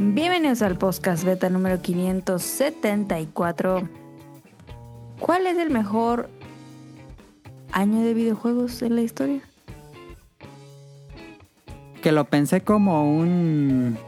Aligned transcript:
Bienvenidos 0.00 0.62
al 0.62 0.78
podcast 0.78 1.24
beta 1.24 1.50
número 1.50 1.82
574. 1.82 3.88
¿Cuál 5.18 5.48
es 5.48 5.58
el 5.58 5.70
mejor 5.70 6.30
año 7.72 8.02
de 8.02 8.14
videojuegos 8.14 8.80
en 8.82 8.94
la 8.94 9.00
historia? 9.00 9.40
Que 12.00 12.12
lo 12.12 12.26
pensé 12.26 12.60
como 12.60 13.12
un, 13.12 13.98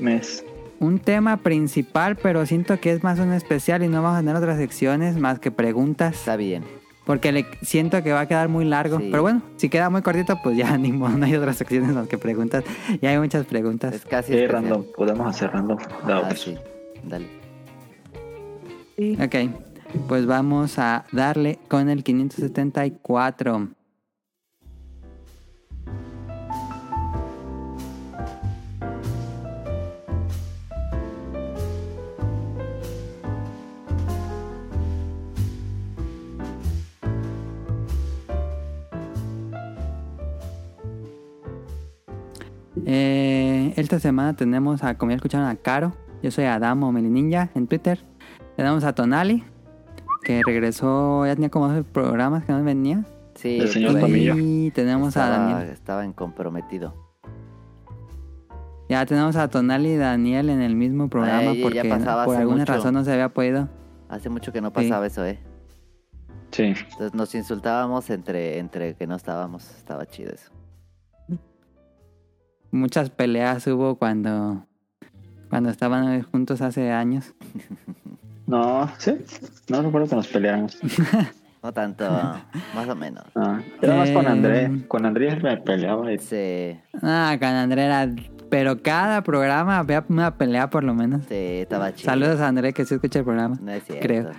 Mes. 0.00 0.46
un 0.80 0.98
tema 0.98 1.36
principal, 1.36 2.16
pero 2.16 2.46
siento 2.46 2.80
que 2.80 2.92
es 2.92 3.04
más 3.04 3.18
un 3.18 3.34
especial 3.34 3.82
y 3.82 3.88
no 3.88 4.02
vamos 4.02 4.16
a 4.16 4.20
tener 4.20 4.36
otras 4.36 4.56
secciones 4.56 5.18
más 5.18 5.40
que 5.40 5.50
preguntas. 5.50 6.14
Está 6.14 6.36
bien. 6.36 6.64
Porque 7.04 7.32
le 7.32 7.46
siento 7.62 8.02
que 8.02 8.12
va 8.12 8.20
a 8.20 8.28
quedar 8.28 8.48
muy 8.48 8.64
largo. 8.64 8.98
Sí. 8.98 9.08
Pero 9.10 9.22
bueno, 9.22 9.42
si 9.56 9.68
queda 9.68 9.90
muy 9.90 10.00
cortito, 10.02 10.38
pues 10.42 10.56
ya 10.56 10.76
ni 10.78 10.90
modo, 10.92 11.16
no 11.18 11.26
hay 11.26 11.34
otras 11.36 11.56
secciones 11.56 11.90
más 11.94 12.08
que 12.08 12.16
preguntas. 12.18 12.64
Ya 13.02 13.10
hay 13.10 13.18
muchas 13.18 13.44
preguntas. 13.46 13.94
Es 13.94 14.04
casi 14.06 14.32
Sí, 14.32 14.38
especial. 14.38 14.62
random. 14.62 14.84
Podemos 14.96 15.26
hacer 15.28 15.50
random. 15.52 15.78
Ah, 16.04 16.32
sí. 16.34 16.56
Dale. 17.02 17.26
Sí. 18.96 19.18
Ok, 19.20 19.34
pues 20.08 20.24
vamos 20.24 20.78
a 20.78 21.04
darle 21.12 21.58
con 21.68 21.88
el 21.90 22.02
574. 22.04 23.68
Eh, 42.86 43.72
esta 43.76 43.98
semana 43.98 44.34
tenemos 44.34 44.84
a, 44.84 44.96
como 44.96 45.10
ya 45.10 45.16
escucharon, 45.16 45.46
a 45.46 45.56
Caro. 45.56 45.92
Yo 46.22 46.30
soy 46.30 46.44
Adamo 46.44 46.92
Melininja 46.92 47.50
en 47.54 47.66
Twitter. 47.66 48.04
Tenemos 48.56 48.84
a 48.84 48.94
Tonali, 48.94 49.44
que 50.22 50.42
regresó, 50.44 51.26
ya 51.26 51.34
tenía 51.34 51.50
como 51.50 51.68
dos 51.68 51.84
programas 51.86 52.44
que 52.44 52.52
no 52.52 52.62
venía. 52.62 53.04
Sí, 53.34 53.58
El 53.58 53.68
señor 53.68 53.92
pues, 53.92 54.04
Tomillo. 54.04 54.34
Y 54.36 54.70
tenemos 54.70 55.16
a 55.16 55.28
Daniel. 55.28 55.70
estaba 55.70 56.04
en 56.04 56.12
comprometido. 56.12 56.94
Ya 58.88 59.04
tenemos 59.06 59.34
a 59.36 59.48
Tonali 59.48 59.90
y 59.90 59.96
Daniel 59.96 60.50
en 60.50 60.60
el 60.60 60.76
mismo 60.76 61.08
programa 61.08 61.50
Ay, 61.50 61.58
ya 61.58 61.62
porque 61.62 61.84
pasaba 61.88 62.26
por 62.26 62.36
alguna 62.36 62.58
mucho. 62.60 62.72
razón 62.72 62.94
no 62.94 63.02
se 63.02 63.12
había 63.12 63.30
podido. 63.30 63.68
Hace 64.08 64.28
mucho 64.28 64.52
que 64.52 64.60
no 64.60 64.72
pasaba 64.72 65.06
eso, 65.06 65.24
¿eh? 65.24 65.40
Sí. 66.52 66.74
Entonces 66.92 67.14
nos 67.14 67.34
insultábamos 67.34 68.08
entre, 68.10 68.58
entre 68.58 68.94
que 68.94 69.06
no 69.06 69.16
estábamos. 69.16 69.68
Estaba 69.76 70.06
chido 70.06 70.32
eso. 70.32 70.52
Muchas 72.74 73.08
peleas 73.10 73.64
hubo 73.68 73.94
cuando, 73.96 74.66
cuando 75.48 75.70
estaban 75.70 76.22
juntos 76.22 76.60
hace 76.60 76.90
años. 76.90 77.32
No, 78.46 78.90
sí. 78.98 79.12
No 79.68 79.80
recuerdo 79.82 80.08
que 80.08 80.16
nos 80.16 80.26
peleáramos. 80.28 80.78
No 81.62 81.72
tanto, 81.72 82.04
más 82.74 82.86
o 82.90 82.94
menos. 82.94 83.24
Ah, 83.34 83.58
era 83.80 83.96
más 83.96 84.10
con 84.10 84.26
Eh, 84.26 84.28
André. 84.28 84.70
Con 84.86 85.06
Andrés 85.06 85.42
me 85.42 85.56
peleaba. 85.56 86.12
Y... 86.12 86.18
Sí, 86.18 86.78
Ah, 87.00 87.34
con 87.38 87.48
André 87.48 87.84
era... 87.86 88.06
Pero 88.50 88.82
cada 88.82 89.22
programa 89.22 89.78
había 89.78 90.04
una 90.10 90.36
pelea 90.36 90.68
por 90.68 90.84
lo 90.84 90.92
menos. 90.92 91.22
sí, 91.26 91.34
estaba 91.62 91.94
chido. 91.94 92.04
Saludos 92.10 92.38
a 92.40 92.48
André 92.48 92.74
que 92.74 92.84
sí 92.84 92.92
escucha 92.96 93.20
el 93.20 93.24
programa. 93.24 93.56
No 93.62 93.72
es 93.72 93.82
cierto. 93.84 94.06
creo. 94.06 94.30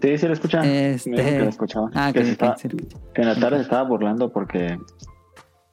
Sí, 0.00 0.16
sí 0.18 0.26
lo 0.28 0.32
escucha. 0.32 0.60
Este- 0.64 1.10
Me 1.10 1.16
que 1.16 1.38
lo 1.40 1.48
escuchaba. 1.48 1.90
Ah, 1.92 2.12
que, 2.12 2.20
que 2.20 2.24
se 2.26 2.36
que 2.68 3.22
en 3.22 3.26
la 3.28 3.34
tarde 3.34 3.56
se 3.56 3.62
estaba 3.64 3.82
burlando 3.82 4.30
porque 4.30 4.78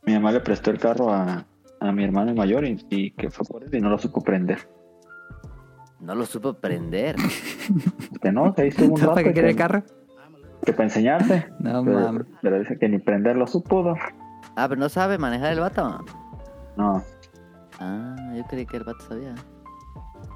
mi 0.08 0.14
mamá 0.14 0.31
le 0.31 0.39
prestó 0.39 0.72
el 0.72 0.80
carro 0.80 1.14
a, 1.14 1.45
a 1.82 1.92
mi 1.92 2.04
hermano 2.04 2.34
mayor 2.34 2.64
y, 2.66 2.86
y 2.90 3.12
que 3.12 3.30
fue 3.30 3.46
por 3.46 3.64
él 3.64 3.74
y 3.76 3.82
no 3.82 3.90
lo 3.90 3.98
supo 3.98 4.22
prender. 4.22 4.60
No 6.00 6.16
lo 6.16 6.25
supo 6.25 6.53
prender. 6.53 7.16
Que 8.22 8.31
no, 8.31 8.53
que 8.53 8.62
ahí 8.64 8.68
estuvo 8.69 8.94
un 8.94 8.97
¿Sabes 8.97 9.02
rato 9.09 9.14
para 9.16 9.24
qué 9.28 9.34
quiere 9.34 9.47
que, 9.47 9.52
el 9.52 9.58
carro? 9.58 9.84
que 10.66 10.74
para 10.74 10.84
enseñarte. 10.86 11.47
No 11.59 11.84
pero, 11.84 12.00
mames. 12.00 12.28
pero 12.42 12.59
dice 12.59 12.78
que 12.80 12.88
ni 12.90 13.00
prenderlo 13.00 13.46
supo. 13.47 13.96
Ah, 14.56 14.68
pero 14.69 14.80
no 14.80 14.90
sabe 14.90 15.18
manejar 15.18 15.53
el 15.53 15.59
vato. 15.59 16.03
No, 16.78 17.03
Ah, 17.80 18.16
yo 18.36 18.44
creí 18.46 18.66
que 18.68 18.78
el 18.78 18.84
vato 18.84 19.00
sabía. 19.08 19.34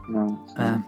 no. 0.10 0.46
Ah. 0.58 0.84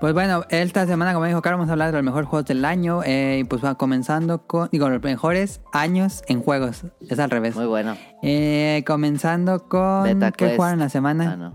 Pues 0.00 0.12
bueno, 0.12 0.44
esta 0.50 0.86
semana, 0.86 1.14
como 1.14 1.24
dijo 1.26 1.40
Carlos, 1.40 1.60
vamos 1.60 1.70
a 1.70 1.72
hablar 1.72 1.90
de 1.90 1.98
los 1.98 2.04
mejores 2.04 2.28
juegos 2.28 2.46
del 2.46 2.64
año. 2.64 3.02
eh, 3.04 3.38
y 3.40 3.44
pues 3.44 3.64
va 3.64 3.76
comenzando 3.76 4.46
con, 4.46 4.68
digo, 4.70 4.88
los 4.90 5.02
mejores 5.02 5.60
años 5.72 6.22
en 6.28 6.42
juegos. 6.42 6.84
Es 7.08 7.18
al 7.18 7.30
revés. 7.30 7.56
Muy 7.56 7.66
bueno. 7.66 7.96
Eh, 8.22 8.84
comenzando 8.86 9.66
con. 9.68 10.04
Beta 10.04 10.30
¿Qué 10.32 10.44
Quest. 10.46 10.56
jugaron 10.56 10.78
la 10.80 10.88
semana? 10.90 11.32
Ah, 11.32 11.36
no. 11.36 11.54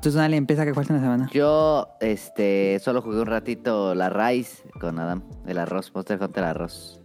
Tú, 0.00 0.10
Sonali, 0.12 0.36
empieza. 0.36 0.64
¿Qué 0.64 0.70
jugaste 0.72 0.92
en 0.92 0.98
la 1.00 1.04
semana? 1.04 1.30
Yo, 1.32 1.88
este, 2.00 2.78
solo 2.80 3.02
jugué 3.02 3.20
un 3.20 3.26
ratito 3.26 3.94
la 3.94 4.08
Rise 4.08 4.62
con 4.80 4.98
Adam. 4.98 5.22
El 5.46 5.58
arroz, 5.58 5.92
Monster 5.94 6.22
Hunter 6.22 6.44
arroz. 6.44 7.02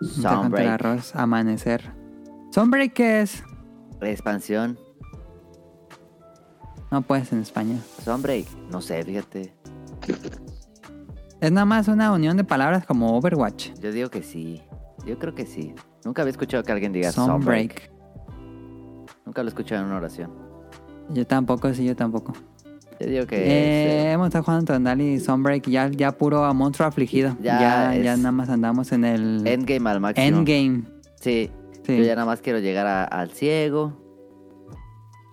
Monster 0.00 0.32
Hunter. 0.38 0.68
Arroz, 0.68 1.14
Amanecer. 1.14 1.92
¿Sunbreak 2.52 2.92
qué 2.94 3.20
es? 3.20 3.44
Expansión. 4.00 4.78
No 6.92 7.00
puedes 7.02 7.32
en 7.32 7.40
español. 7.40 7.78
Sunbreak. 8.04 8.46
No 8.70 8.80
sé, 8.82 9.02
fíjate. 9.02 9.54
Es 11.40 11.50
nada 11.50 11.64
más 11.64 11.88
una 11.88 12.12
unión 12.12 12.36
de 12.36 12.44
palabras 12.44 12.84
como 12.86 13.16
Overwatch. 13.16 13.70
Yo 13.80 13.90
digo 13.92 14.10
que 14.10 14.22
sí. 14.22 14.62
Yo 15.06 15.18
creo 15.18 15.34
que 15.34 15.46
sí. 15.46 15.74
Nunca 16.04 16.22
había 16.22 16.30
escuchado 16.32 16.62
que 16.62 16.70
alguien 16.70 16.92
diga 16.92 17.10
Sunbreak. 17.10 17.90
Nunca 19.24 19.42
lo 19.42 19.48
he 19.48 19.50
escuchado 19.50 19.80
en 19.80 19.86
una 19.88 19.96
oración. 19.96 20.30
Yo 21.08 21.26
tampoco, 21.26 21.72
sí, 21.74 21.84
yo 21.84 21.96
tampoco. 21.96 22.34
Yo 23.00 23.06
digo 23.06 23.26
que 23.26 23.36
Eh, 23.36 24.08
eh, 24.08 24.12
hemos 24.12 24.26
estado 24.28 24.44
jugando 24.44 24.72
Tondal 24.74 25.00
y 25.00 25.18
Sunbreak 25.18 25.68
ya, 25.68 25.88
ya 25.88 26.12
puro 26.12 26.44
a 26.44 26.52
monstruo 26.52 26.86
afligido. 26.86 27.36
Ya 27.42 27.92
Ya, 27.94 28.16
nada 28.16 28.32
más 28.32 28.48
andamos 28.50 28.92
en 28.92 29.04
el 29.06 29.46
Endgame 29.46 29.88
al 29.90 30.00
máximo. 30.00 30.26
endgame. 30.38 30.82
Sí. 31.20 31.50
Sí. 31.86 31.96
Yo 31.96 32.04
ya 32.04 32.14
nada 32.14 32.26
más 32.26 32.40
quiero 32.42 32.58
llegar 32.60 32.86
a- 32.86 33.04
al 33.04 33.30
ciego. 33.30 33.94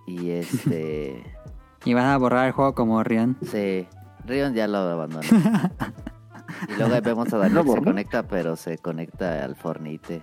Y 0.06 0.30
este. 0.30 1.22
Y 1.84 1.94
vas 1.94 2.04
a 2.04 2.16
borrar 2.18 2.46
el 2.46 2.52
juego 2.52 2.74
como 2.74 3.02
Rian. 3.02 3.36
sí. 3.42 3.86
Rion 4.26 4.52
ya 4.54 4.68
lo 4.68 4.78
abandonó. 4.78 5.22
y 6.68 6.78
luego 6.78 7.00
vemos 7.02 7.32
a 7.32 7.38
Daniel 7.38 7.54
¿Lo 7.54 7.64
que 7.64 7.70
se 7.72 7.82
conecta, 7.84 8.22
pero 8.22 8.54
se 8.54 8.76
conecta 8.78 9.42
al 9.44 9.56
Fornite. 9.56 10.22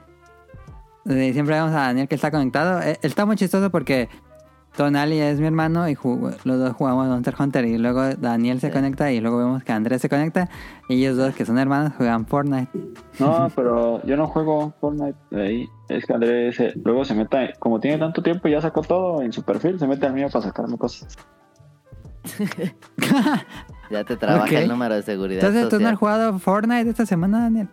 Siempre 1.06 1.56
vemos 1.56 1.72
a 1.72 1.82
Daniel 1.88 2.08
que 2.08 2.16
está 2.16 2.30
conectado. 2.32 2.82
Eh, 2.82 3.00
Está 3.02 3.26
muy 3.26 3.36
chistoso 3.38 3.72
porque 3.72 4.08
Tonali 4.76 5.20
es 5.20 5.40
mi 5.40 5.48
hermano 5.48 5.90
y 5.90 5.98
los 6.44 6.60
dos 6.60 6.74
jugamos 6.74 7.08
Monster 7.08 7.34
Hunter. 7.40 7.66
Y 7.66 7.78
luego 7.80 8.04
Daniel 8.18 8.60
se 8.60 8.68
Sí. 8.68 8.74
conecta 8.74 9.12
y 9.12 9.20
luego 9.20 9.40
vemos 9.40 9.64
que 9.64 9.72
Andrés 9.72 10.02
se 10.02 10.10
conecta. 10.10 10.48
Y 10.90 11.00
ellos 11.00 11.18
dos, 11.18 11.34
que 11.34 11.44
son 11.46 11.58
hermanos, 11.58 11.94
juegan 11.98 12.28
Fortnite. 12.28 12.70
No, 13.20 13.50
pero 13.56 14.06
yo 14.06 14.16
no 14.16 14.28
juego 14.28 14.74
Fortnite 14.80 15.18
ahí. 15.36 15.68
Es 15.90 16.06
que 16.06 16.14
Andrés 16.14 16.56
se- 16.56 16.74
luego 16.84 17.04
se 17.04 17.16
mete, 17.16 17.54
como 17.60 17.80
tiene 17.80 17.98
tanto 17.98 18.22
tiempo 18.22 18.48
y 18.48 18.52
ya 18.52 18.62
sacó 18.62 18.82
todo 18.82 19.22
en 19.24 19.34
su 19.34 19.42
perfil, 19.44 19.80
se 19.80 19.88
mete 19.88 20.06
al 20.06 20.14
mío 20.14 20.28
para 20.32 20.46
sacarme 20.46 20.78
cosas. 20.78 21.18
Ya 23.90 24.04
te 24.04 24.18
trabaja 24.18 24.60
el 24.60 24.68
número 24.68 24.96
de 24.96 25.02
seguridad. 25.02 25.46
Entonces, 25.46 25.70
¿tú 25.70 25.76
no 25.76 25.80
social. 25.80 25.94
has 25.94 26.00
jugado 26.00 26.40
Fortnite 26.40 26.90
esta 26.90 27.06
semana, 27.06 27.44
Daniel? 27.44 27.70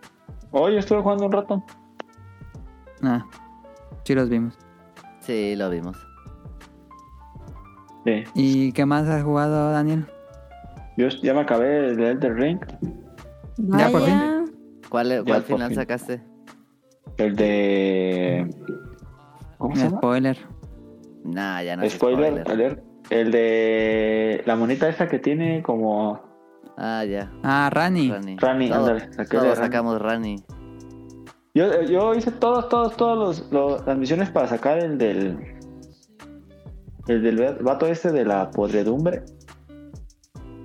Hoy 0.51 0.77
estuve 0.77 1.01
jugando 1.01 1.25
un 1.25 1.31
rato. 1.33 1.63
Ah, 3.01 3.25
sí 4.05 4.15
los 4.15 4.29
vimos. 4.29 4.57
Sí, 5.19 5.55
lo 5.57 5.69
vimos. 5.69 5.97
Sí. 8.05 8.23
¿Y 8.33 8.71
qué 8.71 8.85
más 8.85 9.07
has 9.09 9.23
jugado, 9.23 9.71
Daniel? 9.71 10.05
Yo 10.95 11.09
ya 11.09 11.33
me 11.33 11.41
acabé 11.41 11.89
el 11.89 11.97
de 11.97 12.11
Elder 12.11 12.33
Ring, 12.35 12.59
Ya, 13.57 13.89
por 13.89 14.01
Vaya. 14.01 14.43
¿Cuál, 14.89 15.23
cuál 15.25 15.43
final 15.43 15.67
fin. 15.69 15.75
sacaste? 15.75 16.21
el 17.17 17.35
de... 17.35 18.49
¿Cómo 19.57 19.75
se 19.75 19.83
llama? 19.83 19.97
Spoiler. 19.97 20.37
Nah, 21.25 21.61
ya 21.61 21.75
no 21.75 21.89
Spoiler, 21.89 22.41
spoiler. 22.41 22.83
El 23.09 23.31
de 23.31 24.43
la 24.45 24.55
monita 24.55 24.89
esa 24.89 25.07
que 25.07 25.19
tiene 25.19 25.61
como 25.61 26.19
Ah, 26.77 27.05
ya. 27.05 27.31
Ah, 27.43 27.69
Rani. 27.71 28.11
Rani. 28.11 28.37
Rani, 28.37 28.69
Todo- 28.69 28.79
ándale, 28.79 28.99
saqué 29.13 29.37
de 29.37 29.43
todos 29.43 29.57
Rani. 29.57 29.67
sacamos 29.67 30.01
Rani. 30.01 30.35
Yo, 31.53 31.81
yo 31.83 32.13
hice 32.15 32.31
todos, 32.31 32.67
todos, 32.67 32.97
todos 32.97 33.17
los, 33.17 33.51
los- 33.51 33.85
las 33.85 33.97
misiones 33.97 34.29
para 34.29 34.47
sacar 34.47 34.79
el 34.79 34.97
del 34.97 35.37
el 37.07 37.21
del 37.21 37.55
vato 37.61 37.85
este 37.85 38.11
de 38.11 38.25
la 38.25 38.49
podredumbre. 38.49 39.23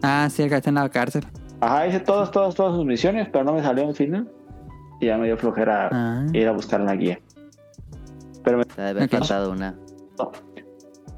Ah, 0.02 0.26
sí, 0.31 0.43
el 0.43 0.48
que 0.48 0.56
está 0.56 0.70
en 0.70 0.76
la 0.76 0.88
cárcel. 0.88 1.25
Ajá, 1.60 1.86
hice 1.86 2.00
todas, 2.00 2.31
todas, 2.31 2.54
todas 2.54 2.75
sus 2.75 2.86
misiones, 2.86 3.28
pero 3.31 3.44
no 3.44 3.52
me 3.52 3.62
salió 3.62 3.84
en 3.84 3.94
final. 3.94 4.32
Y 5.00 5.06
ya 5.06 5.19
me 5.19 5.26
dio 5.26 5.36
flojera 5.36 5.90
Ah. 5.93 6.26
ir 6.32 6.48
a 6.48 6.52
buscar 6.52 6.81
la 6.81 6.96
guía. 6.96 7.20
Pero 8.43 8.58
me 8.58 8.64
Te 8.64 8.81
debe 8.82 9.04
haber 9.04 9.48
una. 9.48 9.75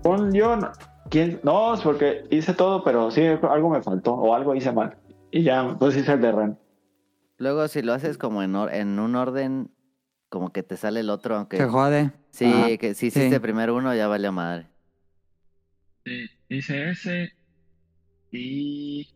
pon 0.03 0.33
yo, 0.33 0.57
no, 0.57 0.71
¿quién? 1.13 1.39
No, 1.45 1.75
es 1.75 1.81
porque 1.83 2.25
hice 2.31 2.53
todo, 2.55 2.83
pero 2.83 3.11
sí, 3.13 3.23
algo 3.25 3.71
me 3.71 3.83
faltó 3.83 4.15
o 4.15 4.35
algo 4.35 4.55
hice 4.57 4.73
mal. 4.73 4.97
Y 5.31 5.45
ya, 5.45 5.77
pues 5.79 5.97
hice 5.97 6.13
el 6.15 6.21
de 6.21 6.33
Ren. 6.33 6.59
Luego, 7.39 7.69
si 7.69 7.83
lo 7.83 7.93
haces 7.93 8.19
como 8.19 8.43
en, 8.43 8.57
or- 8.57 8.73
en 8.75 8.99
un 8.99 9.15
orden, 9.15 9.71
como 10.29 10.51
que 10.53 10.63
te 10.63 10.77
sale 10.77 11.01
el 11.01 11.11
otro, 11.11 11.37
aunque... 11.37 11.57
Se 11.59 11.67
jode. 11.67 12.11
Sí, 12.31 12.47
Ajá. 12.47 12.77
que 12.79 12.95
si 12.95 13.07
hiciste 13.07 13.31
Sí. 13.37 13.39
primero 13.39 13.77
uno, 13.77 13.95
ya 13.95 14.09
valió 14.09 14.33
madre. 14.33 14.67
Sí, 16.05 16.27
hice 16.49 16.91
ese. 16.91 17.33
Y. 18.33 19.09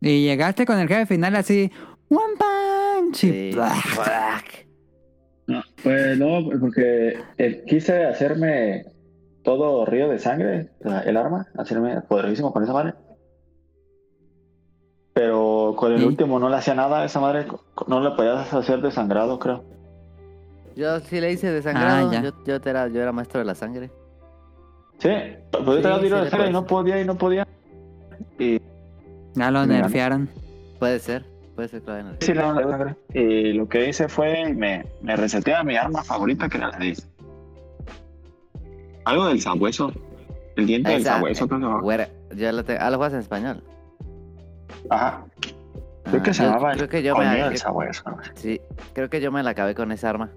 Y 0.00 0.24
llegaste 0.24 0.64
con 0.66 0.78
el 0.78 0.86
jefe 0.88 1.06
final 1.06 1.34
así, 1.36 1.70
One 2.10 2.34
Punch. 2.38 3.16
Sí. 3.16 3.50
No, 5.46 5.62
pues 5.82 6.18
no, 6.18 6.40
porque 6.60 7.18
eh, 7.38 7.64
quise 7.66 8.04
hacerme 8.04 8.84
todo 9.48 9.86
río 9.86 10.10
de 10.10 10.18
sangre, 10.18 10.68
el 11.06 11.16
arma, 11.16 11.46
hacerme 11.56 12.02
poderosísimo 12.02 12.52
con 12.52 12.64
esa 12.64 12.74
madre. 12.74 12.92
Pero 15.14 15.72
con 15.74 15.90
el 15.92 16.02
¿Y? 16.02 16.04
último 16.04 16.38
no 16.38 16.50
le 16.50 16.56
hacía 16.56 16.74
nada, 16.74 17.02
esa 17.02 17.18
madre 17.18 17.46
no 17.86 18.00
le 18.00 18.10
podías 18.10 18.52
hacer 18.52 18.82
desangrado, 18.82 19.38
creo. 19.38 19.64
Yo 20.76 21.00
sí 21.00 21.18
le 21.18 21.32
hice 21.32 21.50
desangrado. 21.50 22.10
Ah, 22.10 22.12
ya. 22.12 22.22
yo, 22.22 22.30
yo, 22.44 22.60
te 22.60 22.68
era, 22.68 22.88
yo 22.88 23.00
era 23.00 23.10
maestro 23.10 23.38
de 23.40 23.46
la 23.46 23.54
sangre. 23.54 23.90
Sí, 24.98 25.08
pues 25.50 25.64
yo 25.64 25.76
Sí, 25.76 25.82
tenía 25.82 26.00
tiro 26.00 26.18
sí 26.18 26.24
de 26.24 26.30
sangre 26.30 26.48
y 26.50 26.52
no 26.52 26.66
podía 26.66 27.00
y 27.00 27.04
no 27.06 27.16
podía. 27.16 27.48
Y 28.38 28.60
Ya 29.34 29.50
lo 29.50 29.64
nerfearon. 29.64 30.28
Puede 30.78 30.98
ser. 30.98 31.24
Puede 31.56 31.68
ser 31.68 31.80
que 31.80 31.86
lo 31.86 31.92
hayan 31.94 32.14
hecho. 32.16 32.26
sí, 32.26 32.32
daba 32.34 32.62
sangre. 32.70 32.96
Y 33.14 33.54
lo 33.54 33.66
que 33.66 33.88
hice 33.88 34.08
fue, 34.10 34.52
me, 34.52 34.84
me 35.00 35.16
reseteé 35.16 35.54
a 35.54 35.64
mi 35.64 35.74
arma 35.74 36.04
favorita, 36.04 36.50
que 36.50 36.58
era 36.58 36.68
la 36.68 36.78
de... 36.78 36.94
Algo 39.08 39.26
del 39.26 39.40
sabueso. 39.40 39.92
El 40.56 40.66
diente 40.66 40.90
del 40.90 41.04
sabueso, 41.04 41.46
creo 41.46 41.58
que 41.58 41.62
se 41.62 41.66
llamaba. 41.66 41.82
güera, 41.82 42.08
yo 42.34 42.52
la 42.52 42.62
te- 42.62 42.78
Ah, 42.78 42.90
lo 42.90 42.96
juegas 42.96 43.14
en 43.14 43.20
español. 43.20 43.62
Ajá. 44.90 45.24
Creo 46.04 46.22
que 46.22 46.30
Ah, 46.30 46.34
se 46.34 46.42
yo 46.42 46.48
llamaba 46.50 46.72
creo 46.72 46.84
el 46.84 46.90
que 46.90 47.02
yo 47.02 47.16
me- 47.16 47.24
del 47.44 47.56
sabueso. 47.58 48.02
Sí, 48.34 48.60
creo 48.92 49.08
que 49.08 49.20
yo 49.20 49.30
me 49.32 49.42
la 49.42 49.50
acabé 49.50 49.74
con 49.74 49.92
esa 49.92 50.10
arma. 50.10 50.30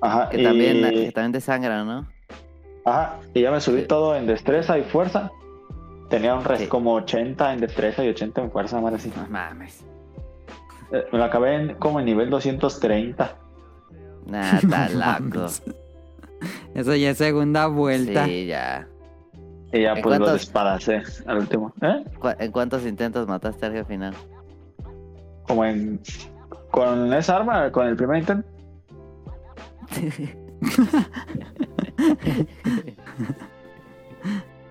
Ajá. 0.00 0.28
Que 0.30 0.40
y... 0.40 0.44
también, 0.44 0.80
que 0.90 1.12
también 1.12 1.32
desangra, 1.32 1.84
¿no? 1.84 2.08
Ajá. 2.84 3.16
Y 3.32 3.42
ya 3.42 3.50
me 3.50 3.60
subí 3.60 3.82
Sí. 3.82 3.86
todo 3.86 4.16
en 4.16 4.26
destreza 4.26 4.78
y 4.78 4.82
fuerza. 4.82 5.30
Tenía 6.10 6.34
un 6.34 6.44
res 6.44 6.60
Sí. 6.60 6.66
como 6.66 6.94
80 6.94 7.52
en 7.52 7.60
destreza 7.60 8.04
y 8.04 8.08
80 8.08 8.42
en 8.42 8.50
fuerza, 8.50 8.80
más 8.80 8.94
así. 8.94 9.12
No 9.16 9.26
mames. 9.28 9.84
Eh, 10.92 11.04
Me 11.12 11.18
la 11.18 11.26
acabé 11.26 11.54
en- 11.56 11.74
como 11.76 11.98
en 12.00 12.06
nivel 12.06 12.28
230. 12.30 13.36
Nah, 14.26 14.56
está 14.58 14.88
loco. 15.20 15.46
Eso 16.74 16.94
ya 16.94 17.10
es 17.10 17.18
segunda 17.18 17.66
vuelta. 17.66 18.24
Sí, 18.26 18.46
ya. 18.46 18.88
Y 19.72 19.82
ya 19.82 19.94
¿En 19.94 20.02
pues 20.02 20.18
lo 20.20 20.32
despadacé 20.32 21.02
al 21.26 21.38
último. 21.38 21.72
¿Eh? 21.82 22.04
¿Cu- 22.18 22.28
¿En 22.38 22.52
cuántos 22.52 22.86
intentos 22.86 23.26
mataste 23.26 23.66
al 23.66 23.72
jefe 23.72 23.84
final? 23.84 24.14
Como 25.48 25.64
en... 25.64 26.00
Con 26.70 27.12
esa 27.12 27.36
arma, 27.36 27.70
con 27.72 27.86
el 27.88 27.96
primer 27.96 28.18
intento. 28.18 28.48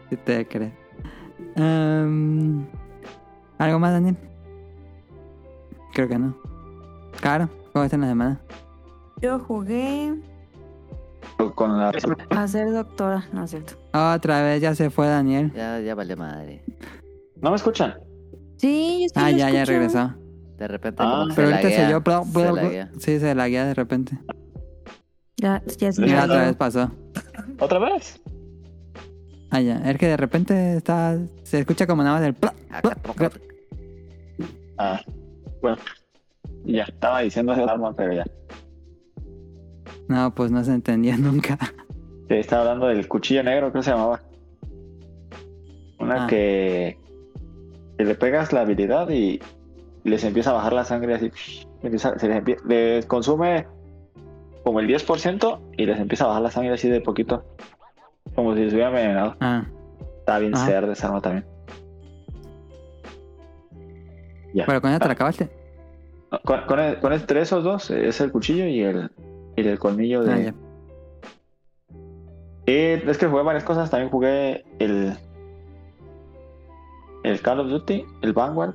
Sí 0.09 0.17
te 0.25 0.47
creo. 0.47 0.71
Em, 1.55 2.65
¿Algo 3.57 3.79
más, 3.79 3.91
Daniel? 3.93 4.17
Creo 5.93 6.07
que 6.07 6.17
no. 6.19 6.35
Claro, 7.21 7.49
¿cómo 7.71 7.85
está 7.85 7.95
en 7.95 8.01
la 8.01 8.07
semana? 8.09 8.41
Yo 9.21 9.39
jugué 9.39 10.13
Con 11.55 11.77
la... 11.77 11.91
a 12.29 12.47
ser 12.47 12.71
doctora, 12.71 13.25
no 13.33 13.43
es 13.43 13.49
cierto. 13.51 13.73
Otra 13.93 14.41
vez 14.43 14.61
ya 14.61 14.75
se 14.75 14.89
fue 14.89 15.07
Daniel. 15.07 15.51
ya, 15.55 15.79
ya 15.79 15.93
valió 15.95 16.15
madre. 16.17 16.63
¿No 17.41 17.49
me 17.49 17.55
escuchan? 17.55 17.95
Sí, 18.57 19.07
yo 19.13 19.21
Ah, 19.21 19.29
ya, 19.31 19.49
ya 19.49 19.65
regresó. 19.65 20.13
De 20.57 20.67
repente 20.67 21.03
Ah. 21.05 21.25
Pero 21.35 21.47
se 21.49 21.53
ahorita 21.53 21.69
se 21.69 21.77
laguea, 21.81 21.87
oyó. 21.97 22.01
bla, 22.01 22.23
se. 22.23 22.89
Sí, 22.99 23.19
se 23.19 23.35
laguea 23.35 23.65
de 23.65 23.73
repente. 23.73 24.17
Ya, 25.37 25.61
ya 25.77 25.91
se 25.91 26.01
Mira, 26.01 26.19
Ya, 26.19 26.23
otra 26.25 26.45
vez 26.45 26.55
pasó. 26.55 26.91
¿Otra 27.59 27.79
vez? 27.79 28.21
Ah, 29.51 29.59
ya. 29.59 29.77
Es 29.89 29.97
que 29.97 30.07
de 30.07 30.17
repente 30.17 30.77
está. 30.77 31.17
Se 31.43 31.59
escucha 31.59 31.85
como 31.85 32.03
nada 32.03 32.19
más 32.19 32.27
el. 32.27 32.35
Ah, 34.77 35.01
bueno. 35.61 35.77
Ya, 36.65 36.83
estaba 36.83 37.19
diciendo 37.21 37.51
ese 37.53 37.63
arma, 37.63 37.93
pero 37.95 38.13
ya. 38.13 38.25
No, 40.07 40.33
pues 40.33 40.51
no 40.51 40.63
se 40.63 40.71
entendía 40.73 41.17
nunca. 41.17 41.57
Sí, 42.29 42.35
estaba 42.35 42.61
hablando 42.63 42.87
del 42.87 43.07
cuchillo 43.07 43.43
negro, 43.43 43.71
creo 43.71 43.81
que 43.81 43.85
se 43.85 43.91
llamaba. 43.91 44.21
Una 45.99 46.25
Ah. 46.25 46.27
que, 46.27 46.97
que 47.97 48.05
le 48.05 48.15
pegas 48.15 48.51
la 48.53 48.61
habilidad 48.61 49.09
y 49.09 49.39
les 50.03 50.23
empieza 50.23 50.49
a 50.49 50.53
bajar 50.53 50.73
la 50.73 50.83
sangre 50.85 51.13
así. 51.15 51.31
empieza- 51.81 52.17
se 52.19 52.27
les, 52.27 52.43
empie- 52.43 52.61
les 52.65 53.05
consume 53.05 53.65
como 54.63 54.79
el 54.79 54.87
10% 54.87 55.59
y 55.77 55.85
les 55.85 55.99
empieza 55.99 56.23
a 56.25 56.27
bajar 56.27 56.41
la 56.41 56.51
sangre 56.51 56.73
así 56.73 56.89
de 56.89 57.01
poquito. 57.01 57.43
Como 58.35 58.55
si 58.55 58.63
estuviera 58.63 58.89
envenenado. 58.89 59.35
Ah, 59.39 59.65
Está 60.19 60.39
bien 60.39 60.55
Ajá. 60.55 60.65
cerda 60.65 60.93
esa 60.93 61.07
arma 61.07 61.21
también. 61.21 61.45
Ya. 64.53 64.65
pero 64.65 64.81
con 64.81 64.91
ella 64.91 64.99
te 64.99 65.07
la 65.07 65.13
acabaste. 65.13 65.49
Con, 66.45 66.61
con, 66.65 66.79
el- 66.79 66.99
con 66.99 67.13
entre 67.13 67.41
esos 67.41 67.63
dos 67.63 67.89
es 67.91 68.19
el 68.21 68.31
cuchillo 68.31 68.65
y 68.65 68.81
el, 68.81 69.11
y 69.55 69.67
el 69.67 69.79
colmillo 69.79 70.23
de, 70.23 70.49
Ah. 70.49 70.53
Y 72.65 72.71
es 73.09 73.17
que 73.17 73.27
jugué 73.27 73.43
varias 73.43 73.63
cosas. 73.63 73.89
También 73.89 74.09
jugué 74.09 74.63
el. 74.79 75.17
El 77.23 77.41
Call 77.41 77.59
of 77.61 77.67
Duty, 77.69 78.05
el 78.21 78.33
Vanguard. 78.33 78.73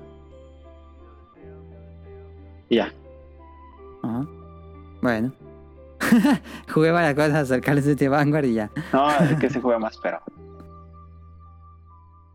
Y 2.69 2.77
ya. 2.77 2.93
Ajá. 4.03 4.27
Bueno. 5.03 5.33
Jugué 6.73 6.91
varias 6.93 7.15
cosas 7.15 7.51
al 7.51 7.61
Call 7.61 7.79
of 7.79 7.85
Duty 7.87 8.09
Vanguard 8.09 8.45
y 8.45 8.55
ya. 8.55 8.71
No, 8.93 9.11
es 9.11 9.39
que 9.39 9.51
se 9.51 9.61
juega 9.61 9.79
más, 9.79 9.99
pero. 10.03 10.21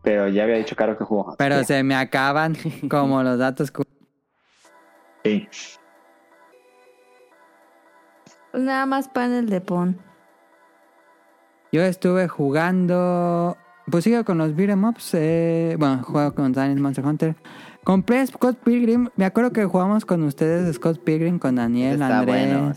Pero 0.02 0.28
ya 0.28 0.42
había 0.44 0.56
dicho 0.56 0.76
Caro 0.76 0.98
que 0.98 1.04
jugó. 1.04 1.34
Pero 1.38 1.60
Sí. 1.60 1.64
se 1.66 1.82
me 1.82 1.94
acaban 1.94 2.56
como 2.90 3.22
los 3.22 3.38
datos. 3.38 3.72
Sí. 5.24 5.48
Pues 8.54 8.62
nada 8.62 8.86
más 8.86 9.08
panel 9.08 9.48
de 9.48 9.60
pon. 9.60 9.98
Yo 11.72 11.82
estuve 11.82 12.28
jugando. 12.28 13.56
Pues 13.90 14.04
sigo 14.04 14.24
con 14.24 14.38
los 14.38 14.54
beat'em 14.54 14.84
ups. 14.84 15.10
Eh, 15.14 15.74
bueno, 15.76 16.04
juego 16.04 16.36
con 16.36 16.52
Daniel 16.52 16.78
Monster 16.78 17.04
Hunter. 17.04 17.34
Compré 17.82 18.24
Scott 18.24 18.56
Pilgrim. 18.62 19.08
Me 19.16 19.24
acuerdo 19.24 19.50
que 19.50 19.64
jugamos 19.64 20.04
con 20.04 20.22
ustedes 20.22 20.72
Scott 20.76 21.02
Pilgrim, 21.02 21.40
con 21.40 21.56
Daniel, 21.56 21.94
Está 21.94 22.20
André, 22.20 22.46
bueno. 22.46 22.74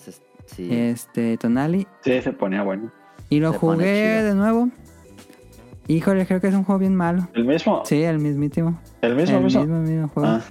Sí. 0.48 0.68
este, 0.72 1.38
Tonali. 1.38 1.86
Sí, 2.02 2.24
se 2.24 2.34
ponía 2.34 2.64
bueno. 2.64 2.92
Y 3.30 3.40
lo 3.40 3.52
Se 3.52 3.60
jugué 3.60 4.24
de 4.24 4.34
nuevo. 4.34 4.70
Híjole, 5.88 6.26
creo 6.26 6.42
que 6.42 6.48
es 6.48 6.56
un 6.56 6.64
juego 6.64 6.80
bien 6.80 6.96
malo. 6.96 7.28
¿El 7.36 7.46
mismo? 7.46 7.84
Sí, 7.86 8.02
el 8.02 8.18
mismísimo. 8.18 8.82
¿El 9.04 9.16
mismo, 9.16 9.38
el 9.38 9.44
mismo? 9.44 9.62
mismo, 9.62 9.80
mismo 9.82 10.08
juego. 10.08 10.28
Ah, 10.28 10.42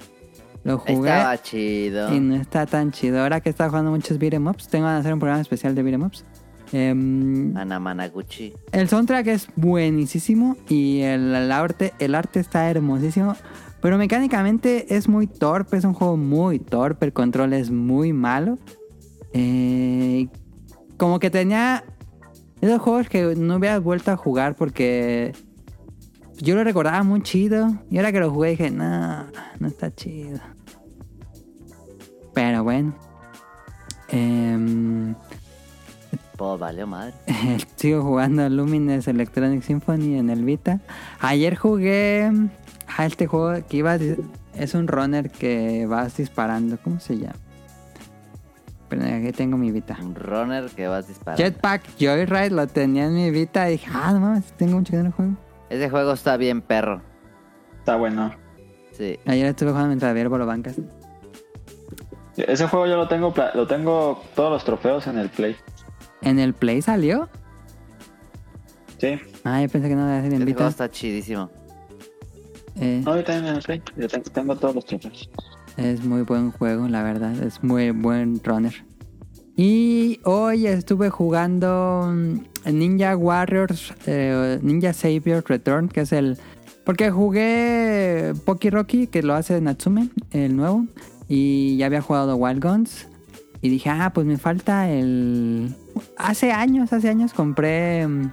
Lo 0.67 0.79
jugué 0.79 1.11
Estaba 1.11 1.41
chido. 1.41 2.13
y 2.13 2.19
no 2.19 2.35
está 2.35 2.67
tan 2.67 2.91
chido. 2.91 3.23
Ahora 3.23 3.41
que 3.41 3.49
está 3.51 3.69
jugando 3.69 3.93
muchos 3.93 4.19
beat'em 4.19 4.47
ups, 4.49 4.67
tengo 4.69 4.87
que 4.87 4.93
hacer 4.95 5.13
un 5.13 5.21
programa 5.21 5.41
especial 5.41 5.75
de 5.77 5.83
beat'em 5.83 6.03
ups. 6.03 6.25
Em, 6.73 7.57
Ana 7.57 7.79
Managuchi. 7.79 8.53
El 8.73 8.89
soundtrack 8.89 9.29
es 9.29 9.49
buenísimo 9.55 10.57
y 10.69 11.03
el, 11.03 11.33
el 11.33 11.53
arte, 11.53 11.95
el 12.01 12.17
arte 12.17 12.41
está 12.41 12.69
hermosísimo. 12.69 13.37
Pero 13.81 13.97
mecánicamente 13.99 14.97
es 14.97 15.09
muy 15.09 15.29
torpe, 15.29 15.77
es 15.77 15.85
un 15.85 15.95
juego 15.95 16.17
muy 16.17 16.59
torpe, 16.59 17.07
el 17.07 17.13
control 17.13 17.53
es 17.53 17.71
muy 17.71 18.13
malo. 18.13 18.59
Eh, 19.33 20.27
como 20.97 21.21
que 21.21 21.31
tenía 21.31 21.85
esos 22.61 22.81
juegos 22.81 23.09
que 23.09 23.37
no 23.37 23.57
hubiera 23.57 23.79
vuelto 23.79 24.11
a 24.11 24.17
jugar 24.17 24.57
porque 24.57 25.33
yo 26.39 26.55
lo 26.55 26.65
recordaba 26.65 27.03
muy 27.03 27.23
chido. 27.23 27.69
Y 27.91 27.97
ahora 27.99 28.13
que 28.13 28.21
lo 28.21 28.31
jugué 28.31 28.51
dije, 28.51 28.71
no, 28.71 29.27
no 29.59 29.69
está 29.69 29.95
chido. 29.95 30.41
Pero 32.35 32.63
bueno. 32.65 32.95
Em, 34.09 35.15
Pues 36.37 36.61
valió 36.61 36.87
madre. 36.87 37.15
Sigo 37.77 38.03
jugando 38.03 38.49
Lumines 38.49 39.09
Electronic 39.09 39.63
Symphony 39.63 40.17
en 40.17 40.31
el 40.31 40.45
Vita. 40.45 40.81
Ayer 41.21 41.57
jugué 41.57 42.31
a 42.97 43.07
este 43.07 43.27
juego 43.27 43.67
que 43.67 43.79
iba 43.79 43.97
es 43.97 44.75
un 44.75 44.89
runner 44.89 45.31
que 45.31 45.87
vas 45.87 46.17
disparando. 46.17 46.79
¿Cómo 46.83 47.01
se 47.01 47.19
llama? 47.19 47.37
Pero 48.89 49.03
aquí 49.03 49.33
tengo 49.33 49.57
mi 49.57 49.73
Vita. 49.73 49.97
Un 50.01 50.15
runner 50.15 50.71
que 50.71 50.87
vas 50.87 51.09
disparando. 51.09 51.43
Jetpack 51.43 51.83
Joyride 51.99 52.51
lo 52.51 52.67
tenía 52.67 53.07
en 53.07 53.15
mi 53.15 53.31
Vita 53.31 53.69
y 53.69 53.73
dije, 53.73 53.91
ah, 53.93 54.13
no 54.13 54.21
mames, 54.21 54.45
tengo 54.53 54.77
mucho 54.77 54.93
que 54.93 54.99
no 54.99 55.05
lo 55.05 55.13
juego. 55.13 55.46
Ese 55.71 55.91
juego 55.91 56.13
está 56.13 56.37
bien 56.37 56.61
perro. 56.63 57.03
está 57.79 57.97
bueno. 57.97 58.35
Sí. 58.93 59.19
Ayer 59.27 59.47
estuve 59.47 59.71
jugando 59.71 59.89
mientras 59.89 60.11
había 60.11 60.29
bancas. 60.47 60.77
Ese 62.37 62.67
juego 62.69 62.87
yo 62.87 62.97
lo 62.97 63.09
tengo, 63.09 63.33
pla- 63.33 63.53
lo 63.55 63.67
tengo 63.67 64.23
todos 64.35 64.51
los 64.53 64.65
trofeos 64.65 65.07
en 65.07 65.19
el 65.19 65.29
Play. 65.31 65.57
¿En 66.23 66.39
el 66.39 66.55
Play 66.55 66.83
salió? 66.83 67.29
Sí. 68.99 69.19
Ah, 69.45 69.61
yo 69.63 69.69
pensé 69.69 69.89
que 69.89 69.95
no 69.95 70.07
debía 70.07 70.23
ser 70.23 70.33
en 70.35 70.43
Ese 70.43 70.55
juego 70.55 70.69
está 70.71 70.91
chidísimo. 70.91 71.51
Eh, 72.77 73.03
No, 73.05 73.17
yo 73.17 73.25
también 73.25 73.47
en 73.49 73.57
el 73.57 73.63
Play. 73.63 73.83
Yo 73.97 74.09
tengo, 74.09 74.31
tengo 74.31 74.57
todos 74.57 74.75
los 74.75 74.85
trofeos. 74.85 75.31
es 75.77 76.05
muy 76.05 76.23
buen 76.23 76.51
juego, 76.53 76.89
la 76.89 77.03
verdad. 77.03 77.33
Es 77.43 77.63
muy 77.63 77.91
buen 77.91 78.41
runner. 78.45 78.86
Y 79.57 80.21
hoy 80.25 80.67
estuve 80.67 81.09
jugando 81.09 82.13
mm, 82.13 82.41
Ninja 82.73 83.17
Warriors, 83.17 83.95
eh, 84.07 84.59
Ninja 84.63 84.93
Savior 84.93 85.43
Return, 85.47 85.89
que 85.89 86.03
es 86.03 86.13
el... 86.13 86.37
Porque 86.85 87.11
jugué 87.11 88.35
Poki 88.45 88.69
Rocky, 88.69 89.07
que 89.07 89.23
lo 89.23 89.35
hace 89.35 89.61
Natsume, 89.63 90.11
el 90.31 90.57
nuevo, 90.57 90.87
y 91.27 91.79
ya 91.79 91.87
había 91.87 92.03
jugado 92.03 92.37
Wild 92.37 92.63
Guns. 92.63 93.09
Y 93.63 93.71
dije, 93.71 93.89
ah, 93.89 94.13
pues 94.15 94.27
me 94.27 94.37
falta 94.37 94.91
el... 94.91 95.75
Hace 96.19 96.53
años, 96.53 96.93
hace 96.93 97.09
años 97.09 97.33
compré 97.33 98.07
mm, 98.07 98.33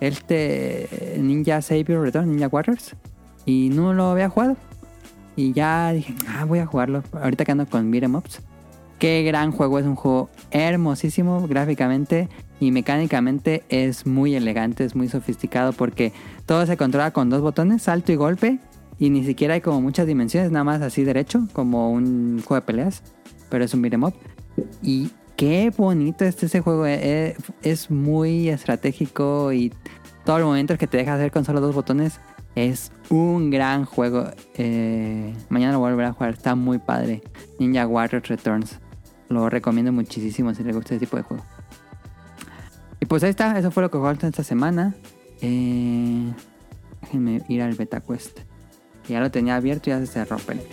este 0.00 1.16
Ninja 1.18 1.62
Savior 1.62 2.02
Return, 2.02 2.30
Ninja 2.30 2.48
Warriors, 2.48 2.96
y 3.46 3.70
no 3.70 3.94
lo 3.94 4.10
había 4.10 4.28
jugado. 4.28 4.58
Y 5.36 5.54
ya 5.54 5.90
dije, 5.92 6.14
ah, 6.28 6.44
voy 6.44 6.58
a 6.58 6.66
jugarlo. 6.66 7.02
Ahorita 7.12 7.46
que 7.46 7.52
ando 7.52 7.66
con 7.66 7.90
Beat'em 7.90 8.14
Ups. 8.14 8.42
Qué 9.00 9.22
gran 9.22 9.50
juego, 9.50 9.78
es 9.78 9.86
un 9.86 9.96
juego 9.96 10.28
hermosísimo 10.50 11.48
gráficamente 11.48 12.28
y 12.60 12.70
mecánicamente 12.70 13.64
es 13.70 14.06
muy 14.06 14.34
elegante, 14.34 14.84
es 14.84 14.94
muy 14.94 15.08
sofisticado 15.08 15.72
porque 15.72 16.12
todo 16.44 16.66
se 16.66 16.76
controla 16.76 17.10
con 17.10 17.30
dos 17.30 17.40
botones, 17.40 17.80
salto 17.80 18.12
y 18.12 18.16
golpe, 18.16 18.58
y 18.98 19.08
ni 19.08 19.24
siquiera 19.24 19.54
hay 19.54 19.62
como 19.62 19.80
muchas 19.80 20.06
dimensiones, 20.06 20.50
nada 20.50 20.64
más 20.64 20.82
así 20.82 21.02
derecho, 21.02 21.48
como 21.54 21.90
un 21.90 22.42
juego 22.44 22.60
de 22.60 22.66
peleas, 22.66 23.02
pero 23.48 23.64
es 23.64 23.72
un 23.72 23.80
beat'em 23.80 24.04
up. 24.04 24.12
Y 24.82 25.08
qué 25.34 25.72
bonito 25.74 26.26
es 26.26 26.42
ese 26.42 26.60
juego, 26.60 26.84
eh, 26.84 27.00
eh, 27.02 27.36
es 27.62 27.90
muy 27.90 28.50
estratégico 28.50 29.50
y 29.50 29.72
todo 30.26 30.36
el 30.36 30.44
momento 30.44 30.76
que 30.76 30.86
te 30.86 30.98
deja 30.98 31.14
hacer 31.14 31.30
con 31.30 31.46
solo 31.46 31.62
dos 31.62 31.74
botones 31.74 32.20
es 32.54 32.92
un 33.08 33.48
gran 33.48 33.86
juego. 33.86 34.26
Eh, 34.56 35.32
mañana 35.48 35.72
lo 35.72 35.78
voy 35.78 36.04
a 36.04 36.12
jugar, 36.12 36.34
está 36.34 36.54
muy 36.54 36.76
padre. 36.76 37.22
Ninja 37.58 37.86
Warriors 37.86 38.28
Returns. 38.28 38.78
Lo 39.30 39.48
recomiendo 39.48 39.92
muchísimo 39.92 40.52
si 40.54 40.64
les 40.64 40.74
gusta 40.74 40.94
este 40.94 41.06
tipo 41.06 41.16
de 41.16 41.22
juego. 41.22 41.44
Y 42.98 43.06
pues 43.06 43.22
ahí 43.22 43.30
está, 43.30 43.56
eso 43.56 43.70
fue 43.70 43.84
lo 43.84 43.90
que 43.90 43.96
jugué 43.96 44.12
esta 44.20 44.42
semana. 44.42 44.96
Eh, 45.40 46.32
déjenme 47.00 47.40
ir 47.48 47.62
al 47.62 47.74
Beta 47.74 48.00
Quest. 48.00 48.40
Ya 49.08 49.20
lo 49.20 49.30
tenía 49.30 49.54
abierto 49.54 49.88
y 49.88 49.92
ya 49.92 50.00
se 50.00 50.06
cerró. 50.08 50.36
espérenme. 50.36 50.64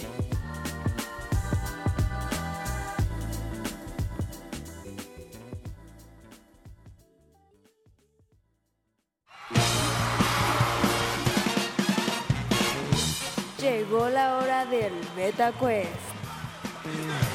Llegó 13.61 14.09
la 14.09 14.37
hora 14.37 14.65
del 14.65 14.93
Beta 15.15 15.51
Quest. 15.51 17.26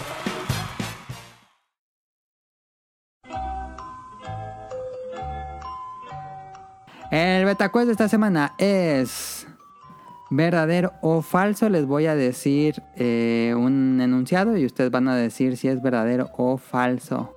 El 7.12 7.44
Beta 7.44 7.68
Quest 7.68 7.84
de 7.88 7.92
esta 7.92 8.08
semana 8.08 8.54
es 8.56 9.46
verdadero 10.30 10.94
o 11.02 11.20
falso. 11.20 11.68
Les 11.68 11.84
voy 11.84 12.06
a 12.06 12.14
decir 12.14 12.82
eh, 12.96 13.52
un 13.54 14.00
enunciado 14.00 14.56
y 14.56 14.64
ustedes 14.64 14.90
van 14.90 15.08
a 15.08 15.14
decir 15.14 15.58
si 15.58 15.68
es 15.68 15.82
verdadero 15.82 16.30
o 16.38 16.56
falso. 16.56 17.36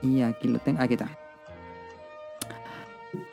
Y 0.00 0.22
aquí 0.22 0.46
lo 0.46 0.60
tengo, 0.60 0.80
aquí 0.80 0.94
está. 0.94 1.10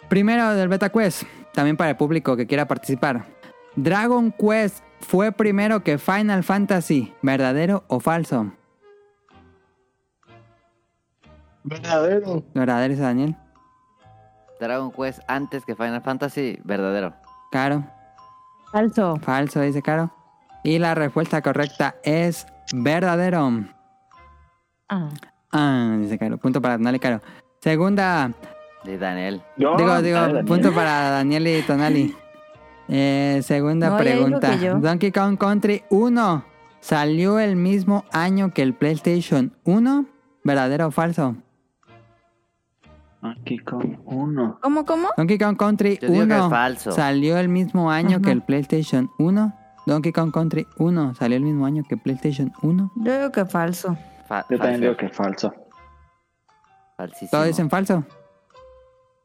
Primero 0.07 0.49
del 0.55 0.67
Beta 0.67 0.89
Quest, 0.89 1.21
también 1.53 1.77
para 1.77 1.91
el 1.91 1.95
público 1.95 2.35
que 2.35 2.47
quiera 2.47 2.67
participar. 2.67 3.27
Dragon 3.75 4.31
Quest 4.31 4.83
fue 4.99 5.31
primero 5.31 5.83
que 5.83 5.99
Final 5.99 6.43
Fantasy, 6.43 7.13
¿verdadero 7.21 7.83
o 7.87 7.99
falso? 7.99 8.51
Verdadero. 11.63 12.43
¿Verdadero 12.55 12.93
dice 12.93 13.03
Daniel? 13.03 13.35
Dragon 14.59 14.91
Quest 14.91 15.19
antes 15.27 15.65
que 15.65 15.75
Final 15.75 16.01
Fantasy, 16.01 16.59
verdadero. 16.63 17.13
Caro. 17.51 17.83
Falso. 18.71 19.15
Falso, 19.21 19.61
dice 19.61 19.81
Caro. 19.81 20.11
Y 20.63 20.77
la 20.79 20.93
respuesta 20.95 21.41
correcta 21.41 21.95
es 22.03 22.45
verdadero. 22.73 23.51
Ah. 24.89 25.09
Ah, 25.51 25.95
dice 25.99 26.17
Caro. 26.17 26.37
Punto 26.37 26.61
para 26.61 26.77
Tonali 26.77 26.99
Caro. 26.99 27.21
Segunda. 27.61 28.31
De 28.83 28.97
Daniel. 28.97 29.41
Yo, 29.57 29.75
digo, 29.77 30.01
digo, 30.01 30.17
Daniel. 30.19 30.45
punto 30.45 30.73
para 30.73 31.09
Daniel 31.09 31.47
y 31.47 31.61
Tonali. 31.63 32.15
Eh, 32.91 33.41
segunda 33.43 33.91
No, 33.91 33.97
pregunta. 33.97 34.49
Donkey 34.81 35.11
Kong 35.11 35.37
Country 35.37 35.83
1 35.91 36.43
salió 36.79 37.37
el 37.37 37.55
mismo 37.55 38.03
año 38.11 38.51
que 38.51 38.63
el 38.63 38.73
PlayStation 38.73 39.55
1. 39.63 40.05
¿Verdadero 40.43 40.87
o 40.87 40.91
falso? 40.91 41.35
Aquí 43.21 43.59
con 43.59 43.99
uno. 44.05 44.59
¿Cómo, 44.61 44.85
cómo? 44.85 45.09
Donkey 45.17 45.37
Kong 45.37 45.57
Country 45.57 45.97
Yo 46.01 46.07
digo 46.09 46.25
que 46.27 46.33
1 46.33 46.43
es 46.45 46.49
falso. 46.49 46.91
salió 46.93 47.37
el 47.37 47.49
mismo 47.49 47.91
año 47.91 48.17
Ajá. 48.17 48.21
que 48.21 48.31
el 48.31 48.41
PlayStation 48.41 49.09
1. 49.19 49.53
Donkey 49.85 50.11
Kong 50.13 50.31
Country 50.31 50.65
1 50.77 51.15
salió 51.15 51.35
el 51.37 51.43
mismo 51.43 51.65
año 51.65 51.83
que 51.87 51.97
PlayStation 51.97 52.53
1. 52.61 52.91
Yo 52.95 53.17
digo 53.17 53.31
que 53.31 53.43
falso. 53.45 53.97
Fa- 54.27 54.45
Yo 54.49 54.57
también 54.57 54.75
falso. 54.75 54.81
digo 54.81 54.97
que 54.97 55.05
es 55.07 55.15
falso. 55.15 55.53
Falsísimo. 56.95 57.29
¿Todos 57.31 57.47
dicen 57.47 57.69
falso? 57.69 58.03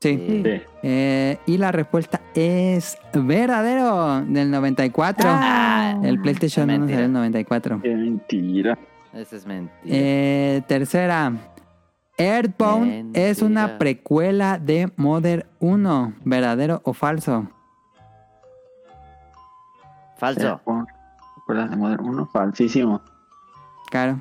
Sí. 0.00 0.16
Sí. 0.44 0.62
Eh, 0.82 1.38
y 1.46 1.56
la 1.58 1.72
respuesta 1.72 2.20
es 2.34 2.98
verdadero, 3.14 4.20
del 4.26 4.50
94. 4.50 5.28
Ah. 5.32 5.98
El 6.02 6.20
PlayStation 6.20 6.64
1 6.68 6.78
Mentira. 6.80 6.96
salió 6.96 7.04
en 7.04 7.10
el 7.10 7.12
94. 7.14 7.80
Qué 7.82 7.94
mentira. 7.94 8.78
Eso 9.12 9.36
es 9.36 9.46
mentira. 9.46 9.72
Eh, 9.84 10.62
tercera. 10.66 11.32
Earthbound 12.16 12.86
Mentira. 12.86 13.26
es 13.28 13.42
una 13.42 13.78
precuela 13.78 14.58
de 14.58 14.92
Modern 14.96 15.44
1. 15.58 16.14
¿Verdadero 16.24 16.80
o 16.84 16.92
falso? 16.92 17.48
Falso. 20.16 20.60
¿Recuerdas 21.38 21.70
de 21.70 21.76
Modern 21.76 22.04
1? 22.04 22.26
Falsísimo. 22.26 23.02
Caro. 23.90 24.20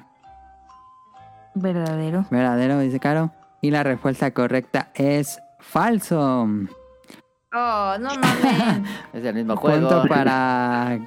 Verdadero. 1.55 2.25
Verdadero, 2.29 2.79
dice 2.79 3.00
Caro. 3.00 3.31
Y 3.62 3.71
la 3.71 3.83
respuesta 3.83 4.31
correcta 4.31 4.89
es 4.95 5.39
falso. 5.59 6.47
Oh, 7.55 7.95
no 8.00 8.09
mames. 8.09 8.89
Es 9.13 9.23
el 9.23 9.35
mismo 9.35 9.55
juego. 9.55 9.88
Punto 9.88 10.07
para 10.09 11.00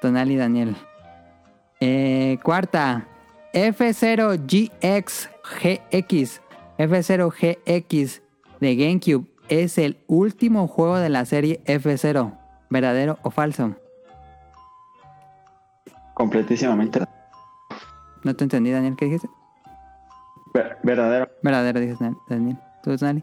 Tonal 0.00 0.30
y 0.30 0.36
Daniel. 0.36 0.76
Eh, 1.80 2.38
cuarta. 2.42 3.04
F0GX 3.54 5.28
GX. 5.60 6.40
F0GX 6.78 8.20
de 8.60 8.76
GameCube 8.76 9.26
es 9.48 9.78
el 9.78 9.96
último 10.08 10.66
juego 10.66 10.96
de 10.98 11.08
la 11.08 11.24
serie 11.24 11.62
F0. 11.66 12.36
¿Verdadero 12.68 13.18
o 13.22 13.30
falso? 13.30 13.74
Completísimamente. 16.14 17.00
No 18.24 18.34
te 18.34 18.44
entendí, 18.44 18.70
Daniel. 18.72 18.96
¿Qué 18.96 19.04
dijiste? 19.06 19.28
Ver- 20.52 20.78
verdadero. 20.82 21.28
Verdadero, 21.42 21.80
dices 21.80 21.98
Daniel. 22.28 22.58
¿Tú, 22.82 22.96
Tonali? 22.96 23.22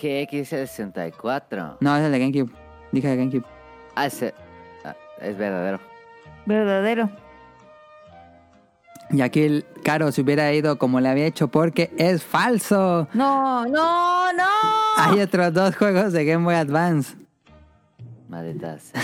GX64. 0.00 1.78
No, 1.80 1.96
es 1.96 2.04
el 2.04 2.12
de 2.12 2.18
GameCube. 2.18 2.52
Dije 2.92 3.08
de 3.08 3.16
GameCube. 3.16 3.44
Ah, 3.96 4.06
ese- 4.06 4.34
ah, 4.84 4.94
es 5.20 5.36
verdadero. 5.36 5.80
Verdadero. 6.46 7.10
Y 9.10 9.20
aquí 9.20 9.42
el 9.42 9.66
Caro 9.84 10.10
se 10.12 10.22
hubiera 10.22 10.52
ido 10.52 10.78
como 10.78 11.00
le 11.00 11.08
había 11.08 11.26
hecho 11.26 11.48
porque 11.48 11.92
es 11.98 12.22
falso. 12.24 13.08
No, 13.12 13.66
no, 13.66 14.32
no. 14.32 14.44
Hay 14.96 15.20
otros 15.20 15.52
dos 15.52 15.76
juegos 15.76 16.12
de 16.12 16.24
Game 16.24 16.44
Boy 16.44 16.54
Advance. 16.54 17.16
Malditas. 18.28 18.92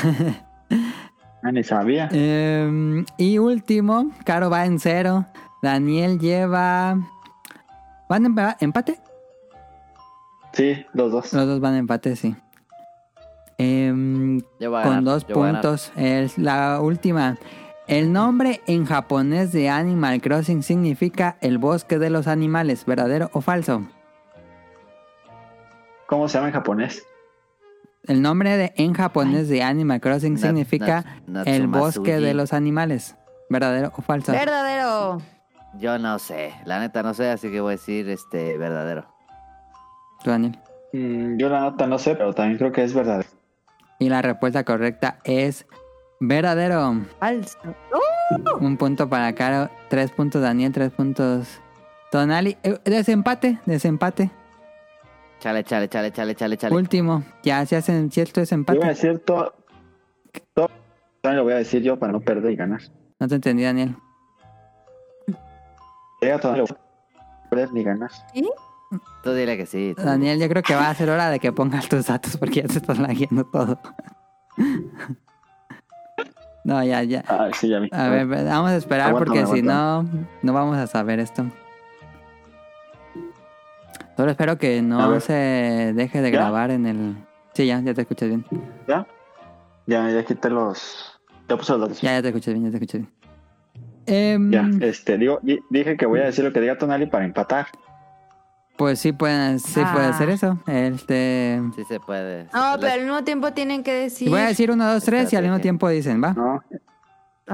Ah, 1.41 1.53
ni 1.53 1.63
sabía. 1.63 2.09
Eh, 2.11 3.05
y 3.17 3.39
último, 3.39 4.11
Caro 4.25 4.51
va 4.51 4.67
en 4.67 4.81
cero. 4.81 5.25
Daniel 5.63 6.19
lleva. 6.19 6.99
¿Van 8.09 8.27
en 8.27 8.35
empa- 8.35 8.57
empate? 8.59 8.99
Sí, 10.53 10.85
los 10.95 11.13
dos. 11.13 11.33
Los 11.33 11.47
dos 11.47 11.61
van 11.61 11.75
en 11.75 11.79
empate, 11.81 12.17
sí. 12.17 12.35
Em, 13.57 14.41
Yo 14.59 14.71
voy 14.73 14.81
a 14.81 14.83
con 14.83 14.93
ganar, 14.95 15.05
dos 15.05 15.27
yo 15.29 15.35
voy 15.37 15.45
a 15.45 15.47
ganar. 15.47 15.63
puntos. 15.63 15.93
Es 15.95 16.39
la 16.39 16.81
última. 16.83 17.39
El 17.89 18.13
nombre 18.13 18.61
en 18.67 18.85
japonés 18.85 19.51
de 19.53 19.71
Animal 19.71 20.21
Crossing 20.21 20.63
significa 20.63 21.39
el 21.41 21.57
bosque 21.59 21.99
de 21.99 22.11
los 22.11 22.27
animales. 22.27 22.85
¿Verdadero 22.85 23.31
o 23.33 23.41
falso? 23.41 23.83
¿Cómo 26.07 26.29
se 26.29 26.35
llama 26.37 26.49
en 26.49 26.55
japonés? 26.55 27.05
El 28.05 28.23
nombre 28.23 28.57
de, 28.57 28.73
en 28.77 28.93
japonés 28.95 29.49
de 29.49 29.63
Animal 29.63 30.01
Crossing 30.01 30.35
Nat- 30.37 30.41
significa 30.41 31.05
Nat- 31.27 31.47
el 31.47 31.67
bosque 31.67 32.19
de 32.21 32.35
los 32.35 32.53
animales. 32.53 33.17
¿Verdadero 33.51 33.93
o 33.97 34.03
falso? 34.03 34.33
Verdadero. 34.33 35.19
Yo 35.79 35.99
no 35.99 36.19
sé. 36.19 36.53
La 36.67 36.81
neta 36.81 37.03
no 37.03 37.15
sé, 37.15 37.31
así 37.31 37.51
que 37.51 37.61
voy 37.61 37.71
a 37.71 37.77
decir 37.77 38.09
este 38.11 38.57
verdadero. 38.59 39.07
Tú, 40.23 40.31
Daniel. 40.31 40.59
Mm, 40.93 41.39
yo 41.39 41.49
la 41.49 41.61
nota 41.61 41.87
no 41.87 41.99
sé, 41.99 42.15
pero 42.15 42.35
también 42.35 42.59
creo 42.59 42.73
que 42.73 42.83
es 42.83 42.93
verdadero. 42.95 43.29
Y 43.99 44.09
la 44.11 44.21
respuesta 44.23 44.65
correcta 44.65 45.19
es 45.25 45.67
verdadero. 46.21 47.01
Falso. 47.19 47.59
¡Uh! 47.93 48.65
Un 48.65 48.77
punto 48.77 49.09
para 49.09 49.35
Caro, 49.35 49.71
tres 49.89 50.11
puntos 50.11 50.43
Daniel, 50.43 50.73
tres 50.73 50.91
puntos 50.93 51.61
Tonali. 52.11 52.57
Eh, 52.63 52.79
desempate, 52.85 53.59
desempate. 53.67 54.31
Chale, 55.41 55.63
chale, 55.65 55.89
chale, 55.89 56.11
chale, 56.13 56.35
chale, 56.35 56.57
chale. 56.57 56.75
Último. 56.75 57.23
Ya 57.43 57.65
se 57.67 57.77
hacen 57.77 58.11
cierto 58.11 58.41
Yo 58.41 58.43
desempate. 58.43 58.79
voy 58.79 58.87
a 58.87 58.91
decir 58.91 59.19
todo. 59.21 59.55
todo 60.55 60.69
lo 61.23 61.45
voy 61.45 61.53
a 61.53 61.57
decir 61.57 61.83
yo 61.83 61.99
para 61.99 62.13
no 62.13 62.21
perder 62.21 62.53
y 62.53 62.57
ganar. 62.57 62.81
No 63.21 63.29
te 63.29 63.35
entendí, 63.37 63.63
Daniel. 63.63 63.97
Llega 66.21 66.39
todo, 66.41 66.57
no 66.57 66.65
voy 66.65 66.77
a 66.77 67.49
perder 67.51 67.73
ni 67.73 67.85
ganar. 67.85 68.11
Tú 69.23 69.33
dile 69.35 69.57
que 69.57 69.67
sí. 69.67 69.95
tú 69.97 70.03
Daniel, 70.03 70.41
yo 70.41 70.49
creo 70.49 70.63
que 70.63 70.75
va 70.75 70.89
a 70.89 70.95
ser 70.95 71.11
hora 71.11 71.29
de 71.31 71.39
que 71.39 71.53
pongas 71.53 71.89
tus 71.89 72.07
datos 72.07 72.37
porque 72.37 72.63
ya 72.63 72.69
se 72.69 72.79
están 72.79 73.03
lagueando 73.03 73.45
todo. 73.45 73.79
No, 76.69 76.85
ya, 76.85 77.03
ya. 77.03 77.25
Ah, 77.27 77.49
sí, 77.59 77.67
ya 77.71 77.79
vi. 77.79 77.89
A 77.93 78.09
ver, 78.11 78.27
vamos 78.27 78.71
a 78.71 78.77
esperar 78.77 79.09
Aguántame, 79.09 79.41
porque 79.41 79.57
si 79.57 79.63
no, 79.63 80.03
no 80.43 80.53
vamos 80.53 80.77
a 80.77 80.87
saber 80.87 81.19
esto. 81.19 81.47
Solo 84.19 84.33
espero 84.33 84.59
que 84.59 84.83
no 84.83 85.19
se 85.21 85.33
deje 85.95 86.21
de 86.21 86.31
¿Ya? 86.31 86.39
grabar 86.41 86.71
en 86.71 86.85
el... 86.87 87.17
Sí, 87.55 87.67
ya, 87.67 87.81
ya 87.81 87.95
te 87.95 88.03
escuchas 88.03 88.29
bien. 88.29 88.45
¿Ya? 88.87 89.07
Ya, 89.87 90.11
ya 90.11 90.23
quité 90.27 90.51
los. 90.51 91.19
Ya 91.49 91.57
puse 91.57 91.73
los 91.73 91.81
datos. 91.81 92.01
Ya, 92.03 92.13
ya 92.13 92.21
te 92.21 92.29
escuchas 92.29 92.53
bien, 92.53 92.65
ya 92.67 92.71
te 92.71 92.85
escuchas 92.85 93.01
bien. 93.01 93.13
Em, 94.05 94.51
Ya, 94.51 94.69
este, 94.87 95.17
digo, 95.17 95.39
di- 95.41 95.61
dije 95.71 95.97
que 95.97 96.05
voy 96.05 96.21
a 96.21 96.25
decir 96.25 96.45
lo 96.45 96.53
que 96.53 96.61
diga 96.61 96.77
Tonali 96.77 97.07
para 97.07 97.25
empatar. 97.25 97.69
Pues 98.79 99.01
sí, 99.01 99.13
pueden, 99.13 99.59
sí 99.61 99.81
puede 99.93 100.07
Ah. 100.07 100.13
ser 100.17 100.31
eso. 100.31 100.57
Este... 100.67 101.61
Sí 101.77 101.85
se 101.85 101.99
puede. 102.01 102.45
No, 102.55 102.77
pero 102.81 102.93
al 102.93 103.01
mismo 103.03 103.25
tiempo 103.25 103.53
tienen 103.53 103.83
que 103.83 103.93
decir. 103.93 104.31
Voy 104.31 104.41
a 104.41 104.47
decir 104.47 104.71
uno, 104.71 104.91
dos, 104.91 105.03
tres 105.05 105.31
y 105.33 105.37
al 105.37 105.43
mismo 105.43 105.57
Estrategia. 105.57 105.63
tiempo 105.63 105.89
dicen, 105.89 106.23
¿va? 106.23 106.33
No, 106.33 106.63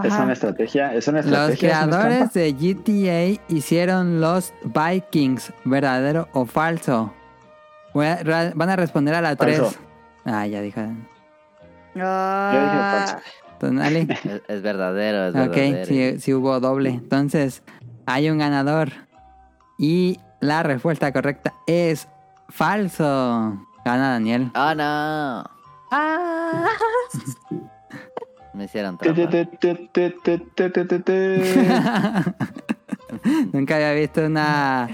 es 0.05 0.13
Ajá. 0.13 0.23
una 0.25 0.33
estrategia. 0.35 0.95
Es 0.95 1.09
una 1.09 1.23
Los 1.23 1.27
estrategia. 1.33 1.69
es 1.81 1.87
una 1.87 1.97
creadores 1.99 2.33
de 2.35 2.53
GTA 2.53 3.43
hicieron 3.49 4.21
los 4.21 4.53
Vikings, 4.65 5.53
¿verdadero 5.65 6.29
o 6.35 6.45
falso? 6.47 7.13
Voy 7.95 8.07
a- 8.07 8.23
ra- 8.23 8.53
van 8.55 8.69
a 8.71 8.77
responder 8.77 9.15
a 9.15 9.21
la 9.23 9.35
3. 9.37 9.61
Falso. 9.61 9.79
Ah, 10.27 10.47
ya 10.47 10.61
dijo. 10.61 10.81
Yo 10.81 10.87
dije 11.95 12.03
Ah, 12.05 13.07
falso. 13.09 13.25
Tonali. 13.61 14.09
Es, 14.25 14.43
es 14.49 14.63
verdadero, 14.63 15.29
es 15.29 15.35
ok, 15.49 15.55
verdadero. 15.57 15.87
sí, 15.87 16.21
sí 16.21 16.35
hubo 16.35 16.61
doble. 16.61 16.91
Entonces, 16.91 17.63
hay 18.05 18.29
un 18.29 18.37
ganador. 18.39 18.91
Y 19.79 20.19
la 20.45 20.63
respuesta 20.63 21.13
correcta 21.13 21.55
es 21.67 22.09
falso. 22.49 23.67
Gana 23.85 24.11
Daniel. 24.11 24.51
¡Oh, 24.55 24.75
no! 24.75 25.45
ah. 25.91 26.69
Me 28.55 28.65
hicieron. 28.65 28.99
Nunca 33.53 33.75
había 33.75 33.93
visto 33.95 34.25
una 34.25 34.89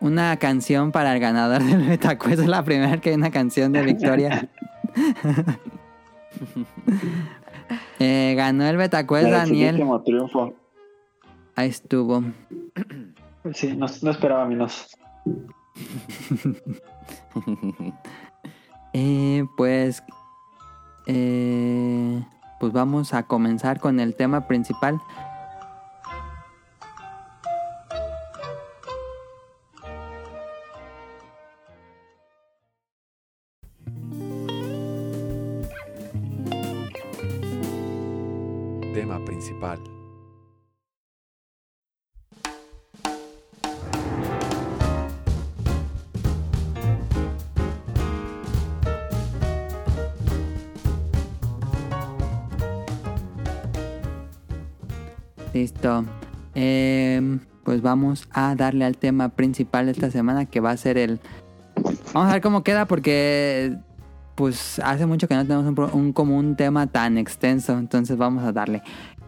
una 0.00 0.36
canción 0.36 0.90
para 0.90 1.14
el 1.14 1.20
ganador 1.20 1.62
del 1.62 1.86
Betacuest. 1.86 2.40
Es 2.40 2.48
la 2.48 2.64
primera 2.64 3.00
que 3.00 3.10
hay 3.10 3.14
una 3.14 3.30
canción 3.30 3.72
de 3.72 3.82
victoria. 3.82 4.48
Eh, 7.98 8.34
ganó 8.36 8.66
el 8.66 8.76
Betacuest 8.76 9.28
Era 9.28 9.44
el 9.44 9.48
Daniel. 9.48 9.84
Ahí 11.54 11.68
estuvo. 11.68 12.24
Sí, 13.54 13.76
no, 13.76 13.86
no 14.02 14.10
esperaba 14.10 14.46
menos. 14.46 14.88
Eh, 18.94 19.46
pues, 19.56 20.04
eh, 21.06 22.22
pues 22.60 22.74
vamos 22.74 23.14
a 23.14 23.22
comenzar 23.22 23.80
con 23.80 24.00
el 24.00 24.14
tema 24.14 24.46
principal. 24.46 25.00
Tema 38.92 39.24
principal. 39.24 39.91
Listo. 55.62 56.04
Eh, 56.56 57.38
pues 57.62 57.82
vamos 57.82 58.28
a 58.32 58.56
darle 58.56 58.84
al 58.84 58.96
tema 58.96 59.28
principal 59.28 59.86
de 59.86 59.92
esta 59.92 60.10
semana 60.10 60.46
que 60.46 60.58
va 60.58 60.72
a 60.72 60.76
ser 60.76 60.98
el... 60.98 61.20
Vamos 62.12 62.30
a 62.30 62.32
ver 62.32 62.42
cómo 62.42 62.64
queda 62.64 62.86
porque 62.86 63.76
pues 64.34 64.80
hace 64.80 65.06
mucho 65.06 65.28
que 65.28 65.36
no 65.36 65.46
tenemos 65.46 65.92
un, 65.94 66.00
un 66.00 66.12
como 66.12 66.56
tema 66.56 66.88
tan 66.88 67.16
extenso, 67.16 67.78
entonces 67.78 68.16
vamos 68.16 68.42
a 68.42 68.50
darle. 68.50 68.82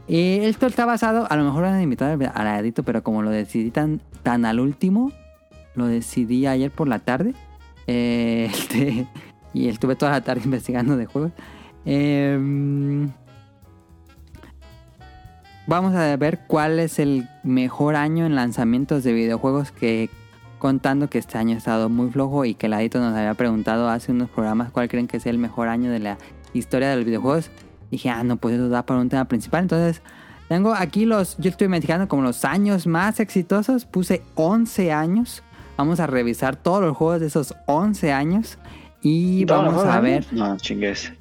Y 0.09 0.41
esto 0.41 0.67
está 0.67 0.85
basado, 0.85 1.29
a 1.31 1.37
lo 1.37 1.45
mejor 1.45 1.63
lo 1.63 1.69
han 1.69 1.81
invitado 1.81 2.15
al 2.15 2.47
aladito, 2.49 2.83
pero 2.83 3.05
como 3.05 3.23
lo 3.23 3.31
decidí 3.31 3.71
tan, 3.71 4.01
tan 4.25 4.45
al 4.45 4.59
último, 4.59 5.13
lo 5.77 5.87
decidí 5.87 6.49
ayer 6.49 6.73
por 6.73 6.89
la 6.89 6.99
tarde. 6.99 7.33
eh, 7.87 8.49
este, 8.53 9.07
y 9.53 9.69
estuve 9.69 9.95
toda 9.95 10.11
la 10.11 10.23
tarde 10.23 10.43
investigando 10.47 10.97
de 10.97 11.07
juegos. 11.07 11.31
Em, 11.85 13.09
Vamos 15.67 15.95
a 15.95 16.15
ver 16.17 16.41
cuál 16.47 16.79
es 16.79 16.99
el 16.99 17.29
mejor 17.43 17.97
año 17.97 18.27
en 18.27 18.35
lanzamientos 18.35 19.03
de 19.03 19.13
videojuegos 19.13 19.73
que 19.73 20.11
contando 20.59 21.09
que 21.09 21.19
este 21.19 21.39
año 21.39 21.55
ha 21.55 21.59
estado 21.59 21.89
muy 21.89 22.11
flojo 22.11 22.45
y 22.45 22.55
que 22.55 22.69
Ladito 22.69 22.99
nos 23.01 23.15
había 23.15 23.35
preguntado 23.35 23.89
hace 23.89 24.13
unos 24.13 24.29
programas 24.31 24.71
cuál 24.71 24.89
creen 24.89 25.07
que 25.07 25.17
es 25.19 25.27
el 25.27 25.39
mejor 25.39 25.69
año 25.69 25.91
de 25.91 25.99
la 26.01 26.19
historia 26.53 26.91
de 26.91 26.97
los 26.97 27.05
videojuegos. 27.05 27.51
Dije, 27.91 28.11
ah, 28.11 28.23
no, 28.25 28.37
pues 28.37 28.55
eso 28.57 28.69
da 28.69 28.85
para 28.85 29.01
un 29.01 29.09
tema 29.09 29.25
principal. 29.27 29.63
Entonces, 29.63 30.03
tengo 30.49 30.75
aquí 30.75 31.07
los, 31.07 31.37
yo 31.39 31.51
estoy 31.51 31.67
investigando 31.67 32.09
como 32.09 32.23
los 32.23 32.45
años 32.45 32.87
más 32.87 33.21
exitosos. 33.21 33.85
Puse 33.87 34.23
11 34.35 34.93
años. 34.93 35.43
Vamos 35.77 35.99
a 36.01 36.07
revisar 36.07 36.57
todos 36.57 36.83
los 36.83 36.97
juegos 36.97 37.21
de 37.21 37.27
esos 37.27 37.55
11 37.67 38.13
años. 38.13 38.59
Y 39.03 39.45
¿Todos 39.47 39.65
los 39.65 39.75
vamos 39.75 39.89
a 39.95 40.01
ver 40.01 40.27
No, 40.33 40.57
chingues. 40.57 41.13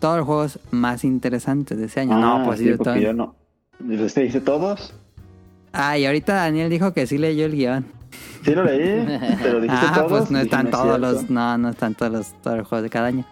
todos 0.00 0.18
los 0.18 0.26
juegos 0.26 0.58
más 0.70 1.04
interesantes 1.04 1.76
de 1.78 1.84
ese 1.86 2.00
año. 2.00 2.16
Ah, 2.16 2.38
no, 2.38 2.44
pues 2.44 2.58
sí, 2.60 2.66
yo 2.66 2.76
porque 2.78 2.90
todo- 2.92 3.00
yo 3.00 3.12
no. 3.12 3.34
¿Usted 3.80 4.22
dice 4.22 4.40
todos? 4.40 4.94
Ah, 5.72 5.98
y 5.98 6.06
ahorita 6.06 6.34
Daniel 6.34 6.70
dijo 6.70 6.92
que 6.92 7.06
sí 7.06 7.18
leyó 7.18 7.46
el 7.46 7.52
guion. 7.52 7.86
Sí 8.44 8.54
lo 8.54 8.64
leí, 8.64 9.04
pero 9.42 9.60
dijiste 9.60 9.86
Ah, 9.88 9.92
todos. 9.94 10.08
pues 10.10 10.30
no 10.30 10.38
están 10.38 10.66
es 10.66 10.72
todos 10.72 10.98
los, 11.00 11.28
no, 11.28 11.58
no 11.58 11.68
están 11.70 11.94
todos 11.94 12.12
los, 12.12 12.32
todos 12.42 12.58
los 12.58 12.68
juegos 12.68 12.82
de 12.84 12.90
cada 12.90 13.08
año. 13.08 13.24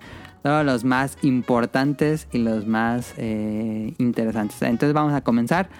Todos 0.43 0.67
los 0.67 0.85
más 0.85 1.17
importantes 1.23 2.27
y 2.33 2.39
los 2.39 2.67
más 2.67 3.15
eh, 3.17 3.95
interesantes. 3.99 4.61
Entonces 4.61 4.93
vamos 4.93 5.15
a 5.15 5.23
comenzar 5.23 5.71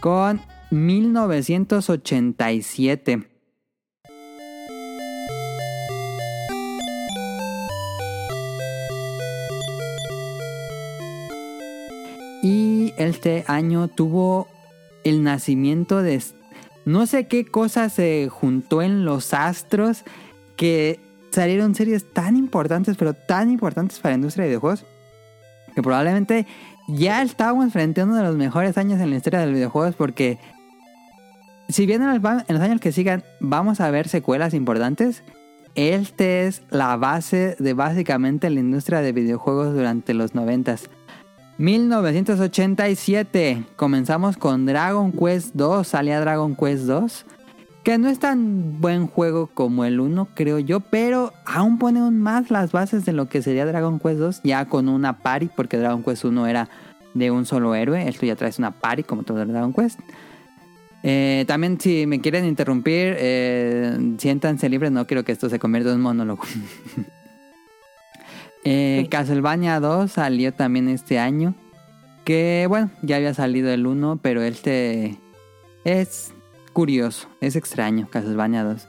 con 0.00 0.40
1987. 0.70 3.27
Y 12.42 12.92
este 12.98 13.44
año 13.46 13.88
tuvo 13.88 14.48
el 15.04 15.22
nacimiento 15.22 16.02
de... 16.02 16.22
No 16.84 17.06
sé 17.06 17.26
qué 17.26 17.44
cosa 17.44 17.88
se 17.88 18.28
juntó 18.30 18.82
en 18.82 19.04
los 19.04 19.34
astros 19.34 20.04
que 20.56 21.00
salieron 21.30 21.74
series 21.74 22.12
tan 22.12 22.36
importantes, 22.36 22.96
pero 22.96 23.14
tan 23.14 23.50
importantes 23.50 23.98
para 23.98 24.12
la 24.12 24.16
industria 24.16 24.44
de 24.44 24.50
videojuegos, 24.50 24.86
que 25.74 25.82
probablemente 25.82 26.46
ya 26.88 27.22
estábamos 27.22 27.72
frente 27.72 28.00
a 28.00 28.04
uno 28.04 28.16
de 28.16 28.22
los 28.22 28.36
mejores 28.36 28.78
años 28.78 29.00
en 29.00 29.10
la 29.10 29.16
historia 29.16 29.40
de 29.40 29.46
los 29.46 29.54
videojuegos 29.54 29.94
porque 29.94 30.38
si 31.68 31.84
bien 31.84 32.02
en 32.02 32.08
los, 32.08 32.16
en 32.24 32.54
los 32.54 32.62
años 32.62 32.80
que 32.80 32.92
sigan 32.92 33.22
vamos 33.40 33.80
a 33.80 33.90
ver 33.90 34.08
secuelas 34.08 34.54
importantes, 34.54 35.22
este 35.74 36.46
es 36.46 36.62
la 36.70 36.96
base 36.96 37.56
de 37.58 37.74
básicamente 37.74 38.48
la 38.48 38.60
industria 38.60 39.00
de 39.00 39.12
videojuegos 39.12 39.74
durante 39.74 40.14
los 40.14 40.34
noventas. 40.34 40.88
1987 41.58 43.64
comenzamos 43.74 44.36
con 44.36 44.64
Dragon 44.64 45.10
Quest 45.10 45.54
2, 45.54 45.84
salía 45.86 46.20
Dragon 46.20 46.54
Quest 46.54 46.84
2, 46.84 47.26
que 47.82 47.98
no 47.98 48.08
es 48.08 48.20
tan 48.20 48.80
buen 48.80 49.08
juego 49.08 49.48
como 49.48 49.84
el 49.84 49.98
1 49.98 50.28
creo 50.34 50.60
yo, 50.60 50.78
pero 50.78 51.32
aún 51.44 51.78
pone 51.78 51.98
aún 51.98 52.20
más 52.20 52.52
las 52.52 52.70
bases 52.70 53.04
de 53.04 53.12
lo 53.12 53.28
que 53.28 53.42
sería 53.42 53.66
Dragon 53.66 53.98
Quest 53.98 54.20
2 54.20 54.40
ya 54.44 54.66
con 54.66 54.88
una 54.88 55.18
party, 55.18 55.50
porque 55.56 55.78
Dragon 55.78 56.04
Quest 56.04 56.24
1 56.24 56.46
era 56.46 56.68
de 57.14 57.32
un 57.32 57.44
solo 57.44 57.74
héroe, 57.74 58.08
esto 58.08 58.24
ya 58.24 58.36
traes 58.36 58.60
una 58.60 58.70
party 58.70 59.02
como 59.02 59.24
todo 59.24 59.42
el 59.42 59.48
Dragon 59.48 59.72
Quest. 59.72 59.98
Eh, 61.02 61.44
también 61.48 61.80
si 61.80 62.06
me 62.06 62.20
quieren 62.20 62.44
interrumpir, 62.44 63.16
eh, 63.18 64.14
siéntanse 64.18 64.68
libres, 64.68 64.92
no 64.92 65.08
quiero 65.08 65.24
que 65.24 65.32
esto 65.32 65.48
se 65.48 65.58
convierta 65.58 65.90
en 65.90 65.96
un 65.96 66.02
monólogo. 66.02 66.44
Eh, 68.70 69.00
Sí. 69.02 69.08
Castlevania 69.08 69.80
2 69.80 70.12
salió 70.12 70.52
también 70.52 70.88
este 70.88 71.18
año. 71.18 71.54
Que 72.24 72.66
bueno, 72.68 72.90
ya 73.02 73.16
había 73.16 73.32
salido 73.32 73.70
el 73.70 73.86
1, 73.86 74.18
pero 74.20 74.42
este 74.42 75.16
es 75.84 76.34
curioso, 76.74 77.28
es 77.40 77.56
extraño, 77.56 78.08
Castlevania 78.10 78.62
2. 78.64 78.86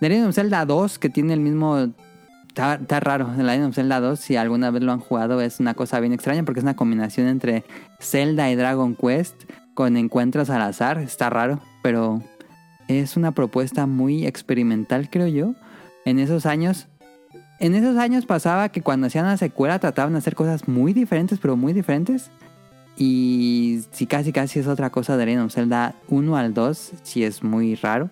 The 0.00 0.08
Legend 0.10 0.28
of 0.28 0.34
Zelda 0.34 0.66
2, 0.66 0.98
que 0.98 1.08
tiene 1.08 1.32
el 1.32 1.40
mismo... 1.40 1.88
Está, 2.48 2.74
está 2.74 3.00
raro, 3.00 3.30
The 3.34 3.42
Legend 3.42 3.68
of 3.70 3.74
Zelda 3.74 4.00
2, 4.00 4.20
si 4.20 4.36
alguna 4.36 4.70
vez 4.70 4.82
lo 4.82 4.92
han 4.92 5.00
jugado, 5.00 5.40
es 5.40 5.58
una 5.58 5.72
cosa 5.72 5.98
bien 6.00 6.12
extraña 6.12 6.42
porque 6.42 6.60
es 6.60 6.64
una 6.64 6.76
combinación 6.76 7.26
entre 7.28 7.64
Zelda 7.98 8.50
y 8.50 8.56
Dragon 8.56 8.94
Quest 8.94 9.44
con 9.72 9.96
encuentros 9.96 10.50
al 10.50 10.60
azar. 10.60 10.98
Está 10.98 11.30
raro, 11.30 11.60
pero 11.82 12.22
es 12.88 13.16
una 13.16 13.32
propuesta 13.32 13.86
muy 13.86 14.26
experimental, 14.26 15.08
creo 15.08 15.28
yo. 15.28 15.54
En 16.04 16.18
esos 16.18 16.44
años, 16.44 16.88
en 17.62 17.74
esos 17.76 17.96
años 17.96 18.26
pasaba 18.26 18.68
que 18.70 18.82
cuando 18.82 19.06
hacían 19.06 19.24
una 19.24 19.36
secuela 19.36 19.78
trataban 19.78 20.12
de 20.14 20.18
hacer 20.18 20.34
cosas 20.34 20.66
muy 20.66 20.92
diferentes, 20.92 21.38
pero 21.38 21.56
muy 21.56 21.72
diferentes. 21.72 22.28
Y 22.96 23.82
si 23.92 24.06
casi 24.06 24.32
casi 24.32 24.58
es 24.58 24.66
otra 24.66 24.90
cosa 24.90 25.16
de 25.16 25.24
Legend 25.26 25.46
of 25.46 25.54
Zelda 25.54 25.94
1 26.08 26.36
al 26.36 26.52
2, 26.54 26.92
si 27.04 27.22
es 27.24 27.42
muy 27.42 27.76
raro. 27.76 28.10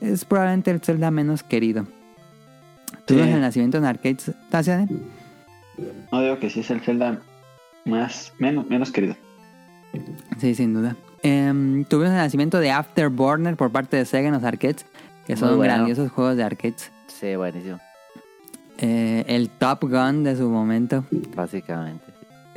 Es 0.00 0.24
probablemente 0.24 0.70
el 0.70 0.80
Zelda 0.80 1.10
menos 1.10 1.42
querido. 1.42 1.86
Tuvimos 3.04 3.28
Sí. 3.28 3.34
el 3.34 3.40
nacimiento 3.42 3.76
en 3.78 3.84
arcades. 3.84 4.32
¿Taciane? 4.50 4.88
No 6.10 6.22
digo 6.22 6.38
que 6.38 6.48
sí 6.50 6.60
es 6.60 6.70
el 6.70 6.80
Zelda 6.80 7.20
más, 7.84 8.32
menos, 8.38 8.66
menos 8.68 8.90
querido. 8.90 9.14
Sí, 10.38 10.54
sin 10.54 10.72
duda. 10.74 10.96
Em, 11.22 11.84
tuvimos 11.84 12.10
el 12.12 12.16
nacimiento 12.18 12.58
de 12.60 12.70
Afterburner 12.70 13.56
por 13.56 13.70
parte 13.70 13.96
de 13.98 14.04
Sega 14.06 14.28
en 14.28 14.34
los 14.34 14.42
arcades, 14.44 14.86
que 15.26 15.36
son 15.36 15.56
bueno. 15.56 15.74
grandiosos 15.74 16.10
juegos 16.10 16.36
de 16.36 16.44
arcades. 16.44 16.90
Sí, 17.08 17.36
buenísimo. 17.36 17.78
Eh, 18.78 19.24
el 19.28 19.48
Top 19.50 19.82
Gun 19.84 20.24
de 20.24 20.36
su 20.36 20.48
momento. 20.50 21.04
Básicamente. 21.34 22.04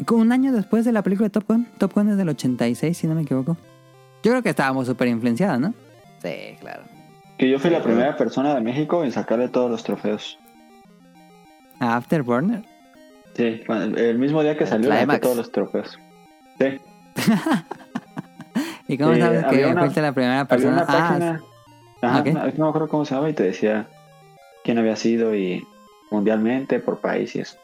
Como 0.06 0.22
Un 0.22 0.32
año 0.32 0.52
después 0.54 0.86
de 0.86 0.92
la 0.92 1.02
película 1.02 1.26
de 1.28 1.32
Top 1.32 1.46
Gun. 1.48 1.66
Top 1.78 1.94
Gun 1.94 2.10
es 2.10 2.18
del 2.18 2.30
86, 2.30 2.98
si 2.98 3.08
no 3.08 3.16
me 3.16 3.22
equivoco. 3.24 3.58
Yo 4.24 4.32
creo 4.32 4.44
que 4.44 4.50
estábamos 4.50 4.88
súper 4.88 5.08
influenciados, 5.08 5.60
¿no? 5.60 5.74
Sí, 6.22 6.56
claro. 6.60 6.84
Que 7.38 7.50
yo 7.50 7.58
fui 7.60 7.70
la 7.70 7.82
primera 7.82 8.18
persona 8.18 8.54
de 8.54 8.60
México 8.62 9.04
en 9.04 9.12
sacarle 9.14 9.48
todos 9.48 9.72
los 9.72 9.84
trofeos. 9.84 10.38
A 11.80 11.96
Afterburner. 11.96 12.64
Sí, 13.36 13.62
el 13.70 14.20
mismo 14.20 14.42
día 14.44 14.58
que 14.58 14.66
El 14.66 14.70
salió, 14.70 14.90
saqué 14.92 15.20
todos 15.20 15.38
los 15.38 15.52
trofeos. 15.52 15.98
Sí, 16.60 16.66
¿Y 18.88 18.98
cómo 18.98 19.14
Eh, 19.14 19.22
sabes 19.22 19.40
que 19.46 19.56
había 19.56 19.68
una- 19.70 19.82
fuiste 19.82 20.02
la 20.02 20.12
primera 20.12 20.34
había 20.42 20.46
persona? 20.46 20.74
una 20.74 20.82
Ah, 20.82 20.88
página. 20.88 21.42
Ajá, 22.02 22.20
ok. 22.22 22.26
no, 22.28 22.34
no 22.34 22.64
me 22.66 22.70
acuerdo 22.70 22.88
cómo 22.90 23.06
se 23.06 23.16
llama 23.16 23.30
y 23.30 23.34
te 23.34 23.44
decía 23.44 23.88
quién 24.64 24.78
había 24.78 24.96
sido 24.96 25.36
y 25.36 25.64
mundialmente, 26.12 26.80
por 26.80 27.00
país 27.00 27.36
y 27.36 27.40
eso. 27.42 27.58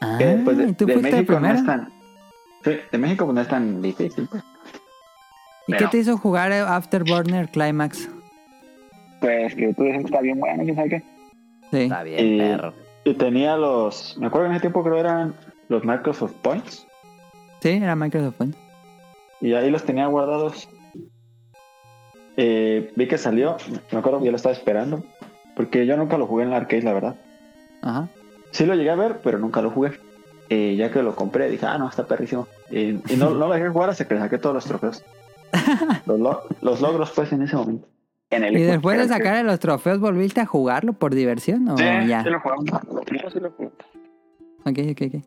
ah, 0.00 0.16
Que, 0.18 0.40
pues, 0.44 0.56
de, 0.58 0.64
¿y 0.68 0.72
tú 0.72 0.86
de 0.86 0.92
fuiste 0.94 1.10
la 1.10 1.16
México 1.18 1.40
no 1.40 1.50
es 1.52 1.64
tan. 1.66 1.92
Sí, 2.64 2.70
de 2.90 2.98
México 2.98 3.24
pues, 3.24 3.34
no 3.34 3.40
es 3.40 3.48
tan 3.48 3.82
difícil. 3.82 4.28
pues. 4.30 4.42
¿Y 5.68 5.72
qué 5.72 5.78
pero- 5.78 5.90
te 5.90 5.98
hizo 5.98 6.16
jugar 6.18 6.52
Afterburner 6.52 7.48
Climax? 7.50 8.08
Pues 9.20 9.54
que 9.54 9.72
tú 9.74 9.84
dices 9.84 9.98
que 10.00 10.04
está 10.06 10.20
bien 10.20 10.40
bueno, 10.40 10.64
quién 10.64 10.74
sabe 10.74 10.88
qué. 10.88 11.02
Sí. 11.70 11.78
Está 11.84 12.02
bien, 12.02 12.26
Y- 12.26 12.38
perro. 12.38 12.74
Y 13.04 13.14
tenía 13.14 13.56
los. 13.56 14.16
Me 14.18 14.26
acuerdo 14.26 14.46
en 14.46 14.52
ese 14.52 14.60
tiempo 14.62 14.82
creo 14.84 14.96
eran 14.98 15.34
los 15.68 15.84
Microsoft 15.84 16.34
Points. 16.42 16.86
Sí, 17.60 17.70
era 17.70 17.96
Microsoft 17.96 18.36
Point. 18.36 18.56
Y 19.40 19.54
ahí 19.54 19.70
los 19.70 19.84
tenía 19.84 20.06
guardados. 20.06 20.68
Eh, 22.36 22.92
vi 22.96 23.08
que 23.08 23.18
salió. 23.18 23.56
Me 23.90 23.98
acuerdo 23.98 24.20
que 24.20 24.26
yo 24.26 24.30
lo 24.30 24.36
estaba 24.36 24.54
esperando. 24.54 25.04
Porque 25.56 25.84
yo 25.86 25.96
nunca 25.96 26.16
lo 26.16 26.26
jugué 26.26 26.44
en 26.44 26.50
la 26.50 26.56
arcade, 26.58 26.82
la 26.82 26.92
verdad. 26.92 27.16
Ajá. 27.82 28.08
Sí 28.50 28.64
lo 28.66 28.74
llegué 28.74 28.90
a 28.90 28.96
ver, 28.96 29.20
pero 29.22 29.38
nunca 29.38 29.60
lo 29.62 29.70
jugué. 29.70 29.92
Y 30.48 30.76
ya 30.76 30.90
que 30.90 31.02
lo 31.02 31.14
compré, 31.14 31.48
dije, 31.50 31.66
ah, 31.66 31.78
no, 31.78 31.88
está 31.88 32.06
perrísimo. 32.06 32.46
Y, 32.70 32.80
y 33.12 33.16
no, 33.16 33.30
no 33.30 33.46
lo 33.48 33.50
dejé 33.52 33.68
jugar 33.68 33.90
hasta 33.90 34.06
que 34.06 34.14
le 34.14 34.20
saqué 34.20 34.38
todos 34.38 34.54
los 34.54 34.64
trofeos. 34.64 35.04
los, 36.06 36.18
lo- 36.20 36.42
los 36.60 36.80
logros, 36.80 37.10
pues, 37.14 37.32
en 37.32 37.42
ese 37.42 37.56
momento. 37.56 37.88
En 38.30 38.44
el 38.44 38.56
¿Y 38.56 38.62
después 38.62 38.96
de 38.98 39.04
creo 39.06 39.16
que- 39.18 39.24
sacar 39.24 39.44
los 39.44 39.58
trofeos, 39.60 40.00
volviste 40.00 40.40
a 40.40 40.46
jugarlo 40.46 40.94
por 40.94 41.14
diversión 41.14 41.68
o 41.68 41.76
Sí, 41.76 41.84
ya? 41.84 42.22
sí 42.22 42.30
lo 42.30 42.40
jugamos. 42.40 42.64
No, 42.64 43.00
sí 43.30 43.40
lo 43.40 43.50
jugamos. 43.50 43.78
Ok, 44.64 44.78
ok, 44.90 45.02
ok. 45.14 45.24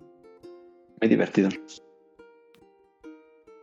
Muy 1.01 1.09
divertido. 1.09 1.49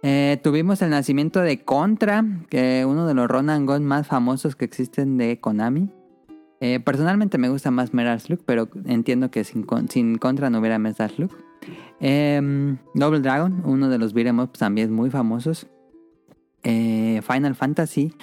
Eh, 0.05 0.41
tuvimos 0.43 0.83
el 0.83 0.91
nacimiento 0.91 1.41
de 1.41 1.65
Contra, 1.65 2.25
que 2.51 2.85
uno 2.87 3.07
de 3.07 3.15
los 3.15 3.29
run 3.29 3.51
and 3.51 3.69
gun 3.69 3.85
más 3.85 4.07
famosos 4.09 4.57
que 4.57 4.65
existen 4.65 5.17
de 5.17 5.39
Konami. 5.41 5.91
Eh, 6.65 6.79
personalmente 6.79 7.39
me 7.39 7.49
gusta 7.49 7.73
más 7.73 7.93
Metal 7.93 8.21
Slug, 8.21 8.45
pero 8.47 8.69
entiendo 8.85 9.33
que 9.33 9.43
sin, 9.43 9.67
sin 9.89 10.17
Contra 10.17 10.49
no 10.49 10.61
hubiera 10.61 10.79
Metal 10.79 11.11
Slug. 11.11 11.33
Em, 11.99 12.79
Double 12.95 13.19
Dragon, 13.19 13.63
uno 13.65 13.89
de 13.89 13.99
los 13.99 14.13
beat'em 14.15 14.39
ups 14.39 14.61
también 14.61 14.93
muy 14.93 15.11
famosos. 15.11 15.67
Eh, 16.63 17.21
Final 17.27 17.57
Fantasy, 17.57 18.15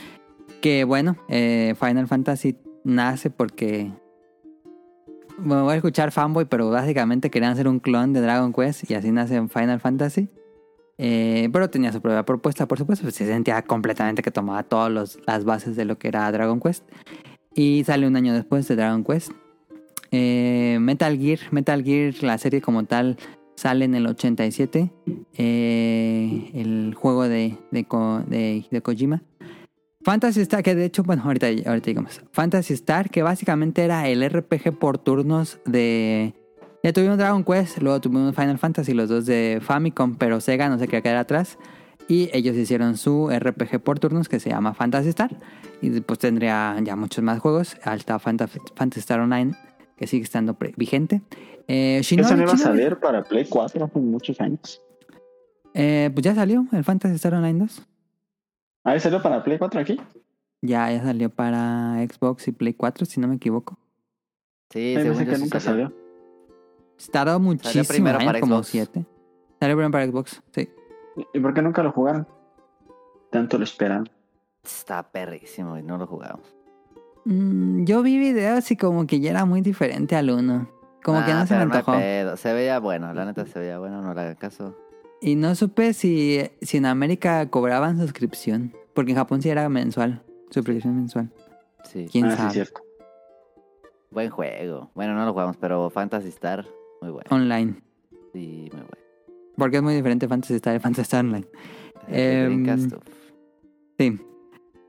que 0.61 0.85
bueno, 0.85 1.17
eh, 1.27 1.75
Final 1.77 2.07
Fantasy 2.07 2.55
nace 2.85 3.29
porque... 3.29 3.91
Bueno, 5.37 5.65
voy 5.65 5.73
a 5.73 5.75
escuchar 5.75 6.13
fanboy, 6.13 6.45
pero 6.45 6.69
básicamente 6.69 7.29
querían 7.29 7.51
hacer 7.51 7.67
un 7.67 7.81
clon 7.81 8.13
de 8.13 8.21
Dragon 8.21 8.53
Quest 8.53 8.89
y 8.89 8.93
así 8.93 9.11
nace 9.11 9.45
Final 9.49 9.81
Fantasy. 9.81 10.29
Pero 10.97 11.69
tenía 11.69 11.91
su 11.91 12.01
propia 12.01 12.23
propuesta, 12.23 12.69
por 12.69 12.77
supuesto, 12.77 13.03
pues 13.03 13.15
se 13.15 13.25
sentía 13.25 13.61
completamente 13.63 14.21
que 14.21 14.31
tomaba 14.31 14.63
todas 14.63 15.19
las 15.27 15.43
bases 15.43 15.75
de 15.75 15.83
lo 15.83 15.97
que 15.97 16.07
era 16.07 16.31
Dragon 16.31 16.61
Quest. 16.61 16.85
Y 17.55 17.83
sale 17.85 18.07
un 18.07 18.15
año 18.15 18.33
después 18.33 18.67
de 18.67 18.75
Dragon 18.75 19.03
Quest. 19.03 19.31
Eh, 20.11 20.77
Metal 20.79 21.17
Gear, 21.17 21.39
Metal 21.51 21.83
Gear, 21.83 22.13
la 22.21 22.37
serie 22.37 22.61
como 22.61 22.85
tal, 22.85 23.17
sale 23.55 23.85
en 23.85 23.95
el 23.95 24.07
87. 24.07 24.91
Eh, 25.37 26.51
el 26.53 26.93
juego 26.95 27.27
de, 27.27 27.57
de, 27.71 28.65
de 28.69 28.81
Kojima. 28.81 29.21
Fantasy 30.01 30.41
Star, 30.41 30.63
que 30.63 30.75
de 30.75 30.85
hecho, 30.85 31.03
bueno, 31.03 31.23
ahorita, 31.25 31.47
ahorita 31.47 31.85
digamos. 31.87 32.21
Fantasy 32.31 32.73
Star, 32.73 33.09
que 33.09 33.21
básicamente 33.21 33.83
era 33.83 34.07
el 34.07 34.27
RPG 34.27 34.79
por 34.79 34.97
turnos 34.97 35.59
de... 35.65 36.33
Ya 36.81 36.93
tuvimos 36.93 37.17
Dragon 37.17 37.43
Quest, 37.43 37.79
luego 37.79 37.99
tuvimos 37.99 38.33
Final 38.33 38.57
Fantasy, 38.57 38.93
los 38.93 39.09
dos 39.09 39.25
de 39.25 39.59
Famicom, 39.61 40.15
pero 40.15 40.39
Sega 40.39 40.69
no 40.69 40.79
se 40.79 40.85
quería 40.85 41.01
quedar 41.01 41.17
atrás. 41.17 41.57
Y 42.09 42.29
ellos 42.33 42.57
hicieron 42.57 42.97
su 42.97 43.29
RPG 43.29 43.79
por 43.81 43.99
turnos 43.99 44.27
que 44.27 44.39
se 44.41 44.49
llama 44.49 44.73
Fantasy 44.73 45.09
Star. 45.09 45.29
Y 45.81 45.89
después 45.89 46.19
tendría 46.19 46.75
ya 46.83 46.95
muchos 46.95 47.23
más 47.23 47.39
juegos. 47.39 47.77
Alta 47.83 48.17
Fantasy, 48.19 48.59
Star 48.99 49.19
Online, 49.21 49.53
que 49.95 50.07
sigue 50.07 50.23
estando 50.23 50.57
vigente. 50.75 51.21
Eh, 51.67 52.01
Shinobi, 52.03 52.25
Eso 52.25 52.35
no 52.35 52.43
iba 52.43 52.53
a 52.53 52.57
salir 52.57 52.97
para 52.97 53.23
Play 53.23 53.45
4 53.47 53.85
hace 53.85 53.99
muchos 53.99 54.41
años. 54.41 54.81
eh, 55.75 56.09
pues 56.11 56.23
ya 56.23 56.33
salió 56.33 56.65
el 56.71 56.83
Fantasy 56.83 57.13
Star 57.15 57.35
Online 57.35 57.59
2. 57.59 57.87
Ahí 58.85 58.99
salió 58.99 59.21
para 59.21 59.43
Play 59.43 59.59
4 59.59 59.79
aquí. 59.79 60.01
Ya, 60.63 60.91
ya 60.91 61.03
salió 61.03 61.29
para 61.29 62.03
Xbox 62.09 62.47
y 62.47 62.51
Play 62.53 62.73
4, 62.73 63.05
si 63.05 63.19
no 63.21 63.27
me 63.27 63.35
equivoco. 63.35 63.77
Sí, 64.71 64.95
Ay, 64.97 65.03
según 65.03 65.19
yo 65.19 65.25
que 65.29 65.35
sí 65.35 65.41
nunca 65.43 65.59
salió. 65.59 65.85
salió. 65.89 65.99
Tardó 67.11 67.39
muchísimo, 67.39 67.83
primero 67.87 68.17
años, 68.17 68.25
para 68.27 68.39
como 68.39 68.55
Xbox. 68.55 68.67
7. 68.69 69.05
Salió 69.59 69.75
primero 69.75 69.91
para 69.91 70.07
Xbox, 70.07 70.41
sí. 70.55 70.69
¿Y 71.33 71.39
por 71.39 71.53
qué 71.53 71.61
nunca 71.61 71.83
lo 71.83 71.91
jugaron? 71.91 72.27
Tanto 73.31 73.57
lo 73.57 73.63
esperan. 73.63 74.09
Está 74.63 75.03
perrísimo 75.11 75.77
y 75.77 75.83
no 75.83 75.97
lo 75.97 76.07
jugamos. 76.07 76.55
Mm, 77.25 77.83
yo 77.85 78.01
vi 78.01 78.17
videos 78.17 78.69
y 78.71 78.77
como 78.77 79.05
que 79.07 79.19
ya 79.19 79.31
era 79.31 79.45
muy 79.45 79.61
diferente 79.61 80.15
al 80.15 80.29
1. 80.29 80.69
Como 81.03 81.23
que 81.25 81.31
Ah, 81.31 81.39
no 81.39 81.47
se 81.47 81.55
me 81.55 81.61
antojó. 81.61 81.93
pedo. 81.93 82.37
Se 82.37 82.53
veía 82.53 82.79
bueno, 82.79 83.13
la 83.13 83.25
neta 83.25 83.45
se 83.45 83.59
veía 83.59 83.79
bueno, 83.79 84.01
no 84.01 84.13
le 84.13 84.21
hagan 84.21 84.35
caso. 84.35 84.75
Y 85.21 85.35
no 85.35 85.53
supe 85.55 85.93
si, 85.93 86.41
si 86.61 86.77
en 86.77 86.85
América 86.85 87.49
cobraban 87.49 87.97
suscripción. 87.99 88.73
Porque 88.93 89.11
en 89.11 89.17
Japón 89.17 89.41
sí 89.41 89.49
era 89.49 89.67
mensual. 89.69 90.23
Suscripción 90.49 90.95
mensual. 90.95 91.31
Sí, 91.83 92.07
¿Quién 92.11 92.25
ah, 92.25 92.31
sí, 92.31 92.37
sabe? 92.37 92.51
cierto. 92.51 92.81
buen 94.11 94.29
juego. 94.29 94.91
Bueno, 94.95 95.13
no 95.13 95.25
lo 95.25 95.31
jugamos, 95.33 95.57
pero 95.57 95.89
Fantasy 95.89 96.29
Star, 96.29 96.65
muy 97.01 97.11
bueno. 97.11 97.27
Online. 97.31 97.81
Sí, 98.33 98.69
muy 98.73 98.81
bueno. 98.81 98.98
Porque 99.59 99.77
es 99.77 99.83
muy 99.83 99.93
diferente 99.93 100.27
Fantasy 100.27 100.55
Star 100.55 100.75
y 100.75 100.79
Fantasy 100.79 101.01
Star 101.01 101.25
Online. 101.25 101.45
Uf. 102.07 102.93
Sí. 103.99 104.19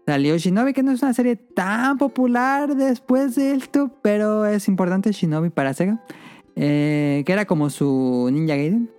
Salió 0.07 0.37
Shinobi, 0.39 0.73
que 0.73 0.83
no 0.83 0.93
es 0.93 1.03
una 1.03 1.13
serie 1.13 1.37
tan 1.37 1.99
popular 1.99 2.75
después 2.75 3.35
de 3.35 3.53
esto, 3.53 3.91
pero 4.03 4.47
es 4.47 4.67
importante 4.69 5.13
Shinobi 5.13 5.51
para 5.51 5.75
Sega. 5.75 6.03
Eh, 6.57 7.23
que 7.27 7.33
era 7.33 7.45
como 7.45 7.71
su 7.71 8.29
Ninja 8.33 8.57
Gaiden. 8.57 8.91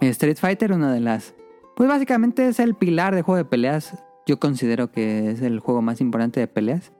Street 0.00 0.36
Fighter, 0.38 0.72
una 0.72 0.92
de 0.92 1.00
las... 1.00 1.34
Pues 1.76 1.88
básicamente 1.88 2.46
es 2.48 2.60
el 2.60 2.74
pilar 2.74 3.14
de 3.14 3.22
juego 3.22 3.38
de 3.38 3.44
peleas. 3.44 4.02
Yo 4.26 4.38
considero 4.38 4.90
que 4.92 5.30
es 5.30 5.42
el 5.42 5.58
juego 5.58 5.82
más 5.82 6.00
importante 6.00 6.40
de 6.40 6.46
peleas. 6.46 6.92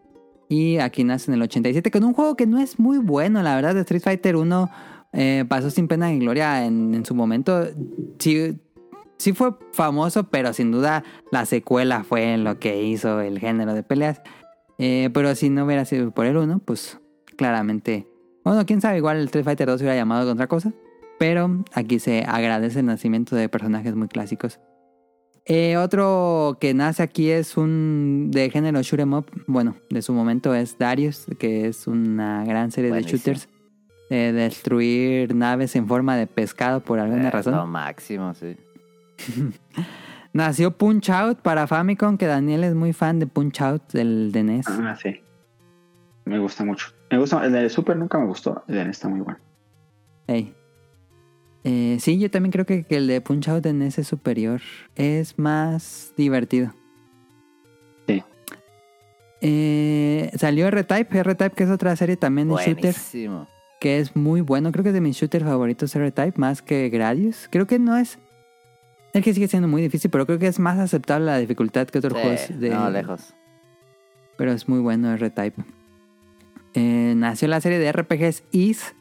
Y 0.49 0.79
aquí 0.79 1.05
nace 1.05 1.31
en 1.31 1.37
el 1.37 1.42
87 1.42 1.90
con 1.90 2.05
un 2.05 2.12
juego 2.12 2.37
que 2.37 2.47
no 2.47 2.59
es 2.59 2.79
muy 2.79 2.99
bueno, 2.99 3.42
la 3.42 3.55
verdad. 3.55 3.77
Street 3.79 4.03
Fighter 4.03 4.37
1 4.37 4.70
eh, 5.14 5.44
pasó 5.48 5.70
sin 5.70 5.88
pena 5.88 6.09
ni 6.11 6.18
gloria 6.18 6.64
en, 6.66 6.94
en 6.94 7.05
su 7.07 7.14
momento. 7.14 7.66
Sí, 8.18 8.59
sí 9.18 9.33
fue 9.33 9.55
famoso, 9.72 10.24
pero 10.24 10.53
sin 10.53 10.70
duda 10.70 11.05
la 11.31 11.46
secuela 11.46 12.05
fue 12.05 12.37
lo 12.37 12.59
que 12.59 12.83
hizo 12.83 13.20
el 13.20 13.38
género 13.38 13.74
de 13.74 13.83
peleas. 13.83 14.20
Eh, 14.79 15.11
pero 15.14 15.35
si 15.35 15.50
no 15.50 15.64
hubiera 15.64 15.85
sido 15.85 16.11
por 16.11 16.27
el 16.27 16.37
1, 16.37 16.59
pues 16.64 16.98
claramente... 17.37 18.07
Bueno, 18.44 18.66
quién 18.66 18.81
sabe, 18.81 18.98
igual 18.98 19.16
el 19.16 19.24
Street 19.24 19.44
Fighter 19.44 19.68
2 19.68 19.79
se 19.79 19.85
hubiera 19.85 19.96
llamado 19.96 20.27
de 20.27 20.33
otra 20.33 20.48
cosa. 20.48 20.72
Pero 21.18 21.64
aquí 21.72 21.98
se 22.00 22.24
agradece 22.27 22.81
el 22.81 22.87
nacimiento 22.87 23.37
de 23.37 23.48
personajes 23.48 23.94
muy 23.94 24.09
clásicos. 24.09 24.59
Eh, 25.46 25.77
otro 25.77 26.57
que 26.61 26.74
nace 26.74 27.03
aquí 27.03 27.31
es 27.31 27.57
un 27.57 28.31
de 28.31 28.50
género 28.50 28.83
shoot 28.83 29.00
'em 29.00 29.12
up. 29.12 29.27
Bueno, 29.46 29.77
de 29.90 30.03
su 30.03 30.12
momento 30.12 30.55
es 30.55 30.77
Darius, 30.79 31.27
que 31.38 31.66
es 31.68 31.87
una 31.87 32.44
gran 32.44 32.70
serie 32.72 32.90
Buenísimo. 32.90 33.12
de 33.12 33.18
shooters. 33.18 33.48
De 34.11 34.33
destruir 34.33 35.35
naves 35.35 35.75
en 35.77 35.87
forma 35.88 36.17
de 36.17 36.27
pescado 36.27 36.81
por 36.81 36.99
alguna 36.99 37.29
Eh, 37.29 37.31
razón. 37.31 37.55
Lo 37.55 37.67
máximo, 37.67 38.35
sí. 38.35 38.57
Nació 40.33 40.73
Punch 40.77 41.11
Out 41.11 41.38
para 41.40 41.67
Famicom, 41.67 42.19
que 42.19 42.27
Daniel 42.27 42.64
es 42.64 42.75
muy 42.75 42.93
fan 42.93 43.19
de 43.21 43.27
Punch 43.27 43.61
Out 43.61 43.93
del 43.93 44.33
de 44.33 44.43
NES. 44.43 44.67
Ah, 44.69 44.97
sí. 45.01 45.21
Me 46.25 46.38
gusta 46.38 46.64
mucho. 46.64 46.88
Me 47.11 47.19
gusta. 47.19 47.45
El 47.45 47.53
de 47.53 47.69
Super 47.69 47.97
nunca 47.97 48.19
me 48.19 48.27
gustó. 48.27 48.64
El 48.67 48.75
de 48.75 48.85
NES 48.85 48.97
está 48.97 49.09
muy 49.09 49.21
bueno. 49.21 49.38
Ey. 50.27 50.55
Eh, 51.62 51.97
sí, 52.01 52.19
yo 52.19 52.31
también 52.31 52.51
creo 52.53 52.67
que, 52.67 52.83
que 52.85 52.97
el 52.97 53.07
de 53.07 53.21
Punch 53.21 53.49
Out 53.49 53.62
de 53.62 53.73
NES 53.73 53.99
es 53.99 54.09
superior. 54.09 54.61
Es 54.97 55.38
más 55.38 56.12
divertido. 56.17 56.75
Sí. 58.09 58.23
Eh, 59.40 60.31
salió 60.37 60.67
R-Type, 60.69 61.17
R-Type 61.19 61.55
que 61.55 61.64
es 61.64 61.71
otra 61.71 61.95
serie 61.97 62.17
también 62.17 62.49
de 62.49 62.55
shooter, 62.57 62.75
Buenísimo. 62.75 63.47
Que 63.85 63.99
es 63.99 64.16
muy 64.16 64.40
bueno. 64.40 64.73
Creo 64.73 64.83
que 64.83 64.88
es 64.88 64.94
de 64.94 65.03
mis 65.03 65.14
shooters 65.14 65.44
favoritos 65.44 65.94
R-Type, 65.94 66.40
más 66.40 66.62
que 66.62 66.88
Gradius. 66.88 67.49
Creo 67.51 67.66
que 67.66 67.79
no 67.79 67.99
es... 67.99 68.18
Es 69.12 69.23
que 69.23 69.35
sigue 69.35 69.47
siendo 69.47 69.68
muy 69.68 69.83
difícil, 69.83 70.11
pero 70.11 70.25
creo 70.25 70.38
que 70.38 70.47
es 70.47 70.59
más 70.59 70.79
aceptable 70.79 71.27
la 71.27 71.37
dificultad 71.37 71.87
que 71.88 71.99
otros 71.99 72.14
Sí, 72.14 72.20
juegos 72.23 72.61
de... 72.61 72.70
No, 72.70 72.88
lejos. 72.88 73.35
Pero 74.38 74.53
es 74.53 74.70
muy 74.70 74.79
bueno 74.79 75.12
R-Type. 75.12 75.62
Eh, 76.73 77.12
nació 77.14 77.47
la 77.49 77.61
serie 77.61 77.79
de 77.79 77.92
RPGs 77.92 78.44
Is, 78.53 78.94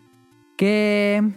que, 0.58 1.32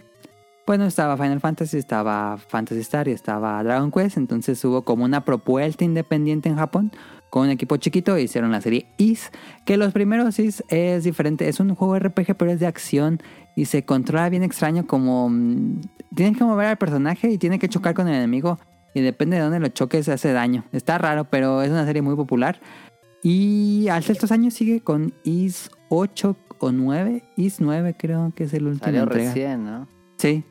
bueno, 0.67 0.85
estaba 0.85 1.17
Final 1.17 1.39
Fantasy, 1.39 1.79
estaba 1.79 2.39
Fantasy 2.39 2.81
Star 2.81 3.07
y 3.07 3.13
estaba 3.13 3.63
Dragon 3.63 3.93
Quest. 3.93 4.17
Entonces 4.17 4.65
hubo 4.65 4.83
como 4.83 5.05
una 5.05 5.25
propuesta 5.25 5.85
independiente 5.85 6.49
en 6.49 6.57
Japón 6.57 6.91
con 7.31 7.43
un 7.45 7.51
equipo 7.51 7.77
chiquito 7.77 8.19
hicieron 8.19 8.53
la 8.53 8.61
serie 8.61 8.87
Is, 8.99 9.31
que 9.65 9.77
los 9.77 9.93
primeros 9.93 10.39
Is 10.39 10.65
es 10.69 11.05
diferente. 11.05 11.49
Es 11.49 11.61
un 11.61 11.75
juego 11.75 11.99
RPG, 11.99 12.37
pero 12.37 12.51
es 12.51 12.61
de 12.61 12.67
acción 12.67 13.21
y 13.55 13.67
se 13.67 13.85
controla 13.85 14.29
bien 14.29 14.43
extraño 14.43 14.87
como... 14.87 15.29
mm, 15.29 15.81
tienes 16.15 16.39
que 16.39 16.45
mover 16.45 16.67
al 16.67 16.79
personaje 16.79 17.31
y 17.31 17.39
tiene 17.39 17.59
que 17.59 17.69
chocar 17.69 17.95
con 17.95 18.09
el 18.09 18.15
enemigo. 18.15 18.59
Y 18.95 19.01
depende 19.03 19.37
de 19.37 19.43
dónde 19.43 19.61
lo 19.61 19.69
choques, 19.69 20.09
hace 20.09 20.33
daño. 20.33 20.65
Está 20.73 20.97
raro, 20.97 21.25
pero 21.25 21.61
es 21.63 21.71
una 21.71 21.85
serie 21.85 22.01
muy 22.01 22.17
popular. 22.17 22.61
Y 23.23 23.89
al 23.89 24.03
estos 24.09 24.33
años 24.33 24.55
sigue 24.55 24.81
con 24.81 25.13
Is 25.25 25.71
8 25.91 26.37
o 26.61 26.73
9. 26.73 27.23
Is 27.37 27.61
9 27.61 27.95
creo 27.99 28.33
que 28.35 28.45
es 28.45 28.55
el 28.55 28.67
último 28.67 28.85
Salió 28.85 29.03
entrega. 29.03 29.29
recién, 29.35 29.65
¿no? 29.65 29.89
Sí. 30.17 30.45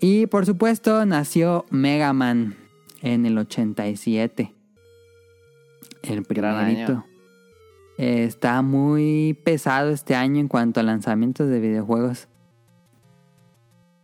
Y 0.00 0.26
por 0.26 0.44
supuesto 0.44 1.06
nació 1.06 1.64
Mega 1.70 2.12
Man 2.12 2.56
en 3.00 3.24
el 3.24 3.38
87. 3.38 4.52
El 6.08 6.22
primerito. 6.24 6.92
año. 6.92 7.06
Eh, 7.98 8.24
está 8.24 8.60
muy 8.62 9.38
pesado 9.44 9.90
este 9.90 10.14
año 10.16 10.40
en 10.40 10.48
cuanto 10.48 10.80
a 10.80 10.82
lanzamientos 10.82 11.48
de 11.48 11.60
videojuegos. 11.60 12.28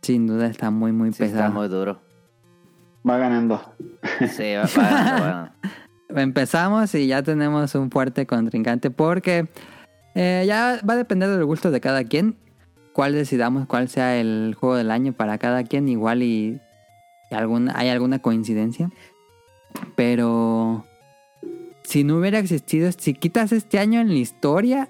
Sin 0.01 0.27
duda 0.27 0.47
está 0.47 0.71
muy 0.71 0.91
muy 0.91 1.11
Sí, 1.13 1.23
está 1.23 1.37
pesado. 1.37 1.53
muy 1.53 1.67
duro. 1.67 2.01
Va 3.07 3.17
ganando. 3.17 3.61
Sí, 4.29 4.53
va, 4.55 4.63
va, 4.81 5.19
va. 5.19 5.55
Empezamos 6.21 6.93
y 6.95 7.07
ya 7.07 7.23
tenemos 7.23 7.73
un 7.75 7.89
fuerte 7.91 8.25
contrincante 8.25 8.91
porque 8.91 9.47
eh, 10.15 10.43
ya 10.47 10.79
va 10.87 10.93
a 10.93 10.97
depender 10.97 11.29
del 11.29 11.45
gusto 11.45 11.71
de 11.71 11.81
cada 11.81 12.03
quien. 12.03 12.35
Cuál 12.93 13.13
decidamos, 13.13 13.67
cuál 13.67 13.87
sea 13.89 14.17
el 14.17 14.55
juego 14.59 14.75
del 14.75 14.91
año 14.91 15.13
para 15.13 15.37
cada 15.37 15.63
quien. 15.63 15.87
Igual 15.87 16.23
y, 16.23 16.59
y 17.29 17.35
alguna, 17.35 17.73
hay 17.75 17.89
alguna 17.89 18.19
coincidencia. 18.19 18.89
Pero 19.95 20.85
si 21.91 22.03
no 22.05 22.19
hubiera 22.19 22.39
existido, 22.39 22.89
si 22.97 23.13
quitas 23.13 23.51
este 23.51 23.77
año 23.77 23.99
en 23.99 24.07
la 24.07 24.13
historia, 24.13 24.87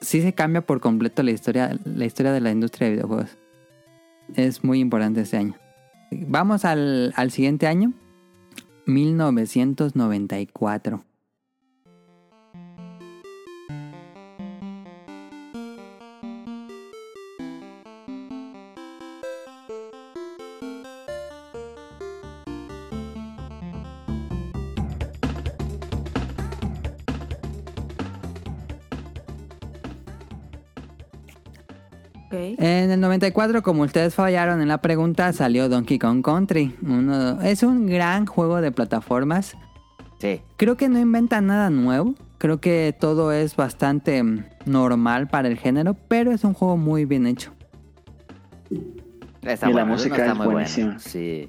sí 0.00 0.22
se 0.22 0.32
cambia 0.32 0.64
por 0.64 0.78
completo 0.78 1.24
la 1.24 1.32
historia, 1.32 1.76
la 1.84 2.04
historia 2.04 2.30
de 2.30 2.40
la 2.40 2.52
industria 2.52 2.86
de 2.86 2.94
videojuegos. 2.94 3.36
Es 4.36 4.62
muy 4.62 4.78
importante 4.78 5.22
este 5.22 5.38
año. 5.38 5.56
Vamos 6.12 6.64
al, 6.64 7.12
al 7.16 7.32
siguiente 7.32 7.66
año. 7.66 7.92
1994. 8.86 11.04
En 32.58 32.90
el 32.90 33.00
94, 33.00 33.62
como 33.62 33.82
ustedes 33.82 34.14
fallaron 34.14 34.60
en 34.60 34.68
la 34.68 34.78
pregunta, 34.78 35.32
salió 35.32 35.68
Donkey 35.68 35.98
Kong 35.98 36.22
Country. 36.22 36.74
Uno- 36.82 37.40
es 37.42 37.62
un 37.62 37.86
gran 37.86 38.26
juego 38.26 38.60
de 38.60 38.72
plataformas. 38.72 39.56
Sí. 40.18 40.40
Creo 40.56 40.76
que 40.76 40.88
no 40.88 40.98
inventa 40.98 41.40
nada 41.40 41.70
nuevo. 41.70 42.14
Creo 42.38 42.60
que 42.60 42.94
todo 42.98 43.32
es 43.32 43.54
bastante 43.56 44.22
mm, 44.22 44.44
normal 44.66 45.28
para 45.28 45.48
el 45.48 45.56
género, 45.58 45.94
pero 46.08 46.32
es 46.32 46.44
un 46.44 46.54
juego 46.54 46.76
muy 46.76 47.04
bien 47.04 47.26
hecho. 47.26 47.52
Está 49.42 49.68
Y 49.68 49.72
la 49.72 49.82
bueno, 49.82 49.92
música 49.96 50.16
está 50.16 50.32
es 50.32 50.38
muy 50.38 50.46
buenísima. 50.46 50.98
Sí. 50.98 51.48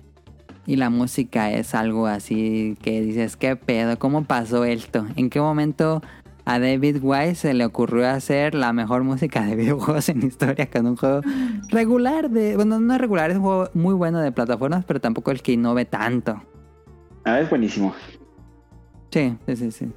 Y 0.66 0.78
la 0.78 0.90
música 0.90 1.52
es 1.52 1.76
algo 1.76 2.08
así 2.08 2.78
que 2.82 3.02
dices, 3.02 3.36
¿qué 3.36 3.56
pedo? 3.56 4.00
¿Cómo 4.00 4.24
pasó 4.24 4.64
esto? 4.66 5.06
¿En 5.16 5.30
qué 5.30 5.40
momento 5.42 6.02
a 6.46 6.60
David 6.60 6.98
Wise 7.02 7.36
se 7.36 7.54
le 7.54 7.66
ocurrió 7.66 8.08
hacer 8.10 8.56
la 8.56 8.74
mejor 8.74 9.04
música 9.04 9.44
de 9.44 9.56
videojuegos 9.58 10.10
en 10.10 10.22
la 10.22 10.26
historia 10.28 10.70
con 10.70 10.86
un 10.86 10.96
juego 10.96 11.22
regular 11.70 12.30
de... 12.30 12.56
Bueno, 12.56 12.80
no 12.80 12.98
regular, 12.98 13.32
es 13.32 13.38
un 13.38 13.44
juego 13.44 13.70
muy 13.74 13.94
bueno 13.94 14.20
de 14.20 14.32
plataformas, 14.32 14.86
pero 14.86 15.00
tampoco 15.00 15.32
el 15.32 15.42
que 15.42 15.54
innove 15.54 15.86
tanto. 15.86 16.42
Ah, 17.26 17.40
es 17.40 17.50
buenísimo. 17.50 17.94
Sí, 19.12 19.38
sí, 19.48 19.56
sí, 19.56 19.72
sí. 19.72 19.92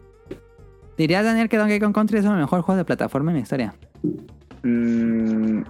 ¿Dirías, 0.96 1.24
Daniel, 1.24 1.48
que 1.48 1.58
Donkey 1.58 1.80
Kong 1.80 1.94
Country 1.94 2.18
es 2.18 2.24
el 2.24 2.32
mejor 2.32 2.62
juego 2.62 2.78
de 2.78 2.84
plataforma 2.84 3.30
en 3.30 3.36
la 3.36 3.42
historia? 3.42 3.74
Mm, 4.62 5.62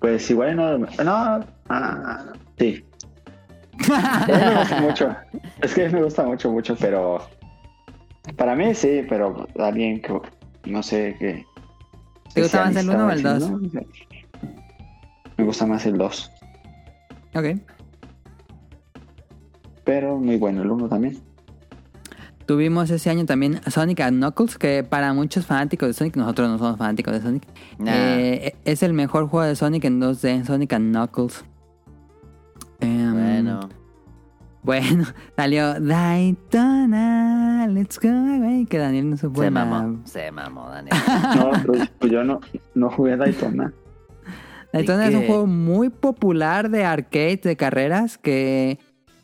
pues 0.00 0.30
igual 0.30 0.56
no. 0.56 0.78
No. 0.78 0.86
ah, 1.68 2.24
sí. 2.58 2.84
A 3.90 4.26
mí 4.26 4.32
me 4.32 4.58
gusta 4.58 4.80
mucho. 4.80 5.16
Es 5.62 5.74
que 5.74 5.88
me 5.88 6.02
gusta 6.02 6.24
mucho, 6.24 6.50
mucho, 6.50 6.76
pero. 6.76 7.20
Para 8.36 8.54
mí 8.54 8.74
sí, 8.74 9.02
pero 9.08 9.46
alguien 9.58 10.00
que. 10.00 10.20
No 10.66 10.82
sé 10.82 11.16
qué. 11.18 11.44
¿Te 12.34 12.42
gusta 12.42 12.64
más 12.66 12.76
el 12.76 12.90
uno 12.90 13.06
o 13.06 13.10
el 13.10 13.16
especialista 13.18 13.50
dos? 13.52 13.62
decir, 13.62 13.80
¿no? 13.82 13.88
Me 15.38 15.44
gusta 15.44 15.66
más 15.66 15.86
el 15.86 15.96
2. 15.98 16.30
Ok. 17.36 17.44
Pero 19.84 20.18
muy 20.18 20.36
bueno 20.36 20.62
el 20.62 20.70
1 20.70 20.88
también. 20.88 21.18
Tuvimos 22.44 22.90
ese 22.90 23.10
año 23.10 23.24
también 23.26 23.60
Sonic 23.68 24.00
and 24.00 24.18
Knuckles, 24.18 24.56
que 24.58 24.82
para 24.82 25.12
muchos 25.12 25.46
fanáticos 25.46 25.88
de 25.88 25.92
Sonic, 25.94 26.16
nosotros 26.16 26.48
no 26.48 26.58
somos 26.58 26.76
fanáticos 26.78 27.12
de 27.14 27.20
Sonic, 27.20 27.42
Nah. 27.78 27.92
eh, 27.94 28.56
es 28.64 28.82
el 28.82 28.94
mejor 28.94 29.28
juego 29.28 29.46
de 29.46 29.54
Sonic 29.54 29.84
en 29.84 30.00
2D, 30.00 30.44
Sonic 30.44 30.72
and 30.72 30.90
Knuckles. 30.94 31.44
Em, 32.80 33.12
bueno. 33.12 33.68
Bueno, 34.62 35.04
salió 35.36 35.80
Daytona, 35.80 37.66
let's 37.68 37.98
go 37.98 38.08
away, 38.08 38.66
que 38.66 38.78
Daniel 38.78 39.10
no 39.10 39.16
supo 39.16 39.42
Se 39.42 39.50
mamó. 39.50 40.00
Se 40.04 40.30
mamó, 40.30 40.68
Daniel. 40.68 40.96
No, 41.36 41.50
pues, 41.64 41.90
pues 41.98 42.12
yo 42.12 42.24
no, 42.24 42.40
no 42.74 42.90
jugué 42.90 43.16
Daytona. 43.16 43.72
Daytona 44.72 45.04
¿De 45.04 45.08
es 45.10 45.14
un 45.14 45.26
juego 45.26 45.46
muy 45.46 45.88
popular 45.88 46.70
de 46.70 46.84
arcade, 46.84 47.40
de 47.42 47.56
carreras, 47.56 48.18
que 48.18 48.78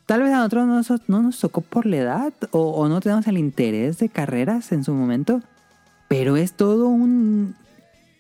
tal 0.07 0.23
vez 0.23 0.33
a 0.33 0.39
nosotros 0.39 0.67
no 0.67 0.77
nos, 0.77 1.09
no 1.09 1.23
nos 1.23 1.39
tocó 1.39 1.61
por 1.61 1.87
la 1.87 1.97
edad 1.97 2.33
o, 2.51 2.71
o 2.71 2.89
no 2.89 3.01
tenemos 3.01 3.27
el 3.27 3.37
interés 3.37 3.99
de 3.99 4.09
carreras 4.09 4.73
en 4.73 4.85
su 4.85 4.95
momento, 4.95 5.41
pero 6.09 6.37
es 6.37 6.55
todo 6.55 6.89
un 6.89 7.55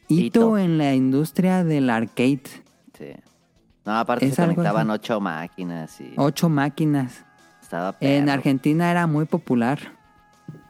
hito, 0.09 0.41
Hito. 0.41 0.59
en 0.59 0.79
la 0.79 0.95
industria 0.95 1.65
del 1.65 1.91
arcade. 1.91 2.43
Sí. 2.99 3.07
No, 3.85 3.99
aparte 3.99 4.31
se 4.31 4.43
conectaban 4.43 4.91
así. 4.91 4.95
ocho 5.01 5.21
máquinas 5.21 6.01
y 6.01 6.15
Ocho 6.17 6.49
máquinas. 6.49 7.25
estaba 7.63 7.95
En 8.01 8.25
perro. 8.25 8.33
Argentina 8.33 8.91
era 8.91 9.07
muy 9.07 9.27
popular. 9.27 9.79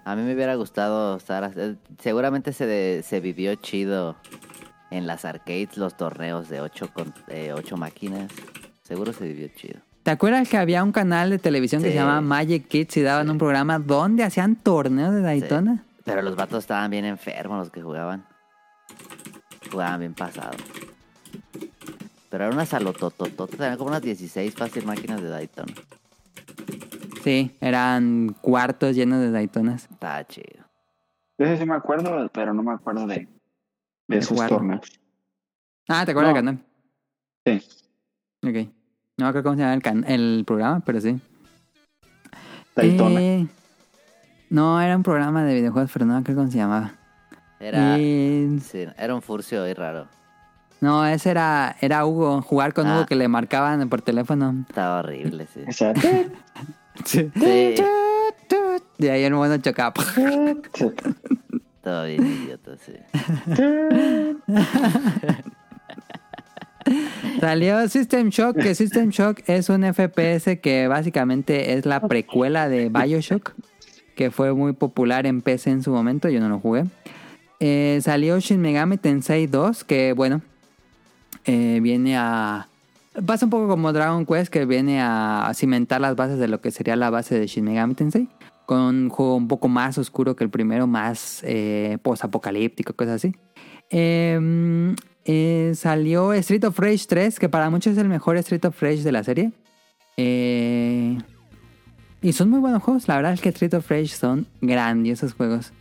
A 0.05 0.17
mí 0.17 0.23
me 0.23 0.35
hubiera 0.35 0.55
gustado 0.57 1.17
estar... 1.17 1.51
eh, 1.57 1.77
Seguramente 2.01 2.53
se, 2.53 2.67
de- 2.67 3.03
se 3.03 3.21
vivió 3.21 3.55
chido 3.55 4.17
en 4.91 5.07
las 5.07 5.25
arcades 5.25 5.77
los 5.77 5.97
torneos 5.97 6.49
de 6.49 6.61
ocho, 6.61 6.93
con, 6.93 7.15
eh, 7.29 7.53
ocho 7.55 7.77
máquinas. 7.77 8.31
Seguro 8.83 9.13
se 9.13 9.25
vivió 9.27 9.49
chido. 9.57 9.81
¿Te 10.03 10.11
acuerdas 10.11 10.47
que 10.49 10.59
había 10.59 10.85
un 10.85 10.93
canal 10.93 11.31
de 11.31 11.39
televisión 11.39 11.81
que 11.83 11.89
Sí. 11.89 11.95
se 11.95 11.99
llamaba 12.01 12.21
Magic 12.21 12.69
Kids 12.69 12.97
y 12.99 13.03
daban 13.03 13.27
Sí. 13.27 13.33
un 13.33 13.39
programa 13.39 13.79
donde 13.79 14.23
hacían 14.25 14.57
torneos 14.57 15.15
de 15.15 15.23
Daytona? 15.23 15.83
Pero 16.05 16.21
los 16.21 16.37
vatos 16.37 16.59
estaban 16.65 16.91
bien 16.91 17.07
enfermos 17.07 17.59
los 17.59 17.71
que 17.71 17.81
jugaban. 17.81 18.27
Jugaban 19.73 20.01
bien 20.01 20.13
pasado. 20.15 20.51
Pero 22.35 22.47
era 22.47 22.53
una 22.53 22.67
salotototota, 22.67 23.47
tenían 23.47 23.77
como 23.79 23.91
unas 23.91 24.03
16 24.03 24.53
fácil 24.55 24.85
máquinas 24.85 25.23
de 25.23 25.29
Daytona. 25.29 25.73
Sí, 27.23 27.55
eran 27.61 28.35
cuartos 28.41 28.97
llenos 28.97 29.21
de 29.21 29.31
Daytonas. 29.31 29.85
Está 29.89 30.27
chido. 30.27 30.65
De 31.39 31.45
ese 31.45 31.59
sí 31.59 31.65
me 31.65 31.77
acuerdo, 31.77 32.29
pero 32.35 32.53
no 32.53 32.65
me 32.65 32.73
acuerdo 32.73 33.07
de, 33.07 33.29
de 34.09 34.19
esos 34.19 34.37
torneos. 34.49 34.81
Ah, 35.87 36.05
¿te 36.05 36.11
acuerdas 36.11 36.33
No. 36.35 36.43
del 36.43 36.45
canal? 36.45 36.65
Sí, 37.47 37.69
Ok. 38.43 38.69
No 39.17 39.27
me 39.27 39.29
acuerdo 39.29 39.43
cómo 39.45 39.55
se 39.55 39.61
llama 39.63 39.75
el, 39.75 39.83
can- 39.83 40.05
el 40.09 40.43
programa, 40.45 40.81
pero 40.85 41.01
sí. 41.01 41.21
Daytona. 42.75 43.21
Eh, 43.23 43.47
no, 44.51 44.81
era 44.81 44.97
un 44.97 45.05
programa 45.05 45.45
de 45.45 45.55
videojuegos, 45.55 45.93
pero 45.93 46.05
no 46.05 46.15
me 46.15 46.19
acuerdo 46.19 46.41
cómo 46.41 46.51
se 46.51 46.59
llamaba. 46.59 46.95
Era, 47.61 47.95
Eh, 48.01 48.59
sí, 48.61 48.85
era 48.99 49.15
un 49.15 49.23
furcio 49.23 49.63
ahí 49.63 49.73
raro. 49.73 50.09
No, 50.85 51.05
ese 51.07 51.31
era, 51.31 51.75
era 51.81 52.05
Hugo, 52.07 52.43
jugar 52.43 52.73
con 52.75 52.87
Ah. 52.87 52.97
Hugo 52.99 53.07
que 53.07 53.17
le 53.17 53.27
marcaban 53.29 53.89
por 53.89 54.03
teléfono. 54.03 54.65
Estaba 54.69 55.01
horrible, 55.01 55.47
sí. 55.53 55.61
O 55.67 55.73
sea, 55.73 55.93
Sí. 57.05 57.29
Sí, 57.35 57.75
Y 58.99 59.07
ahí 59.09 59.25
el 59.25 59.35
mono 59.35 59.57
chocaba. 59.59 59.95
estaba 61.77 62.05
bien 62.05 62.25
idiota, 62.25 62.77
sí. 62.77 62.93
Salió 67.41 67.89
System 67.89 68.29
Shock, 68.29 68.57
que 68.59 68.75
System 68.75 69.09
Shock 69.11 69.41
es 69.47 69.69
un 69.71 69.83
FPS 69.93 70.61
que 70.61 70.87
básicamente 70.87 71.73
es 71.75 71.87
la 71.87 72.01
precuela 72.01 72.69
de 72.69 72.91
Bioshock, 72.91 73.55
que 74.15 74.31
fue 74.31 74.53
muy 74.53 74.73
popular 74.75 75.27
en 75.27 75.41
PC 75.41 75.71
en 75.71 75.83
su 75.83 75.91
momento, 75.91 76.29
yo 76.29 76.41
no 76.41 76.49
lo 76.49 76.61
jugué. 76.61 76.85
Eh, 77.61 78.01
salió 78.03 78.39
Shin 78.39 78.61
Megami 78.61 78.99
Tensei 78.99 79.47
2, 79.47 79.85
que 79.85 80.13
bueno, 80.13 80.43
eh, 81.45 81.81
viene 81.83 82.17
a... 82.17 82.69
Pasa 83.27 83.47
un 83.47 83.51
poco 83.51 83.69
como 83.69 83.93
Dragon 83.93 84.27
Quest, 84.27 84.53
que 84.53 84.67
viene 84.67 85.01
a 85.01 85.51
cimentar 85.55 86.01
las 86.01 86.17
bases 86.17 86.39
de 86.39 86.49
lo 86.49 86.61
que 86.61 86.71
sería 86.71 86.97
la 86.97 87.11
base 87.11 87.39
de 87.39 87.47
Shin 87.47 87.65
Megami 87.65 87.95
Tensei, 87.95 88.29
con 88.67 88.81
un 88.81 89.09
juego 89.09 89.37
un 89.37 89.47
poco 89.47 89.69
más 89.69 89.99
oscuro 89.99 90.35
que 90.35 90.43
el 90.43 90.51
primero, 90.51 90.89
más 90.89 91.41
eh, 91.45 91.99
post-apocalíptico, 92.03 92.95
cosas 92.95 93.17
así. 93.17 93.37
Eh, 93.91 94.97
eh, 95.25 95.73
salió 95.75 96.33
Street 96.35 96.65
of 96.65 96.79
Rage 96.79 97.07
3, 97.09 97.39
que 97.39 97.49
para 97.49 97.71
muchos 97.71 97.95
es 97.95 97.99
el 97.99 98.09
mejor 98.09 98.37
Street 98.39 98.65
of 98.65 98.81
Rage 98.81 99.03
de 99.03 99.13
la 99.13 99.25
serie. 99.25 99.53
Eh, 100.17 101.19
y 102.21 102.33
son 102.33 102.51
muy 102.51 102.61
buenos 102.61 102.83
juegos. 102.83 103.09
La 103.09 103.17
verdad 103.17 103.33
es 103.33 103.41
que 103.41 103.49
Street 103.49 103.75
of 103.75 103.89
Rage 103.89 104.09
son 104.09 104.47
grandiosos 104.61 105.33
juegos. 105.33 105.73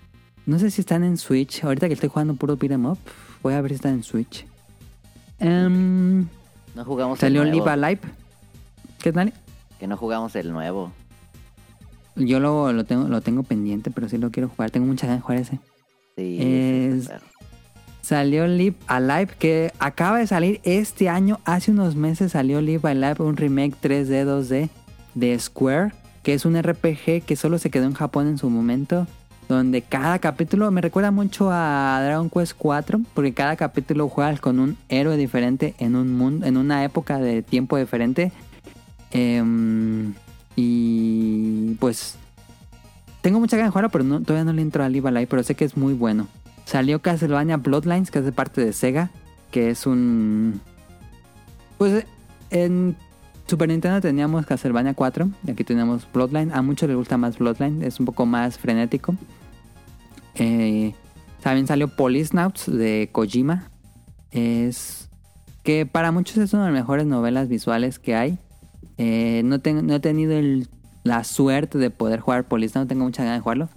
No 0.46 0.60
sé 0.60 0.72
si 0.72 0.82
están 0.82 1.04
en 1.04 1.18
Switch. 1.18 1.64
Ahorita 1.64 1.88
que 1.88 1.94
estoy 1.94 2.10
jugando 2.10 2.36
puro 2.36 2.58
beat'em 2.58 2.86
up, 2.86 2.98
voy 3.42 3.54
a 3.54 3.62
ver 3.62 3.72
si 3.72 3.76
están 3.76 3.96
en 3.96 4.04
Switch. 4.04 4.46
Em, 5.40 6.28
No 6.76 6.86
jugamos 6.86 7.20
salió 7.20 7.42
el 7.44 7.50
nuevo. 7.52 7.66
Live 7.66 7.72
Alive. 7.86 8.02
¿Qué 9.02 9.12
tal? 9.12 9.34
Que 9.80 9.88
no 9.88 9.98
jugamos 9.98 10.36
el 10.36 10.52
nuevo. 10.52 10.92
Yo 12.16 12.40
lo, 12.40 12.72
lo 12.74 12.84
tengo, 12.86 13.08
lo 13.08 13.22
tengo 13.22 13.44
pendiente, 13.44 13.92
pero 13.92 14.08
sí 14.08 14.18
lo 14.18 14.32
quiero 14.32 14.50
jugar. 14.50 14.72
Tengo 14.72 14.86
mucha 14.86 15.08
ganas 15.08 15.22
de 15.22 15.24
jugar 15.26 15.38
ese. 15.40 15.60
Sí, 16.16 16.38
Es- 16.40 17.10
Salió 18.02 18.48
Live 18.48 18.76
Alive, 18.88 19.30
que 19.40 19.72
acaba 19.80 20.18
de 20.20 20.28
salir 20.28 20.60
este 20.64 21.08
año. 21.08 21.40
Hace 21.46 21.72
unos 21.72 21.96
meses 21.96 22.34
salió 22.34 22.60
Live 22.60 22.88
Alive, 22.90 23.16
un 23.24 23.38
remake 23.38 23.76
3D, 23.82 24.26
2D 24.26 24.70
de 25.16 25.40
Square, 25.40 25.94
que 26.22 26.34
es 26.34 26.44
un 26.46 26.62
RPG 26.62 27.24
que 27.26 27.36
solo 27.38 27.58
se 27.60 27.70
quedó 27.70 27.86
en 27.86 27.94
Japón 27.94 28.28
en 28.28 28.38
su 28.38 28.50
momento. 28.50 29.08
Donde 29.50 29.82
cada 29.82 30.20
capítulo 30.20 30.70
me 30.72 30.82
recuerda 30.82 31.12
mucho 31.12 31.50
a 31.52 32.00
Dragon 32.04 32.30
Quest 32.30 32.54
4, 32.58 33.02
porque 33.14 33.34
cada 33.34 33.56
capítulo 33.56 34.10
juegas 34.10 34.40
con 34.40 34.60
un 34.60 34.78
héroe 34.90 35.18
diferente 35.18 35.76
en 35.78 35.96
un 35.96 36.16
mundo, 36.18 36.46
en 36.46 36.58
una 36.58 36.84
época 36.84 37.20
de 37.20 37.42
tiempo 37.42 37.78
diferente. 37.78 38.32
Em, 39.12 40.14
y 40.56 41.76
pues 41.76 42.18
tengo 43.22 43.40
mucha 43.40 43.58
ganas 43.58 43.70
de 43.70 43.72
jugarlo, 43.72 43.90
pero 43.90 44.04
todavía 44.22 44.44
no 44.44 44.54
le 44.54 44.62
entro 44.62 44.84
a 44.84 44.90
Live 44.90 45.28
pero 45.28 45.44
sé 45.44 45.56
que 45.56 45.66
es 45.66 45.78
muy 45.78 45.94
bueno. 45.94 46.28
Salió 46.66 47.02
Castlevania 47.02 47.58
Bloodlines, 47.58 48.12
que 48.12 48.22
de 48.22 48.32
parte 48.32 48.64
de 48.64 48.74
Sega, 48.74 49.12
que 49.52 49.70
es 49.70 49.86
un... 49.86 50.62
Pues 51.78 52.06
en 52.50 52.96
Super 53.48 53.68
Nintendo 53.70 54.00
teníamos 54.02 54.46
Castlevania 54.46 54.94
4, 54.94 55.30
y 55.46 55.52
aquí 55.52 55.64
tenemos 55.64 56.08
Bloodline. 56.12 56.52
A 56.54 56.62
muchos 56.62 56.88
les 56.88 56.98
gusta 56.98 57.18
más 57.18 57.38
Bloodline, 57.38 57.84
es 57.84 58.00
un 58.00 58.06
poco 58.06 58.26
más 58.26 58.58
frenético. 58.58 59.16
Eh, 60.36 60.94
también 61.42 61.68
salió 61.68 61.88
Policenauts 61.90 62.72
de 62.72 63.10
Kojima. 63.12 63.70
Es 64.32 65.10
que 65.64 65.86
para 65.86 66.12
muchos 66.12 66.38
es 66.38 66.54
una 66.54 66.66
de 66.66 66.72
las 66.72 66.82
mejores 66.82 67.06
novelas 67.06 67.48
visuales 67.50 68.00
que 68.00 68.16
hay. 68.16 68.40
Eh, 68.98 69.42
no, 69.46 69.60
ten- 69.60 69.86
no 69.86 69.96
he 69.96 70.00
tenido 70.00 70.40
la 71.04 71.24
suerte 71.24 71.78
de 71.78 71.90
poder 71.90 72.22
jugar 72.22 72.46
Policenauts, 72.46 72.88
tengo 72.90 73.04
mucha 73.04 73.24
ganas 73.24 73.40
de 73.40 73.42
jugarlo. 73.44 73.70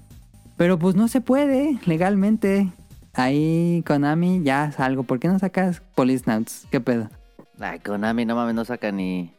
Pero 0.57 0.79
pues 0.79 0.94
no 0.94 1.09
se 1.09 1.20
puede 1.20 1.79
legalmente. 1.85 2.70
Ahí 3.12 3.83
Konami 3.87 4.42
ya 4.42 4.70
salgo. 4.72 5.02
¿Por 5.02 5.18
qué 5.18 5.29
no 5.29 5.38
sacas 5.38 5.83
Policenauts? 5.94 6.66
¿Qué 6.70 6.81
pedo? 6.81 7.11
Ay, 7.59 7.81
Konami, 7.81 8.24
no 8.24 8.35
mames, 8.37 8.55
no 8.55 8.64
saca 8.64 8.92
ni, 8.92 9.33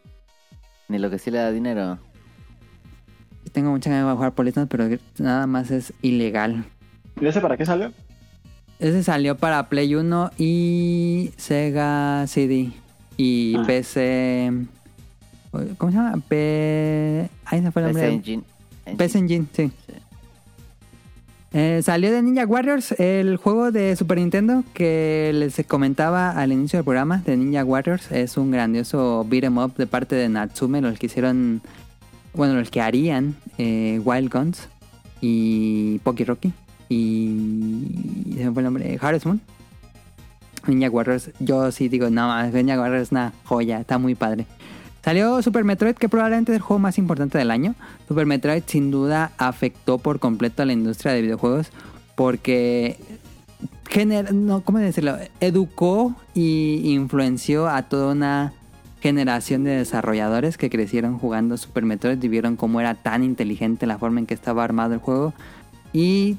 ni 0.87 0.99
lo 0.99 1.09
que 1.09 1.19
sí 1.19 1.31
le 1.31 1.37
da 1.39 1.51
dinero. 1.51 1.99
Tengo 3.51 3.71
mucha 3.71 3.89
ganas 3.89 4.07
de 4.07 4.13
jugar 4.15 4.33
Policenauts, 4.33 4.69
pero 4.69 4.87
nada 5.19 5.47
más 5.47 5.71
es 5.71 5.93
ilegal. 6.01 6.65
¿Y 7.19 7.25
ese 7.25 7.41
para 7.41 7.57
qué 7.57 7.65
salió? 7.65 7.91
Ese 8.79 9.03
salió 9.03 9.37
para 9.37 9.67
Play 9.69 9.95
1 9.95 10.31
y 10.37 11.31
Sega 11.37 12.25
CD 12.27 12.71
y 13.17 13.55
Ah. 13.57 13.63
PC. 13.65 14.51
¿Cómo 15.77 15.91
se 15.91 15.97
llama? 15.97 16.21
P... 16.27 17.29
Ahí 17.45 17.61
se 17.63 17.71
fue 17.71 17.81
el 17.81 17.87
nombre. 17.87 17.93
PC 17.93 18.05
del- 18.05 18.13
Engine. 18.13 18.43
PC 18.97 19.17
Engine, 19.19 19.45
sí. 19.53 19.71
Sí. 19.87 19.93
Eh, 21.53 21.81
salió 21.81 22.11
de 22.11 22.21
Ninja 22.21 22.45
Warriors, 22.45 22.91
el 22.99 23.37
juego 23.37 23.71
de 23.71 23.95
Super 23.95 24.17
Nintendo 24.17 24.63
que 24.73 25.31
les 25.33 25.65
comentaba 25.65 26.31
al 26.31 26.51
inicio 26.51 26.77
del 26.77 26.83
programa 26.83 27.23
de 27.25 27.37
Ninja 27.37 27.63
Warriors. 27.63 28.11
Es 28.11 28.37
un 28.37 28.51
grandioso 28.51 29.25
beat'em 29.27 29.57
up 29.57 29.75
de 29.75 29.87
parte 29.87 30.15
de 30.15 30.27
Natsume, 30.27 30.81
los 30.81 30.99
que 30.99 31.05
hicieron, 31.05 31.61
bueno, 32.33 32.55
los 32.55 32.69
que 32.69 32.81
harían 32.81 33.35
eh, 33.57 34.01
Wild 34.03 34.31
Guns 34.31 34.67
y 35.21 35.99
Poki 35.99 36.25
Rocky. 36.25 36.53
Y. 36.89 38.33
¿Se 38.35 38.45
me 38.45 38.51
fue 38.51 38.61
el 38.61 38.65
nombre? 38.65 38.97
Harvest 39.01 39.25
Moon. 39.25 39.41
Ninja 40.67 40.89
Warriors, 40.89 41.31
yo 41.39 41.71
sí 41.71 41.87
digo, 41.87 42.09
no, 42.09 42.43
Ninja 42.51 42.79
Warriors 42.79 43.03
es 43.03 43.11
una 43.11 43.33
joya, 43.45 43.79
está 43.79 43.97
muy 43.97 44.15
padre. 44.15 44.45
Salió 45.07 45.41
Super 45.41 45.63
Metroid, 45.63 45.95
que 45.95 46.09
probablemente 46.09 46.51
es 46.51 46.57
el 46.57 46.61
juego 46.61 46.79
más 46.79 46.97
importante 46.97 47.37
del 47.37 47.49
año. 47.49 47.75
Super 48.09 48.25
Metroid 48.25 48.63
sin 48.65 48.91
duda 48.91 49.31
afectó 49.37 49.99
por 49.99 50.19
completo 50.19 50.63
a 50.63 50.65
la 50.65 50.73
industria 50.73 51.13
de 51.13 51.21
videojuegos 51.21 51.69
porque 52.15 52.97
no, 54.33 54.65
¿cómo 54.65 54.79
decirlo? 54.79 55.17
Educó 55.39 56.13
y 56.33 56.81
influenció 56.93 57.69
a 57.69 57.83
toda 57.83 58.11
una 58.11 58.51
generación 58.99 59.63
de 59.63 59.77
desarrolladores 59.77 60.57
que 60.57 60.69
crecieron 60.69 61.17
jugando 61.19 61.55
Super 61.55 61.85
Metroid 61.85 62.21
y 62.21 62.27
vieron 62.27 62.57
cómo 62.57 62.81
era 62.81 62.93
tan 62.93 63.23
inteligente 63.23 63.87
la 63.87 63.97
forma 63.97 64.19
en 64.19 64.25
que 64.25 64.33
estaba 64.33 64.65
armado 64.65 64.93
el 64.93 64.99
juego 64.99 65.33
y 65.93 66.35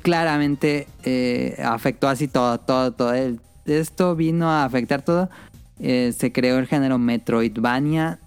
claramente 0.00 0.88
eh, 1.02 1.62
afectó 1.62 2.08
así 2.08 2.26
todo, 2.26 2.58
todo, 2.58 2.92
todo. 2.92 3.12
Esto 3.66 4.16
vino 4.16 4.48
a 4.48 4.64
afectar 4.64 5.02
todo. 5.02 5.28
Eh, 5.78 6.12
se 6.16 6.32
creó 6.32 6.58
el 6.58 6.66
género 6.66 6.98
Metroidvania 6.98 8.18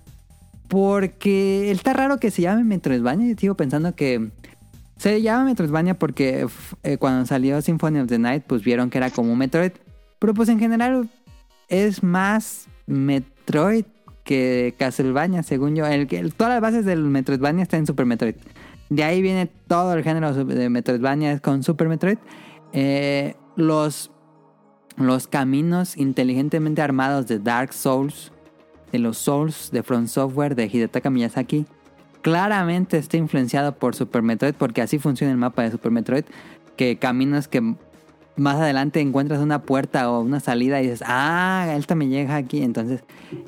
porque 0.67 1.71
está 1.71 1.93
raro 1.93 2.19
que 2.19 2.31
se 2.31 2.43
llame 2.43 2.63
Metroidvania. 2.63 3.27
Yo 3.27 3.35
sigo 3.37 3.55
pensando 3.55 3.95
que 3.95 4.29
se 4.97 5.21
llama 5.21 5.45
Metroidvania 5.45 5.97
porque 5.97 6.47
eh, 6.83 6.97
cuando 6.97 7.25
salió 7.25 7.61
Symphony 7.61 7.99
of 7.99 8.07
the 8.07 8.19
Night, 8.19 8.43
pues 8.45 8.63
vieron 8.63 8.89
que 8.89 8.97
era 8.99 9.09
como 9.09 9.35
Metroid. 9.35 9.71
Pero 10.19 10.33
pues 10.33 10.49
en 10.49 10.59
general 10.59 11.09
es 11.69 12.03
más 12.03 12.67
Metroid 12.85 13.85
que 14.23 14.75
Castlevania, 14.77 15.41
según 15.41 15.75
yo. 15.75 15.85
Todas 16.37 16.53
las 16.53 16.61
bases 16.61 16.85
del 16.85 17.01
Metroidvania 17.05 17.63
están 17.63 17.81
en 17.81 17.87
Super 17.87 18.05
Metroid. 18.05 18.35
De 18.89 19.03
ahí 19.03 19.21
viene 19.21 19.47
todo 19.67 19.93
el 19.93 20.03
género 20.03 20.33
de 20.33 20.69
Metroidvania 20.69 21.39
con 21.39 21.63
Super 21.63 21.87
Metroid. 21.87 22.17
Eh, 22.73 23.35
los, 23.55 24.11
los 24.99 25.27
caminos 25.27 25.97
inteligentemente 25.97 26.81
armados 26.81 27.27
de 27.27 27.39
Dark 27.39 27.73
Souls, 27.73 28.31
de 28.91 28.99
los 28.99 29.17
Souls 29.17 29.71
de 29.71 29.83
From 29.83 30.07
Software 30.07 30.55
de 30.55 30.65
Hidetaka 30.65 31.09
Miyazaki, 31.09 31.65
claramente 32.21 32.97
está 32.97 33.17
influenciado 33.17 33.75
por 33.75 33.95
Super 33.95 34.21
Metroid 34.21 34.53
porque 34.53 34.81
así 34.81 34.99
funciona 34.99 35.31
el 35.31 35.37
mapa 35.37 35.63
de 35.63 35.71
Super 35.71 35.91
Metroid, 35.91 36.25
que 36.75 36.97
caminos 36.97 37.47
que 37.47 37.75
más 38.35 38.55
adelante 38.55 39.01
encuentras 39.01 39.41
una 39.41 39.61
puerta 39.63 40.09
o 40.09 40.21
una 40.21 40.39
salida 40.39 40.81
y 40.81 40.83
dices, 40.83 41.03
ah, 41.05 41.73
esta 41.77 41.95
me 41.95 42.07
llega 42.07 42.35
aquí, 42.35 42.63
entonces 42.63 43.03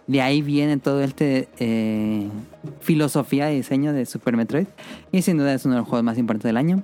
de 0.07 0.21
ahí 0.21 0.41
viene 0.41 0.77
todo 0.77 1.01
este 1.01 1.47
eh, 1.59 2.27
filosofía 2.81 3.47
de 3.47 3.55
diseño 3.55 3.93
de 3.93 4.05
Super 4.05 4.37
Metroid 4.37 4.67
y 5.11 5.21
sin 5.21 5.37
duda 5.37 5.53
es 5.53 5.65
uno 5.65 5.75
de 5.75 5.81
los 5.81 5.87
juegos 5.87 6.03
más 6.03 6.17
importantes 6.17 6.49
del 6.49 6.57
año. 6.57 6.83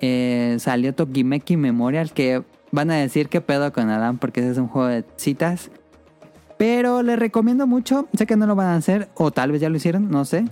Eh, 0.00 0.56
salió 0.58 0.94
Tokimeki 0.94 1.56
Memorial 1.56 2.12
que 2.12 2.42
van 2.76 2.90
a 2.90 2.96
decir 2.96 3.28
que 3.28 3.40
pedo 3.40 3.72
con 3.72 3.88
Adam 3.88 4.18
porque 4.18 4.40
ese 4.40 4.50
es 4.50 4.58
un 4.58 4.68
juego 4.68 4.86
de 4.88 5.04
citas. 5.16 5.70
Pero 6.58 7.02
les 7.02 7.18
recomiendo 7.18 7.66
mucho, 7.66 8.06
sé 8.14 8.26
que 8.26 8.36
no 8.36 8.46
lo 8.46 8.54
van 8.54 8.68
a 8.68 8.76
hacer, 8.76 9.08
o 9.14 9.30
tal 9.30 9.50
vez 9.50 9.60
ya 9.60 9.68
lo 9.68 9.76
hicieron, 9.76 10.10
no 10.10 10.24
sé, 10.24 10.44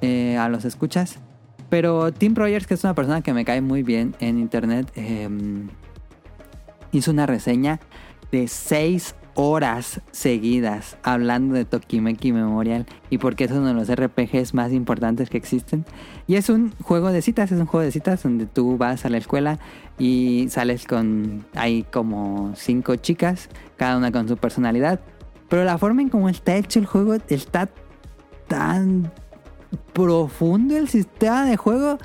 eh, 0.00 0.36
a 0.36 0.48
los 0.48 0.64
escuchas. 0.64 1.18
Pero 1.68 2.12
Tim 2.12 2.34
Rogers, 2.34 2.66
que 2.66 2.74
es 2.74 2.84
una 2.84 2.94
persona 2.94 3.22
que 3.22 3.32
me 3.32 3.44
cae 3.44 3.60
muy 3.60 3.82
bien 3.82 4.14
en 4.20 4.38
internet, 4.38 4.92
eh, 4.94 5.28
hizo 6.92 7.10
una 7.10 7.26
reseña 7.26 7.80
de 8.30 8.46
6 8.46 9.14
horas 9.34 10.00
seguidas 10.10 10.96
hablando 11.02 11.54
de 11.54 11.64
Tokimeki 11.64 12.32
Memorial 12.32 12.86
y 13.10 13.18
porque 13.18 13.44
es 13.44 13.50
uno 13.50 13.68
de 13.68 13.74
los 13.74 13.90
RPGs 13.90 14.54
más 14.54 14.72
importantes 14.72 15.30
que 15.30 15.38
existen. 15.38 15.84
Y 16.26 16.36
es 16.36 16.48
un 16.48 16.72
juego 16.82 17.12
de 17.12 17.22
citas, 17.22 17.52
es 17.52 17.58
un 17.58 17.66
juego 17.66 17.84
de 17.84 17.92
citas 17.92 18.22
donde 18.22 18.46
tú 18.46 18.76
vas 18.76 19.04
a 19.04 19.08
la 19.08 19.18
escuela 19.18 19.58
y 19.98 20.46
sales 20.50 20.86
con, 20.86 21.44
hay 21.54 21.84
como 21.84 22.52
cinco 22.56 22.96
chicas, 22.96 23.48
cada 23.76 23.96
una 23.96 24.12
con 24.12 24.28
su 24.28 24.36
personalidad. 24.36 25.00
Pero 25.48 25.64
la 25.64 25.78
forma 25.78 26.02
en 26.02 26.08
cómo 26.08 26.28
está 26.28 26.56
hecho 26.56 26.78
el 26.78 26.86
juego 26.86 27.14
está 27.28 27.68
tan 28.48 29.10
profundo 29.92 30.76
el 30.76 30.88
sistema 30.88 31.44
de 31.44 31.56
juego. 31.56 31.98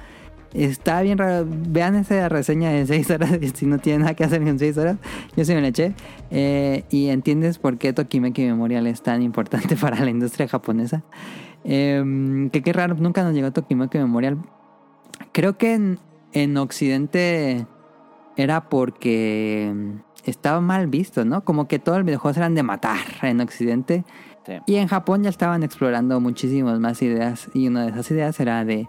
Está 0.54 1.02
bien 1.02 1.18
raro. 1.18 1.46
Vean 1.48 1.96
esa 1.96 2.30
reseña 2.30 2.72
de 2.72 2.86
6 2.86 3.12
horas 3.12 3.32
si 3.54 3.66
no 3.66 3.80
tienen 3.80 4.02
nada 4.02 4.14
que 4.14 4.24
hacer 4.24 4.42
en 4.42 4.60
6 4.60 4.78
horas. 4.78 4.98
Yo 5.36 5.46
sí 5.46 5.54
me 5.54 5.62
la 5.62 5.68
eché. 5.70 5.94
Eh, 6.32 6.84
y 6.90 7.10
entiendes 7.10 7.60
por 7.60 7.78
qué 7.78 7.94
Tokimeki 7.94 8.46
Memorial 8.46 8.88
es 8.88 9.02
tan 9.02 9.22
importante 9.22 9.76
para 9.82 10.04
la 10.04 10.10
industria 10.10 10.48
japonesa. 10.48 11.04
Eh, 11.64 12.50
que 12.52 12.62
qué 12.62 12.74
raro, 12.74 12.96
nunca 12.96 13.24
nos 13.24 13.34
llegó 13.34 13.52
Tokimeki 13.52 13.98
Memorial. 13.98 14.38
Creo 15.32 15.58
que 15.58 15.74
en, 15.74 16.00
en 16.34 16.58
Occidente 16.58 17.66
era 18.36 18.70
porque 18.70 19.74
estaba 20.26 20.62
mal 20.62 20.88
visto, 20.88 21.26
¿no? 21.26 21.44
Como 21.44 21.68
que 21.68 21.80
todos 21.80 22.00
los 22.00 22.06
videojuegos 22.06 22.38
eran 22.38 22.56
de 22.56 22.64
matar 22.64 23.00
en 23.22 23.42
Occidente. 23.42 24.06
Sí. 24.46 24.54
Y 24.66 24.76
en 24.76 24.88
Japón 24.88 25.24
ya 25.24 25.30
estaban 25.30 25.64
explorando 25.64 26.20
muchísimas 26.22 26.80
más 26.80 27.02
ideas. 27.02 27.50
Y 27.54 27.68
una 27.68 27.84
de 27.84 27.90
esas 27.90 28.10
ideas 28.12 28.40
era 28.40 28.64
de 28.64 28.88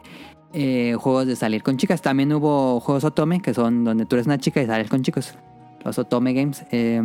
eh, 0.52 0.94
juegos 0.98 1.26
de 1.26 1.36
salir 1.36 1.62
con 1.62 1.76
chicas. 1.76 2.02
También 2.02 2.32
hubo 2.32 2.80
juegos 2.80 3.04
Otome, 3.04 3.40
que 3.40 3.54
son 3.54 3.84
donde 3.84 4.06
tú 4.06 4.16
eres 4.16 4.26
una 4.26 4.38
chica 4.38 4.62
y 4.62 4.66
sales 4.66 4.88
con 4.88 5.02
chicos. 5.02 5.34
Los 5.84 5.98
Otome 5.98 6.32
Games. 6.32 6.64
Eh, 6.70 7.02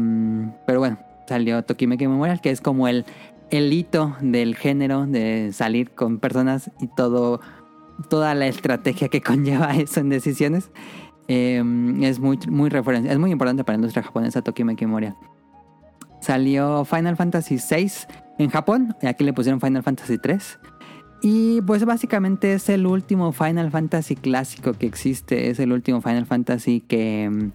pero 0.65 0.79
bueno, 0.79 0.97
salió 1.27 1.63
Tokimeki 1.63 2.07
Memorial, 2.07 2.41
que 2.41 2.49
es 2.49 2.61
como 2.61 2.87
el, 2.87 3.05
el 3.49 3.71
hito 3.71 4.15
del 4.21 4.55
género 4.55 5.05
de 5.05 5.51
salir 5.53 5.91
con 5.91 6.19
personas 6.19 6.71
y 6.79 6.87
todo 6.87 7.39
toda 8.09 8.33
la 8.33 8.47
estrategia 8.47 9.09
que 9.09 9.21
conlleva 9.21 9.75
eso 9.75 9.99
en 9.99 10.09
decisiones. 10.09 10.71
Eh, 11.27 11.63
es 12.01 12.19
muy, 12.19 12.37
muy 12.49 12.69
referencia, 12.69 13.11
es 13.11 13.19
muy 13.19 13.31
importante 13.31 13.63
para 13.63 13.77
la 13.77 13.81
industria 13.81 14.03
japonesa 14.03 14.41
Tokimeki 14.41 14.85
Memorial. 14.85 15.15
Salió 16.19 16.85
Final 16.85 17.15
Fantasy 17.15 17.57
VI 17.57 17.91
en 18.39 18.49
Japón, 18.49 18.95
aquí 19.03 19.23
le 19.23 19.33
pusieron 19.33 19.61
Final 19.61 19.83
Fantasy 19.83 20.17
3. 20.17 20.59
Y 21.23 21.61
pues 21.61 21.85
básicamente 21.85 22.53
es 22.53 22.67
el 22.67 22.85
último 22.85 23.31
Final 23.31 23.71
Fantasy 23.71 24.15
clásico 24.15 24.73
que 24.73 24.85
existe, 24.85 25.49
es 25.49 25.59
el 25.59 25.71
último 25.71 26.01
Final 26.01 26.25
Fantasy 26.25 26.81
que, 26.81 27.29
mm, 27.31 27.51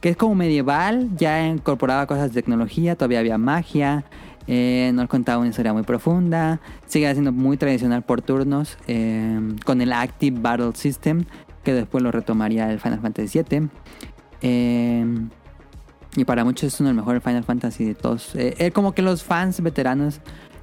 que 0.00 0.10
es 0.10 0.16
como 0.16 0.34
medieval, 0.34 1.10
ya 1.16 1.46
incorporaba 1.46 2.06
cosas 2.06 2.34
de 2.34 2.42
tecnología, 2.42 2.96
todavía 2.96 3.20
había 3.20 3.38
magia, 3.38 4.04
eh, 4.48 4.90
nos 4.94 5.08
contaba 5.08 5.38
una 5.38 5.48
historia 5.48 5.72
muy 5.72 5.84
profunda, 5.84 6.60
sigue 6.86 7.10
siendo 7.12 7.30
muy 7.30 7.56
tradicional 7.56 8.02
por 8.02 8.20
turnos, 8.20 8.76
eh, 8.88 9.40
con 9.64 9.80
el 9.80 9.92
Active 9.92 10.40
Battle 10.40 10.72
System, 10.74 11.24
que 11.62 11.72
después 11.72 12.02
lo 12.02 12.10
retomaría 12.10 12.70
el 12.70 12.80
Final 12.80 13.00
Fantasy 13.00 13.40
VII. 13.48 13.68
Eh, 14.42 15.06
y 16.16 16.24
para 16.24 16.44
muchos 16.44 16.74
es 16.74 16.80
uno 16.80 16.90
de 16.90 16.94
los 16.94 17.04
mejores 17.04 17.22
Final 17.22 17.44
Fantasy 17.44 17.84
de 17.84 17.94
todos. 17.94 18.34
Eh, 18.36 18.54
eh, 18.58 18.70
como 18.70 18.92
que 18.92 19.02
los 19.02 19.24
fans 19.24 19.60
veteranos 19.60 20.20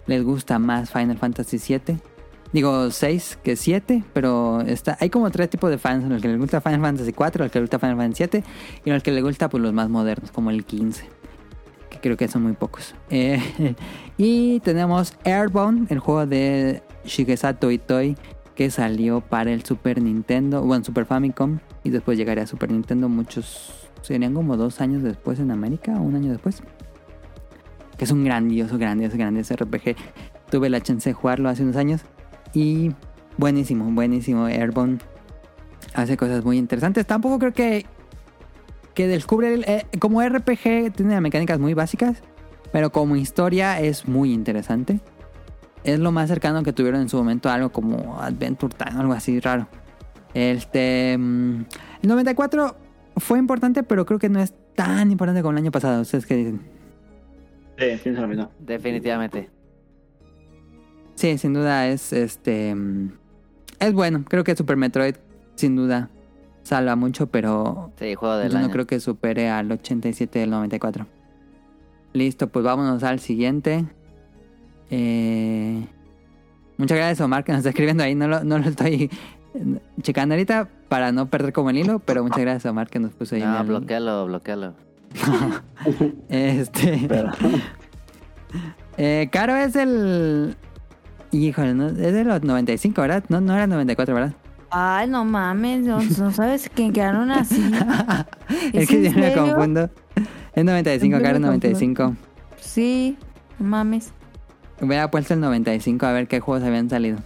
les 0.07 0.23
gusta 0.23 0.59
más 0.59 0.91
Final 0.91 1.17
Fantasy 1.17 1.57
VII. 1.57 1.97
Digo 2.53 2.91
6 2.91 3.39
que 3.43 3.55
7, 3.55 4.03
pero 4.11 4.61
está, 4.61 4.97
hay 4.99 5.09
como 5.09 5.31
tres 5.31 5.49
tipos 5.49 5.69
de 5.69 5.77
fans. 5.77 6.03
Los 6.09 6.21
que 6.21 6.27
les 6.27 6.37
gusta 6.37 6.59
Final 6.59 6.81
Fantasy 6.81 7.13
4, 7.13 7.45
los 7.45 7.51
que 7.51 7.59
les 7.59 7.63
gusta 7.63 7.79
Final 7.79 7.95
Fantasy 7.95 8.17
7 8.17 8.43
y 8.83 8.89
los 8.89 9.03
que 9.03 9.11
les 9.11 9.23
gusta 9.23 9.49
pues 9.49 9.63
los 9.63 9.73
más 9.73 9.89
modernos, 9.89 10.31
como 10.31 10.49
el 10.49 10.65
15. 10.65 11.05
Que 11.89 11.99
creo 11.99 12.17
que 12.17 12.27
son 12.27 12.43
muy 12.43 12.53
pocos. 12.53 12.95
Eh, 13.09 13.75
y 14.17 14.59
tenemos 14.61 15.15
Airbound, 15.23 15.91
el 15.91 15.99
juego 15.99 16.25
de 16.25 16.83
Shigesato 17.05 17.71
Itoi 17.71 18.15
que 18.55 18.69
salió 18.69 19.21
para 19.21 19.51
el 19.51 19.63
Super 19.63 20.01
Nintendo, 20.01 20.61
bueno, 20.61 20.83
Super 20.83 21.05
Famicom, 21.05 21.59
y 21.83 21.89
después 21.89 22.17
llegaría 22.17 22.43
a 22.43 22.47
Super 22.47 22.71
Nintendo 22.71 23.09
muchos, 23.09 23.89
serían 24.01 24.33
como 24.33 24.57
dos 24.57 24.81
años 24.81 25.01
después 25.03 25.39
en 25.39 25.51
América, 25.51 25.93
o 25.97 26.01
un 26.01 26.15
año 26.15 26.31
después. 26.31 26.61
Que 27.97 28.05
es 28.05 28.11
un 28.11 28.23
grandioso, 28.23 28.77
grandioso, 28.77 29.17
grandioso 29.17 29.55
RPG. 29.55 29.95
Tuve 30.51 30.69
la 30.69 30.81
chance 30.81 31.09
de 31.09 31.13
jugarlo 31.13 31.49
hace 31.49 31.63
unos 31.63 31.75
años 31.75 32.01
y 32.53 32.91
buenísimo, 33.37 33.85
buenísimo. 33.91 34.45
Airborne 34.45 34.99
hace 35.93 36.17
cosas 36.17 36.43
muy 36.43 36.57
interesantes. 36.57 37.05
Tampoco 37.05 37.39
creo 37.39 37.53
que 37.53 37.85
que 38.93 39.07
descubre 39.07 39.53
el, 39.53 39.63
eh, 39.67 39.85
como 39.99 40.21
RPG 40.21 40.91
tiene 40.93 41.21
mecánicas 41.21 41.59
muy 41.59 41.73
básicas, 41.73 42.17
pero 42.73 42.91
como 42.91 43.15
historia 43.15 43.79
es 43.79 44.05
muy 44.05 44.33
interesante 44.33 44.99
es 45.83 45.99
lo 45.99 46.11
más 46.11 46.29
cercano 46.29 46.63
que 46.63 46.73
tuvieron 46.73 47.01
en 47.01 47.09
su 47.09 47.17
momento 47.17 47.49
a 47.49 47.55
algo 47.55 47.71
como 47.71 48.19
Adventure 48.21 48.73
Time, 48.75 48.99
algo 48.99 49.13
así 49.13 49.39
raro. 49.39 49.67
Este. 50.33 51.17
mm, 51.17 51.65
El 52.03 52.09
94 52.09 52.75
fue 53.17 53.39
importante, 53.39 53.83
pero 53.83 54.05
creo 54.05 54.19
que 54.19 54.29
no 54.29 54.39
es 54.39 54.53
tan 54.75 55.11
importante 55.11 55.41
como 55.41 55.51
el 55.51 55.57
año 55.57 55.71
pasado. 55.71 56.01
¿Ustedes 56.01 56.25
qué 56.25 56.35
dicen? 56.35 56.61
Sí, 57.77 57.85
pienso 58.03 58.21
lo 58.21 58.27
mismo. 58.27 58.51
Definitivamente. 58.59 59.49
Sí, 61.21 61.37
sin 61.37 61.53
duda 61.53 61.87
es 61.87 62.13
este. 62.13 62.73
mm, 62.73 63.11
Es 63.79 63.93
bueno. 63.93 64.23
Creo 64.27 64.43
que 64.43 64.55
Super 64.55 64.75
Metroid, 64.75 65.15
sin 65.55 65.75
duda, 65.75 66.09
salva 66.63 66.95
mucho, 66.95 67.27
pero 67.27 67.91
Sí, 67.99 68.15
juego 68.15 68.37
del 68.37 68.49
yo 68.51 68.57
no 68.57 68.65
año. 68.65 68.73
creo 68.73 68.87
que 68.87 68.99
supere 68.99 69.47
al 69.49 69.71
87 69.71 70.39
del 70.39 70.49
94. 70.49 71.05
Listo, 72.13 72.47
pues 72.47 72.65
vámonos 72.65 73.03
al 73.03 73.19
siguiente. 73.19 73.85
Eh, 74.89 75.85
muchas 76.77 76.97
gracias 76.97 77.21
Omar 77.21 77.43
que 77.43 77.51
nos 77.51 77.59
está 77.59 77.69
escribiendo 77.69 78.03
ahí. 78.03 78.15
No 78.15 78.27
lo, 78.27 78.43
no 78.43 78.57
lo 78.57 78.65
estoy 78.67 79.09
eh, 79.53 79.79
checando 80.01 80.33
ahorita 80.33 80.69
para 80.89 81.11
no 81.11 81.29
perder 81.29 81.53
como 81.53 81.69
el 81.69 81.77
hilo, 81.77 81.99
pero 81.99 82.23
muchas 82.23 82.39
gracias 82.41 82.65
Omar 82.65 82.89
que 82.89 82.99
nos 82.99 83.13
puso 83.13 83.35
ahí. 83.35 83.43
en 83.43 83.51
No, 83.51 83.61
el- 83.61 83.67
bloquealo, 83.67 84.25
bloquealo. 84.25 84.73
Este. 86.29 87.05
Pero, 87.07 87.31
eh, 88.97 89.29
Caro 89.31 89.55
es 89.55 89.75
el. 89.75 90.55
Híjole, 91.31 91.73
¿no? 91.73 91.87
es 91.87 91.95
de 91.95 92.23
los 92.23 92.43
95, 92.43 93.01
¿verdad? 93.01 93.23
No, 93.29 93.39
no 93.41 93.53
era 93.53 93.67
94, 93.67 94.13
¿verdad? 94.13 94.33
Ay, 94.69 95.07
no 95.09 95.25
mames, 95.25 95.81
no, 95.81 96.01
no 96.01 96.31
sabes 96.31 96.69
que 96.69 96.91
quedaron 96.91 97.31
así. 97.31 97.61
es 98.73 98.83
¿Es 98.83 98.89
que 98.89 99.03
yo 99.03 99.11
me 99.11 99.33
confundo. 99.33 99.89
Es 100.53 100.63
95, 100.63 100.99
Siempre 100.99 101.21
Caro 101.21 101.35
es 101.35 101.41
me 101.41 101.47
95. 101.47 102.15
Sí, 102.57 103.17
no 103.59 103.67
mames. 103.67 104.13
Hubiera 104.81 105.11
puesto 105.11 105.33
el 105.33 105.41
95 105.41 106.05
a 106.05 106.11
ver 106.13 106.27
qué 106.27 106.39
juegos 106.39 106.63
habían 106.65 106.89
salido. 106.89 107.19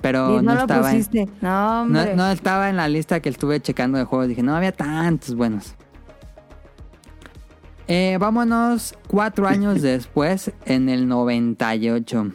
Pero 0.00 0.40
Y 0.40 0.42
no, 0.42 0.42
no, 0.42 0.54
lo 0.54 0.60
estaba 0.60 0.92
en. 0.92 1.06
No, 1.40 1.86
no, 1.86 2.14
no 2.14 2.30
estaba 2.30 2.68
en 2.70 2.76
la 2.76 2.88
lista 2.88 3.20
que 3.20 3.28
estuve 3.28 3.60
checando 3.60 3.98
de 3.98 4.04
juegos. 4.04 4.28
Dije, 4.28 4.42
no 4.42 4.54
había 4.54 4.72
tantos 4.72 5.34
buenos. 5.34 5.74
Eh, 7.88 8.16
vámonos 8.20 8.94
cuatro 9.06 9.46
años 9.46 9.82
después, 9.82 10.52
en 10.64 10.88
el 10.88 11.08
98. 11.08 12.32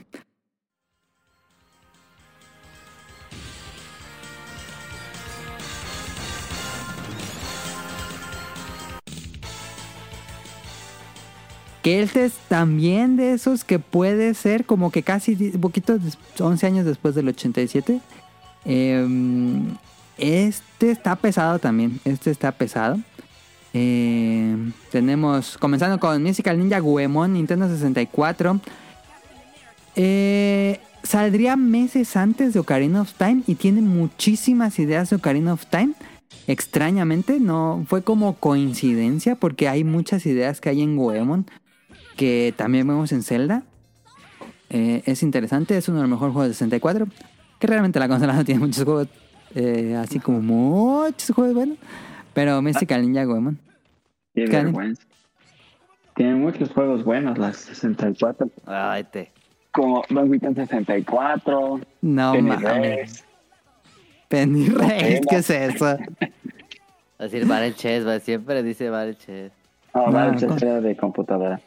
Que 11.82 12.02
este 12.04 12.26
es 12.26 12.34
también 12.48 13.18
de 13.18 13.34
esos 13.34 13.64
que 13.64 13.80
puede 13.80 14.34
ser 14.36 14.66
como 14.66 14.92
que 14.92 15.02
casi 15.02 15.36
poquito, 15.36 15.98
des- 15.98 16.18
11 16.40 16.68
años 16.68 16.86
después 16.86 17.16
del 17.16 17.28
87. 17.30 18.00
Eh, 18.66 19.08
este 20.20 20.92
está 20.92 21.16
pesado 21.16 21.58
también. 21.58 22.00
Este 22.06 22.30
está 22.30 22.52
pesado. 22.52 23.00
Eh, 23.74 24.56
tenemos, 24.92 25.58
comenzando 25.58 26.00
con 26.00 26.22
Musical 26.22 26.60
Ninja 26.60 26.80
Guemon, 26.82 27.34
Nintendo 27.34 27.68
64. 27.68 28.60
Eh, 29.96 30.80
saldría 31.04 31.56
meses 31.58 32.16
antes 32.16 32.54
de 32.54 32.60
Ocarina 32.60 33.02
of 33.02 33.14
Time 33.14 33.42
y 33.48 33.56
tiene 33.56 33.82
muchísimas 33.82 34.78
ideas 34.80 35.10
de 35.10 35.16
Ocarina 35.16 35.54
of 35.54 35.66
Time. 35.66 35.94
Extrañamente, 36.48 37.40
no 37.40 37.86
fue 37.88 38.04
como 38.04 38.36
coincidencia 38.36 39.36
porque 39.36 39.68
hay 39.68 39.84
muchas 39.84 40.26
ideas 40.26 40.60
que 40.62 40.70
hay 40.70 40.82
en 40.82 40.96
Goemon 40.98 41.46
que 42.16 42.54
también 42.56 42.88
vemos 42.88 43.12
en 43.12 43.24
Zelda. 43.24 43.64
Eh, 44.70 45.02
es 45.06 45.22
interesante, 45.24 45.78
es 45.78 45.88
uno 45.90 45.98
de 45.98 46.04
los 46.04 46.12
mejores 46.12 46.34
juegos 46.34 46.50
de 46.50 46.54
64. 46.54 47.08
Que 47.60 47.68
realmente 47.68 48.00
la 48.00 48.08
consola 48.08 48.34
no 48.38 48.46
tiene 48.46 48.60
muchos 48.62 48.84
juegos, 48.84 49.08
eh, 49.56 49.96
así 50.02 50.20
como 50.20 50.42
muchos 50.42 51.32
juegos 51.36 51.54
buenos. 51.54 51.78
Pero 52.34 52.62
Mystical 52.62 53.02
Ninja 53.02 53.26
Goemon. 53.26 53.60
qué 54.34 54.46
vergüenza. 54.46 55.04
Tiene 56.16 56.36
muchos 56.36 56.70
juegos 56.72 57.04
buenos, 57.04 57.38
las 57.38 57.58
64. 57.58 58.50
Ay, 58.66 59.04
te. 59.06 59.32
Como 59.72 60.04
Donkey 60.10 60.40
Kong 60.40 60.56
64. 60.56 61.80
No 62.02 62.32
Penny 62.34 62.50
mames. 62.50 62.64
Race. 62.64 63.24
Penny. 64.28 64.70
¿qué 65.30 65.36
es 65.38 65.50
eso? 65.50 65.86
Va 65.86 65.98
a 67.20 67.24
decir 67.24 67.46
Barrel 67.46 67.76
Chess, 67.76 68.24
siempre 68.24 68.64
dice 68.64 68.90
Barrel 68.90 69.18
Chess. 69.18 69.52
No, 69.94 70.08
No. 70.10 70.36
Chess 70.38 70.62
era 70.62 70.82
de 70.82 70.96
computadora. 70.98 71.60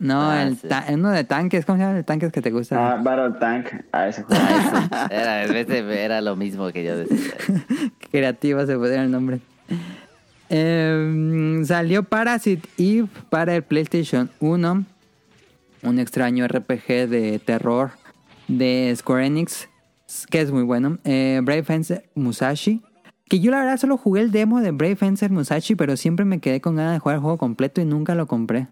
No, 0.00 0.30
Ah, 0.30 0.42
el 0.44 0.56
sí. 0.56 0.66
ta- 0.66 0.86
uno 0.90 1.10
de 1.10 1.24
tanques, 1.24 1.64
¿cómo 1.66 1.76
se 1.78 1.84
llama 1.84 1.98
el 1.98 2.04
tanques 2.06 2.32
que 2.32 2.40
te 2.40 2.50
gusta? 2.50 2.94
Ah, 2.94 2.96
Battle 3.02 3.38
Tank. 3.38 3.66
A 3.92 4.08
ese 4.08 4.22
juego. 4.22 4.42
Era, 5.10 5.42
era 5.44 6.20
lo 6.22 6.34
mismo 6.36 6.72
que 6.72 6.82
yo 6.82 6.96
decía. 6.96 7.34
Creativo 8.10 8.64
se 8.66 8.76
puede 8.78 8.96
dar 8.96 9.04
el 9.04 9.10
nombre. 9.10 9.40
Em, 10.48 11.64
salió 11.64 12.02
Parasite 12.02 12.66
Eve 12.78 13.08
para 13.28 13.54
el 13.54 13.62
PlayStation 13.62 14.30
1. 14.40 14.84
Un 15.82 15.98
extraño 15.98 16.46
RPG 16.48 17.08
de 17.08 17.38
terror 17.44 17.90
de 18.48 18.92
Square 18.96 19.26
Enix. 19.26 19.68
Que 20.28 20.40
es 20.40 20.50
muy 20.50 20.62
bueno. 20.64 20.98
Eh, 21.04 21.40
Brave 21.42 21.62
Fencer 21.62 22.08
Musashi. 22.14 22.82
Que 23.28 23.38
yo 23.38 23.50
la 23.52 23.58
verdad 23.60 23.76
solo 23.76 23.96
jugué 23.96 24.22
el 24.22 24.32
demo 24.32 24.60
de 24.60 24.72
Brave 24.72 24.96
Fencer 24.96 25.30
Musashi. 25.30 25.76
Pero 25.76 25.96
siempre 25.96 26.24
me 26.24 26.40
quedé 26.40 26.60
con 26.60 26.74
ganas 26.76 26.94
de 26.94 26.98
jugar 26.98 27.16
el 27.16 27.20
juego 27.22 27.38
completo 27.38 27.80
y 27.80 27.84
nunca 27.84 28.14
lo 28.14 28.26
compré. 28.26 28.66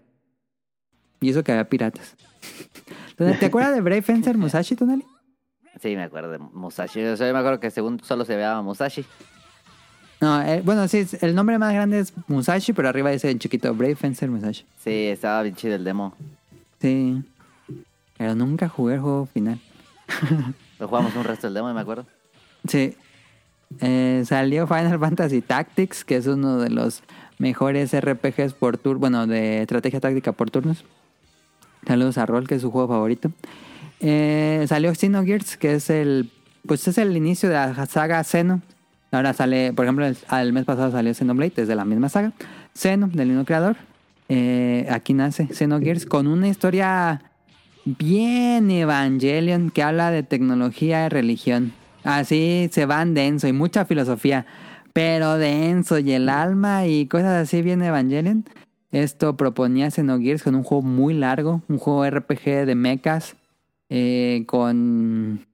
Y 1.21 1.29
eso 1.29 1.43
que 1.43 1.51
había 1.51 1.67
piratas. 1.67 2.15
¿Te 3.17 3.45
acuerdas 3.45 3.73
de 3.73 3.81
Brave 3.81 4.01
Fencer 4.01 4.37
Musashi, 4.37 4.75
Tonali? 4.75 5.05
Sí, 5.81 5.95
me 5.95 6.03
acuerdo 6.03 6.31
de 6.31 6.37
Musashi. 6.37 7.03
O 7.03 7.17
sea, 7.17 7.27
yo 7.27 7.33
me 7.33 7.39
acuerdo 7.39 7.59
que 7.59 7.71
según 7.71 8.01
solo 8.03 8.25
se 8.25 8.35
veía 8.35 8.61
Musashi. 8.61 9.05
No, 10.21 10.41
eh, 10.41 10.61
bueno, 10.63 10.87
sí, 10.87 11.07
el 11.21 11.33
nombre 11.33 11.57
más 11.57 11.73
grande 11.73 11.99
es 11.99 12.13
Musashi, 12.27 12.73
pero 12.73 12.89
arriba 12.89 13.09
dice 13.09 13.29
en 13.29 13.39
chiquito 13.39 13.73
Brave 13.73 13.95
Fencer 13.95 14.29
Musashi. 14.29 14.65
Sí, 14.83 15.07
estaba 15.07 15.43
bien 15.43 15.55
chido 15.55 15.75
el 15.75 15.83
demo. 15.83 16.13
Sí. 16.81 17.23
Pero 18.17 18.35
nunca 18.35 18.67
jugué 18.67 18.95
el 18.95 19.01
juego 19.01 19.25
final. 19.27 19.59
Lo 20.79 20.87
jugamos 20.87 21.15
un 21.15 21.23
resto 21.23 21.47
del 21.47 21.53
demo, 21.53 21.73
me 21.73 21.79
acuerdo. 21.79 22.05
Sí. 22.67 22.95
Eh, 23.79 24.23
salió 24.25 24.67
Final 24.67 24.99
Fantasy 24.99 25.41
Tactics, 25.41 26.03
que 26.03 26.17
es 26.17 26.27
uno 26.27 26.57
de 26.57 26.69
los 26.69 27.03
mejores 27.37 27.97
RPGs 27.97 28.53
por 28.53 28.77
tur 28.77 28.97
bueno, 28.97 29.27
de 29.27 29.61
estrategia 29.61 30.01
táctica 30.01 30.33
por 30.33 30.51
turnos. 30.51 30.83
Saludos 31.87 32.17
a 32.17 32.25
Roll, 32.25 32.47
que 32.47 32.55
es 32.55 32.61
su 32.61 32.71
juego 32.71 32.87
favorito. 32.87 33.31
Eh, 33.99 34.65
salió 34.67 34.93
Xenogears, 34.93 35.57
que 35.57 35.75
es 35.75 35.89
el 35.89 36.31
pues 36.65 36.87
es 36.87 36.97
el 36.97 37.15
inicio 37.15 37.49
de 37.49 37.55
la 37.55 37.85
saga 37.85 38.23
Xeno. 38.23 38.61
Ahora 39.11 39.33
sale, 39.33 39.73
por 39.73 39.85
ejemplo, 39.85 40.05
el, 40.05 40.53
mes 40.53 40.65
pasado 40.65 40.91
salió 40.91 41.13
Xenoblade, 41.13 41.53
es 41.57 41.67
de 41.67 41.75
la 41.75 41.85
misma 41.85 42.09
saga. 42.09 42.33
Xeno, 42.75 43.07
del 43.07 43.29
mismo 43.29 43.45
creador. 43.45 43.75
Eh, 44.27 44.87
aquí 44.91 45.13
nace 45.13 45.47
Xenogears 45.47 46.05
con 46.05 46.27
una 46.27 46.47
historia 46.47 47.23
bien 47.85 48.69
Evangelion 48.69 49.71
que 49.71 49.81
habla 49.81 50.11
de 50.11 50.21
tecnología 50.21 51.05
y 51.05 51.09
religión. 51.09 51.73
Así 52.03 52.69
se 52.71 52.85
van 52.85 53.15
denso 53.15 53.47
y 53.47 53.53
mucha 53.53 53.85
filosofía, 53.85 54.45
pero 54.93 55.37
denso 55.37 55.97
y 55.97 56.11
el 56.11 56.29
alma 56.29 56.85
y 56.85 57.07
cosas 57.07 57.47
así 57.47 57.63
bien 57.63 57.81
Evangelion. 57.81 58.45
Esto 58.91 59.37
proponía 59.37 59.91
Xenogears 59.91 60.43
con 60.43 60.55
un 60.55 60.63
juego 60.63 60.81
muy 60.81 61.13
largo, 61.13 61.61
un 61.67 61.77
juego 61.77 62.09
RPG 62.09 62.65
de 62.65 62.75
mechas 62.75 63.35
eh, 63.89 64.43
con... 64.47 65.45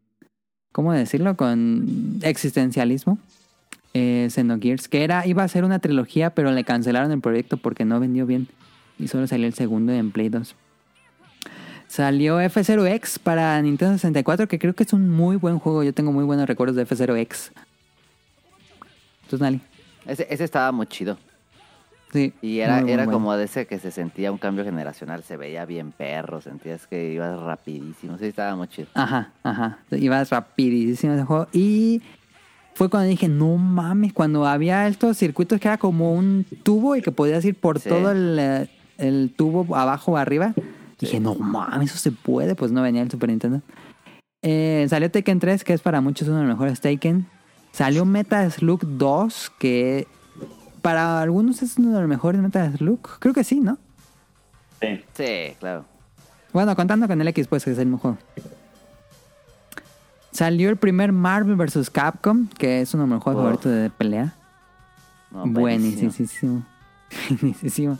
¿Cómo 0.72 0.94
decirlo? 0.94 1.36
Con 1.38 2.20
existencialismo. 2.22 3.18
Eh, 3.94 4.28
Xenogears, 4.30 4.88
que 4.88 5.04
era, 5.04 5.26
iba 5.26 5.44
a 5.44 5.48
ser 5.48 5.64
una 5.64 5.80
trilogía, 5.80 6.30
pero 6.32 6.52
le 6.52 6.64
cancelaron 6.66 7.12
el 7.12 7.22
proyecto 7.22 7.58
porque 7.58 7.86
no 7.86 8.00
vendió 8.00 8.26
bien. 8.26 8.48
Y 9.00 9.08
solo 9.08 9.28
salió 9.28 9.48
el 9.48 9.54
segundo 9.54 9.94
en 9.94 10.12
Play 10.12 10.30
2. 10.30 10.56
Salió 11.88 12.42
F0X 12.42 13.20
para 13.20 13.62
Nintendo 13.62 13.94
64, 13.94 14.48
que 14.48 14.60
creo 14.60 14.74
que 14.74 14.84
es 14.84 14.92
un 14.92 15.10
muy 15.10 15.38
buen 15.38 15.60
juego. 15.60 15.84
Yo 15.84 15.94
tengo 15.94 16.12
muy 16.12 16.26
buenos 16.26 16.48
recuerdos 16.48 16.76
de 16.76 16.86
F0X. 16.86 17.52
¿Tú, 19.30 19.38
Nali? 19.38 19.62
Ese, 20.06 20.28
ese 20.30 20.44
estaba 20.44 20.72
muy 20.72 20.88
chido. 20.88 21.18
Sí. 22.14 22.34
Y 22.42 22.60
era, 22.60 22.76
muy, 22.76 22.84
muy 22.84 22.92
era 22.94 23.04
bueno. 23.06 23.18
como 23.18 23.36
de 23.36 23.46
ese 23.46 23.66
que 23.68 23.78
se 23.80 23.92
sentía 23.92 24.32
un 24.32 24.38
cambio 24.38 24.64
generacional. 24.64 25.24
Se 25.24 25.36
veía 25.38 25.66
bien 25.66 25.92
perro, 25.92 26.40
sentías 26.42 26.88
que 26.88 27.12
ibas 27.14 27.40
rapidísimo. 27.42 28.18
Sí, 28.18 28.26
estaba 28.26 28.56
muy 28.56 28.68
chido. 28.68 28.88
Ajá, 28.94 29.32
ajá. 29.44 29.80
Ibas 29.92 30.30
rapidísimo 30.30 31.14
ese 31.14 31.24
juego. 31.26 31.48
Y 31.52 32.02
fue 32.74 32.90
cuando 32.90 33.10
dije, 33.10 33.28
no 33.28 33.58
mames, 33.58 34.14
cuando 34.14 34.46
había 34.46 34.88
estos 34.88 35.18
circuitos 35.18 35.60
que 35.60 35.68
era 35.68 35.78
como 35.78 36.14
un 36.14 36.46
tubo 36.64 36.96
y 36.96 37.02
que 37.02 37.12
podías 37.12 37.44
ir 37.46 37.56
por 37.56 37.80
Sí. 37.80 37.90
todo 37.90 38.12
el, 38.12 38.70
el 38.98 39.34
tubo 39.36 39.76
abajo 39.76 40.14
o 40.14 40.18
arriba. 40.18 40.54
Dije, 41.00 41.20
no 41.20 41.36
mames, 41.36 41.90
eso 41.92 42.00
se 42.00 42.12
puede. 42.14 42.56
Pues 42.56 42.72
no 42.72 42.82
venía 42.82 43.02
el 43.02 43.12
Super 43.12 43.30
Nintendo. 43.30 43.62
Eh, 44.42 44.86
salió 44.90 45.10
Taken 45.12 45.40
3, 45.40 45.64
que 45.64 45.74
es 45.74 45.82
para 45.82 46.00
muchos 46.02 46.28
uno 46.28 46.38
de 46.38 46.44
los 46.44 46.54
mejores 46.56 46.80
Taken. 46.80 47.26
Salió 47.72 48.06
Metal 48.06 48.50
Slug 48.52 48.80
2, 48.86 49.52
que 49.60 50.08
para 50.86 51.20
algunos 51.20 51.64
es 51.64 51.80
uno 51.80 51.96
de 51.96 52.00
los 52.00 52.08
mejores 52.08 52.40
Metal 52.40 52.72
Slug. 52.78 53.00
Creo 53.18 53.34
que 53.34 53.44
sí, 53.44 53.60
¿no? 53.60 53.80
Sí. 54.80 55.04
Sí, 55.16 55.56
claro. 55.60 55.84
Bueno, 56.54 56.76
contando 56.76 57.08
con 57.08 57.20
el 57.20 57.28
X, 57.30 57.48
pues, 57.48 57.66
que 57.66 57.72
es 57.72 57.80
el 57.80 57.92
juego. 57.96 58.20
Salió 60.30 60.70
el 60.70 60.78
primer 60.78 61.12
Marvel 61.12 61.56
vs. 61.56 61.90
Capcom, 61.90 62.48
que 62.50 62.82
es 62.82 62.94
uno 62.94 63.08
de 63.08 63.16
mis 63.16 63.24
juegos 63.24 63.42
favoritos 63.42 63.72
de 63.72 63.90
pelea. 63.90 64.36
No, 65.32 65.48
Buenísimo. 65.48 66.64
Buenísimo. 67.42 67.98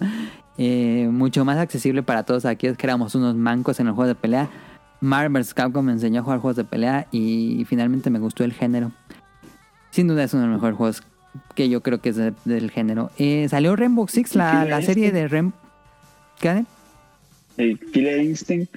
Eh, 0.60 1.10
mucho 1.12 1.44
más 1.44 1.58
accesible 1.58 2.04
para 2.04 2.22
todos 2.22 2.46
aquellos 2.46 2.78
que 2.78 2.86
éramos 2.86 3.16
unos 3.16 3.34
mancos 3.34 3.80
en 3.80 3.88
el 3.88 3.94
juego 3.94 4.10
de 4.10 4.14
pelea. 4.14 4.48
Marvel 5.02 5.42
vs. 5.42 5.56
Capcom 5.56 5.84
me 5.84 5.92
enseñó 5.92 6.22
a 6.22 6.24
jugar 6.24 6.38
juegos 6.38 6.58
de 6.58 6.66
pelea 6.66 7.08
y 7.12 7.66
finalmente 7.68 8.12
me 8.12 8.20
gustó 8.20 8.44
el 8.44 8.54
género. 8.54 8.92
Sin 9.90 10.08
duda 10.08 10.24
es 10.24 10.36
uno 10.36 10.44
de 10.44 10.50
los 10.50 10.58
mejores 10.58 10.78
juegos 10.78 11.04
que 11.56 11.70
yo 11.70 11.82
creo 11.82 12.02
que 12.02 12.10
es 12.10 12.16
de- 12.16 12.34
del 12.46 12.72
género. 12.72 13.12
Eh, 13.18 13.48
salió 13.50 13.76
Rainbow 13.76 14.08
Six, 14.08 14.36
la, 14.36 14.66
la 14.66 14.82
serie 14.82 15.12
de 15.12 15.28
Rainbow... 15.28 15.58
¿Qué? 16.40 16.66
El 17.58 17.80
Killer 17.92 18.22
Instinct. 18.22 18.76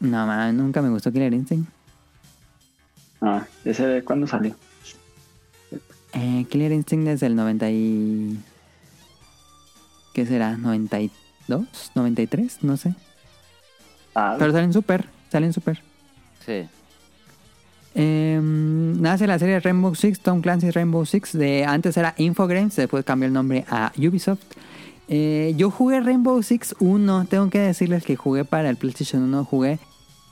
No, 0.00 0.26
man, 0.26 0.56
nunca 0.56 0.82
me 0.82 0.90
gustó 0.90 1.10
Killer 1.12 1.32
Instinct. 1.32 1.68
Ah, 3.20 3.46
¿ese 3.64 3.86
de 3.86 4.02
cuándo 4.04 4.26
salió? 4.26 4.54
Eh, 6.12 6.46
Killer 6.50 6.72
Instinct 6.72 7.08
es 7.08 7.20
del 7.20 7.34
90 7.36 7.70
y... 7.70 8.38
¿Qué 10.14 10.26
será? 10.26 10.56
¿92? 10.56 11.10
¿93? 11.94 12.58
No 12.62 12.76
sé. 12.76 12.94
Ah, 14.14 14.36
Pero 14.38 14.52
salen 14.52 14.72
super, 14.72 15.06
salen 15.30 15.52
super. 15.52 15.82
Sí. 16.44 16.66
Eh, 17.98 18.38
nace 18.42 19.26
la 19.26 19.38
serie 19.38 19.58
Rainbow 19.58 19.94
Six, 19.94 20.20
Tom 20.20 20.42
Clancy's 20.42 20.74
Rainbow 20.74 21.06
Six. 21.06 21.32
De, 21.32 21.64
antes 21.64 21.96
era 21.96 22.14
Infogrames, 22.18 22.76
después 22.76 23.04
cambió 23.04 23.26
el 23.26 23.32
nombre 23.32 23.64
a 23.70 23.90
Ubisoft. 23.96 24.42
Eh, 25.08 25.54
yo 25.56 25.70
jugué 25.70 26.00
Rainbow 26.00 26.42
Six 26.42 26.76
1, 26.78 27.26
tengo 27.26 27.48
que 27.48 27.60
decirles 27.60 28.04
que 28.04 28.16
jugué 28.16 28.44
para 28.44 28.68
el 28.68 28.76
PlayStation 28.76 29.22
1, 29.22 29.44
jugué, 29.44 29.78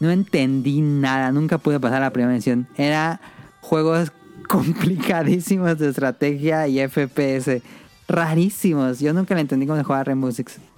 no 0.01 0.11
entendí 0.11 0.81
nada, 0.81 1.31
nunca 1.33 1.59
pude 1.59 1.81
pasar 1.81 2.03
la 2.03 2.11
primera 2.11 2.35
misión. 2.35 2.67
Era 2.77 3.21
juegos 3.61 4.13
complicadísimos 4.49 5.79
de 5.79 5.89
estrategia 5.89 6.69
y 6.69 6.87
FPS, 6.87 7.63
rarísimos. 8.09 9.01
Yo 9.01 9.15
nunca 9.15 9.35
le 9.35 9.41
entendí 9.41 9.67
cómo 9.67 9.79
se 9.79 9.85
jugaba 9.85 10.05
Rainbow 10.05 10.31
Six. 10.31 10.59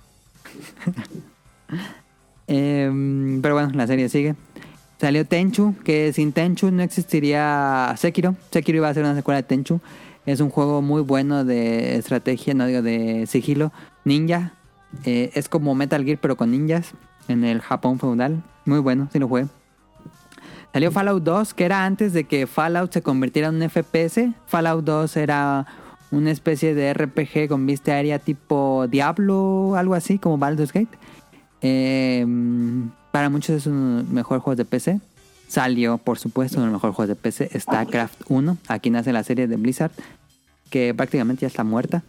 Em, 2.49 3.43
pero 3.43 3.55
bueno, 3.55 3.71
la 3.75 3.89
serie 3.89 4.09
sigue. 4.09 4.37
Salió 4.99 5.27
Tenchu, 5.27 5.75
que 5.85 6.13
sin 6.13 6.33
Tenchu 6.33 6.71
no 6.71 6.83
existiría 6.83 7.95
Sekiro. 7.99 8.35
Sekiro 8.51 8.79
iba 8.79 8.89
a 8.89 8.95
ser 8.95 9.05
una 9.05 9.15
secuela 9.15 9.37
de 9.37 9.43
Tenchu. 9.43 9.81
Es 10.25 10.41
un 10.41 10.51
juego 10.51 10.81
muy 10.83 11.03
bueno 11.03 11.45
de 11.45 11.97
estrategia, 11.97 12.55
no 12.55 12.67
digo 12.67 12.83
de 12.83 13.27
sigilo. 13.27 13.73
Ninja. 14.05 14.55
Eh, 15.05 15.31
es 15.35 15.49
como 15.49 15.75
Metal 15.75 16.03
Gear, 16.05 16.19
pero 16.21 16.37
con 16.37 16.51
ninjas. 16.51 16.93
En 17.29 17.45
el 17.45 17.61
Japón 17.61 17.99
feudal. 17.99 18.43
Muy 18.65 18.79
bueno, 18.79 19.09
sí 19.13 19.19
lo 19.19 19.29
jugué. 19.29 19.47
Salió 20.73 20.91
Fallout 20.91 21.23
2, 21.23 21.55
que 21.55 21.65
era 21.65 21.85
antes 21.85 22.13
de 22.13 22.25
que 22.25 22.47
Fallout 22.47 22.93
se 22.93 23.03
convirtiera 23.03 23.49
en 23.49 23.57
un 23.57 23.69
FPS. 23.69 24.33
Fallout 24.47 24.85
2 24.85 25.17
era 25.17 25.67
una 26.11 26.31
especie 26.31 26.75
de 26.75 26.93
RPG 26.93 27.49
con 27.49 27.67
vista 27.67 27.93
aérea 27.93 28.19
tipo 28.19 28.87
Diablo, 28.89 29.75
algo 29.77 29.95
así, 29.95 30.19
como 30.19 30.39
Baldur's 30.39 30.73
Gate. 30.73 30.99
Eh, 31.63 32.27
para 33.17 33.31
muchos 33.31 33.57
es 33.57 33.67
uno 33.67 33.97
de 33.97 34.03
los 34.03 34.11
mejores 34.13 34.43
juegos 34.45 34.59
de 34.59 34.67
PC. 34.67 35.01
Salió, 35.49 35.97
por 35.97 36.19
supuesto, 36.19 36.59
uno 36.59 36.67
de 36.67 36.73
los 36.73 36.77
mejores 36.83 36.97
juegos 36.97 37.09
de 37.09 37.15
PC, 37.15 37.59
StarCraft 37.59 38.25
1. 38.29 38.59
Aquí 38.69 38.91
nace 38.91 39.11
la 39.11 39.25
serie 39.25 39.47
de 39.47 39.57
Blizzard, 39.57 39.91
que 40.69 40.93
prácticamente 40.93 41.41
ya 41.41 41.47
está 41.47 41.65
muerta. 41.65 42.03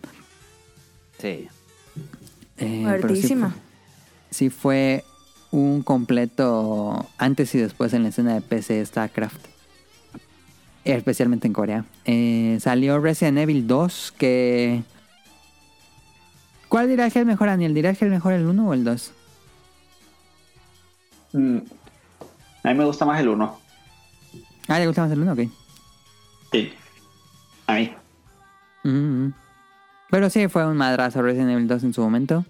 Sí. 1.17 1.27
Eh, 1.27 1.47
sí 2.57 2.65
Muertísima. 2.81 3.49
fue- 3.51 3.59
Sí 4.31 4.49
fue 4.49 5.05
un 5.51 5.81
completo 5.81 7.05
antes 7.17 7.55
y 7.55 7.57
después 7.59 7.93
en 7.93 8.03
la 8.03 8.09
escena 8.09 8.33
de 8.33 8.41
PC 8.41 8.85
StarCraft. 8.85 9.39
Especialmente 10.83 11.47
en 11.47 11.53
Corea. 11.53 11.85
Eh, 12.03 12.57
salió 12.61 12.99
Resident 12.99 13.37
Evil 13.37 13.65
2, 13.65 14.13
que... 14.17 14.83
¿Cuál 16.67 16.89
dirás 16.89 17.13
que 17.13 17.21
es 17.21 17.25
mejor, 17.25 17.47
Daniel? 17.47 17.73
¿Dirás 17.73 17.97
que 17.97 18.03
es 18.03 18.11
mejor 18.11 18.33
el 18.33 18.45
1 18.45 18.67
o 18.67 18.73
el 18.73 18.83
2? 18.83 19.13
Mm, 21.33 21.57
A 22.63 22.67
mí 22.69 22.73
me 22.73 22.85
gusta 22.85 23.05
más 23.05 23.19
el 23.19 23.29
1. 23.29 23.59
Ah, 24.67 24.79
¿le 24.79 24.87
gusta 24.87 25.01
más 25.03 25.11
el 25.11 25.21
1? 25.21 25.33
Ok. 25.33 25.39
Sí. 26.51 26.73
A 27.67 27.73
mí. 27.75 27.93
Mm, 28.83 28.89
mm. 29.27 29.33
Pero 30.09 30.29
sí, 30.29 30.47
fue 30.47 30.65
un 30.65 30.77
madrazo 30.77 31.21
Resident 31.21 31.51
Evil 31.51 31.67
2 31.67 31.83
en 31.83 31.93
su 31.93 32.01
momento. 32.01 32.45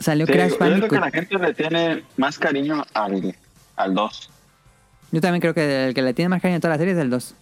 Salió 0.00 0.26
Sí, 0.26 0.32
Crash 0.32 0.50
yo 0.52 0.58
creo 0.58 0.68
que 0.68 0.74
Bandicoot. 0.74 1.00
la 1.00 1.10
gente 1.10 1.38
le 1.38 1.54
tiene 1.54 2.04
más 2.16 2.38
cariño 2.38 2.84
al, 2.94 3.34
al 3.76 3.94
2. 3.94 4.30
Yo 5.10 5.20
también 5.20 5.40
creo 5.40 5.54
que 5.54 5.86
el 5.88 5.94
que 5.94 6.02
le 6.02 6.14
tiene 6.14 6.28
más 6.28 6.42
cariño 6.42 6.58
a 6.58 6.60
toda 6.60 6.74
la 6.74 6.78
serie 6.78 6.92
es 6.94 6.98
el 7.00 7.10
2. 7.10 7.34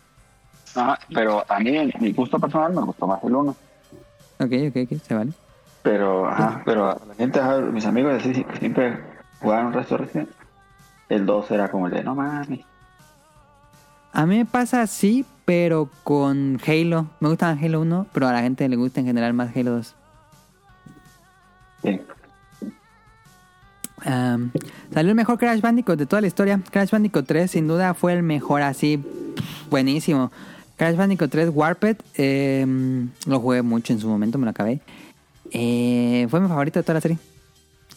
Ajá, 0.77 0.99
pero 1.13 1.45
a 1.51 1.59
mí, 1.59 1.77
en 1.77 1.93
mi 2.01 2.13
gusto 2.13 2.39
personal, 2.39 2.73
me 2.75 2.83
gustó 2.83 3.07
más 3.07 3.23
el 3.25 3.35
1. 3.35 3.51
Ok, 4.39 4.53
ok, 4.69 4.77
ok, 4.93 5.03
se 5.03 5.15
vale. 5.15 5.33
Pero, 5.83 6.29
ajá, 6.29 6.63
pero 6.65 7.01
la 7.09 7.15
gente, 7.15 7.41
ajá, 7.41 7.59
mis 7.61 7.87
amigos 7.87 8.23
siempre 8.59 8.99
jugaron 9.47 9.73
Resident. 9.73 10.29
El 11.09 11.25
2 11.25 11.51
era 11.53 11.71
como 11.71 11.87
el 11.87 11.93
de, 11.93 12.03
no 12.03 12.17
mames. 12.17 12.61
A 14.13 14.27
mí 14.27 14.39
me 14.39 14.45
pasa 14.45 14.83
así, 14.83 15.25
pero 15.45 15.89
con 16.03 16.61
Halo. 16.67 17.07
Me 17.21 17.29
gusta 17.29 17.55
más 17.55 17.63
Halo 17.63 17.81
1, 17.83 18.07
pero 18.13 18.27
a 18.27 18.33
la 18.33 18.43
gente 18.43 18.69
le 18.69 18.75
gusta 18.75 18.99
en 18.99 19.07
general 19.07 19.35
más 19.35 19.57
Halo 19.57 19.71
2. 19.77 19.95
Sí. 21.85 22.01
Am, 24.05 24.51
salió 24.93 25.11
el 25.11 25.17
mejor 25.17 25.39
Crash 25.39 25.61
Bandicoot 25.61 25.97
de 25.97 26.07
toda 26.07 26.23
la 26.23 26.27
historia. 26.27 26.61
Crash 26.71 26.91
Bandicoot 26.91 27.27
3 27.27 27.49
sin 27.49 27.69
duda 27.69 27.95
fue 27.95 28.15
el 28.15 28.25
mejor 28.25 28.63
así. 28.63 29.01
Buenísimo. 29.71 30.33
Crash 30.77 30.97
Bandicoot 30.97 31.31
3 31.31 31.51
Warped. 31.55 31.99
em, 32.15 33.11
lo 33.27 33.39
jugué 33.39 33.63
mucho 33.63 33.93
en 33.93 34.01
su 34.01 34.09
momento, 34.09 34.39
me 34.39 34.47
lo 34.47 34.51
acabé. 34.51 34.81
Eh, 35.53 36.27
fue 36.31 36.41
mi 36.41 36.49
favorito 36.49 36.81
de 36.81 36.83
toda 36.83 36.95
la 36.95 37.01
serie. 37.01 37.19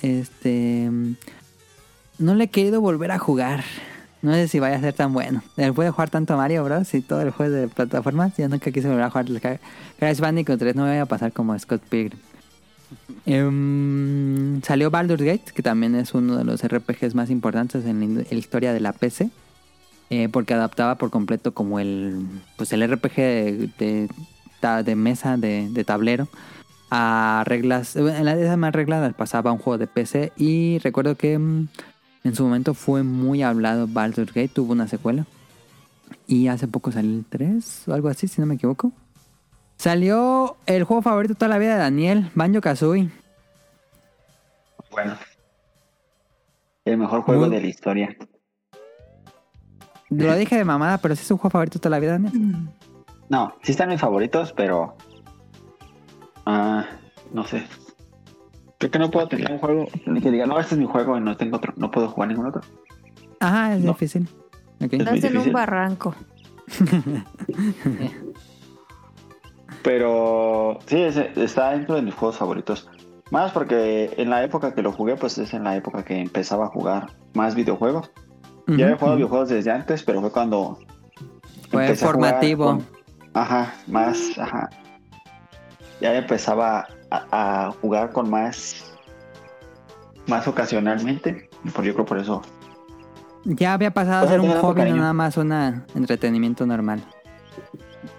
Este... 0.01 0.91
No 2.19 2.35
le 2.35 2.45
he 2.45 2.47
querido 2.49 2.81
volver 2.81 3.11
a 3.11 3.19
jugar. 3.19 3.63
No 4.21 4.33
sé 4.33 4.47
si 4.49 4.59
vaya 4.59 4.77
a 4.77 4.81
ser 4.81 4.93
tan 4.93 5.13
bueno. 5.13 5.41
Después 5.55 5.85
de 5.87 5.91
jugar 5.91 6.09
tanto 6.09 6.35
Mario 6.35 6.63
Bros. 6.65 6.93
y 6.93 7.01
todo 7.01 7.21
el 7.21 7.31
juego 7.31 7.53
de 7.53 7.67
plataformas, 7.69 8.35
yo 8.37 8.49
nunca 8.49 8.71
quise 8.71 8.87
volver 8.89 9.03
a 9.03 9.09
jugar 9.09 9.27
Crash 9.97 10.19
Bandicoot 10.19 10.59
3. 10.59 10.75
No 10.75 10.83
me 10.83 10.89
voy 10.91 10.99
a 10.99 11.05
pasar 11.05 11.31
como 11.31 11.57
Scott 11.57 11.81
Pilgrim. 11.89 12.19
Em, 13.25 14.61
salió 14.63 14.89
Baldur's 14.91 15.21
Gate, 15.23 15.51
que 15.53 15.61
también 15.63 15.95
es 15.95 16.13
uno 16.13 16.37
de 16.37 16.43
los 16.43 16.61
RPGs 16.63 17.15
más 17.15 17.29
importantes 17.29 17.85
en 17.85 18.17
la, 18.17 18.23
la 18.29 18.37
historia 18.37 18.73
de 18.73 18.79
la 18.79 18.93
PC. 18.93 19.29
eh, 20.09 20.29
porque 20.29 20.53
adaptaba 20.55 20.95
por 20.97 21.11
completo 21.11 21.53
como 21.53 21.79
el 21.79 22.25
pues 22.57 22.73
el 22.73 22.81
RPG 22.89 23.15
de, 23.15 23.69
de, 23.79 24.83
de 24.83 24.95
mesa, 24.95 25.37
de, 25.37 25.69
de 25.69 25.83
tablero, 25.85 26.27
a 26.91 27.43
reglas. 27.45 27.95
En 27.95 28.25
las 28.25 28.37
esas 28.37 28.57
más 28.57 28.73
reglas 28.73 29.01
las 29.01 29.13
pasaba 29.13 29.51
un 29.51 29.59
juego 29.59 29.77
de 29.77 29.87
PC. 29.87 30.33
Y 30.37 30.79
recuerdo 30.79 31.15
que 31.15 31.37
mm, 31.39 31.67
en 32.23 32.35
su 32.35 32.43
momento 32.43 32.73
fue 32.73 33.03
muy 33.03 33.43
hablado 33.43 33.87
Baldur's 33.87 34.33
Gate, 34.33 34.49
tuvo 34.49 34.73
una 34.73 34.87
secuela. 34.87 35.25
Y 36.27 36.47
hace 36.47 36.67
poco 36.67 36.91
salió 36.91 37.11
el 37.11 37.25
3 37.25 37.87
o 37.87 37.93
algo 37.93 38.07
así, 38.09 38.27
si 38.27 38.41
no 38.41 38.47
me 38.47 38.55
equivoco. 38.55 38.91
Salió 39.77 40.57
el 40.65 40.83
juego 40.83 41.01
favorito 41.01 41.33
de 41.33 41.37
toda 41.37 41.49
la 41.49 41.57
vida 41.57 41.73
de 41.73 41.79
Daniel, 41.79 42.31
Banjo 42.35 42.61
Kazooie. 42.61 43.09
Bueno. 44.91 45.15
El 46.85 46.97
mejor 46.97 47.21
juego 47.21 47.45
Muy- 47.45 47.55
de 47.55 47.61
la 47.61 47.67
historia. 47.67 48.15
Lo 50.09 50.35
dije 50.35 50.57
de 50.57 50.65
mamada, 50.65 50.97
pero 50.97 51.15
sí 51.15 51.21
es 51.21 51.31
un 51.31 51.37
juego 51.37 51.51
favorito 51.51 51.77
toda 51.79 51.91
la 51.91 51.99
vida, 51.99 52.13
Daniel. 52.13 52.33
No, 53.29 53.53
sí 53.61 53.71
están 53.71 53.89
mis 53.89 54.01
favoritos, 54.01 54.51
pero. 54.53 54.95
Ah, 56.47 56.83
no 57.31 57.45
sé. 57.45 57.63
Creo 58.79 58.91
que 58.91 58.99
no 58.99 59.11
puedo 59.11 59.27
tener 59.27 59.51
un 59.51 59.59
juego 59.59 59.85
que 60.05 60.31
diga, 60.31 60.45
no, 60.47 60.59
este 60.59 60.73
es 60.75 60.79
mi 60.79 60.87
juego 60.87 61.15
y 61.17 61.21
no 61.21 61.35
tengo 61.37 61.57
otro. 61.57 61.73
No 61.77 61.91
puedo 61.91 62.09
jugar 62.09 62.29
ningún 62.29 62.47
otro. 62.47 62.61
Ajá, 63.39 63.75
es 63.75 63.81
No. 63.83 63.91
difícil. 63.91 64.27
Ok. 64.81 64.93
Es 64.93 64.99
muy 65.05 65.17
Estás 65.17 65.23
en 65.31 65.37
un 65.37 65.51
barranco. 65.51 66.15
Pero 69.83 70.79
sí, 70.87 70.97
ese- 71.01 71.31
está 71.35 71.71
dentro 71.71 71.95
de 71.95 72.01
mis 72.01 72.13
juegos 72.13 72.37
favoritos. 72.37 72.89
Más 73.31 73.51
porque 73.51 74.13
en 74.17 74.29
la 74.29 74.43
época 74.43 74.73
que 74.73 74.81
lo 74.81 74.91
jugué, 74.91 75.15
pues 75.15 75.37
es 75.37 75.53
en 75.53 75.63
la 75.63 75.75
época 75.75 76.03
que 76.03 76.19
empezaba 76.19 76.65
a 76.65 76.69
jugar 76.69 77.11
más 77.33 77.55
videojuegos. 77.55 78.11
Ya 78.67 78.85
había 78.85 78.97
jugado 78.97 79.15
videojuegos 79.17 79.49
desde 79.49 79.71
antes, 79.71 80.03
pero 80.03 80.21
fue 80.21 80.31
cuando. 80.31 80.77
Fue 81.71 81.95
formativo. 81.95 82.65
con- 82.65 82.85
Ajá, 83.33 83.73
más. 83.87 84.37
Ajá. 84.37 84.69
Ya 86.01 86.15
empezaba 86.15 86.87
a, 87.11 87.67
a 87.67 87.71
jugar 87.71 88.11
con 88.11 88.29
más. 88.29 88.93
Más 90.27 90.47
ocasionalmente. 90.47 91.49
Por 91.73 91.83
yo 91.83 91.93
creo 91.93 92.05
por 92.05 92.19
eso. 92.19 92.41
Ya 93.45 93.73
había 93.73 93.91
pasado 93.91 94.17
a 94.17 94.19
Pues, 94.21 94.31
ser 94.31 94.41
un 94.41 94.51
hobby, 94.61 94.89
no 94.91 94.97
nada 94.97 95.13
más 95.13 95.37
un 95.37 95.51
entretenimiento 95.95 96.65
normal. 96.65 97.03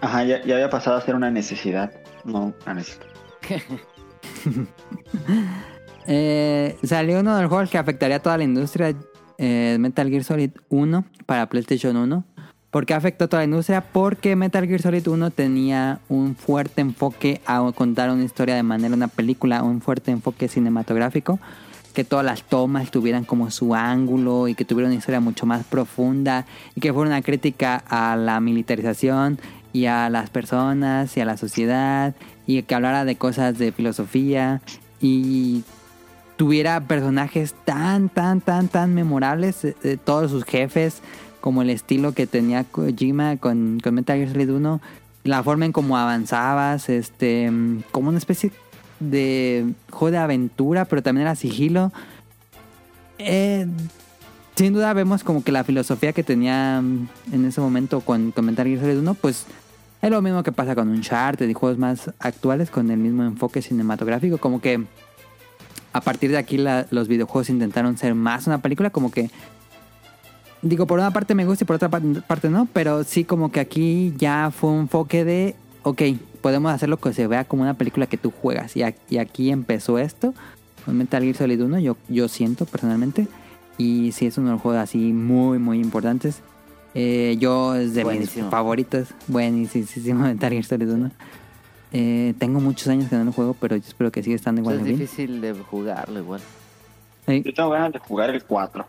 Ajá, 0.01 0.25
ya, 0.25 0.43
ya 0.45 0.55
había 0.55 0.71
pasado 0.71 0.97
a 0.97 1.01
ser 1.01 1.15
una 1.15 1.31
necesidad. 1.31 1.93
No 2.25 2.53
una 2.65 2.75
necesidad. 2.75 3.07
Eh, 6.07 6.77
salió 6.83 7.21
uno 7.21 7.37
de 7.37 7.43
los 7.43 7.49
juegos 7.51 7.71
que 7.71 7.79
afectaría 7.79 8.17
a 8.17 8.21
toda 8.21 8.37
la 8.37 8.43
industria, 8.43 8.95
eh, 9.39 9.77
Metal 9.79 10.09
Gear 10.09 10.25
Solid 10.25 10.51
1 10.69 11.05
para 11.27 11.49
PlayStation 11.49 11.97
1. 11.97 12.25
¿Por 12.71 12.87
qué 12.87 12.95
afectó 12.95 13.29
toda 13.29 13.41
la 13.41 13.47
industria? 13.47 13.81
Porque 13.81 14.37
Metal 14.37 14.65
Gear 14.65 14.81
Solid 14.81 15.09
1 15.09 15.33
tenía 15.33 15.99
un 16.09 16.37
fuerte 16.37 16.81
enfoque 16.81 17.41
a 17.45 17.69
contar 17.75 18.11
una 18.11 18.23
historia 18.23 18.55
de 18.55 18.63
manera, 18.63 18.95
una 18.95 19.09
película, 19.09 19.65
un 19.65 19.81
fuerte 19.81 20.13
enfoque 20.13 20.47
cinematográfico. 20.47 21.41
Que 21.95 22.05
todas 22.05 22.25
las 22.25 22.45
tomas 22.45 22.93
tuvieran 22.93 23.25
como 23.25 23.51
su 23.51 23.75
ángulo 23.75 24.47
y 24.47 24.55
que 24.55 24.65
tuviera 24.65 24.87
una 24.87 24.97
historia 24.97 25.19
mucho 25.19 25.47
más 25.47 25.67
profunda 25.67 26.47
y 26.77 26.81
que 26.81 26.93
fuera 26.93 27.11
una 27.11 27.23
crítica 27.23 27.83
a 27.89 28.15
la 28.15 28.39
militarización 28.39 29.41
y 29.73 29.87
a 29.87 30.09
las 30.09 30.31
personas 30.31 31.17
y 31.17 31.21
a 31.21 31.25
la 31.25 31.37
sociedad 31.37 32.15
y 32.47 32.63
que 32.63 32.75
hablara 32.77 33.05
de 33.05 33.17
cosas 33.17 33.59
de 33.59 33.73
filosofía 33.73 34.63
y 35.01 35.65
tuviera 36.37 36.81
personajes 36.83 37.57
tan, 37.65 38.09
tan, 38.09 38.41
tan, 38.41 38.69
tan 38.69 38.95
memorables, 38.95 39.65
eh, 39.65 39.99
todos 40.03 40.31
sus 40.31 40.45
jefes, 40.45 41.03
como 41.41 41.63
el 41.63 41.71
estilo 41.71 42.13
que 42.13 42.27
tenía 42.27 42.65
Kojima 42.65 43.37
con, 43.37 43.81
con 43.83 43.95
Metal 43.95 44.19
Gear 44.19 44.31
Solid 44.31 44.51
1, 44.51 44.81
la 45.25 45.43
forma 45.43 45.67
en 45.67 45.73
cómo 45.73 45.97
avanzabas, 45.97 46.89
este, 46.89 47.51
como 47.91 48.09
una 48.09 48.19
especie 48.19 48.53
de 49.01 49.73
juego 49.91 50.13
de 50.13 50.19
aventura, 50.19 50.85
pero 50.85 51.03
también 51.03 51.27
era 51.27 51.35
sigilo. 51.35 51.93
Eh, 53.19 53.67
sin 54.57 54.73
duda 54.73 54.93
vemos 54.93 55.25
como 55.25 55.43
que 55.43 55.53
la 55.53 55.65
filosofía 55.65 56.13
que 56.13 56.23
tenía 56.23 56.79
en 56.79 57.45
ese 57.47 57.61
momento 57.61 58.01
con, 58.01 58.31
con 58.31 58.45
Metal 58.45 58.67
Gear 58.67 58.81
Solid 58.81 58.99
1, 58.99 59.15
pues 59.15 59.47
es 60.03 60.11
lo 60.11 60.23
mismo 60.23 60.43
que 60.43 60.53
pasa 60.53 60.75
con 60.75 60.89
Uncharted 60.89 61.49
y 61.49 61.55
juegos 61.55 61.79
más 61.79 62.11
actuales 62.19 62.71
con 62.71 62.91
el 62.91 62.99
mismo 62.99 63.23
enfoque 63.23 63.61
cinematográfico, 63.61 64.39
como 64.39 64.61
que 64.61 64.85
a 65.93 66.01
partir 66.01 66.31
de 66.31 66.39
aquí 66.39 66.59
los 66.59 67.09
videojuegos 67.09 67.51
intentaron 67.51 67.99
ser 67.99 68.15
más 68.15 68.47
una 68.47 68.63
película, 68.63 68.91
como 68.91 69.11
que 69.11 69.31
digo, 70.63 70.87
por 70.87 70.99
una 70.99 71.13
parte 71.13 71.35
me 71.35 71.45
gusta 71.47 71.65
y 71.65 71.67
por 71.67 71.77
otra 71.77 71.89
pa- 71.89 72.01
parte 72.27 72.49
no, 72.51 72.67
pero 72.73 73.05
sí 73.05 73.25
como 73.25 73.51
que 73.53 73.61
aquí 73.61 74.13
ya 74.17 74.51
fue 74.51 74.71
un 74.71 74.81
enfoque 74.81 75.25
de, 75.25 75.55
ok, 75.83 76.03
podemos 76.41 76.73
hacerlo 76.73 76.97
que 76.99 77.13
se 77.13 77.27
vea 77.27 77.45
como 77.45 77.63
una 77.63 77.75
película 77.75 78.07
que 78.07 78.17
tú 78.17 78.31
juegas 78.31 78.77
y, 78.77 78.83
a- 78.83 78.95
y 79.09 79.19
aquí 79.19 79.51
empezó 79.51 79.99
esto 79.99 80.35
con 80.85 80.97
Metal 80.97 81.23
Gear 81.23 81.37
Solid 81.37 81.63
1, 81.63 81.79
yo, 81.81 81.97
yo 82.09 82.29
siento 82.29 82.65
personalmente, 82.67 83.27
y 83.79 84.13
sí 84.13 84.27
es 84.27 84.37
uno 84.39 84.49
de 84.49 84.53
los 84.55 84.63
juegos 84.63 84.81
así 84.83 85.13
muy, 85.13 85.59
muy 85.59 85.79
importantes. 85.81 86.41
Eh, 86.95 87.37
yo 87.39 87.75
es 87.77 87.95
de 87.95 88.03
Buenísimo. 88.05 88.47
mis 88.47 88.51
favoritos, 88.51 89.09
buenísimo 89.29 90.21
Metal 90.25 90.51
Gear 90.51 90.65
Solid 90.65 90.91
1. 90.91 91.11
Eh, 91.93 92.35
tengo 92.39 92.61
muchos 92.61 92.89
años 92.89 93.09
que 93.09 93.17
no 93.17 93.25
lo 93.25 93.33
juego, 93.33 93.55
pero 93.61 93.77
yo 93.77 93.83
espero 93.87 94.11
que 94.13 94.23
siga 94.23 94.37
estando 94.37 94.61
igual 94.61 94.77
es 94.79 94.85
bien. 94.85 94.99
difícil 94.99 95.41
de 95.41 95.53
jugarlo 95.55 96.19
igual. 96.21 96.41
Sí, 97.27 97.43
Yo 97.45 97.53
tengo 97.55 97.71
ganas 97.71 97.93
de 97.93 97.99
jugar 97.99 98.31
el 98.31 98.43
4. 98.45 98.87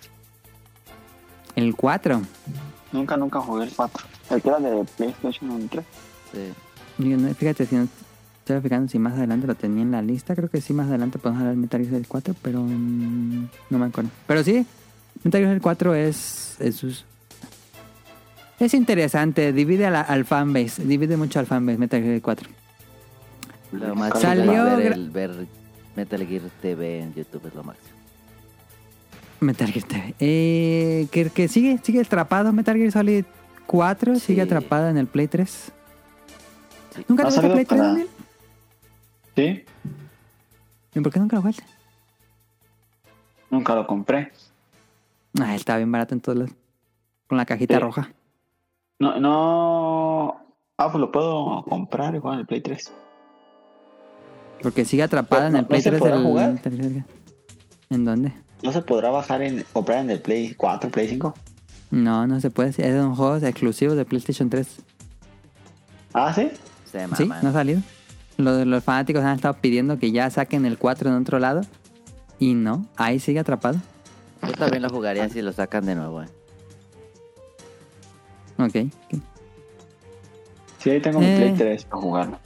El 1.55 1.75
4. 1.75 2.21
Nunca, 2.91 3.17
nunca 3.17 3.39
jugué 3.41 3.65
el 3.65 3.71
4. 3.75 4.03
El 4.31 4.41
que 4.41 4.49
era 4.49 4.59
de 4.59 4.83
PlayStation 4.97 5.69
3. 5.69 5.85
Sí. 6.33 6.53
Yo 7.09 7.17
no- 7.17 7.33
Fíjate, 7.33 7.65
si 7.65 7.75
no 7.75 7.87
estoy 8.39 8.61
fijando 8.61 8.89
si 8.89 8.99
más 8.99 9.13
adelante 9.13 9.47
lo 9.47 9.55
tenía 9.55 9.83
en 9.83 9.91
la 9.91 10.01
lista. 10.01 10.35
Creo 10.35 10.49
que 10.49 10.61
sí, 10.61 10.73
más 10.73 10.87
adelante 10.89 11.19
podemos 11.19 11.39
hablar 11.41 11.55
de 11.55 11.61
Metal 11.61 11.79
Gear 11.81 11.91
Solid 11.93 12.05
4, 12.07 12.35
pero 12.41 12.61
mm, 12.61 13.47
no 13.69 13.77
me 13.79 13.85
acuerdo. 13.85 14.09
Pero 14.27 14.43
sí, 14.43 14.65
Metal 15.23 15.41
Gear 15.41 15.51
Solid 15.51 15.61
4 15.61 15.95
es. 15.95 16.55
Es, 16.59 16.83
es 18.59 18.73
interesante, 18.73 19.51
divide 19.53 19.87
a 19.87 19.89
la- 19.89 20.01
al 20.01 20.25
fanbase, 20.25 20.83
divide 20.85 21.17
mucho 21.17 21.39
al 21.39 21.45
fanbase 21.47 21.77
Metal 21.77 21.99
Gear 21.99 22.11
Solid 22.11 22.21
4. 22.23 22.49
Lo 23.71 23.95
máximo 23.95 24.21
Salió 24.21 24.67
es 24.67 24.77
ver, 24.77 24.91
el- 24.93 25.09
ver 25.11 25.47
Metal 25.95 26.27
Gear 26.27 26.41
TV 26.61 26.99
en 26.99 27.13
YouTube 27.13 27.47
es 27.47 27.55
lo 27.55 27.63
máximo. 27.63 27.90
Metal 29.41 29.67
Gear 29.71 29.85
TV. 29.87 30.15
Eh, 30.19 31.07
que, 31.11 31.29
que 31.29 31.47
sigue, 31.47 31.77
sigue 31.83 32.01
atrapado 32.01 32.53
Metal 32.53 32.75
Gear 32.77 32.91
Solid 32.91 33.25
4, 33.67 34.15
Sí. 34.15 34.19
sigue 34.21 34.41
atrapado 34.43 34.87
en 34.87 34.97
el 34.97 35.07
Play 35.07 35.27
3. 35.27 35.71
Sí. 36.95 37.05
¿Nunca 37.07 37.23
¿Ha 37.23 37.25
tuviste 37.25 37.35
salido 37.41 37.53
Play 37.55 37.65
3, 37.65 37.79
para- 37.79 37.89
Daniel? 37.91 38.09
Sí. 39.35 39.65
¿Y 40.93 40.99
por 41.01 41.11
qué 41.11 41.19
nunca 41.19 41.35
lo 41.37 41.41
jugaste? 41.41 41.63
Nunca 43.49 43.75
lo 43.75 43.87
compré. 43.87 44.31
Ah, 45.41 45.55
estaba 45.55 45.77
bien 45.77 45.91
barato 45.91 46.13
en 46.13 46.21
todos 46.21 46.37
lados. 46.37 46.53
Con 47.27 47.37
la 47.37 47.45
cajita 47.45 47.75
Sí. 47.75 47.79
roja. 47.79 48.11
No, 48.99 49.19
no. 49.19 50.45
Ah, 50.77 50.91
pues 50.91 50.99
lo 51.01 51.11
puedo 51.11 51.63
comprar 51.63 52.17
jugar 52.19 52.35
en 52.35 52.39
el 52.41 52.45
Play 52.45 52.61
3. 52.61 52.91
Porque 54.61 54.85
sigue 54.85 55.03
atrapada 55.03 55.47
en 55.47 55.53
no- 55.53 55.57
el 55.59 55.63
no 55.63 55.67
Play 55.69 55.81
se 55.81 55.89
3 55.89 55.99
podrá 55.99 56.15
del 56.17 56.25
jugar. 56.25 56.61
¿En 57.89 58.05
dónde? 58.05 58.33
¿No 58.63 58.71
se 58.71 58.81
podrá 58.81 59.09
bajar 59.09 59.41
en 59.41 59.65
comprar 59.73 59.99
en 59.99 60.09
el 60.11 60.19
Play 60.19 60.53
4, 60.55 60.89
Play 60.91 61.07
5? 61.07 61.33
No, 61.91 62.27
no 62.27 62.39
se 62.39 62.49
puede. 62.49 62.69
Es 62.69 63.01
un 63.03 63.15
juego 63.15 63.35
exclusivo 63.37 63.95
de 63.95 64.05
PlayStation 64.05 64.49
3. 64.49 64.67
Ah, 66.13 66.33
sí. 66.33 66.49
Se 66.91 67.07
Sí, 67.15 67.27
no 67.27 67.49
ha 67.49 67.53
salido. 67.53 67.81
Los, 68.37 68.65
los 68.65 68.83
fanáticos 68.83 69.23
han 69.23 69.35
estado 69.35 69.55
pidiendo 69.55 69.97
que 69.99 70.11
ya 70.11 70.29
saquen 70.29 70.65
el 70.65 70.77
4 70.77 71.09
en 71.09 71.15
otro 71.15 71.39
lado. 71.39 71.61
Y 72.39 72.53
no, 72.53 72.85
ahí 72.97 73.19
sigue 73.19 73.39
atrapado. 73.39 73.79
Yo 74.43 74.53
también 74.53 74.81
lo 74.83 74.89
jugaría 74.89 75.29
si 75.29 75.41
lo 75.41 75.51
sacan 75.53 75.85
de 75.85 75.95
nuevo, 75.95 76.23
eh. 76.23 76.27
Ok. 78.57 78.91
Sí, 80.79 80.89
ahí 80.89 81.01
tengo 81.01 81.19
mi 81.19 81.25
Eh. 81.27 81.35
Play 81.37 81.53
3 81.55 81.85
para 81.85 82.01
jugarlo. 82.01 82.39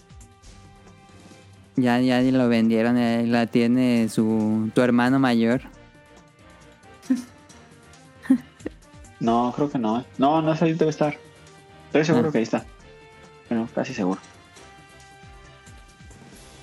Ya, 1.77 1.99
ya 1.99 2.21
lo 2.21 2.47
vendieron. 2.49 2.97
eh, 2.97 3.25
la 3.27 3.47
tiene 3.47 4.07
su 4.09 4.69
tu 4.73 4.81
hermano 4.81 5.19
mayor. 5.19 5.61
No, 9.19 9.53
creo 9.55 9.69
que 9.71 9.77
no. 9.79 10.03
No, 10.17 10.41
no 10.41 10.55
sé, 10.55 10.73
debe 10.75 10.89
estar. 10.91 11.17
Estoy 11.87 12.05
seguro 12.05 12.29
Ah. 12.29 12.31
que 12.31 12.37
ahí 12.39 12.43
está. 12.43 12.65
Bueno, 13.49 13.67
casi 13.73 13.93
seguro. 13.93 14.19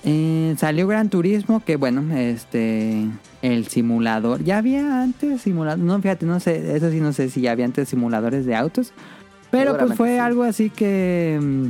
Eh, 0.05 0.53
salió 0.57 0.85
Gran 0.87 1.09
Turismo, 1.09 1.61
que 1.63 1.77
bueno, 1.77 2.13
este. 2.15 3.07
El 3.41 3.67
simulador. 3.67 4.43
Ya 4.43 4.57
había 4.57 5.01
antes 5.01 5.41
simulador. 5.41 5.79
No, 5.79 5.99
fíjate, 6.01 6.25
no 6.25 6.39
sé. 6.39 6.75
Eso 6.75 6.89
sí, 6.91 6.99
no 6.99 7.13
sé 7.13 7.29
si 7.29 7.41
ya 7.41 7.51
había 7.51 7.65
antes 7.65 7.89
simuladores 7.89 8.45
de 8.45 8.55
autos. 8.55 8.91
Pero 9.51 9.77
pues 9.77 9.95
fue 9.95 10.13
sí. 10.13 10.17
algo 10.19 10.43
así 10.43 10.69
que. 10.69 11.69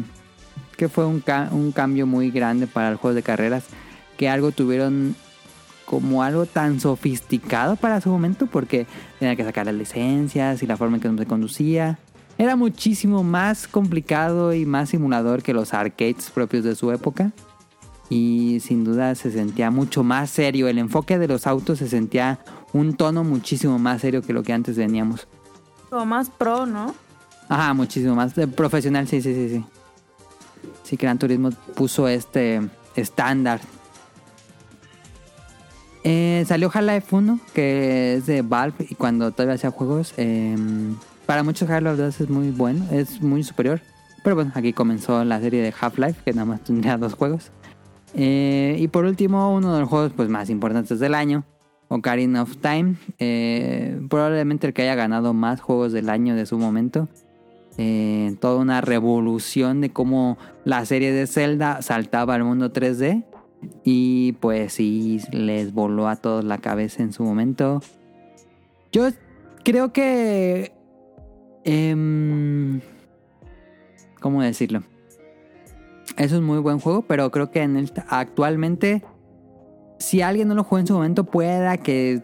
Que 0.77 0.89
fue 0.89 1.05
un, 1.05 1.19
ca- 1.19 1.49
un 1.51 1.71
cambio 1.71 2.07
muy 2.07 2.31
grande 2.31 2.65
para 2.67 2.89
el 2.89 2.95
juego 2.97 3.13
de 3.15 3.21
carreras. 3.23 3.65
Que 4.17 4.29
algo 4.29 4.51
tuvieron 4.51 5.15
como 5.85 6.23
algo 6.23 6.45
tan 6.45 6.79
sofisticado 6.79 7.75
para 7.75 8.01
su 8.01 8.09
momento. 8.09 8.47
Porque 8.47 8.87
tenía 9.19 9.35
que 9.35 9.43
sacar 9.43 9.65
las 9.65 9.75
licencias 9.75 10.63
y 10.63 10.67
la 10.67 10.77
forma 10.77 10.97
en 10.97 11.01
que 11.01 11.23
se 11.23 11.25
conducía. 11.25 11.99
Era 12.37 12.55
muchísimo 12.55 13.23
más 13.23 13.67
complicado 13.67 14.53
y 14.53 14.65
más 14.65 14.89
simulador 14.89 15.43
que 15.43 15.53
los 15.53 15.73
arcades 15.73 16.31
propios 16.31 16.63
de 16.63 16.75
su 16.75 16.91
época 16.91 17.31
y 18.09 18.59
sin 18.59 18.83
duda 18.83 19.15
se 19.15 19.31
sentía 19.31 19.71
mucho 19.71 20.03
más 20.03 20.29
serio. 20.29 20.67
El 20.67 20.77
enfoque 20.77 21.17
de 21.17 21.27
los 21.27 21.47
autos 21.47 21.79
se 21.79 21.87
sentía 21.87 22.39
un 22.71 22.95
tono 22.95 23.23
muchísimo 23.23 23.79
más 23.79 24.01
serio 24.01 24.21
que 24.21 24.33
lo 24.33 24.43
que 24.43 24.53
antes 24.53 24.77
veníamos. 24.77 25.27
Como 25.89 26.05
más 26.05 26.29
pro, 26.29 26.65
¿no? 26.65 26.93
Ajá, 27.49 27.73
muchísimo 27.73 28.15
más 28.15 28.33
profesional, 28.55 29.07
sí, 29.07 29.21
sí, 29.21 29.33
sí, 29.33 29.49
sí. 29.49 29.65
Sí, 30.83 30.95
Gran 30.95 31.17
Turismo 31.17 31.49
puso 31.75 32.07
este 32.07 32.61
estándar. 32.95 33.61
Eh, 36.03 36.43
salió 36.47 36.69
Half-Life 36.73 37.15
1, 37.15 37.39
que 37.53 38.15
es 38.15 38.25
de 38.25 38.41
Valve 38.41 38.87
y 38.89 38.95
cuando 38.95 39.31
todavía 39.31 39.55
hacía 39.55 39.71
juegos. 39.71 40.13
eh, 40.17 40.55
para 41.25 41.43
muchos 41.43 41.69
Half-Life 41.69 41.95
2 41.95 42.21
es 42.21 42.29
muy 42.29 42.51
bueno, 42.51 42.85
es 42.91 43.21
muy 43.21 43.43
superior. 43.43 43.79
Pero 44.23 44.35
bueno, 44.35 44.51
aquí 44.55 44.73
comenzó 44.73 45.23
la 45.23 45.39
serie 45.39 45.61
de 45.61 45.73
Half-Life, 45.77 46.21
que 46.25 46.33
nada 46.33 46.45
más 46.45 46.61
tendría 46.63 46.97
dos 46.97 47.13
juegos. 47.13 47.51
Eh, 48.13 48.77
y 48.79 48.87
por 48.89 49.05
último, 49.05 49.53
uno 49.53 49.73
de 49.73 49.81
los 49.81 49.89
juegos 49.89 50.11
pues, 50.15 50.29
más 50.29 50.49
importantes 50.49 50.99
del 50.99 51.13
año, 51.13 51.45
Ocarina 51.87 52.43
of 52.43 52.57
Time. 52.57 52.95
Eh, 53.19 53.99
probablemente 54.09 54.67
el 54.67 54.73
que 54.73 54.83
haya 54.83 54.95
ganado 54.95 55.33
más 55.33 55.61
juegos 55.61 55.93
del 55.93 56.09
año 56.09 56.35
de 56.35 56.45
su 56.45 56.57
momento. 56.57 57.07
Toda 58.39 58.57
una 58.57 58.81
revolución 58.81 59.81
de 59.81 59.89
cómo 59.91 60.37
la 60.63 60.85
serie 60.85 61.11
de 61.11 61.25
Zelda 61.25 61.81
saltaba 61.81 62.35
al 62.35 62.43
mundo 62.43 62.71
3D. 62.71 63.23
Y 63.83 64.33
pues 64.33 64.73
sí, 64.73 65.21
les 65.31 65.73
voló 65.73 66.07
a 66.07 66.15
todos 66.15 66.43
la 66.43 66.57
cabeza 66.57 67.03
en 67.03 67.13
su 67.13 67.23
momento. 67.23 67.81
Yo 68.91 69.09
creo 69.63 69.91
que... 69.93 70.71
em, 71.63 72.81
¿Cómo 74.19 74.41
decirlo? 74.41 74.83
Es 76.17 76.31
un 76.31 76.43
muy 76.43 76.59
buen 76.59 76.79
juego, 76.79 77.01
pero 77.01 77.31
creo 77.31 77.51
que 77.51 77.61
en 77.61 77.75
el, 77.75 77.91
actualmente, 78.07 79.03
si 79.99 80.21
alguien 80.21 80.47
no 80.47 80.55
lo 80.55 80.63
jugó 80.63 80.79
en 80.79 80.87
su 80.87 80.93
momento, 80.93 81.23
pueda 81.23 81.77
que 81.77 82.21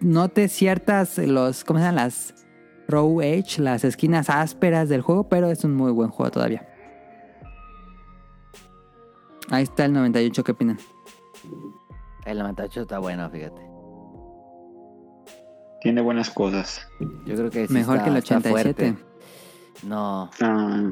note 0.00 0.48
ciertas, 0.48 1.18
los, 1.18 1.64
¿cómo 1.64 1.78
se 1.78 1.84
llaman? 1.84 1.96
Las 2.04 2.34
row 2.88 3.20
edge, 3.20 3.58
las 3.58 3.84
esquinas 3.84 4.30
ásperas 4.30 4.88
del 4.88 5.02
juego, 5.02 5.28
pero 5.28 5.50
es 5.50 5.62
un 5.64 5.74
muy 5.74 5.92
buen 5.92 6.10
juego 6.10 6.30
todavía. 6.30 6.66
Ahí 9.50 9.62
está 9.64 9.84
el 9.86 9.92
98, 9.92 10.44
¿qué 10.44 10.52
opinan? 10.52 10.78
El 12.24 12.38
98 12.38 12.82
está 12.82 12.98
bueno, 12.98 13.28
fíjate. 13.30 13.62
Tiene 15.80 16.00
buenas 16.02 16.30
cosas. 16.30 16.86
Yo 17.24 17.34
creo 17.36 17.50
que 17.50 17.66
sí 17.68 17.72
Mejor 17.72 17.96
está- 17.96 18.04
que 18.04 18.10
el 18.10 18.16
está 18.16 18.36
87. 18.38 18.74
fuerte. 18.92 19.04
No, 19.84 20.28
Ah, 20.40 20.90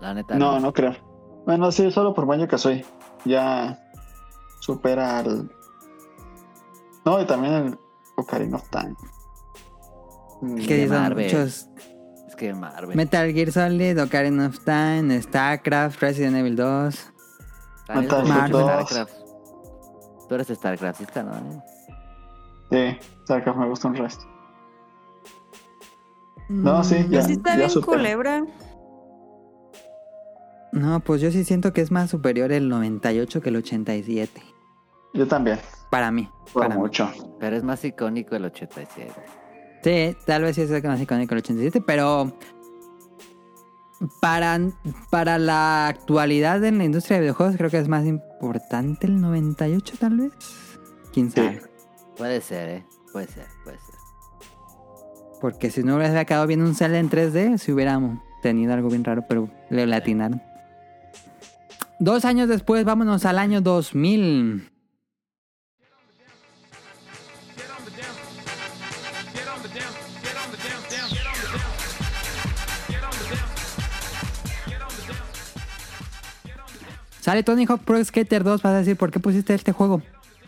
la 0.00 0.14
neta 0.14 0.38
no, 0.38 0.60
no 0.60 0.72
creo. 0.72 0.94
Bueno, 1.46 1.72
sí, 1.72 1.90
solo 1.90 2.12
por 2.14 2.26
baño 2.26 2.46
que 2.46 2.58
soy. 2.58 2.84
Ya 3.24 3.80
supera 4.60 5.18
al. 5.18 5.50
No, 7.04 7.20
y 7.20 7.26
también 7.26 7.54
el 7.54 7.78
Ocarina 8.16 8.56
of 8.56 8.68
Time. 8.68 8.94
Es 10.60 10.66
que 10.66 10.76
de 10.76 10.88
son 10.88 10.96
Marvel. 11.02 11.24
muchos. 11.24 11.68
Es 12.28 12.36
que 12.36 12.52
Marvel. 12.52 12.94
Metal 12.96 13.32
Gear 13.32 13.52
Solid, 13.52 14.02
Ocarina 14.02 14.46
of 14.48 14.58
Time, 14.64 15.20
StarCraft, 15.22 16.00
Resident 16.02 16.36
Evil 16.36 16.56
2. 16.56 17.12
La 17.88 18.00
neta, 18.00 18.22
Metal 18.22 18.50
tú 18.50 18.56
Gear 18.58 18.70
eres 18.70 18.78
2. 18.78 18.88
Starcraft. 18.90 19.14
Tú 20.28 20.34
eres 20.34 20.46
Starcraftista, 20.48 21.22
¿no? 21.22 21.64
Sí, 22.70 22.98
StarCraft 23.24 23.58
me 23.58 23.68
gusta 23.68 23.88
un 23.88 23.94
resto. 23.94 24.24
No, 26.48 26.82
sí, 26.84 26.94
Pues 26.96 27.10
ya. 27.10 27.22
sí 27.22 27.32
está 27.32 27.50
ya 27.52 27.56
bien 27.56 27.70
supera. 27.70 27.96
culebra. 27.98 28.44
No, 30.72 31.00
pues 31.00 31.20
yo 31.20 31.30
sí 31.30 31.44
siento 31.44 31.72
que 31.72 31.80
es 31.80 31.90
más 31.90 32.10
superior 32.10 32.52
el 32.52 32.68
98 32.68 33.40
que 33.40 33.48
el 33.48 33.56
87. 33.56 34.42
Yo 35.14 35.26
también, 35.26 35.58
Para 35.90 36.10
mí. 36.10 36.28
por 36.52 36.62
Para 36.64 36.74
mí. 36.74 36.80
mucho. 36.80 37.08
Pero 37.40 37.56
es 37.56 37.62
más 37.64 37.84
icónico 37.84 38.36
el 38.36 38.44
87. 38.44 39.12
Sí, 39.82 40.16
tal 40.26 40.42
vez 40.42 40.56
sí 40.56 40.62
es 40.62 40.84
más 40.84 41.00
icónico 41.00 41.34
el 41.34 41.38
87, 41.38 41.80
pero 41.80 42.32
para, 44.20 44.58
para 45.10 45.38
la 45.38 45.88
actualidad 45.88 46.62
en 46.64 46.78
la 46.78 46.84
industria 46.84 47.16
de 47.16 47.22
videojuegos 47.22 47.56
creo 47.56 47.70
que 47.70 47.78
es 47.78 47.88
más 47.88 48.04
importante 48.06 49.06
el 49.06 49.20
98 49.20 49.94
tal 49.98 50.16
vez. 50.18 50.32
¿Quién 51.12 51.30
sabe? 51.30 51.62
Puede 52.16 52.40
ser, 52.40 52.68
¿eh? 52.68 52.86
Puede 53.12 53.26
ser, 53.28 53.46
puede 53.64 53.78
ser. 53.78 53.94
Porque 55.40 55.70
si 55.70 55.82
no 55.82 55.96
hubiera 55.96 56.24
quedado 56.24 56.46
bien 56.46 56.62
un 56.62 56.74
Zelda 56.74 56.98
en 56.98 57.10
3D, 57.10 57.58
si 57.58 57.72
hubiéramos 57.72 58.20
tenido 58.42 58.72
algo 58.72 58.88
bien 58.88 59.04
raro, 59.04 59.24
pero 59.28 59.50
le 59.70 59.86
latinaron. 59.86 60.42
Dos 61.98 62.24
años 62.24 62.48
después, 62.48 62.84
vámonos 62.84 63.24
al 63.24 63.38
año 63.38 63.60
2000. 63.60 64.70
Sale 77.26 77.42
Tony 77.42 77.66
Hawk 77.68 77.80
Pro 77.80 78.04
Skater 78.04 78.44
2, 78.44 78.62
vas 78.62 78.72
a 78.72 78.78
decir, 78.78 78.96
¿por 78.96 79.10
qué 79.10 79.18
pusiste 79.18 79.52
este 79.52 79.72
juego? 79.72 80.00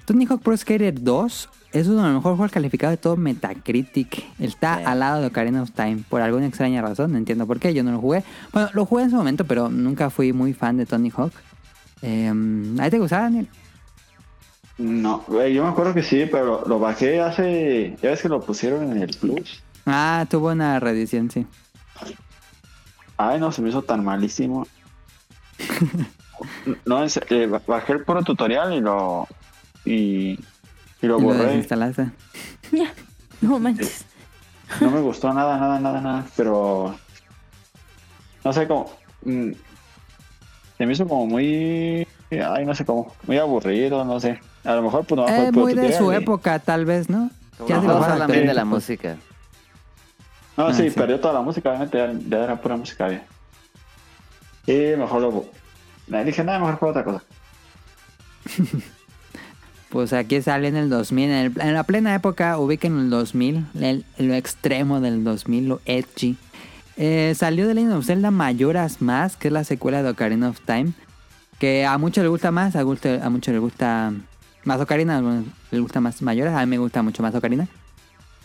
Tony 0.05 0.27
Hawk 0.27 0.41
Pro 0.43 0.57
Skater 0.57 1.03
2 1.03 1.49
es 1.73 1.89
uno 1.89 1.97
de 1.97 2.03
los 2.05 2.15
mejores 2.15 2.37
juegos 2.37 2.53
calificados 2.53 2.93
de 2.93 2.99
todo 2.99 3.17
Metacritic. 3.17 4.25
Está 4.39 4.77
Sí. 4.79 4.85
al 4.87 5.01
lado 5.01 5.21
de 5.21 5.27
Ocarina 5.27 5.61
of 5.61 5.73
Time, 5.73 6.05
por 6.09 6.21
alguna 6.21 6.47
extraña 6.47 6.81
razón, 6.81 7.11
no 7.11 7.19
entiendo 7.19 7.49
por 7.49 7.59
qué, 7.59 7.75
yo 7.75 7.83
no 7.83 7.91
lo 7.91 7.99
jugué. 8.01 8.23
Bueno, 8.53 8.69
lo 8.75 8.87
jugué 8.87 9.03
en 9.03 9.11
su 9.11 9.17
momento, 9.17 9.45
pero 9.45 9.69
nunca 9.69 10.09
fui 10.09 10.33
muy 10.33 10.55
fan 10.55 10.77
de 10.77 10.87
Tony 10.87 11.11
Hawk. 11.17 11.33
Eh, 12.03 12.33
¿A 12.79 12.85
ti 12.85 12.91
te 12.91 12.99
gustaba, 13.01 13.23
Daniel? 13.25 13.49
No, 14.79 15.25
yo 15.49 15.65
me 15.65 15.71
acuerdo 15.71 15.95
que 15.95 16.05
sí, 16.05 16.27
pero 16.31 16.63
lo 16.65 16.79
bajé 16.79 17.21
hace. 17.21 17.97
Ya 18.01 18.11
ves 18.11 18.23
que 18.23 18.29
lo 18.29 18.41
pusieron 18.41 18.93
en 18.93 19.03
el 19.03 19.17
Plus. 19.17 19.65
Ah, 19.85 20.27
tuvo 20.31 20.53
una 20.53 20.79
reedición, 20.79 21.29
sí. 21.29 21.45
Ay, 23.17 23.41
no, 23.41 23.51
se 23.51 23.63
me 23.63 23.71
hizo 23.71 23.83
tan 23.83 24.05
malísimo. 24.05 24.65
no, 26.87 27.05
es- 27.05 27.21
eh, 27.31 27.47
ba- 27.47 27.63
bajé 27.67 27.93
el 27.95 28.05
puro 28.05 28.23
tutorial 28.23 28.73
y 28.75 28.81
lo. 28.81 29.27
Y, 29.85 29.93
y 30.33 30.39
lo 31.03 31.19
Y 31.19 31.21
lo 31.21 31.21
borré. 31.21 31.67
No 33.41 33.59
manches. 33.59 34.05
No 34.81 34.91
me 34.91 35.01
gustó 35.01 35.33
nada, 35.33 35.57
nada, 35.59 35.79
nada, 35.81 36.01
nada. 36.01 36.27
Pero. 36.37 36.95
No 38.45 38.53
sé 38.53 38.67
cómo. 38.67 38.91
mm, 39.25 39.53
Se 40.77 40.87
me 40.87 40.93
hizo 40.93 41.07
como 41.09 41.27
muy. 41.27 42.07
Ay, 42.31 42.67
no 42.67 42.75
sé 42.75 42.85
cómo. 42.85 43.13
Muy 43.27 43.39
aburrido, 43.39 44.05
no 44.05 44.21
sé. 44.21 44.41
A 44.65 44.75
lo 44.75 44.83
mejor, 44.83 45.05
pues 45.07 45.17
no 45.19 45.27
Es 45.29 45.53
muy 45.53 45.73
de 45.75 45.97
su 45.97 46.13
época, 46.13 46.59
tal 46.59 46.85
vez, 46.85 47.09
¿no? 47.09 47.31
Ya 47.67 47.81
se 47.81 47.87
no, 47.87 47.97
juegan 47.99 48.19
también 48.19 48.47
de 48.47 48.55
la 48.55 48.63
pues. 48.63 48.71
música. 48.75 49.17
No, 50.57 50.67
Ah, 50.67 50.75
sí, 50.75 50.91
sí. 50.91 50.97
perdió 50.99 51.19
toda 51.21 51.35
la 51.35 51.41
música, 51.41 51.71
obviamente 51.71 51.97
ya, 51.99 52.13
ya 52.29 52.45
era 52.45 52.61
pura 52.61 52.77
música. 52.77 53.09
ya. 53.11 53.23
Y 54.67 54.97
mejor 54.97 55.23
lo. 55.23 55.45
Le 56.11 56.25
dije, 56.25 56.43
nada, 56.45 56.59
mejor 56.59 56.77
juego 56.77 56.91
otra 56.91 57.05
cosa. 57.05 57.23
Pues 59.91 60.13
aquí 60.13 60.43
sale 60.43 60.69
en 60.69 60.77
el 60.77 60.91
2000, 60.91 61.25
en, 61.25 61.31
el- 61.33 61.61
en 61.63 61.73
la 61.73 61.83
plena 61.83 62.15
época, 62.15 62.59
ubiquen 62.59 62.99
el 62.99 63.09
2000, 63.09 63.65
el- 63.81 64.05
lo 64.19 64.35
extremo 64.35 65.01
del 65.01 65.25
2000, 65.25 65.67
lo 65.67 65.81
edgy. 65.87 66.37
Eh, 66.99 67.33
salió 67.35 67.67
de 67.67 67.73
Legend 67.73 67.95
of 67.95 68.05
Zelda 68.05 68.31
Mayoras 68.31 69.01
Más, 69.01 69.37
que 69.39 69.49
es 69.49 69.53
la 69.53 69.65
secuela 69.65 70.03
de 70.03 70.11
Ocarina 70.11 70.51
of 70.51 70.61
Time, 70.61 70.93
que 71.59 71.87
a 71.87 71.97
muchos 71.97 72.23
les 72.23 72.31
gusta 72.31 72.51
más, 72.51 72.77
a, 72.77 72.83
gusto- 72.83 73.09
a 73.23 73.31
muchos 73.31 73.53
les 73.53 73.63
gusta 73.63 74.13
más 74.65 74.79
Ocarina, 74.79 75.15
a 75.15 75.19
algunos 75.19 75.45
les 75.71 75.81
gusta 75.81 76.01
más 76.03 76.21
Mayoras, 76.21 76.55
a 76.55 76.61
mí 76.61 76.67
me 76.67 76.77
gusta 76.79 77.01
mucho 77.03 77.23
más 77.23 77.35
Ocarina. 77.35 77.67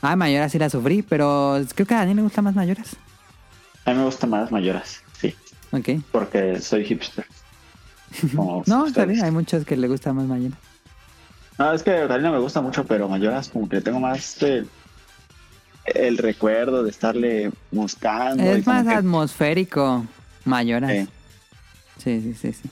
Ah, 0.01 0.15
Mayoras 0.15 0.49
sí 0.49 0.59
la 0.59 0.69
sufrí, 0.69 1.01
pero 1.01 1.59
creo 1.75 1.85
que 1.85 1.93
a 1.93 1.97
Daniel 1.97 2.17
le 2.17 2.23
gusta 2.23 2.41
más 2.41 2.55
Mayoras. 2.55 2.95
A 3.83 3.91
mí 3.91 3.97
me 3.97 4.05
gustan 4.05 4.29
más 4.29 4.49
mayoras, 4.49 5.03
sí, 5.19 5.35
Ok. 5.73 5.89
porque 6.13 6.61
soy 6.61 6.85
hipster. 6.85 7.25
Como 8.35 8.63
No, 8.67 8.85
está 8.87 9.05
bien, 9.05 9.23
hay 9.23 9.31
muchos 9.31 9.65
que 9.65 9.75
le 9.77 9.87
gusta 9.87 10.13
más 10.13 10.25
Mayoras. 10.25 10.57
No, 11.59 11.71
es 11.71 11.83
que 11.83 12.03
Ocarina 12.03 12.31
me 12.31 12.39
gusta 12.39 12.61
mucho, 12.61 12.83
pero 12.85 13.07
mayoras 13.07 13.49
como 13.49 13.69
que 13.69 13.79
tengo 13.79 13.99
más 13.99 14.41
el, 14.41 14.67
el 15.85 16.17
recuerdo 16.17 16.83
de 16.83 16.89
estarle 16.89 17.51
buscando. 17.71 18.41
Es 18.43 18.65
más 18.65 18.85
que- 18.87 18.93
atmosférico 18.95 20.05
Mayoras. 20.45 20.91
Sí. 20.91 21.07
Sí, 22.03 22.21
sí, 22.21 22.33
sí, 22.33 22.53
sí. 22.53 22.69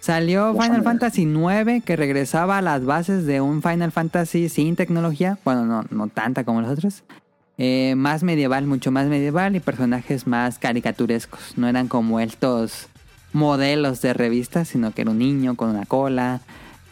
Salió. 0.00 0.52
Final 0.54 0.82
Fantasy 0.82 1.22
IX 1.22 1.84
que 1.84 1.96
regresaba 1.96 2.58
a 2.58 2.62
las 2.62 2.84
bases 2.84 3.26
de 3.26 3.40
un 3.40 3.60
Final 3.62 3.92
Fantasy 3.92 4.48
sin 4.48 4.76
tecnología. 4.76 5.38
Bueno, 5.44 5.66
no, 5.66 5.84
no 5.90 6.08
tanta 6.08 6.44
como 6.44 6.60
los 6.60 6.70
otros. 6.70 7.02
Eh, 7.58 7.94
más 7.96 8.22
medieval, 8.22 8.66
mucho 8.66 8.90
más 8.92 9.06
medieval 9.06 9.56
y 9.56 9.60
personajes 9.60 10.26
más 10.26 10.58
caricaturescos. 10.58 11.54
No 11.56 11.68
eran 11.68 11.88
como 11.88 12.20
estos 12.20 12.88
modelos 13.32 14.00
de 14.00 14.14
revistas, 14.14 14.68
sino 14.68 14.92
que 14.92 15.02
era 15.02 15.10
un 15.10 15.18
niño 15.18 15.56
con 15.56 15.70
una 15.70 15.86
cola 15.86 16.40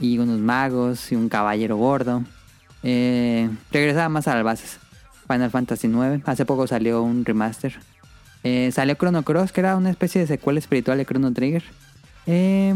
y 0.00 0.18
unos 0.18 0.38
magos 0.38 1.12
y 1.12 1.16
un 1.16 1.28
caballero 1.28 1.76
gordo. 1.76 2.22
Eh, 2.82 3.48
regresaba 3.72 4.08
más 4.08 4.28
a 4.28 4.34
las 4.34 4.44
bases. 4.44 4.78
Final 5.26 5.50
Fantasy 5.50 5.86
IX. 5.88 6.22
Hace 6.26 6.44
poco 6.44 6.66
salió 6.66 7.02
un 7.02 7.24
remaster. 7.24 7.74
Eh, 8.42 8.70
salió 8.72 8.94
Chrono 8.94 9.22
Cross, 9.22 9.52
que 9.52 9.60
era 9.60 9.76
una 9.76 9.90
especie 9.90 10.20
de 10.20 10.26
secuela 10.26 10.58
espiritual 10.58 10.98
de 10.98 11.06
Chrono 11.06 11.32
Trigger. 11.32 11.62
Eh, 12.26 12.74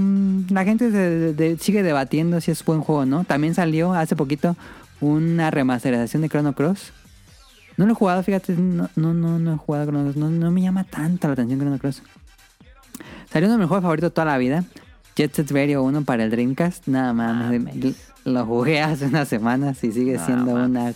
la 0.51 0.65
gente 0.65 1.57
sigue 1.59 1.83
debatiendo 1.83 2.41
si 2.41 2.51
es 2.51 2.65
buen 2.65 2.81
juego 2.81 3.03
o 3.03 3.07
no. 3.07 3.25
También 3.25 3.55
salió 3.55 3.93
hace 3.93 4.17
poquito 4.17 4.57
una 5.01 5.51
remasterización 5.51 6.23
de 6.23 6.31
Chrono 6.31 6.55
Cross. 6.55 6.93
No 7.77 7.87
lo 7.87 7.93
he 7.93 7.95
jugado, 7.95 8.23
fíjate, 8.23 8.55
no, 8.55 8.89
no, 8.97 9.15
no, 9.15 9.39
no 9.39 9.55
he 9.55 9.57
jugado 9.57 9.85
Chrono 9.85 10.05
Cross. 10.05 10.17
No, 10.17 10.31
no 10.31 10.51
me 10.51 10.63
llama 10.63 10.85
tanto 10.85 11.27
la 11.29 11.35
atención 11.35 11.61
Chrono 11.61 11.79
Cross. 11.79 12.03
Salió 13.31 13.49
uno 13.49 13.57
de 13.57 13.59
mis 13.63 13.69
juegos 13.69 13.83
favoritos 13.83 14.11
de 14.11 14.15
toda 14.15 14.25
la 14.27 14.39
vida. 14.39 14.65
Jet 15.17 15.35
Set 15.35 15.51
Radio 15.51 15.83
1 15.83 16.03
para 16.05 16.25
el 16.25 16.31
Dreamcast. 16.31 16.87
Nada 16.87 17.13
más. 17.13 17.51
Mames. 17.53 17.97
Lo 18.25 18.45
jugué 18.47 18.81
hace 18.81 19.07
unas 19.07 19.29
semanas 19.29 19.83
y 19.85 19.91
sigue 19.93 20.19
siendo 20.19 20.55
una 20.55 20.93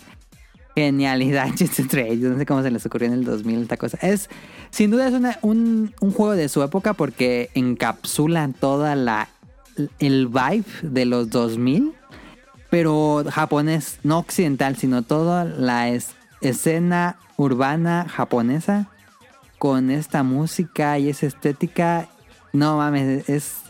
genialidad 0.75 1.47
Jet 1.55 1.71
Set 1.71 1.93
Radio. 1.93 2.29
No 2.29 2.37
sé 2.37 2.45
cómo 2.45 2.61
se 2.63 2.71
les 2.71 2.85
ocurrió 2.85 3.07
en 3.07 3.13
el 3.13 3.25
2000 3.25 3.61
esta 3.63 3.77
cosa. 3.77 3.97
Es, 4.01 4.29
sin 4.69 4.91
duda 4.91 5.07
es 5.07 5.13
una- 5.13 5.37
un, 5.41 5.93
un 5.99 6.11
juego 6.11 6.33
de 6.33 6.49
su 6.49 6.63
época 6.63 6.93
porque 6.93 7.49
encapsula 7.53 8.49
toda 8.59 8.95
la 8.95 9.27
el 9.99 10.27
vibe 10.27 10.65
de 10.83 11.05
los 11.05 11.29
2000 11.31 11.93
pero 12.69 13.23
japonés, 13.29 13.99
no 14.03 14.17
occidental, 14.19 14.75
sino 14.77 15.01
toda 15.03 15.45
la 15.45 15.89
es- 15.89 16.11
escena 16.41 17.17
urbana 17.37 18.05
japonesa 18.09 18.87
con 19.63 19.91
esta 19.91 20.23
música 20.23 20.99
y 20.99 21.07
esa 21.07 21.25
estética. 21.25 22.09
No 22.51 22.75
mames, 22.79 23.29
es, 23.29 23.61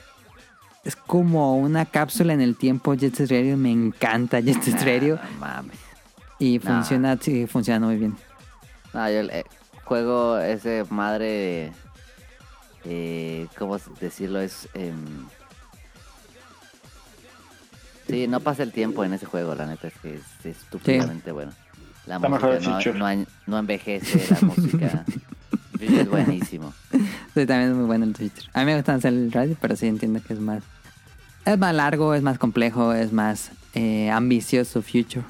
es 0.84 0.96
como 0.96 1.56
una 1.58 1.86
cápsula 1.86 2.34
en 2.34 2.42
el 2.42 2.56
tiempo. 2.56 2.96
Jet 2.96 3.14
Set 3.14 3.30
Radio 3.30 3.58
me 3.58 3.70
encanta 3.70 4.40
Jet 4.40 4.60
Set 4.64 4.82
Radio 4.82 5.20
No 5.34 5.40
mames. 5.40 5.78
y 6.40 6.58
No. 6.58 6.64
funciona, 6.72 7.16
sí, 7.22 7.46
funciona 7.46 7.86
muy 7.86 7.98
bien. 7.98 8.18
No, 8.92 9.08
yo 9.08 9.20
eh, 9.20 9.46
juego 9.84 10.40
ese 10.40 10.84
madre. 10.90 11.72
Eh, 12.86 13.46
¿Cómo 13.60 13.78
decirlo? 14.02 14.40
Es. 14.42 14.68
em, 14.74 15.28
Sí, 18.10 18.28
no 18.28 18.40
pasa 18.40 18.64
el 18.64 18.72
tiempo 18.72 19.04
en 19.06 19.14
ese 19.14 19.28
juego, 19.28 19.54
la 19.54 19.68
neta 19.68 19.88
es 19.90 19.94
que 20.02 20.16
es 20.16 20.46
estúpidamente 20.46 21.32
bueno. 21.32 21.52
La 22.08 22.16
Está 22.16 22.30
mejor 22.30 22.56
música 22.56 22.92
no, 22.94 23.16
no, 23.16 23.26
no 23.46 23.58
envejece, 23.60 24.28
la 24.34 24.42
música 24.42 25.06
Future 25.86 26.02
es 26.02 26.10
buenísimo. 26.10 26.74
Sí, 27.34 27.46
también 27.48 27.72
es 27.72 27.76
muy 27.76 27.86
bueno 27.86 28.06
el 28.06 28.14
Twitter. 28.14 28.44
A 28.54 28.60
mí 28.60 28.66
me 28.68 28.76
gusta 28.76 28.94
hacer 28.94 29.12
el 29.14 29.32
radio, 29.32 29.58
pero 29.60 29.76
sí 29.76 29.88
entiendo 29.88 30.22
que 30.22 30.34
es 30.34 30.40
más. 30.40 30.62
Es 31.46 31.58
más 31.58 31.74
largo, 31.74 32.14
es 32.14 32.22
más 32.22 32.38
complejo, 32.38 32.94
es 32.94 33.12
más 33.12 33.52
eh, 33.74 34.10
ambicioso 34.12 34.82
Future. 34.84 35.26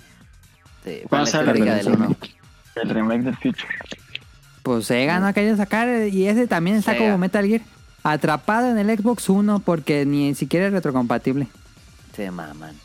Sí, 0.84 0.99
¿Cuándo 1.08 1.26
la 1.26 1.32
sale 1.32 1.51
el 1.51 1.58
estética 1.58 1.76
del 1.76 1.88
uno. 1.88 1.95
remake? 2.08 2.36
El 2.76 2.89
remake 2.89 3.22
del 3.24 3.36
Future. 3.38 3.68
Pues 4.64 4.86
Sega 4.86 5.20
no 5.20 5.28
ha 5.28 5.34
querido 5.34 5.56
sacar 5.58 6.08
y 6.10 6.28
ese 6.28 6.45
también 6.47 6.76
está 6.78 6.91
Sega. 6.91 7.06
como 7.06 7.18
Metal 7.18 7.45
Gear. 7.45 7.62
Atrapado 8.04 8.70
en 8.70 8.78
el 8.78 8.97
Xbox 8.97 9.30
One 9.30 9.60
porque 9.64 10.06
ni 10.06 10.36
siquiera 10.36 10.68
es 10.68 10.74
retrocompatible. 10.74 11.47
Se 12.16 12.30
maman. 12.32 12.76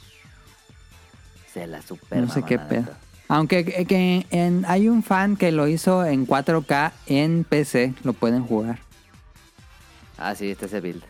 Se 1.53 1.67
la 1.67 1.83
super 1.83 2.19
No 2.21 2.29
sé 2.33 2.43
qué 2.45 2.57
la 2.57 2.69
pedo. 2.69 2.87
Aunque 3.29 3.65
que- 3.65 4.27
en- 4.31 4.65
hay 4.67 4.89
un 4.89 5.03
fan 5.03 5.37
que 5.37 5.53
lo 5.53 5.69
hizo 5.69 6.05
en 6.05 6.27
4K 6.27 6.93
en 7.07 7.45
PC, 7.45 7.95
lo 8.03 8.15
pueden 8.15 8.43
jugar. 8.43 8.79
Ah, 10.17 10.35
sí, 10.35 10.51
este 10.51 10.67
es 10.67 10.73
el 10.73 10.81
build. 10.83 11.03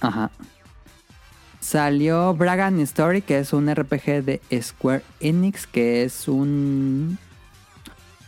Ajá. 0.00 0.30
Salió 1.60 2.34
Bragan 2.34 2.78
Story, 2.80 3.22
que 3.22 3.38
es 3.38 3.52
un 3.54 3.68
RPG 3.68 4.22
de 4.22 4.40
Square 4.60 5.02
Enix, 5.20 5.66
que 5.66 6.04
es 6.04 6.28
un 6.28 7.18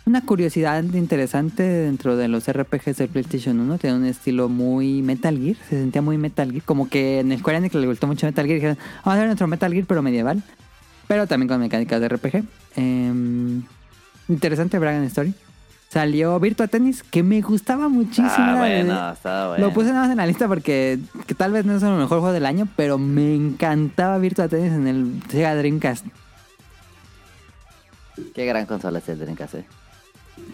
una 0.07 0.21
curiosidad 0.25 0.85
interesante 0.85 1.65
dentro 1.65 2.17
de 2.17 2.29
los 2.29 2.47
RPGs 2.49 2.97
de 2.97 3.09
PlayStation 3.09 3.59
1. 3.59 3.77
Tiene 3.79 3.97
un 3.97 4.05
estilo 4.07 4.49
muy 4.49 5.03
Metal 5.03 5.37
Gear, 5.37 5.57
se 5.69 5.81
sentía 5.81 6.01
muy 6.01 6.17
Metal 6.17 6.49
Gear, 6.51 6.63
como 6.63 6.89
que 6.89 7.19
en 7.19 7.37
Square 7.37 7.59
Enix 7.59 7.75
le 7.75 7.87
gustó 7.89 8.07
mucho 8.07 8.25
Metal 8.27 8.47
Gear, 8.47 8.55
dijeron, 8.55 8.79
vamos 9.05 9.07
a 9.07 9.13
hacer 9.15 9.27
nuestro 9.27 9.49
Metal 9.49 9.73
Gear 9.73 9.85
pero 9.87 10.03
medieval, 10.03 10.43
pero 11.09 11.27
también 11.27 11.49
con 11.49 11.61
mecánicas 11.61 12.01
de 12.01 12.09
RPG. 12.09 12.43
Em, 12.77 13.63
interesante 14.29 14.79
Bragan 14.79 15.05
Story. 15.05 15.35
Salió 15.89 16.39
Virtua 16.41 16.67
Tennis, 16.67 17.03
que 17.05 17.23
me 17.23 17.41
gustaba 17.41 17.89
muchísimo. 17.89 18.27
Ah, 18.37 18.57
bueno, 18.59 19.13
estaba 19.13 19.49
bueno. 19.51 19.67
lo 19.67 19.73
puse 19.73 19.89
nada 19.91 20.03
más 20.03 20.11
en 20.11 20.17
la 20.17 20.27
lista 20.27 20.49
porque 20.49 20.99
que 21.27 21.35
tal 21.35 21.53
vez 21.53 21.65
no 21.65 21.77
es 21.77 21.83
el 21.83 21.91
mejor 21.91 22.09
juego 22.19 22.33
del 22.33 22.45
año, 22.45 22.67
pero 22.77 22.99
me 22.99 23.35
encantaba 23.35 24.19
Virtua 24.19 24.49
Tennis 24.49 24.73
en 24.73 24.89
el 24.89 25.23
Sega 25.31 25.55
Dreamcast. 25.55 26.05
Qué 28.35 28.47
gran 28.47 28.67
consola 28.67 28.99
es 28.99 29.09
el 29.09 29.19
Dreamcast, 29.19 29.55
eh. 29.55 29.65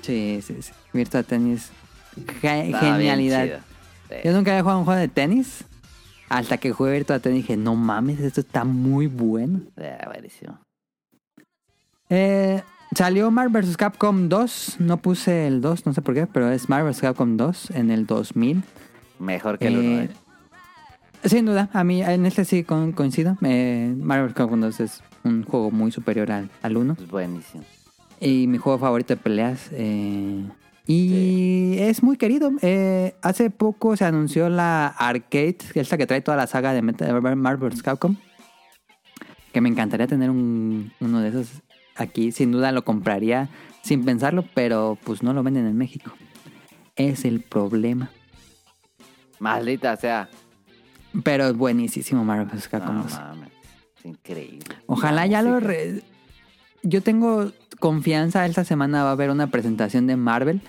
Sí, 0.02 0.40
sí, 0.46 0.56
sí. 0.62 0.72
Virtua 0.92 1.22
Tennis. 1.22 1.70
ge- 2.40 2.72
genialidad. 2.78 3.60
Sí. 4.08 4.14
Yo 4.24 4.32
nunca 4.32 4.50
había 4.50 4.62
jugado 4.62 4.80
un 4.80 4.84
juego 4.84 5.00
de 5.00 5.08
tenis. 5.08 5.64
Hasta 6.32 6.56
que 6.56 6.72
jugué 6.72 6.92
Virtua 6.92 7.18
Tennis 7.20 7.42
dije, 7.42 7.56
no 7.56 7.74
mames, 7.76 8.20
esto 8.20 8.40
está 8.40 8.64
muy 8.64 9.06
bueno. 9.06 9.60
Sí, 9.76 9.84
buenísimo. 10.06 10.58
Eh, 12.08 12.62
salió 12.96 13.30
Marvel 13.30 13.62
vs. 13.62 13.76
Capcom 13.76 14.28
2. 14.28 14.76
No 14.80 14.96
puse 14.96 15.46
el 15.46 15.60
2, 15.60 15.86
no 15.86 15.92
sé 15.92 16.02
por 16.02 16.14
qué, 16.14 16.26
pero 16.26 16.50
es 16.50 16.68
Marvel 16.68 16.92
vs. 16.92 17.00
Capcom 17.00 17.36
2 17.36 17.70
en 17.72 17.90
el 17.90 18.06
2000. 18.06 18.62
Mejor 19.18 19.58
que 19.58 19.68
el 19.68 19.74
Eh, 19.76 20.08
1, 20.10 21.28
Sin 21.28 21.46
duda, 21.46 21.68
a 21.72 21.84
mí 21.84 22.02
en 22.02 22.26
este 22.26 22.44
sí 22.44 22.64
con- 22.64 22.92
coincido. 22.92 23.36
Eh, 23.42 23.94
Marvel 23.96 24.28
vs. 24.28 24.34
Capcom 24.34 24.60
2 24.60 24.80
es 24.80 25.02
un 25.24 25.44
juego 25.44 25.70
muy 25.70 25.92
superior 25.92 26.32
al, 26.32 26.50
al 26.62 26.76
1. 26.76 26.96
Es 26.98 27.08
buenísimo. 27.08 27.62
Y 28.20 28.46
mi 28.46 28.58
juego 28.58 28.78
favorito 28.78 29.14
de 29.14 29.20
peleas. 29.20 29.68
eh, 29.72 30.44
y 30.86 31.76
es 31.78 32.02
muy 32.02 32.16
querido. 32.16 32.50
Eh, 32.62 33.14
hace 33.22 33.50
poco 33.50 33.96
se 33.96 34.04
anunció 34.04 34.48
la 34.48 34.86
Arcade, 34.88 35.56
que 35.72 35.80
es 35.80 35.90
la 35.90 35.96
que 35.98 36.06
trae 36.06 36.20
toda 36.20 36.36
la 36.36 36.46
saga 36.46 36.72
de 36.72 36.82
Marvel. 36.82 37.82
Capcom. 37.82 38.16
Que 39.52 39.60
me 39.60 39.68
encantaría 39.68 40.06
tener 40.06 40.30
un- 40.30 40.92
uno 41.00 41.20
de 41.20 41.28
esos 41.28 41.48
aquí. 41.96 42.32
Sin 42.32 42.52
duda 42.52 42.72
lo 42.72 42.84
compraría 42.84 43.48
sin 43.82 44.04
pensarlo, 44.04 44.44
pero 44.54 44.98
pues 45.04 45.22
no 45.22 45.32
lo 45.32 45.42
venden 45.42 45.66
en 45.66 45.76
México. 45.76 46.12
Es 46.96 47.24
el 47.24 47.40
problema. 47.40 48.10
Maldita 49.38 49.96
sea. 49.96 50.28
Pero 51.24 51.46
es 51.48 51.56
buenísimo 51.56 52.24
Marvel. 52.24 52.48
Capcom 52.70 52.96
No 52.96 53.02
2. 53.04 53.12
mames. 53.12 53.50
Es 53.98 54.04
increíble. 54.06 54.74
Ojalá 54.86 55.26
ya 55.26 55.42
lo... 55.42 55.60
re- 55.60 56.02
Yo 56.82 57.02
tengo 57.02 57.52
confianza, 57.82 58.46
esta 58.46 58.64
semana 58.64 59.02
va 59.02 59.08
a 59.10 59.12
haber 59.12 59.30
una 59.30 59.48
presentación 59.48 60.06
de 60.06 60.16
Marvel 60.16 60.60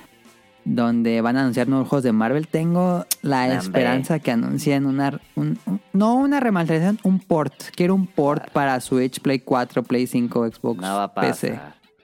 donde 0.66 1.22
van 1.22 1.38
a 1.38 1.41
anunciar 1.41 1.68
nuevos 1.68 1.88
juegos 1.88 2.03
de 2.03 2.11
Marvel. 2.11 2.47
Tengo 2.47 3.05
la 3.22 3.43
Hombre. 3.43 3.57
esperanza 3.59 4.18
que 4.20 4.32
anuncien 4.32 4.86
una, 4.88 5.20
un- 5.36 5.59
un- 5.68 5.80
no 5.93 6.16
una 6.16 6.39
remasterización, 6.39 6.99
un 7.03 7.20
port. 7.20 7.53
Quiero 7.76 7.93
un 7.93 8.07
port 8.07 8.49
para 8.51 8.80
Switch, 8.82 9.20
Play 9.20 9.39
4, 9.39 9.84
Play 9.84 10.07
5, 10.07 10.47
Xbox, 10.51 10.82
No 10.82 10.95
va 10.95 11.03
a 11.03 11.14
PC. 11.14 11.59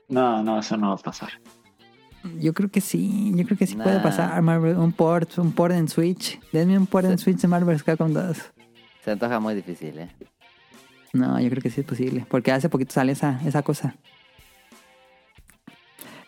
No, 0.10 0.44
no, 0.44 0.60
eso 0.60 0.78
no 0.78 0.90
va 0.90 0.96
a 0.96 0.98
pasar. 0.98 1.30
Yo 2.40 2.54
creo 2.54 2.70
que 2.70 2.82
sí, 2.82 3.32
yo 3.34 3.46
creo 3.46 3.58
que 3.58 3.66
sí 3.66 3.76
Nah. 3.78 3.84
puede 3.86 4.00
pasar 4.02 4.40
Marvel, 4.42 4.78
un 4.78 4.92
port, 4.92 5.38
un 5.40 5.54
port 5.54 5.74
en 5.74 5.88
Switch. 5.88 6.40
Denme 6.52 6.78
un 6.78 6.86
port 6.86 7.06
en 7.08 7.18
Switch 7.18 7.38
de 7.40 7.48
Marvel 7.48 7.82
Capcom 7.84 8.12
2. 8.14 8.38
Se 9.06 9.12
antoja 9.12 9.40
muy 9.40 9.56
difícil, 9.56 9.98
¿eh? 10.00 10.10
No, 11.14 11.40
yo 11.40 11.50
creo 11.50 11.64
que 11.64 11.70
sí 11.72 11.80
es 11.82 11.88
posible, 11.88 12.26
porque 12.30 12.52
hace 12.52 12.70
poquito 12.70 12.94
sale 12.94 13.14
esa, 13.14 13.40
esa 13.46 13.64
cosa. 13.64 13.96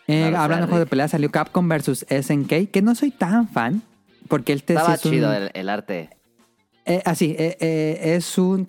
Eh, 0.08 0.30
No 0.30 0.38
hablando 0.38 0.66
de 0.66 0.70
juegos 0.70 0.78
de 0.80 0.84
Rick. 0.84 0.90
pelea, 0.90 1.08
salió 1.08 1.30
Capcom 1.30 1.68
vs 1.68 2.06
SNK, 2.08 2.70
que 2.70 2.82
no 2.82 2.94
soy 2.94 3.10
tan 3.10 3.48
fan, 3.48 3.82
porque 4.28 4.52
el 4.52 4.58
Estaba 4.60 4.94
es 4.94 5.04
un- 5.04 5.12
chido 5.12 5.32
el, 5.32 5.50
el 5.54 5.68
arte. 5.68 6.10
Eh, 6.84 7.02
así, 7.04 7.36
eh, 7.38 7.56
eh, 7.60 8.14
es 8.16 8.36
un... 8.38 8.66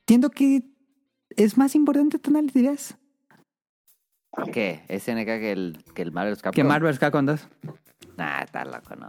Entiendo 0.00 0.30
que 0.30 0.62
es 1.36 1.58
más 1.58 1.74
importante, 1.74 2.18
Tonal, 2.18 2.46
dirías, 2.48 2.96
¿Qué? 4.52 4.82
¿SNK 4.88 5.26
que 5.26 5.52
el, 5.52 5.78
que 5.94 6.02
el 6.02 6.10
Marvel 6.12 6.34
Capcom? 6.36 6.52
que 6.52 6.64
Marvel 6.64 6.98
Capcom 6.98 7.24
2. 7.24 7.46
Nah, 8.16 8.42
está 8.42 8.64
loco, 8.64 8.96
¿no? 8.96 9.08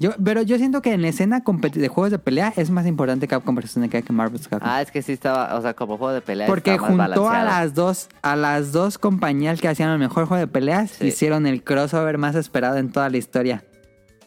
Yo, 0.00 0.10
pero 0.24 0.42
yo 0.42 0.56
siento 0.58 0.82
que 0.82 0.92
en 0.92 1.02
la 1.02 1.08
escena 1.08 1.42
de 1.72 1.88
juegos 1.88 2.10
de 2.10 2.18
pelea 2.18 2.52
es 2.56 2.70
más 2.70 2.86
importante 2.86 3.26
Capcom 3.28 3.54
vs 3.54 3.70
SNK 3.72 4.02
que 4.04 4.12
Marvel 4.12 4.40
Capcom. 4.40 4.60
Ah, 4.70 4.82
es 4.82 4.90
que 4.90 5.02
sí 5.02 5.12
estaba, 5.12 5.54
o 5.56 5.62
sea, 5.62 5.74
como 5.74 5.96
juego 5.98 6.12
de 6.12 6.20
pelea 6.20 6.46
Porque 6.46 6.72
está 6.74 6.88
más 6.90 7.06
juntó 7.08 7.28
a 7.28 7.42
las 7.44 7.74
dos 7.74 8.08
a 8.22 8.36
las 8.36 8.72
dos 8.72 8.98
compañías 8.98 9.60
que 9.60 9.68
hacían 9.68 9.90
el 9.90 9.98
mejor 9.98 10.26
juego 10.26 10.40
de 10.40 10.46
peleas, 10.46 10.90
Sí. 10.92 11.06
hicieron 11.08 11.46
el 11.46 11.62
crossover 11.64 12.18
más 12.18 12.34
esperado 12.34 12.76
en 12.78 12.90
toda 12.92 13.08
la 13.10 13.16
historia. 13.16 13.64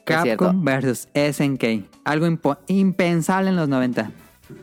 Capcom 0.05 0.64
versus 0.66 1.07
SNK, 1.14 1.86
algo 2.03 2.28
impensable 2.68 3.49
en 3.49 3.55
los 3.55 3.70
90. 3.70 4.12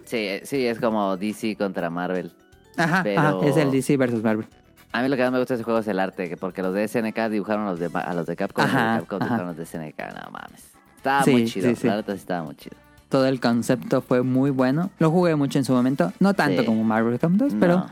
Sí, 0.04 0.40
sí, 0.42 0.66
es 0.66 0.78
como 0.80 1.16
DC 1.16 1.56
contra 1.56 1.90
Marvel. 1.90 2.32
Ajá, 2.76 3.02
Pero- 3.02 3.20
ajá, 3.20 3.46
es 3.46 3.56
el 3.56 3.70
DC 3.70 3.96
versus 3.96 4.22
Marvel. 4.22 4.46
A 4.92 5.02
mí 5.02 5.08
lo 5.08 5.16
que 5.16 5.22
más 5.22 5.32
me 5.32 5.38
gusta 5.38 5.54
de 5.54 5.56
ese 5.56 5.64
juego 5.64 5.80
es 5.80 5.86
el 5.88 5.98
arte, 6.00 6.28
que 6.28 6.36
porque 6.36 6.62
los 6.62 6.72
de 6.74 6.88
SNK 6.88 7.28
dibujaron 7.30 7.66
los 7.66 7.78
de, 7.78 7.90
a 7.92 8.14
los 8.14 8.26
de 8.26 8.36
Capcom 8.36 8.64
y 8.64 8.68
Ajá, 8.68 8.78
los 8.84 8.94
de 8.94 9.00
Capcom 9.00 9.16
ajá. 9.16 9.24
dibujaron 9.26 9.46
los 9.48 9.56
de 9.56 9.66
SNK, 9.66 9.98
no 10.24 10.30
mames. 10.30 10.64
Estaba 10.98 11.22
Sí, 11.22 11.30
muy 11.30 11.44
chido, 11.46 11.70
sí, 11.70 11.76
sí. 11.76 11.86
la 11.86 12.02
sí 12.02 12.10
estaba 12.12 12.44
muy 12.44 12.54
chido. 12.56 12.76
Todo 13.08 13.26
el 13.26 13.40
concepto 13.40 14.02
fue 14.02 14.22
muy 14.22 14.50
bueno. 14.50 14.90
Lo 14.98 15.10
jugué 15.10 15.34
mucho 15.36 15.58
en 15.58 15.64
su 15.64 15.72
momento, 15.72 16.12
no 16.20 16.34
tanto 16.34 16.64
como 16.66 16.84
Marvel 16.84 17.18
Capcom 17.18 17.38
2, 17.38 17.54
pero 17.58 17.76
No. 17.78 17.86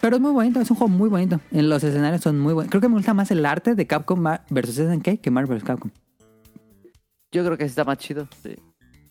pero 0.00 0.16
es 0.16 0.22
muy 0.22 0.32
bonito, 0.32 0.60
es 0.60 0.70
un 0.70 0.76
juego 0.76 0.92
muy 0.92 1.08
bonito. 1.08 1.40
En 1.52 1.68
los 1.70 1.82
escenarios 1.82 2.20
son 2.20 2.38
muy 2.38 2.52
buenos. 2.52 2.70
Creo 2.70 2.80
que 2.82 2.88
me 2.88 2.96
gusta 2.96 3.14
más 3.14 3.30
el 3.30 3.46
arte 3.46 3.74
de 3.74 3.86
Capcom 3.86 4.22
versus 4.50 4.74
SNK 4.76 5.20
que 5.20 5.30
Marvel 5.30 5.56
vs 5.56 5.64
Capcom. 5.64 5.90
Yo 7.32 7.44
creo 7.44 7.56
que 7.56 7.64
sí 7.64 7.70
está 7.70 7.84
más 7.84 7.98
chido. 7.98 8.28
Sí. 8.42 8.56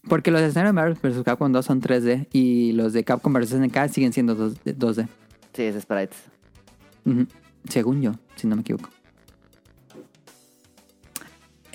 Porque 0.07 0.29
los 0.31 0.41
escenarios 0.41 0.69
de 0.69 0.81
Marvel 0.81 0.97
vs 1.01 1.23
Capcom 1.23 1.51
2 1.51 1.65
son 1.65 1.81
3D 1.81 2.27
y 2.33 2.73
los 2.73 2.93
de 2.93 3.03
Capcom 3.03 3.33
vs 3.33 3.49
SNK 3.49 3.87
siguen 3.89 4.13
siendo 4.13 4.35
2- 4.37 4.57
2D. 4.77 5.07
Sí, 5.53 5.63
es 5.63 5.81
sprites. 5.81 6.17
Según 7.69 8.01
yo, 8.01 8.11
si 8.35 8.45
no 8.47 8.55
me 8.55 8.61
equivoco. 8.61 8.89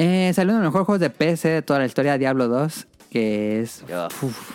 Eh, 0.04 0.32
salió 0.34 0.52
uno 0.52 0.58
de 0.60 0.64
los 0.64 0.72
mejores 0.72 0.86
juegos 0.86 1.00
de 1.00 1.10
PC 1.10 1.48
de 1.48 1.62
toda 1.62 1.78
la 1.78 1.86
historia, 1.86 2.18
Diablo 2.18 2.48
2, 2.48 2.88
que 3.10 3.60
es 3.60 3.84
uf, 4.20 4.50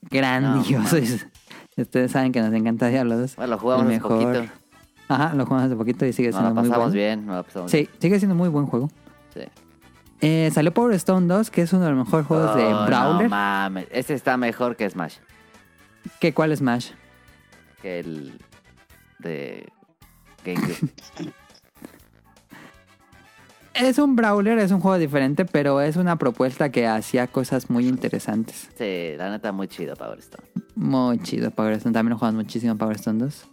grandioso. 0.00 0.96
Ustedes 1.76 2.12
saben 2.12 2.32
que 2.32 2.40
nos 2.40 2.52
encanta 2.54 2.88
Diablo 2.88 3.18
2. 3.18 3.36
Bueno, 3.36 3.50
lo 3.50 3.58
jugamos 3.58 3.86
hace 3.88 4.00
poquito. 4.00 4.44
Ajá, 5.08 5.34
lo 5.34 5.44
jugamos 5.44 5.66
hace 5.66 5.76
poquito 5.76 6.06
y 6.06 6.14
sigue 6.14 6.32
siendo 6.32 6.48
lo 6.50 6.54
muy 6.54 6.68
bueno. 6.68 6.90
bien, 6.90 7.26
nos 7.26 7.36
lo 7.36 7.42
pasamos 7.42 7.70
bien. 7.72 7.86
Sí, 7.86 7.92
sigue 8.00 8.18
siendo 8.18 8.34
muy 8.34 8.48
buen 8.48 8.64
juego. 8.66 8.88
Sí. 9.34 9.40
Eh, 10.22 10.50
salió 10.54 10.72
Power 10.72 10.94
Stone 10.94 11.26
2, 11.26 11.50
que 11.50 11.60
es 11.62 11.72
uno 11.74 11.84
de 11.84 11.90
los 11.90 12.06
mejores 12.06 12.26
juegos 12.26 12.56
de 12.56 12.64
Oh, 12.72 12.86
Brawler. 12.86 13.24
No 13.24 13.28
mames, 13.28 13.86
este 13.90 14.14
está 14.14 14.38
mejor 14.38 14.76
que 14.76 14.88
Smash. 14.88 15.16
¿Qué, 16.20 16.32
¿Cuál 16.32 16.56
Smash? 16.56 16.92
Que 17.82 17.98
el 18.00 18.40
de 19.18 19.66
GameCube. 20.42 20.88
Es 23.74 23.98
un 23.98 24.14
Brawler, 24.14 24.58
es 24.58 24.70
un 24.70 24.80
juego 24.80 24.98
diferente, 24.98 25.44
pero 25.44 25.80
es 25.80 25.96
una 25.96 26.16
propuesta 26.16 26.70
que 26.70 26.86
hacía 26.86 27.26
cosas 27.26 27.70
muy 27.70 27.88
interesantes. 27.88 28.68
sí, 28.78 29.14
la 29.16 29.30
neta 29.30 29.50
muy 29.52 29.66
chido 29.68 29.96
Power 29.96 30.18
Stone. 30.20 30.44
Muy 30.76 31.18
chido 31.20 31.50
Power 31.50 31.72
Stone. 31.74 31.92
También 31.92 32.10
lo 32.12 32.18
jugamos 32.18 32.44
muchísimo 32.44 32.76
Power 32.76 32.96
Stone 32.96 33.18
2. 33.24 33.46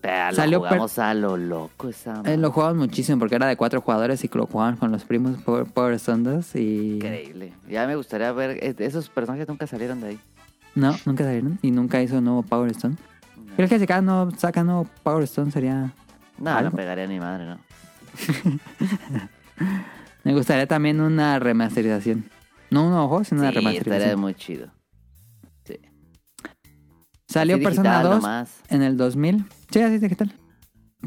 Pero 0.00 0.30
lo 0.30 0.34
Salió 0.34 0.60
per- 0.62 0.68
jugamos 0.70 0.98
a 0.98 1.12
lo 1.12 1.36
loco 1.36 1.88
esa 1.90 2.22
Eh, 2.24 2.38
lo 2.38 2.50
jugamos 2.52 2.76
muchísimo 2.78 3.18
porque 3.18 3.34
era 3.34 3.46
de 3.46 3.56
cuatro 3.58 3.82
jugadores 3.82 4.24
y 4.24 4.30
lo 4.32 4.46
jugaban 4.46 4.76
con 4.78 4.90
los 4.90 5.04
primos 5.04 5.40
Power, 5.42 5.66
Power 5.66 5.92
Stone 5.94 6.22
2 6.36 6.56
y... 6.56 6.94
Increíble. 6.94 7.52
Ya 7.68 7.86
me 7.86 7.96
gustaría 7.96 8.32
ver. 8.32 8.52
eh, 8.62 8.74
Esos 8.78 9.10
personajes 9.10 9.46
nunca 9.46 9.66
salieron 9.66 10.00
de 10.00 10.08
ahí. 10.08 10.20
No, 10.74 10.96
nunca 11.04 11.24
salieron 11.24 11.58
y 11.60 11.70
nunca 11.70 12.00
hizo 12.00 12.20
nuevo 12.22 12.42
Power 12.42 12.70
Stone. 12.70 12.96
Creo 13.56 13.68
que 13.68 13.78
si 13.78 13.86
cada 13.86 14.00
no 14.00 14.30
saca 14.38 14.64
nuevo 14.64 14.86
Power 15.02 15.24
Stone 15.24 15.50
sería... 15.50 15.92
No, 16.38 16.50
¿Algo? 16.50 16.70
no 16.70 16.76
pegaría 16.76 17.06
ni 17.06 17.18
madre, 17.20 17.44
¿no? 17.44 17.58
Me 20.24 20.34
gustaría 20.34 20.66
también 20.66 21.00
una 21.00 21.38
remasterización. 21.38 22.24
No 22.70 22.86
un 22.86 23.08
juego, 23.08 23.24
sino 23.24 23.40
una 23.40 23.50
Sí, 23.50 23.56
estaría 23.58 23.70
remasterización. 23.72 24.20
muy 24.20 24.34
chido. 24.34 24.68
Sí. 25.64 25.78
Salió 27.28 27.56
Así 27.56 27.64
Persona 27.64 27.90
digital 27.98 28.12
2 28.12 28.22
nomás. 28.22 28.60
en 28.68 28.82
el 28.82 28.96
2000. 28.96 29.44
Sí, 29.70 29.80
así 29.80 29.98
digital. 29.98 30.32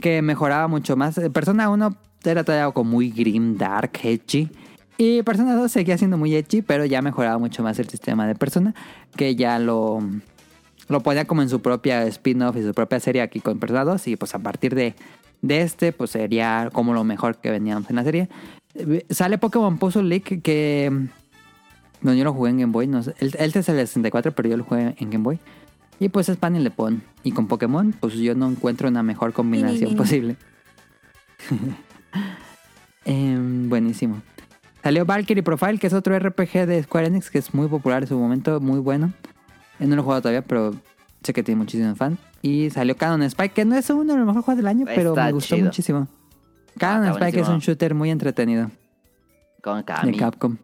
Que 0.01 0.21
mejoraba 0.21 0.67
mucho 0.67 0.95
más. 0.95 1.17
Eh, 1.17 1.29
Persona 1.29 1.69
1 1.69 1.95
era 2.25 2.43
todavía 2.43 2.71
como 2.73 2.91
muy 2.91 3.09
grim, 3.11 3.57
dark, 3.57 3.91
edgy. 4.03 4.49
Y 4.97 5.21
Persona 5.23 5.55
2 5.55 5.71
seguía 5.71 5.97
siendo 5.97 6.17
muy 6.17 6.35
edgy, 6.35 6.61
pero 6.61 6.85
ya 6.85 7.01
mejoraba 7.01 7.37
mucho 7.37 7.63
más 7.63 7.77
el 7.79 7.87
sistema 7.89 8.25
de 8.27 8.35
Persona. 8.35 8.73
Que 9.15 9.35
ya 9.35 9.59
lo, 9.59 9.99
lo 10.89 10.99
ponía 11.01 11.25
como 11.25 11.41
en 11.43 11.49
su 11.49 11.61
propia 11.61 12.03
spin-off 12.07 12.55
y 12.57 12.63
su 12.63 12.73
propia 12.73 12.99
serie 12.99 13.21
aquí 13.21 13.39
con 13.39 13.59
Persona 13.59 13.83
2. 13.85 14.07
Y 14.07 14.15
pues 14.15 14.33
a 14.35 14.39
partir 14.39 14.73
de, 14.75 14.95
de 15.43 15.61
este, 15.61 15.91
pues 15.91 16.09
sería 16.09 16.69
como 16.73 16.93
lo 16.93 17.03
mejor 17.03 17.35
que 17.37 17.51
veníamos 17.51 17.87
en 17.89 17.97
la 17.97 18.03
serie. 18.03 18.29
Eh, 18.73 19.05
Sale 19.09 19.37
Pokémon 19.37 19.77
Puzzle 19.77 20.03
League 20.03 20.41
que... 20.41 20.91
No, 22.01 22.13
yo 22.13 22.23
lo 22.23 22.33
jugué 22.33 22.49
en 22.49 22.57
Game 22.59 22.71
Boy. 22.71 22.87
No 22.87 23.03
sé. 23.03 23.13
Él, 23.19 23.35
él 23.37 23.51
es 23.53 23.69
el 23.69 23.75
64, 23.75 24.31
pero 24.31 24.49
yo 24.49 24.57
lo 24.57 24.63
jugué 24.63 24.95
en 24.97 25.09
Game 25.11 25.23
Boy. 25.23 25.39
Y 25.99 26.09
pues 26.09 26.27
es 26.29 26.37
pan 26.37 26.55
y 26.55 26.59
lepón. 26.59 27.03
Y 27.23 27.31
con 27.33 27.47
Pokémon, 27.47 27.93
pues 27.99 28.15
yo 28.15 28.35
no 28.35 28.49
encuentro 28.49 28.87
una 28.87 29.03
mejor 29.03 29.33
combinación 29.33 29.95
posible. 29.95 30.37
Em, 33.05 33.67
buenísimo. 33.67 34.21
Salió 34.81 35.05
Valkyrie 35.05 35.43
Profile, 35.43 35.77
que 35.77 35.87
es 35.87 35.93
otro 35.93 36.17
RPG 36.17 36.65
de 36.65 36.83
Square 36.83 37.07
Enix, 37.07 37.29
que 37.29 37.37
es 37.37 37.53
muy 37.53 37.67
popular 37.67 38.03
en 38.03 38.07
su 38.07 38.17
momento, 38.17 38.61
muy 38.61 38.79
bueno. 38.79 39.11
Eh, 39.79 39.87
No 39.87 39.95
lo 39.95 40.01
he 40.01 40.03
jugado 40.05 40.21
todavía, 40.21 40.41
pero 40.41 40.73
sé 41.21 41.33
que 41.33 41.43
tiene 41.43 41.59
muchísimos 41.59 41.97
fans. 41.97 42.17
Y 42.43 42.69
salió 42.69 42.95
Canon 42.95 43.23
Spike, 43.23 43.53
que 43.55 43.65
no 43.65 43.75
es 43.75 43.89
uno 43.89 44.13
de 44.13 44.19
los 44.19 44.27
mejores 44.27 44.45
juegos 44.45 44.57
del 44.57 44.67
año, 44.67 44.85
pero 44.85 45.11
Está 45.11 45.25
me 45.25 45.31
gustó 45.31 45.55
chido. 45.55 45.65
muchísimo. 45.65 46.07
Canon 46.77 47.05
Ah, 47.07 47.11
está 47.11 47.19
Spike 47.25 47.39
es 47.39 47.47
buenísimo. 47.47 47.55
un 47.55 47.59
shooter 47.61 47.95
muy 47.95 48.09
entretenido 48.11 48.69
Con 49.63 49.77
de 49.77 49.83
Kami. 49.85 50.17
Capcom. 50.17 50.57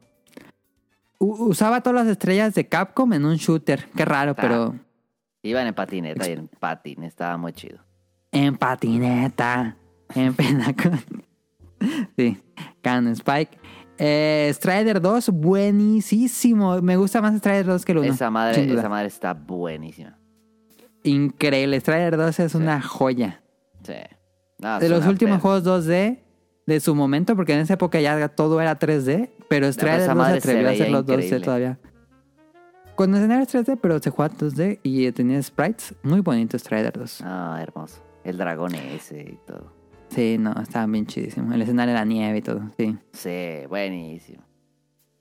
U- 1.19 1.45
usaba 1.49 1.81
todas 1.81 2.03
las 2.05 2.11
estrellas 2.11 2.53
de 2.53 2.67
Capcom 2.67 3.11
en 3.13 3.25
un 3.25 3.35
shooter. 3.37 3.87
Qué 3.95 4.05
raro, 4.05 4.31
Está. 4.31 4.41
pero 4.41 4.75
Iban 5.41 5.67
en 5.67 5.73
patineta 5.73 6.27
y 6.29 6.33
en 6.33 6.47
patín. 6.49 7.03
Estaba 7.03 7.37
muy 7.37 7.53
chido. 7.53 7.79
En 8.31 8.57
patineta. 8.57 9.77
En 10.13 10.33
penacón. 10.33 11.01
Sí. 12.17 12.37
Canon 12.81 13.13
Spike. 13.13 13.57
Eh, 13.97 14.51
Strider 14.53 14.99
2, 14.99 15.29
buenísimo. 15.29 16.81
Me 16.81 16.97
gusta 16.97 17.21
más 17.21 17.37
Strider 17.37 17.65
2 17.65 17.85
que 17.85 17.91
el 17.93 17.97
1. 17.99 18.13
esa, 18.13 18.29
madre, 18.29 18.73
esa 18.73 18.89
madre 18.89 19.07
está 19.07 19.33
buenísima. 19.33 20.17
Increíble. 21.03 21.79
Strider 21.79 22.17
2 22.17 22.39
es 22.39 22.51
Sí. 22.51 22.57
una 22.57 22.81
joya. 22.81 23.41
Sí. 23.83 23.93
No, 24.59 24.79
De 24.79 24.89
los 24.89 25.05
últimos 25.05 25.41
juegos 25.41 25.63
2D 25.63 26.19
de 26.65 26.79
su 26.79 26.93
momento, 26.95 27.35
porque 27.35 27.53
en 27.53 27.59
esa 27.59 27.75
época 27.75 27.99
ya 28.01 28.27
todo 28.29 28.59
era 28.61 28.77
3D, 28.77 29.31
pero 29.47 29.71
Strider 29.71 30.01
esa 30.01 30.13
2 30.13 30.27
se 30.27 30.33
atrevió 30.33 30.67
a 30.67 30.71
hacer 30.71 30.91
los 30.91 31.05
2D 31.05 31.13
increíble. 31.13 31.39
todavía. 31.45 31.79
Con 32.95 33.15
escenarios 33.15 33.47
3D, 33.47 33.77
pero 33.81 33.99
se 33.99 34.09
jugaba 34.09 34.33
2D 34.35 34.79
y 34.83 35.09
tenía 35.13 35.41
sprites. 35.41 35.95
Muy 36.03 36.19
bonito 36.19 36.59
Strider 36.59 36.91
2. 36.91 37.21
Ah, 37.23 37.57
hermoso. 37.61 38.01
El 38.25 38.37
dragón 38.37 38.75
ese 38.75 39.21
y 39.21 39.39
todo. 39.47 39.71
Sí, 40.09 40.37
no, 40.37 40.51
estaba 40.61 40.85
bien 40.87 41.05
chidísimo. 41.05 41.53
El 41.53 41.61
escenario 41.61 41.93
de 41.93 41.99
la 41.99 42.05
nieve 42.05 42.39
y 42.39 42.41
todo, 42.41 42.61
sí. 42.77 42.97
Sí, 43.13 43.65
buenísimo. 43.69 44.43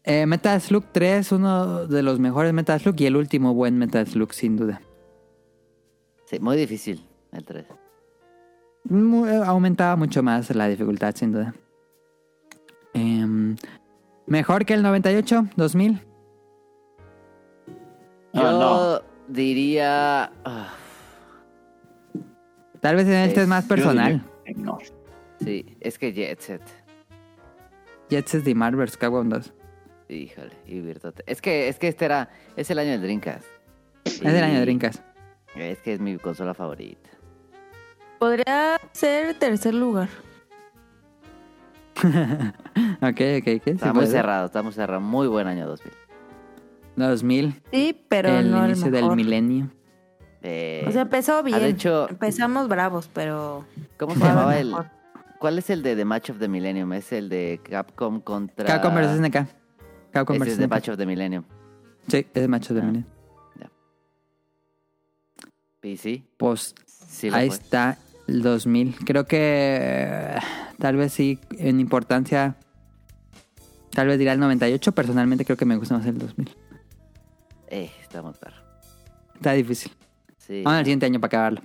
Eh, 0.02 0.26
Metal 0.26 0.60
Slug 0.60 0.84
3, 0.90 1.30
uno 1.32 1.86
de 1.86 2.02
los 2.02 2.18
mejores 2.18 2.52
Metal 2.52 2.80
Slug 2.80 3.00
y 3.00 3.06
el 3.06 3.16
último 3.16 3.54
buen 3.54 3.78
Metal 3.78 4.06
Slug, 4.06 4.32
sin 4.32 4.56
duda. 4.56 4.80
Sí, 6.28 6.38
muy 6.40 6.56
difícil 6.56 7.02
el 7.32 7.44
3. 7.44 7.64
Mu- 8.84 9.26
eh, 9.26 9.40
aumentaba 9.44 9.96
mucho 9.96 10.22
más 10.22 10.54
la 10.54 10.68
dificultad, 10.68 11.14
sin 11.14 11.32
duda. 11.32 11.54
Em, 12.94 13.56
mejor 14.26 14.64
que 14.64 14.74
el 14.74 14.82
98, 14.82 15.48
2000. 15.56 16.00
Ah, 18.34 18.40
Yo 18.42 18.52
no. 18.58 19.00
diría... 19.28 20.32
ah, 20.44 20.74
Tal 22.80 22.96
vez 22.96 23.08
este 23.08 23.32
es 23.32 23.38
Es- 23.38 23.48
más 23.48 23.64
personal. 23.64 24.22
No. 24.56 24.78
sí, 25.40 25.76
es 25.80 25.98
que 25.98 26.12
Jet 26.12 26.40
Set. 26.40 26.62
Jet 28.10 28.26
Set 28.26 28.44
de 28.44 28.54
Marvel. 28.54 28.90
Capcom 28.98 29.28
2. 29.28 29.52
Híjole, 30.10 30.52
y 30.66 30.80
Virtuote. 30.80 31.22
Es 31.26 31.42
que, 31.42 31.68
es 31.68 31.78
que 31.78 31.88
este 31.88 32.04
era, 32.06 32.30
es 32.56 32.70
el 32.70 32.78
año 32.78 32.92
del 32.92 33.02
Dreamcast. 33.02 33.44
Es 34.04 34.22
el 34.22 34.42
año 34.44 34.54
de 34.54 34.60
Dreamcast. 34.62 35.02
Es 35.54 35.78
que 35.78 35.94
es 35.94 36.00
mi 36.00 36.16
consola 36.18 36.54
favorita. 36.54 37.10
Podría 38.18 38.80
ser 38.92 39.34
tercer 39.38 39.74
lugar. 39.74 40.08
ok, 41.98 42.02
ok, 43.02 43.48
ok. 43.56 43.62
sí 43.64 43.70
Está 43.70 43.92
muy 43.92 44.06
cerrado, 44.06 44.46
está 44.46 44.62
muy 44.62 44.72
cerrado. 44.72 45.00
Muy 45.00 45.26
buen 45.28 45.46
año 45.46 45.66
2000. 45.66 45.92
2000, 46.96 47.62
Sí, 47.72 48.04
pero 48.08 48.28
el 48.30 48.50
no 48.50 48.64
el 48.64 48.70
inicio 48.72 48.90
del 48.90 49.10
milenio. 49.14 49.70
Eh, 50.42 50.84
O 50.88 50.92
sea, 50.92 51.02
empezó 51.02 51.42
bien. 51.42 51.58
de 51.60 51.68
hecho- 51.68 52.08
Empezamos 52.08 52.68
bravos, 52.68 53.08
pero... 53.12 53.64
¿Cómo 53.98 54.14
se 54.14 54.20
llamaba 54.20 54.58
el...? 54.58 54.74
¿Cuál 55.38 55.58
es 55.58 55.70
el 55.70 55.82
de 55.84 55.94
The 55.94 56.04
Match 56.04 56.30
of 56.30 56.38
the 56.38 56.48
Millennium? 56.48 56.92
Es 56.92 57.12
el 57.12 57.28
de 57.28 57.60
Capcom 57.62 58.20
contra... 58.20 58.66
Capcom 58.66 58.94
vs. 58.94 59.18
SNK. 59.18 59.46
Capcom 60.10 60.38
vs. 60.38 60.48
es 60.48 60.56
The 60.56 60.64
SNK. 60.64 60.70
Match 60.70 60.88
of 60.88 60.96
the 60.96 61.06
Millennium. 61.06 61.44
Sí, 62.08 62.26
es 62.32 62.32
de 62.32 62.44
Ah. 62.44 62.48
milenio. 62.84 63.04
Y 63.04 63.17
sí, 65.82 66.24
Pues 66.36 66.74
sí 67.08 67.28
ahí 67.32 67.48
fue. 67.48 67.56
está 67.56 67.98
el 68.26 68.42
2000. 68.42 68.96
Creo 69.04 69.26
que 69.26 69.78
eh, 69.80 70.38
tal 70.78 70.96
vez 70.96 71.12
sí, 71.12 71.38
en 71.58 71.80
importancia, 71.80 72.56
tal 73.92 74.08
vez 74.08 74.18
dirá 74.18 74.32
el 74.32 74.40
98. 74.40 74.92
Personalmente 74.92 75.44
creo 75.44 75.56
que 75.56 75.64
me 75.64 75.76
gusta 75.76 75.96
más 75.96 76.06
el 76.06 76.18
2000. 76.18 76.54
Eh, 77.68 77.90
está 78.02 78.22
muy 78.22 78.32
perro. 78.34 78.56
Está 79.34 79.52
difícil. 79.52 79.92
Sí. 80.38 80.62
Vamos 80.64 80.78
al 80.78 80.84
siguiente 80.84 81.06
año 81.06 81.20
para 81.20 81.28
acabarlo. 81.28 81.62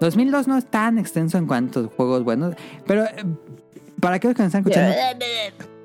...2002 0.00 0.46
no 0.46 0.56
es 0.56 0.66
tan 0.66 0.98
extenso 0.98 1.38
en 1.38 1.46
cuanto 1.46 1.80
a 1.80 1.96
juegos 1.96 2.24
buenos... 2.24 2.54
...pero 2.86 3.04
eh, 3.04 3.24
para 4.00 4.16
aquellos 4.16 4.36
que 4.36 4.42
nos 4.42 4.54
están 4.54 4.60
escuchando... 4.60 4.94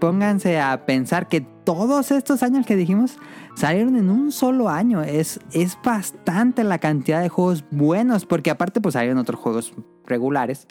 pónganse 0.00 0.58
a 0.58 0.84
pensar 0.84 1.28
que 1.28 1.40
todos 1.40 2.10
estos 2.10 2.42
años 2.42 2.66
que 2.66 2.76
dijimos 2.76 3.18
salieron 3.54 3.96
en 3.96 4.10
un 4.10 4.32
solo 4.32 4.68
año. 4.68 5.02
Es, 5.02 5.40
es 5.52 5.78
bastante 5.82 6.64
la 6.64 6.78
cantidad 6.78 7.22
de 7.22 7.28
juegos 7.28 7.64
buenos, 7.70 8.26
porque 8.26 8.50
aparte 8.50 8.80
pues 8.80 8.94
salieron 8.94 9.18
otros 9.18 9.40
juegos 9.40 9.72
regulares 10.04 10.66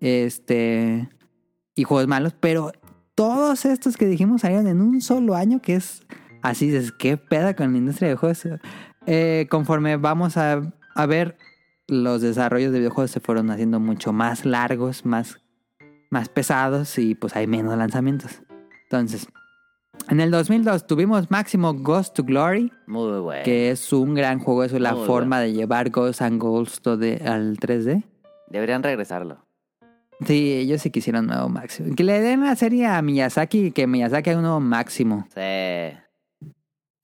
este 0.00 1.08
y 1.74 1.84
juegos 1.84 2.06
malos, 2.06 2.34
pero 2.38 2.72
todos 3.14 3.64
estos 3.64 3.96
que 3.96 4.06
dijimos 4.06 4.42
salieron 4.42 4.66
en 4.66 4.80
un 4.80 5.00
solo 5.00 5.34
año, 5.34 5.60
que 5.60 5.76
es 5.76 6.02
así, 6.42 6.74
es 6.74 6.92
qué 6.92 7.16
peda 7.16 7.54
con 7.54 7.72
la 7.72 7.78
industria 7.78 8.10
de 8.10 8.16
juegos. 8.16 8.46
Eh, 9.06 9.46
conforme 9.50 9.96
vamos 9.96 10.36
a, 10.36 10.62
a 10.94 11.06
ver, 11.06 11.36
los 11.86 12.20
desarrollos 12.22 12.72
de 12.72 12.78
videojuegos 12.78 13.10
se 13.10 13.20
fueron 13.20 13.50
haciendo 13.50 13.80
mucho 13.80 14.12
más 14.12 14.44
largos, 14.44 15.04
más, 15.04 15.40
más 16.10 16.28
pesados 16.28 16.98
y 16.98 17.14
pues 17.14 17.36
hay 17.36 17.46
menos 17.46 17.76
lanzamientos. 17.76 18.42
Entonces, 18.84 19.28
en 20.08 20.20
el 20.20 20.30
2002 20.30 20.86
tuvimos 20.86 21.30
Máximo 21.30 21.74
Ghost 21.74 22.14
to 22.16 22.24
Glory, 22.24 22.72
Muy 22.86 23.20
bueno. 23.20 23.42
que 23.44 23.70
es 23.70 23.92
un 23.92 24.14
gran 24.14 24.38
juego, 24.38 24.64
es 24.64 24.72
la 24.72 24.94
Muy 24.94 25.06
forma 25.06 25.40
de 25.40 25.52
llevar 25.52 25.90
Ghosts 25.90 26.22
and 26.22 26.40
Ghosts 26.40 26.98
de, 26.98 27.22
al 27.24 27.56
3D. 27.58 28.04
Deberían 28.48 28.82
regresarlo. 28.82 29.44
Sí, 30.26 30.52
ellos 30.52 30.80
sí 30.80 30.90
quisieron 30.90 31.24
un 31.24 31.30
nuevo 31.32 31.48
Máximo. 31.48 31.94
Que 31.96 32.04
le 32.04 32.20
den 32.20 32.42
la 32.42 32.54
serie 32.54 32.86
a 32.86 33.02
Miyazaki, 33.02 33.72
que 33.72 33.86
Miyazaki 33.86 34.30
haga 34.30 34.38
un 34.38 34.44
nuevo 34.44 34.60
Máximo. 34.60 35.26
Sí. 35.34 35.98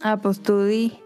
Ah, 0.02 0.18
pues 0.22 0.40
tú 0.40 0.62
di. 0.64 0.98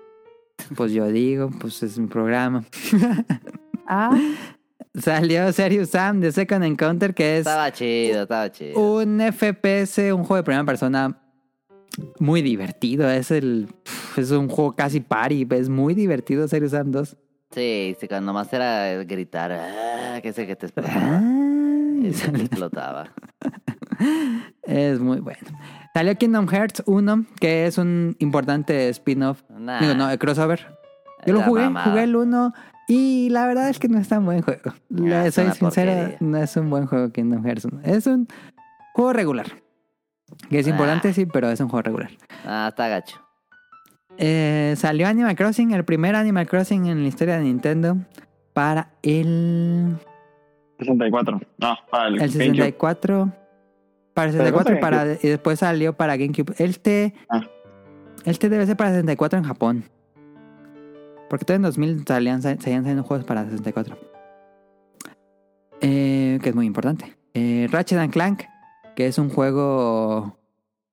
Pues 0.77 0.93
yo 0.93 1.07
digo, 1.09 1.51
pues 1.59 1.83
es 1.83 1.99
mi 1.99 2.07
programa. 2.07 2.65
Ah, 3.87 4.17
Salió 4.95 5.53
Serious 5.53 5.91
Sam 5.91 6.21
de 6.21 6.31
Second 6.31 6.65
Encounter, 6.65 7.15
que 7.15 7.35
es 7.35 7.41
Estaba 7.41 7.73
chido, 7.73 8.23
estaba 8.23 8.51
chido. 8.53 8.79
un 8.81 9.21
FPS, 9.21 10.13
un 10.13 10.23
juego 10.23 10.37
de 10.37 10.43
primera 10.45 10.65
persona 10.65 11.19
muy 12.21 12.43
divertido. 12.43 13.11
Es 13.11 13.31
el 13.33 13.69
es 14.17 14.31
un 14.31 14.49
juego 14.49 14.77
casi 14.77 15.01
party, 15.01 15.47
es 15.51 15.69
muy 15.69 15.95
divertido 15.95 16.47
Serious 16.47 16.73
Sam 16.73 16.93
2. 16.93 17.17
Sí, 17.51 17.97
sí, 18.01 18.09
cuando 18.09 18.33
más 18.33 18.53
era 18.53 19.03
gritar, 19.05 19.53
ah, 19.53 20.21
que 20.23 20.33
sé 20.33 20.47
que 20.47 20.55
te 20.57 20.67
explotaba. 20.67 21.01
Ah, 21.01 21.95
Y 22.03 22.13
se 22.13 22.31
te 22.31 22.43
explotaba. 22.43 23.09
es 24.63 25.01
muy 25.01 25.21
bueno. 25.21 25.41
Salió 25.93 26.17
Kingdom 26.17 26.49
Hearts 26.49 26.83
1, 26.87 27.27
que 27.41 27.67
es 27.67 27.79
un 27.79 28.17
importante 28.19 28.89
spin-off. 28.91 29.43
Nah. 29.51 29.81
Digo, 29.81 29.95
no, 29.95 30.11
el 30.11 30.19
crossover. 30.19 30.67
Yo 31.27 31.35
lo 31.35 31.43
jugué, 31.43 31.63
mamada. 31.65 31.87
jugué 31.91 32.03
el 32.05 32.17
1 32.17 32.53
y 32.89 33.29
la 33.31 33.47
verdad 33.47 33.69
es 33.69 33.79
que 33.79 33.89
no 33.89 33.99
es 33.99 34.09
tan 34.09 34.25
buen 34.25 34.43
juego. 34.43 34.73
Ah, 35.13 35.31
soy 35.31 35.47
porquería. 35.59 36.17
no 36.21 36.39
es 36.39 36.57
un 36.57 36.71
buen 36.71 36.87
juego 36.87 37.11
Kingdom 37.11 37.45
Hearts 37.45 37.65
1. 37.65 37.81
Es 37.85 38.07
un 38.07 38.27
juego 38.95 39.13
regular. 39.13 39.47
Que 40.51 40.59
es 40.59 40.67
Ah. 40.67 40.71
importante, 40.71 41.13
sí, 41.13 41.27
pero 41.27 41.51
es 41.51 41.61
un 41.61 41.69
juego 41.69 41.83
regular. 41.83 42.11
Ah, 42.45 42.67
está 42.71 42.89
gacho. 42.89 43.21
Eh, 44.19 44.75
salió 44.77 45.07
Animal 45.09 45.35
Crossing, 45.37 45.73
el 45.73 45.85
primer 45.85 46.15
Animal 46.15 46.47
Crossing 46.47 46.87
en 46.87 47.03
la 47.03 47.09
historia 47.09 47.37
de 47.39 47.45
Nintendo 47.45 47.97
para 48.53 48.91
el, 49.03 49.97
64. 50.79 51.41
No, 51.59 51.77
para 51.91 52.09
el, 52.09 52.15
el 52.15 52.21
GameCube. 52.21 52.33
64. 52.33 53.33
Para 54.15 54.31
el 54.31 54.37
Pero 54.37 54.45
64 54.45 54.75
y, 54.77 54.79
¿cuánto 54.79 54.81
para, 54.81 55.13
y 55.21 55.29
después 55.29 55.59
salió 55.59 55.93
para 55.97 56.17
GameCube. 56.17 56.55
Este, 56.59 57.15
Ah. 57.29 57.43
este 58.25 58.49
debe 58.49 58.67
ser 58.67 58.77
para 58.77 58.91
64 58.91 59.39
en 59.39 59.45
Japón. 59.45 59.85
Porque 61.29 61.45
todavía 61.45 61.69
en 61.69 61.75
2000 61.75 62.05
salían, 62.07 62.43
seguían 62.43 62.83
saliendo 62.83 63.03
juegos 63.03 63.27
para 63.27 63.45
64. 63.45 63.97
Eh, 65.81 66.39
que 66.43 66.49
es 66.49 66.55
muy 66.55 66.67
importante. 66.67 67.17
Eh, 67.35 67.69
Ratchet 67.71 67.99
and 67.99 68.13
Clank, 68.13 68.43
que 68.95 69.07
es 69.07 69.19
un 69.19 69.29
juego 69.29 70.39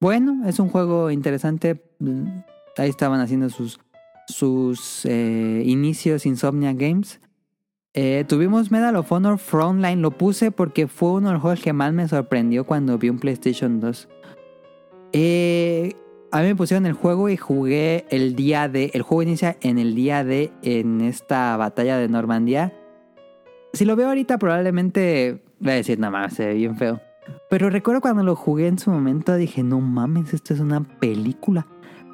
bueno, 0.02 0.48
es 0.48 0.60
un 0.60 0.70
juego 0.70 1.12
interesante. 1.12 1.80
Ahí 2.76 2.90
estaban 2.90 3.20
haciendo 3.20 3.52
sus, 3.52 3.80
sus 4.28 5.06
eh, 5.06 5.62
inicios 5.64 6.26
Insomnia 6.26 6.74
Games. 6.74 7.22
Eh, 7.94 8.26
tuvimos 8.28 8.72
Medal 8.72 8.96
of 8.96 9.12
Honor 9.12 9.38
Frontline, 9.38 10.02
lo 10.02 10.10
puse 10.10 10.50
porque 10.50 10.88
fue 10.88 11.12
uno 11.12 11.28
de 11.28 11.34
los 11.34 11.42
juegos 11.44 11.62
que 11.62 11.72
más 11.72 11.94
me 11.94 12.08
sorprendió 12.08 12.66
cuando 12.66 12.98
vi 12.98 13.10
un 13.10 13.20
PlayStation 13.20 13.80
2. 13.80 14.10
Eh, 15.14 15.94
a 16.32 16.42
mí 16.42 16.48
me 16.48 16.56
pusieron 16.56 16.86
el 16.86 16.94
juego 16.94 17.30
y 17.30 17.38
jugué 17.38 18.06
el 18.10 18.36
día 18.36 18.70
de. 18.70 18.92
El 18.94 19.02
juego 19.02 19.24
inicia 19.24 19.58
en 19.62 19.78
el 19.78 19.96
día 19.96 20.24
de. 20.24 20.52
En 20.64 21.02
esta 21.02 21.58
batalla 21.58 21.98
de 21.98 22.08
Normandía. 22.08 22.74
Si 23.74 23.86
lo 23.86 23.96
veo 23.96 24.10
ahorita, 24.10 24.38
probablemente 24.38 25.44
voy 25.60 25.72
a 25.72 25.76
decir, 25.76 26.00
no 26.00 26.12
mames, 26.12 26.34
se 26.34 26.46
ve 26.46 26.54
bien 26.56 26.78
feo. 26.78 27.00
Pero 27.50 27.70
recuerdo 27.70 28.02
cuando 28.02 28.24
lo 28.24 28.36
jugué 28.36 28.68
en 28.68 28.80
su 28.80 28.92
momento, 28.92 29.36
dije, 29.36 29.64
no 29.64 29.80
mames, 29.80 30.34
esto 30.34 30.54
es 30.54 30.60
una 30.60 30.82
película. 31.00 31.68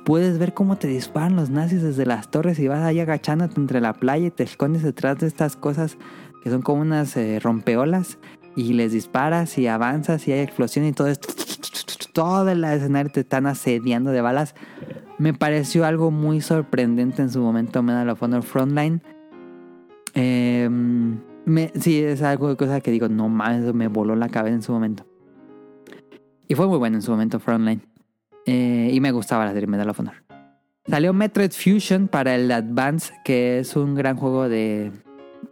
Puedes 0.06 0.38
ver 0.38 0.54
cómo 0.54 0.78
te 0.78 0.88
disparan 0.88 1.36
los 1.36 1.50
nazis 1.50 1.82
desde 1.82 2.06
las 2.06 2.30
torres 2.30 2.60
y 2.60 2.68
vas 2.68 2.84
ahí 2.84 3.00
agachándote 3.00 3.60
entre 3.60 3.82
la 3.82 3.94
playa 3.94 4.28
y 4.28 4.32
te 4.32 4.44
escondes 4.44 4.84
detrás 4.84 5.18
de 5.18 5.28
estas 5.28 5.56
cosas 5.56 5.98
que 6.44 6.50
son 6.50 6.62
como 6.62 6.82
unas 6.82 7.18
eh, 7.18 7.40
rompeolas 7.42 8.18
y 8.56 8.74
les 8.74 8.92
disparas 8.92 9.58
y 9.58 9.68
avanzas 9.68 10.28
y 10.28 10.32
hay 10.32 10.40
explosión 10.40 10.86
y 10.86 10.94
todo 10.94 11.08
esto. 11.08 11.30
Todo 12.18 12.50
el 12.50 12.64
escenario 12.64 13.12
te 13.12 13.20
están 13.20 13.46
asediando 13.46 14.10
de 14.10 14.22
balas. 14.22 14.56
Me 15.20 15.36
pareció 15.36 15.86
algo 15.86 16.10
muy 16.10 16.42
sorprendente 16.42 17.22
en 17.22 17.30
su 17.30 17.40
momento 17.42 17.84
Medal 17.84 18.10
of 18.10 18.24
Honor 18.24 18.42
Frontline. 18.42 19.04
Me, 20.16 21.72
sí, 21.80 22.02
es 22.02 22.24
algo 22.24 22.50
de 22.50 22.56
cosa 22.56 22.82
que 22.82 22.90
digo, 22.90 23.08
no 23.08 23.30
mames, 23.30 23.72
me 23.76 23.88
voló 23.88 24.16
la 24.16 24.30
cabeza 24.30 24.56
en 24.56 24.64
su 24.64 24.72
momento. 24.72 25.06
Y 26.48 26.56
fue 26.56 26.66
muy 26.66 26.80
bueno 26.80 26.96
en 26.96 27.04
su 27.04 27.12
momento 27.12 27.40
Frontline. 27.40 27.84
Eh, 28.48 28.90
y 28.92 29.00
me 29.00 29.12
gustaba 29.12 29.46
la 29.46 29.54
serie 29.54 29.68
Medal 29.68 29.92
of 29.92 30.00
Honor. 30.00 30.16
Salió 30.88 31.14
Metroid 31.14 31.52
Fusion 31.52 32.08
para 32.08 32.34
el 32.34 32.52
Advance, 32.52 33.14
que 33.26 33.60
es 33.60 33.76
un 33.76 33.94
gran 33.94 34.18
juego 34.18 34.50
de, 34.50 34.92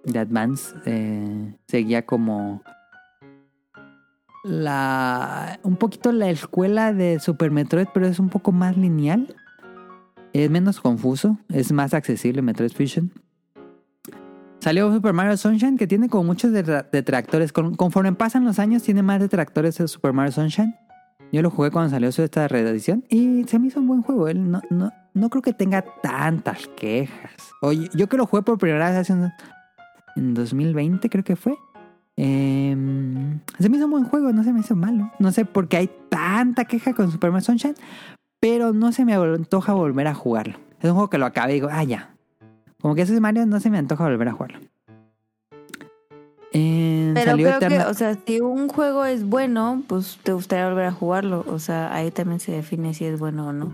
de 0.03 0.17
Advance. 0.17 0.73
Eh, 0.87 1.53
seguía 1.67 2.07
como 2.07 2.63
la 4.45 5.59
un 5.63 5.75
poquito 5.75 6.11
la 6.11 6.29
escuela 6.29 6.93
de 6.93 7.19
Super 7.19 7.51
Metroid, 7.51 7.87
pero 7.93 8.07
es 8.07 8.19
un 8.19 8.29
poco 8.29 8.51
más 8.51 8.77
lineal. 8.77 9.35
Es 10.33 10.49
menos 10.49 10.79
confuso, 10.81 11.37
es 11.49 11.71
más 11.71 11.93
accesible 11.93 12.41
Metroid 12.41 12.71
Fusion. 12.71 13.11
Salió 14.59 14.91
Super 14.91 15.13
Mario 15.13 15.37
Sunshine, 15.37 15.77
que 15.77 15.85
tiene 15.87 16.09
como 16.09 16.23
muchos 16.23 16.51
detra- 16.51 16.89
detractores. 16.91 17.53
Con- 17.53 17.75
conforme 17.75 18.11
pasan 18.13 18.43
los 18.45 18.57
años, 18.59 18.81
tiene 18.83 19.03
más 19.03 19.19
detractores 19.19 19.79
el 19.79 19.87
Super 19.87 20.11
Mario 20.13 20.31
Sunshine. 20.31 20.75
Yo 21.31 21.41
lo 21.41 21.49
jugué 21.51 21.71
cuando 21.71 21.89
salió 21.91 22.11
su 22.11 22.21
esta 22.23 22.47
reedición 22.47 23.03
y 23.09 23.43
se 23.45 23.59
me 23.59 23.67
hizo 23.67 23.79
un 23.79 23.87
buen 23.87 24.01
juego. 24.01 24.27
Él 24.27 24.49
no, 24.49 24.61
no, 24.69 24.91
no 25.13 25.29
creo 25.29 25.41
que 25.41 25.53
tenga 25.53 25.83
tantas 26.01 26.67
quejas. 26.75 27.31
Oye, 27.61 27.89
yo 27.93 28.07
que 28.07 28.17
lo 28.17 28.25
jugué 28.25 28.41
por 28.43 28.57
primera 28.57 28.89
vez 28.89 28.97
hace 28.99 29.13
un- 29.13 29.31
en 30.15 30.33
2020, 30.33 31.09
creo 31.09 31.23
que 31.23 31.35
fue. 31.35 31.55
Em, 32.17 33.39
se 33.59 33.69
me 33.69 33.77
hizo 33.77 33.85
un 33.85 33.91
buen 33.91 34.05
juego, 34.05 34.31
no 34.31 34.43
se 34.43 34.53
me 34.53 34.61
hizo 34.61 34.75
malo. 34.75 35.11
No 35.19 35.31
sé 35.31 35.45
por 35.45 35.67
qué 35.67 35.77
hay 35.77 35.89
tanta 36.09 36.65
queja 36.65 36.93
con 36.93 37.11
Super 37.11 37.31
Mario 37.31 37.45
Sunshine. 37.45 37.75
pero 38.39 38.73
no 38.73 38.91
se 38.91 39.05
me 39.05 39.13
antoja 39.13 39.73
volver 39.73 40.07
a 40.07 40.13
jugarlo. 40.13 40.57
Es 40.79 40.89
un 40.89 40.93
juego 40.93 41.09
que 41.09 41.17
lo 41.17 41.25
acabé 41.25 41.53
y 41.53 41.55
digo, 41.55 41.69
ah, 41.71 41.83
ya. 41.83 42.15
Como 42.79 42.93
que 42.93 43.01
ese 43.01 43.15
es 43.15 43.21
Mario, 43.21 43.45
no 43.47 43.59
se 43.59 43.71
me 43.71 43.79
antoja 43.79 44.03
volver 44.03 44.27
a 44.27 44.33
jugarlo. 44.33 44.59
Eh, 46.53 47.11
Pero 47.15 47.31
salió 47.31 47.57
creo 47.57 47.69
que, 47.69 47.79
o 47.79 47.93
sea, 47.95 48.15
si 48.25 48.39
un 48.39 48.69
juego 48.69 49.03
es 49.03 49.25
bueno, 49.25 49.83
pues 49.87 50.19
te 50.23 50.31
gustaría 50.31 50.69
volver 50.69 50.85
a 50.85 50.91
jugarlo. 50.91 51.43
O 51.47 51.59
sea, 51.59 51.93
ahí 51.93 52.11
también 52.11 52.39
se 52.39 52.51
define 52.51 52.93
si 52.93 53.05
es 53.05 53.19
bueno 53.19 53.47
o 53.47 53.53
no. 53.53 53.73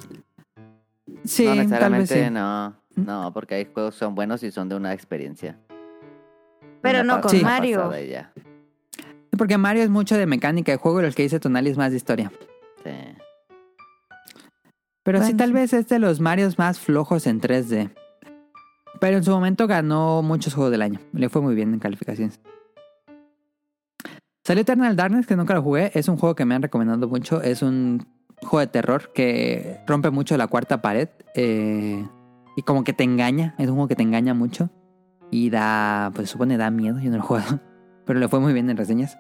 Sí, 1.26 1.44
no 1.44 1.50
tal 1.50 1.58
vez 1.58 1.68
necesariamente, 1.70 2.26
sí. 2.26 2.32
no. 2.32 2.74
No, 2.96 3.32
porque 3.34 3.56
hay 3.56 3.68
juegos 3.72 3.96
que 3.96 4.00
son 4.00 4.16
buenos 4.16 4.42
y 4.44 4.52
son 4.52 4.68
de 4.70 4.76
una 4.76 4.94
experiencia. 4.94 5.58
Pero 6.82 7.04
no 7.04 7.22
con 7.22 7.32
Sí. 7.32 7.42
Mario. 7.42 7.92
Porque 9.38 9.58
Mario 9.58 9.84
es 9.84 9.90
mucho 9.90 10.18
de 10.18 10.26
mecánica 10.26 10.72
de 10.72 10.78
juego 10.78 11.02
y 11.02 11.06
lo 11.06 11.12
que 11.12 11.24
dice 11.24 11.40
Tonali 11.40 11.70
es 11.70 11.78
más 11.78 11.92
de 11.92 11.98
historia. 11.98 12.32
Sí. 12.84 12.92
Pero 15.04 15.24
sí, 15.24 15.34
tal 15.34 15.50
sí. 15.50 15.54
vez 15.54 15.74
es 15.74 15.88
de 15.88 16.00
los 16.00 16.20
Marios 16.20 16.58
más 16.60 16.80
flojos 16.80 17.26
en 17.28 17.42
3D. 17.42 17.90
Pero 19.00 19.18
en 19.18 19.24
su 19.24 19.32
momento 19.32 19.66
ganó 19.66 20.22
muchos 20.22 20.54
juegos 20.54 20.72
del 20.72 20.84
año. 20.84 21.00
Le 21.14 21.30
fue 21.30 21.42
muy 21.42 21.56
bien 21.56 21.74
en 21.74 21.80
calificaciones. 21.80 22.40
Salió 24.44 24.62
Eternal 24.62 24.96
Darkness, 24.96 25.26
que 25.28 25.36
nunca 25.36 25.54
lo 25.56 25.62
jugué. 25.64 25.92
Es 25.96 26.08
un 26.08 26.18
juego 26.18 26.36
que 26.36 26.46
me 26.46 26.54
han 26.56 26.62
recomendado 26.62 27.08
mucho. 27.08 27.42
Es 27.42 27.62
un 27.64 28.06
juego 28.42 28.60
de 28.60 28.68
terror 28.68 29.12
que 29.14 29.80
rompe 29.88 30.10
mucho 30.12 30.38
la 30.38 30.48
cuarta 30.48 30.82
pared. 30.82 31.10
eh, 31.36 32.06
y 32.58 32.64
como 32.64 32.84
que 32.84 32.92
te 32.92 33.06
engaña. 33.06 33.56
Es 33.58 33.68
un 33.70 33.76
juego 33.76 33.88
que 33.88 33.96
te 33.96 34.04
engaña 34.04 34.34
mucho. 34.34 34.70
Y 35.32 35.50
da, 35.50 36.12
pues 36.14 36.30
supone 36.30 36.58
da 36.58 36.70
miedo. 36.70 37.00
Yo 37.00 37.10
no 37.10 37.18
lo 37.18 37.24
jugado. 37.28 37.60
Pero 38.06 38.20
le 38.20 38.28
fue 38.28 38.40
muy 38.40 38.54
bien 38.54 38.70
en 38.70 38.78
reseñas. 38.78 39.18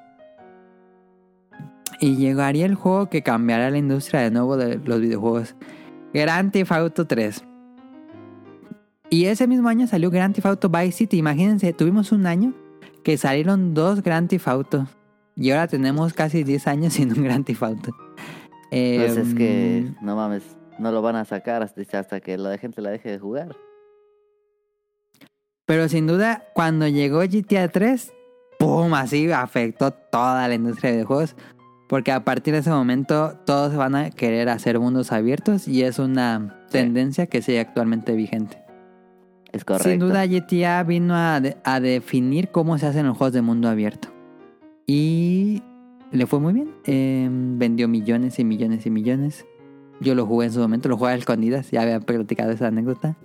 Y 1.99 2.15
llegaría 2.15 2.65
el 2.65 2.75
juego 2.75 3.09
que 3.09 3.21
cambiará 3.21 3.69
la 3.69 3.77
industria 3.77 4.21
de 4.21 4.31
nuevo 4.31 4.57
de 4.57 4.77
los 4.77 4.99
videojuegos. 4.99 5.55
Grand 6.13 6.51
Theft 6.51 6.71
Auto 6.71 7.07
3. 7.07 7.43
Y 9.09 9.25
ese 9.25 9.47
mismo 9.47 9.69
año 9.69 9.87
salió 9.87 10.09
Grand 10.09 10.33
Theft 10.33 10.45
Auto 10.45 10.69
Vice 10.69 10.93
City. 10.93 11.17
Imagínense, 11.17 11.73
tuvimos 11.73 12.11
un 12.11 12.25
año 12.25 12.53
que 13.03 13.17
salieron 13.17 13.73
dos 13.73 14.01
Grand 14.03 14.29
Theft 14.29 14.47
Auto. 14.47 14.87
Y 15.35 15.51
ahora 15.51 15.67
tenemos 15.67 16.13
casi 16.13 16.43
10 16.43 16.67
años 16.67 16.93
sin 16.93 17.11
un 17.17 17.23
Grand 17.23 17.45
Theft 17.45 17.63
Auto. 17.63 17.95
Pues 18.69 19.17
es 19.17 19.33
que, 19.33 19.77
Em, 19.79 19.95
no 20.01 20.15
mames, 20.15 20.43
no 20.79 20.91
lo 20.91 21.01
van 21.01 21.17
a 21.17 21.25
sacar 21.25 21.61
hasta, 21.61 21.81
hasta 21.99 22.21
que 22.21 22.37
la 22.37 22.57
gente 22.57 22.81
la 22.81 22.89
deje 22.89 23.11
de 23.11 23.19
jugar. 23.19 23.55
Pero 25.65 25.87
sin 25.89 26.07
duda, 26.07 26.43
cuando 26.53 26.87
llegó 26.87 27.19
GTA 27.21 27.67
3, 27.69 28.13
¡pum! 28.59 28.93
Así 28.93 29.31
afectó 29.31 29.91
toda 29.91 30.47
la 30.47 30.55
industria 30.55 30.91
de 30.91 30.97
videojuegos. 30.97 31.35
Porque 31.87 32.11
a 32.11 32.23
partir 32.23 32.53
de 32.53 32.59
ese 32.61 32.69
momento 32.69 33.37
todos 33.45 33.75
van 33.75 33.95
a 33.95 34.11
querer 34.11 34.47
hacer 34.49 34.79
mundos 34.79 35.11
abiertos 35.11 35.67
y 35.67 35.83
es 35.83 35.99
una 35.99 36.57
Sí. 36.67 36.73
tendencia 36.73 37.27
que 37.27 37.41
sigue 37.41 37.59
actualmente 37.59 38.13
vigente. 38.15 38.57
Es 39.51 39.65
correcto. 39.65 39.89
Sin 39.89 39.99
duda 39.99 40.25
GTA 40.25 40.83
vino 40.83 41.15
a, 41.15 41.41
de- 41.41 41.57
a 41.65 41.81
definir 41.81 42.49
cómo 42.49 42.77
se 42.77 42.87
hacen 42.87 43.05
los 43.07 43.17
juegos 43.17 43.33
de 43.33 43.41
mundo 43.41 43.67
abierto. 43.67 44.07
Y 44.87 45.61
le 46.11 46.25
fue 46.27 46.39
muy 46.39 46.53
bien. 46.53 46.71
Eh, 46.85 47.27
vendió 47.29 47.89
millones 47.89 48.39
y 48.39 48.45
millones 48.45 48.85
y 48.85 48.89
millones. 48.89 49.45
Yo 49.99 50.15
lo 50.15 50.25
jugué 50.25 50.45
en 50.47 50.53
su 50.53 50.59
momento, 50.61 50.87
lo 50.87 50.97
jugué 50.97 51.11
a 51.11 51.15
escondidas, 51.15 51.69
ya 51.71 51.81
había 51.81 51.99
platicado 51.99 52.51
esa 52.51 52.67
anécdota. 52.67 53.17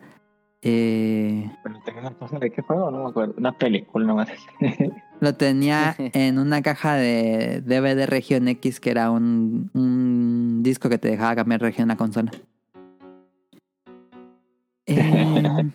Eh, 0.69 1.49
Pero 1.63 1.79
tengo 1.85 2.01
una 2.01 2.11
cosa 2.11 2.41
de 2.41 2.51
qué 2.51 2.61
juego, 2.61 2.91
no 2.91 3.05
me 3.05 3.11
acuerdo. 3.11 3.35
Una 3.39 3.53
película 3.53 4.05
nomás. 4.05 4.29
Lo 5.21 5.33
tenía 5.35 5.95
en 5.97 6.41
una 6.41 6.61
caja 6.61 6.95
de 6.95 7.63
DVD 7.65 8.05
Región 8.07 8.49
X, 8.49 8.81
que 8.81 8.91
era 8.91 9.13
un, 9.13 9.71
un 9.75 10.65
disco 10.65 10.89
que 10.89 10.99
te 10.99 11.07
dejaba 11.07 11.37
cambiar 11.37 11.61
región 11.61 11.87
la 11.87 11.97
consola. 11.97 12.33
Eh, 14.87 15.71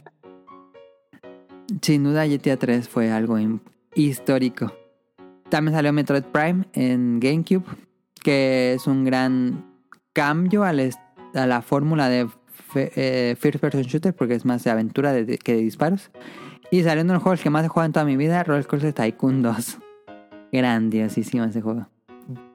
sin 1.81 2.03
duda, 2.03 2.27
GTA 2.27 2.57
3 2.57 2.89
fue 2.89 3.13
algo 3.13 3.37
histórico. 3.95 4.73
También 5.47 5.73
salió 5.73 5.93
Metroid 5.93 6.23
Prime 6.23 6.65
en 6.73 7.21
GameCube, 7.21 7.63
que 8.21 8.73
es 8.73 8.87
un 8.87 9.05
gran 9.05 9.71
cambio 10.11 10.65
a 10.65 10.73
la 10.73 11.61
fórmula 11.61 12.09
de 12.09 12.27
eh, 12.75 13.35
First 13.39 13.59
Person 13.59 13.81
Shooter, 13.83 14.13
porque 14.15 14.35
es 14.35 14.45
más 14.45 14.63
de 14.63 14.71
aventura 14.71 15.11
de- 15.13 15.25
de- 15.25 15.37
que 15.37 15.53
de 15.55 15.61
disparos. 15.61 16.11
Y 16.71 16.83
salió 16.83 17.03
uno 17.03 17.13
de 17.13 17.15
los 17.15 17.23
juegos 17.23 17.41
que 17.41 17.49
más 17.49 17.65
he 17.65 17.67
jugado 17.67 17.85
en 17.87 17.91
toda 17.93 18.05
mi 18.05 18.15
vida, 18.17 18.43
Roller 18.43 18.65
Coaster 18.67 18.93
Tycoon 18.93 19.41
2. 19.41 19.77
Grandiosísimo 20.51 21.43
ese 21.45 21.61
juego. 21.61 21.87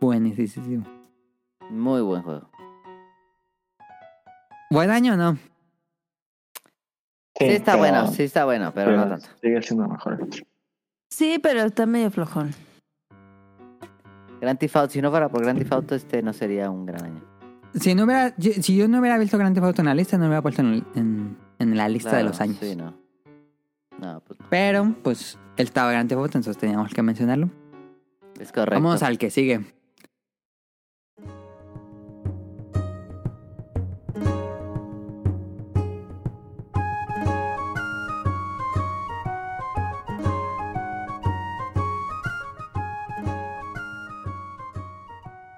Buenísimo. 0.00 0.84
Muy 1.70 2.00
buen 2.00 2.22
juego. 2.22 2.48
¿Buen 4.70 4.90
año 4.90 5.14
o 5.14 5.16
no? 5.16 5.34
Sí, 7.38 7.44
está 7.46 7.72
pero- 7.72 7.78
bueno, 7.78 8.06
sí 8.08 8.22
está 8.24 8.44
bueno, 8.44 8.72
pero, 8.74 8.96
no 8.96 9.08
tanto. 9.08 9.26
Sigue 9.40 9.60
siendo 9.62 9.86
mejor. 9.88 10.18
Sí, 11.10 11.38
pero 11.42 11.62
está 11.62 11.86
medio 11.86 12.10
flojón. 12.10 12.52
Grand 14.40 14.58
Theft 14.58 14.76
Auto, 14.76 14.92
si 14.92 15.00
no 15.02 15.10
fuera 15.10 15.28
por 15.28 15.42
Grand 15.42 15.58
Theft 15.58 15.72
Auto, 15.72 15.94
este 15.94 16.22
no 16.22 16.32
sería 16.32 16.70
un 16.70 16.86
gran 16.86 17.04
año. 17.04 17.35
Si, 17.80 17.94
no 17.94 18.04
hubiera, 18.04 18.34
yo- 18.36 18.52
si 18.54 18.76
yo 18.76 18.88
no 18.88 19.00
hubiera 19.00 19.18
visto 19.18 19.36
Grand 19.38 19.54
Theft 19.54 19.66
Auto 19.66 19.82
en 19.82 19.86
la 19.86 19.94
lista, 19.94 20.16
no 20.16 20.24
lo 20.24 20.28
hubiera 20.30 20.42
puesto 20.42 20.62
en, 20.62 20.84
en- 20.94 21.36
en 21.58 21.76
la 21.76 21.88
lista 21.88 22.16
de 22.16 22.24
los 22.24 22.40
años. 22.40 22.56
Sí, 22.60 22.74
no. 22.74 22.94
No, 24.00 24.20
pues 24.26 24.38
Pero, 24.50 24.94
pues, 25.02 25.38
él 25.56 25.66
estaba 25.66 25.90
Grand 25.92 26.08
Theft 26.08 26.18
Auto, 26.18 26.38
entonces 26.38 26.58
teníamos 26.58 26.92
que 26.92 27.02
mencionarlo. 27.02 27.50
es 28.40 28.52
correcto. 28.52 28.82
Vamos 28.82 29.02
al 29.02 29.18
que 29.18 29.30
sigue. 29.30 29.60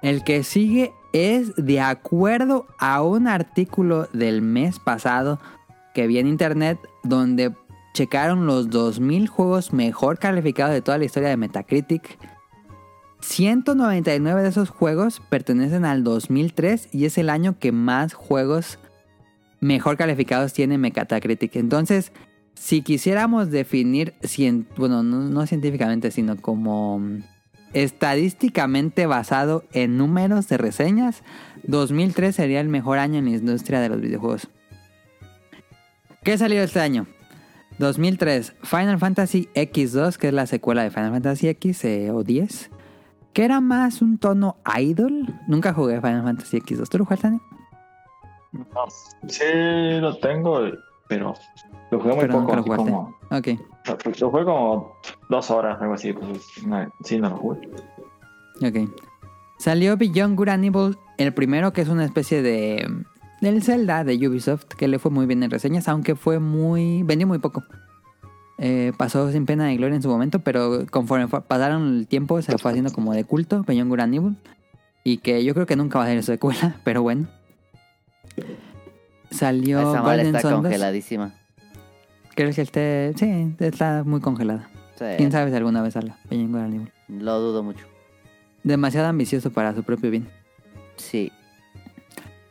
El 0.01 0.23
que 0.23 0.43
sigue 0.43 0.93
es 1.13 1.55
de 1.55 1.79
acuerdo 1.81 2.67
a 2.79 3.01
un 3.01 3.27
artículo 3.27 4.07
del 4.13 4.41
mes 4.41 4.79
pasado 4.79 5.39
que 5.93 6.07
vi 6.07 6.19
en 6.19 6.27
internet 6.27 6.79
donde 7.03 7.53
checaron 7.93 8.45
los 8.45 8.69
2000 8.69 9.27
juegos 9.27 9.73
mejor 9.73 10.19
calificados 10.19 10.73
de 10.73 10.81
toda 10.81 10.97
la 10.97 11.05
historia 11.05 11.29
de 11.29 11.37
Metacritic. 11.37 12.17
199 13.21 14.43
de 14.43 14.49
esos 14.49 14.69
juegos 14.69 15.21
pertenecen 15.29 15.83
al 15.83 16.03
2003 16.03 16.89
y 16.93 17.05
es 17.05 17.17
el 17.17 17.29
año 17.29 17.59
que 17.59 17.71
más 17.71 18.13
juegos 18.13 18.79
mejor 19.59 19.97
calificados 19.97 20.53
tiene 20.53 20.77
Metacritic. 20.77 21.55
Entonces, 21.55 22.13
si 22.53 22.81
quisiéramos 22.81 23.51
definir, 23.51 24.13
bueno, 24.77 25.03
no, 25.03 25.21
no 25.21 25.45
científicamente, 25.47 26.11
sino 26.11 26.37
como 26.37 27.01
estadísticamente 27.73 29.05
basado 29.05 29.63
en 29.73 29.97
números 29.97 30.47
de 30.47 30.57
reseñas, 30.57 31.23
2003 31.63 32.35
sería 32.35 32.61
el 32.61 32.69
mejor 32.69 32.97
año 32.99 33.19
en 33.19 33.25
la 33.25 33.31
industria 33.31 33.79
de 33.79 33.89
los 33.89 34.01
videojuegos. 34.01 34.49
¿Qué 36.23 36.37
salió 36.37 36.61
este 36.63 36.79
año? 36.79 37.07
2003, 37.77 38.55
Final 38.63 38.99
Fantasy 38.99 39.47
X2, 39.55 40.17
que 40.17 40.27
es 40.27 40.33
la 40.33 40.45
secuela 40.47 40.83
de 40.83 40.91
Final 40.91 41.11
Fantasy 41.11 41.47
X 41.47 41.85
eh, 41.85 42.11
o 42.11 42.23
10, 42.23 42.71
que 43.31 43.45
era 43.45 43.61
más 43.61 44.01
un 44.01 44.17
tono 44.17 44.57
idol. 44.79 45.33
Nunca 45.47 45.73
jugué 45.73 46.01
Final 46.01 46.23
Fantasy 46.23 46.57
X2. 46.59 46.89
¿Tú 46.89 46.97
lo 46.97 47.05
jugaste, 47.05 47.27
Dani? 47.27 47.39
No, 48.51 48.65
sí, 49.27 49.43
lo 50.01 50.17
tengo, 50.17 50.59
pero 51.07 51.35
lo 51.91 51.99
jugué 51.99 52.15
muy 52.15 52.21
Pero 52.21 52.33
nunca 52.33 52.55
poco. 52.55 52.55
lo 52.55 52.61
así 52.61 52.69
jugaste. 52.69 52.91
como, 52.91 53.15
Ok, 53.31 53.47
lo 54.19 54.29
jugué 54.31 54.43
como 54.45 54.95
dos 55.29 55.51
horas, 55.51 55.81
algo 55.81 55.93
así. 55.93 56.13
Pues, 56.13 56.65
no, 56.65 56.91
sí, 57.03 57.17
no 57.19 57.29
lo 57.29 57.37
jugué. 57.37 57.69
ok. 58.61 58.89
Salió 59.57 59.97
Beyond 59.97 60.37
Good 60.37 60.49
and 60.49 60.65
Evil, 60.65 60.97
el 61.17 61.33
primero 61.33 61.73
que 61.73 61.81
es 61.81 61.89
una 61.89 62.05
especie 62.05 62.41
de... 62.41 62.87
Del 63.41 63.63
Zelda 63.63 64.03
de 64.03 64.15
Ubisoft, 64.27 64.65
que 64.65 64.87
le 64.89 64.99
fue 64.99 65.11
muy 65.11 65.25
bien 65.25 65.43
en 65.43 65.49
reseñas, 65.51 65.87
aunque 65.87 66.15
fue 66.15 66.39
muy... 66.39 67.03
vendió 67.03 67.25
muy 67.27 67.39
poco. 67.39 67.63
Eh, 68.57 68.91
pasó 68.97 69.31
sin 69.31 69.45
pena 69.45 69.65
de 69.67 69.77
gloria 69.77 69.95
en 69.95 70.01
su 70.01 70.09
momento, 70.09 70.39
pero 70.39 70.85
conforme 70.91 71.27
fue- 71.27 71.41
pasaron 71.41 71.97
el 71.99 72.07
tiempo 72.07 72.41
se 72.41 72.57
fue 72.57 72.71
haciendo 72.71 72.91
como 72.91 73.13
de 73.13 73.23
culto, 73.23 73.63
Beyond 73.65 73.89
Good 73.89 73.99
and 74.01 74.13
Evil. 74.15 74.37
Y 75.05 75.17
que 75.19 75.43
yo 75.45 75.53
creo 75.53 75.65
que 75.65 75.77
nunca 75.77 75.99
va 75.99 76.05
a 76.05 76.07
ser 76.07 76.21
su 76.23 76.31
secuela, 76.33 76.75
pero 76.83 77.01
bueno. 77.01 77.27
Salió 79.31 79.79
Esa 79.79 80.01
Golden 80.01 80.35
está 80.35 80.49
2. 80.51 80.61
congeladísima. 80.61 81.33
¿Crees 82.39 82.55
que 82.55 82.61
esté...? 82.61 83.13
Sí, 83.17 83.53
está 83.59 84.05
muy 84.05 84.21
congelada. 84.21 84.69
Sí, 84.95 85.03
¿Quién 85.17 85.29
sabe 85.29 85.49
si 85.49 85.57
alguna 85.57 85.81
vez 85.81 85.93
Evil? 85.97 86.89
lo 87.09 87.37
dudo 87.41 87.63
mucho. 87.63 87.85
Demasiado 88.63 89.07
ambicioso 89.09 89.51
para 89.51 89.75
su 89.75 89.83
propio 89.83 90.09
bien. 90.09 90.29
Sí. 90.95 91.33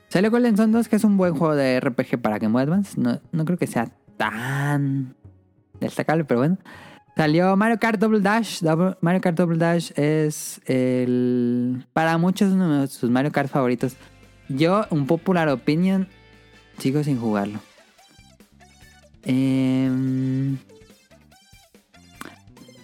Salió 0.09 0.31
Golden 0.31 0.59
Sun 0.59 0.73
2, 0.73 0.89
que 0.91 0.97
es 0.97 1.05
un 1.05 1.17
buen 1.17 1.35
juego 1.35 1.55
de 1.55 1.81
RPG 1.81 2.21
para 2.21 2.39
Game 2.39 2.53
Boy 2.53 2.65
Advance. 2.65 3.01
No, 3.01 3.19
no 3.33 3.45
creo 3.47 3.57
que 3.57 3.67
sea 3.67 3.89
tan 4.19 5.15
destacable, 5.81 6.27
pero 6.27 6.41
bueno. 6.41 6.59
Salió 7.17 7.57
Mario 7.57 7.79
Kart 7.79 7.99
Double 7.99 8.21
Dash. 8.21 8.61
Double- 8.61 8.99
Mario 9.01 9.23
Kart 9.23 9.39
Double 9.39 9.57
Dash 9.57 9.93
es 9.97 10.61
el... 10.67 11.87
Para 11.95 12.19
muchos 12.19 12.53
uno 12.53 12.83
de 12.83 12.89
sus 12.89 13.09
Mario 13.09 13.33
Kart 13.33 13.49
favoritos. 13.49 13.97
Yo, 14.51 14.85
un 14.91 15.07
popular 15.07 15.49
opinion, 15.49 16.09
sigo 16.77 17.03
sin 17.03 17.19
jugarlo. 17.19 17.61
Em, 19.25 20.59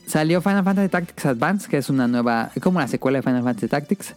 salió 0.06 0.40
Final 0.40 0.65
Fantasy 0.65 0.89
Tactics 0.89 1.27
Advance, 1.27 1.69
que 1.69 1.78
es 1.78 1.89
una 1.89 2.06
nueva, 2.06 2.51
es 2.55 2.62
como 2.62 2.81
la 2.81 2.89
secuela 2.89 3.19
de 3.19 3.23
Final 3.23 3.43
Fantasy 3.43 3.69
Tactics. 3.69 4.15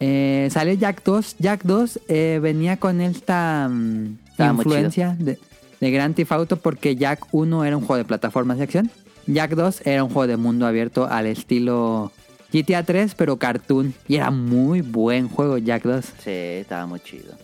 Eh, 0.00 0.48
salió 0.50 0.74
Jack 0.74 1.02
2. 1.04 1.36
Jack 1.38 1.62
2 1.64 2.00
eh, 2.08 2.40
venía 2.42 2.78
con 2.78 3.00
esta 3.00 3.68
mm, 3.70 4.18
Estaba 4.30 4.54
influencia 4.54 5.14
de, 5.18 5.38
de 5.78 5.90
Grand 5.90 6.14
Theft 6.14 6.32
Auto 6.32 6.56
porque 6.56 6.96
Jack 6.96 7.26
1 7.32 7.64
era 7.64 7.76
un 7.76 7.84
juego 7.84 7.98
de 7.98 8.04
plataformas 8.04 8.56
de 8.56 8.64
acción. 8.64 8.90
Jack 9.26 9.52
2 9.52 9.82
era 9.84 10.02
un 10.02 10.10
juego 10.10 10.26
de 10.26 10.36
mundo 10.36 10.66
abierto 10.66 11.06
al 11.06 11.26
estilo 11.26 12.12
GTA 12.52 12.82
3, 12.82 13.14
pero 13.14 13.36
cartoon. 13.36 13.94
Y 14.08 14.16
era 14.16 14.30
muy 14.30 14.80
buen 14.80 15.28
juego 15.28 15.58
Jack 15.58 15.84
2. 15.84 16.04
Sí, 16.04 16.30
estaba 16.30 16.86
muy 16.86 17.00
chido. 17.00 17.34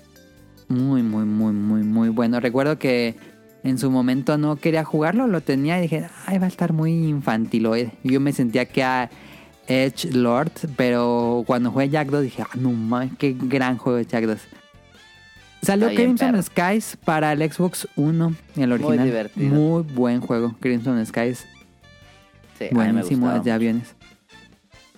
Muy, 0.69 1.03
muy, 1.03 1.25
muy, 1.25 1.53
muy, 1.53 1.83
muy 1.83 2.09
bueno. 2.09 2.41
Recuerdo 2.41 2.79
que 2.79 3.15
en 3.67 3.79
su 3.79 3.91
momento 3.91 4.39
no 4.39 4.55
quería 4.55 4.85
jugarlo, 4.85 5.27
lo 5.27 5.41
tenía 5.41 5.79
y 5.79 5.83
dije, 5.83 6.09
ay, 6.27 6.39
va 6.39 6.45
a 6.45 6.49
estar 6.49 6.73
muy 6.73 6.93
infantiloide. 7.09 7.91
Yo 8.05 8.21
me 8.21 8.33
sentía 8.33 8.65
que 8.67 8.85
a 8.85 9.11
Edge 9.67 10.13
Lord, 10.13 10.53
pero 10.77 11.43
cuando 11.49 11.73
jugué 11.73 11.89
Jack 11.89 12.09
2 12.09 12.23
dije, 12.23 12.43
ah, 12.43 12.55
no 12.55 12.71
mames, 12.71 13.11
qué 13.19 13.37
gran 13.37 13.77
juego 13.77 13.99
de 13.99 14.07
Jack 14.07 14.25
2. 14.25 14.39
Salió 15.63 15.89
Crimson 15.89 16.33
perro. 16.33 16.43
Skies 16.43 16.97
para 17.05 17.33
el 17.33 17.53
Xbox 17.53 17.89
1, 17.97 18.37
el 18.57 18.73
original. 18.73 19.05
divertido. 19.05 19.53
Muy 19.53 19.83
buen 19.83 20.21
juego, 20.21 20.55
Crimson 20.61 21.05
Skies. 21.05 21.45
Sí, 22.61 22.67
Buenísimo, 22.71 23.29
de 23.41 23.51
aviones. 23.51 23.97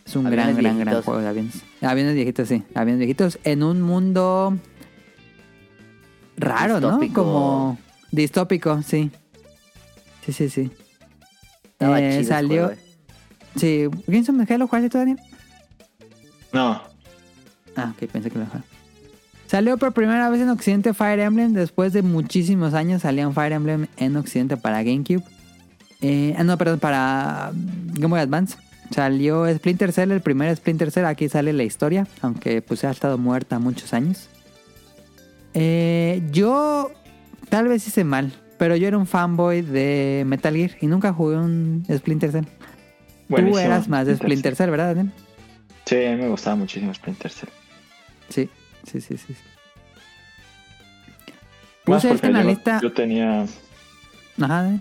Es 0.04 0.14
un 0.14 0.26
Aviones 0.26 0.56
gran, 0.58 0.76
gran, 0.76 0.78
gran 0.78 1.02
juego 1.02 1.22
de 1.22 1.28
aviones. 1.28 1.62
Aviones 1.80 2.14
viejitos, 2.14 2.48
sí. 2.48 2.62
Aviones 2.74 2.98
viejitos 2.98 3.38
en 3.44 3.62
un 3.62 3.80
mundo 3.80 4.58
raro, 6.36 6.80
Distópico. 6.80 7.22
¿no? 7.22 7.26
Como 7.26 7.87
distópico, 8.10 8.82
sí. 8.82 9.10
Sí, 10.24 10.32
sí, 10.32 10.48
sí. 10.48 10.70
Estaba 11.64 12.00
Eh, 12.00 12.10
chido 12.10 12.20
ese 12.20 12.28
salió. 12.28 12.66
juego, 12.66 12.70
eh. 12.72 12.78
Sí, 13.56 13.88
Skies 14.44 14.58
lo 14.58 14.66
jugaste 14.68 14.90
tú, 14.90 14.98
Daniel. 14.98 15.18
No. 16.52 16.82
Ah, 17.76 17.92
ok, 17.96 18.08
pensé 18.10 18.30
que 18.30 18.38
lo 18.38 18.46
jugaste. 18.46 18.68
Salió 19.46 19.78
por 19.78 19.92
primera 19.92 20.28
vez 20.28 20.42
en 20.42 20.50
Occidente 20.50 20.92
Fire 20.92 21.20
Emblem. 21.20 21.54
Después 21.54 21.92
de 21.92 22.02
muchísimos 22.02 22.74
años 22.74 23.02
salía 23.02 23.26
un 23.26 23.34
Fire 23.34 23.52
Emblem 23.52 23.86
en 23.96 24.16
Occidente 24.16 24.56
para 24.58 24.82
GameCube. 24.82 25.22
Eh, 26.02 26.34
ah, 26.36 26.44
no, 26.44 26.58
perdón, 26.58 26.78
para 26.80 27.50
Game 27.94 28.08
Boy 28.08 28.20
Advance. 28.20 28.56
Salió 28.94 29.46
Splinter 29.54 29.92
Cell, 29.92 30.10
el 30.12 30.20
primer 30.20 30.54
Splinter 30.54 30.90
Cell. 30.90 31.06
Aquí 31.06 31.28
sale 31.28 31.52
la 31.52 31.62
historia, 31.64 32.06
aunque 32.20 32.60
pues 32.62 32.84
ha 32.84 32.90
estado 32.90 33.16
muerta 33.18 33.58
muchos 33.58 33.92
años. 33.94 34.28
Eh, 35.54 36.22
yo 36.30 36.90
tal 37.48 37.68
vez 37.68 37.86
hice 37.86 38.04
mal, 38.04 38.32
pero 38.58 38.76
yo 38.76 38.88
era 38.88 38.98
un 38.98 39.06
fanboy 39.06 39.62
de 39.62 40.24
Metal 40.26 40.54
Gear 40.54 40.72
y 40.80 40.86
nunca 40.86 41.12
jugué 41.12 41.36
un 41.36 41.84
Splinter 41.90 42.32
Cell. 42.32 42.44
Tú 43.28 43.58
eras 43.58 43.88
más 43.88 44.06
de 44.06 44.16
Splinter 44.16 44.56
Cell, 44.56 44.70
¿verdad, 44.70 44.94
Daniel? 44.94 45.12
Sí, 45.84 45.96
a 46.04 46.10
mí 46.16 46.22
me 46.22 46.28
gustaba 46.28 46.56
muchísimo 46.56 46.92
Splinter 46.94 47.30
Cell. 47.30 47.50
Sí, 48.28 48.48
sí, 48.84 49.00
sí, 49.00 49.16
sí. 49.16 49.34
sí. 49.34 49.42
Más 51.86 52.02
Puse 52.02 52.08
porque 52.08 52.26
en 52.26 52.32
la 52.34 52.42
yo, 52.42 52.48
lista. 52.48 52.80
yo 52.82 52.92
tenía, 52.92 53.46
Ajá, 54.40 54.70
¿eh? 54.70 54.80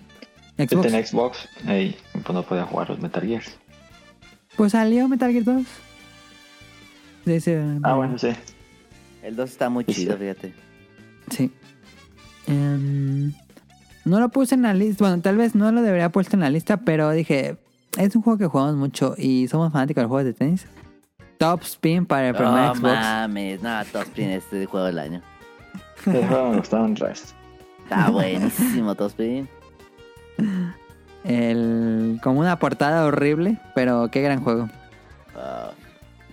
yo 0.57 0.65
Xbox. 0.65 0.81
tenía 0.88 1.06
Xbox 1.06 1.49
y 1.64 1.95
pues 2.11 2.34
no 2.34 2.44
podía 2.44 2.64
jugar 2.65 2.89
los 2.89 2.99
Metal 2.99 3.23
Gears. 3.26 3.57
Pues 4.57 4.72
salió 4.73 5.07
Metal 5.07 5.31
Gear 5.31 5.44
2. 5.45 5.64
De 7.26 7.35
ese- 7.38 7.64
Ah, 7.84 7.94
bueno, 7.94 8.18
sí. 8.18 8.30
El 9.23 9.35
2 9.35 9.49
está 9.49 9.69
muy 9.69 9.85
Sí, 9.85 9.94
chido, 9.94 10.14
sí. 10.14 10.19
fíjate. 10.19 10.53
Sí. 11.31 11.52
Em, 12.48 13.34
no 14.06 14.19
lo 14.19 14.30
puse 14.30 14.56
en 14.56 14.61
la 14.64 14.74
lista. 14.74 15.03
Bueno, 15.06 15.22
tal 15.22 15.38
vez 15.38 15.53
no 15.56 15.72
lo 15.72 15.82
debería 15.82 16.06
haber 16.06 16.14
puesto 16.14 16.36
en 16.36 16.41
la 16.41 16.49
lista, 16.49 16.78
pero 16.78 17.11
dije, 17.11 17.57
es 17.98 18.15
un 18.15 18.22
juego 18.22 18.38
que 18.40 18.48
jugamos 18.48 18.76
mucho 18.76 19.15
y 19.18 19.48
somos 19.48 19.72
fanáticos 19.72 20.02
de 20.02 20.03
los 20.03 20.10
juegos 20.10 20.26
de 20.26 20.34
tenis. 20.34 20.65
Top 21.38 21.61
Spin 21.64 22.06
para 22.06 22.30
el 22.30 22.36
primer 22.36 22.53
No 22.53 22.76
Xbox. 22.76 22.82
mames, 22.84 23.61
no, 23.61 23.86
Top 23.91 24.03
Spin 24.03 24.30
es 24.30 24.44
el 24.52 24.65
juego 24.65 24.86
del 24.88 24.99
año. 24.99 25.22
El 26.06 26.26
juego 26.28 26.49
me 26.52 26.57
gustaba 26.57 26.84
un 26.84 26.95
resto. 26.95 27.34
Está 27.84 28.10
buenísimo 28.10 28.95
Top 28.95 29.07
Spin. 29.10 29.48
El, 31.24 32.19
como 32.24 32.40
una 32.40 32.57
portada 32.60 33.06
horrible, 33.06 33.60
pero 33.76 34.10
qué 34.10 34.22
gran 34.22 34.41
juego. 34.41 34.69
Ah, 35.36 35.72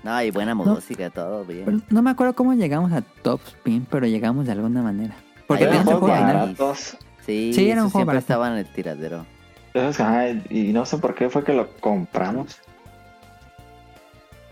no, 0.04 0.22
y 0.22 0.30
buena 0.30 0.54
música, 0.54 1.10
todo 1.10 1.44
bien. 1.44 1.82
No 1.90 2.02
me 2.02 2.10
acuerdo 2.10 2.34
cómo 2.34 2.54
llegamos 2.54 2.92
a 2.92 3.02
Top 3.02 3.40
Spin, 3.46 3.86
pero 3.90 4.06
llegamos 4.06 4.46
de 4.46 4.52
alguna 4.52 4.82
manera. 4.82 5.16
Porque 5.46 5.64
Ahí 5.64 5.70
tenías 5.70 5.86
va, 5.86 5.92
el 5.92 5.98
juego 5.98 6.06
juego 6.06 6.14
original. 6.14 6.36
barato. 6.46 6.64
baratos. 6.64 6.96
Sí, 7.26 7.52
Sí, 7.54 7.70
era 7.70 7.82
un 7.82 7.88
eso 7.88 7.90
juego 7.90 7.90
siempre 7.90 8.04
barato. 8.06 8.18
estaba 8.18 8.48
en 8.48 8.54
el 8.54 8.66
tiradero. 8.72 9.26
Esos, 9.74 10.00
ajá, 10.00 10.28
y 10.50 10.72
no 10.72 10.84
sé 10.86 10.98
por 10.98 11.14
qué 11.14 11.28
fue 11.30 11.42
que 11.44 11.52
lo 11.52 11.68
compramos. 11.80 12.58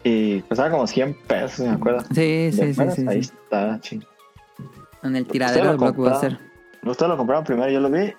Y 0.04 0.40
costaba 0.42 0.70
como 0.70 0.86
100 0.86 1.14
pesos, 1.26 1.60
me 1.66 1.74
acuerdo. 1.74 2.00
Sí, 2.12 2.50
De 2.50 2.52
sí, 2.52 2.74
sí, 2.74 3.06
Ahí 3.08 3.22
sí. 3.22 3.32
está, 3.44 3.78
ching. 3.80 4.02
En 5.02 5.16
el 5.16 5.26
tiradero 5.26 5.64
lo 5.66 5.70
de 5.72 5.76
Blockbuster. 5.78 6.38
Ustedes 6.84 7.08
lo 7.10 7.16
compraron 7.16 7.44
primero, 7.44 7.70
yo 7.70 7.78
lo 7.80 7.88
vi. 7.90 8.12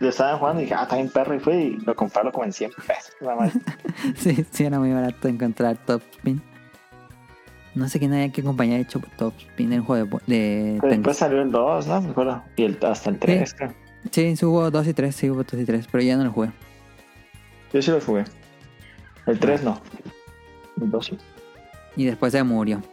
Lo 0.00 0.08
estaban 0.08 0.38
jugando 0.38 0.60
y 0.60 0.64
dije, 0.64 0.74
ah, 0.76 0.82
está 0.82 0.96
bien 0.96 1.08
perro. 1.10 1.34
Y 1.36 1.38
fui 1.38 1.54
y 1.54 1.70
lo 1.84 1.94
compraron 1.94 2.32
como 2.32 2.44
en 2.44 2.52
100 2.52 2.72
pesos. 2.86 3.14
nada 3.20 3.36
más. 3.36 3.52
Sí, 4.16 4.44
sí, 4.50 4.64
era 4.64 4.80
muy 4.80 4.92
barato 4.92 5.28
encontrar 5.28 5.76
Top 5.76 6.02
Spin. 6.16 6.42
No 7.74 7.88
sé 7.88 7.98
quién 7.98 8.12
había 8.12 8.30
que 8.30 8.42
compañía 8.42 8.78
hecho 8.78 9.00
Top 9.16 9.32
Spin 9.38 9.72
en 9.72 9.82
juego 9.82 10.20
de, 10.26 10.34
de 10.36 10.72
Pero 10.80 10.80
tenis. 10.90 10.96
después 10.98 11.16
salió 11.16 11.40
el 11.42 11.50
2, 11.50 11.86
¿no? 11.86 12.02
Me 12.02 12.10
acuerdo. 12.10 12.42
Y 12.56 12.64
el, 12.64 12.78
hasta 12.82 13.10
el 13.10 13.18
3, 13.18 13.54
creo. 13.54 13.74
Sí, 14.10 14.36
sí 14.36 14.44
hubo 14.44 14.70
2 14.70 14.86
y 14.88 14.94
3, 14.94 15.14
sí 15.16 15.30
hubo 15.30 15.42
2 15.42 15.54
y 15.60 15.64
3, 15.64 15.86
pero 15.90 16.02
ya 16.04 16.16
no 16.16 16.24
lo 16.24 16.32
jugué. 16.32 16.50
Yo 17.72 17.80
sí 17.80 17.90
lo 17.90 18.00
jugué. 18.00 18.24
El 19.26 19.38
3 19.38 19.62
no. 19.64 19.80
El 20.80 20.90
2 20.90 21.06
sí. 21.06 21.18
Y 21.96 22.04
después 22.04 22.32
se 22.32 22.42
murió. 22.42 22.82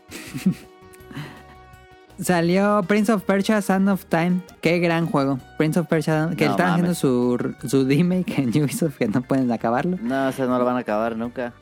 Salió 2.19 2.83
Prince 2.85 3.13
of 3.13 3.23
Persia, 3.23 3.61
Sand 3.61 3.87
of 3.89 4.05
Time. 4.05 4.41
Qué 4.61 4.79
gran 4.79 5.05
juego. 5.05 5.39
Prince 5.57 5.79
of 5.79 5.87
Persia, 5.87 6.29
que 6.37 6.45
No 6.45 6.51
están 6.51 6.71
haciendo 6.71 6.93
su, 6.93 7.55
su 7.65 7.85
remake 7.85 8.39
en 8.39 8.49
Ubisoft, 8.63 8.97
que 8.97 9.07
no 9.07 9.21
pueden 9.21 9.49
acabarlo. 9.51 9.97
No, 10.01 10.27
o 10.27 10.31
sea, 10.33 10.45
no 10.45 10.57
lo 10.59 10.65
van 10.65 10.75
a 10.75 10.79
acabar 10.79 11.15
nunca. 11.15 11.53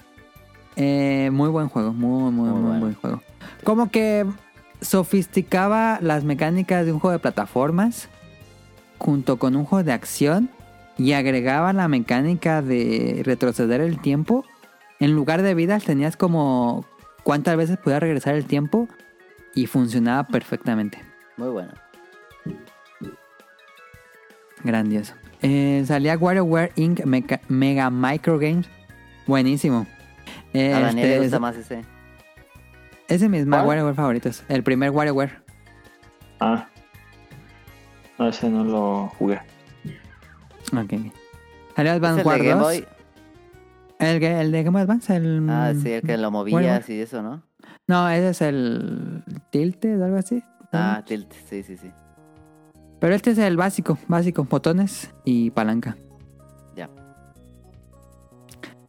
Eh, 0.80 1.30
muy 1.34 1.50
buen 1.50 1.68
juego, 1.70 1.92
muy, 1.92 2.32
muy, 2.32 2.50
Muy 2.50 2.50
muy, 2.52 2.62
bueno. 2.70 2.80
buen 2.80 2.94
juego. 2.96 3.22
Como 3.64 3.90
que 3.92 4.26
sofisticaba 4.80 5.98
las 6.02 6.24
mecánicas 6.24 6.86
de 6.86 6.94
un 6.94 7.00
juego 7.00 7.14
de 7.14 7.20
plataformas 7.20 8.08
junto 9.00 9.38
con 9.38 9.56
un 9.56 9.66
juego 9.66 9.84
de 9.84 9.92
acción 9.92 10.50
y 10.98 11.14
agregaba 11.14 11.74
la 11.74 11.88
mecánica 11.88 12.62
de 12.62 13.22
retroceder 13.26 13.82
el 13.82 14.00
tiempo. 14.00 14.46
En 15.00 15.14
lugar 15.14 15.42
de 15.42 15.54
vidas 15.56 15.84
tenías 15.84 16.16
como 16.16 16.86
cuántas 17.24 17.58
veces 17.58 17.78
podía 17.78 18.00
regresar 18.00 18.36
el 18.36 18.46
tiempo 18.46 18.88
y 19.56 19.66
funcionaba 19.66 20.26
perfectamente. 20.28 21.00
Muy 21.38 21.50
bueno. 21.50 21.74
Grandioso. 24.64 25.14
Eh, 25.42 25.84
salía 25.88 26.18
WarioWare 26.18 26.72
Inc. 26.76 27.02
Meca- 27.06 27.42
Mega 27.48 27.90
Micro 27.90 28.40
Games. 28.40 28.68
Buenísimo. 29.28 29.86
Eh, 30.54 30.74
A 30.74 30.80
Daniel 30.80 31.08
le 31.08 31.14
este, 31.16 31.24
gusta 31.26 31.40
más 31.40 31.56
ese. 31.58 31.82
Ese 33.08 33.26
es 33.26 33.30
mi 33.32 33.44
¿Cuál? 33.46 33.66
WarioWare 33.66 33.96
favoritos. 33.96 34.44
El 34.50 34.64
primer 34.64 34.92
WarioWare. 34.92 35.42
Ah. 36.40 36.68
No, 38.20 38.28
ese 38.28 38.50
no 38.50 38.64
lo 38.64 39.08
jugué. 39.18 39.40
Ok. 40.74 40.94
Salió 41.76 41.92
¿Es 41.92 41.98
Advance 41.98 42.24
War 42.24 42.38
Game 42.40 42.52
2. 42.54 42.62
Boy? 42.64 42.86
El, 44.00 44.20
que- 44.20 44.42
el 44.42 44.52
de 44.52 44.64
Game 44.64 44.74
Boy 44.74 44.82
Advance. 44.82 45.16
El, 45.16 45.48
Ah, 45.50 45.74
sí, 45.82 45.92
el 45.92 46.02
que 46.02 46.18
lo 46.18 46.32
movías 46.32 46.90
y 46.90 47.00
eso, 47.02 47.22
¿no? 47.22 47.44
No, 47.88 48.10
ese 48.10 48.30
es 48.30 48.42
el 48.42 49.24
Tilted 49.52 50.02
o 50.02 50.06
algo 50.06 50.18
así. 50.18 50.44
Ah, 50.74 51.02
Tilt, 51.06 51.32
sí, 51.50 51.64
sí, 51.64 51.78
sí. 51.78 51.92
Pero 53.00 53.16
este 53.16 53.32
es 53.32 53.38
el 53.38 53.56
básico. 53.58 53.98
Básico. 54.08 54.44
Botones 54.44 55.14
y 55.24 55.52
palanca. 55.52 55.96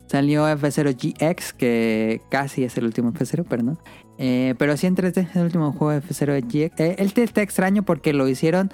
Salió 0.08 0.48
F0 0.48 0.96
GX, 0.96 1.52
que 1.52 2.22
casi 2.30 2.64
es 2.64 2.76
el 2.78 2.84
último 2.84 3.12
F0, 3.12 3.44
pero 3.48 3.62
no. 3.62 3.78
Pero 4.16 4.76
sí 4.76 4.86
en 4.86 4.96
3D, 4.96 5.28
es 5.28 5.36
el 5.36 5.44
último 5.44 5.72
juego 5.72 5.92
de 5.92 6.06
F0 6.06 6.42
GX. 6.42 6.80
Eh, 6.80 6.96
este 6.98 7.22
está 7.22 7.42
extraño 7.42 7.82
porque 7.82 8.14
lo 8.14 8.26
hicieron. 8.26 8.72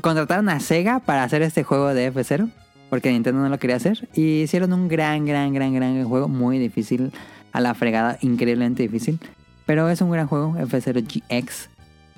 Contrataron 0.00 0.48
a 0.48 0.58
Sega 0.58 1.00
para 1.00 1.22
hacer 1.22 1.42
este 1.42 1.62
juego 1.62 1.92
de 1.92 2.12
F0, 2.12 2.50
porque 2.88 3.12
Nintendo 3.12 3.42
no 3.42 3.50
lo 3.50 3.58
quería 3.58 3.76
hacer. 3.76 4.08
Y 4.14 4.40
hicieron 4.40 4.72
un 4.72 4.88
gran, 4.88 5.26
gran, 5.26 5.52
gran, 5.52 5.74
gran 5.74 6.02
juego, 6.04 6.28
muy 6.28 6.58
difícil, 6.58 7.12
a 7.52 7.60
la 7.60 7.74
fregada, 7.74 8.16
increíblemente 8.22 8.82
difícil. 8.82 9.20
Pero 9.66 9.88
es 9.90 10.00
un 10.00 10.10
gran 10.10 10.26
juego, 10.26 10.56
F0 10.56 11.04
GX. 11.04 11.68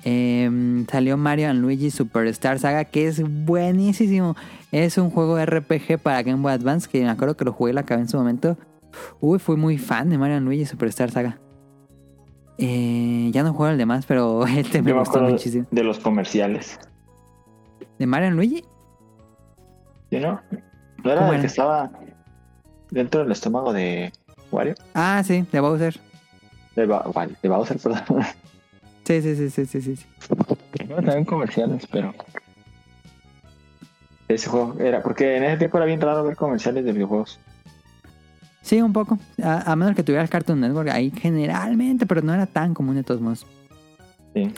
Eh, 0.07 0.85
salió 0.89 1.17
Mario 1.17 1.51
Luigi 1.53 1.89
Superstar 1.91 2.59
Saga, 2.59 2.85
que 2.85 3.07
es 3.07 3.21
buenísimo. 3.45 4.35
Es 4.71 4.97
un 4.99 5.09
juego 5.09 5.43
RPG 5.43 5.97
para 6.01 6.21
Game 6.21 6.41
Boy 6.41 6.53
Advance, 6.53 6.87
que 6.89 7.01
me 7.01 7.09
acuerdo 7.09 7.35
que 7.35 7.43
lo 7.45 7.51
jugué 7.53 7.71
y 7.71 7.73
lo 7.73 7.79
acabé 7.81 8.01
en 8.01 8.07
su 8.07 8.17
momento. 8.17 8.55
Uy, 9.19 9.39
fui 9.39 9.55
muy 9.57 9.77
fan 9.77 10.09
de 10.09 10.17
Mario 10.17 10.39
Luigi 10.41 10.65
Superstar 10.65 11.09
Saga. 11.11 11.39
Eh, 12.57 13.29
ya 13.33 13.43
no 13.43 13.53
juego 13.53 13.71
el 13.71 13.77
demás, 13.77 14.05
pero 14.05 14.45
este 14.47 14.81
me 14.81 14.93
gustó 14.93 15.19
muchísimo. 15.21 15.65
de 15.71 15.83
los 15.83 15.99
comerciales. 15.99 16.79
¿De 17.99 18.05
Mario 18.05 18.31
Luigi? 18.31 18.63
¿Sí, 20.11 20.19
no? 20.19 20.39
¿No 21.03 21.11
era 21.11 21.21
¿Cómo 21.21 21.33
el 21.33 21.41
que 21.41 21.47
estaba 21.47 21.91
dentro 22.91 23.21
del 23.23 23.31
estómago 23.31 23.73
de 23.73 24.13
Wario? 24.51 24.75
Ah, 24.93 25.23
sí, 25.25 25.45
de 25.51 25.59
Bowser. 25.59 25.99
De, 26.75 26.85
Ba- 26.85 27.05
de 27.41 27.49
Bowser, 27.49 27.77
perdón. 27.83 28.23
Sí, 29.05 29.21
sí, 29.21 29.35
sí, 29.35 29.49
sí, 29.49 29.65
sí, 29.65 29.81
sí. 29.81 30.05
No, 30.89 30.95
también 30.95 31.25
comerciales, 31.25 31.87
pero... 31.91 32.13
Ese 34.27 34.49
juego 34.49 34.75
era... 34.79 35.01
Porque 35.03 35.37
en 35.37 35.43
ese 35.43 35.57
tiempo 35.57 35.77
era 35.77 35.85
bien 35.85 36.01
raro 36.01 36.23
ver 36.23 36.35
comerciales 36.35 36.83
de 36.83 36.91
videojuegos. 36.91 37.39
Sí, 38.61 38.81
un 38.81 38.93
poco. 38.93 39.19
A, 39.41 39.71
a 39.71 39.75
menos 39.75 39.95
que 39.95 40.03
tuvieras 40.03 40.29
Cartoon 40.29 40.59
Network 40.59 40.89
ahí 40.89 41.11
generalmente, 41.11 42.07
pero 42.07 42.21
no 42.23 42.33
era 42.33 42.47
tan 42.47 42.73
común 42.73 42.95
de 42.95 43.03
todos 43.03 43.21
modos. 43.21 43.45
Sí. 44.33 44.51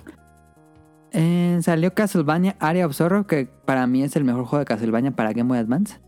Eh, 1.12 1.60
salió 1.62 1.94
Castlevania 1.94 2.56
Area 2.60 2.86
of 2.86 2.96
Sorrow, 2.96 3.26
que 3.26 3.50
para 3.66 3.86
mí 3.88 4.04
es 4.04 4.16
el 4.16 4.24
mejor 4.24 4.46
juego 4.46 4.60
de 4.60 4.66
Castlevania 4.66 5.12
para 5.12 5.34
Game 5.34 5.50
Boy 5.50 5.58
Advance. 5.58 6.00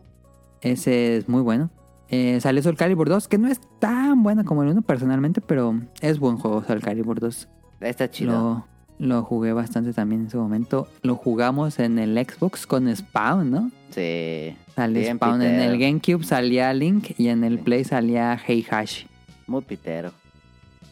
Ese 0.61 1.17
es 1.17 1.27
muy 1.27 1.41
bueno. 1.41 1.69
Eh, 2.09 2.39
salió 2.41 2.63
Soul 2.63 2.77
Calibur 2.77 3.09
2, 3.09 3.27
que 3.27 3.37
no 3.37 3.47
es 3.47 3.59
tan 3.79 4.23
bueno 4.23 4.43
como 4.45 4.63
el 4.63 4.69
1 4.69 4.81
personalmente, 4.81 5.41
pero 5.41 5.79
es 6.01 6.19
buen 6.19 6.37
juego 6.37 6.63
Soul 6.63 6.81
Calibur 6.81 7.19
2. 7.19 7.47
Está 7.81 8.09
chido. 8.11 8.65
Lo, 8.99 9.07
lo 9.07 9.23
jugué 9.23 9.53
bastante 9.53 9.93
también 9.93 10.21
en 10.21 10.29
su 10.29 10.37
momento. 10.37 10.87
Lo 11.01 11.15
jugamos 11.15 11.79
en 11.79 11.99
el 11.99 12.17
Xbox 12.17 12.65
con 12.67 12.93
Spawn, 12.95 13.49
¿no? 13.51 13.71
Sí. 13.91 14.55
Sale 14.75 14.99
Bien 14.99 15.15
Spawn. 15.17 15.41
En 15.41 15.51
pitero. 15.51 15.71
el 15.73 15.79
GameCube 15.79 16.23
salía 16.25 16.73
Link 16.73 17.11
y 17.17 17.29
en 17.29 17.43
el 17.43 17.57
Sí. 17.57 17.63
Play 17.63 17.83
salía 17.85 18.37
Hey 18.45 18.65
Hash. 18.69 19.05
Muy 19.47 19.61
pitero. 19.61 20.11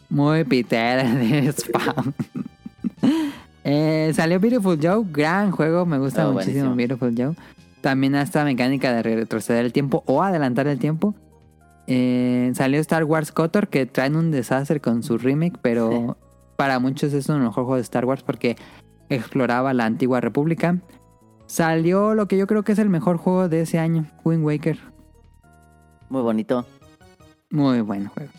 Muy 0.09 0.43
pitera 0.45 1.03
de 1.13 1.51
Spawn. 1.51 2.13
Eh, 3.69 4.13
salió 4.15 4.39
Beautiful 4.39 4.79
Joe, 4.81 5.03
gran 5.11 5.51
juego, 5.51 5.85
me 5.85 5.97
gusta 5.99 6.27
Oh, 6.29 6.31
muchísimo 6.31 6.69
buenísimo. 6.69 6.75
Beautiful 6.97 7.13
Joe. 7.17 7.35
También 7.81 8.15
esta 8.15 8.45
mecánica 8.45 8.93
de 8.93 9.03
retroceder 9.03 9.65
el 9.65 9.73
tiempo 9.73 10.03
o 10.05 10.23
adelantar 10.23 10.67
el 10.67 10.79
tiempo. 10.79 11.15
Eh, 11.85 12.51
salió 12.55 12.79
Star 12.79 13.03
Wars 13.03 13.33
KOTOR, 13.33 13.67
que 13.67 13.85
traen 13.85 14.15
un 14.15 14.31
desastre 14.31 14.79
con 14.79 15.03
su 15.03 15.17
remake, 15.17 15.57
pero 15.61 16.15
para 16.57 16.79
muchos 16.79 17.13
es 17.13 17.29
uno 17.29 17.37
de 17.37 17.43
los 17.45 17.51
mejores 17.51 17.65
juegos 17.65 17.77
de 17.77 17.83
Star 17.83 18.05
Wars 18.05 18.23
porque 18.23 18.57
exploraba 19.09 19.73
la 19.73 19.85
antigua 19.85 20.19
república. 20.19 20.79
Salió 21.45 22.13
lo 22.13 22.27
que 22.27 22.37
yo 22.37 22.45
creo 22.47 22.63
que 22.63 22.73
es 22.73 22.79
el 22.79 22.89
mejor 22.89 23.15
juego 23.17 23.47
de 23.47 23.61
ese 23.61 23.79
año, 23.79 24.05
Wind 24.25 24.43
Waker. 24.43 24.77
Muy 26.09 26.21
bonito. 26.21 26.65
Muy 27.49 27.79
buen 27.81 28.07
juego. 28.07 28.31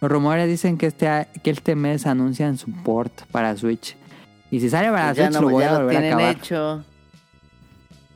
Los 0.00 0.10
rumores 0.10 0.48
dicen 0.48 0.78
que 0.78 0.86
este, 0.86 1.28
que 1.42 1.50
este 1.50 1.76
mes 1.76 2.06
anuncian 2.06 2.56
su 2.56 2.72
port 2.72 3.12
para 3.30 3.56
Switch. 3.56 3.96
Y 4.50 4.60
si 4.60 4.70
sale 4.70 4.88
para 4.90 5.06
Pues 5.08 5.16
ya 5.18 5.24
Switch 5.26 5.34
no, 5.34 5.40
lo 5.42 5.50
voy 5.50 5.62
ya 5.64 5.70
a 5.70 5.72
lo 5.74 5.78
volver 5.80 5.96
a 5.96 6.00
tienen 6.00 6.18
acabar. 6.18 6.36
hecho. 6.36 6.84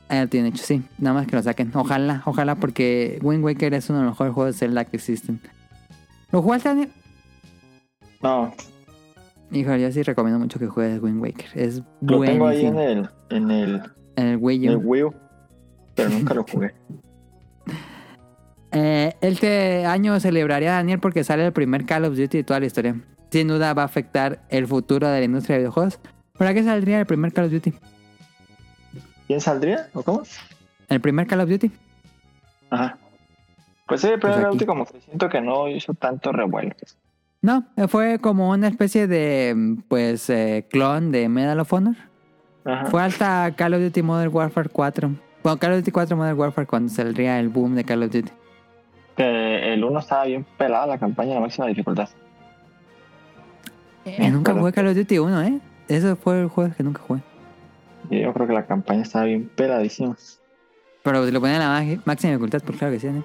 Ah, 0.09 0.21
lo 0.21 0.27
tienen 0.29 0.53
hecho, 0.53 0.63
sí. 0.63 0.83
Nada 0.97 1.13
más 1.15 1.27
que 1.27 1.35
lo 1.35 1.43
saquen. 1.43 1.71
Ojalá, 1.73 2.21
ojalá, 2.25 2.55
porque 2.55 3.19
Wind 3.21 3.43
Waker 3.43 3.73
es 3.73 3.89
uno 3.89 3.99
de 3.99 4.05
los 4.05 4.13
mejores 4.13 4.33
juegos 4.33 4.53
de 4.55 4.59
Zelda 4.59 4.85
que 4.85 4.97
existen. 4.97 5.39
¿Lo 6.31 6.41
jugaste, 6.41 6.69
Daniel? 6.69 6.91
No, 8.21 8.53
Hijo, 9.53 9.75
yo 9.75 9.91
sí 9.91 10.01
recomiendo 10.03 10.39
mucho 10.39 10.59
que 10.59 10.67
juegues 10.67 11.01
Wind 11.01 11.21
Waker. 11.21 11.45
Es 11.55 11.81
lo 12.01 12.21
tengo 12.21 12.47
ahí 12.47 12.65
en 12.65 12.77
el, 12.79 13.09
en 13.29 13.51
el, 13.51 13.81
En 14.15 14.27
el 14.27 14.37
Wii 14.37 14.65
en 14.65 14.71
el 14.71 14.77
U. 14.77 14.81
Wii 14.81 15.03
U, 15.03 15.13
pero 15.95 16.09
nunca 16.09 16.33
lo 16.33 16.43
jugué. 16.43 16.73
Eh, 18.75 19.13
este 19.21 19.85
año 19.85 20.19
celebraría 20.19 20.71
Daniel 20.71 20.99
porque 20.99 21.23
sale 21.23 21.45
el 21.45 21.53
primer 21.53 21.85
Call 21.85 22.05
of 22.05 22.17
Duty 22.17 22.37
de 22.39 22.43
toda 22.43 22.59
la 22.59 22.65
historia. 22.65 22.95
Sin 23.29 23.47
duda 23.47 23.71
va 23.75 23.83
a 23.83 23.85
afectar 23.85 24.41
el 24.49 24.65
futuro 24.65 25.07
de 25.07 25.19
la 25.19 25.25
industria 25.25 25.57
de 25.57 25.59
videojuegos. 25.59 25.99
¿Para 26.39 26.55
qué 26.55 26.63
saldría 26.63 26.99
el 26.99 27.05
primer 27.05 27.31
Call 27.33 27.45
of 27.45 27.51
Duty? 27.51 27.71
¿Quién 29.27 29.41
saldría? 29.41 29.89
¿O 29.93 30.01
cómo? 30.01 30.23
El 30.89 30.99
primer 31.01 31.27
Call 31.27 31.41
of 31.41 31.49
Duty. 31.51 31.71
Ajá. 32.71 32.97
Pues 33.87 34.01
sí, 34.01 34.07
pero 34.19 34.19
Pues 34.21 34.37
el 34.37 34.45
aquí. 34.47 34.65
como 34.65 34.85
que 34.87 34.99
siento 35.01 35.29
que 35.29 35.39
no 35.39 35.67
hizo 35.67 35.93
tanto 35.93 36.31
revuelo. 36.31 36.75
No, 37.43 37.65
fue 37.89 38.17
como 38.19 38.49
una 38.49 38.67
especie 38.69 39.05
de, 39.05 39.77
pues, 39.89 40.29
eh, 40.29 40.65
clon 40.71 41.11
de 41.11 41.27
Medal 41.29 41.59
of 41.59 41.71
Honor. 41.73 41.95
Ajá. 42.65 42.85
Fue 42.85 43.03
hasta 43.03 43.53
Call 43.55 43.73
of 43.75 43.81
Duty 43.81 44.01
Modern 44.01 44.33
Warfare 44.33 44.69
4. 44.69 45.09
Bueno, 45.43 45.59
Call 45.59 45.73
of 45.73 45.77
Duty 45.79 45.91
4 45.91 46.15
Modern 46.17 46.39
Warfare 46.39 46.65
cuando 46.65 46.89
saldría 46.91 47.39
el 47.39 47.49
boom 47.49 47.75
de 47.75 47.83
Call 47.83 48.03
of 48.03 48.11
Duty. 48.11 48.31
Que 49.17 49.73
el 49.73 49.83
1 49.83 49.99
estaba 49.99 50.23
bien 50.23 50.45
pelada 50.57 50.87
la 50.87 50.97
campaña 50.97 51.33
a 51.33 51.35
la 51.35 51.41
máxima 51.41 51.67
dificultad. 51.67 52.07
Eh, 54.05 54.29
nunca 54.31 54.53
jugué 54.53 54.71
Call 54.71 54.87
of 54.87 54.95
Duty 54.95 55.19
1, 55.19 55.41
¿eh? 55.43 55.59
Ese 55.89 56.15
fue 56.15 56.41
el 56.41 56.47
juego 56.47 56.73
que 56.75 56.83
nunca 56.83 57.01
jugué. 57.05 57.21
Yo 58.09 58.33
creo 58.33 58.47
que 58.47 58.53
la 58.53 58.65
campaña 58.65 59.01
estaba 59.01 59.25
bien 59.25 59.49
peladísima. 59.55 60.15
Pero 61.03 61.25
si 61.25 61.31
lo 61.33 61.41
ponía 61.41 61.55
en 61.55 61.61
la 61.61 61.67
ma- 61.69 62.01
máxima 62.05 62.31
dificultad, 62.31 62.61
pues 62.65 62.77
claro 62.77 62.93
que 62.93 62.99
sí, 63.01 63.07
¿eh? 63.07 63.21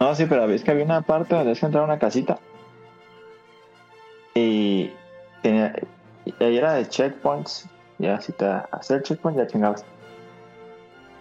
No, 0.00 0.14
sí, 0.14 0.24
pero 0.26 0.46
ves 0.46 0.64
que 0.64 0.70
había 0.70 0.84
una 0.86 1.02
parte 1.02 1.34
donde 1.34 1.52
es 1.52 1.60
que 1.60 1.66
entrar 1.66 1.82
a 1.82 1.86
una 1.86 1.98
casita. 1.98 2.38
Y 4.34 4.92
tenía. 5.42 5.74
Y 6.24 6.34
ahí 6.44 6.56
era 6.56 6.74
de 6.74 6.88
checkpoints. 6.88 7.68
Ya, 7.98 8.20
si 8.20 8.32
te 8.32 8.46
hacer 8.46 9.02
checkpoint, 9.02 9.38
ya 9.38 9.46
chingabas. 9.46 9.84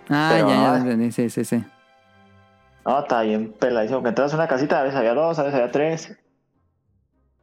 Ah, 0.10 0.32
Pero, 0.34 0.50
ya, 0.50 0.56
ya, 0.56 0.78
entendí, 0.78 1.12
sí, 1.12 1.30
sí, 1.30 1.44
sí. 1.44 1.64
No, 2.86 3.00
estaba 3.00 3.22
bien 3.24 3.52
peladísimo. 3.54 4.02
Que 4.02 4.10
entras 4.10 4.34
a 4.34 4.38
una 4.38 4.48
casita, 4.48 4.80
a 4.80 4.84
veces 4.84 4.98
había 4.98 5.14
dos, 5.14 5.38
a 5.38 5.44
veces 5.44 5.60
había 5.60 5.72
tres. 5.72 6.18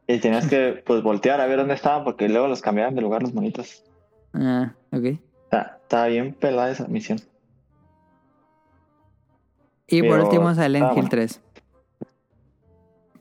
Y 0.07 0.19
tenías 0.19 0.47
que, 0.47 0.81
pues, 0.85 1.03
voltear 1.03 1.39
a 1.39 1.45
ver 1.45 1.59
dónde 1.59 1.75
estaban, 1.75 2.03
porque 2.03 2.27
luego 2.27 2.47
los 2.47 2.61
cambiaban 2.61 2.95
de 2.95 3.01
lugar 3.01 3.21
los 3.21 3.33
monitos. 3.33 3.83
Ah, 4.33 4.73
ok. 4.91 5.19
Está- 5.51 6.07
bien 6.07 6.33
pelada 6.33 6.69
esa 6.69 6.87
misión. 6.87 7.19
Y 9.87 10.03
por 10.03 10.19
último, 10.19 10.53
Silent 10.53 10.75
está 10.75 10.87
Hill 10.89 10.93
bueno. 10.95 11.09
3. 11.09 11.41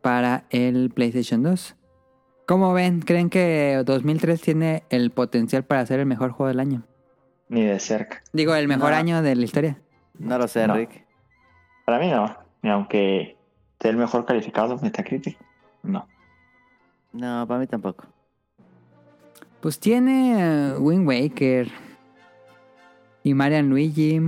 Para 0.03 0.45
el 0.51 0.91
PlayStation 0.91 1.45
2. 1.45 1.76
¿Cómo 2.47 2.73
ven? 2.73 3.01
¿Creen 3.01 3.29
que 3.29 3.83
2003 3.85 4.41
tiene 4.41 4.83
el 4.91 5.11
potencial 5.11 5.65
para 5.65 5.85
ser 5.85 6.01
el 6.01 6.07
mejor 6.07 6.31
juego 6.31 6.49
del 6.49 6.61
año? 6.61 6.85
Ni 7.49 7.63
de 7.65 7.79
cerca. 7.81 8.23
Digo, 8.33 8.55
el 8.55 8.69
mejor 8.69 8.91
No. 8.93 8.97
año 8.97 9.23
de 9.23 9.35
la 9.35 9.45
historia. 9.45 9.79
No 10.19 10.39
lo 10.39 10.47
sé, 10.49 10.67
No. 10.67 10.75
Rick. 10.75 11.05
Para 11.85 11.99
mí 11.99 12.09
no. 12.11 12.37
Ni 12.63 12.71
aunque 12.71 13.37
sea 13.81 13.91
el 13.91 13.97
mejor 13.97 14.25
calificado 14.25 14.77
de 14.77 14.83
Metacritic. 14.83 15.37
No. 15.83 16.07
No, 17.13 17.47
para 17.47 17.61
mí 17.61 17.67
tampoco. 17.67 18.05
Pues 19.61 19.79
tiene 19.81 20.37
eh, 20.39 20.79
Wind 20.79 21.07
Waker 21.09 21.69
y 23.25 23.35
Marian 23.35 23.69
Luigi, 23.69 24.19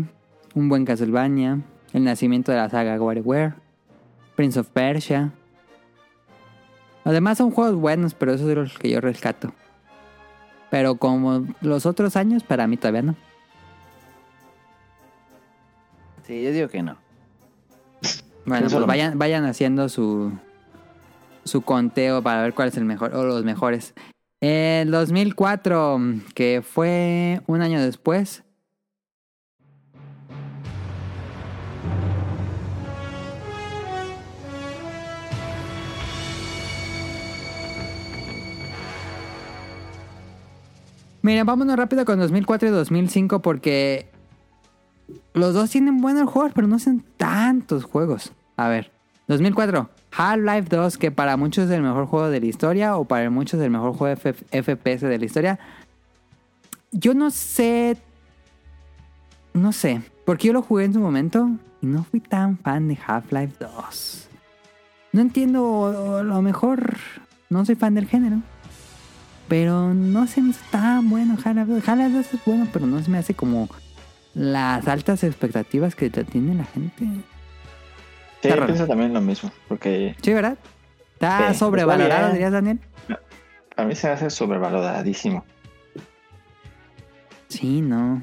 un 0.54 0.68
buen 0.68 0.84
Castlevania, 0.84 1.60
el 1.92 2.04
nacimiento 2.04 2.50
de 2.50 2.58
la 2.58 2.68
saga 2.68 3.00
WarioWare, 3.00 3.54
Prince 4.34 4.58
of 4.58 4.68
Persia. 4.70 5.32
Además 7.04 7.38
son 7.38 7.50
juegos 7.50 7.76
buenos, 7.76 8.14
pero 8.14 8.32
esos 8.32 8.46
son 8.46 8.56
los 8.56 8.78
que 8.78 8.90
yo 8.90 9.00
rescato. 9.00 9.52
Pero 10.70 10.96
como 10.96 11.46
los 11.60 11.86
otros 11.86 12.16
años, 12.16 12.42
para 12.42 12.66
mí 12.66 12.76
todavía 12.76 13.02
no. 13.02 13.16
Sí, 16.26 16.42
yo 16.42 16.52
digo 16.52 16.68
que 16.68 16.82
no. 16.82 16.96
Bueno, 18.44 18.68
pues 18.70 18.86
vayan, 18.86 19.18
vayan 19.18 19.44
haciendo 19.44 19.88
su, 19.88 20.32
su 21.44 21.62
conteo 21.62 22.22
para 22.22 22.42
ver 22.42 22.54
cuál 22.54 22.68
es 22.68 22.76
el 22.76 22.84
mejor 22.84 23.14
o 23.14 23.24
los 23.24 23.44
mejores. 23.44 23.94
El 24.40 24.90
2004, 24.90 26.00
que 26.34 26.62
fue 26.62 27.40
un 27.46 27.62
año 27.62 27.80
después. 27.80 28.44
Mira, 41.28 41.44
vámonos 41.44 41.76
rápido 41.76 42.06
con 42.06 42.18
2004 42.18 42.68
y 42.68 42.70
2005 42.70 43.42
porque 43.42 44.08
los 45.34 45.52
dos 45.52 45.68
tienen 45.68 46.00
buenos 46.00 46.30
juegos, 46.30 46.52
pero 46.54 46.66
no 46.66 46.76
hacen 46.76 47.04
tantos 47.18 47.84
juegos. 47.84 48.32
A 48.56 48.68
ver, 48.68 48.90
2004, 49.26 49.90
Half-Life 50.10 50.74
2, 50.74 50.96
que 50.96 51.10
para 51.10 51.36
muchos 51.36 51.66
es 51.66 51.70
el 51.72 51.82
mejor 51.82 52.06
juego 52.06 52.30
de 52.30 52.40
la 52.40 52.46
historia, 52.46 52.96
o 52.96 53.04
para 53.04 53.28
muchos 53.28 53.60
es 53.60 53.66
el 53.66 53.70
mejor 53.70 53.92
juego 53.92 54.16
FPS 54.16 55.02
de 55.02 55.18
la 55.18 55.24
historia. 55.26 55.58
Yo 56.92 57.12
no 57.12 57.30
sé. 57.30 57.98
No 59.52 59.72
sé, 59.72 60.00
porque 60.24 60.46
yo 60.46 60.54
lo 60.54 60.62
jugué 60.62 60.86
en 60.86 60.94
su 60.94 61.00
momento 61.00 61.50
y 61.82 61.88
no 61.88 62.04
fui 62.04 62.20
tan 62.20 62.56
fan 62.56 62.88
de 62.88 62.96
Half-Life 63.06 63.56
2. 63.60 64.28
No 65.12 65.20
entiendo, 65.20 66.22
lo 66.24 66.40
mejor 66.40 66.96
no 67.50 67.66
soy 67.66 67.74
fan 67.74 67.94
del 67.94 68.06
género. 68.06 68.40
Pero 69.48 69.94
no 69.94 70.26
se 70.26 70.42
me 70.42 70.50
hace 70.50 70.60
tan 70.70 71.08
bueno 71.08 71.34
Half-Life 71.42 71.72
2. 71.72 71.88
Half-Life 71.88 72.10
2 72.16 72.34
es 72.34 72.44
bueno, 72.44 72.66
pero 72.72 72.86
no 72.86 73.02
se 73.02 73.10
me 73.10 73.18
hace 73.18 73.34
como 73.34 73.68
las 74.34 74.86
altas 74.86 75.24
expectativas 75.24 75.94
que 75.94 76.10
te 76.10 76.24
tiene 76.24 76.54
la 76.54 76.64
gente. 76.64 76.98
Sí, 76.98 77.22
Está 78.42 78.54
raro. 78.56 78.66
pienso 78.66 78.86
también 78.86 79.12
lo 79.14 79.20
mismo. 79.20 79.50
Porque 79.68 80.14
Sí, 80.22 80.32
¿verdad? 80.34 80.58
Está 81.14 81.52
Sí, 81.52 81.58
sobrevalorado, 81.58 82.32
dirías, 82.32 82.52
Daniel. 82.52 82.78
A 83.76 83.84
mí 83.84 83.94
se 83.94 84.06
me 84.08 84.12
hace 84.12 84.28
sobrevaloradísimo. 84.30 85.44
Sí, 87.48 87.80
no. 87.80 88.22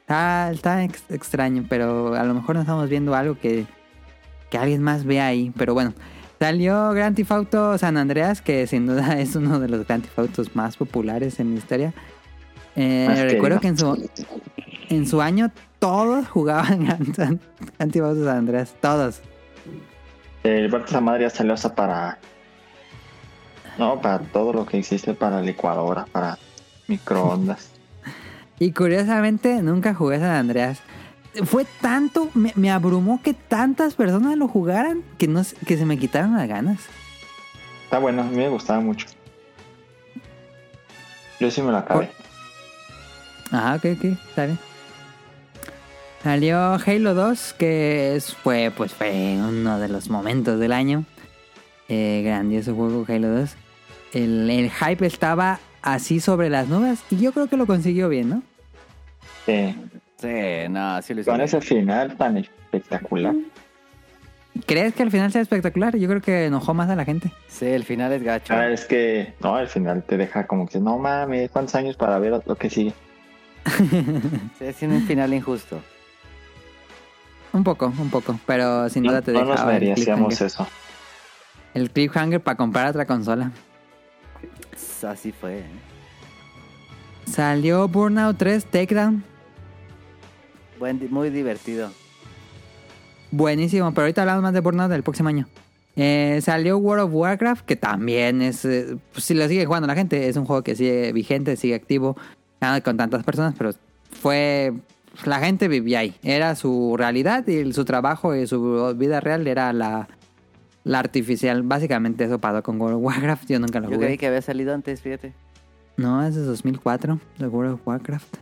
Está, 0.00 0.50
está 0.52 0.82
ex- 0.84 1.04
extraño, 1.10 1.66
pero 1.68 2.14
a 2.14 2.24
lo 2.24 2.34
mejor 2.34 2.54
no 2.56 2.62
estamos 2.62 2.88
viendo 2.88 3.14
algo 3.14 3.38
que, 3.38 3.66
que 4.50 4.58
alguien 4.58 4.82
más 4.82 5.04
vea 5.04 5.26
ahí. 5.26 5.52
Pero 5.56 5.74
bueno, 5.74 5.92
salió 6.40 6.90
Grand 6.92 7.14
Theft 7.14 7.30
Auto 7.32 7.78
San 7.78 7.98
Andreas, 7.98 8.40
que 8.40 8.66
sin 8.66 8.86
duda 8.86 9.20
es 9.20 9.36
uno 9.36 9.60
de 9.60 9.68
los 9.68 9.86
Grand 9.86 10.02
Theft 10.02 10.18
Autos 10.18 10.56
más 10.56 10.76
populares 10.76 11.38
en 11.38 11.52
la 11.52 11.58
historia. 11.58 11.94
Eh, 12.76 13.28
recuerdo 13.30 13.60
que 13.60 13.68
en 13.68 13.76
su, 13.76 14.10
en 14.88 15.06
su 15.06 15.20
año 15.20 15.50
todos 15.78 16.26
jugaban 16.28 16.84
Grand 16.84 17.14
Theft 17.92 17.96
Auto 18.04 18.24
San 18.24 18.38
Andreas, 18.38 18.74
todos. 18.80 19.20
El 20.42 20.70
Puerto 20.70 20.88
esa 20.88 21.00
madre 21.02 21.24
ya 21.24 21.30
salió 21.30 21.52
hasta 21.52 21.74
para. 21.74 22.18
No, 23.78 24.00
para 24.00 24.20
todo 24.20 24.54
lo 24.54 24.66
que 24.66 24.78
existe 24.78 25.12
para 25.12 25.42
licuadora, 25.42 26.06
para 26.10 26.38
microondas. 26.88 27.70
Y 28.62 28.72
curiosamente 28.72 29.62
nunca 29.62 29.94
jugué 29.94 30.18
San 30.18 30.32
Andreas. 30.32 30.80
Fue 31.44 31.64
tanto, 31.80 32.28
me, 32.34 32.52
me 32.56 32.70
abrumó 32.70 33.22
que 33.22 33.34
tantas 33.34 33.94
personas 33.94 34.36
lo 34.36 34.48
jugaran 34.48 35.02
que, 35.18 35.28
no, 35.28 35.44
se- 35.44 35.56
que 35.64 35.76
se 35.76 35.86
me 35.86 35.98
quitaron 35.98 36.36
las 36.36 36.48
ganas. 36.48 36.80
Está 37.84 37.98
bueno, 37.98 38.22
a 38.22 38.24
mí 38.24 38.36
me 38.36 38.48
gustaba 38.48 38.80
mucho. 38.80 39.06
Yo 41.38 41.50
sí 41.50 41.62
me 41.62 41.70
lo 41.70 41.78
acabé. 41.78 42.10
Ajá, 43.50 43.74
ok, 43.76 43.84
ok, 43.96 44.04
está 44.28 44.46
bien. 44.46 44.58
Salió 46.22 46.74
Halo 46.74 47.14
2, 47.14 47.54
que 47.54 48.14
es- 48.16 48.34
fue, 48.34 48.70
pues, 48.76 48.92
fue 48.92 49.36
uno 49.38 49.78
de 49.78 49.88
los 49.88 50.10
momentos 50.10 50.60
del 50.60 50.72
año. 50.72 51.04
Eh, 51.88 52.22
grandioso 52.24 52.74
juego 52.74 53.04
Halo 53.08 53.28
2. 53.28 53.50
El, 54.12 54.50
el 54.50 54.70
hype 54.70 55.06
estaba 55.06 55.60
así 55.82 56.20
sobre 56.20 56.50
las 56.50 56.68
nubes 56.68 57.00
y 57.10 57.16
yo 57.16 57.32
creo 57.32 57.46
que 57.48 57.56
lo 57.56 57.66
consiguió 57.66 58.08
bien, 58.08 58.28
¿no? 58.28 58.42
Sí. 59.46 59.74
Sí, 60.20 60.68
no, 60.68 61.00
sí 61.02 61.14
lo 61.14 61.20
hizo. 61.22 61.30
Con 61.30 61.40
ese 61.40 61.60
final 61.60 62.16
tan 62.16 62.36
espectacular. 62.36 63.34
¿Crees 64.66 64.94
que 64.94 65.02
al 65.02 65.10
final 65.10 65.32
sea 65.32 65.40
espectacular? 65.40 65.96
Yo 65.96 66.08
creo 66.08 66.20
que 66.20 66.46
enojó 66.46 66.74
más 66.74 66.90
a 66.90 66.96
la 66.96 67.04
gente. 67.04 67.30
Sí, 67.48 67.66
el 67.66 67.84
final 67.84 68.12
es 68.12 68.22
gacho. 68.22 68.52
Ah, 68.52 68.68
es 68.68 68.84
que, 68.84 69.32
no, 69.40 69.54
al 69.56 69.68
final 69.68 70.02
te 70.02 70.16
deja 70.16 70.46
como 70.46 70.66
que, 70.66 70.78
no 70.80 70.98
mames, 70.98 71.50
¿cuántos 71.50 71.74
años 71.76 71.96
para 71.96 72.18
ver 72.18 72.40
lo 72.44 72.56
que 72.56 72.68
sigue? 72.68 72.92
Sí, 74.58 74.66
tiene 74.78 74.96
un 74.96 75.06
final 75.06 75.32
injusto. 75.32 75.80
Un 77.52 77.64
poco, 77.64 77.86
un 77.98 78.10
poco, 78.10 78.38
pero 78.46 78.88
sin 78.88 79.02
No, 79.04 79.10
duda 79.10 79.22
te 79.22 79.32
no 79.32 79.44
nos 79.44 79.60
el 79.60 79.66
merecíamos 79.66 80.28
cliffhanger, 80.28 80.46
eso. 80.46 80.66
el 81.74 81.90
cliffhanger 81.90 82.40
para 82.40 82.56
comprar 82.56 82.88
otra 82.88 83.06
consola. 83.06 83.50
Así 85.06 85.32
fue. 85.32 85.60
¿eh? 85.60 85.64
Salió 87.26 87.88
Burnout 87.88 88.36
3 88.36 88.66
Takedown. 88.66 89.24
Buen, 90.80 90.98
muy 91.10 91.30
divertido. 91.30 91.90
Buenísimo, 93.30 93.92
pero 93.92 94.02
ahorita 94.06 94.22
hablamos 94.22 94.42
más 94.42 94.52
de 94.52 94.60
Burnout 94.60 94.90
del 94.90 95.04
próximo 95.04 95.28
año. 95.28 95.46
Eh, 95.94 96.40
salió 96.42 96.78
World 96.78 97.04
of 97.04 97.10
Warcraft, 97.14 97.64
que 97.64 97.76
también 97.76 98.42
es. 98.42 98.64
eh, 98.64 98.96
pues, 99.12 99.24
si 99.24 99.34
lo 99.34 99.46
sigue 99.46 99.66
jugando 99.66 99.86
la 99.86 99.94
gente, 99.94 100.28
es 100.28 100.36
un 100.36 100.44
juego 100.46 100.62
que 100.62 100.74
sigue 100.74 101.12
vigente, 101.12 101.56
sigue 101.56 101.74
activo, 101.74 102.16
nada 102.60 102.80
con 102.80 102.96
tantas 102.96 103.22
personas, 103.22 103.54
pero 103.56 103.70
fue. 104.20 104.72
La 105.24 105.38
gente 105.40 105.68
vivía 105.68 105.98
ahí. 106.00 106.14
Era 106.22 106.54
su 106.54 106.94
realidad 106.96 107.46
y 107.46 107.72
su 107.72 107.84
trabajo 107.84 108.34
y 108.34 108.46
su 108.46 108.94
vida 108.96 109.20
real 109.20 109.46
era 109.46 109.72
la, 109.72 110.08
la 110.84 110.98
artificial. 110.98 111.62
Básicamente 111.62 112.24
eso 112.24 112.38
pasó 112.38 112.62
con 112.62 112.80
World 112.80 112.96
of 112.98 113.02
Warcraft. 113.04 113.48
Yo 113.50 113.58
nunca 113.58 113.80
lo 113.80 113.88
Yo 113.90 113.94
jugué. 113.96 114.06
creí 114.06 114.18
que 114.18 114.28
había 114.28 114.40
salido 114.40 114.72
antes, 114.72 115.00
fíjate. 115.02 115.34
No, 115.96 116.24
es 116.24 116.36
de 116.36 116.42
2004, 116.42 117.18
de 117.38 117.46
World 117.48 117.74
of 117.74 117.80
Warcraft. 117.86 118.36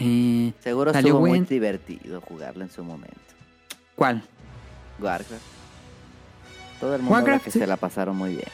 Eh, 0.00 0.52
Seguro 0.60 0.92
Salió 0.92 1.14
estuvo 1.14 1.26
muy 1.26 1.40
divertido 1.40 2.20
jugarlo 2.20 2.62
en 2.64 2.70
su 2.70 2.82
momento. 2.84 3.16
¿Cuál? 3.94 4.22
Warcraft. 5.00 5.42
Todo 6.80 6.94
el 6.94 7.02
mundo 7.02 7.14
Warcraft, 7.14 7.44
que 7.44 7.50
sí. 7.50 7.58
se 7.58 7.66
la 7.66 7.76
pasaron 7.76 8.16
muy 8.16 8.30
bien. 8.30 8.48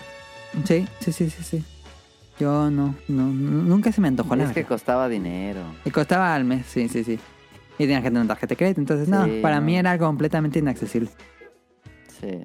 Sí, 0.65 0.87
sí, 1.01 1.13
sí, 1.13 1.31
sí, 1.31 1.43
sí. 1.43 1.65
Yo 2.39 2.71
no, 2.71 2.95
no, 3.09 3.27
no, 3.27 3.63
nunca 3.63 3.93
se 3.93 4.01
me 4.01 4.09
antojó 4.09 4.35
la 4.37 4.45
es 4.45 4.53
que 4.53 4.65
costaba 4.65 5.09
dinero. 5.09 5.61
Y 5.85 5.91
costaba 5.91 6.35
al 6.35 6.45
mes, 6.45 6.67
sí, 6.67 6.89
sí, 6.89 7.05
sí. 7.05 7.19
Y 7.79 7.85
tenía 7.85 7.99
que 7.99 8.05
tener 8.09 8.21
una 8.23 8.29
tarjeta 8.29 8.51
de 8.53 8.57
crédito, 8.57 8.81
entonces 8.81 9.09
no, 9.09 9.25
Sí, 9.25 9.41
para 9.43 9.57
no. 9.57 9.63
mí 9.67 9.77
era 9.77 9.99
completamente 9.99 10.59
inaccesible. 10.61 11.11
Sí. 12.21 12.45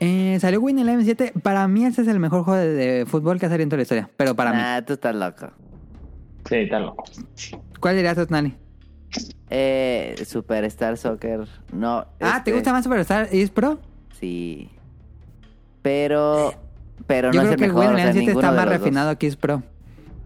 Eh, 0.00 0.38
salió 0.40 0.60
Win 0.60 0.78
Eleven 0.78 1.04
7, 1.04 1.32
para 1.42 1.66
mí 1.68 1.84
ese 1.84 2.02
es 2.02 2.08
el 2.08 2.18
mejor 2.20 2.44
juego 2.44 2.58
de, 2.60 2.68
de 2.72 3.06
fútbol 3.06 3.38
que 3.38 3.46
ha 3.46 3.48
salido 3.48 3.62
en 3.64 3.68
toda 3.70 3.78
la 3.78 3.82
historia, 3.82 4.10
pero 4.16 4.34
para 4.34 4.52
mí. 4.52 4.58
Nah, 4.58 4.82
tú 4.82 4.94
estás 4.94 5.14
loco. 5.14 5.50
Sí, 6.48 6.54
está 6.56 6.78
loco. 6.78 7.04
¿Cuál 7.86 7.94
dirías 7.94 8.16
tú, 8.16 8.26
Nali? 8.30 8.52
Eh, 9.48 10.20
Superstar 10.26 10.96
Soccer. 10.96 11.46
No. 11.72 12.04
Ah, 12.20 12.42
¿te 12.42 12.50
este, 12.50 12.52
gusta 12.54 12.72
más 12.72 12.82
Superstar 12.82 13.28
East 13.30 13.52
Pro? 13.52 13.78
Sí. 14.18 14.68
Pero. 15.82 16.52
Pero 17.06 17.30
Yo 17.30 17.42
no 17.42 17.42
creo 17.42 17.44
es 17.44 17.50
el 17.52 17.56
que 17.60 17.66
mejor. 17.68 17.80
Win 17.84 17.90
o 17.90 17.94
sea, 17.94 18.02
Eleven 18.02 18.12
7 18.14 18.26
ninguno 18.26 18.40
está 18.48 18.56
más 18.56 18.68
refinado 18.68 19.16
que 19.16 19.26
East 19.28 19.38
Pro. 19.38 19.62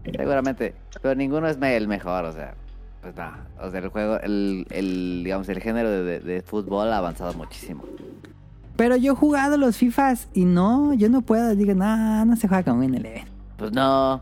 Seguramente. 0.03 0.73
Pero 1.03 1.13
ninguno 1.13 1.47
es 1.49 1.59
el 1.61 1.87
mejor, 1.87 2.25
o 2.25 2.33
sea. 2.33 2.55
Pues 3.03 3.15
no. 3.15 3.31
O 3.61 3.69
sea, 3.69 3.79
el 3.79 3.89
juego, 3.89 4.19
el, 4.21 4.65
el 4.71 5.21
digamos, 5.23 5.47
el 5.49 5.61
género 5.61 5.91
de, 5.91 6.01
de- 6.03 6.19
de 6.19 6.41
fútbol 6.41 6.91
ha 6.91 6.97
avanzado 6.97 7.35
muchísimo. 7.35 7.83
Pero 8.75 8.95
yo 8.95 9.13
he 9.13 9.15
jugado 9.15 9.57
los 9.57 9.77
FIFAs 9.77 10.29
y 10.33 10.45
no, 10.45 10.95
yo 10.95 11.09
no 11.09 11.21
puedo, 11.21 11.55
digo, 11.55 11.75
no, 11.75 12.25
no 12.25 12.35
se 12.37 12.47
juega 12.47 12.63
con 12.63 12.79
Win 12.79 12.95
Eleven. 12.95 13.25
Pues 13.57 13.71
no. 13.71 14.19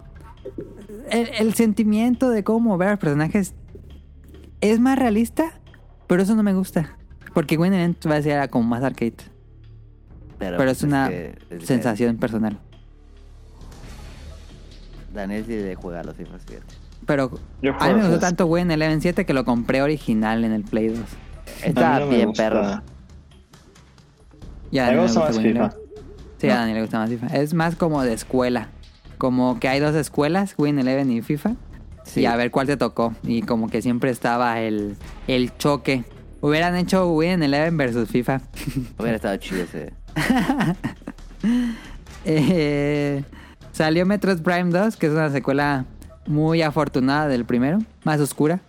El, 1.10 1.30
el 1.38 1.54
sentimiento 1.54 2.30
de 2.30 2.44
cómo 2.44 2.60
mover 2.60 2.88
a 2.88 2.92
los 2.92 3.00
personajes 3.00 3.54
es 4.62 4.80
más 4.80 4.98
realista, 4.98 5.60
pero 6.08 6.24
eso 6.24 6.36
no 6.36 6.44
me 6.44 6.54
gusta. 6.54 6.98
Porque 7.34 7.58
Win 7.58 7.74
Eleven 7.74 7.96
va 8.10 8.16
a 8.16 8.22
ser 8.22 8.50
como 8.50 8.68
más 8.68 8.84
arcade. 8.84 9.16
Pero, 10.38 10.58
Pero 10.58 10.72
es 10.72 10.80
pues 10.80 10.84
una 10.84 11.10
que 11.10 11.38
es 11.50 11.66
sensación 11.66 12.18
personal. 12.18 12.60
Daniel 15.14 15.44
sí 15.46 15.74
juega 15.76 16.02
a 16.02 16.04
los 16.04 16.16
FIFA, 16.16 16.40
fíjate. 16.40 16.76
Pero 17.06 17.40
Yo 17.62 17.74
a 17.80 17.88
mí 17.88 17.94
me 17.96 18.02
gustó 18.02 18.20
tanto 18.20 18.46
Win 18.46 18.72
Eleven 18.72 19.02
7 19.02 19.26
que 19.26 19.34
lo 19.34 19.44
compré 19.44 19.82
original 19.82 20.44
en 20.44 20.52
el 20.52 20.64
Play 20.64 20.90
2. 20.90 21.00
Está 21.64 22.00
no 22.00 22.10
bien, 22.10 22.34
perro. 22.34 22.82
Y 24.72 24.78
a 24.78 24.86
mí 24.86 24.90
me 24.92 24.96
le 24.98 25.02
gusta 25.04 25.20
más 25.22 25.40
FIFA. 25.40 25.74
Sí, 26.38 26.50
a 26.50 26.56
Daniel 26.56 26.76
le 26.76 26.82
gusta 26.82 27.00
más 27.00 27.10
FIFA. 27.10 27.28
Es 27.28 27.54
más 27.54 27.76
como 27.76 28.04
de 28.04 28.14
escuela. 28.14 28.70
Como 29.20 29.60
que 29.60 29.68
hay 29.68 29.80
dos 29.80 29.94
escuelas, 29.96 30.56
Win 30.58 30.80
Eleven 30.80 31.12
y 31.12 31.22
FIFA. 31.22 31.56
Sí. 32.06 32.22
Y 32.22 32.26
a 32.26 32.36
ver 32.38 32.50
cuál 32.50 32.66
te 32.66 32.78
tocó. 32.78 33.14
Y 33.22 33.44
como 33.44 33.68
que 33.70 33.82
siempre 33.84 34.10
estaba 34.10 34.62
el, 34.62 34.96
el 35.28 35.56
choque. 35.58 36.06
Hubieran 36.42 36.76
hecho 36.78 37.12
Win 37.12 37.44
Eleven 37.44 37.76
versus 37.78 38.10
FIFA. 38.10 38.42
Hubiera 38.98 39.18
estado 39.18 39.38
chido 39.38 39.62
ese. 39.64 39.94
Eh, 42.26 43.24
salió 43.72 44.06
Metroid 44.06 44.40
Prime 44.40 44.72
2, 44.72 44.98
que 44.98 45.08
es 45.08 45.14
una 45.14 45.30
secuela 45.30 45.86
muy 46.28 46.62
afortunada 46.62 47.30
del 47.30 47.46
primero, 47.46 47.80
más 48.04 48.20
oscura. 48.20 48.60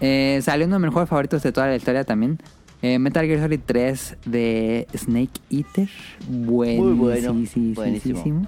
Eh, 0.00 0.40
salió 0.42 0.66
uno 0.66 0.76
de 0.76 0.86
mis 0.86 0.92
juegos 0.92 1.10
favoritos 1.10 1.42
de 1.42 1.52
toda 1.52 1.66
la 1.66 1.76
historia 1.76 2.04
también. 2.04 2.38
Eh, 2.80 2.98
Metal 2.98 3.26
Gear 3.26 3.40
Solid 3.40 3.60
3 3.66 4.16
de 4.24 4.86
Snake 4.96 5.40
Eater. 5.50 5.88
Muy 6.28 6.78
bueno, 6.78 7.34
Buenísimo. 7.34 8.46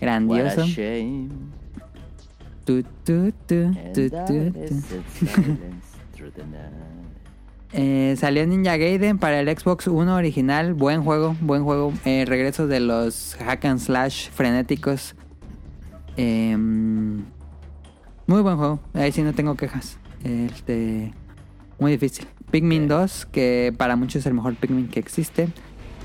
Grandioso. 0.00 0.64
Tu, 2.64 2.82
tu, 3.04 3.32
tu. 3.46 3.72
Eh, 7.72 8.16
salió 8.18 8.46
Ninja 8.46 8.78
Gaiden 8.78 9.18
para 9.18 9.40
el 9.40 9.58
Xbox 9.58 9.88
1 9.88 10.14
original. 10.14 10.72
Buen 10.72 11.04
juego, 11.04 11.36
buen 11.40 11.64
juego. 11.64 11.92
Eh, 12.06 12.24
regreso 12.26 12.66
de 12.66 12.80
los 12.80 13.36
hack 13.40 13.66
and 13.66 13.78
slash 13.78 14.30
frenéticos. 14.30 15.14
Eh, 16.16 16.56
muy 16.56 18.40
buen 18.42 18.56
juego. 18.56 18.80
Ahí 18.94 19.12
sí 19.12 19.22
no 19.22 19.34
tengo 19.34 19.54
quejas. 19.54 19.98
Este, 20.24 21.12
muy 21.78 21.92
difícil. 21.92 22.26
Pikmin 22.50 22.88
2, 22.88 23.26
que 23.26 23.74
para 23.76 23.96
muchos 23.96 24.16
es 24.16 24.26
el 24.26 24.34
mejor 24.34 24.54
Pikmin 24.56 24.88
que 24.88 25.00
existe. 25.00 25.48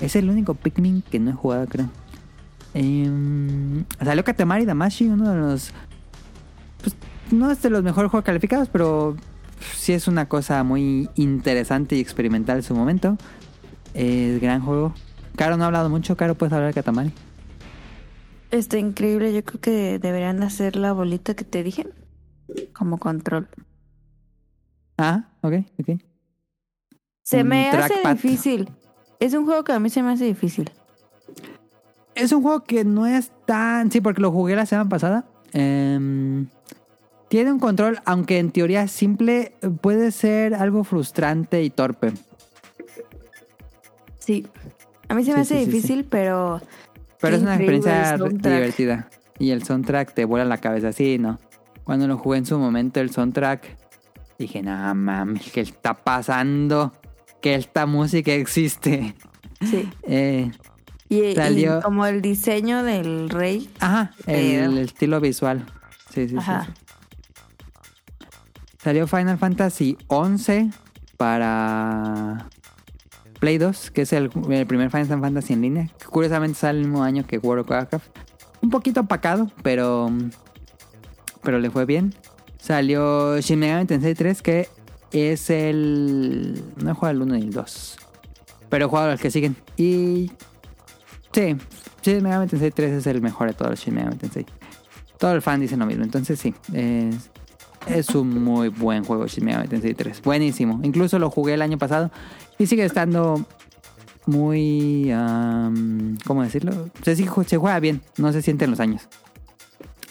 Es 0.02 0.16
el 0.16 0.30
único 0.30 0.56
Pikmin 0.56 1.04
que 1.10 1.20
no 1.20 1.32
he 1.32 1.34
jugado, 1.34 1.68
creo. 1.68 1.90
Eh, 2.74 3.84
salió 4.04 4.24
Katamari 4.24 4.66
Damashi, 4.66 5.10
uno 5.10 5.30
de 5.30 5.38
los... 5.38 5.72
Pues, 6.82 6.96
no 7.32 7.52
es 7.52 7.62
de 7.62 7.70
los 7.70 7.84
mejores 7.84 8.10
juegos 8.10 8.26
calificados, 8.26 8.70
pero 8.70 9.16
sí 9.76 9.94
es 9.94 10.08
una 10.08 10.28
cosa 10.28 10.64
muy 10.64 11.10
interesante 11.16 11.96
y 11.96 12.00
experimental 12.00 12.58
en 12.58 12.64
su 12.64 12.76
momento. 12.76 13.18
Es 13.94 14.42
gran 14.42 14.62
juego. 14.62 14.94
Caro 15.36 15.58
no 15.58 15.64
ha 15.64 15.68
hablado 15.68 15.90
mucho. 15.90 16.16
Caro, 16.18 16.36
¿puedes 16.36 16.54
hablar 16.54 16.70
de 16.70 16.74
Katamari? 16.74 17.12
Está 18.52 18.78
increíble. 18.78 19.34
Yo 19.34 19.44
creo 19.44 19.62
que 19.62 20.00
deberían 20.00 20.44
hacer 20.44 20.76
la 20.76 20.94
bolita 20.94 21.34
que 21.36 21.44
te 21.44 21.64
dije 21.64 21.88
como 22.74 22.98
control. 22.98 23.48
Ah, 24.98 25.30
ok, 25.42 25.54
ok. 25.80 26.00
Se 27.24 27.42
Un 27.42 27.48
me 27.48 27.70
hace 27.70 27.96
difícil. 28.08 28.70
Es 29.20 29.34
un 29.34 29.46
juego 29.46 29.64
que 29.64 29.72
a 29.72 29.80
mí 29.80 29.90
se 29.90 30.04
me 30.04 30.12
hace 30.12 30.26
difícil. 30.26 30.70
Es 32.16 32.32
un 32.32 32.42
juego 32.44 32.64
que 32.64 32.84
no 32.86 33.06
es 33.08 33.32
tan... 33.46 33.92
Sí, 33.92 34.02
porque 34.02 34.22
lo 34.22 34.32
jugué 34.32 34.56
la 34.56 34.66
semana 34.66 34.90
pasada. 34.90 35.26
Em, 35.54 36.48
tiene 37.28 37.52
un 37.52 37.60
control, 37.60 38.00
aunque 38.06 38.38
en 38.40 38.52
teoría 38.52 38.88
simple, 38.88 39.54
puede 39.82 40.12
ser 40.12 40.54
algo 40.56 40.84
frustrante 40.84 41.64
y 41.64 41.70
torpe. 41.70 42.14
Sí. 44.20 44.48
A 45.10 45.16
mí 45.16 45.24
se 45.24 45.32
me 45.34 45.44
Sí, 45.46 45.54
hace 45.56 45.60
sí, 45.60 45.60
sí, 45.60 45.66
sí. 45.66 45.72
difícil, 45.78 46.06
pero 46.06 46.62
Pero 47.20 47.36
es 47.38 47.42
una 47.42 47.56
experiencia 47.56 48.18
divertida. 48.18 49.10
Y 49.40 49.52
el 49.52 49.64
soundtrack 49.64 50.14
te 50.14 50.26
vuela 50.26 50.46
la 50.46 50.58
cabeza. 50.58 50.92
Sí, 50.92 51.18
no. 51.18 51.40
Cuando 51.84 52.08
lo 52.08 52.18
jugué 52.18 52.38
en 52.38 52.46
su 52.46 52.58
momento, 52.58 53.00
el 53.02 53.10
soundtrack, 53.10 53.76
dije, 54.40 54.62
no 54.62 54.96
mames, 54.96 55.52
¿qué 55.52 55.62
está 55.62 55.94
pasando? 55.96 56.94
Que 57.42 57.56
esta 57.56 57.86
música 57.86 58.32
existe. 58.34 59.16
sí. 59.62 59.90
Eh, 60.04 60.52
Y, 61.22 61.26
y 61.32 61.36
Salió- 61.36 61.82
como 61.82 62.06
el 62.06 62.22
diseño 62.22 62.84
del 62.84 63.30
rey. 63.30 63.70
ajá, 63.80 64.12
el, 64.28 64.36
el 64.38 64.78
estilo 64.80 65.20
visual. 65.22 65.66
Sí, 66.10 66.24
sí, 66.24 66.30
sí, 66.30 66.36
Ajá. 66.38 66.66
sí. 66.66 66.72
Salió 68.84 69.08
Final 69.08 69.38
Fantasy 69.38 69.98
11 70.08 70.70
para 71.18 72.48
Play 73.40 73.58
2, 73.58 73.92
que 73.92 74.02
es 74.02 74.14
el, 74.14 74.30
el 74.50 74.68
primer 74.68 74.90
Final 74.92 75.20
Fantasy 75.22 75.54
en 75.54 75.62
línea. 75.62 75.90
Que 76.00 76.06
curiosamente 76.06 76.60
sale 76.60 76.80
el 76.80 76.86
mismo 76.88 77.04
año 77.04 77.26
que 77.26 77.38
World 77.38 77.64
of 77.66 77.70
Warcraft. 77.72 78.08
Un 78.62 78.70
poquito 78.70 79.02
opacado, 79.02 79.52
pero 79.62 80.10
pero 81.44 81.60
le 81.60 81.70
fue 81.70 81.86
bien. 81.86 82.14
Salió 82.58 83.40
Shin 83.42 83.60
Megami 83.60 83.86
Tensei 83.86 84.16
3, 84.16 84.42
que 84.42 84.70
es 85.12 85.50
el 85.50 86.64
no 86.78 86.92
he 86.92 86.94
jugado 86.94 87.12
el 87.16 87.22
1 87.24 87.36
ni 87.36 87.42
el 87.42 87.52
2, 87.52 87.98
pero 88.70 88.86
he 88.86 88.90
jugado 88.90 89.12
los 89.12 89.20
que 89.20 89.30
siguen 89.32 89.56
y 89.76 90.32
sí, 91.34 91.58
Shin 92.02 92.24
Megami 92.24 92.48
Tensei 92.48 92.72
3 92.72 92.92
es 92.94 93.08
el 93.08 93.22
mejor 93.22 93.48
de 93.48 93.54
todos 93.54 93.72
los 93.72 93.80
Shin 93.80 93.96
Megami 93.96 94.16
Tensei. 94.16 94.46
Todo 95.18 95.34
el 95.34 95.42
fan 95.42 95.60
dice 95.62 95.78
lo 95.78 95.86
mismo, 95.86 96.04
entonces 96.04 96.40
sí, 96.40 96.54
es, 96.74 97.30
es 97.88 98.10
un 98.10 98.44
muy 98.44 98.70
buen 98.70 99.04
juego 99.04 99.28
Shin 99.28 99.46
Megami 99.46 99.68
Tensei 99.68 99.94
3. 99.94 100.22
Buenísimo. 100.22 100.80
Incluso 100.84 101.20
lo 101.20 101.30
jugué 101.30 101.54
el 101.54 101.62
año 101.62 101.78
pasado 101.78 102.12
y 102.58 102.68
sigue 102.68 102.86
estando 102.86 103.46
muy... 104.26 105.12
am, 105.12 106.18
¿Cómo 106.26 106.44
decirlo? 106.44 106.90
Se, 107.04 107.16
juega 107.58 107.80
bien, 107.80 108.02
no 108.18 108.32
se 108.32 108.42
sienten 108.42 108.72
los 108.72 108.80
años. 108.80 109.08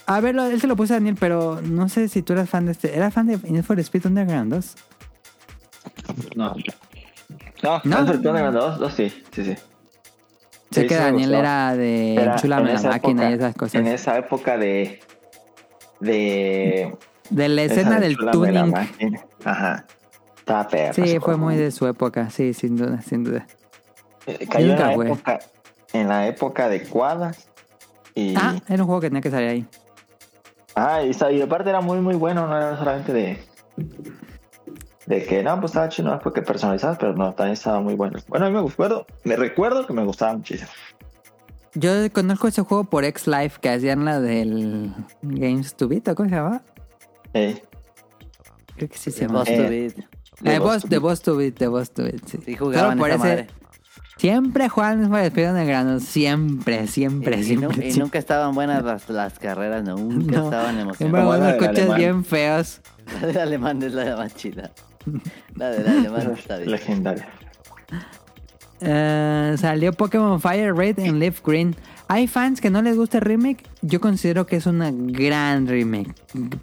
A 0.06 0.20
ver, 0.20 0.36
él 0.36 0.60
se 0.60 0.66
lo 0.66 0.76
puse 0.76 0.94
a 0.94 0.96
Daniel, 0.96 1.16
pero 1.18 1.60
no 1.62 1.88
sé 1.88 2.08
si 2.08 2.22
tú 2.22 2.32
eras 2.32 2.48
fan 2.50 2.66
de 2.66 2.72
este... 2.72 2.96
¿Eras 2.96 3.14
fan 3.14 3.26
de 3.26 3.38
Need 3.38 3.64
for 3.64 3.78
Speed 3.80 4.06
Underground 4.06 4.52
2? 4.52 4.74
No. 6.36 6.54
No, 7.62 7.80
¿No? 7.84 8.00
Underground 8.00 8.54
2, 8.54 8.80
2 8.80 8.92
sí, 8.92 9.12
sí, 9.30 9.44
sí. 9.44 9.54
Sé 10.72 10.86
que 10.86 10.94
Daniel 10.96 11.34
era 11.34 11.76
de 11.76 12.14
Era 12.14 12.32
Enchúlame 12.34 12.72
en 12.72 12.82
la 12.82 12.88
máquina 12.90 13.30
y 13.30 13.34
esas 13.34 13.54
cosas. 13.54 13.74
En 13.74 13.86
esa 13.86 14.18
época 14.18 14.56
de. 14.58 15.00
de. 16.00 16.96
De 17.30 17.48
la 17.48 17.62
escena 17.62 18.00
del 18.00 18.16
tuning. 18.16 18.70
máquina. 18.70 19.20
Ajá. 19.44 19.86
Estaba 20.38 20.66
perro. 20.68 20.94
Sí, 20.94 21.18
fue 21.20 21.36
muy 21.36 21.56
de 21.56 21.70
su 21.70 21.86
época, 21.86 22.28
sí, 22.30 22.52
sin 22.52 22.76
duda, 22.76 23.00
sin 23.02 23.24
duda. 23.24 23.46
Eh, 24.26 24.46
Cayó 24.50 24.72
en 24.72 24.78
la, 24.78 24.92
época, 24.92 25.38
en 25.92 26.08
la 26.08 26.26
época 26.26 26.64
adecuada. 26.66 27.32
Y, 28.14 28.34
Ah, 28.36 28.56
era 28.68 28.82
un 28.82 28.86
juego 28.86 29.00
que 29.00 29.08
tenía 29.08 29.22
que 29.22 29.30
salir 29.30 29.48
ahí. 29.48 29.66
ah, 30.74 31.00
y, 31.02 31.12
y 31.36 31.42
aparte 31.42 31.70
era 31.70 31.80
muy, 31.80 32.00
muy 32.00 32.14
bueno. 32.16 32.46
No 32.46 32.56
era 32.56 32.76
solamente 32.76 33.12
de. 33.12 33.38
De 35.06 35.24
que 35.24 35.42
no, 35.42 35.58
pues 35.60 35.70
estaba 35.72 35.88
chido, 35.88 36.10
no 36.10 36.18
porque 36.20 36.42
personalizado, 36.42 36.96
pero 36.98 37.14
no, 37.14 37.32
también 37.34 37.54
estaba 37.54 37.80
muy 37.80 37.94
bueno. 37.94 38.18
Bueno, 38.28 38.46
a 38.46 38.48
mí 38.48 38.54
me 38.54 38.60
gustó, 38.62 39.06
me 39.24 39.36
recuerdo 39.36 39.86
que 39.86 39.92
me 39.92 40.04
gustaba 40.04 40.34
muchísimo. 40.36 40.70
Yo 41.74 41.90
conozco 42.12 42.48
ese 42.48 42.62
juego 42.62 42.84
por 42.84 43.04
X 43.04 43.26
Life 43.26 43.58
que 43.60 43.70
hacían 43.70 44.04
la 44.04 44.20
del 44.20 44.92
Games 45.22 45.74
to 45.74 45.88
Beat, 45.88 46.06
¿o 46.08 46.14
¿cómo 46.14 46.28
se 46.28 46.34
llamaba? 46.36 46.62
Eh, 47.34 47.62
Creo 48.76 48.88
que 48.88 48.96
sí 48.98 49.10
se 49.10 49.20
De 49.22 49.26
llama. 49.26 49.38
Boss 49.40 49.48
Eh, 49.48 49.56
to 49.56 49.62
Beat. 49.62 49.94
De 50.40 50.50
de 50.52 50.58
Boss, 50.58 50.82
to 50.82 50.88
de 50.88 50.98
Beat. 50.98 51.02
Boss 51.02 51.22
to 51.22 51.36
Beat, 51.36 51.58
de 51.58 51.66
Boss 51.68 51.90
to 51.92 52.02
Beat, 52.04 52.24
sí. 52.26 52.38
Sí 52.44 52.56
jugaban 52.56 52.98
por 52.98 53.08
esa 53.10 53.16
ese- 53.16 53.28
madre. 53.28 53.46
Siempre 54.18 54.68
juegan 54.68 55.08
por 55.08 55.18
Speed 55.20 55.48
Underground, 55.48 56.00
siempre, 56.00 56.86
siempre, 56.86 57.38
Y, 57.38 57.40
y 57.40 57.44
siempre. 57.44 57.68
nu- 57.68 57.72
y 57.72 57.76
siempre. 57.82 58.02
nunca 58.04 58.18
estaban 58.18 58.54
buenas 58.54 58.84
las, 58.84 59.08
las 59.08 59.38
carreras, 59.38 59.82
no, 59.82 59.96
nunca 59.96 60.36
No. 60.36 60.44
estaban 60.44 60.94
Siempre 60.94 61.20
emocionantes. 61.22 61.40
La 61.40 61.46
del 61.46 61.58
coches 61.58 61.78
alemán. 61.78 61.98
bien 61.98 62.24
feos. 62.24 62.80
La 63.20 63.26
del 63.26 63.38
alemán 63.38 63.82
es 63.82 63.94
la 63.94 64.16
más 64.16 64.34
chida. 64.36 64.70
Alemán 65.60 66.34
está 66.36 66.56
bien. 66.58 66.70
legendaria. 66.70 67.28
Eh, 68.80 69.54
salió 69.58 69.92
Pokémon 69.92 70.40
Fire 70.40 70.74
Red 70.74 70.98
en 70.98 71.18
Leaf 71.18 71.40
Green. 71.44 71.76
Hay 72.08 72.26
fans 72.26 72.60
que 72.60 72.68
no 72.68 72.82
les 72.82 72.96
gusta 72.96 73.18
el 73.18 73.24
remake. 73.24 73.64
Yo 73.80 74.00
considero 74.00 74.46
que 74.46 74.56
es 74.56 74.66
una 74.66 74.90
gran 74.92 75.66
remake. 75.66 76.14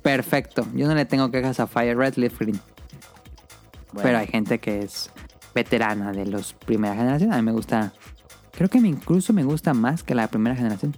Perfecto. 0.01 0.67
Yo 0.75 0.87
no 0.87 0.95
le 0.95 1.05
tengo 1.05 1.31
quejas 1.31 1.59
a 1.59 1.67
Fire 1.67 1.97
Red 1.97 2.15
Leaf 2.15 2.37
Green. 2.39 2.59
Bueno, 3.93 4.03
Pero 4.03 4.17
hay 4.19 4.27
gente 4.27 4.59
que 4.59 4.79
es 4.79 5.09
veterana 5.55 6.11
de 6.11 6.25
los 6.25 6.53
primera 6.53 6.95
generación. 6.95 7.33
A 7.33 7.37
mí 7.37 7.41
me 7.41 7.51
gusta. 7.51 7.93
Creo 8.51 8.69
que 8.69 8.79
me, 8.81 8.89
incluso 8.89 9.33
me 9.33 9.43
gusta 9.43 9.73
más 9.73 10.03
que 10.03 10.13
la 10.13 10.27
primera 10.27 10.55
generación. 10.55 10.95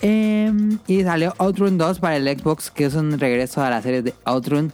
Em, 0.00 0.78
y 0.86 1.02
salió 1.02 1.34
Outrun 1.38 1.76
2 1.76 1.98
para 1.98 2.16
el 2.16 2.38
Xbox, 2.38 2.70
que 2.70 2.84
es 2.84 2.94
un 2.94 3.18
regreso 3.18 3.62
a 3.62 3.70
la 3.70 3.82
serie 3.82 4.02
de 4.02 4.14
Outrun. 4.24 4.72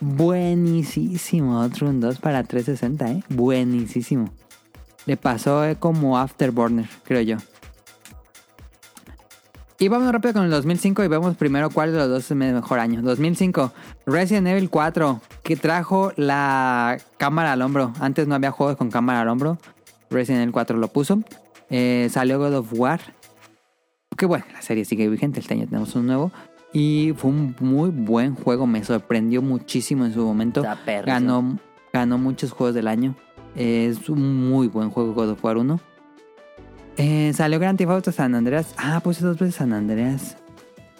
Buenísimo 0.00 1.62
Outrun 1.62 2.00
2 2.00 2.18
para 2.18 2.44
360, 2.44 3.10
¿eh? 3.10 3.22
Buenísimo. 3.28 4.30
Le 5.06 5.16
pasó 5.16 5.64
eh, 5.64 5.76
como 5.76 6.18
Afterburner, 6.18 6.88
creo 7.04 7.22
yo. 7.22 7.36
Y 9.78 9.88
vamos 9.88 10.10
rápido 10.10 10.34
con 10.34 10.44
el 10.44 10.50
2005 10.50 11.04
y 11.04 11.08
vemos 11.08 11.36
primero 11.36 11.68
cuál 11.68 11.92
de 11.92 11.98
los 11.98 12.08
dos 12.08 12.24
es 12.24 12.30
el 12.30 12.38
mejor 12.38 12.78
año. 12.78 13.02
2005, 13.02 13.72
Resident 14.06 14.48
Evil 14.48 14.70
4, 14.70 15.20
que 15.42 15.56
trajo 15.56 16.12
la 16.16 16.96
cámara 17.18 17.52
al 17.52 17.60
hombro. 17.60 17.92
Antes 18.00 18.26
no 18.26 18.34
había 18.34 18.50
juegos 18.50 18.76
con 18.76 18.90
cámara 18.90 19.20
al 19.20 19.28
hombro. 19.28 19.58
Resident 20.08 20.42
Evil 20.42 20.52
4 20.52 20.78
lo 20.78 20.88
puso. 20.88 21.22
Eh, 21.68 22.08
salió 22.10 22.38
God 22.38 22.54
of 22.54 22.72
War. 22.72 23.00
Que 24.16 24.24
bueno, 24.24 24.46
la 24.54 24.62
serie 24.62 24.86
sigue 24.86 25.08
vigente. 25.08 25.40
Este 25.40 25.52
año 25.52 25.66
tenemos 25.66 25.94
un 25.94 26.06
nuevo. 26.06 26.32
Y 26.78 27.14
fue 27.16 27.30
un 27.30 27.56
muy 27.58 27.88
buen 27.88 28.34
juego. 28.34 28.66
Me 28.66 28.84
sorprendió 28.84 29.40
muchísimo 29.40 30.04
en 30.04 30.12
su 30.12 30.22
momento. 30.22 30.62
Ganó, 31.06 31.58
ganó 31.90 32.18
muchos 32.18 32.52
juegos 32.52 32.74
del 32.74 32.86
año. 32.86 33.14
Es 33.54 34.10
un 34.10 34.50
muy 34.50 34.68
buen 34.68 34.90
juego 34.90 35.14
God 35.14 35.30
of 35.30 35.42
War 35.42 35.56
1. 35.56 35.80
Eh, 36.98 37.32
salió 37.34 37.58
Grand 37.58 37.78
Theft 37.78 37.90
Auto 37.90 38.12
San 38.12 38.34
Andreas. 38.34 38.74
Ah, 38.76 39.00
pues 39.02 39.22
dos 39.22 39.38
veces 39.38 39.54
San 39.54 39.72
Andreas. 39.72 40.36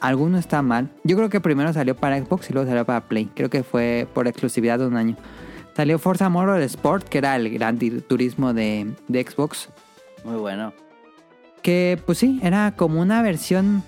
Alguno 0.01 0.39
está 0.39 0.63
mal. 0.63 0.89
Yo 1.05 1.15
creo 1.15 1.29
que 1.29 1.43
primero 1.43 1.71
salió 1.75 1.95
para 1.95 2.19
Xbox 2.25 2.49
y 2.49 2.55
luego 2.55 2.67
salió 2.67 2.87
para 2.87 3.07
Play. 3.07 3.27
Creo 3.35 3.51
que 3.51 3.63
fue 3.63 4.09
por 4.15 4.27
exclusividad 4.29 4.79
de 4.79 4.87
un 4.87 4.97
año. 4.97 5.15
Salió 5.77 5.99
Forza 5.99 6.31
Motorsport, 6.31 7.07
que 7.07 7.19
era 7.19 7.37
el 7.37 7.51
gran 7.51 7.79
turismo 8.09 8.55
de, 8.55 8.95
de 9.09 9.23
Xbox. 9.23 9.69
Muy 10.25 10.37
bueno. 10.37 10.73
Que 11.61 12.01
pues 12.07 12.17
sí, 12.17 12.41
era 12.43 12.73
como 12.75 13.03
una 13.03 13.21
versión 13.21 13.83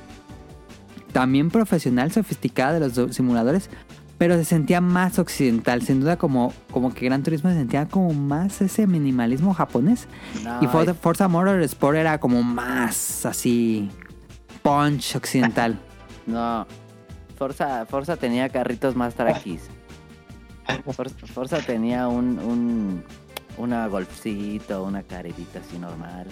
también 1.19 1.51
profesional, 1.51 2.13
sofisticada 2.13 2.75
de 2.75 2.79
los 2.81 2.95
do- 2.95 3.13
simuladores, 3.13 3.71
pero 4.19 4.37
se 4.37 4.45
sentía 4.45 4.81
más 4.81 5.19
occidental. 5.19 5.83
Sin 5.83 5.99
duda 6.01 6.17
como, 6.17 6.53
como 6.71 6.95
que 6.95 7.05
Gran 7.07 7.25
Turismo 7.25 7.51
se 7.51 7.57
sentía 7.57 7.87
como 7.87 8.13
más 8.15 8.61
ese 8.61 8.87
minimalismo 8.87 9.53
japonés. 9.53 10.07
No, 10.45 10.63
y 10.63 10.69
Forza, 10.69 10.95
Forza 10.95 11.27
Motorsport 11.27 11.97
era 11.99 12.21
como 12.21 12.41
más 12.45 13.27
así 13.27 13.91
punch 14.63 15.17
occidental. 15.17 15.79
No. 16.27 16.67
Forza, 17.37 17.85
Forza 17.87 18.17
tenía 18.17 18.49
carritos 18.49 18.95
más 18.95 19.15
traquis. 19.15 19.63
Forza, 20.93 21.17
Forza 21.35 21.59
tenía 21.59 22.07
un, 22.07 22.39
un 22.39 23.03
una 23.57 23.89
golfcito, 23.89 24.85
una 24.85 25.03
carrerita 25.03 25.59
así 25.59 25.79
normal. 25.81 26.27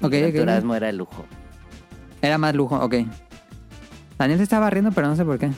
Y 0.00 0.06
Ok, 0.06 0.12
Gran. 0.32 0.46
Turismo 0.46 0.74
era 0.74 0.88
el 0.88 0.96
lujo. 0.96 1.26
Era 2.22 2.38
más 2.38 2.54
lujo, 2.54 2.76
ok. 2.76 2.94
Daniel 4.20 4.38
se 4.38 4.44
estaba 4.44 4.68
riendo, 4.70 4.92
pero 4.92 5.08
no 5.08 5.16
sé 5.16 5.24
por 5.24 5.38
qué. 5.38 5.50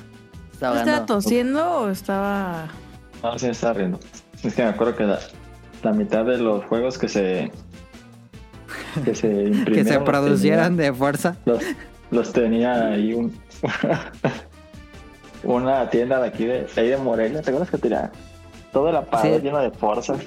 Estaba 0.53 0.79
¿Estaba 0.79 1.05
tosiendo 1.07 1.71
o 1.81 1.89
estaba.? 1.91 2.69
No, 3.23 3.39
sí 3.39 3.47
me 3.47 3.53
estaba 3.53 3.73
riendo. 3.75 3.99
Es 4.43 4.55
que 4.55 4.63
me 4.63 4.69
acuerdo 4.69 4.97
que 4.97 5.05
la, 5.05 5.19
la 5.83 5.93
mitad 5.93 6.25
de 6.25 6.39
los 6.39 6.65
juegos 6.67 6.97
que 6.97 7.09
se. 7.09 7.51
que 9.05 9.15
se 9.15 9.27
imprimieron. 9.47 9.75
Que 9.75 9.85
se 9.85 9.99
producieran 10.01 10.77
tenía- 10.77 10.93
de 10.93 10.97
fuerza. 10.97 11.37
Los, 11.45 11.61
los 12.11 12.33
tenía 12.33 12.87
ahí 12.87 13.13
un. 13.15 13.37
una 15.45 15.91
tienda 15.91 16.21
de 16.21 16.29
aquí 16.29 16.45
de, 16.45 16.67
ahí 16.77 16.89
de 16.89 16.97
Morelia. 16.97 17.43
¿Te 17.43 17.51
acuerdas 17.51 17.71
que 17.71 17.79
tenía 17.79 18.11
todo 18.73 18.89
el 18.89 18.97
aparador 18.97 19.39
Sí. 19.41 19.45
lleno 19.45 19.59
de 19.59 19.71
fuerzas? 19.73 20.19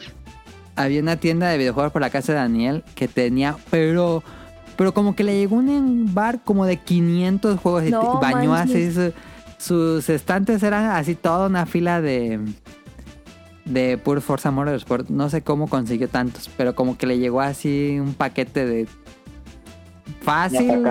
Había 0.75 1.01
una 1.01 1.15
tienda 1.17 1.47
de 1.49 1.57
videojuegos 1.57 1.93
por 1.93 2.01
la 2.01 2.09
casa 2.09 2.33
de 2.33 2.39
Daniel 2.39 2.83
que 2.95 3.07
tenía, 3.07 3.55
pero 3.71 4.23
pero 4.77 4.93
como 4.93 5.15
que 5.15 5.23
le 5.23 5.37
llegó 5.37 5.55
un 5.57 6.13
bar 6.13 6.41
como 6.43 6.65
de 6.65 6.77
500 6.77 7.59
juegos 7.59 7.83
y 7.85 7.91
No 7.91 8.19
te- 8.19 8.25
bañó 8.33 8.53
así 8.53 8.91
su- 8.91 9.13
sus 9.57 10.09
estantes 10.09 10.61
eran 10.63 10.85
así 10.91 11.15
toda 11.15 11.47
una 11.47 11.65
fila 11.65 12.01
de 12.01 12.39
de 13.65 13.97
puro 13.97 14.21
Forza 14.21 14.51
Motorsport. 14.51 15.09
No 15.09 15.29
sé 15.29 15.41
cómo 15.41 15.67
consiguió 15.67 16.07
tantos, 16.07 16.49
pero 16.55 16.75
como 16.75 16.97
que 16.97 17.07
le 17.07 17.17
llegó 17.17 17.41
así 17.41 17.97
un 17.99 18.13
paquete 18.13 18.65
de 18.65 18.87
Fácil. 20.21 20.83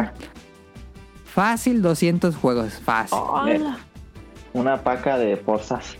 Fácil 1.24 1.82
200 1.82 2.36
juegos. 2.36 2.74
Fácil. 2.84 3.18
Hola. 3.20 3.78
Una 4.52 4.82
paca 4.82 5.18
de 5.18 5.36
forzas. 5.36 5.96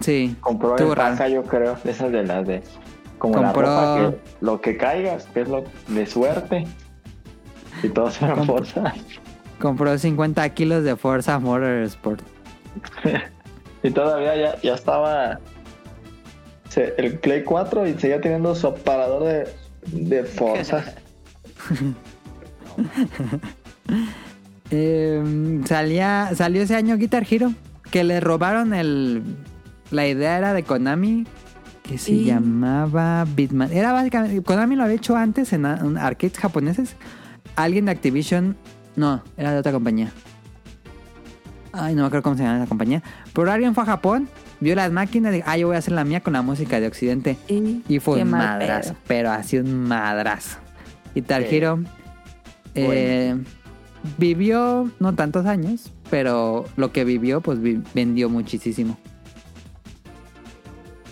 Sí. 0.00 0.36
Compró 0.40 0.76
raro. 0.76 0.94
paca, 0.94 1.28
yo 1.28 1.42
creo, 1.44 1.76
esas 1.84 2.12
de 2.12 2.22
las 2.24 2.46
de. 2.46 2.62
Como 3.18 3.40
la 3.40 3.52
Compró- 3.52 3.62
ropa 3.62 3.96
que 4.10 4.18
lo 4.44 4.60
que 4.60 4.76
caiga, 4.76 5.16
que 5.32 5.40
es 5.42 5.48
lo 5.48 5.64
de 5.88 6.06
suerte. 6.06 6.66
Y 7.84 7.88
todos 7.90 8.20
eran 8.22 8.36
Compró- 8.38 8.56
forzas. 8.64 8.94
Compró 9.60 9.96
50 9.98 10.48
kilos 10.50 10.84
de 10.84 10.96
Forza 10.96 11.38
Motorsport. 11.38 12.22
Y 13.82 13.90
todavía 13.90 14.34
ya, 14.34 14.60
ya 14.62 14.74
estaba 14.74 15.38
se- 16.70 16.94
el 16.96 17.18
Play 17.18 17.44
4 17.44 17.86
y 17.86 17.92
seguía 17.98 18.18
teniendo 18.20 18.54
su 18.54 18.66
aparador 18.68 19.24
de, 19.24 19.46
de 19.92 20.24
forzas. 20.24 20.94
Eh, 24.70 25.60
salía, 25.66 26.30
salió 26.34 26.62
ese 26.62 26.74
año 26.74 26.96
Guitar 26.96 27.26
Hero. 27.30 27.52
Que 27.90 28.02
le 28.02 28.18
robaron 28.20 28.74
el. 28.74 29.22
La 29.90 30.06
idea 30.08 30.38
era 30.38 30.52
de 30.52 30.62
Konami. 30.62 31.26
Que 31.82 31.98
se 31.98 32.24
llamaba 32.24 33.24
Bitman. 33.36 33.70
Era 33.72 33.92
básicamente. 33.92 34.42
Konami 34.42 34.74
lo 34.74 34.84
había 34.84 34.96
hecho 34.96 35.16
antes 35.16 35.52
en, 35.52 35.66
a- 35.66 35.76
en 35.76 35.98
arcades 35.98 36.38
japoneses. 36.38 36.96
Alguien 37.56 37.84
de 37.86 37.92
Activision. 37.92 38.56
No, 38.96 39.22
era 39.36 39.52
de 39.52 39.58
otra 39.58 39.72
compañía. 39.72 40.12
Ay, 41.72 41.94
no 41.94 42.02
me 42.02 42.06
acuerdo 42.06 42.22
cómo 42.22 42.36
se 42.36 42.44
llama 42.44 42.58
esa 42.58 42.68
compañía. 42.68 43.02
Pero 43.32 43.50
alguien 43.50 43.74
fue 43.74 43.82
a 43.82 43.86
Japón, 43.86 44.28
vio 44.60 44.74
las 44.76 44.92
máquinas 44.92 45.32
y 45.32 45.36
dijo, 45.36 45.48
ah, 45.50 45.56
yo 45.56 45.66
voy 45.66 45.76
a 45.76 45.80
hacer 45.80 45.92
la 45.94 46.04
mía 46.04 46.20
con 46.20 46.32
la 46.34 46.42
música 46.42 46.78
de 46.78 46.86
Occidente. 46.86 47.36
Y, 47.48 47.82
Y 47.88 47.98
fue 47.98 48.22
un 48.22 48.30
madrazo, 48.30 48.90
pedo. 48.90 49.00
pero 49.08 49.30
así 49.32 49.58
un 49.58 49.82
madrazo. 49.88 50.58
Sí. 51.14 51.22
Hero 51.28 51.80
eh, 52.76 53.36
vivió 54.18 54.90
no 55.00 55.14
tantos 55.14 55.46
años, 55.46 55.90
pero 56.10 56.64
lo 56.76 56.92
que 56.92 57.04
vivió, 57.04 57.40
pues 57.40 57.60
vi- 57.60 57.82
vendió 57.94 58.28
muchísimo. 58.28 58.96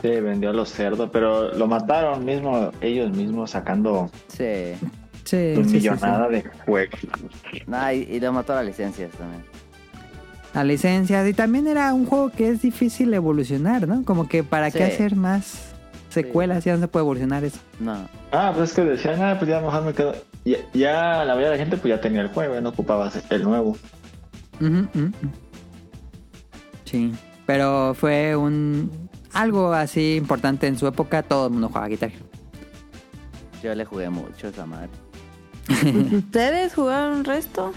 Sí, 0.00 0.08
vendió 0.20 0.50
a 0.50 0.52
los 0.52 0.68
cerdos, 0.70 1.10
pero 1.12 1.52
lo 1.56 1.66
mataron 1.68 2.24
mismo, 2.24 2.70
ellos 2.80 3.10
mismos 3.16 3.50
sacando 3.52 4.10
Sí. 4.28 4.74
Sí, 5.24 5.54
sí, 5.54 5.74
millonada 5.74 6.28
de 6.28 6.42
juegos. 6.66 7.00
Nah, 7.66 7.92
y, 7.92 8.02
y 8.02 8.20
lo 8.20 8.32
mató 8.32 8.54
las 8.54 8.66
licencias 8.66 9.10
también. 9.12 9.42
sí. 9.42 9.58
La 10.54 10.64
licencia. 10.64 11.26
Y 11.28 11.32
también 11.32 11.66
era 11.66 11.94
un 11.94 12.04
juego 12.06 12.30
que 12.30 12.48
es 12.48 12.60
difícil 12.62 13.14
evolucionar, 13.14 13.88
¿no? 13.88 14.04
Como 14.04 14.28
que 14.28 14.42
para 14.44 14.70
qué 14.70 14.84
hacer 14.84 15.16
más 15.16 15.72
secuelas, 16.10 16.64
ya 16.64 16.74
no 16.74 16.80
se 16.80 16.88
puede 16.88 17.04
evolucionar 17.04 17.42
eso. 17.44 17.58
No. 17.80 18.06
Ah, 18.32 18.52
pues 18.54 18.70
es 18.70 18.76
que 18.76 18.84
decían, 18.84 19.22
ah, 19.22 19.36
pues 19.38 19.48
ya 19.48 19.60
mejor 19.60 19.82
me 19.84 19.94
quedo. 19.94 20.14
Ya, 20.44 20.58
ya 20.74 21.24
la 21.24 21.34
mayoría 21.34 21.50
de 21.50 21.56
la 21.56 21.56
gente 21.56 21.76
pues 21.78 21.94
ya 21.94 22.00
tenía 22.00 22.20
el 22.20 22.28
juego, 22.28 22.52
ya 22.54 22.60
no 22.60 22.68
ocupaba 22.70 23.10
el 23.30 23.42
nuevo. 23.44 23.76
Sí, 26.84 27.12
pero 27.46 27.94
fue 27.94 28.36
un 28.36 29.08
algo 29.32 29.72
así 29.72 30.16
importante 30.16 30.66
en 30.66 30.76
su 30.76 30.86
época. 30.86 31.22
Todo 31.22 31.46
el 31.46 31.52
mundo 31.52 31.68
jugaba 31.68 31.88
Guitar 31.88 32.10
Hero. 32.10 32.26
Yo 33.62 33.74
le 33.74 33.84
jugué 33.84 34.10
mucho 34.10 34.48
a 34.48 34.50
esa 34.50 34.66
madre. 34.66 34.90
¿Ustedes 36.12 36.74
jugaron 36.74 37.24
resto? 37.24 37.72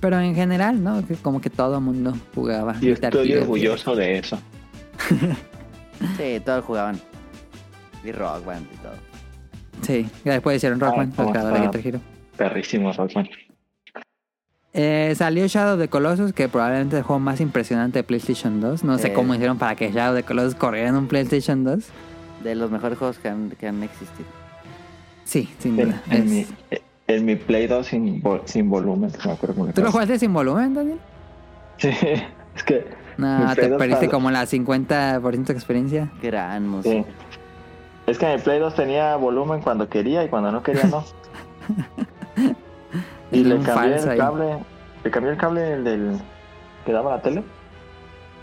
Pero 0.00 0.18
en 0.20 0.34
general, 0.34 0.82
¿no? 0.82 1.06
Que 1.06 1.14
como 1.14 1.40
que 1.40 1.48
todo 1.50 1.76
el 1.76 1.82
mundo 1.82 2.12
jugaba. 2.34 2.74
Y 2.80 2.88
Guitar 2.88 3.12
estoy 3.12 3.32
Hero. 3.32 3.42
orgulloso 3.42 3.94
de 3.96 4.18
eso. 4.18 4.38
Sí, 6.16 6.40
todos 6.44 6.64
jugaban. 6.64 7.00
Y 8.02 8.10
Rock 8.10 8.44
Band 8.44 8.66
y 8.72 8.76
todo. 8.78 8.94
Sí, 9.82 10.08
ya 10.24 10.32
después 10.32 10.56
hicieron 10.56 10.80
Rock 10.80 10.94
Ah, 10.94 10.96
Band, 10.96 11.76
Hero. 11.86 12.00
Perrísimo, 12.36 12.92
Rockman. 12.92 13.28
Eh, 14.72 15.14
salió 15.16 15.46
Shadow 15.46 15.74
of 15.74 15.80
the 15.80 15.86
Colossus, 15.88 16.32
que 16.32 16.48
probablemente 16.48 16.96
es 16.96 17.00
el 17.00 17.04
juego 17.04 17.20
más 17.20 17.40
impresionante 17.40 18.00
de 18.00 18.02
PlayStation 18.02 18.60
2. 18.60 18.82
No 18.82 18.98
sé 18.98 19.08
Eh. 19.08 19.12
cómo 19.12 19.32
hicieron 19.34 19.58
para 19.58 19.76
que 19.76 19.92
Shadow 19.92 20.14
of 20.14 20.20
the 20.20 20.24
Colossus 20.26 20.56
corriera 20.56 20.88
en 20.88 20.96
un 20.96 21.06
PlayStation 21.06 21.62
2. 21.62 21.84
De 22.42 22.54
los 22.56 22.70
mejores 22.72 22.98
juegos 22.98 23.18
que 23.18 23.28
han, 23.28 23.50
que 23.50 23.68
han 23.68 23.80
existido. 23.84 24.26
Sí, 25.24 25.48
sin 25.58 25.78
En, 25.78 25.88
duda. 25.90 26.02
en 26.10 26.22
Es- 26.22 26.28
mi, 26.30 26.46
en 27.08 27.24
mi 27.24 27.36
Play 27.36 27.66
2 27.66 27.86
sin, 27.86 28.22
vol- 28.22 28.42
sin 28.44 28.68
volumen, 28.70 29.10
me 29.24 29.32
acuerdo 29.32 29.66
¿Tú 29.72 29.82
lo 29.82 29.90
jugaste 29.92 30.18
sin 30.18 30.32
volumen, 30.32 30.74
Daniel? 30.74 30.98
Sí, 31.78 31.88
es 32.56 32.62
que. 32.64 32.86
No, 33.18 33.54
te 33.54 33.68
2 33.68 33.78
perdiste 33.78 34.06
para- 34.06 34.12
como 34.12 34.30
la 34.30 34.46
50% 34.46 35.44
de 35.46 35.52
experiencia. 35.52 36.10
Gran 36.22 36.66
música. 36.68 36.94
Sí. 36.94 37.04
Es 38.06 38.18
que 38.18 38.34
mi 38.34 38.42
Play 38.42 38.58
2 38.58 38.74
tenía 38.74 39.16
volumen 39.16 39.60
cuando 39.60 39.88
quería 39.88 40.24
y 40.24 40.28
cuando 40.28 40.50
no 40.50 40.62
quería 40.62 40.84
no. 40.84 41.04
y 43.30 43.44
le 43.44 43.54
cambié 43.56 43.72
falso 43.74 44.04
el 44.06 44.10
ahí. 44.12 44.18
cable, 44.18 44.58
le 45.04 45.10
cambié 45.10 45.30
el 45.32 45.36
cable 45.38 45.60
del, 45.62 45.84
del 45.84 46.18
que 46.84 46.92
daba 46.92 47.12
la 47.16 47.22
tele. 47.22 47.42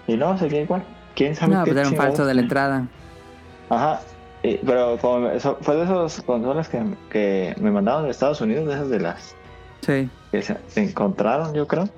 Y 0.07 0.15
no, 0.17 0.37
seguía 0.37 0.61
igual. 0.61 0.83
¿Quién 1.15 1.35
sabe 1.35 1.53
No, 1.55 1.63
qué 1.63 1.71
pues 1.71 1.79
era 1.81 1.89
un 1.89 1.95
falso 1.95 2.25
de 2.25 2.33
la 2.33 2.41
entrada. 2.41 2.87
Ajá. 3.69 3.99
Y- 4.43 4.57
pero 4.57 4.97
como 4.99 5.27
eso- 5.29 5.57
fue 5.61 5.75
de 5.75 5.83
esos 5.83 6.21
consolas 6.21 6.69
que, 6.69 6.81
que 7.09 7.55
me 7.59 7.71
mandaron 7.71 8.05
de 8.05 8.11
Estados 8.11 8.39
Unidos, 8.41 8.67
de 8.67 8.73
esas 8.73 8.89
de 8.89 8.99
las 8.99 9.35
Sí. 9.81 10.09
que 10.31 10.41
se, 10.41 10.57
se 10.67 10.83
encontraron, 10.83 11.53
yo 11.53 11.67
creo. 11.67 11.89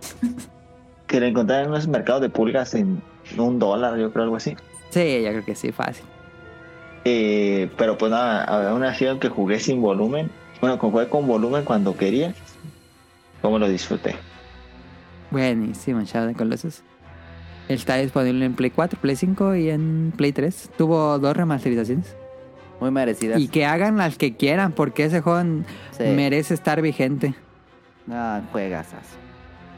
que 1.06 1.20
le 1.20 1.28
encontraron 1.28 1.64
en 1.66 1.70
unos 1.70 1.86
mercados 1.88 2.20
de 2.22 2.28
pulgas 2.28 2.74
en 2.74 3.00
un 3.38 3.58
dólar, 3.58 3.96
yo 3.98 4.12
creo, 4.12 4.24
algo 4.24 4.36
así. 4.36 4.56
Sí, 4.90 5.22
yo 5.22 5.30
creo 5.30 5.44
que 5.44 5.54
sí, 5.54 5.72
fácil. 5.72 6.04
Eh, 7.04 7.70
pero 7.76 7.96
pues 7.96 8.10
nada, 8.10 8.44
aún 8.70 8.82
así, 8.84 9.06
aunque 9.06 9.28
jugué 9.28 9.60
sin 9.60 9.80
volumen, 9.80 10.30
bueno, 10.60 10.78
con- 10.78 10.90
jugué 10.90 11.08
con 11.08 11.26
volumen 11.26 11.64
cuando 11.64 11.96
quería, 11.96 12.34
como 13.42 13.58
lo 13.58 13.68
disfruté. 13.68 14.16
Buenísimo, 15.30 16.02
Shadow 16.02 16.28
the 16.30 16.34
Colossus. 16.36 16.82
Está 17.68 17.96
disponible 17.96 18.44
en 18.44 18.54
Play 18.54 18.70
4, 18.70 18.98
Play 19.00 19.16
5 19.16 19.54
y 19.56 19.70
en 19.70 20.12
Play 20.16 20.32
3. 20.32 20.70
Tuvo 20.78 21.18
dos 21.18 21.36
remasterizaciones. 21.36 22.14
Muy 22.80 22.90
merecidas. 22.90 23.40
Y 23.40 23.48
que 23.48 23.64
hagan 23.66 23.96
las 23.96 24.18
que 24.18 24.36
quieran, 24.36 24.72
porque 24.72 25.04
ese 25.04 25.20
juego 25.20 25.40
Sí. 25.92 26.04
merece 26.14 26.54
estar 26.54 26.80
vigente. 26.82 27.34
Ah, 28.10 28.40
juegasas. 28.52 29.04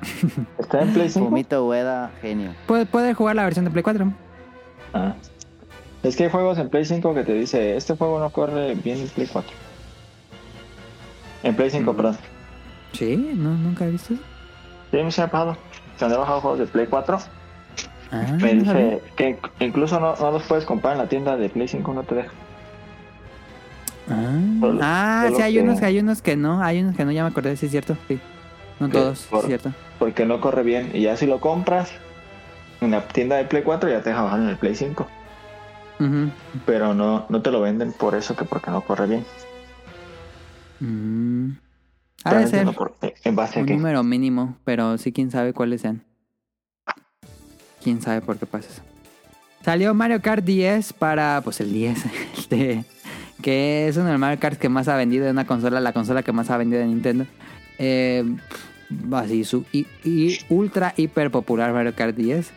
¿Está 0.59 0.83
en 0.83 0.93
Play 0.93 1.09
5? 1.09 1.27
Fumito 1.29 1.67
Ueda, 1.67 2.11
genio. 2.21 2.53
Puede, 2.67 2.85
puede 2.87 3.15
jugar 3.15 3.37
la 3.37 3.45
versión 3.45 3.65
de 3.65 3.71
Play 3.71 3.83
4. 3.83 4.13
Ah. 4.93 5.15
Es 6.03 6.15
que 6.17 6.25
hay 6.25 6.31
juegos 6.31 6.59
en 6.59 6.69
Play 6.69 6.85
5 6.85 7.15
que 7.15 7.25
te 7.25 7.33
dice, 7.35 7.77
este 7.77 7.97
juego 7.97 8.21
no 8.21 8.31
corre 8.31 8.75
bien 8.75 8.99
en 8.99 9.09
Play 9.09 9.27
4. 9.33 9.51
En 11.43 11.57
Play 11.57 11.71
5, 11.71 11.93
Mm. 11.93 11.97
perdón. 11.97 12.17
Sí, 12.93 13.17
no, 13.37 13.51
nunca 13.55 13.87
he 13.87 13.91
visto 13.91 14.15
eso. 14.15 14.23
Sí, 14.91 14.97
me 14.99 15.11
se 15.11 15.23
ha 15.23 15.31
pasado. 15.31 15.57
Cuando 15.99 16.17
he 16.17 16.19
bajado 16.19 16.41
juegos 16.41 16.59
de 16.61 16.67
Play 16.67 16.87
4, 16.87 17.19
Ah, 18.11 18.37
me 18.41 18.55
no 18.55 18.65
sabía. 18.65 18.85
dice 18.87 19.03
que 19.17 19.39
incluso 19.61 20.01
no, 20.01 20.17
no 20.17 20.31
los 20.31 20.43
puedes 20.45 20.65
comprar 20.65 20.95
en 20.95 20.99
la 20.99 21.09
tienda 21.09 21.37
de 21.37 21.49
Play 21.51 21.69
5, 21.69 21.93
no 21.95 22.03
te 22.05 22.15
deja. 22.15 22.31
Ah, 24.11 24.39
Solo- 24.61 24.81
Ah, 24.83 25.23
solo 25.27 25.37
sí, 25.37 25.43
hay 25.43 25.55
que- 25.55 25.61
unos, 25.63 25.83
hay 25.83 25.99
unos 25.99 26.23
que 26.23 26.37
no, 26.37 26.63
hay 26.63 26.81
unos 26.81 26.97
que 26.97 27.05
no, 27.05 27.13
ya 27.13 27.23
me 27.25 27.29
acordé, 27.31 27.57
sí 27.57 27.67
es 27.67 27.73
cierto, 27.73 27.97
sí. 28.09 28.19
No 28.81 28.89
todos, 28.89 29.19
sí 29.19 29.27
por- 29.31 29.41
es 29.41 29.47
cierto. 29.47 29.73
Porque 29.99 30.25
no 30.25 30.41
corre 30.41 30.63
bien. 30.63 30.91
Y 30.95 31.03
ya 31.03 31.17
si 31.17 31.27
lo 31.27 31.41
compras 31.41 31.91
en 32.81 32.93
la 32.93 33.07
tienda 33.09 33.37
de 33.37 33.45
Play 33.45 33.63
4, 33.63 33.91
ya 33.91 34.03
te 34.03 34.11
deja 34.11 34.23
bajar 34.23 34.41
en 34.41 34.49
el 34.49 34.57
Play 34.57 34.75
5. 34.75 35.07
Ujú. 36.01 36.31
Pero 36.65 36.95
no, 36.95 37.27
no 37.29 37.43
te 37.43 37.51
lo 37.51 37.61
venden 37.61 37.93
por 37.93 38.15
eso, 38.15 38.37
que 38.37 38.45
porque 38.45 38.71
no 38.71 38.81
corre 38.83 39.07
bien. 39.09 39.25
Mm. 40.81 41.51
Ha 42.25 42.35
de 42.35 42.47
ser 42.47 42.61
entiendo 42.61 42.73
por- 42.73 42.95
¿En 43.25 43.37
base 43.37 43.59
a 43.59 43.63
un 43.63 43.67
qué? 43.67 43.75
número 43.75 44.03
mínimo, 44.05 44.57
pero 44.65 44.97
sí 44.97 45.13
quién 45.13 45.31
sabe 45.31 45.53
cuáles 45.53 45.81
sean. 45.83 46.03
Quién 47.83 48.01
sabe 48.03 48.21
por 48.21 48.37
qué 48.39 48.47
pasa 48.47 48.69
eso. 48.71 48.83
Salió 49.65 49.93
Mario 49.95 50.21
Kart 50.23 50.45
10 50.45 50.93
para, 50.95 51.41
pues 51.43 51.61
el 51.61 51.73
10, 51.73 51.99
este, 52.39 52.85
que 53.43 53.89
es 53.89 53.97
uno 53.97 54.07
de 54.07 54.13
los 54.13 54.21
Mario 54.21 54.41
Kart 54.41 54.59
que 54.59 54.69
más 54.69 54.89
ha 54.89 54.97
vendido 54.97 55.27
en 55.27 55.33
una 55.33 55.47
consola, 55.47 55.81
la 55.81 55.93
consola 55.93 56.23
que 56.23 56.33
más 56.33 56.51
ha 56.51 56.57
vendido 56.57 56.81
de 56.81 56.87
Nintendo. 56.89 57.27
Eh, 57.79 58.25
así, 59.13 59.45
su 59.45 59.65
y, 59.73 59.87
y 60.05 60.39
ultra 60.49 60.95
hiper 60.97 61.31
popular 61.31 61.73
Mario 61.73 61.95
Kart 61.95 62.17
10. 62.17 62.51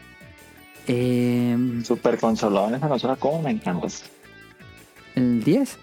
Eh, 0.87 1.57
Super 1.83 2.17
consolón 2.17 2.73
esa 2.75 2.87
consola, 2.87 3.15
como 3.15 3.41
me 3.43 3.51
encanta. 3.51 3.87
el 5.15 5.43
10. 5.43 5.77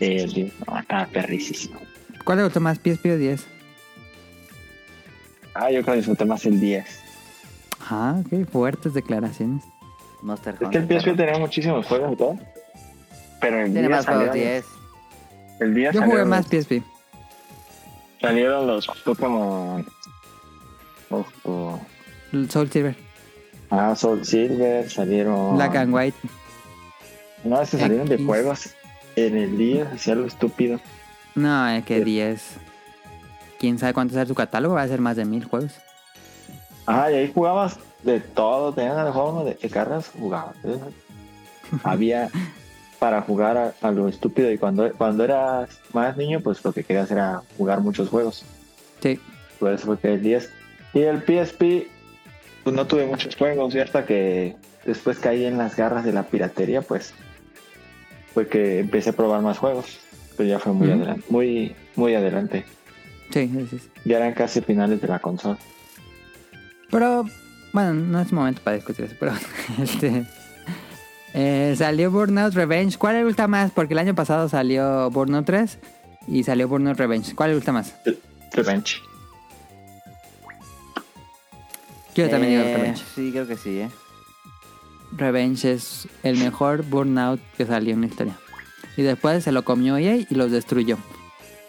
El 0.00 0.32
10, 0.32 0.52
no, 0.66 0.78
está 0.78 1.06
perricísimo. 1.06 1.78
¿Cuál 2.24 2.38
le 2.38 2.44
gustó 2.44 2.60
más? 2.60 2.78
PSP 2.78 3.06
o 3.06 3.16
10? 3.16 3.44
Ah, 5.54 5.70
yo 5.70 5.82
creo 5.82 5.94
que 5.94 5.96
disfruté 5.98 6.24
más 6.24 6.44
el 6.46 6.58
10. 6.60 7.01
Ah, 7.90 8.20
qué 8.30 8.44
fuertes 8.44 8.94
declaraciones. 8.94 9.64
Monster 10.22 10.54
Es 10.54 10.60
que 10.60 10.64
Hunter. 10.66 10.82
el 10.82 10.88
PSP 11.00 11.16
tenía 11.16 11.38
muchísimos 11.38 11.86
juegos 11.86 12.12
y 12.12 12.16
todo. 12.16 12.38
Pero 13.40 13.58
el 13.58 13.72
Tiene 13.72 13.88
10 13.88 13.90
más 13.90 14.06
juegos, 14.06 14.26
salieron- 14.28 14.52
10. 14.62 14.64
El 15.60 15.74
10 15.74 15.94
Yo 15.94 16.02
jugué 16.02 16.24
más 16.24 16.38
los- 16.40 16.46
PSP. 16.64 16.82
Salieron 18.20 18.66
los 18.68 18.86
Pokémon. 19.04 19.84
Ojo. 21.10 21.80
El 22.32 22.50
Soul 22.50 22.70
Silver. 22.70 22.96
Ah, 23.70 23.94
Soul 23.96 24.24
Silver, 24.24 24.88
salieron. 24.90 25.56
Black 25.56 25.76
and 25.76 25.92
White. 25.94 26.16
No, 27.44 27.60
es 27.60 27.70
que 27.70 27.78
salieron 27.78 28.06
de 28.08 28.18
juegos. 28.24 28.70
En 29.16 29.36
el 29.36 29.58
10 29.58 29.86
hacía 29.92 30.14
lo 30.14 30.26
estúpido. 30.26 30.78
No, 31.34 31.68
es 31.68 31.84
que 31.84 31.98
Sí. 31.98 32.04
10. 32.04 32.56
quién 33.58 33.78
sabe 33.78 33.92
cuánto 33.94 34.14
sea 34.14 34.26
su 34.26 34.34
catálogo, 34.34 34.74
va 34.74 34.82
a 34.82 34.88
ser 34.88 35.00
más 35.00 35.16
de 35.16 35.24
mil 35.24 35.44
juegos. 35.44 35.72
Ajá, 36.86 37.12
y 37.12 37.14
ahí 37.14 37.32
jugabas 37.32 37.78
de 38.02 38.20
todo. 38.20 38.72
Tenían 38.72 39.06
el 39.06 39.12
juego 39.12 39.44
de, 39.44 39.54
de 39.54 39.70
carreras, 39.70 40.10
jugabas. 40.18 40.56
Había 41.84 42.28
para 42.98 43.20
jugar 43.22 43.56
a, 43.56 43.74
a 43.80 43.90
lo 43.90 44.08
estúpido. 44.08 44.50
Y 44.52 44.58
cuando, 44.58 44.92
cuando 44.92 45.24
eras 45.24 45.80
más 45.92 46.16
niño, 46.16 46.40
pues 46.40 46.64
lo 46.64 46.72
que 46.72 46.84
querías 46.84 47.10
era 47.10 47.42
jugar 47.58 47.80
muchos 47.80 48.08
juegos. 48.08 48.44
Sí. 49.00 49.18
Por 49.58 49.72
eso 49.72 49.86
fue 49.86 49.98
que 49.98 50.14
el 50.14 50.22
10. 50.22 50.50
Y 50.94 51.00
el 51.00 51.18
PSP, 51.22 51.88
pues 52.62 52.76
no 52.76 52.86
tuve 52.86 53.06
muchos 53.06 53.34
juegos. 53.34 53.74
Y 53.74 53.80
hasta 53.80 54.06
que 54.06 54.54
después 54.84 55.18
caí 55.18 55.44
en 55.44 55.58
las 55.58 55.76
garras 55.76 56.04
de 56.04 56.12
la 56.12 56.24
piratería, 56.24 56.82
pues 56.82 57.12
fue 58.34 58.46
que 58.46 58.80
empecé 58.80 59.10
a 59.10 59.14
probar 59.14 59.42
más 59.42 59.58
juegos. 59.58 59.98
Pero 60.36 60.48
ya 60.48 60.58
fue 60.58 60.72
muy 60.72 60.90
adelante. 60.90 61.24
Muy, 61.28 61.74
muy 61.96 62.14
adelante. 62.14 62.64
Sí, 63.30 63.48
sí, 63.48 63.66
sí. 63.78 63.90
Ya 64.04 64.18
eran 64.18 64.34
casi 64.34 64.60
finales 64.60 65.00
de 65.00 65.08
la 65.08 65.18
consola. 65.18 65.58
Pero, 66.92 67.24
bueno, 67.72 67.94
no 67.94 68.20
es 68.20 68.32
momento 68.32 68.60
para 68.62 68.76
discutir 68.76 69.06
eso, 69.06 69.16
pero 69.18 69.32
este... 69.82 70.24
eh, 71.34 71.74
salió 71.76 72.10
Burnout 72.12 72.54
Revenge. 72.54 72.96
¿Cuál 72.98 73.16
le 73.16 73.24
gusta 73.24 73.48
más? 73.48 73.72
Porque 73.72 73.94
el 73.94 73.98
año 73.98 74.14
pasado 74.14 74.48
salió 74.48 75.10
Burnout 75.10 75.44
3 75.46 75.78
y 76.28 76.44
salió 76.44 76.68
Burnout 76.68 76.98
Revenge. 76.98 77.34
¿Cuál 77.34 77.50
le 77.50 77.56
gusta 77.56 77.72
más? 77.72 77.94
Revenge. 78.52 79.00
Yo 82.14 82.28
también 82.28 82.52
digo 82.52 82.62
Eh, 82.64 82.76
Revenge. 82.76 83.02
Sí, 83.14 83.30
creo 83.32 83.46
que 83.46 83.56
sí, 83.56 83.80
¿eh? 83.80 83.90
Revenge 85.16 85.64
es 85.72 86.08
el 86.22 86.36
mejor 86.36 86.84
Burnout 86.84 87.40
que 87.56 87.64
salió 87.66 87.94
en 87.94 88.02
la 88.02 88.06
historia. 88.06 88.36
Y 88.96 89.02
después 89.02 89.42
se 89.44 89.52
lo 89.52 89.64
comió 89.64 89.96
EA 89.96 90.16
y 90.28 90.34
los 90.34 90.50
destruyó. 90.50 90.98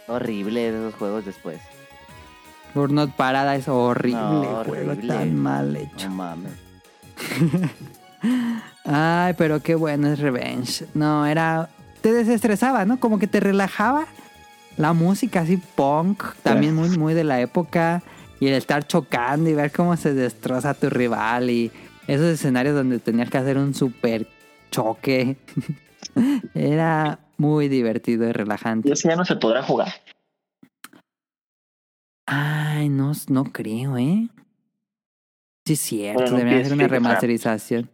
Horrible 0.08 0.68
esos 0.68 0.94
juegos 0.96 1.26
después. 1.26 1.62
Burnout 2.74 3.12
Parada 3.12 3.56
es 3.56 3.68
horrible, 3.68 4.20
No, 4.20 4.64
juego 4.66 4.96
tan 5.08 5.36
mal 5.36 5.76
hecho. 5.76 6.10
No 6.10 6.16
mames. 6.16 6.52
Ay, 8.86 9.34
pero 9.38 9.62
qué 9.62 9.76
bueno 9.76 10.08
es 10.08 10.20
Revenge. 10.20 10.86
No, 10.94 11.26
era. 11.26 11.70
Te 12.02 12.12
desestresaba, 12.12 12.86
¿no? 12.86 13.00
Como 13.00 13.20
que 13.20 13.28
te 13.28 13.40
relajaba. 13.40 14.06
La 14.76 14.94
música 14.94 15.42
así 15.42 15.58
punk, 15.58 16.24
también 16.42 16.76
muy, 16.76 16.90
muy 16.98 17.14
de 17.14 17.24
la 17.24 17.40
época. 17.40 18.02
Y 18.40 18.48
el 18.48 18.56
estar 18.56 18.86
chocando 18.86 19.50
y 19.50 19.54
ver 19.54 19.72
cómo 19.72 19.96
se 19.96 20.14
destroza 20.14 20.72
a 20.72 20.74
tu 20.74 20.90
rival. 20.90 21.50
Y 21.50 21.72
esos 22.08 22.26
escenarios 22.26 22.76
donde 22.76 23.00
tenías 23.00 23.30
que 23.30 23.38
hacer 23.38 23.58
un 23.58 23.74
super 23.74 24.28
choque. 24.72 25.38
Era 26.56 27.20
muy 27.38 27.70
divertido 27.70 28.28
y 28.28 28.32
relajante. 28.32 28.90
Y 28.90 28.92
ese 28.92 29.10
ya 29.10 29.16
no 29.16 29.26
se 29.26 29.36
podrá 29.36 29.64
jugar. 29.64 29.94
Ay, 32.26 32.90
no, 32.90 33.12
no 33.30 33.44
creo, 33.46 33.98
¿eh? 33.98 34.30
Sí, 35.66 35.74
es 35.74 35.80
cierto. 35.80 36.22
Bueno, 36.22 36.38
debería 36.38 36.62
hacer 36.62 36.74
una 36.74 36.88
remasterización. 36.88 37.90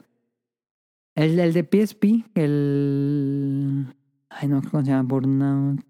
El, 1.16 1.40
el 1.40 1.54
de 1.54 1.64
PSP, 1.64 2.26
el. 2.36 3.86
Ay, 4.30 4.48
no, 4.48 4.62
¿cómo 4.62 4.84
se 4.84 4.92
llama? 4.92 5.04
Burnout. 5.04 5.82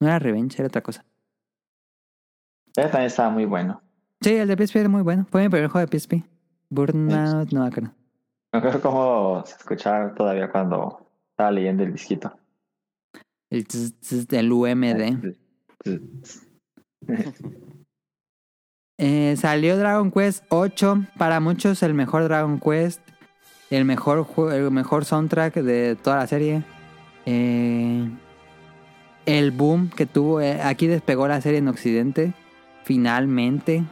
No 0.00 0.06
era 0.06 0.18
Revenge, 0.18 0.58
era 0.58 0.68
otra 0.68 0.82
cosa. 0.82 1.04
Ese 2.74 2.88
también 2.88 3.06
estaba 3.06 3.30
muy 3.30 3.44
bueno. 3.44 3.80
Sí, 4.20 4.34
el 4.34 4.48
de 4.48 4.66
PSP 4.66 4.76
era 4.76 4.88
muy 4.88 5.02
bueno. 5.02 5.26
Fue 5.30 5.42
mi 5.42 5.48
primer 5.48 5.68
juego 5.68 5.86
de 5.86 5.98
PSP. 5.98 6.24
Burnout, 6.68 7.52
no 7.52 7.60
me 7.60 7.66
acuerdo. 7.68 7.92
Me 8.52 8.58
acuerdo 8.58 8.80
cómo 8.80 9.44
se 9.46 9.56
escuchaba 9.56 10.14
todavía 10.14 10.50
cuando 10.50 11.06
estaba 11.30 11.50
leyendo 11.50 11.82
el 11.84 11.92
disquito. 11.92 12.36
El, 13.50 13.66
del 14.28 14.52
UMD. 14.52 15.36
Eh, 18.98 19.34
salió 19.36 19.76
Dragon 19.76 20.10
Quest 20.10 20.44
8. 20.48 21.04
Para 21.18 21.38
muchos, 21.38 21.82
el 21.82 21.92
mejor 21.92 22.24
Dragon 22.24 22.58
Quest. 22.58 23.00
El 23.68 23.84
mejor, 23.84 24.26
el 24.52 24.70
mejor 24.70 25.04
soundtrack 25.04 25.56
de 25.56 25.96
toda 25.96 26.16
la 26.16 26.26
serie. 26.26 26.62
Eh, 27.26 28.08
el 29.26 29.50
boom 29.50 29.90
que 29.90 30.06
tuvo. 30.06 30.40
eh, 30.40 30.62
aquí 30.62 30.86
despegó 30.86 31.28
la 31.28 31.40
serie 31.42 31.58
en 31.58 31.68
Occidente. 31.68 32.32
Finalmente. 32.84 33.84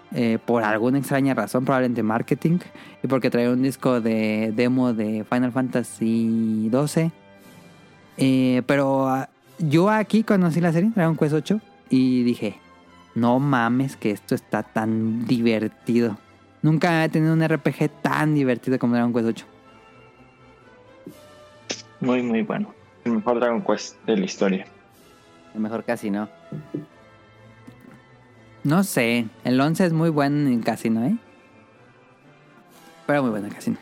por 0.47 0.63
alguna 0.63 0.99
extraña 0.99 1.35
razón, 1.35 1.65
probablemente 1.65 2.03
marketing. 2.03 2.61
Y 3.03 3.07
porque 3.09 3.29
traía 3.29 3.51
un 3.51 3.63
disco 3.63 4.01
de 4.01 4.53
demo 4.57 4.95
de 4.95 5.25
Final 5.29 5.53
Fantasy 5.53 6.69
12. 6.71 7.11
Eh, 8.17 8.63
pero 8.67 9.09
ah, 9.09 9.29
yo 9.59 9.91
aquí 9.91 10.23
conocí 10.23 10.61
la 10.61 10.73
serie, 10.73 10.93
Dragon 10.95 11.17
Quest 11.17 11.35
8. 11.35 11.61
Y 11.91 12.23
dije, 12.23 12.59
no 13.15 13.39
mames 13.39 13.97
que 13.97 14.11
esto 14.11 14.35
está 14.35 14.63
tan 14.63 15.27
divertido. 15.27 16.17
Nunca 16.63 17.05
he 17.05 17.09
tenido 17.09 17.35
un 17.35 17.47
RPG 17.47 17.91
tan 18.03 18.35
divertido 18.35 18.79
como 18.79 18.95
Dragon 18.95 19.13
Quest 19.13 19.27
8. 19.27 19.47
Muy, 22.01 22.23
muy 22.23 22.43
bueno. 22.43 22.75
El 23.05 23.13
mejor 23.13 23.39
Dragon 23.39 23.63
Quest 23.63 24.03
de 24.05 24.17
la 24.17 24.25
historia. 24.25 24.67
Lo 25.55 25.61
mejor 25.61 25.85
casi 25.85 26.11
no. 26.11 26.29
Sé, 28.83 29.27
el 29.45 29.61
11 29.61 29.87
es 29.87 29.93
muy 29.93 30.09
bueno 30.09 30.49
en 30.49 30.63
Casino, 30.63 31.05
¿eh? 31.05 31.17
Pero 33.07 33.23
muy 33.23 33.31
bueno 33.31 33.47
en 33.47 33.53
Casino. 33.53 33.77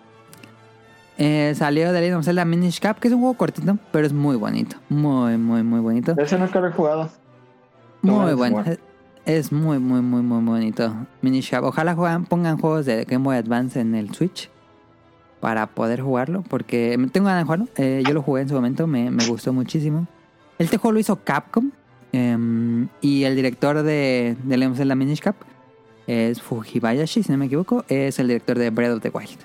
Eh, 1.19 1.55
salió 1.55 1.93
The 1.93 2.01
Legend 2.01 2.19
of 2.19 2.25
Zelda 2.25 2.45
Minish 2.45 2.81
Cap, 2.81 2.99
que 2.99 3.09
es 3.09 3.15
un 3.15 3.21
juego 3.21 3.35
cortito, 3.35 3.79
pero 3.93 4.07
es 4.07 4.13
muy 4.13 4.37
bonito. 4.37 4.77
Muy, 4.89 5.37
muy, 5.37 5.63
muy 5.63 5.81
bonito. 5.81 6.17
Ese 6.19 6.37
nunca 6.37 6.61
lo 6.61 6.69
he 6.69 6.73
jugado. 6.73 7.11
No, 8.03 8.23
Muy 8.23 8.31
es 8.33 8.37
bueno. 8.37 8.65
Es- 9.25 9.53
muy, 9.53 9.79
muy, 9.79 10.01
muy, 10.01 10.23
muy 10.23 10.43
bonito. 10.45 10.95
Minish 11.21 11.51
Cap. 11.51 11.65
Ojalá 11.65 11.95
juegan, 11.95 12.25
pongan 12.25 12.59
juegos 12.59 12.87
de 12.87 13.05
Game 13.05 13.25
Boy 13.25 13.37
Advance 13.37 13.81
en 13.81 13.95
el 13.95 14.13
Switch 14.15 14.51
para 15.41 15.67
poder 15.67 16.01
jugarlo, 16.01 16.43
porque 16.43 16.97
tengo 17.13 17.27
ganas 17.27 17.41
de 17.43 17.45
jugarlo. 17.45 17.69
Eh, 17.77 18.03
yo 18.07 18.15
lo 18.15 18.23
jugué 18.23 18.43
en 18.43 18.49
su 18.49 18.55
momento, 18.55 18.87
me, 18.87 19.11
me 19.11 19.27
gustó 19.27 19.53
muchísimo. 19.53 20.07
Este 20.59 20.77
juego 20.77 20.93
lo 20.93 21.01
hizo 21.01 21.17
Capcom 21.17 21.71
em, 22.13 22.89
y 23.01 23.25
el 23.25 23.35
director 23.35 23.83
de, 23.83 24.37
de 24.45 24.67
of 24.67 24.77
Zelda 24.77 24.95
Minish 24.95 25.21
Cap 25.21 25.37
es 26.07 26.43
Fujibayashi, 26.43 27.23
si 27.23 27.33
no 27.33 27.39
me 27.39 27.47
equivoco, 27.47 27.85
es 27.89 28.19
el 28.19 28.29
director 28.29 28.59
de 28.59 28.71
Breath 28.71 28.93
of 28.97 29.03
the 29.03 29.11
Wild. 29.11 29.39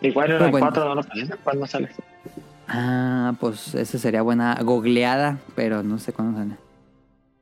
Igual 0.00 0.32
en 0.32 0.42
el 0.42 0.50
bueno. 0.50 0.66
4 0.66 0.84
no 0.88 0.94
lo 0.96 1.02
salió. 1.02 1.26
¿Cuándo 1.44 1.66
sale? 1.66 1.88
Ah, 2.66 3.34
pues 3.38 3.74
eso 3.74 3.98
sería 3.98 4.22
buena 4.22 4.58
googleada, 4.62 5.38
pero 5.54 5.82
no 5.82 5.98
sé 5.98 6.12
cuándo 6.12 6.38
sale. 6.38 6.56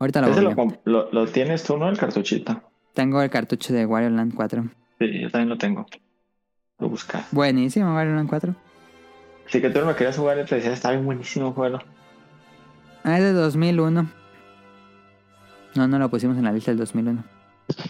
Ahorita 0.00 0.20
lo 0.22 0.28
Ese 0.28 0.42
lo, 0.42 0.50
googleo. 0.54 0.66
comp- 0.66 0.80
lo, 0.84 1.12
lo 1.12 1.26
tienes 1.28 1.62
tú, 1.62 1.76
¿no? 1.76 1.88
El 1.88 1.96
cartuchito. 1.98 2.60
Tengo 2.94 3.22
el 3.22 3.30
cartucho 3.30 3.72
de 3.72 3.86
Wario 3.86 4.10
Land 4.10 4.34
4. 4.34 4.64
Sí, 4.98 5.20
yo 5.20 5.30
también 5.30 5.48
lo 5.50 5.56
tengo. 5.58 5.86
Lo 6.80 6.88
busca. 6.88 7.24
Buenísimo, 7.30 7.94
Wario 7.94 8.14
Land 8.16 8.28
4. 8.28 8.54
Así 9.46 9.60
que 9.60 9.70
tú 9.70 9.80
no 9.80 9.86
me 9.86 9.94
querías 9.94 10.16
jugar 10.16 10.38
y 10.38 10.44
te 10.44 10.56
decías, 10.56 10.74
está 10.74 10.90
bien 10.90 11.04
buenísimo, 11.04 11.52
juego. 11.52 11.78
Ah, 13.04 13.18
es 13.18 13.22
de 13.24 13.32
2001. 13.32 14.10
No, 15.76 15.86
no 15.88 15.98
lo 15.98 16.08
pusimos 16.08 16.36
en 16.36 16.44
la 16.44 16.52
lista 16.52 16.70
del 16.72 16.78
2001. 16.78 17.22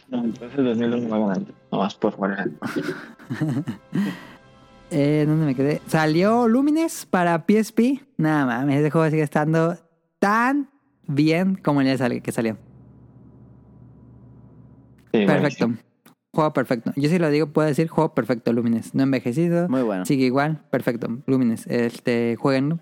No, 0.08 0.24
entonces 0.24 0.58
el 0.58 0.64
2001 0.66 1.08
va 1.08 1.18
ganando. 1.28 1.52
No 1.72 1.78
más 1.78 1.94
por 1.94 2.12
jugar. 2.12 2.50
Eh, 4.92 5.24
¿Dónde 5.24 5.46
me 5.46 5.54
quedé? 5.54 5.80
Salió 5.86 6.48
Lumines 6.48 7.06
para 7.06 7.44
PSP. 7.46 8.00
Nada 8.16 8.44
mames, 8.44 8.80
ese 8.80 8.90
juego 8.90 9.08
sigue 9.08 9.22
estando 9.22 9.76
tan 10.18 10.68
bien 11.14 11.56
como 11.56 11.80
el 11.80 11.86
día 11.86 11.98
sal- 11.98 12.22
que 12.22 12.32
salió. 12.32 12.56
Sí, 15.12 15.26
Perfecto. 15.26 15.66
buenísimo. 15.66 15.76
Juego 16.32 16.52
perfecto. 16.52 16.92
Yo 16.94 17.08
sí 17.08 17.18
lo 17.18 17.28
digo, 17.30 17.48
puedo 17.48 17.66
decir 17.66 17.88
juego 17.88 18.14
perfecto, 18.14 18.52
Lumines. 18.52 18.94
No 18.94 19.02
envejecido. 19.02 19.68
Muy 19.68 19.82
bueno. 19.82 20.04
Sigue 20.06 20.26
igual. 20.26 20.60
Perfecto. 20.70 21.08
Lumines. 21.26 21.66
Este, 21.66 22.36
jueguenlo. 22.38 22.78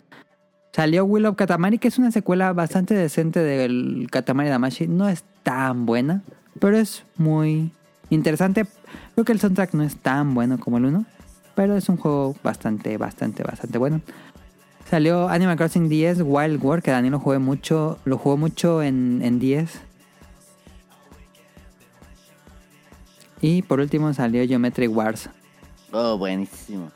Salió 0.75 1.07
Will 1.07 1.25
of 1.25 1.37
Katamari, 1.37 1.79
que 1.79 1.89
es 1.89 1.99
una 1.99 2.11
secuela 2.13 2.53
bastante 2.53 2.95
decente 2.95 3.41
del 3.41 4.07
Katamari 4.11 4.51
Damashi. 4.51 4.87
No 4.87 5.09
es 5.09 5.25
tan 5.43 5.87
buena, 5.87 6.23
pero 6.61 6.77
es 6.77 7.05
muy 7.17 7.73
interesante. 8.11 8.67
Creo 9.15 9.25
que 9.25 9.33
el 9.33 9.41
soundtrack 9.41 9.73
no 9.73 9.83
es 9.83 9.97
tan 9.97 10.35
bueno 10.35 10.59
como 10.61 10.77
el 10.77 10.85
1, 10.85 11.07
pero 11.55 11.75
es 11.75 11.89
un 11.89 11.97
juego 11.97 12.37
bastante, 12.45 12.99
bastante, 12.99 13.43
bastante 13.43 13.79
bueno. 13.79 14.03
Salió 14.91 15.29
Animal 15.29 15.57
Crossing 15.57 15.89
10 15.89 16.23
Wild 16.25 16.63
War, 16.65 16.83
que 16.83 16.91
Daniel 16.91 17.13
lo 17.13 17.19
jugué 17.21 17.39
mucho, 17.39 17.99
lo 18.05 18.17
jugó 18.17 18.37
mucho 18.37 18.83
en, 18.83 19.21
en 19.23 19.39
10. 19.39 19.81
Y 23.41 23.63
por 23.63 23.81
último 23.81 24.13
salió 24.15 24.47
Geometry 24.47 24.89
Wars. 24.89 25.29
Oh, 25.93 26.17
buenísimo. 26.17 26.91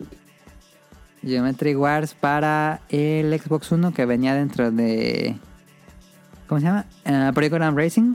Geometry 1.23 1.75
Wars 1.77 2.15
para 2.15 2.81
el 2.89 3.39
Xbox 3.39 3.71
One 3.71 3.93
que 3.93 4.07
venía 4.07 4.35
dentro 4.35 4.71
de. 4.73 5.37
¿Cómo 6.49 6.61
se 6.61 6.67
llama? 6.67 6.87
Uh, 7.07 7.33
Program 7.33 7.77
Racing. 7.77 8.15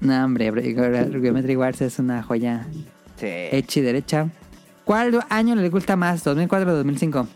No, 0.00 0.24
hombre, 0.24 0.52
Geometry 0.52 1.56
Wars 1.56 1.80
es 1.80 1.98
una 1.98 2.22
joya 2.22 2.66
Sí. 3.16 3.26
hecha 3.26 3.80
y 3.80 3.82
derecha. 3.82 4.28
¿Cuál 4.84 5.18
año 5.30 5.54
le 5.56 5.68
gusta 5.70 5.96
más? 5.96 6.24
¿2004 6.24 6.68
o 6.68 6.74
2005? 6.76 7.26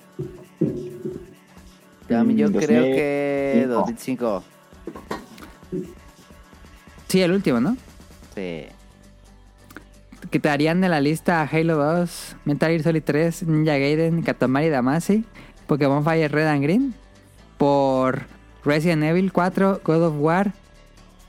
Yo 2.08 2.24
Mm, 2.24 2.52
creo 2.54 2.84
que 2.84 3.66
2005. 3.68 4.24
2005. 4.24 4.44
Sí, 7.08 7.20
el 7.22 7.32
último, 7.32 7.60
¿no? 7.60 7.76
Sí. 8.34 8.64
Quitarían 10.30 10.80
de 10.80 10.88
la 10.88 11.00
lista 11.00 11.42
Halo 11.50 11.76
2, 11.76 12.36
Metal 12.44 12.70
Gear 12.70 12.82
Solid 12.82 13.02
3, 13.02 13.42
Ninja 13.44 13.78
Gaiden, 13.78 14.22
Katamari 14.22 14.68
Damacy, 14.68 15.24
Pokémon 15.66 16.04
Fire 16.04 16.30
Red 16.30 16.48
and 16.48 16.62
Green, 16.62 16.94
por 17.56 18.22
Resident 18.64 19.04
Evil 19.04 19.32
4, 19.32 19.80
God 19.84 20.02
of 20.02 20.14
War, 20.18 20.52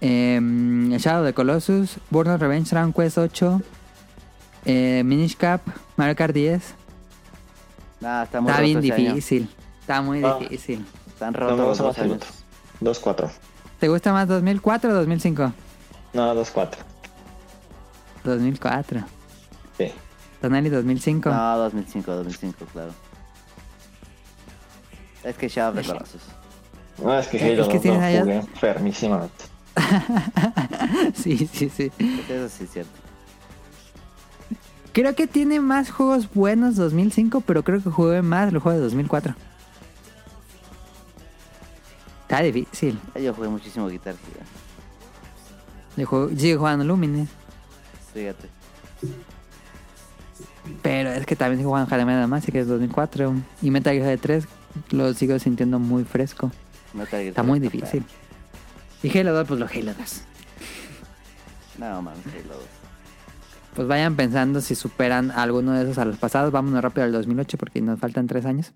em, 0.01 0.91
Shadow 0.97 1.21
of 1.21 1.27
the 1.27 1.33
Colossus, 1.33 1.99
Burnout 2.09 2.41
Revenge, 2.41 2.69
Dragon 2.69 2.91
Quest 2.91 3.17
8, 3.17 3.61
eh, 4.65 5.03
Minish 5.05 5.35
Cap, 5.37 5.61
Mario 5.95 6.15
Kart 6.15 6.33
10. 6.33 6.73
Ah, 8.03 8.23
está 8.25 8.41
muy 8.41 8.49
Está 8.51 8.61
bien 8.63 8.81
difícil. 8.81 9.49
Está 9.89 10.03
muy 10.03 10.23
Ah. 10.23 10.37
difícil. 10.39 10.85
Están 11.07 11.33
No 11.33 11.39
rotos 11.39 11.57
me 11.57 11.63
los 11.63 11.67
gusta 11.69 11.83
dos 11.83 11.97
años. 11.97 12.17
otro. 12.79 13.23
2-4. 13.25 13.31
¿Te 13.79 13.87
gusta 13.87 14.13
más 14.13 14.27
2004 14.27 14.91
o 14.91 14.93
2005? 14.93 15.51
No, 16.13 16.35
2-4. 16.35 16.77
2004. 18.23 19.03
Sí. 19.79 19.91
Tonali 20.41 20.69
2005. 20.69 21.31
No, 21.31 21.57
2005, 21.57 22.11
2005, 22.17 22.65
claro. 22.71 22.91
Es 25.23 25.35
que 25.35 25.49
Shadow 25.49 25.71
of 25.79 25.81
the 25.87 25.91
Colossus. 25.91 26.21
No, 27.03 27.17
es 27.17 27.27
que 27.27 27.37
Halo 27.43 27.63
es 27.63 27.67
que 27.69 27.73
2 27.73 27.81
tienes 27.81 27.99
lo 27.99 28.05
allá- 28.05 28.21
jugué 28.21 28.35
enfermísimamente. 28.35 29.45
sí, 31.15 31.49
sí, 31.51 31.69
sí. 31.75 31.91
Eso 32.29 32.47
sí 32.49 32.63
es 32.65 32.69
cierto. 32.71 32.91
Creo 34.93 35.15
que 35.15 35.25
tiene 35.25 35.59
más 35.59 35.89
juegos 35.89 36.29
buenos 36.31 36.75
2005, 36.75 37.41
pero 37.41 37.63
creo 37.63 37.81
que 37.81 37.89
jugué 37.89 38.21
más 38.21 38.53
el 38.53 38.59
juego 38.59 38.77
de 38.77 38.83
2004. 38.83 39.33
Está 42.29 42.43
difícil. 42.43 42.99
Yo 43.19 43.33
jugué 43.33 43.49
muchísimo 43.49 43.87
Guitar 43.87 44.13
Hero. 44.13 44.45
Yo 45.97 46.05
juego- 46.05 46.29
sigo 46.37 46.59
jugando 46.59 46.85
Lumines, 46.85 47.27
Fíjate. 48.13 48.47
pero 50.83 51.09
es 51.09 51.25
que 51.25 51.35
también 51.35 51.57
sigo 51.59 51.71
jugando 51.71 51.89
de 52.13 52.19
Damacy, 52.19 52.51
que 52.51 52.59
es 52.59 52.67
2004. 52.67 53.33
Y 53.63 53.71
Metal 53.71 53.93
Gear 53.95 54.05
Solid 54.05 54.19
3 54.21 54.47
lo 54.91 55.11
sigo 55.15 55.39
sintiendo 55.39 55.79
muy 55.79 56.03
fresco. 56.03 56.51
Metal 56.93 57.09
Gear 57.19 57.23
Está 57.29 57.41
muy 57.41 57.59
difícil. 57.59 58.05
Y 59.01 59.17
Halo 59.17 59.33
2, 59.33 59.47
pues 59.47 59.59
los 59.59 59.71
Halo 59.71 59.93
2. 59.95 60.21
No, 61.79 62.01
man, 62.03 62.13
Halo 62.25 62.53
2. 62.53 62.63
Pues 63.73 63.87
vayan 63.87 64.15
pensando 64.15 64.61
si 64.61 64.75
superan 64.75 65.31
alguno 65.31 65.71
de 65.73 65.81
esos 65.83 65.97
a 65.97 66.05
los 66.05 66.17
pasados. 66.17 66.51
Vámonos 66.51 66.83
rápido 66.83 67.05
al 67.05 67.11
2008 67.11 67.57
porque 67.57 67.81
nos 67.81 67.99
faltan 67.99 68.27
tres 68.27 68.45
años. 68.45 68.71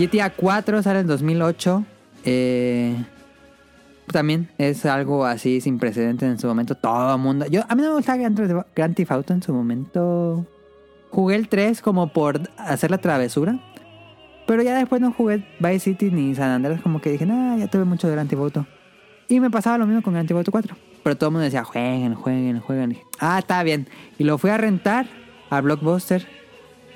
GTA 0.00 0.30
4 0.30 0.82
sale 0.82 1.00
en 1.00 1.06
2008. 1.06 1.84
Eh, 2.24 2.96
también 4.06 4.48
es 4.56 4.86
algo 4.86 5.26
así 5.26 5.60
sin 5.60 5.78
precedentes 5.78 6.28
en 6.28 6.38
su 6.38 6.46
momento. 6.46 6.74
Todo 6.74 7.14
el 7.14 7.20
mundo. 7.20 7.46
Yo, 7.46 7.62
a 7.68 7.74
mí 7.74 7.82
no 7.82 7.90
me 7.90 7.94
gustaba 7.96 8.18
Grand 8.18 8.64
Grand 8.74 8.94
Theft 8.94 9.12
Auto 9.12 9.34
en 9.34 9.42
su 9.42 9.52
momento. 9.52 10.46
Jugué 11.10 11.36
el 11.36 11.48
3 11.48 11.82
como 11.82 12.12
por 12.12 12.40
hacer 12.56 12.90
la 12.90 12.98
travesura. 12.98 13.58
Pero 14.46 14.62
ya 14.62 14.76
después 14.76 15.00
no 15.00 15.12
jugué 15.12 15.46
Vice 15.60 15.80
City 15.80 16.10
ni 16.10 16.34
San 16.34 16.50
Andrés. 16.50 16.80
Como 16.80 17.00
que 17.00 17.10
dije, 17.12 17.26
nah, 17.26 17.56
ya 17.56 17.68
tuve 17.68 17.84
mucho 17.84 18.08
de 18.08 18.14
Grand 18.14 18.28
Theft 18.28 18.42
Auto. 18.42 18.66
Y 19.28 19.38
me 19.38 19.50
pasaba 19.50 19.78
lo 19.78 19.86
mismo 19.86 20.02
con 20.02 20.14
Grand 20.14 20.26
Theft 20.26 20.38
Auto 20.38 20.50
4. 20.50 20.76
Pero 21.02 21.16
todo 21.16 21.28
el 21.28 21.32
mundo 21.32 21.44
decía, 21.44 21.62
jueguen, 21.62 22.14
jueguen, 22.14 22.60
jueguen. 22.60 22.98
Ah, 23.18 23.38
está 23.38 23.62
bien. 23.62 23.86
Y 24.18 24.24
lo 24.24 24.38
fui 24.38 24.50
a 24.50 24.56
rentar 24.56 25.06
a 25.50 25.60
Blockbuster. 25.60 26.39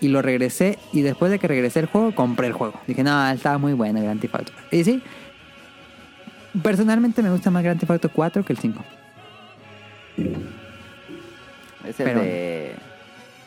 Y 0.05 0.09
lo 0.09 0.20
regresé. 0.20 0.78
Y 0.93 1.01
después 1.01 1.31
de 1.32 1.39
que 1.39 1.48
regresé 1.48 1.81
el 1.81 1.86
juego, 1.86 2.14
compré 2.14 2.47
el 2.47 2.52
juego. 2.52 2.78
Dije, 2.86 3.02
no, 3.02 3.26
estaba 3.31 3.56
muy 3.56 3.72
bueno 3.72 4.02
Grand 4.02 4.20
Theft 4.20 4.35
Auto. 4.35 4.52
Y 4.70 4.85
sí. 4.85 5.02
Personalmente 6.62 7.22
me 7.22 7.31
gusta 7.31 7.51
más 7.51 7.62
Grand 7.64 7.81
Theft 7.81 7.90
Auto 7.90 8.10
4 8.10 8.44
que 8.44 8.52
el 8.52 8.59
5. 8.59 8.85
Es 11.86 12.01
el 12.01 12.05
Pero- 12.06 12.20
de. 12.20 12.74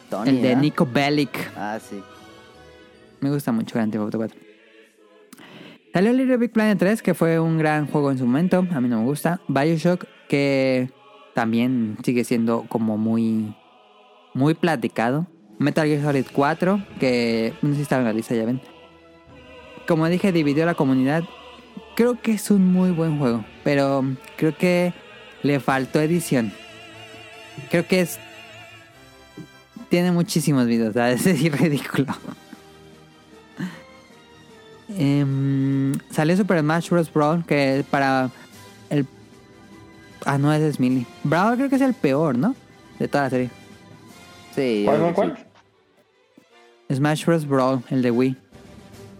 Tony. 0.10 0.30
el 0.32 0.42
de. 0.42 0.56
Nico 0.56 0.88
Bellic. 0.92 1.52
Ah, 1.56 1.78
sí. 1.80 2.02
Me 3.20 3.30
gusta 3.30 3.52
mucho 3.52 3.76
Grand 3.76 3.92
Theft 3.92 4.02
Auto 4.06 4.18
4. 4.18 4.40
Salió 5.94 6.12
Little 6.14 6.38
Big 6.38 6.52
Planet 6.52 6.80
3, 6.80 7.04
que 7.04 7.14
fue 7.14 7.40
un 7.40 7.60
gran 7.60 7.86
juego 7.86 8.10
en 8.10 8.18
su 8.18 8.26
momento. 8.26 8.66
A 8.74 8.82
mí 8.82 8.90
no 8.90 8.98
me 8.98 9.06
gusta. 9.06 9.42
Bioshock, 9.48 10.06
que 10.28 10.90
también 11.36 11.98
sigue 12.04 12.24
siendo 12.24 12.66
como 12.68 12.98
muy, 12.98 13.56
muy 14.34 14.56
platicado. 14.56 15.28
Metal 15.60 15.88
Gear 15.88 16.04
Solid 16.04 16.26
4, 16.32 16.84
que 17.00 17.54
no 17.62 17.70
sé 17.70 17.76
si 17.78 17.82
estaba 17.82 18.02
en 18.02 18.08
la 18.08 18.14
lista, 18.14 18.36
ya 18.36 18.46
ven. 18.46 18.62
Como 19.88 20.08
dije, 20.08 20.32
dividió 20.32 20.66
la 20.66 20.76
comunidad. 20.76 21.24
Creo 21.96 22.22
que 22.22 22.34
es 22.34 22.52
un 22.52 22.72
muy 22.72 22.92
buen 22.92 23.18
juego, 23.18 23.44
pero 23.64 24.04
creo 24.38 24.56
que 24.56 24.94
le 25.44 25.60
faltó 25.60 26.00
edición. 26.02 26.54
Creo 27.72 27.88
que 27.88 28.02
es. 28.02 28.20
Tiene 29.90 30.12
muchísimos 30.12 30.68
videos, 30.68 30.94
¿sabes? 30.94 31.26
Es 31.26 31.60
ridículo. 31.60 32.14
Em, 34.90 35.94
salió 36.12 36.36
Super 36.38 36.60
Smash 36.60 36.90
Bros. 36.90 37.12
Brawl, 37.12 37.46
que 37.46 37.84
para 37.90 38.30
el... 38.90 39.06
Ah, 40.26 40.38
no, 40.38 40.54
ese 40.54 40.68
es 40.70 40.80
Melee. 40.80 41.06
Brawl 41.24 41.56
creo 41.56 41.70
que 41.70 41.76
es 41.76 41.82
el 41.82 41.94
peor, 41.94 42.38
¿no? 42.38 42.56
De 43.00 43.08
toda 43.08 43.26
la 43.26 43.30
serie. 43.30 43.50
Sí, 44.56 44.84
¿Cuál, 44.86 45.14
cuál? 45.14 45.47
Smash 46.92 47.26
Bros. 47.26 47.46
Brawl, 47.48 47.84
el 47.90 48.02
de 48.02 48.12
Wii. 48.12 48.38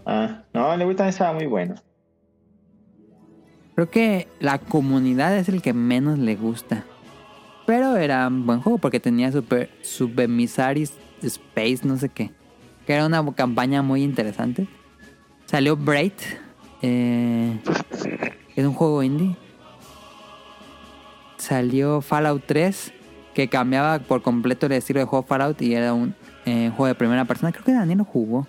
Ah, 0.06 0.42
no, 0.54 0.72
el 0.72 0.78
de 0.78 0.86
Wii 0.86 0.96
también 0.96 1.10
estaba 1.10 1.32
muy 1.32 1.46
bueno. 1.46 1.74
Creo 3.74 3.90
que 3.90 4.26
la 4.40 4.58
comunidad 4.58 5.36
es 5.36 5.48
el 5.48 5.62
que 5.62 5.72
menos 5.72 6.18
le 6.18 6.34
gusta. 6.34 6.84
Pero 7.66 7.96
era 7.96 8.26
un 8.26 8.46
buen 8.46 8.60
juego 8.60 8.78
porque 8.78 8.98
tenía 8.98 9.30
Super 9.30 9.70
Subemisaris 9.82 10.94
Space, 11.22 11.80
no 11.84 11.96
sé 11.98 12.08
qué. 12.08 12.30
Que 12.86 12.94
era 12.94 13.06
una 13.06 13.24
campaña 13.34 13.82
muy 13.82 14.02
interesante. 14.02 14.66
Salió 15.44 15.76
Braid. 15.76 16.12
eh, 16.82 17.58
es 18.56 18.66
un 18.66 18.72
juego 18.72 19.02
indie. 19.02 19.36
Salió 21.36 22.00
Fallout 22.00 22.42
3. 22.46 22.92
Que 23.34 23.48
cambiaba 23.48 23.98
por 24.00 24.22
completo 24.22 24.66
el 24.66 24.72
estilo 24.72 25.00
de 25.00 25.06
juego 25.06 25.24
Fallout. 25.24 25.60
Y 25.62 25.74
era 25.74 25.92
un 25.92 26.14
eh, 26.48 26.70
juego 26.70 26.86
de 26.86 26.94
primera 26.94 27.24
persona. 27.24 27.52
Creo 27.52 27.64
que 27.64 27.72
Daniel 27.72 27.98
lo 27.98 28.04
jugó. 28.04 28.46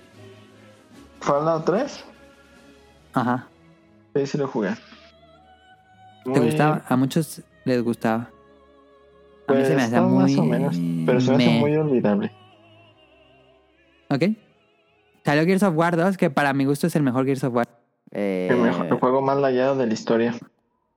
¿Fallout 1.21 1.65
3? 1.65 2.05
Ajá. 3.13 3.47
Sí, 4.15 4.25
sí 4.27 4.37
lo 4.37 4.47
jugué. 4.47 4.69
¿Te 6.23 6.29
Muy- 6.29 6.39
gustaba? 6.45 6.81
A 6.87 6.95
muchos 6.95 7.41
les 7.65 7.83
gustaba. 7.83 8.29
A 9.47 9.51
mí 9.53 9.57
Pues 9.57 9.67
se 9.67 9.75
me 9.75 9.81
hacía 9.83 10.01
muy... 10.01 10.23
más 10.23 10.37
o 10.37 10.43
menos, 10.43 10.77
pero 11.05 11.19
se 11.19 11.31
me 11.35 11.43
hace 11.45 11.59
muy 11.59 11.75
olvidable. 11.75 12.31
Ok. 14.09 14.23
Salió 15.25 15.43
Gears 15.45 15.63
of 15.63 15.75
War 15.75 15.95
2, 15.97 16.17
que 16.17 16.29
para 16.29 16.53
mi 16.53 16.65
gusto 16.65 16.87
es 16.87 16.95
el 16.95 17.03
mejor 17.03 17.25
Gears 17.25 17.43
of 17.43 17.53
War. 17.53 17.67
Eh, 18.11 18.47
El, 18.49 18.57
mejor, 18.57 18.85
el 18.87 18.93
juego 18.93 19.21
más 19.21 19.37
layado 19.37 19.75
de 19.75 19.85
la 19.87 19.93
historia. 19.93 20.33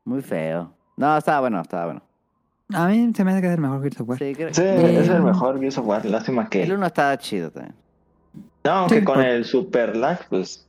Muy 0.05 0.23
feo. 0.23 0.73
No, 0.97 1.17
estaba 1.17 1.41
bueno, 1.41 1.61
estaba 1.61 1.87
bueno. 1.87 2.03
A 2.75 2.87
mí 2.89 3.13
se 3.15 3.25
me 3.25 3.33
hace 3.33 3.41
que 3.43 3.49
es 3.49 3.55
el 3.55 3.61
mejor 3.61 3.81
Gears 3.83 4.01
of 4.01 4.09
War. 4.09 4.19
Sí, 4.19 4.35
creo- 4.35 4.55
Sí, 4.55 4.63
Eh, 4.65 5.01
es 5.01 5.09
el 5.09 5.23
mejor 5.23 5.59
Gears 5.61 5.79
of 5.79 5.87
War. 5.87 6.05
Lástima 6.07 6.49
que. 6.49 6.63
El 6.63 6.73
uno 6.73 6.87
estaba 6.87 7.17
chido 7.19 7.51
también. 7.51 7.75
No, 8.65 8.71
aunque 8.73 8.99
Sí, 9.01 9.05
con 9.05 9.15
por- 9.17 9.25
el 9.25 9.45
Super 9.45 9.97
Lag, 9.97 10.27
pues 10.29 10.67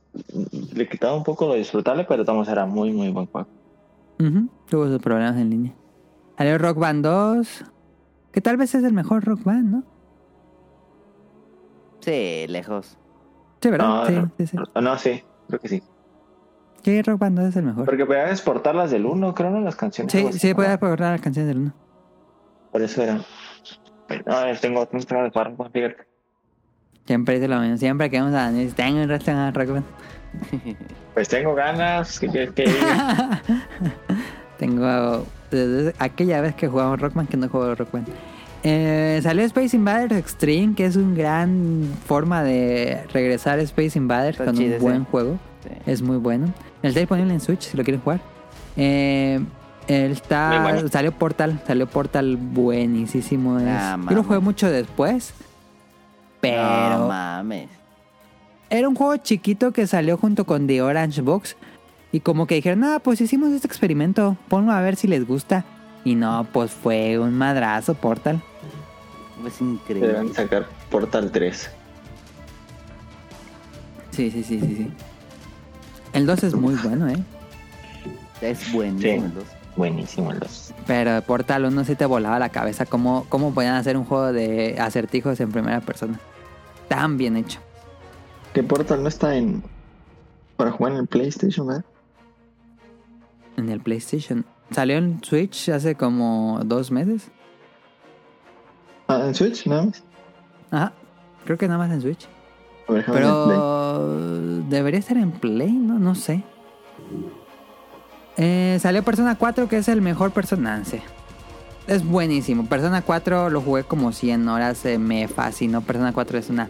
le 0.74 0.88
quitaba 0.88 1.16
un 1.16 1.24
poco 1.24 1.46
lo 1.46 1.54
disfrutable, 1.54 2.04
pero 2.08 2.24
todos 2.24 2.48
era 2.48 2.66
muy, 2.66 2.92
muy 2.92 3.10
buen 3.10 3.26
juego. 3.26 3.48
Tuvo 4.68 4.86
sus 4.86 4.98
problemas 5.00 5.36
en 5.36 5.50
línea. 5.50 5.72
Salió 6.38 6.58
Rock 6.58 6.78
Band 6.78 7.04
2, 7.04 7.64
que 8.32 8.40
tal 8.40 8.56
vez 8.56 8.74
es 8.74 8.84
el 8.84 8.92
mejor 8.92 9.24
Rock 9.24 9.44
Band, 9.44 9.70
¿no? 9.70 9.82
Sí, 12.00 12.46
lejos. 12.48 12.98
Sí, 13.62 13.70
¿verdad? 13.70 13.86
No, 13.88 14.06
sí, 14.06 14.30
sí, 14.38 14.46
sí. 14.46 14.56
No, 14.80 14.98
sí, 14.98 15.22
creo 15.48 15.60
que 15.60 15.68
sí. 15.68 15.82
Sí, 16.84 17.00
Rock 17.02 17.18
Band 17.18 17.38
2 17.38 17.48
es 17.48 17.56
el 17.56 17.62
mejor. 17.64 17.84
Porque 17.86 18.04
podían 18.04 18.28
exportarlas 18.28 18.90
del 18.90 19.06
1, 19.06 19.34
creo, 19.34 19.50
¿no? 19.50 19.60
Las 19.60 19.74
canciones. 19.76 20.12
Sí, 20.12 20.26
sí, 20.38 20.52
podía 20.54 20.72
recordar 20.72 21.12
las 21.12 21.20
canciones 21.20 21.48
del 21.48 21.58
1. 21.62 21.72
Por 22.72 22.82
eso 22.82 23.02
era. 23.02 23.14
No, 24.26 24.52
yo 24.52 24.60
tengo 24.60 24.80
otros 24.80 25.06
de 25.06 25.30
jugar, 25.30 25.54
pues, 25.56 25.70
fíjate. 25.72 25.96
Siempre 27.06 27.34
dice 27.36 27.48
lo 27.48 27.58
mismo. 27.60 27.76
Siempre 27.78 28.10
que 28.10 28.18
vamos 28.18 28.34
a 28.34 28.42
Daniel, 28.44 28.74
tengo 28.74 29.00
un 29.02 29.08
resto 29.08 29.30
en 29.30 29.54
Rock 29.54 29.68
Band. 29.70 29.84
Pues 31.14 31.28
tengo 31.28 31.54
ganas. 31.54 32.18
Que, 32.20 32.28
que, 32.28 32.48
que- 32.54 32.70
Tengo 34.58 35.26
desde 35.50 35.94
aquella 35.98 36.40
vez 36.40 36.54
que 36.54 36.68
jugamos 36.68 37.00
Rockman 37.00 37.26
que 37.26 37.36
no 37.36 37.48
juego 37.48 37.74
Rock 37.74 37.92
Band. 37.92 38.08
Eh, 38.62 39.20
salió 39.22 39.44
Space 39.44 39.76
Invaders 39.76 40.12
Extreme, 40.16 40.74
que 40.74 40.86
es 40.86 40.96
una 40.96 41.14
gran 41.16 41.84
forma 42.06 42.42
de 42.42 43.04
regresar 43.12 43.58
a 43.58 43.62
Space 43.62 43.98
Invaders 43.98 44.38
Está 44.40 44.46
con 44.46 44.56
chido 44.56 44.76
un 44.76 44.82
buen 44.82 45.04
juego. 45.04 45.38
Sí. 45.62 45.70
Es 45.86 46.02
muy 46.02 46.16
bueno. 46.16 46.52
El 46.84 46.88
está 46.90 47.00
disponible 47.00 47.32
en 47.34 47.40
Switch 47.40 47.62
si 47.62 47.76
lo 47.76 47.82
quieren 47.84 48.00
jugar. 48.02 48.20
Eh, 48.76 49.40
el 49.86 50.12
está, 50.12 50.62
bueno. 50.62 50.88
salió 50.88 51.12
Portal, 51.12 51.60
salió 51.66 51.86
Portal 51.86 52.36
buenísimo. 52.36 53.58
es- 53.58 53.64
Ah, 53.68 53.98
yo 54.08 54.16
lo 54.16 54.22
jugué 54.24 54.38
mucho 54.40 54.70
después. 54.70 55.34
Pero 56.40 56.98
No 56.98 57.08
mames. 57.08 57.68
era 58.70 58.88
un 58.88 58.94
juego 58.94 59.16
chiquito 59.16 59.72
que 59.72 59.86
salió 59.86 60.16
junto 60.18 60.44
con 60.44 60.66
The 60.66 60.82
Orange 60.82 61.22
Box. 61.22 61.56
Y 62.12 62.20
como 62.20 62.46
que 62.46 62.54
dijeron, 62.54 62.84
ah, 62.84 63.00
pues 63.02 63.20
hicimos 63.20 63.50
este 63.52 63.66
experimento, 63.66 64.36
ponlo 64.48 64.72
a 64.72 64.80
ver 64.80 64.96
si 64.96 65.08
les 65.08 65.26
gusta. 65.26 65.64
Y 66.04 66.14
no, 66.14 66.46
pues 66.52 66.70
fue 66.70 67.18
un 67.18 67.32
madrazo 67.36 67.94
Portal. 67.94 68.42
Es 69.46 69.58
Deben 69.58 69.74
increíble. 69.74 70.34
sacar 70.34 70.66
Portal 70.90 71.30
3. 71.32 71.70
Sí, 74.10 74.30
sí, 74.30 74.44
sí, 74.44 74.60
sí, 74.60 74.76
sí. 74.76 74.90
El 76.14 76.26
2 76.26 76.44
es 76.44 76.54
muy 76.54 76.76
bueno, 76.76 77.08
¿eh? 77.08 77.18
Es 78.40 78.72
buenísimo. 78.72 79.02
Sí. 79.02 79.26
el 79.26 79.34
dos. 79.34 79.44
Buenísimo 79.76 80.30
el 80.30 80.38
2. 80.38 80.74
Pero 80.86 81.20
Portal 81.22 81.64
1 81.64 81.84
sí 81.84 81.96
te 81.96 82.06
volaba 82.06 82.38
la 82.38 82.50
cabeza. 82.50 82.86
¿Cómo, 82.86 83.26
cómo 83.28 83.52
podían 83.52 83.74
hacer 83.74 83.96
un 83.96 84.04
juego 84.04 84.32
de 84.32 84.76
acertijos 84.78 85.40
en 85.40 85.50
primera 85.50 85.80
persona? 85.80 86.20
Tan 86.88 87.16
bien 87.16 87.36
hecho. 87.36 87.58
Que 88.52 88.62
Portal 88.62 89.02
no 89.02 89.08
está 89.08 89.34
en. 89.36 89.62
Para 90.56 90.70
jugar 90.70 90.92
en 90.92 90.98
el 91.00 91.06
PlayStation, 91.08 91.66
¿verdad? 91.66 91.84
En 93.56 93.68
el 93.68 93.80
PlayStation. 93.80 94.44
Salió 94.70 94.96
en 94.96 95.22
Switch 95.24 95.68
hace 95.70 95.96
como 95.96 96.60
dos 96.64 96.92
meses. 96.92 97.30
Ah, 99.08 99.20
en 99.26 99.34
Switch, 99.34 99.66
nada 99.66 99.86
más. 99.86 100.04
Ajá. 100.70 100.92
Creo 101.44 101.58
que 101.58 101.66
nada 101.66 101.78
más 101.78 101.90
en 101.90 102.00
Switch. 102.00 102.28
Play. 102.86 103.02
Pero 103.06 104.62
debería 104.68 105.00
estar 105.00 105.16
en 105.16 105.30
Play, 105.32 105.72
¿no? 105.72 105.98
No 105.98 106.14
sé. 106.14 106.42
Eh, 108.36 108.78
salió 108.80 109.02
Persona 109.02 109.36
4, 109.36 109.68
que 109.68 109.78
es 109.78 109.88
el 109.88 110.00
mejor 110.02 110.32
personaje. 110.32 111.02
Es 111.86 112.04
buenísimo. 112.04 112.66
Persona 112.66 113.02
4 113.02 113.50
lo 113.50 113.60
jugué 113.60 113.84
como 113.84 114.12
100 114.12 114.48
horas. 114.48 114.84
eh, 114.86 114.98
me 114.98 115.28
fascinó. 115.28 115.82
Persona 115.82 116.12
4 116.12 116.38
es 116.38 116.50
una 116.50 116.68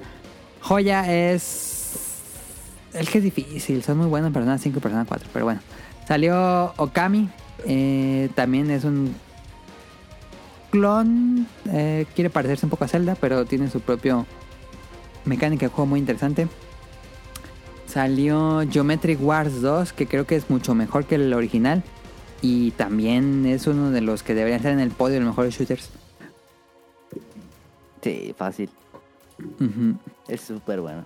joya. 0.60 1.10
Es. 1.12 2.20
El 2.92 3.08
que 3.08 3.18
es 3.18 3.24
difícil. 3.24 3.82
Son 3.82 3.96
muy 3.98 4.06
buenos 4.06 4.32
Persona 4.32 4.58
5 4.58 4.78
y 4.78 4.82
Persona 4.82 5.04
4. 5.06 5.28
Pero 5.32 5.44
bueno. 5.44 5.60
Salió 6.06 6.74
Okami. 6.76 7.28
eh, 7.66 8.28
también 8.34 8.70
es 8.70 8.84
un 8.84 9.14
clon. 10.70 11.46
eh, 11.70 12.06
quiere 12.14 12.28
parecerse 12.30 12.66
un 12.66 12.70
poco 12.70 12.84
a 12.84 12.88
Zelda, 12.88 13.16
pero 13.20 13.44
tiene 13.46 13.70
su 13.70 13.80
propio 13.80 14.26
mecánica 15.24 15.66
de 15.66 15.72
juego 15.72 15.86
muy 15.86 16.00
interesante. 16.00 16.48
Salió 17.86 18.62
Geometric 18.70 19.18
Wars 19.22 19.60
2, 19.60 19.92
que 19.92 20.06
creo 20.06 20.26
que 20.26 20.36
es 20.36 20.50
mucho 20.50 20.74
mejor 20.74 21.04
que 21.04 21.14
el 21.14 21.32
original. 21.32 21.82
Y 22.42 22.72
también 22.72 23.46
es 23.46 23.66
uno 23.66 23.90
de 23.90 24.00
los 24.00 24.22
que 24.22 24.34
deberían 24.34 24.58
estar 24.58 24.72
en 24.72 24.80
el 24.80 24.90
podio 24.90 25.14
de 25.14 25.20
los 25.20 25.28
mejores 25.28 25.54
shooters. 25.54 25.90
Sí, 28.02 28.34
fácil. 28.36 28.68
Es 30.28 30.42
súper 30.42 30.80
bueno. 30.80 31.04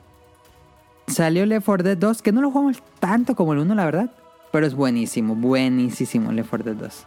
Salió 1.07 1.47
Left 1.47 1.67
4 1.67 1.85
Dead 1.85 1.97
2, 1.97 2.23
que 2.23 2.33
no 2.33 2.41
lo 2.41 2.51
jugamos 2.51 2.83
tanto 3.01 3.37
como 3.37 3.53
el 3.53 3.61
1, 3.61 3.75
la 3.75 3.85
verdad. 3.85 4.11
Pero 4.51 4.67
es 4.67 4.75
buenísimo, 4.75 5.35
buenísimo 5.35 6.33
Left 6.33 6.51
4 6.51 6.75
Dead 6.75 6.83
2. 6.83 7.07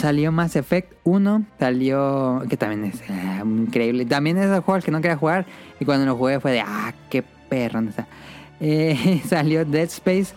Salió 0.00 0.32
Mass 0.32 0.56
Effect 0.56 0.94
1, 1.04 1.44
salió... 1.58 2.42
que 2.48 2.56
también 2.56 2.84
es 2.84 3.02
eh, 3.02 3.42
increíble. 3.44 4.06
También 4.06 4.38
es 4.38 4.46
el 4.46 4.60
juego 4.60 4.76
al 4.76 4.82
que 4.82 4.90
no 4.90 5.02
quería 5.02 5.18
jugar. 5.18 5.44
Y 5.78 5.84
cuando 5.84 6.06
lo 6.06 6.16
jugué 6.16 6.40
fue 6.40 6.52
de, 6.52 6.60
ah, 6.60 6.94
qué 7.10 7.22
perro. 7.22 7.74
¿dónde 7.74 7.90
está? 7.90 8.06
Eh, 8.62 9.22
salió 9.26 9.64
Dead 9.64 9.84
Space. 9.84 10.34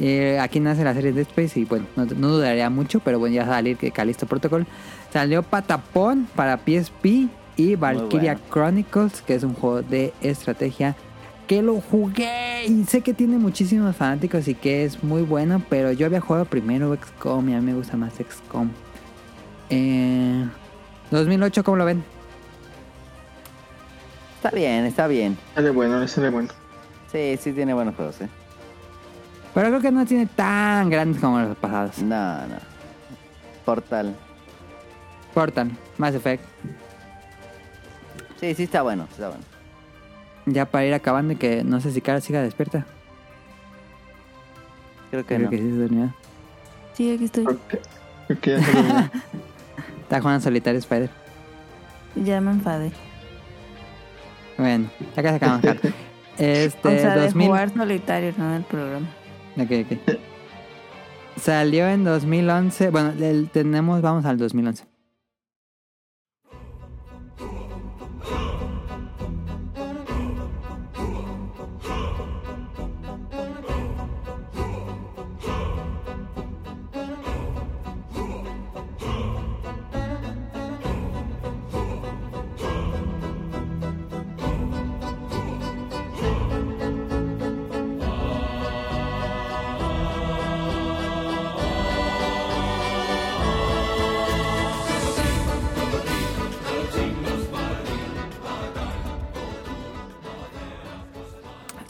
eh, 0.00 0.38
aquí 0.40 0.60
nace 0.60 0.82
la 0.82 0.94
serie 0.94 1.12
Dead 1.12 1.26
Space 1.26 1.60
y 1.60 1.64
bueno, 1.66 1.84
no, 1.94 2.06
no 2.06 2.28
dudaría 2.28 2.70
mucho, 2.70 3.00
pero 3.00 3.18
bueno, 3.18 3.34
ya 3.34 3.42
va 3.42 3.48
a 3.48 3.56
salir 3.56 3.76
que 3.76 3.90
Callisto 3.90 4.26
Protocol. 4.26 4.66
Salió 5.12 5.42
Patapón 5.42 6.26
para 6.34 6.56
PSP 6.58 7.28
y 7.56 7.74
Valkyria 7.74 8.32
bueno. 8.32 8.48
Chronicles, 8.50 9.20
que 9.20 9.34
es 9.34 9.44
un 9.44 9.52
juego 9.52 9.82
de 9.82 10.14
estrategia 10.22 10.96
que 11.46 11.62
lo 11.62 11.80
jugué 11.80 12.66
y 12.66 12.84
sé 12.84 13.02
que 13.02 13.14
tiene 13.14 13.38
muchísimos 13.38 13.94
fanáticos 13.94 14.48
y 14.48 14.54
que 14.54 14.84
es 14.84 15.04
muy 15.04 15.22
bueno, 15.22 15.62
pero 15.68 15.92
yo 15.92 16.06
había 16.06 16.20
jugado 16.20 16.44
primero 16.46 16.96
XCOM 16.96 17.48
y 17.50 17.54
a 17.54 17.60
mí 17.60 17.66
me 17.66 17.74
gusta 17.74 17.96
más 17.96 18.14
XCOM. 18.14 18.70
Eh, 19.70 20.46
2008, 21.10 21.64
¿cómo 21.64 21.76
lo 21.76 21.84
ven? 21.84 22.04
Está 24.36 24.50
bien, 24.50 24.84
está 24.84 25.06
bien. 25.06 25.36
Sale 25.54 25.70
bueno, 25.70 26.06
sale 26.06 26.30
bueno. 26.30 26.48
Sí, 27.10 27.36
sí 27.40 27.52
tiene 27.52 27.74
buenos 27.74 27.94
juegos, 27.96 28.20
eh. 28.20 28.28
Pero 29.54 29.68
creo 29.68 29.80
que 29.80 29.90
no 29.90 30.04
tiene 30.04 30.26
tan 30.26 30.90
grandes 30.90 31.20
como 31.20 31.40
los 31.40 31.56
pasados. 31.56 31.98
No, 31.98 32.46
no. 32.46 32.56
Portal. 33.64 34.14
Portal, 35.34 35.70
Mass 35.98 36.14
Effect. 36.14 36.44
Sí, 38.40 38.54
sí 38.54 38.64
está 38.64 38.82
bueno, 38.82 39.08
está 39.10 39.28
bueno. 39.28 39.44
Ya 40.46 40.66
para 40.66 40.84
ir 40.84 40.94
acabando 40.94 41.32
y 41.32 41.36
que 41.36 41.64
no 41.64 41.80
sé 41.80 41.90
si 41.90 42.00
Cara 42.00 42.20
siga 42.20 42.42
despierta. 42.42 42.86
Creo 45.10 45.22
que 45.24 45.34
Creo 45.34 45.46
no. 45.46 45.50
que 45.50 45.58
sí 45.58 45.62
se 45.64 45.76
durmió. 45.76 46.14
Sí, 46.94 47.12
aquí 47.12 47.24
estoy. 47.24 47.44
Creo 47.44 47.58
que, 47.68 47.80
creo 48.26 48.40
que 48.40 48.50
ya 48.50 48.62
se 48.62 48.72
durmió. 48.72 49.10
Está 50.06 50.20
jugando 50.20 50.40
solitario 50.40 50.78
Spider. 50.78 51.10
Ya 52.14 52.40
me 52.40 52.52
enfadé. 52.52 52.92
Bueno, 54.56 54.88
ya 55.16 55.22
casi 55.22 55.34
acabamos. 55.36 55.62
Cara. 55.62 55.80
Este, 56.38 56.86
o 56.88 56.90
sea, 57.00 57.14
de 57.16 57.22
2000. 57.22 57.46
jugar 57.46 57.70
solitario, 57.74 58.34
no 58.36 58.52
del 58.52 58.62
programa. 58.64 59.06
Ok, 59.58 59.70
ok. 59.90 60.18
Salió 61.40 61.88
en 61.88 62.04
2011. 62.04 62.90
Bueno, 62.90 63.12
el- 63.18 63.48
tenemos, 63.50 64.02
vamos 64.02 64.26
al 64.26 64.36
2011. 64.36 64.84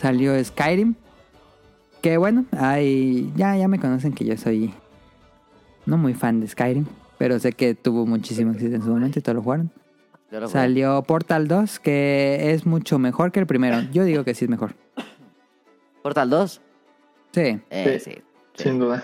Salió 0.06 0.44
Skyrim. 0.44 0.94
Que 2.00 2.16
bueno, 2.16 2.44
hay, 2.56 3.32
ya, 3.34 3.56
ya 3.56 3.66
me 3.66 3.80
conocen 3.80 4.12
que 4.12 4.24
yo 4.24 4.36
soy 4.36 4.72
no 5.84 5.96
muy 5.96 6.14
fan 6.14 6.38
de 6.38 6.46
Skyrim. 6.46 6.86
Pero 7.18 7.40
sé 7.40 7.50
que 7.52 7.74
tuvo 7.74 8.06
muchísimo 8.06 8.52
éxito 8.52 8.76
en 8.76 8.82
su 8.82 8.88
momento 8.90 9.18
y 9.18 9.22
todos 9.22 9.34
lo 9.36 9.42
jugaron. 9.42 9.72
Lo. 10.30 10.46
Salió 10.46 11.02
Portal 11.02 11.48
2, 11.48 11.80
que 11.80 12.52
es 12.52 12.66
mucho 12.66 13.00
mejor 13.00 13.32
que 13.32 13.40
el 13.40 13.48
primero. 13.48 13.80
Yo 13.92 14.04
digo 14.04 14.22
que 14.22 14.34
sí 14.34 14.44
es 14.44 14.48
mejor. 14.50 14.76
Portal 16.04 16.30
2. 16.30 16.60
Sí, 17.32 17.60
Eh, 17.70 17.98
Sí. 18.00 18.12
sí. 18.12 18.62
Sin 18.62 18.78
duda. 18.78 19.02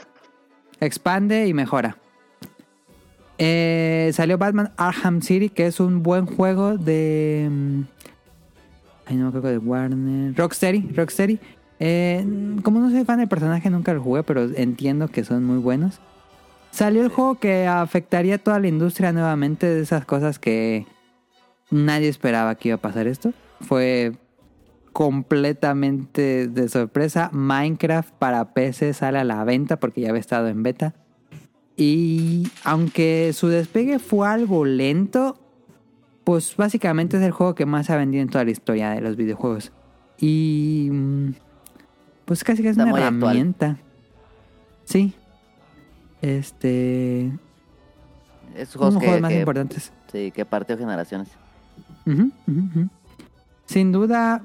expande 0.78 1.48
y 1.48 1.52
mejora. 1.54 1.96
Eh, 3.38 4.10
salió 4.14 4.38
Batman 4.38 4.70
Arkham 4.76 5.20
City, 5.20 5.48
que 5.48 5.66
es 5.66 5.80
un 5.80 6.04
buen 6.04 6.26
juego 6.26 6.78
de. 6.78 7.50
Ay, 9.06 9.16
no 9.16 9.24
me 9.24 9.28
acuerdo 9.28 9.48
de 9.48 9.58
Warner. 9.58 10.34
Rocksteady, 10.36 10.92
Rocksteady. 10.94 11.38
Eh, 11.80 12.24
como 12.62 12.80
no 12.80 12.90
soy 12.90 13.04
fan 13.04 13.18
del 13.18 13.28
personaje, 13.28 13.68
nunca 13.68 13.92
lo 13.92 14.02
jugué, 14.02 14.22
pero 14.22 14.44
entiendo 14.54 15.08
que 15.08 15.24
son 15.24 15.44
muy 15.44 15.58
buenos. 15.58 16.00
Salió 16.70 17.02
el 17.02 17.08
juego 17.08 17.38
que 17.38 17.66
afectaría 17.66 18.36
a 18.36 18.38
toda 18.38 18.60
la 18.60 18.68
industria 18.68 19.12
nuevamente, 19.12 19.66
de 19.66 19.82
esas 19.82 20.04
cosas 20.04 20.38
que 20.38 20.86
nadie 21.70 22.08
esperaba 22.08 22.54
que 22.54 22.68
iba 22.68 22.76
a 22.76 22.80
pasar 22.80 23.06
esto. 23.06 23.32
Fue 23.60 24.12
completamente 24.92 26.48
de 26.48 26.68
sorpresa. 26.68 27.30
Minecraft 27.32 28.12
para 28.14 28.54
PC 28.54 28.94
sale 28.94 29.18
a 29.18 29.24
la 29.24 29.42
venta 29.44 29.80
porque 29.80 30.02
ya 30.02 30.10
había 30.10 30.20
estado 30.20 30.48
en 30.48 30.62
beta. 30.62 30.94
Y 31.76 32.48
aunque 32.64 33.32
su 33.32 33.48
despegue 33.48 33.98
fue 33.98 34.28
algo 34.28 34.64
lento, 34.64 35.41
pues 36.24 36.56
básicamente 36.56 37.16
es 37.16 37.22
el 37.22 37.32
juego 37.32 37.54
que 37.54 37.66
más 37.66 37.86
se 37.86 37.92
ha 37.92 37.96
vendido 37.96 38.22
en 38.22 38.28
toda 38.28 38.44
la 38.44 38.50
historia 38.50 38.90
de 38.90 39.00
los 39.00 39.16
videojuegos. 39.16 39.72
Y 40.18 40.88
mm, 40.92 41.30
pues 42.24 42.44
casi 42.44 42.62
que 42.62 42.68
es 42.68 42.76
Está 42.78 42.84
una 42.92 43.06
actual. 43.08 43.22
herramienta. 43.32 43.76
Sí. 44.84 45.14
Este. 46.20 47.32
De 48.54 48.66
juegos 48.66 48.94
los 48.94 49.00
que, 49.00 49.06
juegos 49.06 49.20
más 49.22 49.32
que- 49.32 49.38
importantes. 49.40 49.92
sí, 50.12 50.30
que 50.30 50.44
partió 50.44 50.76
generaciones. 50.78 51.28
Sin 53.66 53.92
duda 53.92 54.42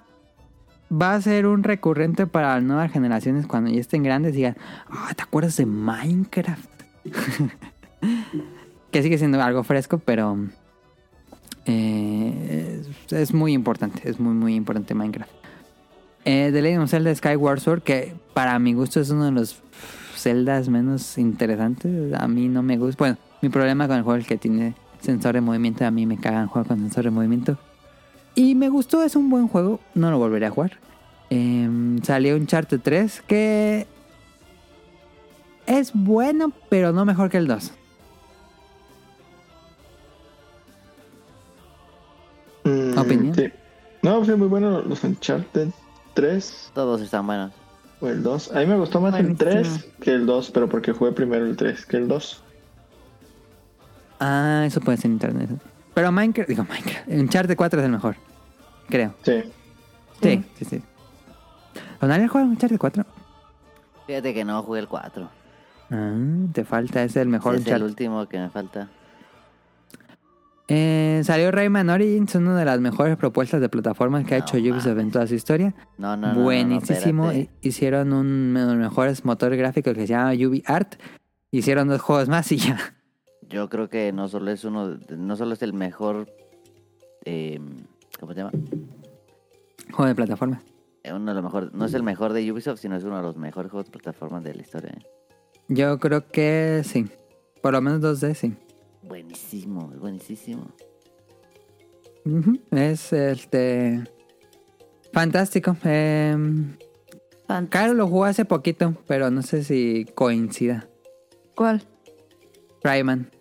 va 0.90 1.16
a 1.16 1.22
ser 1.22 1.45
un 1.48 1.64
recurrente 1.64 2.28
para 2.28 2.56
las 2.56 2.64
nuevas 2.64 2.91
generaciones 2.91 3.45
cuando 3.45 3.70
ya 3.70 3.80
estén 3.82 4.04
grandes 4.04 4.34
y 4.34 4.38
digan, 4.38 4.56
ah, 4.90 5.12
¿te 5.16 5.24
acuerdas 5.24 5.58
de 5.58 5.66
Minecraft? 5.66 6.70
que 8.91 9.04
sigue 9.04 9.18
siendo 9.18 9.41
algo 9.41 9.64
fresco, 9.64 9.98
pero 9.99 10.38
eh, 11.68 12.81
es, 13.11 13.34
muy 13.34 13.53
importante, 13.53 14.10
es 14.10 14.19
muy 14.19 14.34
muy 14.34 14.56
importante 14.56 14.94
Minecraft. 14.94 15.31
Eh, 16.26 16.49
The 16.52 16.61
Legend 16.61 16.84
of 16.84 16.89
Zelda 16.89 17.14
Skyward 17.14 17.60
Sword, 17.60 17.84
que 17.84 18.15
para 18.34 18.57
mi 18.60 18.73
gusto 18.73 18.99
es 18.99 19.10
uno 19.10 19.26
de 19.26 19.31
los 19.31 19.61
celdas 20.15 20.69
menos 20.69 21.18
interesantes, 21.18 22.14
a 22.14 22.27
mí 22.27 22.48
no 22.48 22.64
me 22.64 22.77
gusta. 22.77 22.98
Bueno, 22.98 23.18
mi 23.41 23.49
problema 23.49 23.88
con 23.88 23.98
el 23.98 24.03
juego 24.03 24.19
es 24.19 24.27
que 24.27 24.38
tiene 24.38 24.76
sensor 25.02 25.35
de 25.35 25.41
movimiento, 25.41 25.85
a 25.85 25.91
mí 25.91 26.06
me 26.06 26.18
cagan 26.18 26.48
juegos 26.48 26.69
con 26.69 26.80
sensor 26.80 27.03
de 27.03 27.11
movimiento. 27.11 27.57
Y 28.34 28.56
me 28.56 28.69
gustó, 28.69 29.03
es 29.03 29.15
un 29.15 29.30
buen 29.30 29.48
juego, 29.48 29.80
no 29.94 30.11
lo 30.11 30.19
volveré 30.19 30.45
a 30.45 30.52
jugar. 30.52 30.80
Em, 31.30 32.02
salió 32.03 32.35
un 32.35 32.41
Uncharted 32.41 32.80
3 32.81 33.23
que 33.27 33.88
es 35.65 35.91
bueno, 35.94 36.53
pero 36.69 36.94
no 36.94 37.03
mejor 37.03 37.30
que 37.30 37.38
el 37.38 37.48
2. 37.48 37.73
Mm, 42.98 43.06
¿Opinión? 43.06 43.36
Sí. 43.36 43.52
No, 44.02 44.24
sí, 44.26 44.32
muy 44.34 44.48
bueno 44.48 44.82
los 44.82 45.03
Uncharted 45.03 45.69
3 46.14 46.72
Todos 46.74 47.02
están 47.02 47.26
buenos. 47.28 47.52
o 47.99 48.07
el 48.07 48.22
2. 48.24 48.52
A 48.56 48.60
mí 48.60 48.65
me 48.68 48.78
gustó 48.78 49.02
más 49.02 49.15
el 49.15 49.34
Buenísimo. 49.36 49.52
3 49.52 49.88
que 50.02 50.11
el 50.14 50.26
2, 50.26 50.52
pero 50.52 50.69
porque 50.69 50.91
jugué 50.94 51.11
primero 51.11 51.45
el 51.45 51.56
3 51.57 51.86
que 51.86 51.98
el 51.98 52.07
2. 52.07 52.44
Ah, 54.19 54.64
eso 54.65 54.80
puede 54.82 54.98
ser 54.98 55.11
internet. 55.11 55.49
Pero 55.94 56.11
Minecraft, 56.11 56.49
digo 56.49 56.64
Minecraft, 56.64 57.07
Uncharted 57.07 57.56
4 57.56 57.80
es 57.80 57.86
el 57.86 57.91
mejor, 57.91 58.15
creo. 58.90 59.14
Sí. 59.24 59.44
Sí, 60.22 60.44
sí, 60.57 60.65
sí. 60.65 60.82
¿Ronald 62.02 62.28
juega 62.30 62.48
Uncharted 62.48 62.78
4? 62.78 63.06
Fíjate 64.07 64.34
que 64.34 64.45
no 64.45 64.61
jugué 64.64 64.80
el 64.80 64.88
4. 64.88 65.30
Ah, 65.91 66.14
te 66.53 66.64
falta, 66.65 67.03
es 67.03 67.15
el 67.15 67.28
mejor 67.28 67.56
es 67.56 67.68
el 67.68 67.84
último 67.84 68.28
que 68.28 68.40
me 68.40 68.49
falta. 68.49 68.90
Eh, 70.69 71.22
salió 71.23 71.49
Rayman 71.52 71.89
Origins, 71.89 72.35
una 72.35 72.57
de 72.57 72.65
las 72.65 72.80
mejores 72.81 73.15
propuestas 73.15 73.61
de 73.61 73.69
plataformas 73.69 74.26
que 74.26 74.35
ha 74.35 74.38
hecho 74.39 74.57
Ubisoft 74.57 74.99
en 74.99 75.11
toda 75.11 75.26
su 75.26 75.35
historia. 75.35 75.73
No, 75.98 76.18
no, 76.18 76.34
Buenísimo. 76.35 77.30
espérate. 77.30 77.49
Hicieron 77.61 78.11
un, 78.11 78.27
uno 78.52 78.60
de 78.60 78.65
los 78.68 78.76
mejores 78.76 79.23
motores 79.23 79.57
gráficos 79.57 79.94
que 79.94 80.02
se 80.02 80.07
llama 80.07 80.34
Ubi 80.34 80.64
Art. 80.65 80.95
Hicieron 81.52 81.88
dos 81.88 82.02
juegos 82.02 82.27
más 82.27 82.52
y 82.52 82.57
ya. 82.57 82.77
Yo 83.49 83.69
creo 83.69 83.88
que 83.89 84.11
no 84.11 84.27
solo 84.27 84.52
es 84.52 84.65
uno, 84.65 84.89
de- 84.89 85.15
no 85.15 85.38
solo 85.38 85.53
es 85.53 85.61
el 85.61 85.72
mejor, 85.72 86.27
eh, 87.23 87.61
¿cómo 88.19 88.34
se 88.34 88.39
llama? 88.39 88.52
Juego 89.91 90.10
de 90.10 90.15
plataforma. 90.15 90.61
Eh, 91.03 91.14
Uno 91.14 91.31
de 91.31 91.35
los 91.35 91.44
mejores, 91.45 91.72
no 91.72 91.85
es 91.85 91.94
el 91.94 92.03
mejor 92.03 92.34
de 92.34 92.52
Ubisoft, 92.52 92.81
sino 92.81 92.98
es 92.98 93.06
uno 93.06 93.15
de 93.15 93.22
los 93.23 93.38
mejores 93.38 93.72
juegos 93.72 93.85
de 93.85 93.91
plataformas 93.98 94.44
de 94.44 94.53
la 94.53 94.61
historia. 94.61 94.91
¿eh? 94.98 95.06
Yo 95.69 95.98
creo 95.99 96.27
que 96.27 96.81
sí. 96.84 97.07
Por 97.61 97.72
lo 97.72 97.80
menos 97.81 98.02
2D, 98.02 98.34
sí. 98.34 98.53
Buenísimo, 99.08 99.90
es 99.94 100.00
buenísimo. 100.00 100.68
Es 102.72 103.14
este. 103.14 104.04
Fantástico. 105.14 105.72
Fant- 105.82 106.78
Caro 107.70 107.94
lo 107.94 108.08
jugó 108.08 108.26
hace 108.26 108.44
poquito, 108.46 108.96
pero 109.08 109.32
no 109.32 109.42
sé 109.42 109.64
si 109.64 110.06
coincida. 110.14 110.88
¿Cuál? 111.56 111.84
Rayman. 112.84 113.32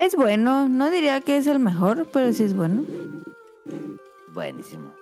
Es 0.00 0.14
bueno, 0.16 0.68
no 0.68 0.90
diría 0.90 1.20
que 1.20 1.36
es 1.36 1.46
el 1.46 1.58
mejor, 1.58 2.08
pero 2.12 2.32
sí 2.32 2.44
es 2.44 2.54
bueno. 2.54 2.84
Buenísimo. 4.32 4.94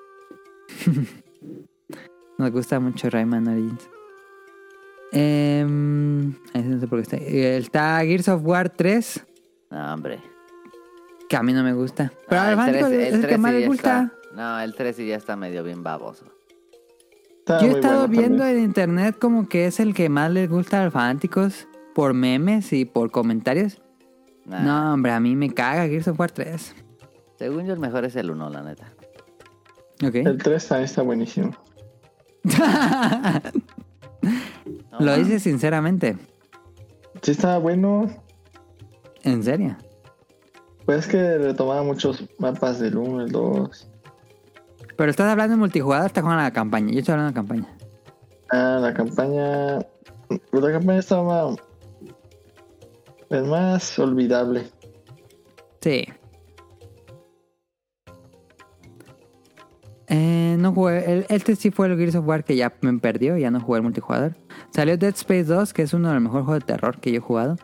Nos 2.39 2.51
gusta 2.51 2.81
mucho 2.81 3.09
Rayman 3.11 3.47
Origins. 3.47 3.89
Ese 5.13 6.69
no 6.69 6.81
sé 6.81 6.87
por 6.87 6.99
qué 6.99 7.03
está. 7.03 7.17
eh, 7.17 7.57
Está 7.59 7.99
Gears 8.01 8.29
of 8.29 8.43
War 8.45 8.69
3, 8.71 9.25
No, 9.71 9.95
hombre. 9.95 10.21
que 11.29 11.37
a 11.37 11.43
mí 11.43 11.53
no 11.53 11.63
me 11.63 11.73
gusta. 11.73 12.13
Pero 12.29 12.41
Ah, 12.43 12.51
el 12.51 12.57
fanático 12.57 12.87
3 12.89 13.09
es 13.09 13.15
el 13.15 13.27
que 13.27 13.39
más 13.39 13.53
ya 13.53 13.59
le 13.59 13.67
gusta. 13.67 14.13
está- 14.13 14.35
No, 14.37 14.61
el 14.61 14.75
3 14.75 14.97
sí 14.97 15.07
ya 15.07 15.17
está 15.17 15.37
medio 15.37 15.65
bien 15.65 15.83
baboso. 15.83 16.27
Está 17.39 17.61
Yo 17.61 17.69
he 17.69 17.71
estado 17.73 18.07
bueno 18.07 18.21
viendo 18.21 18.39
también. 18.39 18.59
en 18.59 18.65
internet 18.65 19.17
como 19.19 19.49
que 19.49 19.67
es 19.67 19.81
el 19.81 19.95
que 19.95 20.09
más 20.11 20.31
les 20.31 20.49
gusta 20.51 20.81
a 20.83 20.85
los 20.85 20.93
fanáticos 20.93 21.67
por 21.95 22.13
memes 22.13 22.73
y 22.75 22.85
por 22.85 23.11
comentarios. 23.11 23.81
Nah, 24.45 24.61
No, 24.63 24.93
hombre, 24.95 25.13
a 25.13 25.21
mí 25.21 25.35
me 25.37 25.51
caga 25.53 25.87
Gears 25.87 26.09
of 26.09 26.21
War 26.21 26.31
3. 26.31 26.75
Según 27.39 27.65
yo, 27.67 27.73
el 27.73 27.81
mejor 27.81 28.05
es 28.05 28.17
el 28.17 28.31
1, 28.31 28.51
la 28.51 28.63
neta. 28.63 28.93
Ok. 30.05 30.15
El 30.17 30.37
3 30.43 30.69
también 30.69 30.85
está 30.85 31.03
buenísimo. 31.03 31.53
No, 34.93 35.01
Lo 35.01 35.17
dices 35.17 35.43
sinceramente. 35.43 36.17
Sí 37.23 37.33
estaba 37.33 37.59
bueno. 37.59 38.09
¿En 39.25 39.43
serio? 39.43 39.77
Pues 40.87 41.01
es 41.01 41.07
que 41.09 41.39
retomaba 41.39 41.83
muchos 41.83 42.25
mapas 42.39 42.79
del 42.79 42.97
1, 42.97 43.23
el 43.23 43.33
2. 43.33 43.91
Pero 44.97 45.11
estás 45.11 45.31
hablando 45.31 45.55
de 45.55 45.59
multijugador, 45.59 46.07
estás 46.07 46.23
jugando 46.23 46.43
la 46.43 46.53
campaña. 46.53 46.93
Yo 46.93 47.01
estoy 47.01 47.13
hablando 47.13 47.31
de 47.31 47.35
campaña. 47.35 47.77
Ah, 48.51 48.79
la 48.81 48.95
campaña. 48.95 49.79
pues 50.27 50.63
La 50.63 50.73
campaña 50.73 50.99
estaba. 50.99 51.55
Es 53.29 53.47
más 53.47 53.99
olvidable. 53.99 54.71
Sí. 55.81 56.07
Eh, 60.07 60.57
no 60.59 60.73
jugué. 60.73 61.13
El, 61.13 61.27
este 61.29 61.55
sí 61.55 61.71
fue 61.71 61.89
el 61.89 61.99
Gears 61.99 62.17
of 62.17 62.27
War 62.27 62.43
que 62.43 62.57
ya 62.57 62.73
me 62.81 62.99
perdió. 62.99 63.37
Ya 63.37 63.51
no 63.51 63.61
jugué 63.61 63.79
el 63.79 63.83
multijugador. 63.85 64.35
Salió 64.71 64.97
Dead 64.97 65.15
Space 65.15 65.45
2, 65.45 65.73
que 65.73 65.83
es 65.83 65.93
uno 65.95 66.09
de 66.09 66.15
los 66.15 66.23
mejores 66.23 66.45
juegos 66.47 66.63
de 66.65 66.67
terror 66.67 66.99
que 67.01 67.11
yo 67.13 67.19
he 67.19 67.21
jugado. 67.21 67.57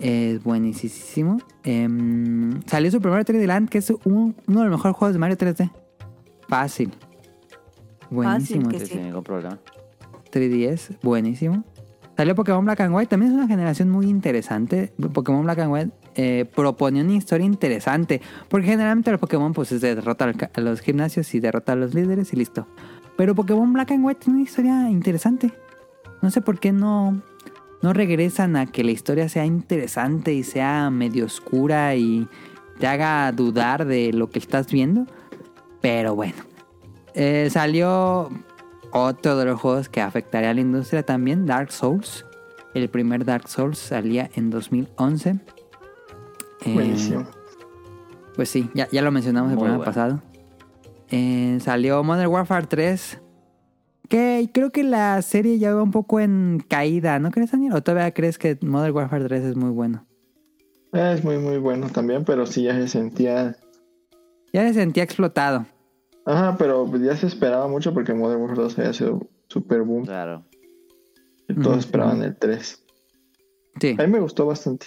Es 0.00 0.42
buenísimo. 0.44 1.38
Em, 1.64 2.60
salió 2.66 2.90
su 2.90 3.00
primer 3.00 3.24
3D 3.24 3.46
Land, 3.46 3.68
que 3.68 3.78
es 3.78 3.90
un- 4.04 4.36
uno 4.46 4.60
de 4.62 4.68
los 4.68 4.76
mejores 4.78 4.96
juegos 4.96 5.12
de 5.14 5.18
Mario 5.18 5.36
3D. 5.36 5.70
Fácil. 6.48 6.92
Buenísimo. 8.10 8.68
que 8.68 8.80
Sí, 8.80 8.86
sí. 8.86 8.92
sin 8.94 9.02
ningún 9.04 9.22
problema. 9.24 9.58
3DS, 10.30 10.98
buenísimo. 11.02 11.64
Salió 12.16 12.34
Pokémon 12.34 12.64
Black 12.64 12.80
and 12.80 12.94
White, 12.94 13.08
también 13.10 13.32
es 13.32 13.38
una 13.38 13.46
generación 13.46 13.90
muy 13.90 14.06
interesante. 14.08 14.92
Pokémon 15.12 15.44
Black 15.44 15.58
and 15.60 15.72
White 15.72 15.90
eh, 16.16 16.46
proponía 16.52 17.02
una 17.04 17.14
historia 17.14 17.46
interesante, 17.46 18.20
porque 18.48 18.66
generalmente 18.66 19.10
los 19.12 19.20
Pokémon 19.20 19.52
pues 19.52 19.70
es 19.70 19.80
de 19.82 19.94
derrota 19.94 20.24
al 20.24 20.36
ca- 20.36 20.50
a 20.52 20.60
los 20.60 20.80
gimnasios 20.80 21.32
y 21.34 21.40
derrota 21.40 21.72
a 21.72 21.76
los 21.76 21.94
líderes 21.94 22.32
y 22.32 22.36
listo. 22.36 22.66
Pero 23.16 23.34
Pokémon 23.36 23.72
Black 23.72 23.92
and 23.92 24.04
White 24.04 24.20
tiene 24.24 24.38
una 24.40 24.44
historia 24.48 24.90
interesante. 24.90 25.52
No 26.22 26.30
sé 26.30 26.40
por 26.40 26.58
qué 26.58 26.72
no, 26.72 27.22
no 27.82 27.92
regresan 27.92 28.56
a 28.56 28.66
que 28.66 28.84
la 28.84 28.90
historia 28.90 29.28
sea 29.28 29.46
interesante 29.46 30.32
y 30.32 30.42
sea 30.42 30.90
medio 30.90 31.26
oscura 31.26 31.94
y 31.94 32.26
te 32.78 32.86
haga 32.86 33.30
dudar 33.32 33.84
de 33.86 34.12
lo 34.12 34.30
que 34.30 34.38
estás 34.38 34.70
viendo. 34.72 35.06
Pero 35.80 36.14
bueno. 36.14 36.36
Eh, 37.14 37.48
salió 37.50 38.30
otro 38.92 39.36
de 39.36 39.44
los 39.44 39.60
juegos 39.60 39.88
que 39.88 40.00
afectaría 40.00 40.50
a 40.50 40.54
la 40.54 40.60
industria 40.60 41.02
también, 41.02 41.46
Dark 41.46 41.72
Souls. 41.72 42.24
El 42.74 42.88
primer 42.88 43.24
Dark 43.24 43.48
Souls 43.48 43.78
salía 43.78 44.30
en 44.34 44.50
2011. 44.50 45.38
Eh, 46.64 46.74
Buenísimo. 46.74 47.26
Pues 48.36 48.48
sí, 48.50 48.70
ya, 48.74 48.88
ya 48.92 49.02
lo 49.02 49.10
mencionamos 49.10 49.50
el 49.50 49.58
programa 49.58 49.78
bueno. 49.78 49.90
pasado. 49.90 50.22
Eh, 51.10 51.58
salió 51.60 52.04
Modern 52.04 52.30
Warfare 52.30 52.66
3. 52.66 53.20
Que 54.08 54.48
creo 54.54 54.70
que 54.70 54.84
la 54.84 55.20
serie 55.22 55.58
ya 55.58 55.74
va 55.74 55.82
un 55.82 55.90
poco 55.90 56.18
en 56.20 56.64
caída, 56.66 57.18
¿no 57.18 57.30
crees, 57.30 57.50
Daniel? 57.52 57.74
¿O 57.74 57.82
todavía 57.82 58.12
crees 58.14 58.38
que 58.38 58.58
Modern 58.62 58.94
Warfare 58.94 59.24
3 59.26 59.44
es 59.44 59.56
muy 59.56 59.70
bueno? 59.70 60.06
Es 60.92 61.22
muy, 61.22 61.36
muy 61.38 61.58
bueno 61.58 61.88
también, 61.90 62.24
pero 62.24 62.46
sí 62.46 62.62
ya 62.62 62.74
se 62.74 62.88
sentía. 62.88 63.56
Ya 64.52 64.66
se 64.66 64.72
sentía 64.74 65.02
explotado. 65.02 65.66
Ajá, 66.24 66.56
pero 66.58 66.90
ya 66.96 67.14
se 67.16 67.26
esperaba 67.26 67.68
mucho 67.68 67.92
porque 67.92 68.14
Modern 68.14 68.40
Warfare 68.40 68.62
2 68.62 68.78
había 68.78 68.92
sido 68.94 69.28
super 69.48 69.82
boom. 69.82 70.04
Claro. 70.06 70.46
Y 71.48 71.54
todos 71.54 71.78
esperaban 71.78 72.22
el 72.22 72.36
3. 72.36 72.84
Sí, 73.80 73.96
A 73.98 74.02
mí 74.06 74.12
me 74.12 74.20
gustó 74.20 74.46
bastante. 74.46 74.86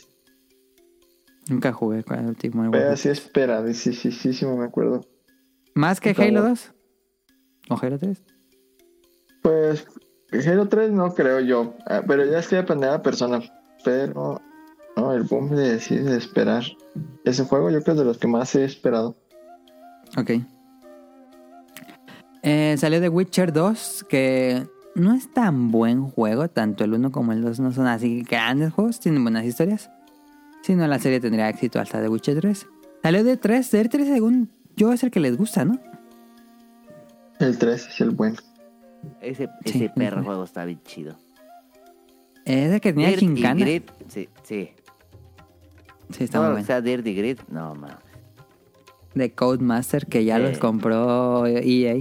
nunca 1.49 1.71
jugué 1.73 2.03
con 2.03 2.19
el 2.19 2.25
último 2.27 2.63
Warfare. 2.63 2.87
así 2.89 3.09
esperada, 3.09 3.71
sí, 3.73 3.93
sí, 3.93 4.11
sí, 4.11 4.33
sí, 4.33 4.45
me 4.47 4.63
acuerdo. 4.65 5.01
¿Más 5.75 5.99
que 6.01 6.09
Halo 6.09 6.41
bueno. 6.41 6.49
2? 6.49 6.73
¿O 7.69 7.77
Halo 7.79 7.97
3? 7.99 8.23
Pues 9.41 9.87
Halo 10.47 10.67
3 10.67 10.91
no 10.91 11.13
creo 11.13 11.39
yo, 11.39 11.75
ah, 11.87 12.01
pero 12.07 12.25
ya 12.25 12.39
es 12.39 12.47
que 12.47 12.57
depende 12.57 12.85
de 12.85 12.93
la 12.93 13.01
persona. 13.01 13.41
Pero 13.83 14.41
no, 14.95 15.13
el 15.13 15.23
boom 15.23 15.49
de 15.49 15.73
decir 15.73 16.03
de 16.03 16.17
esperar. 16.17 16.63
Ese 17.25 17.43
juego 17.43 17.69
yo 17.69 17.81
creo 17.81 17.95
es 17.95 17.99
de 17.99 18.05
los 18.05 18.17
que 18.17 18.27
más 18.27 18.55
he 18.55 18.63
esperado. 18.63 19.15
Ok. 20.17 20.31
Eh, 22.43 22.75
salió 22.77 22.99
The 22.99 23.09
Witcher 23.09 23.53
2, 23.53 24.05
que 24.09 24.67
no 24.95 25.13
es 25.13 25.31
tan 25.31 25.71
buen 25.71 26.07
juego, 26.07 26.49
tanto 26.49 26.83
el 26.83 26.93
1 26.93 27.11
como 27.11 27.33
el 27.33 27.41
2 27.41 27.59
no 27.59 27.71
son 27.71 27.87
así 27.87 28.23
grandes 28.23 28.73
juegos, 28.73 28.99
tienen 28.99 29.23
buenas 29.23 29.45
historias. 29.45 29.89
Si 30.63 30.75
no, 30.75 30.87
la 30.87 30.99
serie 30.99 31.19
tendría 31.19 31.49
éxito 31.49 31.79
hasta 31.79 32.01
The 32.01 32.09
Witcher 32.09 32.39
3. 32.39 32.67
Salió 33.03 33.23
de 33.23 33.37
3, 33.37 33.71
de 33.71 33.89
3 33.89 34.07
según 34.07 34.51
yo 34.75 34.91
es 34.93 35.03
el 35.03 35.11
que 35.11 35.19
les 35.19 35.37
gusta, 35.37 35.65
¿no? 35.65 35.79
El 37.39 37.57
3 37.57 37.87
es 37.87 38.01
el 38.01 38.11
bueno. 38.11 38.37
Ese, 39.21 39.49
Sí, 39.65 39.77
ese 39.85 39.89
perro 39.89 40.23
juego 40.23 40.43
está 40.43 40.65
bien 40.65 40.81
chido. 40.83 41.15
Es 42.45 42.71
el 42.71 42.81
que 42.81 42.93
tenía 42.93 43.09
Dirt 43.09 43.21
y 43.21 43.25
Gincana. 43.27 43.59
Grit, 43.59 43.91
sí, 44.07 44.29
sí. 44.43 44.71
Sí, 46.11 46.23
está 46.23 46.39
Todo 46.39 46.47
muy 46.47 46.51
bueno. 46.53 46.67
sea 46.67 46.81
Dirt 46.81 47.05
y 47.05 47.15
Grit, 47.15 47.41
no, 47.49 47.75
mames. 47.75 47.97
De 49.13 49.33
Codemaster, 49.33 50.07
que 50.07 50.23
ya 50.23 50.39
los 50.39 50.57
compró 50.57 51.45
EA. 51.45 51.95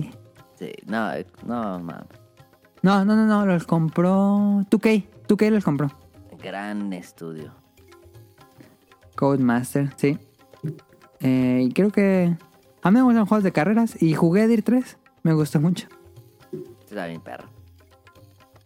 Sí, 0.57 0.73
no, 0.87 1.11
no, 1.45 1.81
mames. 1.81 2.07
No, 2.83 3.05
no, 3.05 3.17
no, 3.17 3.27
no, 3.27 3.47
los 3.47 3.65
compró 3.67 4.65
2K. 4.71 5.05
2K 5.29 5.51
los 5.51 5.65
compró. 5.65 5.91
Gran 6.43 6.93
estudio. 6.93 7.53
Codemaster, 9.17 9.91
sí. 9.97 10.19
Eh, 11.21 11.67
y 11.69 11.73
creo 11.73 11.91
que... 11.91 12.35
A 12.83 12.91
mí 12.91 12.97
me 12.97 13.03
gustan 13.03 13.27
juegos 13.27 13.45
de 13.45 13.53
carreras 13.53 14.03
y 14.03 14.15
jugué 14.15 14.49
Dirt 14.49 14.65
3. 14.65 14.97
Me 15.23 15.35
gustó 15.35 15.61
mucho. 15.61 15.87
Está 16.91 17.07
bien 17.07 17.21
perro. 17.21 17.49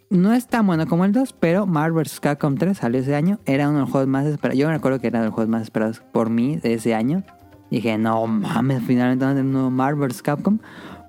No 0.09 0.33
es 0.33 0.47
tan 0.47 0.67
bueno 0.67 0.87
como 0.87 1.05
el 1.05 1.13
2, 1.13 1.35
pero 1.39 1.67
Marvel 1.67 2.05
vs. 2.05 2.21
Capcom 2.21 2.57
3 2.57 2.77
salió 2.79 3.01
ese 3.01 3.15
año. 3.15 3.39
Era 3.45 3.69
uno 3.69 3.79
de 3.79 3.81
los 3.83 3.91
juegos 3.91 4.09
más 4.09 4.25
esperados. 4.27 4.59
Yo 4.59 4.69
me 4.69 4.75
acuerdo 4.75 4.99
que 4.99 5.09
era 5.09 5.21
de 5.21 5.27
los 5.27 5.35
juegos 5.35 5.51
más 5.51 5.63
esperados 5.63 6.01
por 6.13 6.31
mí 6.31 6.57
de 6.57 6.75
ese 6.75 6.95
año. 6.95 7.23
Dije, 7.71 7.99
no 7.99 8.27
mames, 8.27 8.83
finalmente 8.85 9.25
vamos 9.25 9.35
a 9.35 9.41
tener 9.41 9.47
un 9.47 9.53
nuevo 9.53 9.71
Marvel 9.71 10.09
vs. 10.09 10.23
Capcom. 10.23 10.59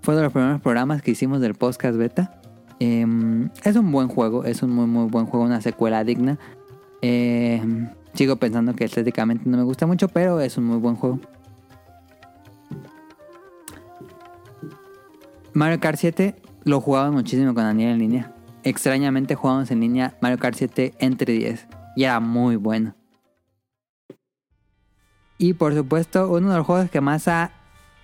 Fue 0.02 0.16
de 0.16 0.24
los 0.24 0.34
primeros 0.34 0.60
programas 0.62 1.02
que 1.02 1.12
hicimos 1.12 1.40
del 1.40 1.56
podcast 1.56 1.98
beta. 1.98 2.42
Eh, 2.80 3.06
es 3.64 3.76
un 3.78 3.92
buen 3.92 4.10
juego, 4.10 4.44
es 4.44 4.62
un 4.62 4.72
muy, 4.72 4.86
muy 4.86 5.08
buen 5.10 5.26
juego, 5.26 5.46
una 5.46 5.62
secuela 5.62 6.04
digna. 6.04 6.38
Eh, 7.02 7.62
sigo 8.14 8.36
pensando 8.36 8.76
que 8.76 8.84
estéticamente 8.84 9.50
no 9.50 9.58
me 9.58 9.64
gusta 9.64 9.86
mucho, 9.86 10.10
pero 10.10 10.42
es 10.42 10.58
un 10.58 10.66
muy 10.66 10.78
buen 10.78 10.96
juego. 10.96 11.20
Mario 15.54 15.80
Kart 15.80 15.98
7 15.98 16.36
lo 16.66 16.82
jugaba 16.82 17.12
muchísimo 17.12 17.54
con 17.54 17.64
Daniel 17.64 17.92
en 17.92 18.00
línea. 18.00 18.32
Extrañamente 18.64 19.36
jugábamos 19.36 19.70
en 19.72 19.80
línea 19.80 20.18
Mario 20.20 20.40
Kart 20.40 20.56
7 20.58 20.96
entre 21.00 21.34
10 21.34 21.68
y 21.96 22.04
era 22.04 22.20
muy 22.20 22.56
bueno. 22.56 22.96
Y 25.38 25.54
por 25.54 25.76
supuesto, 25.76 26.30
uno 26.30 26.50
de 26.50 26.58
los 26.58 26.66
juegos 26.66 26.90
que 26.90 27.02
más 27.02 27.28
ha 27.28 27.52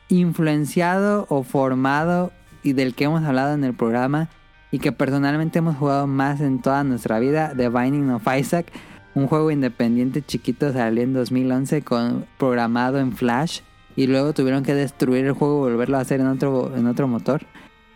influenciado 0.09 1.25
o 1.29 1.43
formado 1.43 2.31
y 2.61 2.73
del 2.73 2.93
que 2.93 3.05
hemos 3.05 3.23
hablado 3.23 3.53
en 3.55 3.63
el 3.63 3.73
programa 3.73 4.29
y 4.69 4.79
que 4.79 4.91
personalmente 4.91 5.59
hemos 5.59 5.77
jugado 5.77 6.05
más 6.05 6.39
en 6.39 6.61
toda 6.61 6.83
nuestra 6.83 7.19
vida, 7.19 7.53
The 7.55 7.69
Binding 7.69 8.11
of 8.11 8.27
Isaac, 8.37 8.71
un 9.15 9.27
juego 9.27 9.49
independiente 9.49 10.21
chiquito 10.21 10.71
salió 10.71 11.03
en 11.03 11.13
2011 11.13 11.81
con 11.81 12.25
programado 12.37 12.99
en 12.99 13.13
Flash 13.13 13.61
y 13.95 14.07
luego 14.07 14.33
tuvieron 14.33 14.63
que 14.63 14.75
destruir 14.75 15.25
el 15.25 15.33
juego 15.33 15.67
y 15.67 15.71
volverlo 15.71 15.97
a 15.97 16.01
hacer 16.01 16.21
en 16.21 16.27
otro 16.27 16.75
en 16.75 16.87
otro 16.87 17.07
motor. 17.07 17.45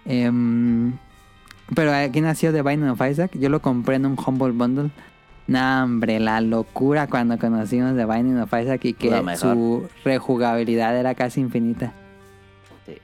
Em, 0.06 0.94
pero 1.74 1.94
aquí 1.94 2.22
nació 2.22 2.52
The 2.52 2.62
Binding 2.62 2.90
of 2.90 3.02
Isaac, 3.02 3.32
yo 3.38 3.50
lo 3.50 3.62
compré 3.62 3.96
en 3.96 4.06
un 4.06 4.18
Humble 4.24 4.52
Bundle. 4.52 4.92
Nah, 5.48 5.84
hombre, 5.84 6.20
la 6.20 6.42
locura 6.42 7.08
cuando 7.08 7.38
conocimos 7.38 7.96
The 7.96 8.06
Binding 8.06 8.40
of 8.40 8.54
Isaac 8.54 8.86
y 8.86 8.94
que 8.94 9.24
su 9.38 9.88
rejugabilidad 10.04 10.98
era 10.98 11.14
casi 11.16 11.42
infinita. 11.42 11.94
Sí. 12.86 12.98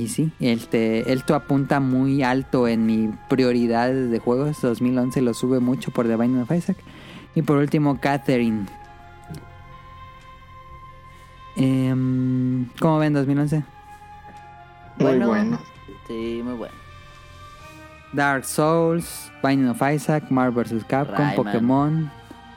Y 0.00 0.08
sí, 0.08 0.32
este, 0.40 1.12
esto 1.12 1.34
apunta 1.34 1.80
muy 1.80 2.22
alto 2.22 2.68
en 2.68 2.86
mi 2.86 3.10
prioridades 3.28 4.10
de 4.10 4.18
juegos. 4.18 4.60
2011 4.60 5.22
lo 5.22 5.34
sube 5.34 5.60
mucho 5.60 5.90
por 5.90 6.06
The 6.06 6.16
Binding 6.16 6.42
of 6.42 6.52
Isaac. 6.52 6.76
Y 7.34 7.42
por 7.42 7.56
último, 7.56 8.00
Catherine. 8.00 8.66
Em, 11.56 12.66
¿Cómo 12.80 12.98
ven 12.98 13.12
2011? 13.12 13.73
Muy 14.98 15.06
Bueno. 15.06 15.28
bueno. 15.28 15.58
Sí, 16.08 16.40
muy 16.44 16.54
bueno. 16.54 16.74
Dark 18.12 18.44
Souls, 18.44 19.30
Binding 19.42 19.68
of 19.70 19.82
Isaac, 19.82 20.24
Marvel 20.30 20.64
vs. 20.64 20.84
Capcom, 20.84 21.16
Rayman. 21.16 21.34
Pokémon, 21.36 22.10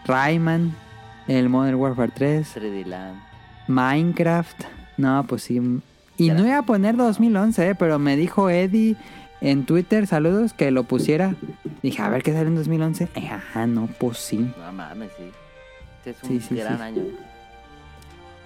Rayman, 0.06 0.76
el 1.28 1.50
Modern 1.50 1.76
Warfare 1.78 2.12
3, 2.14 2.56
3D 2.56 2.86
Land. 2.86 3.20
Minecraft. 3.68 4.64
No, 4.98 5.26
pues 5.28 5.44
sí. 5.44 5.60
Y 6.18 6.30
no 6.30 6.46
iba 6.46 6.60
a 6.60 6.64
poner 6.64 6.96
2011, 6.96 7.70
eh, 7.70 7.76
pero 7.76 7.98
me 8.00 8.16
dijo 8.16 8.50
Eddie 8.50 8.96
en 9.42 9.66
Twitter, 9.66 10.08
saludos, 10.08 10.54
que 10.54 10.72
lo 10.72 10.84
pusiera. 10.84 11.36
Dije, 11.84 12.02
a 12.02 12.10
ver 12.10 12.24
qué 12.24 12.34
sale 12.34 12.48
en 12.48 12.56
2011. 12.56 13.08
Eh, 13.16 13.30
Ajá, 13.30 13.68
no, 13.68 13.88
pues 14.00 14.18
sí. 14.20 14.52
No 14.60 14.72
mames, 14.74 15.12
sí. 15.18 15.32
Este 16.06 16.10
es 16.12 16.24
un 16.24 16.30
Sí, 16.30 16.42
sí, 16.42 16.56
gran 16.56 16.78
sí. 16.78 16.84
año. 16.84 17.02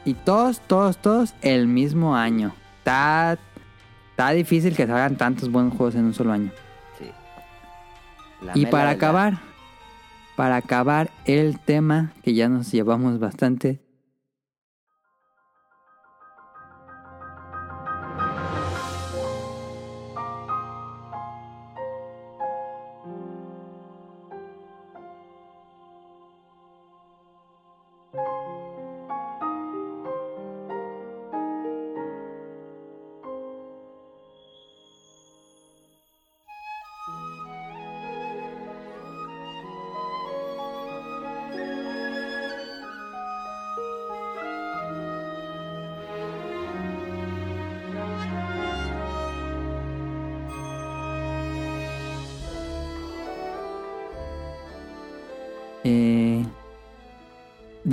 Y 0.06 0.14
todos, 0.16 0.60
todos, 0.62 0.98
todos 0.98 1.34
el 1.42 1.68
mismo 1.68 2.16
año. 2.16 2.54
Está, 2.80 3.38
está 4.12 4.32
difícil 4.32 4.76
que 4.76 4.86
salgan 4.86 5.18
tantos 5.18 5.52
buenos 5.52 5.74
juegos 5.76 5.96
en 5.96 6.06
un 6.06 6.14
solo 6.14 6.32
año. 6.32 6.52
Sí. 7.00 7.06
La 8.46 8.52
y 8.56 8.66
para 8.68 8.92
acabar, 8.92 9.40
para 10.36 10.58
acabar 10.58 11.10
el 11.26 11.60
tema, 11.60 12.14
que 12.22 12.34
ya 12.34 12.48
nos 12.48 12.72
llevamos 12.72 13.20
bastante. 13.20 13.80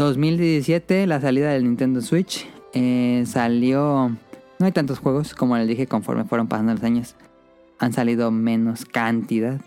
2017, 0.08 1.06
la 1.06 1.20
salida 1.20 1.50
del 1.50 1.64
Nintendo 1.64 2.00
Switch. 2.00 2.46
Eh, 2.72 3.24
salió. 3.26 4.10
No 4.58 4.66
hay 4.66 4.72
tantos 4.72 5.00
juegos, 5.00 5.34
como 5.34 5.56
les 5.58 5.68
dije, 5.68 5.86
conforme 5.86 6.24
fueron 6.24 6.48
pasando 6.48 6.72
los 6.72 6.82
años. 6.82 7.14
Han 7.78 7.92
salido 7.92 8.30
menos 8.30 8.86
cantidad. 8.86 9.60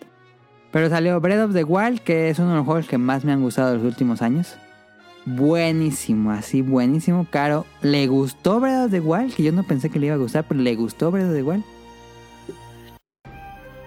Pero 0.71 0.89
salió 0.89 1.19
Breath 1.21 1.49
of 1.49 1.53
the 1.53 1.63
Wild, 1.63 1.99
que 1.99 2.29
es 2.29 2.39
uno 2.39 2.49
de 2.49 2.55
los 2.55 2.65
juegos 2.65 2.87
que 2.87 2.97
más 2.97 3.23
me 3.23 3.33
han 3.33 3.41
gustado 3.41 3.75
los 3.75 3.83
últimos 3.83 4.23
años. 4.23 4.57
Buenísimo, 5.25 6.31
así 6.31 6.63
buenísimo. 6.63 7.27
Caro, 7.29 7.67
¿le 7.83 8.07
gustó 8.07 8.59
Breath 8.59 8.85
of 8.85 8.91
the 8.91 8.99
Wild? 8.99 9.35
Que 9.35 9.43
yo 9.43 9.51
no 9.51 9.63
pensé 9.63 9.91
que 9.91 9.99
le 9.99 10.07
iba 10.07 10.15
a 10.15 10.19
gustar, 10.19 10.45
pero 10.47 10.59
¿le 10.59 10.75
gustó 10.75 11.11
Breath 11.11 11.27
of 11.27 11.35
the 11.35 11.43
Wild? 11.43 11.63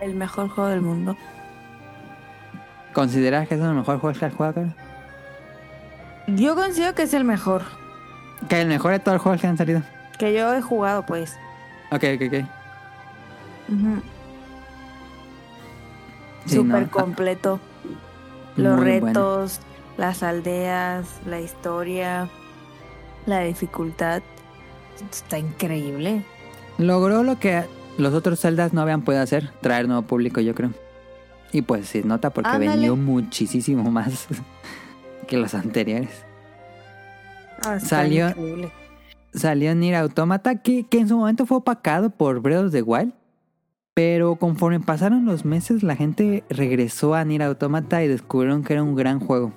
El 0.00 0.14
mejor 0.14 0.48
juego 0.50 0.70
del 0.70 0.82
mundo. 0.82 1.16
¿Considerar 2.92 3.48
que 3.48 3.54
es 3.54 3.60
uno 3.60 3.70
de 3.70 3.74
los 3.74 3.82
mejores 3.82 4.00
juegos 4.00 4.18
que 4.18 4.24
has 4.26 4.34
jugado, 4.34 4.54
Caro? 4.54 4.83
Yo 6.26 6.54
considero 6.54 6.94
que 6.94 7.02
es 7.02 7.14
el 7.14 7.24
mejor. 7.24 7.62
Que 8.48 8.60
el 8.62 8.68
mejor 8.68 8.92
de 8.92 8.98
todos 8.98 9.14
los 9.16 9.22
juegos 9.22 9.40
que 9.40 9.46
han 9.46 9.56
salido. 9.56 9.82
Que 10.18 10.32
yo 10.34 10.52
he 10.54 10.60
jugado, 10.62 11.04
pues. 11.06 11.36
Ok, 11.90 12.04
ok, 12.16 12.22
ok. 12.28 12.44
Sí, 16.46 16.56
Súper 16.56 16.82
no, 16.82 16.90
completo. 16.90 17.60
Los 18.56 18.76
muy 18.76 18.84
bueno. 19.00 19.06
retos, 19.08 19.60
las 19.96 20.22
aldeas, 20.22 21.06
la 21.26 21.40
historia, 21.40 22.28
la 23.26 23.40
dificultad. 23.40 24.22
Está 25.10 25.38
increíble. 25.38 26.24
Logró 26.78 27.24
lo 27.24 27.38
que 27.40 27.64
los 27.98 28.14
otros 28.14 28.40
Zeldas 28.40 28.72
no 28.72 28.80
habían 28.80 29.02
podido 29.02 29.22
hacer, 29.24 29.50
traer 29.60 29.88
nuevo 29.88 30.02
público, 30.02 30.40
yo 30.40 30.54
creo. 30.54 30.70
Y 31.50 31.62
pues 31.62 31.88
se 31.88 32.04
nota 32.04 32.30
porque 32.30 32.48
Ándale. 32.50 32.70
vendió 32.70 32.94
muchísimo 32.94 33.90
más 33.90 34.28
que 35.26 35.36
los 35.36 35.54
anteriores. 35.54 36.24
Ah, 37.64 37.78
Salió- 37.80 38.28
increíble. 38.30 38.70
Salió 39.32 39.74
Nier 39.74 39.96
Automata, 39.96 40.62
que, 40.62 40.84
que 40.86 40.98
en 41.00 41.08
su 41.08 41.16
momento 41.18 41.44
fue 41.46 41.56
opacado 41.56 42.10
por 42.10 42.40
Breath 42.40 42.66
of 42.66 42.72
the 42.72 42.82
Wild. 42.82 43.12
Pero 43.94 44.36
conforme 44.36 44.80
pasaron 44.80 45.24
los 45.24 45.44
meses, 45.44 45.82
la 45.82 45.96
gente 45.96 46.44
regresó 46.48 47.14
a 47.14 47.24
Nier 47.24 47.42
Automata 47.42 48.02
y 48.04 48.08
descubrieron 48.08 48.62
que 48.64 48.72
era 48.74 48.82
un 48.82 48.94
gran 48.96 49.20
juego. 49.20 49.52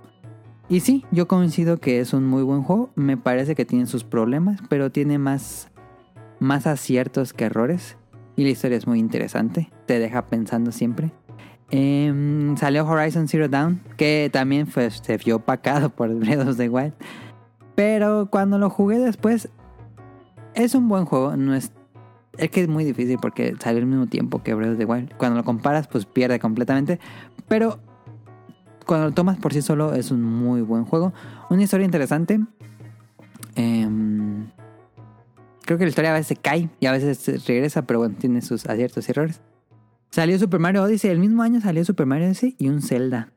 Y 0.69 0.81
sí, 0.81 1.05
yo 1.11 1.27
coincido 1.27 1.77
que 1.79 1.99
es 1.99 2.13
un 2.13 2.25
muy 2.25 2.43
buen 2.43 2.61
juego. 2.63 2.89
Me 2.95 3.17
parece 3.17 3.55
que 3.55 3.65
tiene 3.65 3.85
sus 3.87 4.03
problemas, 4.03 4.59
pero 4.69 4.91
tiene 4.91 5.17
más, 5.17 5.69
más 6.39 6.67
aciertos 6.67 7.33
que 7.33 7.45
errores. 7.45 7.97
y 8.35 8.43
la 8.43 8.49
historia 8.49 8.77
es 8.77 8.85
muy 8.85 8.99
interesante. 8.99 9.71
Te 9.87 9.97
deja 9.99 10.27
pensando 10.27 10.71
siempre. 10.71 11.11
Em, 11.69 12.55
salió 12.55 12.87
Horizon 12.87 13.27
Zero 13.27 13.49
Dawn, 13.49 13.81
que 13.97 14.29
también 14.31 14.67
fue, 14.67 14.89
se 14.89 15.17
vio 15.17 15.37
opacado 15.37 15.89
por 15.89 16.13
Breath 16.13 16.47
of 16.47 16.57
the 16.57 16.69
Wild. 16.69 16.93
Pero 17.75 18.29
cuando 18.29 18.57
lo 18.57 18.69
jugué 18.69 18.99
después, 18.99 19.49
es 20.55 20.75
un 20.75 20.87
buen 20.87 21.05
juego. 21.05 21.35
No 21.35 21.53
es, 21.53 21.71
es 22.37 22.49
que 22.49 22.61
es 22.61 22.67
muy 22.67 22.83
difícil 22.83 23.17
porque 23.21 23.55
salió 23.59 23.81
al 23.81 23.85
mismo 23.85 24.07
tiempo 24.07 24.41
que 24.41 24.53
Breath 24.53 24.73
of 24.73 24.77
the 24.77 24.85
Wild. 24.85 25.15
Cuando 25.17 25.37
lo 25.37 25.43
comparas, 25.43 25.87
pues 25.87 26.05
pierde 26.05 26.39
completamente. 26.39 26.99
Pero 27.47 27.79
cuando 28.85 29.07
lo 29.07 29.13
tomas 29.13 29.37
por 29.37 29.53
sí 29.53 29.61
solo, 29.61 29.93
es 29.93 30.11
un 30.11 30.23
muy 30.23 30.61
buen 30.61 30.85
juego. 30.85 31.13
Una 31.49 31.61
historia 31.61 31.85
interesante. 31.85 32.39
Em, 33.55 34.47
creo 35.63 35.77
que 35.77 35.83
la 35.83 35.89
historia 35.89 36.11
a 36.11 36.13
veces 36.13 36.27
se 36.27 36.35
cae 36.37 36.69
y 36.79 36.85
a 36.85 36.91
veces 36.91 37.45
regresa, 37.45 37.81
pero 37.83 37.99
bueno, 37.99 38.15
tiene 38.17 38.41
sus 38.41 38.65
aciertos 38.65 39.07
y 39.07 39.11
errores. 39.11 39.41
Salió 40.09 40.37
Super 40.39 40.59
Mario 40.59 40.83
Odyssey, 40.83 41.11
el 41.11 41.19
mismo 41.19 41.43
año 41.43 41.61
salió 41.61 41.83
Super 41.85 42.05
Mario 42.05 42.27
Odyssey 42.27 42.55
y 42.57 42.69
un 42.69 42.81
Zelda. 42.81 43.29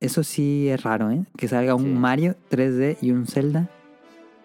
Eso 0.00 0.22
sí 0.22 0.68
es 0.68 0.82
raro, 0.82 1.10
¿eh? 1.10 1.24
Que 1.36 1.48
salga 1.48 1.74
un 1.74 1.84
Sí. 1.84 1.90
Mario 1.90 2.36
3D 2.50 2.98
y 3.00 3.10
un 3.10 3.26
Zelda. 3.26 3.68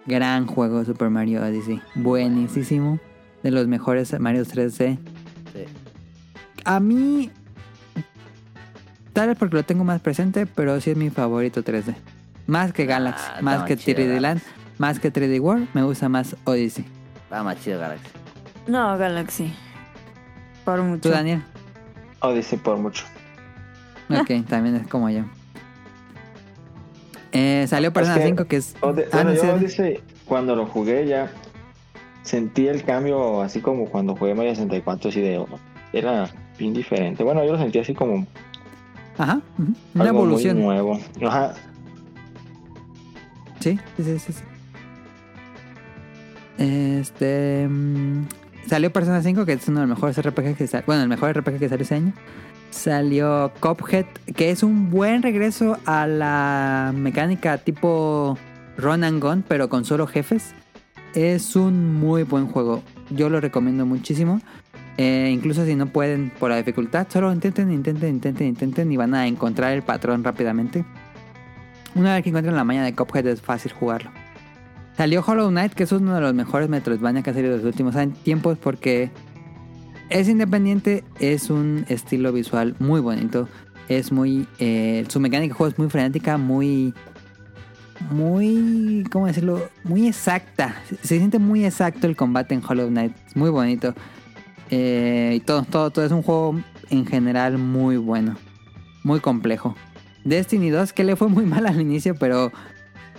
Gran 0.06 0.48
juego 0.48 0.84
Super 0.86 1.10
Mario 1.10 1.42
Odyssey. 1.44 1.82
Buenísimo. 1.96 3.00
De 3.44 3.52
los 3.52 3.68
mejores 3.68 4.18
Mario 4.20 4.44
3D. 4.46 4.98
Sí. 5.54 5.64
A 6.64 6.80
mí... 6.80 7.30
Tal 9.14 9.30
vez 9.30 9.38
porque 9.38 9.56
lo 9.56 9.64
tengo 9.64 9.84
más 9.86 10.02
presente, 10.02 10.46
pero 10.46 10.80
sí 10.82 10.92
es 10.92 10.98
mi 10.98 11.10
favorito 11.10 11.64
3D. 11.64 11.96
Más 12.48 12.74
que 12.74 12.86
Galaxy, 12.86 13.24
Ah, 13.38 13.42
más 13.42 13.60
no, 13.62 13.66
que 13.66 13.78
chido, 13.78 13.98
3D 14.00 14.20
Land, 14.20 14.42
más 14.78 15.00
que 15.00 15.12
3D 15.12 15.40
World, 15.40 15.68
me 15.74 15.84
gusta 15.84 16.10
más 16.10 16.36
Odyssey. 16.44 16.86
Va 17.32 17.42
más 17.42 17.60
chido 17.64 17.80
Galaxy. 17.80 18.10
No, 18.68 18.98
Galaxy. 18.98 19.54
Por 20.66 20.82
mucho. 20.84 21.02
¿Tú, 21.02 21.10
Daniel? 21.10 21.42
Odyssey 22.22 22.58
por 22.60 22.78
mucho. 22.78 23.06
Ok, 24.10 24.32
también 24.48 24.76
es 24.76 24.88
como 24.88 25.10
yo. 25.10 25.24
Eh, 27.32 27.66
salió 27.68 27.92
Persona 27.92 28.18
que- 28.18 28.26
5 28.28 28.46
que 28.46 28.56
es... 28.58 28.76
Ode- 28.82 29.06
Ah, 29.12 29.24
bueno, 29.24 29.30
no, 29.32 29.36
yo 29.36 29.42
sí, 29.42 29.48
Odyssey, 29.48 30.00
cuando 30.26 30.56
lo 30.56 30.66
jugué 30.68 31.06
ya 31.08 31.30
sentí 32.24 32.68
el 32.68 32.84
cambio 32.84 33.42
así 33.42 33.60
como 33.60 33.86
cuando 33.88 34.16
jugué 34.16 34.34
Mario 34.34 34.56
64 34.56 35.10
así 35.10 35.22
de 35.22 35.46
era 35.94 36.30
bien 36.58 36.74
diferente. 36.74 37.24
Bueno, 37.24 37.44
yo 37.46 37.52
lo 37.54 37.58
sentí 37.60 37.78
así 37.80 37.94
como 37.94 38.26
Ajá, 39.18 39.42
una 39.94 40.06
algo 40.06 40.20
evolución. 40.24 40.58
muy 40.58 40.66
nuevo. 40.66 41.00
Ajá. 41.26 41.54
Sí, 43.60 43.80
sí, 43.98 44.04
sí, 44.04 44.20
sí. 44.20 44.34
sí. 44.34 44.44
Este. 46.58 47.68
Salió 48.68 48.92
Persona 48.92 49.22
5, 49.22 49.46
que 49.46 49.54
es 49.54 49.68
uno 49.68 49.82
de 49.82 49.88
los 49.88 49.98
mejores 49.98 50.22
RPG 50.22 50.56
que 50.56 50.68
salió. 50.68 50.86
Bueno, 50.86 51.04
el 51.04 51.10
mejor 51.10 51.36
RPG 51.38 51.60
que 51.60 51.70
salió 51.70 51.84
ese 51.84 51.96
año. 51.96 52.14
Salió 52.70 53.52
Cuphead, 53.60 54.06
que 54.36 54.52
es 54.52 54.64
un 54.64 54.90
buen 54.90 55.22
regreso 55.22 55.78
a 55.86 56.08
la 56.08 56.92
mecánica 56.96 57.58
tipo 57.58 58.38
Run 58.78 59.04
and 59.04 59.22
Gun, 59.22 59.44
pero 59.48 59.70
con 59.70 59.86
solo 59.86 60.08
jefes. 60.08 60.54
Es 61.14 61.56
un 61.56 61.94
muy 61.94 62.24
buen 62.24 62.48
juego. 62.48 62.84
Yo 63.10 63.30
lo 63.30 63.40
recomiendo 63.40 63.86
muchísimo. 63.86 64.42
Eh, 64.98 65.30
incluso 65.32 65.66
si 65.66 65.76
no 65.76 65.88
pueden 65.88 66.32
por 66.40 66.50
la 66.50 66.58
dificultad, 66.58 67.08
solo 67.10 67.32
intenten, 67.32 67.72
intenten, 67.72 68.10
intenten, 68.10 68.48
intenten 68.48 68.92
y 68.92 68.98
van 68.98 69.14
a 69.14 69.28
encontrar 69.28 69.74
el 69.74 69.84
patrón 69.84 70.24
rápidamente. 70.24 70.86
Una 71.96 72.16
vez 72.16 72.24
que 72.24 72.30
encuentren 72.30 72.56
la 72.56 72.64
maña 72.64 72.84
de 72.84 72.94
Cuphead 72.94 73.28
es 73.28 73.42
fácil 73.42 73.72
jugarlo. 73.72 74.12
Salió 74.98 75.24
Hollow 75.26 75.50
Knight, 75.50 75.74
que 75.74 75.84
es 75.84 75.92
uno 75.92 76.16
de 76.16 76.22
los 76.22 76.34
mejores 76.34 76.70
Metroidvania 76.70 77.22
que 77.22 77.30
ha 77.30 77.34
salido 77.34 77.56
en 77.56 77.62
los 77.62 77.68
últimos 77.68 77.96
tiempos 78.24 78.58
porque 78.58 79.12
es 80.10 80.30
independiente, 80.30 81.04
es 81.20 81.50
un 81.50 81.86
estilo 81.90 82.32
visual 82.32 82.76
muy 82.80 83.02
bonito, 83.02 83.50
es 83.90 84.12
muy... 84.12 84.48
eh, 84.60 85.06
su 85.10 85.20
mecánica 85.20 85.54
de 85.54 85.58
juego 85.58 85.72
es 85.72 85.78
muy 85.78 85.90
frenética, 85.90 86.38
muy... 86.38 86.94
Muy... 88.12 89.04
¿Cómo 89.12 89.28
decirlo? 89.28 89.70
Muy 89.84 90.08
exacta. 90.08 90.76
Se, 90.88 90.96
se 90.98 91.18
siente 91.18 91.40
muy 91.40 91.66
exacto 91.66 92.08
el 92.08 92.16
combate 92.16 92.54
en 92.54 92.62
Hollow 92.68 92.88
Knight. 92.88 93.16
Es 93.28 93.36
muy 93.36 93.50
bonito. 93.50 93.94
Eh, 94.70 95.34
y 95.36 95.40
todo, 95.42 95.64
todo, 95.64 95.90
todo 95.92 96.06
es 96.06 96.12
un 96.12 96.22
juego 96.22 96.60
en 96.90 97.06
general 97.06 97.58
muy 97.58 97.98
bueno. 97.98 98.36
Muy 99.04 99.20
complejo. 99.20 99.76
Destiny 100.24 100.70
2, 100.70 100.94
que 100.94 101.04
le 101.04 101.16
fue 101.16 101.30
muy 101.30 101.46
mal 101.46 101.66
al 101.66 101.80
inicio, 101.82 102.16
pero 102.16 102.52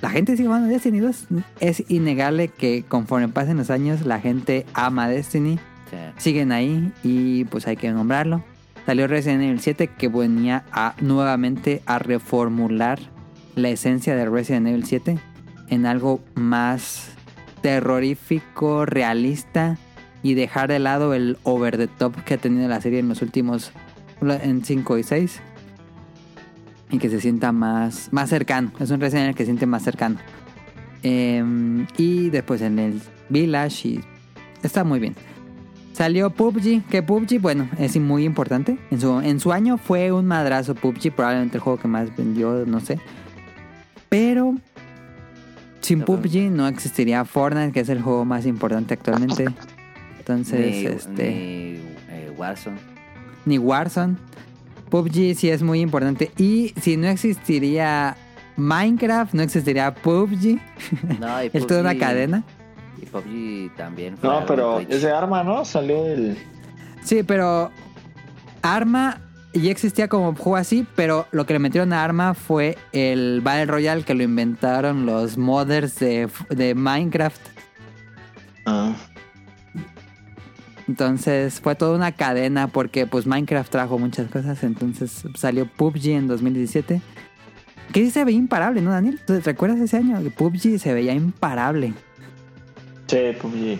la 0.00 0.10
gente 0.10 0.36
sigue 0.36 0.46
jugando 0.46 0.68
Destiny 0.68 1.00
2. 1.00 1.26
Es 1.60 1.84
innegable 1.88 2.48
que 2.48 2.84
conforme 2.86 3.28
pasen 3.28 3.56
los 3.56 3.70
años, 3.70 4.04
la 4.04 4.20
gente 4.20 4.66
ama 4.74 5.08
Destiny. 5.08 5.58
Sí. 5.90 5.96
Siguen 6.16 6.52
ahí 6.52 6.92
y 7.02 7.44
pues 7.44 7.66
hay 7.66 7.76
que 7.76 7.90
nombrarlo. 7.90 8.44
Salió 8.84 9.06
Resident 9.08 9.42
Evil 9.42 9.60
7 9.60 9.88
que 9.98 10.08
venía 10.08 10.64
a 10.70 10.94
nuevamente 11.00 11.82
a 11.86 11.98
reformular 11.98 12.98
la 13.54 13.68
esencia 13.70 14.14
de 14.14 14.26
Resident 14.26 14.68
Evil 14.68 14.84
7 14.84 15.18
en 15.68 15.86
algo 15.86 16.20
más 16.34 17.10
terrorífico, 17.62 18.86
realista 18.86 19.78
y 20.22 20.34
dejar 20.34 20.68
de 20.68 20.78
lado 20.78 21.14
el 21.14 21.38
over 21.42 21.76
the 21.76 21.88
top 21.88 22.14
que 22.24 22.34
ha 22.34 22.38
tenido 22.38 22.68
la 22.68 22.80
serie 22.80 23.00
en 23.00 23.08
los 23.08 23.22
últimos 23.22 23.72
en 24.20 24.64
5 24.64 24.98
y 24.98 25.02
6 25.02 25.40
y 26.90 26.98
que 26.98 27.10
se 27.10 27.20
sienta 27.20 27.52
más, 27.52 28.08
más 28.12 28.28
cercano. 28.30 28.72
Es 28.78 28.90
un 28.90 29.00
Resident 29.00 29.24
Evil 29.24 29.36
que 29.36 29.42
se 29.42 29.46
siente 29.46 29.66
más 29.66 29.82
cercano. 29.82 30.16
Em, 31.02 31.86
y 31.96 32.30
después 32.30 32.62
en 32.62 32.78
el 32.78 33.00
Village 33.28 33.88
y 33.88 34.00
está 34.62 34.84
muy 34.84 34.98
bien. 34.98 35.14
Salió 35.92 36.30
PUBG, 36.30 36.84
que 36.90 37.02
PUBG, 37.02 37.40
bueno, 37.40 37.68
es 37.78 37.96
muy 37.98 38.24
importante. 38.24 38.78
En 38.90 39.00
su, 39.00 39.20
en 39.20 39.40
su 39.40 39.52
año 39.52 39.78
fue 39.78 40.12
un 40.12 40.26
madrazo 40.26 40.74
PUBG, 40.74 41.12
probablemente 41.12 41.56
el 41.56 41.62
juego 41.62 41.78
que 41.78 41.88
más 41.88 42.14
vendió, 42.14 42.66
no 42.66 42.80
sé. 42.80 43.00
Pero 44.08 44.54
sin 45.80 46.02
PUBG 46.02 46.50
no 46.50 46.68
existiría 46.68 47.24
Fortnite, 47.24 47.72
que 47.72 47.80
es 47.80 47.88
el 47.88 48.02
juego 48.02 48.24
más 48.24 48.44
importante 48.44 48.94
actualmente. 48.94 49.46
Entonces, 50.18 50.58
Ni, 50.58 50.86
este 50.86 51.30
ni, 51.30 52.14
eh, 52.14 52.32
Warzone. 52.36 52.76
ni 53.44 53.58
Warzone. 53.58 54.16
PUBG 54.90 55.34
sí 55.34 55.50
es 55.50 55.62
muy 55.62 55.80
importante. 55.80 56.30
Y 56.36 56.74
si 56.80 56.96
no 56.96 57.08
existiría 57.08 58.16
Minecraft, 58.56 59.34
no 59.34 59.42
existiría 59.42 59.94
PUBG. 59.94 60.58
No, 61.20 61.42
y 61.42 61.50
Es 61.52 61.66
toda 61.66 61.80
una 61.80 61.92
PUBG 61.92 62.00
cadena. 62.00 62.44
Y 63.00 63.06
PUBG 63.06 63.76
también. 63.76 64.16
fue 64.16 64.28
No, 64.28 64.46
pero 64.46 64.80
ese 64.80 65.10
arma, 65.10 65.42
¿no? 65.42 65.64
Salió 65.64 66.04
del. 66.04 66.36
Sí, 67.02 67.22
pero 67.22 67.70
Arma 68.62 69.20
ya 69.52 69.70
existía 69.70 70.08
como 70.08 70.34
juego 70.34 70.56
así, 70.56 70.86
pero 70.96 71.26
lo 71.30 71.46
que 71.46 71.54
le 71.54 71.58
metieron 71.58 71.92
a 71.92 72.04
Arma 72.04 72.34
fue 72.34 72.76
el 72.92 73.40
Battle 73.42 73.66
Royale 73.66 74.02
que 74.02 74.14
lo 74.14 74.22
inventaron 74.22 75.06
los 75.06 75.38
modders 75.38 75.98
de, 75.98 76.28
de 76.50 76.74
Minecraft. 76.74 77.40
Ah. 78.66 78.94
Entonces 80.88 81.60
fue 81.60 81.74
toda 81.74 81.96
una 81.96 82.12
cadena 82.12 82.68
porque 82.68 83.06
pues 83.06 83.26
Minecraft 83.26 83.70
trajo 83.70 83.98
muchas 83.98 84.30
cosas. 84.30 84.62
Entonces 84.62 85.24
salió 85.34 85.66
PUBG 85.66 86.08
en 86.10 86.28
2017. 86.28 87.00
Que 87.92 88.04
sí 88.04 88.10
se 88.10 88.24
veía 88.24 88.38
imparable, 88.38 88.80
¿no, 88.82 88.90
Daniel? 88.90 89.20
¿Tú 89.26 89.34
¿Te 89.34 89.40
recuerdas 89.40 89.78
ese 89.80 89.96
año? 89.98 90.20
Que 90.22 90.30
PUBG 90.30 90.78
se 90.78 90.92
veía 90.94 91.12
imparable. 91.12 91.94
Sí, 93.06 93.18
PUBG. 93.40 93.78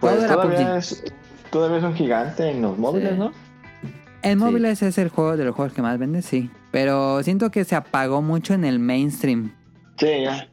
Pues 0.00 0.14
Todo 0.16 0.24
era 0.24 0.34
todavía 0.34 0.58
PUBG. 0.58 0.76
es, 0.78 1.04
todavía 1.50 1.78
es 1.78 1.84
un 1.84 1.94
gigante 1.94 2.50
en 2.50 2.62
los 2.62 2.78
móviles, 2.78 3.12
Sí. 3.12 3.18
¿no? 3.18 3.32
En 4.22 4.38
Sí. 4.38 4.44
móviles 4.44 4.82
es 4.82 4.98
el 4.98 5.08
juego 5.08 5.36
de 5.36 5.44
los 5.44 5.54
juegos 5.54 5.72
que 5.74 5.82
más 5.82 5.98
vende, 5.98 6.22
sí. 6.22 6.50
Pero 6.70 7.22
siento 7.22 7.50
que 7.50 7.64
se 7.64 7.74
apagó 7.76 8.22
mucho 8.22 8.54
en 8.54 8.64
el 8.64 8.78
mainstream. 8.78 9.52
Sí, 9.98 10.06
ya. 10.24 10.48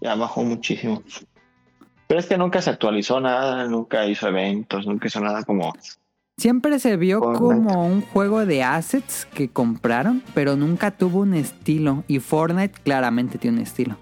Ya 0.00 0.14
bajó 0.14 0.42
muchísimo. 0.44 1.02
Pero 2.06 2.20
es 2.20 2.26
que 2.26 2.38
nunca 2.38 2.62
se 2.62 2.70
actualizó 2.70 3.20
nada, 3.20 3.66
nunca 3.66 4.06
hizo 4.06 4.28
eventos, 4.28 4.86
nunca 4.86 5.08
hizo 5.08 5.20
nada 5.20 5.42
como. 5.42 5.72
Siempre 6.38 6.78
se 6.78 6.96
vio 6.96 7.18
Fortnite. 7.20 7.44
como 7.44 7.86
un 7.86 8.02
juego 8.02 8.44
de 8.44 8.62
assets 8.62 9.26
que 9.32 9.48
compraron, 9.48 10.22
pero 10.34 10.54
nunca 10.54 10.90
tuvo 10.90 11.20
un 11.20 11.34
estilo. 11.34 12.04
Y 12.08 12.18
Fortnite 12.20 12.80
claramente 12.82 13.38
tiene 13.38 13.56
un 13.58 13.62
estilo. 13.62 13.96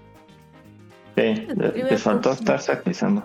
Sí, 1.15 1.47
le- 1.55 1.83
les 1.89 2.01
faltó 2.03 2.31
estarse 2.33 2.73
actualizando. 2.73 3.23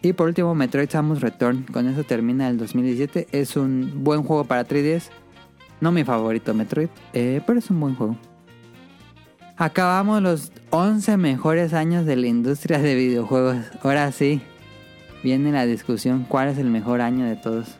Y 0.00 0.12
por 0.12 0.28
último, 0.28 0.54
Metroid 0.54 0.88
Samus 0.88 1.20
Return. 1.20 1.64
Con 1.72 1.88
eso 1.88 2.04
termina 2.04 2.48
el 2.48 2.56
2017. 2.58 3.26
Es 3.32 3.56
un 3.56 4.04
buen 4.04 4.22
juego 4.22 4.44
para 4.44 4.64
3DS. 4.64 5.10
No 5.80 5.90
mi 5.92 6.04
favorito 6.04 6.54
Metroid, 6.54 6.88
eh, 7.12 7.40
pero 7.46 7.58
es 7.58 7.70
un 7.70 7.80
buen 7.80 7.94
juego. 7.96 8.16
Acabamos 9.60 10.22
los 10.22 10.52
11 10.70 11.16
mejores 11.16 11.74
años 11.74 12.06
de 12.06 12.14
la 12.14 12.28
industria 12.28 12.78
de 12.78 12.94
videojuegos. 12.94 13.56
Ahora 13.82 14.12
sí, 14.12 14.40
viene 15.24 15.50
la 15.50 15.66
discusión. 15.66 16.24
¿Cuál 16.28 16.50
es 16.50 16.58
el 16.58 16.70
mejor 16.70 17.00
año 17.00 17.26
de 17.26 17.34
todos? 17.34 17.74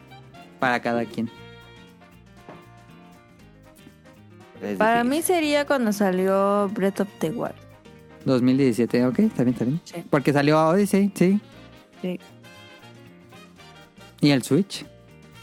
Para 0.58 0.82
cada 0.82 1.04
quien. 1.04 1.30
Para 4.76 5.04
mí 5.04 5.22
sería 5.22 5.66
cuando 5.66 5.92
salió 5.92 6.68
Breath 6.70 7.02
of 7.02 7.08
the 7.20 7.30
Wild. 7.30 7.54
2017, 8.24 9.06
ok, 9.06 9.18
está 9.20 9.44
bien, 9.44 9.52
está 9.54 9.64
bien. 9.64 9.80
Sí. 9.84 10.04
Porque 10.10 10.32
salió 10.32 10.60
Odyssey, 10.60 11.12
sí. 11.14 11.40
Sí. 12.02 12.18
Y 14.20 14.30
el 14.30 14.42
Switch. 14.42 14.84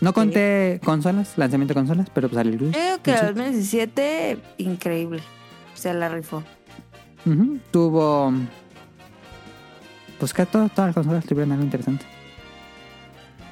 No 0.01 0.11
conté 0.11 0.81
consolas, 0.83 1.37
lanzamiento 1.37 1.73
de 1.73 1.79
consolas, 1.79 2.09
pero 2.13 2.27
pues 2.27 2.35
salió 2.35 2.51
el 2.51 2.59
Switch. 2.59 2.75
Digo 2.75 3.01
que 3.01 3.11
el 3.11 3.17
el 3.19 3.23
Switch. 3.23 3.35
2017, 3.37 4.37
increíble. 4.57 5.23
Se 5.75 5.93
la 5.93 6.09
rifó. 6.09 6.43
Tuvo. 7.71 8.33
Pues 10.19 10.33
que 10.33 10.45
todas 10.45 10.71
las 10.75 10.95
consolas 10.95 11.25
tuvieron 11.25 11.51
algo 11.51 11.63
interesante. 11.63 12.05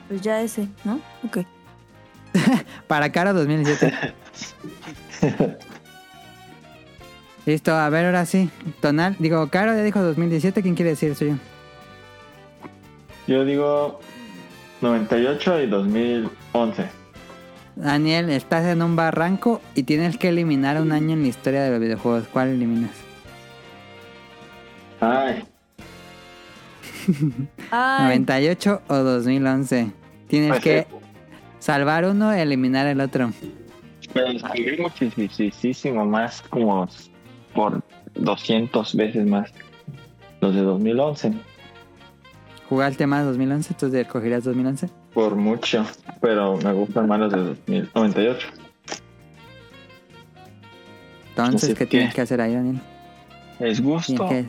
Pues 0.08 0.22
ya 0.22 0.42
ese, 0.42 0.68
¿no? 0.84 1.00
Ok. 1.24 1.40
Para 2.88 3.12
cara 3.12 3.34
2017. 3.34 4.14
Listo, 7.46 7.74
a 7.74 7.90
ver, 7.90 8.06
ahora 8.06 8.26
sí. 8.26 8.50
Tonal, 8.80 9.16
digo, 9.20 9.48
Caro 9.50 9.74
ya 9.74 9.84
dijo 9.84 10.02
2017, 10.02 10.62
¿quién 10.62 10.76
quiere 10.76 10.92
decir 10.92 11.10
el 11.10 11.16
suyo? 11.16 11.36
Yo 13.28 13.44
digo 13.44 14.00
98 14.82 15.62
y 15.62 15.68
2011. 15.68 17.03
Daniel, 17.76 18.30
estás 18.30 18.66
en 18.66 18.82
un 18.82 18.96
barranco 18.96 19.62
y 19.76 19.84
tienes 19.84 20.18
que 20.18 20.30
eliminar 20.30 20.80
un 20.82 20.92
año 20.92 21.14
en 21.14 21.24
la 21.24 21.28
historia 21.28 21.64
de 21.64 21.72
los 21.72 21.80
videojuegos. 21.80 22.28
¿Cuál 22.32 22.50
eliminas? 22.50 22.92
Ay, 25.02 25.44
Ay, 27.72 28.06
98 28.06 28.82
o 28.88 28.96
2011. 28.96 29.92
Tienes 30.28 30.50
pues, 30.50 30.62
que 30.62 30.88
salvar 31.60 32.06
uno 32.06 32.36
y 32.36 32.40
eliminar 32.40 32.88
el 32.88 33.02
otro. 33.02 33.32
pero 34.14 34.40
salí 34.40 34.78
muchísimo 34.78 36.06
más, 36.06 36.42
como 36.44 36.88
por 37.54 37.82
200 38.16 38.96
veces 38.96 39.26
más 39.26 39.52
los 40.42 40.56
de 40.56 40.62
2011. 40.62 41.34
¿Jugaste 42.70 43.08
más 43.08 43.26
2011? 43.26 43.74
¿Entonces 43.74 44.02
escogerías 44.02 44.44
2011? 44.44 45.03
Por 45.14 45.36
mucho, 45.36 45.86
pero 46.22 46.58
me 46.58 46.74
gustan 46.74 47.08
más 47.08 47.20
los 47.20 47.32
de 47.32 47.38
2098. 47.44 48.48
Entonces, 51.30 51.64
Así 51.64 51.74
¿qué 51.74 51.80
que- 51.80 51.86
tienes 51.86 52.14
que 52.14 52.22
hacer 52.22 52.42
ahí, 52.42 52.54
Daniel? 52.54 52.80
¿Es 53.60 53.82
gusto 53.82 54.28
que- 54.30 54.46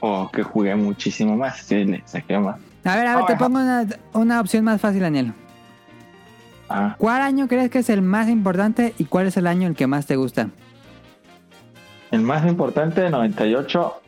o 0.00 0.30
que 0.30 0.42
jugué 0.42 0.74
muchísimo 0.74 1.36
más? 1.36 1.58
Sí, 1.58 1.84
le 1.84 2.02
saqué 2.06 2.38
más. 2.38 2.58
A 2.84 2.96
ver, 2.96 3.06
a 3.06 3.16
ver, 3.16 3.26
te 3.26 3.32
Ajá. 3.34 3.44
pongo 3.44 3.58
una, 3.58 3.86
una 4.14 4.40
opción 4.40 4.64
más 4.64 4.80
fácil, 4.80 5.00
Daniel. 5.00 5.32
Ah, 6.68 6.94
¿Cuál 6.98 7.20
año 7.22 7.48
crees 7.48 7.68
que 7.70 7.80
es 7.80 7.90
el 7.90 8.00
más 8.00 8.28
importante 8.28 8.94
y 8.96 9.04
cuál 9.04 9.26
es 9.26 9.36
el 9.36 9.46
año 9.46 9.66
el 9.68 9.74
que 9.74 9.86
más 9.86 10.06
te 10.06 10.16
gusta? 10.16 10.48
el 12.12 12.22
más 12.22 12.44
importante, 12.44 13.08
98. 13.08 14.00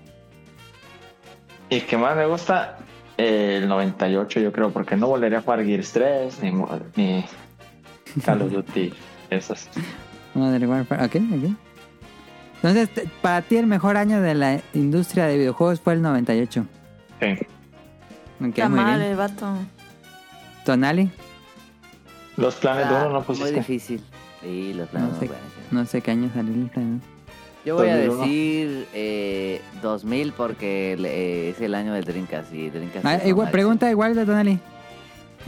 Y 1.70 1.76
el 1.76 1.86
que 1.86 1.96
más 1.96 2.16
me 2.16 2.26
gusta, 2.26 2.76
el 3.22 3.68
98, 3.68 4.40
yo 4.40 4.52
creo, 4.52 4.70
porque 4.70 4.96
no 4.96 5.06
volvería 5.08 5.38
a 5.38 5.42
jugar 5.42 5.64
Gears 5.64 5.92
3 5.92 6.42
ni, 6.42 6.50
ni 6.96 7.24
Call 8.24 8.42
of 8.42 8.52
Duty. 8.52 8.92
Esos. 9.30 9.68
Modern 10.34 10.66
Warfare, 10.68 11.04
ok, 11.06 11.16
ok. 11.16 11.56
Entonces, 12.62 12.88
para 13.20 13.42
ti 13.42 13.56
el 13.56 13.66
mejor 13.66 13.96
año 13.96 14.20
de 14.20 14.34
la 14.34 14.60
industria 14.74 15.26
de 15.26 15.36
videojuegos 15.38 15.80
fue 15.80 15.94
el 15.94 16.02
98. 16.02 16.64
Sí. 17.20 17.26
Ok, 18.40 18.48
está 18.48 18.68
muy 18.68 18.78
mal 18.80 18.98
bien. 18.98 19.10
el 19.10 19.16
vato. 19.16 19.46
Tonali, 20.64 21.10
Los 22.36 22.54
planes 22.56 22.88
de 22.88 22.94
Ah, 22.94 22.98
uno 23.00 23.08
no 23.08 23.14
muy 23.18 23.24
pusiste. 23.26 23.54
difícil. 23.54 24.02
Sí, 24.42 24.72
los 24.74 24.88
planes 24.88 25.08
no 25.10 25.14
no 25.14 25.20
sé, 25.20 25.26
ser. 25.28 25.36
no 25.72 25.86
sé 25.86 26.00
qué 26.00 26.10
año 26.12 26.30
salió 26.34 26.54
el 26.54 26.70
plan. 26.70 27.02
Yo 27.64 27.76
voy 27.76 27.88
a 27.88 27.96
2001. 28.06 28.22
decir 28.24 28.86
eh, 28.92 29.60
2000 29.82 30.32
porque 30.32 30.96
le- 30.98 31.50
es 31.50 31.60
el 31.60 31.74
año 31.74 31.92
del 31.94 32.04
Dreamcast 32.04 32.52
y 32.52 32.70
Dreamcast 32.70 33.04
Ah, 33.06 33.14
es 33.16 33.26
igual, 33.26 33.50
pregunta 33.50 33.88
igual 33.90 34.14
de 34.14 34.24
Tonali. 34.26 34.58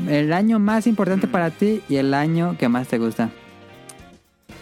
El 0.08 0.32
año 0.32 0.58
más 0.58 0.86
importante 0.86 1.26
para 1.26 1.50
ti 1.50 1.82
y 1.88 1.96
el 1.96 2.14
año 2.14 2.56
que 2.58 2.68
más 2.68 2.88
te 2.88 2.98
gusta. 2.98 3.30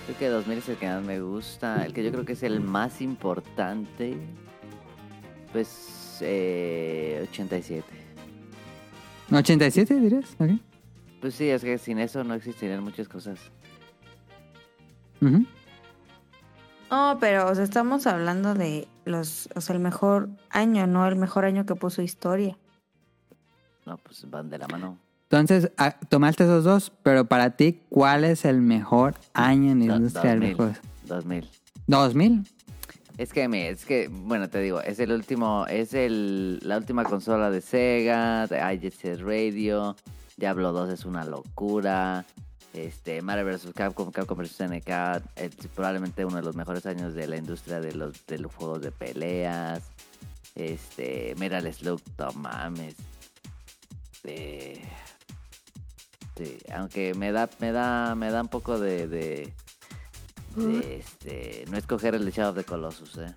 Creo 0.07 0.19
que 0.19 0.29
2000 0.29 0.59
es 0.59 0.69
el 0.69 0.77
que 0.77 0.87
más 0.87 1.03
me 1.05 1.21
gusta. 1.21 1.85
El 1.87 1.93
que 1.93 2.03
yo 2.05 2.11
creo 2.11 2.25
que 2.25 2.33
es 2.33 2.43
el 2.43 2.61
más 2.61 3.01
importante. 3.01 4.15
Pues 5.53 6.19
eh, 6.23 7.27
87. 7.31 7.85
¿87 9.31 10.01
dirías? 10.01 10.35
Ok. 10.39 10.51
Pues 11.21 11.35
sí, 11.35 11.49
es 11.49 11.63
que 11.63 11.79
sin 11.79 11.99
eso 11.99 12.25
no 12.25 12.35
existirían 12.35 12.83
muchas 12.83 13.09
cosas. 13.09 13.39
Ujú. 15.21 15.45
No, 16.93 17.17
pero, 17.19 17.49
o 17.51 17.55
sea, 17.55 17.65
estamos 17.65 18.07
hablando 18.07 18.53
de 18.55 18.87
los, 19.07 19.49
o 19.55 19.63
sea, 19.63 19.75
el 19.75 19.81
mejor 19.81 20.29
año, 20.51 20.87
no 20.87 21.09
el 21.09 21.17
mejor 21.17 21.47
año 21.47 21.65
que 21.65 21.75
puso 21.75 22.03
historia. 22.03 22.59
No, 23.87 23.97
pues 23.97 24.29
van 24.31 24.51
de 24.51 24.59
la 24.59 24.69
mano. 24.69 24.99
Entonces, 25.31 25.73
ah, 25.79 25.97
tomaste 26.11 26.45
esos 26.45 26.65
dos, 26.65 26.93
pero 27.03 27.25
para 27.25 27.57
ti, 27.57 27.81
¿cuál 27.89 28.25
es 28.25 28.45
el 28.45 28.61
mejor 28.61 29.15
año 29.33 29.73
en 29.73 29.81
la 29.81 29.87
Do- 29.95 29.97
industria 29.97 30.35
de 30.35 30.37
2000. 30.37 30.49
videojuegos? 30.55 30.81
2000. 31.07 31.49
¿2000? 31.89 32.47
Es 33.17 33.33
que 33.33 33.49
me, 33.49 33.71
es 33.71 33.87
que, 33.87 34.09
bueno, 34.09 34.51
te 34.51 34.61
digo, 34.61 34.83
es 34.83 34.99
el 35.01 35.13
último, 35.13 35.67
es 35.69 35.95
el, 35.95 36.59
la 36.63 36.77
última 36.77 37.05
consola 37.05 37.51
de 37.51 37.63
Sega, 37.63 38.47
de 38.47 38.59
IGC 38.75 39.19
Radio, 39.23 39.97
Diablo 40.37 40.73
2 40.73 40.91
es 40.93 41.05
una 41.07 41.25
locura, 41.25 42.25
este, 42.75 43.21
Mario 43.23 43.45
vs. 43.45 43.73
Capcom, 43.75 44.11
Capcom 44.11 44.39
vs. 44.39 44.53
SNK, 44.57 44.89
es 45.37 45.55
probablemente 45.75 46.25
uno 46.25 46.37
de 46.37 46.43
los 46.43 46.57
mejores 46.57 46.87
años 46.87 47.15
de 47.15 47.27
la 47.27 47.37
industria 47.37 47.81
de 47.81 47.95
los, 47.95 48.27
de 48.27 48.39
los 48.39 48.55
juegos 48.55 48.81
de 48.81 48.91
peleas, 48.93 49.83
este, 50.55 51.35
Metal 51.39 51.73
Slug, 51.73 52.01
no 52.19 52.33
mames, 52.33 52.95
Eh, 54.25 54.81
sí, 56.37 56.59
aunque 56.75 57.15
me 57.15 57.33
da, 57.33 57.51
me 57.59 57.73
da, 57.73 58.15
me 58.15 58.31
da 58.31 58.43
un 58.43 58.49
poco 58.49 58.79
de, 58.79 59.09
de, 59.09 59.53
de, 60.57 60.97
este, 60.99 61.65
no 61.71 61.77
escoger 61.77 62.15
el 62.15 62.25
de 62.25 62.31
Shadow 62.31 62.51
of 62.53 62.57
the 62.57 62.65
Colossus, 62.65 63.19
eh. 63.19 63.35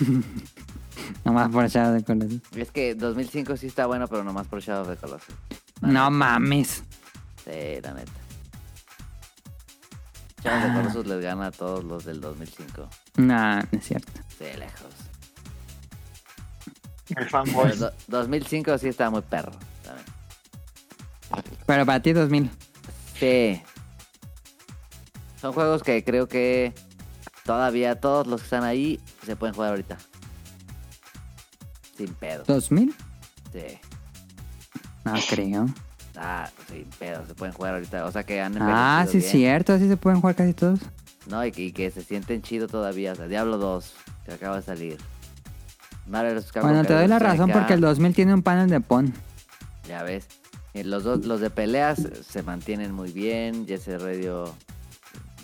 Nomás 1.24 1.50
por 1.50 1.68
Shadow 1.68 1.94
de 1.94 2.02
Colossus. 2.04 2.40
Es 2.56 2.72
que 2.72 2.94
2005 2.94 3.56
sí 3.56 3.68
está 3.68 3.86
bueno, 3.86 4.08
pero 4.08 4.24
nomás 4.24 4.48
por 4.48 4.60
Shadow 4.60 4.82
of 4.82 4.88
the 4.88 4.96
Colossus. 4.96 5.34
No 5.80 6.10
mames. 6.10 6.82
Sí, 7.46 7.80
la 7.82 7.92
neta. 7.94 8.12
Of 10.44 10.62
the 10.62 10.72
Colossus 10.74 11.06
les 11.06 11.22
gana 11.22 11.46
a 11.46 11.50
todos 11.50 11.82
los 11.84 12.04
del 12.04 12.20
2005. 12.20 12.88
No, 13.16 13.56
no 13.56 13.68
es 13.72 13.84
cierto. 13.84 14.12
De 14.38 14.56
lejos. 14.58 14.90
El 17.16 17.28
fanboy. 17.30 17.72
do- 17.76 17.92
2005 18.08 18.78
sí 18.78 18.88
está 18.88 19.10
muy 19.10 19.22
perro. 19.22 19.52
también. 19.82 20.06
Pero 21.66 21.86
para 21.86 22.00
ti 22.02 22.12
2000. 22.12 22.50
Sí. 23.18 23.62
Son 25.40 25.52
juegos 25.52 25.82
que 25.82 26.04
creo 26.04 26.28
que 26.28 26.72
todavía 27.44 28.00
todos 28.00 28.26
los 28.26 28.40
que 28.40 28.44
están 28.44 28.64
ahí 28.64 29.00
se 29.24 29.36
pueden 29.36 29.54
jugar 29.54 29.70
ahorita. 29.70 29.98
Sin 31.96 32.12
pedo. 32.14 32.44
¿2000? 32.44 32.94
Sí. 33.52 33.78
No 35.04 35.14
creo. 35.30 35.66
Ah, 36.16 36.48
sin 36.68 36.84
pedo, 36.98 37.26
se 37.26 37.34
pueden 37.34 37.54
jugar 37.54 37.74
ahorita. 37.74 38.06
O 38.06 38.12
sea 38.12 38.24
que 38.24 38.40
han 38.40 38.56
Ah, 38.60 39.06
sí, 39.08 39.18
bien. 39.18 39.30
cierto. 39.30 39.78
Sí 39.78 39.88
se 39.88 39.96
pueden 39.96 40.20
jugar 40.20 40.34
casi 40.34 40.54
todos. 40.54 40.80
No, 41.28 41.44
y 41.44 41.52
que, 41.52 41.62
y 41.64 41.72
que 41.72 41.90
se 41.90 42.02
sienten 42.02 42.42
chido 42.42 42.68
todavía. 42.68 43.12
O 43.12 43.16
sea, 43.16 43.26
Diablo 43.26 43.58
2, 43.58 43.92
que 44.24 44.32
acaba 44.34 44.56
de 44.56 44.62
salir. 44.62 44.98
Mario 46.06 46.40
Bueno, 46.62 46.84
te 46.84 46.94
doy 46.94 47.08
la 47.08 47.18
razón 47.18 47.50
porque 47.50 47.74
el 47.74 47.80
2000 47.80 48.14
tiene 48.14 48.32
un 48.34 48.42
panel 48.42 48.70
de 48.70 48.80
PON. 48.80 49.12
Ya 49.88 50.02
ves. 50.02 50.26
Los 50.74 51.04
dos, 51.04 51.24
los 51.24 51.40
de 51.40 51.50
peleas 51.50 52.06
se 52.28 52.42
mantienen 52.42 52.92
muy 52.92 53.10
bien. 53.10 53.66
Jesse 53.66 54.00
Radio 54.00 54.54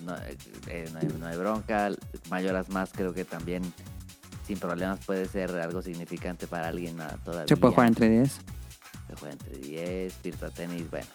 no, 0.05 0.15
eh, 0.17 0.37
eh, 0.69 0.89
no 0.93 0.99
hay, 0.99 1.09
no 1.19 1.27
hay 1.27 1.37
bronca. 1.37 1.91
Mayoras 2.31 2.69
más 2.69 2.91
creo 2.95 3.15
que 3.15 3.25
también 3.25 3.63
sin 4.47 4.59
problemas 4.59 5.01
puede 5.05 5.27
ser 5.27 5.51
algo 5.53 5.83
significante 5.83 6.47
para 6.47 6.69
alguien 6.69 7.01
ah, 7.01 7.17
todavía. 7.25 7.49
Se 7.49 7.57
puede 7.57 7.75
jugar 7.75 7.89
entre 7.89 8.09
10. 8.11 8.41
Se 9.13 9.17
juega 9.19 9.35
entre 9.35 9.59
10, 9.59 10.23
Virtua 10.23 10.49
Tennis, 10.49 10.91
bueno. 10.91 11.07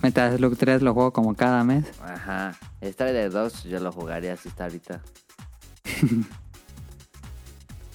Metal 0.00 0.36
Slug 0.36 0.56
3 0.56 0.82
lo 0.82 0.94
juego 0.94 1.12
como 1.12 1.34
cada 1.34 1.64
mes. 1.64 1.84
Ajá. 2.00 2.56
Strider 2.80 3.32
2 3.32 3.64
yo 3.64 3.80
lo 3.80 3.90
jugaría 3.90 4.36
si 4.36 4.48
está 4.48 4.66
ahorita. 4.66 5.00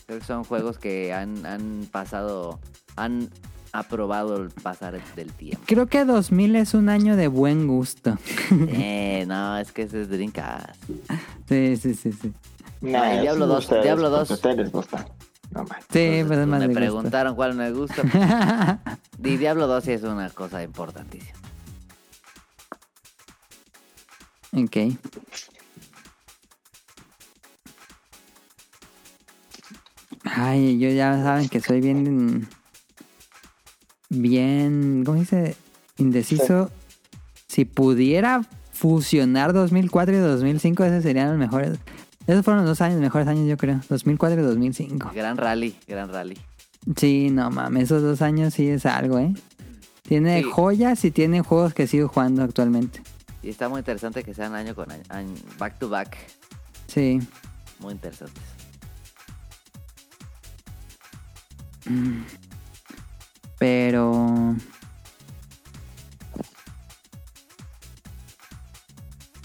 Creo 0.06 0.20
que 0.20 0.26
son 0.26 0.44
juegos 0.44 0.78
que 0.78 1.14
han, 1.14 1.46
han 1.46 1.88
pasado, 1.90 2.60
han 2.98 3.30
aprobado 3.72 4.36
el 4.36 4.50
pasar 4.50 5.02
del 5.16 5.32
tiempo. 5.32 5.64
Creo 5.66 5.88
que 5.88 6.04
2000 6.04 6.58
es 6.58 6.74
un 6.74 6.90
año 6.90 7.16
de 7.16 7.30
buen 7.30 7.68
gusto. 7.68 8.18
eh, 8.68 9.24
no, 9.30 9.58
es 9.58 9.72
que 9.72 9.84
ese 9.84 10.02
es 10.02 10.10
Dreamcast. 10.10 10.84
Sí, 11.48 11.78
sí, 11.78 11.94
sí, 11.94 12.12
sí. 12.12 12.34
Nah, 12.82 13.02
Ay, 13.04 13.22
Diablo 13.22 13.46
eso 13.46 13.54
2, 13.54 13.64
ustedes, 13.64 13.84
Diablo 13.84 14.26
porque 14.28 14.64
2. 14.64 14.82
No. 15.52 15.66
Sí, 15.92 16.00
Entonces, 16.00 16.26
pero 16.28 16.42
es 16.42 16.48
pues, 16.48 16.48
más 16.48 16.48
me 16.48 16.60
de 16.60 16.68
gusto. 16.68 16.80
preguntaron 16.80 17.36
cuál 17.36 17.56
me 17.56 17.72
gusta. 17.72 18.82
Y 19.24 19.38
Diablo 19.38 19.68
2 19.68 19.84
sí 19.84 19.92
es 19.92 20.04
una 20.04 20.30
cosa 20.32 20.64
importantísima. 20.64 21.38
Ok. 24.54 24.78
Ay, 30.24 30.80
yo 30.80 30.90
ya 30.90 31.22
saben 31.24 31.50
que 31.50 31.60
soy 31.62 31.82
bien. 31.82 32.48
Bien. 34.10 35.04
¿Cómo 35.06 35.20
dice? 35.20 35.56
Indeciso. 35.98 36.72
Si 37.48 37.66
pudiera 37.66 38.42
fusionar 38.72 39.54
2004 39.54 40.16
y 40.16 40.20
2005, 40.20 40.84
esos 40.86 41.04
serían 41.04 41.30
los 41.30 41.38
mejores. 41.38 41.80
Esos 42.32 42.46
fueron 42.46 42.64
los 42.64 42.70
dos 42.72 42.82
años, 42.82 43.02
mejores 43.02 43.28
años, 43.28 43.46
yo 43.46 43.58
creo. 43.58 43.82
2004 43.90 44.40
y 44.40 44.44
2005. 44.44 45.12
Gran 45.14 45.36
rally, 45.36 45.76
gran 45.86 46.08
rally. 46.10 46.38
Sí, 46.96 47.30
no 47.30 47.52
mames, 47.52 47.84
esos 47.84 48.02
dos 48.02 48.22
años 48.22 48.54
sí 48.54 48.70
es 48.70 48.86
algo, 48.86 49.20
¿eh? 49.20 49.34
Tiene 50.04 50.42
Sí. 50.42 50.50
joyas 50.50 51.04
y 51.04 51.12
tiene 51.12 51.42
juegos 51.42 51.74
que 51.74 51.88
sigo 51.88 52.08
jugando 52.08 52.42
actualmente. 52.44 53.02
Y 53.44 53.50
está 53.50 53.68
muy 53.68 53.80
interesante 53.80 54.24
que 54.24 54.34
sean 54.34 54.56
año 54.56 54.74
con 54.76 54.90
año, 54.92 55.04
año- 55.10 55.36
back 55.60 55.78
to 55.78 55.90
back. 55.90 56.16
Sí. 56.88 57.20
Muy 57.80 57.92
interesantes. 57.92 58.42
Pero. 63.60 64.56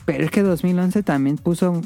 Pero 0.04 0.24
es 0.24 0.30
que 0.30 0.42
2011 0.42 1.02
también 1.02 1.36
puso. 1.36 1.82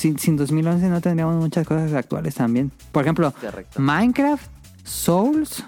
Sin, 0.00 0.18
sin 0.18 0.34
2011 0.38 0.88
no 0.88 1.02
tendríamos 1.02 1.36
muchas 1.36 1.66
cosas 1.66 1.92
actuales 1.92 2.34
también. 2.34 2.72
Por 2.90 3.02
ejemplo, 3.04 3.34
Correcto. 3.38 3.80
Minecraft, 3.80 4.46
Souls 4.82 5.62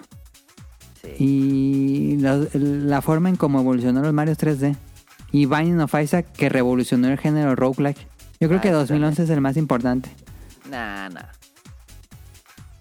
Sí. 1.02 1.09
y 1.18 2.16
la, 2.18 2.40
la 2.54 3.02
forma 3.02 3.28
en 3.28 3.36
cómo 3.36 3.60
evolucionó 3.60 4.00
los 4.00 4.12
Mario 4.14 4.34
3D. 4.34 4.74
Y 5.32 5.44
Binding 5.46 5.80
of 5.80 5.92
Isaac 6.00 6.26
que 6.32 6.48
revolucionó 6.48 7.09
el 7.09 7.18
género 7.18 7.54
roguelike. 7.56 7.98
Yo 8.40 8.48
creo 8.48 8.59
Ah, 8.59 8.62
que 8.62 8.68
eso 8.68 8.78
2011 8.78 9.24
es 9.24 9.30
el 9.30 9.40
más 9.42 9.56
importante. 9.59 10.10
Nah, 10.70 11.10
nah. 11.10 11.24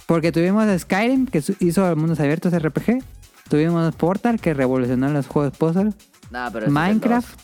Porque 0.06 0.32
tuvimos 0.32 0.66
Skyrim, 0.82 1.26
que 1.26 1.44
hizo 1.60 1.96
mundos 1.98 2.20
abiertos 2.22 2.54
RPG. 2.58 3.04
Tuvimos 3.50 3.94
Portal, 3.96 4.40
que 4.40 4.54
revolucionó 4.54 5.10
los 5.10 5.28
juegos 5.28 5.58
puzzle. 5.58 5.92
Nah, 6.30 6.50
pero 6.50 6.70
Minecraft. 6.72 7.38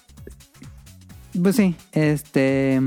Pues 1.41 1.55
sí, 1.57 1.75
este... 1.91 2.81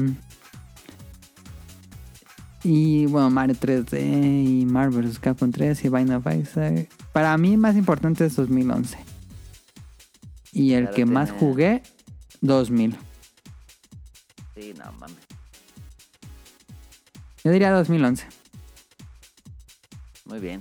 Y 2.63 3.07
bueno, 3.07 3.31
Mario 3.31 3.57
3D 3.57 4.45
y 4.45 4.67
Marvel 4.67 5.07
vs. 5.07 5.19
Capcom 5.19 5.51
3 5.51 5.83
y 5.85 5.89
Binding 5.89 6.17
of 6.17 6.27
Isaac. 6.27 6.89
Para 7.13 7.37
mí 7.39 7.57
más 7.57 7.75
importante 7.77 8.27
es 8.27 8.37
2011. 8.37 8.99
Y 10.53 10.75
el 10.75 10.83
Claro, 10.83 10.97
que 10.97 11.07
más 11.07 11.31
jugué, 11.31 11.83
2000. 12.41 12.91
dos. 12.93 13.01
Sí, 14.57 14.75
no 14.77 14.93
mames. 14.93 15.17
Yo 17.45 17.51
diría 17.53 17.71
2011. 17.71 18.27
Muy 20.27 20.39
bien. 20.41 20.61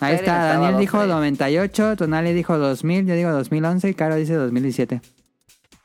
Ahí 0.00 0.14
está, 0.16 0.44
Daniel 0.44 0.78
dijo 0.78 0.98
tres. 0.98 1.10
98, 1.10 1.96
Tonali 1.96 2.32
dijo 2.32 2.58
2000, 2.58 3.06
yo 3.06 3.14
digo 3.14 3.30
2011 3.30 3.88
y 3.88 3.94
Caro 3.94 4.16
dice 4.16 4.34
2017. 4.34 5.00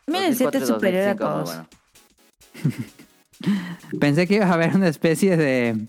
2007 0.07 0.57
es 0.57 0.67
2004, 0.67 0.75
superior 0.75 1.03
a 1.03 1.15
2005, 1.15 1.25
muy 1.25 1.43
todos. 1.43 1.65
Pensé 3.99 4.27
que 4.27 4.35
iba 4.35 4.45
a 4.45 4.53
haber 4.53 4.75
una 4.75 4.87
especie 4.87 5.37
de 5.37 5.87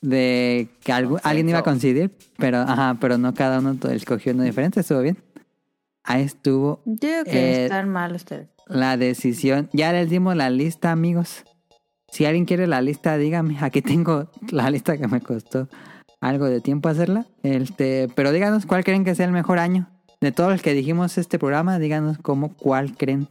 de 0.00 0.68
que 0.82 0.92
alguien 0.92 1.48
iba 1.48 1.58
a 1.58 1.62
coincidir, 1.62 2.10
pero 2.38 2.58
ajá, 2.58 2.96
pero 3.00 3.18
no 3.18 3.34
cada 3.34 3.58
uno 3.58 3.76
escogió 3.90 4.32
uno 4.32 4.44
diferente, 4.44 4.80
estuvo 4.80 5.00
bien. 5.00 5.18
Ahí 6.04 6.22
estuvo 6.22 6.80
Yo 6.86 6.94
digo 7.08 7.24
que 7.24 7.30
Eh, 7.32 7.64
están 7.64 7.90
mal 7.90 8.14
ustedes. 8.14 8.48
la 8.66 8.96
decisión. 8.96 9.68
Ya 9.74 9.92
les 9.92 10.08
dimos 10.08 10.34
la 10.36 10.48
lista, 10.48 10.90
amigos. 10.90 11.44
Si 12.08 12.24
alguien 12.24 12.46
quiere 12.46 12.66
la 12.66 12.80
lista, 12.80 13.18
dígame. 13.18 13.58
Aquí 13.60 13.82
tengo 13.82 14.30
la 14.50 14.70
lista 14.70 14.96
que 14.96 15.06
me 15.06 15.20
costó 15.20 15.68
algo 16.22 16.46
de 16.46 16.60
tiempo 16.62 16.88
hacerla. 16.88 17.26
Este, 17.42 18.08
pero 18.14 18.32
díganos 18.32 18.64
cuál 18.64 18.84
creen 18.84 19.04
que 19.04 19.14
sea 19.14 19.26
el 19.26 19.32
mejor 19.32 19.58
año. 19.58 19.86
De 20.22 20.32
todos 20.32 20.50
los 20.50 20.62
que 20.62 20.72
dijimos 20.72 21.18
este 21.18 21.38
programa, 21.38 21.78
díganos 21.78 22.16
cómo 22.18 22.54
cuál 22.56 22.96
creen 22.96 23.28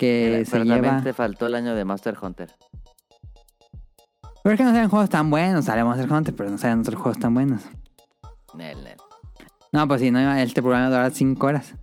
que 0.00 0.30
Pero 0.32 0.44
se 0.46 0.58
también 0.58 0.82
lleva. 0.82 1.02
te 1.02 1.12
faltó 1.12 1.46
el 1.46 1.54
año 1.54 1.74
de 1.74 1.84
Monster 1.84 2.16
Hunter. 2.20 2.50
Pero 4.42 4.54
es 4.54 4.58
que 4.58 4.64
no 4.64 4.72
sean 4.72 4.88
juegos 4.88 5.10
tan 5.10 5.28
buenos. 5.28 5.66
Sale 5.66 5.84
Monster 5.84 6.10
Hunter, 6.10 6.34
pero 6.34 6.48
no 6.48 6.56
sean 6.56 6.80
otros 6.80 6.98
juegos 6.98 7.18
tan 7.18 7.34
buenos. 7.34 7.62
Nel, 8.54 8.82
nel. 8.82 8.96
No, 9.72 9.86
pues 9.86 10.00
si 10.00 10.10
no, 10.10 10.18
este 10.34 10.62
programa 10.62 10.88
dura 10.88 11.10
5 11.10 11.46
horas. 11.46 11.74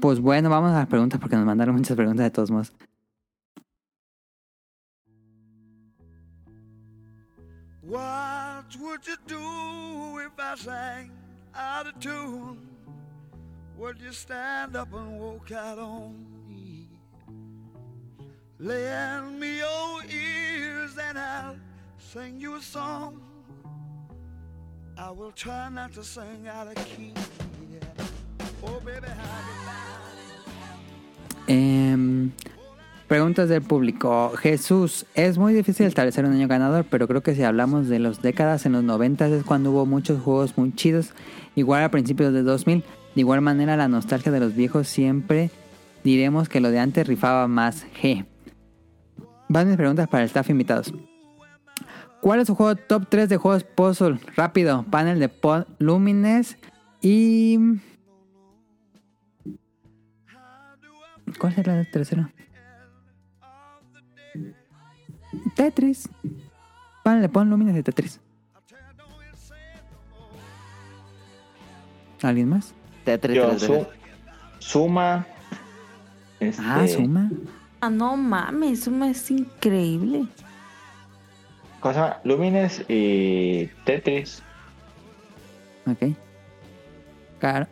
Pues 0.00 0.18
bueno, 0.20 0.50
vamos 0.50 0.72
a 0.72 0.78
las 0.80 0.88
preguntas 0.88 1.20
porque 1.20 1.36
nos 1.36 1.46
mandaron 1.46 1.76
muchas 1.76 1.96
preguntas 1.96 2.24
de 2.24 2.30
todos 2.30 2.50
modos. 2.50 2.72
What 7.82 8.76
would 8.80 9.06
you 9.06 9.16
do 9.28 10.18
if 10.18 10.32
I 10.38 10.56
sang 10.56 11.10
out 11.54 11.86
of 11.86 12.00
tune? 12.00 12.73
Would 13.76 14.00
you 14.00 14.12
stand 14.12 14.76
up 14.76 14.92
and 14.94 15.18
walk 15.18 15.50
out 15.50 15.78
on 15.78 16.14
me? 16.48 16.88
Sing 21.98 22.40
you 22.40 22.56
a 22.56 22.62
song. 22.62 23.20
I 24.96 25.10
will 25.10 25.32
not 25.72 25.92
sing 26.04 26.46
preguntas 33.08 33.48
del 33.48 33.62
público. 33.62 34.32
Jesús, 34.36 35.04
es 35.14 35.36
muy 35.36 35.52
difícil 35.52 35.86
establecer 35.86 36.24
un 36.24 36.32
año 36.32 36.46
ganador, 36.46 36.86
pero 36.88 37.08
creo 37.08 37.22
que 37.22 37.34
si 37.34 37.42
hablamos 37.42 37.88
de 37.88 37.98
las 37.98 38.22
décadas 38.22 38.66
en 38.66 38.72
los 38.72 38.84
90 38.84 39.26
es 39.28 39.44
cuando 39.44 39.72
hubo 39.72 39.84
muchos 39.84 40.22
juegos 40.22 40.56
muy 40.56 40.72
chidos, 40.74 41.12
igual 41.56 41.82
a 41.82 41.90
principios 41.90 42.32
de 42.32 42.42
2000. 42.42 42.84
De 43.14 43.20
igual 43.20 43.40
manera, 43.40 43.76
la 43.76 43.88
nostalgia 43.88 44.32
de 44.32 44.40
los 44.40 44.54
viejos 44.54 44.88
siempre 44.88 45.50
diremos 46.02 46.48
que 46.48 46.60
lo 46.60 46.70
de 46.70 46.80
antes 46.80 47.06
rifaba 47.06 47.46
más. 47.46 47.86
G. 48.00 48.26
Van 49.48 49.68
mis 49.68 49.76
preguntas 49.76 50.08
para 50.08 50.22
el 50.22 50.26
staff 50.26 50.50
invitados. 50.50 50.92
¿Cuál 52.20 52.40
es 52.40 52.46
su 52.46 52.54
juego 52.54 52.74
top 52.74 53.06
3 53.08 53.28
de 53.28 53.36
juegos 53.36 53.64
puzzle? 53.64 54.18
Rápido, 54.34 54.84
panel 54.90 55.20
de 55.20 55.30
Lumines 55.78 56.56
y... 57.00 57.58
¿Cuál 61.38 61.54
es 61.56 61.66
la 61.66 61.84
tercera? 61.84 62.30
Tetris. 65.54 66.08
Panel 67.02 67.28
pon 67.30 67.50
Lumines 67.50 67.74
de 67.74 67.82
Tetris. 67.82 68.20
¿Alguien 72.22 72.48
más? 72.48 72.74
Yo, 73.06 73.18
tres 73.20 73.62
su-. 73.62 73.86
Suma. 74.58 75.26
Este, 76.40 76.62
Ah, 76.64 76.86
Suma. 76.88 77.30
Ah, 77.80 77.90
no 77.90 78.16
mames, 78.16 78.84
Suma 78.84 79.10
es 79.10 79.30
increíble. 79.30 80.26
¿Cómo 81.80 81.92
se 81.94 82.00
llama? 82.00 82.20
Lumines 82.24 82.84
y 82.88 83.66
Tetris. 83.84 84.42
Ok. 85.86 86.14
Car. 87.38 87.68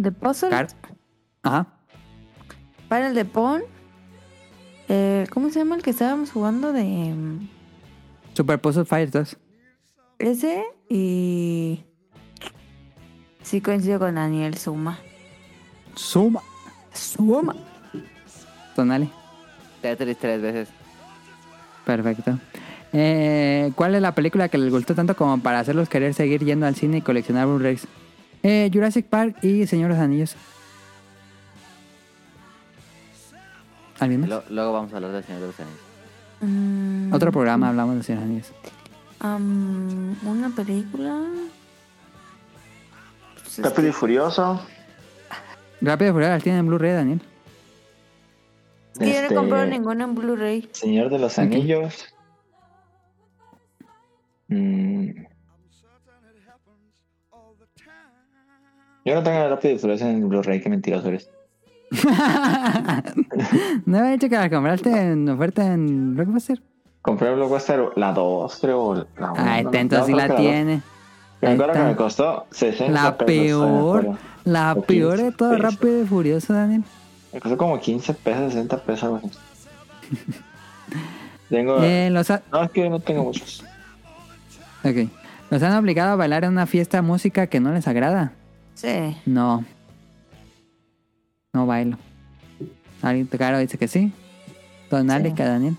The 0.00 0.10
Puzzle, 0.12 0.48
Car. 0.48 0.68
Ajá. 1.42 1.66
Panel 2.88 3.14
de 3.14 3.24
Pon. 3.26 3.62
Eh, 4.88 5.26
¿Cómo 5.30 5.50
se 5.50 5.58
llama 5.58 5.76
el 5.76 5.82
que 5.82 5.90
estábamos 5.90 6.32
jugando 6.32 6.72
de 6.72 6.82
mm, 6.84 7.48
Super 8.34 8.58
Puzzle 8.60 8.86
Fighter 8.86 9.10
2. 9.22 9.36
ese? 10.18 10.64
Y. 10.88 11.84
Sí, 13.42 13.60
coincido 13.60 13.98
con 13.98 14.14
Daniel 14.14 14.56
Suma. 14.56 14.98
Suma. 15.94 16.40
Suma. 16.92 17.54
Tonali. 18.76 19.10
Tetris 19.82 20.18
tres 20.18 20.40
veces. 20.42 20.68
Perfecto. 21.84 22.38
Eh, 22.92 23.72
¿Cuál 23.76 23.94
es 23.94 24.02
la 24.02 24.14
película 24.14 24.48
que 24.48 24.58
les 24.58 24.70
gustó 24.72 24.94
tanto 24.94 25.16
como 25.16 25.38
para 25.40 25.60
hacerlos 25.60 25.88
querer 25.88 26.12
seguir 26.14 26.44
yendo 26.44 26.66
al 26.66 26.74
cine 26.74 26.98
y 26.98 27.02
coleccionar 27.02 27.46
Blu-rays? 27.46 27.86
Eh, 28.42 28.70
Jurassic 28.72 29.06
Park 29.06 29.36
y 29.42 29.66
Señor 29.66 29.88
de 29.90 29.94
los 29.96 30.04
Anillos. 30.04 30.36
¿Alguien 33.98 34.20
más? 34.22 34.30
lo- 34.30 34.44
luego 34.50 34.72
vamos 34.72 34.92
a 34.92 34.96
hablar 34.96 35.22
Señor 35.24 35.40
de 35.42 35.46
los 35.48 35.60
Anillos. 35.60 35.80
Mm, 36.40 37.12
Otro 37.12 37.32
programa 37.32 37.68
hablamos 37.68 37.96
de 37.96 38.02
Señor 38.02 38.22
de 38.22 38.26
los 38.26 38.46
Anillos. 38.46 38.52
am, 39.20 40.16
una 40.26 40.48
película. 40.50 41.20
Pues 43.50 43.58
es 43.58 43.64
Rápido 43.64 43.88
y 43.88 43.90
que- 43.90 43.96
Furioso. 43.96 44.60
Rápido 45.80 46.10
y 46.10 46.12
Furioso 46.12 46.38
tiene 46.44 46.58
en 46.58 46.66
Blu-ray, 46.68 46.92
Daniel. 46.92 47.20
es 48.94 48.98
que 48.98 49.06
yo 49.06 49.12
no 49.12 49.18
este, 49.22 49.34
he 49.34 49.36
comprado 49.36 49.66
ninguna 49.66 50.04
en 50.04 50.14
Blu-ray. 50.14 50.68
Señor 50.72 51.10
de 51.10 51.18
los. 51.18 51.36
Anillos. 51.38 52.14
Mm, 54.48 55.10
Yo 59.04 59.14
no 59.14 59.22
tengo 59.22 59.48
Rápido 59.48 59.74
y 59.74 59.78
Furioso 59.78 60.06
en 60.06 60.28
Blu-ray, 60.28 60.60
qué 60.60 60.68
mentiroso 60.68 61.08
eres. 61.08 61.30
¿No 63.86 63.98
había 63.98 64.10
dicho 64.12 64.28
que 64.28 64.36
la 64.36 64.48
compraste 64.50 64.90
en 64.90 65.28
oferta 65.28 65.66
en 65.72 66.14
Blockbuster? 66.14 66.62
compré 67.02 67.34
Blockbuster 67.34 67.80
la 67.96 68.12
2, 68.12 68.58
creo. 68.60 68.94
La 69.18 69.32
uno, 69.32 69.42
Ay, 69.42 69.64
no, 69.64 69.72
entonces 69.72 70.06
sí 70.06 70.12
la 70.12 70.28
dos. 70.28 70.36
tiene. 70.36 70.82
Me 71.40 71.48
acuerdo 71.52 71.72
que 71.72 71.78
me 71.80 71.96
costó 71.96 72.46
60 72.50 72.92
La 72.92 73.16
pesos, 73.16 73.26
peor, 73.26 74.18
la 74.44 74.72
O 74.74 74.82
peor 74.82 75.12
15 75.16 75.24
de 75.24 75.32
todo 75.32 75.50
pesos. 75.56 75.74
rápido 75.74 76.02
y 76.02 76.06
furioso, 76.06 76.52
Daniel. 76.52 76.84
Me 77.32 77.40
costó 77.40 77.56
como 77.56 77.80
15 77.80 78.14
pesos, 78.14 78.52
60 78.52 78.82
pesos. 78.82 79.22
Tengo. 81.48 81.82
Eh, 81.82 82.10
los, 82.10 82.30
ha- 82.30 82.42
No, 82.52 82.62
es 82.64 82.70
que 82.70 82.88
no 82.88 83.00
tengo 83.00 83.24
muchos. 83.24 83.64
ok. 84.84 85.08
¿Los 85.50 85.62
han 85.62 85.74
obligado 85.76 86.12
a 86.12 86.16
bailar 86.16 86.44
en 86.44 86.50
una 86.52 86.66
fiesta 86.66 87.02
música 87.02 87.48
que 87.48 87.58
no 87.58 87.72
les 87.72 87.88
agrada? 87.88 88.32
Sí. 88.74 89.16
No. 89.26 89.64
No 91.52 91.66
bailo. 91.66 91.98
¿Alguien 93.02 93.26
claro 93.26 93.58
dice 93.58 93.78
que 93.78 93.88
sí? 93.88 94.12
Don 94.90 95.10
Alex, 95.10 95.34
que 95.34 95.44
Daniel. 95.44 95.76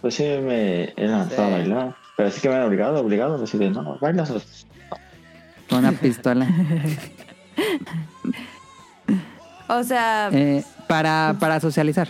Pues 0.00 0.14
sí, 0.14 0.24
me 0.24 0.84
he 0.96 1.06
lanzado 1.06 1.44
a 1.44 1.46
Sí. 1.46 1.52
bailar. 1.52 1.96
Pero 2.16 2.30
sí 2.30 2.40
que 2.40 2.48
me 2.48 2.54
han 2.56 2.62
obligado, 2.62 3.00
obligado. 3.00 3.42
Así 3.42 3.58
de, 3.58 3.70
no, 3.70 3.98
bailas. 4.00 4.32
Con 5.68 5.78
una 5.80 5.92
pistola. 5.92 6.46
O 9.68 9.82
sea, 9.82 10.30
Eh, 10.32 10.64
para, 10.86 11.34
para 11.40 11.58
socializar. 11.60 12.08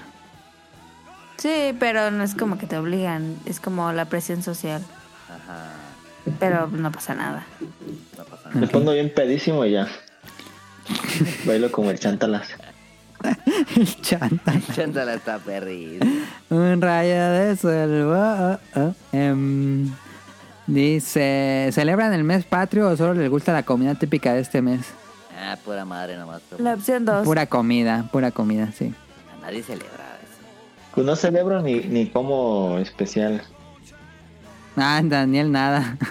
sí, 1.38 1.74
pero 1.78 2.10
no 2.10 2.22
es 2.22 2.34
como 2.34 2.58
que 2.58 2.66
te 2.66 2.76
obligan, 2.76 3.36
es 3.46 3.60
como 3.60 3.92
la 3.92 4.04
presión 4.06 4.42
social. 4.42 4.82
Ajá. 5.28 5.70
Pero 6.38 6.66
no 6.68 6.90
pasa 6.92 7.14
nada. 7.14 7.46
No 8.18 8.24
pasa 8.24 8.48
Me 8.50 8.60
nada. 8.62 8.72
pongo 8.72 8.92
bien 8.92 9.12
pedísimo 9.14 9.64
y 9.64 9.72
ya. 9.72 9.88
Bailo 11.46 11.70
como 11.72 11.90
el 11.90 11.98
chantalas. 11.98 12.48
El 13.76 13.86
chanta. 14.02 14.52
Chántala 14.74 15.14
está 15.14 15.38
perrito. 15.38 16.06
Un 16.50 16.80
rayo 16.80 17.30
de 17.30 17.56
sol. 17.56 18.02
oh, 18.12 18.58
oh, 18.74 18.80
oh. 18.80 18.94
Em, 19.12 19.90
dice, 20.66 21.70
¿celebran 21.72 22.12
el 22.12 22.24
mes 22.24 22.44
patrio 22.44 22.88
o 22.88 22.96
solo 22.96 23.14
les 23.14 23.30
gusta 23.30 23.52
la 23.52 23.62
comida 23.62 23.94
típica 23.94 24.34
de 24.34 24.40
este 24.40 24.62
mes? 24.62 24.80
Ah, 25.38 25.56
pura 25.64 25.84
madre 25.84 26.16
nomás. 26.16 26.42
pero 26.48 26.62
La 26.62 26.74
opción 26.74 27.04
2. 27.04 27.24
Pura 27.24 27.46
comida, 27.46 28.08
pura 28.10 28.30
comida, 28.30 28.70
sí. 28.72 28.94
Nadie 29.42 29.62
celebra 29.62 30.04
eso. 30.22 30.40
Pues 30.94 31.06
no 31.06 31.14
celebro 31.16 31.60
ni, 31.62 31.80
ni 31.80 32.08
como 32.08 32.78
especial. 32.78 33.42
Ah, 34.76 35.00
Daniel, 35.04 35.50
nada. 35.52 35.96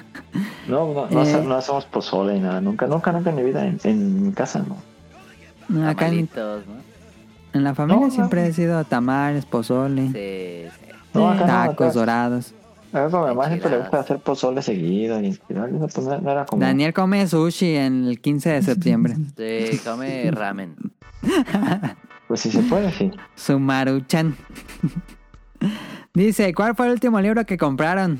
No, 0.68 0.92
no, 0.94 1.08
no, 1.10 1.20
Eh. 1.20 1.22
hace- 1.22 1.44
no 1.44 1.56
hacemos 1.56 1.86
pozole 1.86 2.34
ni 2.34 2.40
nada. 2.40 2.60
Nunca, 2.60 2.88
nunca, 2.88 3.12
nunca 3.12 3.30
en 3.30 3.36
mi 3.36 3.44
vida. 3.44 3.66
En, 3.66 3.80
en 3.84 4.26
mi 4.28 4.34
casa 4.34 4.64
no. 4.68 5.88
Acá 5.88 6.10
¿no? 6.10 6.28
En 7.56 7.64
la 7.64 7.74
familia 7.74 8.02
No, 8.02 8.06
no. 8.08 8.12
siempre 8.14 8.46
he 8.46 8.54
sido 8.54 8.84
tamales, 8.86 9.46
pozole, 9.46 10.08
Sí, 10.08 10.70
sí. 10.80 10.92
No, 11.14 11.30
acá 11.30 11.42
no, 11.42 11.48
tacos 11.48 11.88
acá- 11.88 12.00
dorados. 12.00 12.54
A 12.94 13.08
mi 13.08 13.12
mamá 13.12 13.48
siempre 13.48 13.72
le 13.72 13.78
gusta 13.80 14.00
hacer 14.00 14.20
pozole 14.20 14.62
seguido. 14.62 15.20
Y 15.22 15.34
pues, 15.34 15.58
no, 15.58 15.68
no 16.22 16.32
era 16.32 16.46
como. 16.46 16.62
Daniel 16.62 16.94
come 16.94 17.28
sushi 17.28 17.76
en 17.76 18.06
el 18.06 18.22
15 18.22 18.50
de 18.52 18.62
septiembre. 18.62 19.16
Sí, 19.38 19.80
come 19.84 20.30
ramen. 20.32 20.76
Pues 22.28 22.40
si 22.42 22.50
se 22.52 22.62
puede, 22.64 22.92
sí. 22.92 23.12
Su 23.36 23.60
maruchan. 23.60 24.36
Dice, 26.16 26.54
¿cuál 26.56 26.76
fue 26.76 26.88
el 26.88 26.94
último 26.94 27.22
libro 27.22 27.46
que 27.46 27.56
compraron? 27.56 28.20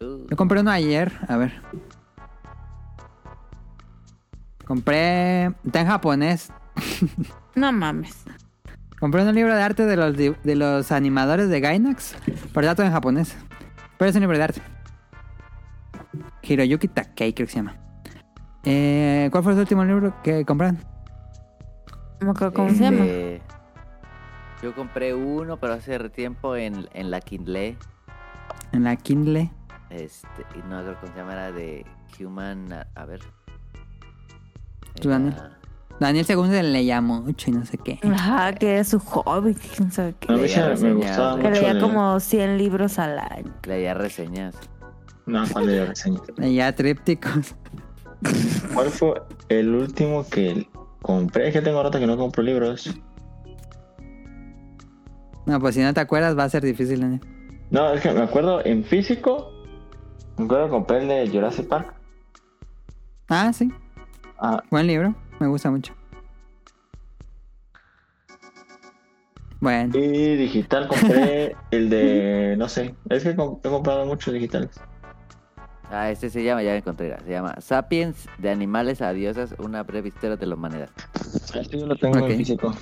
Yo 0.00 0.36
compré 0.36 0.60
uno 0.60 0.70
ayer, 0.70 1.12
a 1.28 1.36
ver. 1.36 1.52
Compré... 4.64 5.46
Está 5.66 5.80
en 5.80 5.86
japonés. 5.86 6.50
No 7.58 7.72
mames. 7.72 8.24
Compré 9.00 9.22
un 9.22 9.34
libro 9.34 9.54
de 9.54 9.62
arte 9.62 9.84
de 9.86 9.96
los, 9.96 10.16
de 10.16 10.54
los 10.56 10.90
animadores 10.92 11.48
de 11.48 11.60
Gainax. 11.60 12.16
Está 12.26 12.74
todo 12.74 12.86
en 12.86 12.92
japonés. 12.92 13.36
Pero 13.96 14.08
es 14.10 14.14
un 14.16 14.20
libro 14.22 14.36
de 14.38 14.44
arte. 14.44 14.62
Hiroyuki 16.42 16.88
Takei 16.88 17.32
creo 17.34 17.46
que 17.46 17.52
se 17.52 17.58
llama. 17.58 17.74
Eh, 18.64 19.28
¿Cuál 19.30 19.44
fue 19.44 19.52
el 19.52 19.58
último 19.60 19.84
libro 19.84 20.14
que 20.22 20.44
compraron? 20.44 20.78
¿Cómo, 22.20 22.34
que- 22.34 22.52
cómo 22.52 22.68
se 22.70 22.76
llama? 22.80 23.04
este, 23.04 23.42
Yo 24.62 24.74
compré 24.74 25.14
uno, 25.14 25.56
pero 25.58 25.74
hace 25.74 25.96
tiempo 26.10 26.56
en, 26.56 26.88
en 26.92 27.10
la 27.10 27.20
Kindle. 27.20 27.76
En 28.72 28.84
la 28.84 28.96
Kindle. 28.96 29.50
Este, 29.90 30.28
y 30.54 30.58
no 30.68 30.82
creo 30.82 30.96
cómo 31.00 31.12
se 31.12 31.18
llama, 31.18 31.32
era 31.34 31.52
de 31.52 31.86
Human. 32.20 32.72
A, 32.72 32.86
a 32.96 33.04
ver. 33.06 33.20
Tú, 35.00 35.08
Daniel. 35.08 35.34
Era- 35.36 35.57
Daniel 36.00 36.24
según 36.24 36.48
se 36.50 36.62
le 36.62 36.84
llamó 36.84 37.22
mucho 37.22 37.50
y 37.50 37.54
no 37.54 37.64
sé 37.64 37.76
qué. 37.78 37.98
Ajá, 38.04 38.52
que 38.54 38.78
es 38.78 38.88
su 38.88 39.00
hobby, 39.00 39.54
que 39.54 39.68
quién 39.68 39.90
sabe 39.90 40.14
qué. 40.20 40.32
A 40.32 40.36
mí 40.36 40.42
Leía 40.42 40.62
me 40.62 40.68
reseñas, 40.68 40.96
gustaba 40.96 41.30
güey. 41.32 41.42
Que 41.42 41.48
mucho. 41.50 41.60
leía 41.62 41.80
como 41.80 42.20
100 42.20 42.58
libros 42.58 42.98
al 42.98 43.18
año. 43.18 43.52
Leía 43.66 43.94
reseñas. 43.94 44.54
No, 45.26 45.42
¿cuál 45.52 45.66
leía 45.66 45.86
reseñas? 45.86 46.22
Ya 46.38 46.72
trípticos. 46.74 47.54
¿Cuál 48.74 48.90
fue 48.90 49.22
el 49.48 49.74
último 49.74 50.24
que 50.28 50.68
compré? 51.02 51.48
Es 51.48 51.52
que 51.54 51.62
tengo 51.62 51.82
rato 51.82 51.98
que 51.98 52.06
no 52.06 52.16
compro 52.16 52.42
libros. 52.42 52.94
No, 55.46 55.58
pues 55.60 55.74
si 55.74 55.80
no 55.82 55.92
te 55.94 56.00
acuerdas 56.00 56.36
va 56.38 56.44
a 56.44 56.48
ser 56.48 56.62
difícil, 56.64 57.00
Daniel. 57.00 57.20
No, 57.70 57.92
es 57.92 58.00
que 58.02 58.12
me 58.12 58.22
acuerdo 58.22 58.64
en 58.64 58.84
físico. 58.84 59.50
Me 60.36 60.44
acuerdo 60.44 60.66
que 60.66 60.70
compré 60.70 60.98
el 61.02 61.08
de 61.08 61.28
Jurassic 61.28 61.66
Park. 61.68 61.94
Ah, 63.28 63.52
sí. 63.52 63.70
Ah, 64.38 64.62
Buen 64.70 64.86
libro. 64.86 65.14
Me 65.38 65.46
gusta 65.46 65.70
mucho. 65.70 65.94
Bueno. 69.60 69.98
y 69.98 70.36
digital 70.36 70.86
compré 70.86 71.56
el 71.72 71.90
de. 71.90 72.54
No 72.56 72.68
sé. 72.68 72.94
Es 73.10 73.24
que 73.24 73.30
he 73.30 73.36
comprado 73.36 74.06
muchos 74.06 74.32
digitales. 74.32 74.70
Ah, 75.90 76.10
este 76.10 76.28
se 76.30 76.44
llama, 76.44 76.62
ya 76.62 76.76
encontré. 76.76 77.16
Se 77.24 77.30
llama 77.30 77.56
Sapiens 77.60 78.26
de 78.38 78.50
animales 78.50 79.00
a 79.00 79.12
diosas, 79.12 79.54
una 79.58 79.82
breve 79.82 80.08
historia 80.08 80.36
de 80.36 80.46
la 80.46 80.54
humanidad. 80.54 80.90
Este 81.54 81.78
yo 81.78 81.86
lo 81.86 81.96
tengo 81.96 82.18
en 82.18 82.36
físico. 82.36 82.74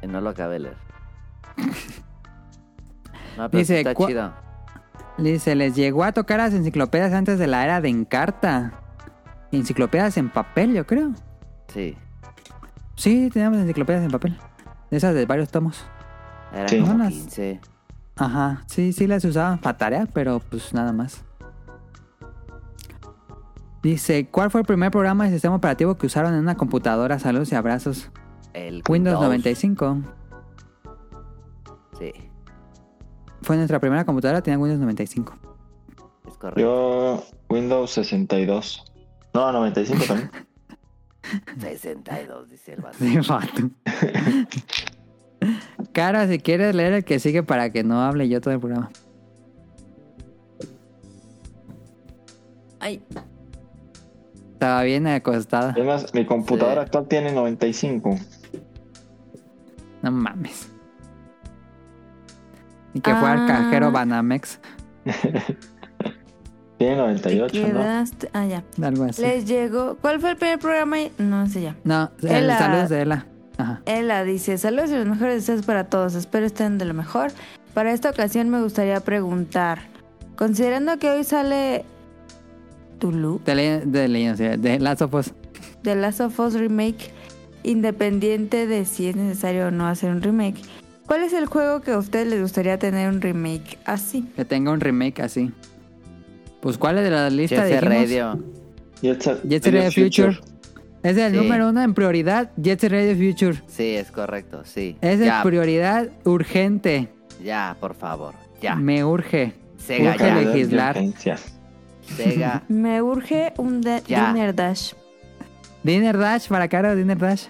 Eh, 0.00 0.06
No 0.06 0.20
lo 0.20 0.30
acabé 0.30 0.54
de 0.54 0.58
leer. 0.60 0.76
No, 3.36 3.48
pero 3.48 3.60
Dice, 3.60 3.78
está 3.78 3.94
chido. 3.94 4.32
Dice, 5.16 5.54
les 5.54 5.74
llegó 5.76 6.02
a 6.04 6.12
tocar 6.12 6.38
las 6.38 6.52
enciclopedias 6.52 7.12
antes 7.12 7.38
de 7.38 7.46
la 7.46 7.64
era 7.64 7.80
de 7.80 7.88
Encarta. 7.88 8.72
Enciclopedias 9.52 10.16
en 10.18 10.30
papel, 10.30 10.74
yo 10.74 10.84
creo. 10.84 11.12
Sí. 11.72 11.96
Sí, 12.96 13.30
teníamos 13.32 13.58
enciclopedias 13.60 14.04
en 14.04 14.10
papel. 14.10 14.36
Esas 14.90 15.14
de 15.14 15.24
varios 15.26 15.50
tomos. 15.50 15.84
Eran 16.52 16.68
Sí. 16.68 16.80
como 16.80 16.92
Unas- 16.94 17.12
15. 17.12 17.60
Ajá, 18.16 18.62
sí, 18.66 18.92
sí 18.92 19.06
las 19.06 19.24
usaban 19.24 19.58
para 19.60 19.78
tarea, 19.78 20.06
pero 20.12 20.40
pues 20.40 20.74
nada 20.74 20.92
más. 20.92 21.24
Dice, 23.82 24.28
¿cuál 24.28 24.50
fue 24.50 24.60
el 24.60 24.66
primer 24.66 24.90
programa 24.90 25.24
de 25.24 25.30
sistema 25.30 25.54
operativo 25.54 25.94
que 25.96 26.06
usaron 26.06 26.34
en 26.34 26.40
una 26.40 26.54
computadora? 26.56 27.18
Saludos 27.18 27.50
y 27.52 27.54
abrazos. 27.54 28.10
El 28.52 28.82
Windows 28.88 29.20
95. 29.20 29.98
Sí, 31.98 32.12
Fue 33.42 33.56
nuestra 33.56 33.78
primera 33.80 34.04
computadora, 34.04 34.42
tenía 34.42 34.58
Windows 34.58 34.80
95. 34.80 35.34
es 36.28 36.36
correcto. 36.36 36.60
Yo, 36.60 37.24
Windows 37.48 37.90
62. 37.92 38.84
No, 39.32 39.50
95 39.52 40.04
también. 40.04 40.30
62, 41.60 42.50
dice 42.50 42.74
el 42.74 42.80
vato. 42.80 42.96
Sí, 42.98 43.16
vato. 43.28 43.70
Cara, 45.92 46.28
si 46.28 46.38
quieres 46.38 46.74
leer 46.74 46.92
el 46.92 47.04
que 47.04 47.18
sigue 47.18 47.42
para 47.42 47.70
que 47.70 47.82
no 47.84 48.02
hable 48.02 48.28
yo 48.28 48.40
todo 48.40 48.54
el 48.54 48.60
programa. 48.60 48.90
Ay, 52.78 53.02
Estaba 54.54 54.82
bien 54.82 55.06
acostada. 55.06 55.70
Además, 55.70 56.12
mi 56.12 56.26
computadora 56.26 56.82
Sí. 56.82 56.86
actual 56.86 57.08
tiene 57.08 57.32
95. 57.32 58.18
No 60.02 60.10
mames. 60.10 60.70
Y 62.92 63.00
que 63.00 63.14
fue 63.14 63.30
al 63.30 63.44
Ah. 63.44 63.46
cajero 63.46 63.90
Banamex. 63.90 64.60
Tiene 66.80 66.94
te 66.94 67.00
98, 67.02 67.60
¿no? 67.60 67.66
quedaste. 67.80 68.30
Ah, 68.32 68.46
ya. 68.46 68.64
Algo 68.82 69.04
así. 69.04 69.20
Les 69.20 69.44
llegó. 69.44 69.96
¿Cuál 70.00 70.18
fue 70.18 70.30
el 70.30 70.36
primer 70.38 70.58
programa? 70.58 70.96
No 71.18 71.46
sé 71.46 71.60
ya. 71.60 71.76
No, 71.84 72.10
el 72.22 72.28
Ela. 72.28 72.58
saludos 72.58 72.88
de 72.88 73.02
Ela. 73.02 73.26
Ajá. 73.58 73.82
Ella 73.84 74.24
dice, 74.24 74.56
saludos 74.56 74.88
y 74.90 74.94
los 74.94 75.06
mejores 75.06 75.34
deseos 75.46 75.66
para 75.66 75.84
todos, 75.84 76.14
espero 76.14 76.46
estén 76.46 76.78
de 76.78 76.86
lo 76.86 76.94
mejor. 76.94 77.32
Para 77.74 77.92
esta 77.92 78.08
ocasión 78.08 78.48
me 78.48 78.62
gustaría 78.62 78.98
preguntar, 79.00 79.80
considerando 80.36 80.98
que 80.98 81.10
hoy 81.10 81.22
sale 81.24 81.84
Tulu 82.98 83.42
De, 83.44 83.54
le- 83.54 83.80
de, 83.80 84.56
de 84.56 84.78
Last 84.80 85.02
of 85.02 85.12
Us. 85.12 85.34
de 85.82 85.94
Last 85.96 86.20
of 86.22 86.40
Us 86.40 86.54
Remake, 86.54 87.10
independiente 87.62 88.66
de 88.66 88.86
si 88.86 89.08
es 89.08 89.16
necesario 89.16 89.66
o 89.68 89.70
no 89.70 89.86
hacer 89.86 90.10
un 90.10 90.22
remake, 90.22 90.62
¿cuál 91.06 91.22
es 91.22 91.34
el 91.34 91.44
juego 91.44 91.82
que 91.82 91.92
a 91.92 91.98
ustedes 91.98 92.26
les 92.28 92.40
gustaría 92.40 92.78
tener 92.78 93.10
un 93.10 93.20
remake 93.20 93.78
así? 93.84 94.22
Que 94.34 94.46
tenga 94.46 94.72
un 94.72 94.80
remake 94.80 95.20
así. 95.20 95.52
Pues, 96.60 96.76
¿cuál 96.78 96.98
es 96.98 97.04
de 97.04 97.10
la 97.10 97.30
lista? 97.30 97.66
Jet 97.68 97.80
Set 97.80 97.88
dijimos? 97.90 98.08
Radio. 98.10 98.44
Jet 99.02 99.22
Set, 99.22 99.42
Jet 99.44 99.62
Set 99.64 99.74
Radio 99.74 99.90
Future. 99.92 100.38
Es 101.02 101.16
el 101.16 101.32
Sí. 101.32 101.36
número 101.38 101.68
uno 101.70 101.82
en 101.82 101.94
prioridad. 101.94 102.50
Jet 102.56 102.80
Set 102.80 102.92
Radio 102.92 103.14
Future. 103.16 103.62
Sí, 103.66 103.94
es 103.96 104.10
correcto, 104.10 104.62
sí. 104.64 104.96
Es 105.00 105.18
de 105.18 105.26
ya, 105.26 105.42
prioridad 105.42 106.08
urgente. 106.24 107.08
ya, 107.42 107.76
por 107.80 107.94
favor. 107.94 108.34
Ya. 108.60 108.74
Me 108.76 109.02
urge. 109.04 109.54
Sega, 109.78 110.10
Urge 110.10 110.18
ya. 110.24 110.34
de- 110.34 110.44
legislar. 110.44 110.98
Sega. 112.02 112.62
Me 112.68 113.00
urge 113.00 113.54
un 113.56 113.80
de- 113.80 114.02
Ya. 114.06 114.26
Dinner 114.32 114.54
Dash, 114.54 114.92
Dinner 115.82 116.18
Dash 116.18 116.48
para 116.48 116.68
Caro, 116.68 116.94
Dinner 116.94 117.16
Dash. 117.16 117.44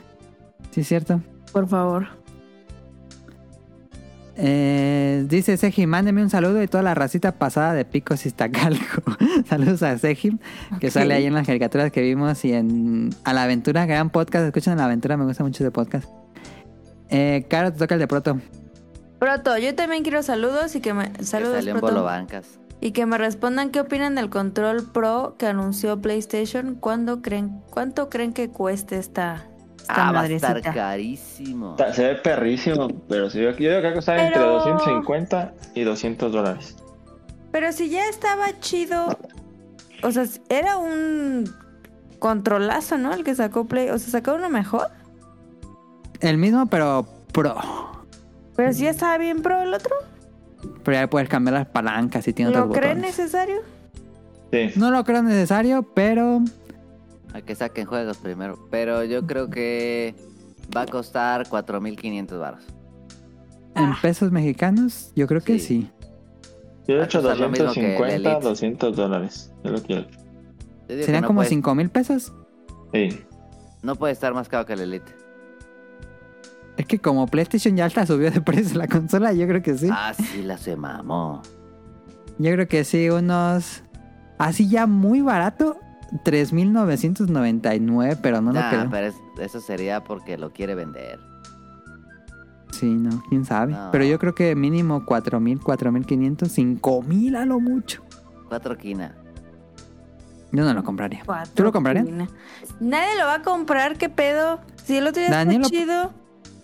Sí, 0.71 0.85
cierto. 0.85 1.21
por 1.53 1.67
favor. 1.67 2.07
Eh, 4.43 5.27
dice 5.29 5.59
Sejim, 5.59 5.91
mándeme 5.91 6.23
un 6.23 6.31
saludo 6.31 6.63
y 6.63 6.67
toda 6.67 6.83
la 6.83 6.95
racita 6.95 7.33
pasada 7.33 7.75
de 7.75 7.85
Picos 7.85 8.25
Iztacalco. 8.25 9.03
Saludos 9.47 9.83
a 9.83 9.99
Sejim, 9.99 10.39
que 10.81 10.91
sale 10.91 11.13
ahí 11.13 11.27
en 11.27 11.35
las 11.35 11.47
caricaturas 11.47 11.93
que 11.93 12.01
vimos 12.01 12.43
y 12.47 12.55
en 12.55 13.11
A 13.25 13.35
la 13.35 13.43
Aventura, 13.43 13.85
gran 13.85 14.09
podcast. 14.09 14.47
Escuchan 14.47 14.75
A 14.75 14.77
la 14.77 14.85
Aventura, 14.87 15.19
me 15.19 15.27
gusta 15.27 15.45
mucho 15.45 15.63
ese 15.63 15.71
podcast. 15.71 16.09
Eh, 17.11 17.45
Caro, 17.51 17.71
te 17.71 17.79
toca 17.81 17.97
el 17.97 18.01
de 18.01 18.07
Proto. 18.07 18.41
Proto, 19.19 19.59
yo 19.59 19.75
también 19.75 20.03
quiero 20.03 20.23
saludos 20.23 20.75
y 20.75 20.81
que 20.81 20.95
me 20.95 21.13
que 21.13 21.25
saludos 21.25 21.67
en 21.67 21.79
Proto. 21.79 22.09
Y 22.81 22.93
que 22.93 23.05
me 23.05 23.19
respondan 23.19 23.69
qué 23.69 23.81
opinan 23.81 24.15
del 24.15 24.31
control 24.31 24.91
Pro 24.91 25.37
que 25.39 25.49
anunció 25.49 26.01
PlayStation. 26.01 26.77
¿Cuándo 26.77 27.21
creen, 27.21 27.61
cuánto 27.69 28.09
creen 28.09 28.33
que 28.33 28.49
cueste 28.49 28.97
esta, 28.97 29.50
esta 29.91 30.09
Ah, 30.09 30.13
va 30.13 30.21
a 30.23 30.27
estar 30.27 30.49
madrecita? 30.55 30.75
carísimo. 30.75 31.71
Está- 31.73 31.93
Se 31.95 32.03
ve 32.07 32.15
perrísimo, 32.17 32.89
pero 33.09 33.29
sí, 33.31 33.39
yo, 33.41 33.51
yo 33.51 33.57
creo 33.81 33.93
que 33.93 33.99
está 33.99 34.17
entre 34.27 34.41
Pero- 34.41 34.55
250 34.55 35.53
y 35.75 35.83
200 35.85 36.33
dólares. 36.33 36.77
Pero 37.53 37.73
si 37.73 37.91
ya 37.91 38.09
estaba 38.09 38.59
chido, 38.61 39.17
o 40.03 40.11
sea, 40.13 40.25
era 40.49 40.77
un 40.79 41.45
controlazo, 42.19 42.97
¿no? 42.99 43.13
El 43.13 43.25
que 43.25 43.35
sacó 43.35 43.65
Play, 43.67 43.89
o 43.91 43.99
sea, 43.99 44.11
sacó 44.11 44.35
uno 44.37 44.49
mejor. 44.49 44.89
El 46.21 46.37
mismo, 46.39 46.67
pero 46.67 47.07
Pro. 47.33 47.57
Pero 48.57 48.73
si 48.73 48.83
ya 48.85 48.91
estaba 48.91 49.17
bien 49.19 49.43
Pro 49.43 49.61
el 49.63 49.73
otro, 49.75 49.95
Pero 50.85 50.99
ya 50.99 51.09
puedes 51.09 51.29
cambiar 51.29 51.55
las 51.55 51.67
palancas 51.67 52.29
y 52.29 52.33
tiene 52.35 52.51
¿lo 52.51 52.59
otros 52.65 52.77
botones. 52.77 52.99
necesario? 52.99 53.57
Sí. 54.53 54.71
No 54.77 54.91
lo 54.91 55.03
creo 55.05 55.23
necesario, 55.23 55.83
pero 55.95 56.41
A 57.33 57.41
que 57.43 57.55
saquen 57.55 57.87
juegos 57.87 58.19
primero. 58.19 58.59
Pero 58.71 59.05
yo 59.05 59.27
creo 59.27 59.49
que 59.51 60.15
va 60.77 60.83
a 60.83 60.87
costar 60.87 61.47
4.500 61.49 62.39
baros. 62.39 62.63
en 63.77 63.93
pesos 64.03 64.33
mexicanos, 64.33 65.13
yo 65.15 65.27
creo 65.29 65.41
que 65.41 65.59
Sí. 65.59 65.67
sí. 65.83 65.91
Yo 66.89 66.97
he 67.01 67.05
hecho 67.05 67.21
costar 67.23 67.39
lo 67.39 67.49
mismo 67.49 67.73
que 67.73 67.81
el 67.97 67.99
250, 67.99 68.15
Elite. 68.17 68.41
200 68.49 68.97
dólares. 68.97 69.53
Es 69.63 69.71
lo 69.71 69.83
que 69.83 69.95
yo- 69.95 70.01
Yo 70.01 70.07
digo 70.97 71.07
Serían 71.07 71.07
que 71.07 71.21
no 71.21 71.27
como 71.29 71.39
puede- 71.39 71.49
5 71.51 71.75
mil 71.77 71.89
pesos. 71.89 72.33
Sí. 72.93 73.21
No 73.83 73.95
puede 73.95 74.13
estar 74.13 74.35
más 74.35 74.49
caro 74.49 74.67
que 74.67 74.73
el 74.73 74.81
Elite. 74.81 75.13
Es 76.77 76.87
que 76.87 76.99
como 76.99 77.27
PlayStation 77.29 77.77
ya 77.77 77.85
hasta 77.87 78.05
subió 78.07 78.31
de 78.31 78.41
precio 78.41 78.77
la 78.77 78.89
consola, 78.89 79.33
yo 79.33 79.47
creo 79.47 79.63
que 79.63 79.77
sí. 79.79 79.89
Ah, 79.91 80.13
sí, 80.15 80.43
la 80.43 80.59
se 80.59 80.75
mamó. 80.77 81.43
Yo 82.39 82.53
creo 82.53 82.67
que 82.69 82.85
sí, 82.85 83.09
unos... 83.09 83.83
Así 84.39 84.69
ya 84.69 84.87
muy 84.87 85.21
barato, 85.21 85.79
3.999, 86.25 88.19
pero 88.23 88.41
no 88.41 88.53
lo 88.53 88.61
Nah, 88.61 88.71
creo. 88.71 88.89
pero 88.91 89.07
es- 89.09 89.17
eso 89.41 89.61
sería 89.61 90.03
porque 90.05 90.37
lo 90.39 90.51
quiere 90.53 90.75
vender. 90.75 91.19
Sí, 92.73 92.87
no, 92.87 93.23
quién 93.29 93.45
sabe. 93.45 93.73
No. 93.73 93.91
Pero 93.93 94.05
yo 94.05 94.19
creo 94.19 94.35
que 94.35 94.55
mínimo 94.55 95.05
4.000, 95.05 95.61
4.500, 95.61 96.51
5.000 96.51 97.37
a 97.37 97.45
lo 97.45 97.61
mucho. 97.61 98.03
Cuatro 98.49 98.77
quina. 98.77 99.15
Yo 100.53 100.65
no 100.65 100.75
lo 100.75 100.83
compraría. 100.83 101.23
Cuatro, 101.25 101.53
¿Tú 101.55 101.63
lo 101.63 101.73
comprarías? 101.73 102.07
Nadie 102.81 103.17
lo 103.19 103.27
va 103.27 103.35
a 103.35 103.43
comprar, 103.43 103.97
¿qué 103.99 104.09
pedo? 104.09 104.61
Si 104.85 104.97
el 104.97 105.07
otro 105.07 105.21
día 105.23 105.31
Daniel 105.31 105.63
está 105.63 105.71
chido. 105.77 106.13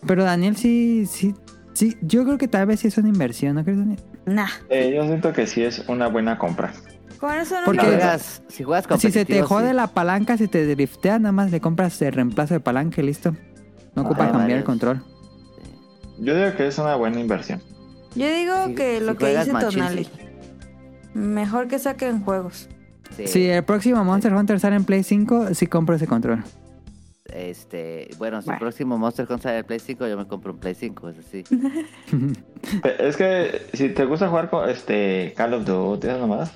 Pero 0.07 0.25
Daniel 0.25 0.57
sí, 0.57 1.07
sí, 1.07 1.34
sí, 1.73 1.97
yo 2.02 2.25
creo 2.25 2.39
que 2.39 2.49
tal 2.49 2.66
vez 2.66 2.81
sí 2.81 2.89
es 2.89 2.99
una 2.99 3.08
inversión, 3.08 3.55
¿no 3.55 3.62
crees, 3.65 3.78
Daniel? 3.78 4.00
Nah, 4.25 4.49
Eh, 4.70 4.92
yo 4.97 5.05
siento 5.07 5.33
que 5.33 5.47
sí 5.47 5.62
es 5.62 5.84
una 5.89 6.08
buena 6.08 6.36
compra. 6.39 6.73
Con 7.17 7.35
eso 7.35 7.59
no 7.61 7.67
Porque- 7.67 7.81
Si 7.83 7.86
lo- 7.86 7.93
juegas, 7.97 8.43
si 8.49 8.65
juegas 8.65 9.01
Si 9.01 9.11
se 9.12 9.25
te 9.25 9.43
jode 9.43 9.70
sí. 9.70 9.75
la 9.75 9.86
palanca, 9.89 10.36
si 10.36 10.49
te 10.49 10.67
driftea, 10.67 11.19
nada 11.19 11.33
más 11.33 11.51
le 11.51 11.61
compras 11.61 12.01
el 12.03 12.12
reemplazo 12.12 12.55
de 12.55 12.61
palanca 12.61 13.01
y 13.01 13.05
listo. 13.07 13.33
No 13.95 14.03
Ah, 14.03 14.05
ocupas 14.05 14.27
hay 14.27 14.33
cambiar 14.33 14.59
el 14.59 14.65
control. 14.65 15.03
Yo 16.19 16.35
digo 16.35 16.57
que 16.57 16.67
es 16.69 16.78
una 16.78 16.97
buena 16.97 17.20
inversión. 17.20 17.61
Yo 18.15 18.27
digo 18.28 18.55
Si- 18.69 18.75
que 18.75 19.01
lo 19.01 19.12
si 19.12 19.19
que 19.19 19.36
dice 19.39 19.51
Tonali. 19.53 20.05
sí. 20.05 20.11
Mejor 21.15 21.69
que 21.69 21.78
saquen 21.78 22.23
juegos. 22.23 22.69
Sí. 23.17 23.27
Si 23.28 23.47
el 23.49 23.65
próximo 23.65 24.05
Monster 24.05 24.35
Hunter 24.35 24.61
sale 24.61 24.77
en 24.77 24.85
Play 24.85 25.03
5, 25.03 25.55
sí 25.55 25.67
compro 25.67 25.95
ese 25.97 26.07
control. 26.07 26.43
Este, 27.27 28.09
bueno, 28.19 28.41
si 28.41 28.47
Bueno. 28.47 28.57
el 28.57 28.61
próximo 28.61 28.99
Monster 28.99 29.25
Hunter 29.28 29.41
sale 29.43 29.59
el 29.59 29.65
Play 29.65 29.78
5, 29.81 30.07
yo 30.07 30.17
me 30.17 30.27
compro 30.27 30.53
un 30.53 30.59
Play 30.59 30.75
5, 30.75 31.09
eso 31.09 31.20
sí. 31.31 31.43
Pe- 32.83 33.09
Es 33.09 33.17
que 33.17 33.62
si 33.75 33.89
te 33.91 34.05
gusta 34.05 34.28
jugar 34.28 34.49
con 34.51 34.69
este 34.69 35.33
Call 35.36 35.55
of 35.55 35.65
Duty, 35.65 36.07
esas 36.07 36.20
nomás. 36.20 36.53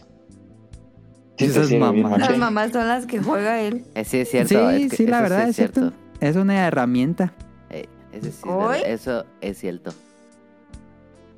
Esas 1.40 1.72
mamadas. 1.72 2.18
Las 2.18 2.38
mamás 2.38 2.72
son 2.72 2.86
las 2.88 3.06
que 3.06 3.20
juega 3.20 3.60
él. 3.60 3.84
Eh, 3.94 4.04
sí, 4.04 4.18
es 4.18 4.30
cierto. 4.30 4.48
sí, 4.70 4.82
es 4.84 4.90
que 4.90 4.96
sí, 4.96 5.06
la 5.06 5.20
verdad 5.20 5.48
es 5.48 5.56
cierto. 5.56 5.92
Es 6.20 6.36
una 6.36 6.66
herramienta. 6.66 7.32
Eh, 7.70 7.86
eso 8.12 9.24
es 9.40 9.58
cierto. 9.58 9.92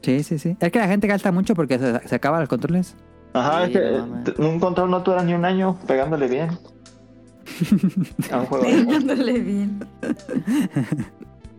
Sí, 0.02 0.22
sí, 0.24 0.38
sí. 0.38 0.56
Es 0.58 0.72
que 0.72 0.78
la 0.78 0.88
gente 0.88 1.06
gasta 1.06 1.30
mucho 1.30 1.54
porque 1.54 1.78
se, 1.78 2.08
se 2.08 2.14
acaban 2.14 2.40
los 2.40 2.48
controles. 2.48 2.96
Ajá, 3.34 3.66
Sí, 3.66 3.72
es 3.72 3.78
que 3.78 3.90
no 3.90 4.46
eh, 4.46 4.50
un 4.50 4.60
control 4.60 4.90
no 4.90 5.00
dura 5.00 5.22
ni 5.22 5.34
un 5.34 5.44
año 5.44 5.78
pegándole 5.86 6.28
bien. 6.28 6.50
A 8.30 8.38
un 8.40 8.46
juego. 8.46 8.64
Pegándole 8.64 9.38
bien. 9.40 9.86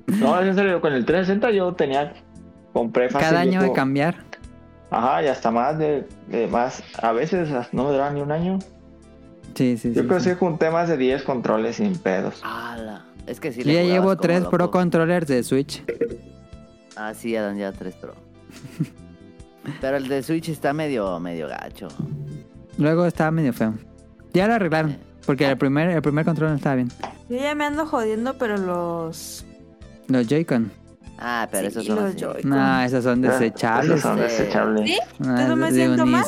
No, 0.07 0.39
es 0.39 0.47
en 0.47 0.55
serio, 0.55 0.81
con 0.81 0.93
el 0.93 1.05
360 1.05 1.51
yo 1.51 1.73
tenía, 1.73 2.13
compré 2.73 3.09
fácil. 3.09 3.27
Cada 3.29 3.41
año 3.41 3.61
de 3.61 3.71
cambiar. 3.71 4.17
Ajá, 4.93 5.23
y 5.23 5.27
hasta 5.27 5.49
más 5.49 5.77
de, 5.79 6.07
de 6.27 6.47
más, 6.47 6.83
a 7.01 7.11
veces 7.13 7.49
no 7.71 7.85
me 7.85 7.91
duraba 7.91 8.11
ni 8.11 8.21
un 8.21 8.31
año. 8.31 8.59
Sí, 9.55 9.77
sí, 9.77 9.91
Yo 9.93 10.01
sí. 10.03 10.07
creo 10.07 10.19
sí. 10.19 10.29
que 10.29 10.35
junté 10.35 10.69
más 10.69 10.87
de 10.87 10.97
10 10.97 11.23
controles 11.23 11.77
sin 11.77 11.97
pedos. 11.97 12.41
¡Hala! 12.43 13.05
Es 13.25 13.39
que 13.39 13.51
sí 13.51 13.63
Yo 13.63 13.71
ya 13.71 13.83
llevo 13.83 14.05
como 14.05 14.17
tres 14.17 14.39
loco. 14.41 14.51
Pro 14.51 14.71
Controllers 14.71 15.27
de 15.27 15.43
Switch. 15.43 15.83
Ah, 16.95 17.13
sí, 17.13 17.35
Adam 17.35 17.57
ya 17.57 17.71
tres 17.71 17.95
Pro. 17.95 18.13
Pero 19.81 19.97
el 19.97 20.07
de 20.07 20.21
Switch 20.21 20.49
está 20.49 20.73
medio, 20.73 21.19
medio 21.19 21.47
gacho. 21.47 21.87
Luego 22.77 23.05
estaba 23.05 23.31
medio 23.31 23.53
feo. 23.53 23.73
Ya 24.33 24.47
lo 24.47 24.53
arreglaron. 24.55 24.97
Porque 25.25 25.49
el 25.49 25.57
primer, 25.57 25.89
el 25.89 26.01
primer 26.01 26.25
control 26.25 26.49
no 26.49 26.55
estaba 26.57 26.75
bien. 26.75 26.89
Yo 27.29 27.37
ya 27.37 27.55
me 27.55 27.65
ando 27.65 27.85
jodiendo, 27.85 28.37
pero 28.37 28.57
los. 28.57 29.45
Los 30.07 30.27
Joy-Con. 30.27 30.69
Ah, 31.25 31.47
pero 31.49 31.69
Sí, 31.69 31.79
esos 31.79 31.85
son 31.85 31.95
los. 32.03 32.15
Joy-Con. 32.17 32.49
No, 32.49 32.81
esos 32.81 33.03
son 33.03 33.25
Ah, 33.25 33.31
desechables. 33.31 33.89
esos 33.91 34.01
son 34.01 34.17
Sí. 34.17 34.23
desechables. 34.23 34.89
¿Sí? 34.89 34.97
No, 35.19 35.39
¿Eso 35.39 35.55
me 35.55 35.71
siento 35.71 36.05
mal? 36.05 36.25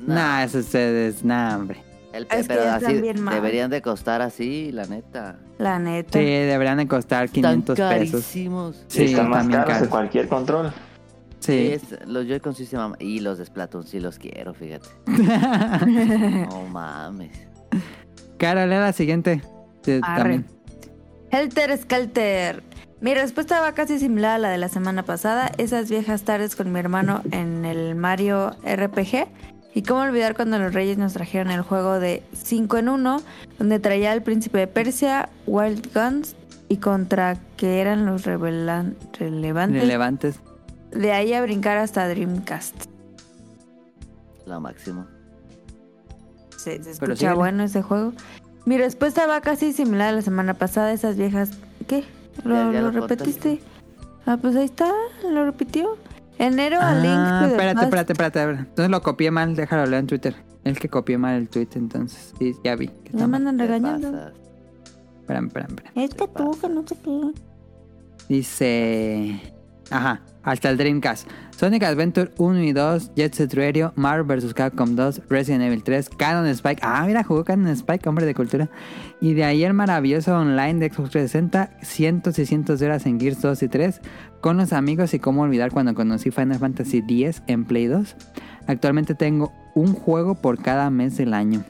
No. 0.00 0.14
Nah, 0.14 0.42
esos 0.44 0.64
ustedes, 0.64 1.22
nah, 1.24 1.56
hombre. 1.56 1.82
El, 2.12 2.26
Es 2.30 2.46
pero 2.48 2.62
así 2.70 2.94
deberían 2.94 3.68
de 3.68 3.82
costar 3.82 4.22
así, 4.22 4.72
la 4.72 4.86
neta. 4.86 5.36
La 5.58 5.78
neta. 5.78 6.18
Sí, 6.18 6.24
deberían 6.24 6.78
de 6.78 6.88
costar 6.88 7.28
500 7.28 7.78
Están 7.78 7.98
pesos. 7.98 8.22
carísimos. 8.22 8.84
Sí, 8.88 9.04
están 9.04 9.28
más 9.28 9.46
caros 9.48 9.66
caros. 9.66 9.82
que 9.82 9.88
cualquier 9.90 10.28
control. 10.28 10.72
Sí, 11.40 11.52
Sí. 11.52 11.72
es- 11.72 12.06
los 12.08 12.26
Joy-Con 12.26 12.54
sí 12.54 12.64
se 12.64 12.76
maman. 12.78 12.96
Y 13.00 13.20
los 13.20 13.36
de 13.36 13.44
Splatoon 13.44 13.86
sí 13.86 14.00
los 14.00 14.18
quiero, 14.18 14.54
fíjate. 14.54 14.88
No 16.50 16.62
mames. 16.70 17.32
Cara, 18.38 18.66
lee 18.66 18.76
la 18.76 18.92
siguiente. 18.92 19.42
Sí, 19.82 20.00
Arre. 20.02 20.18
también. 20.18 20.46
Helter 21.30 21.76
Skelter. 21.78 22.62
Mi 23.06 23.14
respuesta 23.14 23.60
va 23.60 23.70
casi 23.70 24.00
similar 24.00 24.32
a 24.32 24.38
la 24.38 24.48
de 24.48 24.58
la 24.58 24.68
semana 24.68 25.04
pasada. 25.04 25.52
Esas 25.58 25.88
viejas 25.88 26.22
tardes 26.22 26.56
con 26.56 26.72
mi 26.72 26.80
hermano 26.80 27.22
en 27.30 27.64
el 27.64 27.94
Mario 27.94 28.56
RPG. 28.64 29.28
Y 29.74 29.82
cómo 29.82 30.00
olvidar 30.00 30.34
cuando 30.34 30.58
los 30.58 30.74
reyes 30.74 30.98
nos 30.98 31.12
trajeron 31.12 31.52
el 31.52 31.62
juego 31.62 32.00
de 32.00 32.24
5 32.32 32.78
en 32.78 32.88
1, 32.88 33.22
donde 33.60 33.78
traía 33.78 34.10
al 34.10 34.24
príncipe 34.24 34.58
de 34.58 34.66
Persia, 34.66 35.28
Wild 35.46 35.94
Guns 35.94 36.34
y 36.68 36.78
contra 36.78 37.36
que 37.56 37.80
eran 37.80 38.06
los 38.06 38.26
revelan- 38.26 38.96
relevantes. 39.16 39.82
Relevantes. 39.82 40.40
de 40.90 41.12
ahí 41.12 41.32
a 41.32 41.42
brincar 41.42 41.78
hasta 41.78 42.08
Dreamcast. 42.08 42.86
Lo 44.46 44.60
máximo. 44.60 45.06
Se, 46.56 46.82
se 46.82 46.90
escucha 46.90 47.34
bueno 47.34 47.62
ese 47.62 47.82
juego. 47.82 48.14
Mi 48.64 48.78
respuesta 48.78 49.28
va 49.28 49.40
casi 49.42 49.72
similar 49.72 50.08
a 50.08 50.12
la 50.16 50.22
semana 50.22 50.54
pasada. 50.54 50.92
Esas 50.92 51.16
viejas. 51.16 51.50
¿Qué? 51.86 52.02
¿Lo, 52.44 52.54
Ya- 52.54 52.72
ya 52.72 52.80
lo 52.82 52.90
lo 52.92 53.00
repetiste? 53.00 53.60
Ah, 54.26 54.36
pues 54.40 54.56
ahí 54.56 54.64
está. 54.64 54.90
Lo 55.30 55.44
repitió. 55.44 55.96
Enero 56.38 56.78
a 56.80 56.94
Link 56.94 57.14
Ah, 57.16 57.40
to 57.42 57.46
the 57.46 57.52
espérate, 57.52 57.82
espérate, 57.84 58.12
espérate. 58.12 58.40
a 58.40 58.46
ver. 58.46 58.56
Entonces 58.58 58.90
lo 58.90 59.02
copié 59.02 59.30
mal, 59.30 59.56
déjalo 59.56 59.86
leer 59.86 60.00
en 60.00 60.06
Twitter. 60.06 60.36
El 60.64 60.78
que 60.78 60.88
copié 60.88 61.16
mal 61.16 61.36
el 61.36 61.48
tweet, 61.48 61.68
entonces. 61.76 62.34
Sí, 62.38 62.54
ya 62.64 62.74
vi. 62.76 62.88
que 62.88 63.12
Ya 63.16 63.26
me 63.26 63.36
andan 63.36 63.56
Te 63.56 63.62
regañando. 63.64 64.10
pasas. 64.12 64.32
Espérame, 65.20 65.46
espérame, 65.46 65.70
espérame. 65.76 66.04
Es 66.04 66.14
que 66.14 66.28
tú, 66.28 66.58
que 66.60 66.68
no 66.68 66.84
sé 66.86 66.96
qué. 67.02 67.32
Dice... 68.28 69.40
Ajá, 69.90 70.20
hasta 70.46 70.70
el 70.70 70.78
Dreamcast. 70.78 71.28
Sonic 71.50 71.82
Adventure 71.82 72.30
1 72.38 72.62
y 72.62 72.72
2, 72.72 73.14
Jet 73.16 73.34
Set 73.34 73.52
Radio, 73.54 73.92
Marvel 73.96 74.38
vs. 74.38 74.54
Capcom 74.54 74.94
2, 74.94 75.22
Resident 75.28 75.64
Evil 75.64 75.82
3, 75.82 76.08
Canon 76.08 76.46
Spike. 76.46 76.80
Ah, 76.82 77.04
mira, 77.06 77.24
jugó 77.24 77.44
Canon 77.44 77.68
Spike, 77.68 78.08
hombre 78.08 78.24
de 78.24 78.34
cultura. 78.34 78.70
Y 79.20 79.34
de 79.34 79.44
ahí 79.44 79.64
el 79.64 79.74
maravilloso 79.74 80.34
online 80.38 80.74
de 80.74 80.88
Xbox 80.88 81.10
360, 81.10 81.70
cientos 81.82 82.38
y 82.38 82.46
cientos 82.46 82.78
de 82.78 82.86
horas 82.86 83.04
en 83.06 83.18
Gears 83.20 83.42
2 83.42 83.62
y 83.64 83.68
3, 83.68 84.00
con 84.40 84.56
los 84.56 84.72
amigos 84.72 85.12
y 85.14 85.18
cómo 85.18 85.42
olvidar 85.42 85.72
cuando 85.72 85.94
conocí 85.94 86.30
Final 86.30 86.58
Fantasy 86.58 86.98
X 86.98 87.42
en 87.48 87.64
Play 87.64 87.86
2. 87.86 88.14
Actualmente 88.68 89.14
tengo 89.14 89.52
un 89.74 89.94
juego 89.94 90.36
por 90.36 90.62
cada 90.62 90.90
mes 90.90 91.16
del 91.16 91.34
año. 91.34 91.64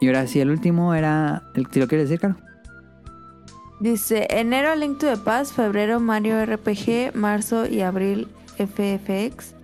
Y 0.00 0.08
ahora 0.08 0.26
sí, 0.26 0.40
el 0.40 0.50
último 0.50 0.94
era. 0.94 1.42
Si 1.72 1.80
lo 1.80 1.88
quieres 1.88 2.08
decir, 2.08 2.20
Caro. 2.20 2.49
Dice, 3.80 4.26
enero 4.30 4.74
Link 4.76 4.98
to 4.98 5.06
the 5.06 5.16
Past, 5.16 5.54
febrero 5.56 6.00
Mario 6.00 6.44
RPG, 6.44 7.14
marzo 7.14 7.66
y 7.66 7.80
abril 7.80 8.28
FFX, 8.58 9.54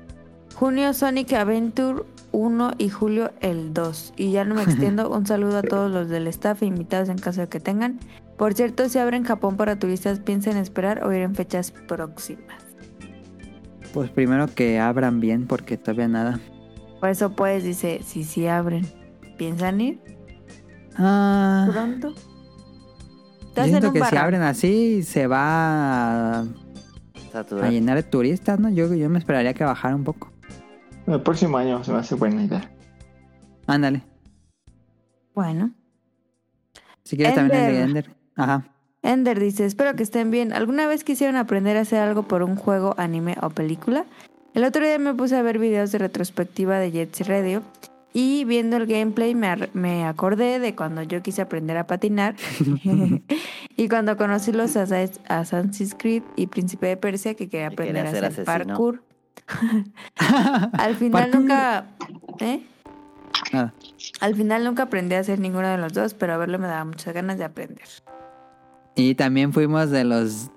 junio 0.55 0.95
Sonic 0.95 1.35
Adventure 1.35 2.03
1 2.33 2.73
y 2.79 2.89
julio 2.89 3.31
el 3.41 3.75
2. 3.75 4.15
Y 4.17 4.33
ya 4.33 4.45
no 4.47 4.55
me 4.55 4.63
extiendo, 4.65 5.11
un 5.11 5.27
saludo 5.27 5.59
a 5.59 5.63
todos 5.63 5.91
los 5.93 6.09
del 6.09 6.27
staff 6.29 6.63
e 6.63 6.67
invitados 6.67 7.11
en 7.11 7.19
caso 7.19 7.43
de 7.43 7.49
que 7.49 7.61
tengan. 7.61 7.99
Por 8.39 8.55
cierto, 8.55 8.89
si 8.89 8.99
abren 8.99 9.25
Japón 9.25 9.57
para 9.57 9.79
turistas, 9.79 10.19
piensen 10.21 10.57
esperar 10.57 11.05
o 11.05 11.13
ir 11.13 11.21
en 11.23 11.35
fechas 11.35 11.71
próximas. 11.71 12.57
Pues 13.93 14.11
primero 14.11 14.47
que 14.55 14.79
abran 14.79 15.21
bien, 15.21 15.47
porque 15.47 15.77
todavía 15.77 16.09
nada. 16.09 16.41
Por 17.01 17.11
eso 17.11 17.33
pues 17.37 17.65
dice, 17.65 18.01
si 18.05 18.25
sí 18.25 18.47
abren, 18.47 18.87
¿piensan 19.37 19.81
ir 19.81 20.01
Ah. 20.99 21.69
pronto? 21.71 22.15
Yo 23.57 23.63
Estás 23.63 23.67
en 23.69 23.71
siento 23.81 23.89
un 23.89 23.95
que 23.95 24.05
si 24.05 24.17
abren 24.17 24.43
así 24.43 25.03
se 25.03 25.27
va 25.27 26.41
a, 26.41 26.45
llenar 27.71 27.97
de 27.97 28.03
turistas, 28.03 28.61
¿no? 28.61 28.69
Yo, 28.69 28.93
yo 28.93 29.09
me 29.09 29.19
esperaría 29.19 29.55
que 29.55 29.65
bajara 29.65 29.97
un 29.97 30.05
poco. 30.05 30.31
El 31.07 31.23
próximo 31.23 31.57
año 31.57 31.83
se 31.83 31.91
me 31.91 31.99
hace 31.99 32.17
buena 32.17 32.43
idea. 32.43 32.71
Ándale. 33.67 34.03
Bueno. 35.35 35.73
Si 37.03 37.17
quieres 37.17 37.35
también 37.35 37.59
el 37.59 37.67
de 37.67 37.81
Ender. 37.81 38.05
Ender. 38.05 38.17
Ajá. 38.37 38.65
Ender 39.03 39.41
dice, 39.41 39.65
espero 39.65 39.95
que 39.97 40.03
estén 40.03 40.31
bien. 40.31 40.53
¿Alguna 40.53 40.87
vez 40.87 41.03
quisieron 41.03 41.37
aprender 41.37 41.79
a 41.79 41.81
hacer 41.81 42.01
algo 42.01 42.25
por 42.25 42.43
un 42.43 42.57
juego, 42.57 42.95
anime 42.99 43.39
o 43.41 43.49
película? 43.49 44.05
El 44.53 44.65
otro 44.65 44.85
día 44.85 44.99
me 44.99 45.15
puse 45.15 45.35
a 45.35 45.41
ver 45.41 45.59
videos 45.59 45.93
de 45.93 45.99
retrospectiva 45.99 46.79
de 46.79 46.91
Jet 46.91 47.15
Set 47.15 47.27
Radio 47.27 47.63
y 48.19 48.45
viendo 48.47 48.79
el 48.79 48.87
gameplay 48.87 49.35
me, 49.35 49.47
ar- 49.49 49.69
me 49.75 50.07
acordé 50.07 50.59
de 50.59 50.75
cuando 50.75 51.03
yo 51.03 51.21
quise 51.23 51.43
aprender 51.43 51.77
a 51.77 51.87
patinar 51.87 52.35
y 53.77 53.89
cuando 53.91 54.17
conocí 54.17 54.53
los 54.53 54.75
Assa- 54.77 55.21
Assassin's 55.29 55.95
Creed 55.99 56.23
y 56.35 56.47
Príncipe 56.47 56.87
de 56.87 56.97
Persia 56.97 57.35
que 57.35 57.49
quería 57.51 57.69
Que 57.71 57.77
quería 57.77 58.03
aprender 58.03 58.07
a 58.07 58.09
hacer 58.09 58.25
asesino. 58.25 58.47
parkour. 58.75 59.03
Al 60.73 60.95
final 60.97 61.23
Parkour. 61.31 61.41
nunca... 61.41 61.87
¿Eh? 62.41 62.63
Nada. 63.53 63.75
Al 64.21 64.35
final 64.35 64.65
nunca 64.65 64.85
aprendí 64.85 65.15
a 65.15 65.19
hacer 65.21 65.39
ninguno 65.39 65.69
de 65.69 65.77
los 65.77 65.93
dos, 65.93 66.15
pero 66.15 66.33
a 66.33 66.37
verlo 66.39 66.59
me 66.59 66.67
daba 66.69 66.85
muchas 66.87 67.13
ganas 67.13 67.37
de 67.39 67.45
aprender. 67.45 67.85
Y 68.95 69.15
también 69.15 69.53
fuimos 69.53 69.91
de 69.91 70.05
los 70.05 70.51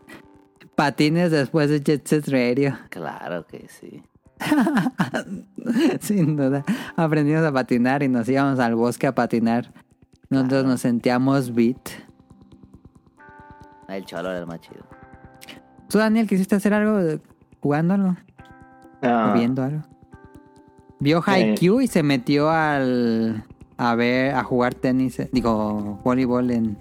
patines 0.75 1.29
después 1.31 1.69
de 1.69 1.81
Jet 1.81 2.07
Set 2.07 2.27
Radio. 2.29 2.77
Claro 2.89 3.45
que 3.45 3.67
sí. 3.67 4.01
Sin 6.01 6.35
duda. 6.35 6.64
Aprendimos 6.95 7.43
a 7.43 7.51
patinar 7.51 8.03
y 8.03 8.08
nos 8.08 8.27
íbamos 8.30 8.59
al 8.59 8.76
bosque 8.76 9.08
a 9.08 9.16
patinar. 9.16 9.72
Nosotros 10.30 10.66
nos 10.66 10.82
sentíamos 10.82 11.53
beat. 11.53 11.90
El 13.88 14.06
cholo 14.06 14.30
era 14.30 14.40
el 14.40 14.48
más 14.48 14.61
chido. 14.61 14.84
¿Tú, 15.90 15.98
Daniel, 15.98 16.27
quisiste 16.27 16.56
hacer 16.56 16.74
algo 16.74 16.98
algo? 17.64 18.16
Ah, 19.01 19.32
¿O 19.32 19.38
viendo 19.38 19.64
algo? 19.64 19.82
Vio 21.00 21.24
Haikyuu 21.26 21.82
y 21.82 21.88
se 21.88 22.03
metió 22.03 22.50
al... 22.50 23.45
A 23.77 23.95
ver, 23.95 24.35
a 24.35 24.43
jugar 24.43 24.74
tenis, 24.74 25.19
eh, 25.19 25.30
digo, 25.32 26.00
voleibol 26.03 26.51
en... 26.51 26.77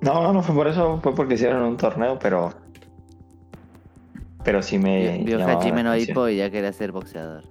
No, 0.00 0.32
no 0.32 0.42
fue 0.42 0.54
por 0.54 0.68
eso, 0.68 1.00
fue 1.02 1.14
porque 1.14 1.34
hicieron 1.34 1.62
un 1.62 1.76
torneo, 1.76 2.18
pero. 2.20 2.52
Pero 4.44 4.62
sí 4.62 4.78
me. 4.78 5.18
Vio 5.24 5.38
llamaba 5.38 5.52
la 5.54 5.58
Hajime 5.60 5.82
no 5.82 5.90
atención. 5.90 6.10
Ippo 6.12 6.28
y 6.28 6.36
ya 6.36 6.50
quería 6.50 6.72
ser 6.72 6.92
boxeador. 6.92 7.44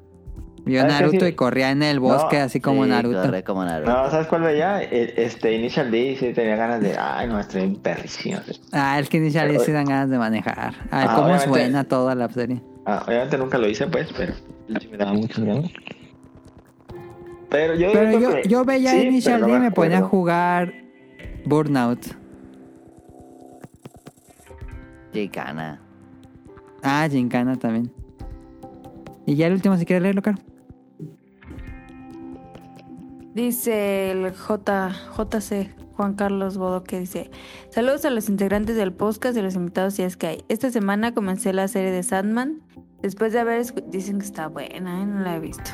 Vio 0.66 0.82
Ah, 0.84 0.88
Naruto 0.88 1.22
sí. 1.26 1.32
y 1.32 1.34
corría 1.34 1.72
en 1.72 1.82
el 1.82 2.00
bosque 2.02 2.40
No, 2.40 2.44
así 2.44 2.60
como 2.60 2.84
Sí, 2.84 2.90
Naruto. 2.90 3.22
corre 3.22 3.44
como 3.44 3.64
Naruto. 3.64 3.90
No, 3.92 4.10
¿sabes 4.12 4.28
cuál 4.28 4.42
veía? 4.42 4.84
E- 4.84 5.14
Este, 5.16 5.54
Initial 5.54 5.90
D, 5.92 6.18
sí 6.20 6.34
tenía 6.34 6.58
ganas 6.58 6.82
de. 6.82 6.98
Ay, 6.98 7.28
no, 7.30 7.40
estoy 7.40 7.70
perrísimo. 7.76 8.40
Ah, 8.74 9.00
es 9.00 9.08
que 9.08 9.18
inicial 9.18 9.48
Pero- 9.48 9.62
sí 9.62 9.72
dan 9.72 9.86
ganas 9.86 10.10
de 10.10 10.18
manejar. 10.18 10.74
Ah, 10.92 11.06
Ah, 11.10 11.16
cómo 11.16 11.40
suena 11.40 11.84
toda 11.86 12.16
la 12.16 12.28
serie. 12.30 12.62
Ah, 12.86 13.04
obviamente 13.08 13.38
nunca 13.38 13.58
lo 13.58 13.68
hice, 13.70 13.88
pues, 13.88 14.10
pero 14.18 14.34
sí 14.80 14.88
me 14.90 14.98
daba 14.98 15.14
mucho 15.14 15.46
ganas. 15.46 15.72
Pero 17.50 17.76
yo. 17.76 17.92
Pero 17.94 18.20
yo, 18.20 18.36
que- 18.42 18.50
yo 18.50 18.66
veía 18.66 18.92
sí, 18.92 19.02
Initial 19.08 19.40
no 19.42 19.48
D 19.48 19.54
y 19.54 19.60
me 19.60 19.72
ponía 19.72 20.00
a 20.00 20.02
jugar 20.02 20.74
Burnout. 21.46 22.06
Chicana. 25.14 25.82
Ah, 26.90 27.06
Gincana 27.10 27.58
también. 27.58 27.92
Y 29.26 29.36
ya 29.36 29.48
el 29.48 29.54
último, 29.54 29.76
si 29.76 29.86
quieres 29.86 30.04
leerlo, 30.04 30.22
Caro. 30.22 30.38
Dice 33.34 34.12
el 34.12 34.32
J, 34.34 34.96
JC 35.18 35.76
Juan 35.98 36.14
Carlos 36.14 36.58
Bodo 36.58 36.84
que 36.84 37.00
dice 37.00 37.30
Saludos 37.72 38.06
a 38.06 38.10
los 38.10 38.30
integrantes 38.30 38.78
del 38.78 38.94
podcast 38.94 39.36
y 39.36 39.42
a 39.42 39.44
los 39.44 39.56
invitados 39.56 39.96
si 39.96 40.04
es 40.04 40.16
que 40.16 40.28
hay. 40.28 40.46
Esta 40.48 40.72
semana 40.72 41.14
comencé 41.14 41.52
la 41.52 41.68
serie 41.68 41.92
de 41.92 42.04
Sandman. 42.04 42.62
Después 43.02 43.34
de 43.34 43.40
haber 43.40 43.66
dicen 43.92 44.20
que 44.20 44.26
está 44.26 44.48
buena, 44.48 45.02
¿eh? 45.02 45.06
no 45.06 45.20
la 45.20 45.36
he 45.36 45.40
visto. 45.42 45.72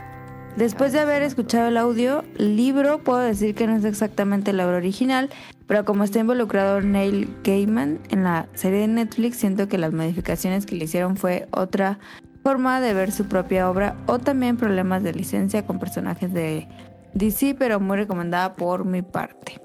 Después 0.57 0.93
de 0.93 0.99
haber 0.99 1.23
escuchado 1.23 1.67
el 1.67 1.77
audio, 1.77 2.23
libro, 2.38 2.99
puedo 2.99 3.17
decir 3.19 3.56
que 3.56 3.65
no 3.65 3.75
es 3.75 3.85
exactamente 3.85 4.53
la 4.53 4.67
obra 4.67 4.77
original, 4.77 5.32
pero 5.65 5.83
como 5.83 6.03
está 6.03 6.19
involucrado 6.19 6.80
Neil 6.80 7.35
Gaiman 7.43 7.99
en 8.11 8.23
la 8.23 8.48
serie 8.53 8.82
de 8.82 8.88
Netflix, 8.88 9.38
siento 9.38 9.67
que 9.67 9.80
las 9.80 9.93
modificaciones 9.93 10.67
que 10.67 10.75
le 10.75 10.85
hicieron 10.85 11.17
fue 11.17 11.48
otra 11.49 11.98
forma 12.43 12.82
de 12.82 12.93
ver 12.93 13.11
su 13.11 13.25
propia 13.25 13.67
obra 13.67 13.95
o 14.06 14.19
también 14.19 14.57
problemas 14.57 15.01
de 15.01 15.14
licencia 15.14 15.65
con 15.65 15.80
personajes 15.80 16.32
de 16.32 16.67
DC, 17.15 17.56
pero 17.57 17.80
muy 17.80 17.98
recomendada 17.98 18.53
por 18.53 18.85
mi 18.85 19.01
parte. 19.01 19.59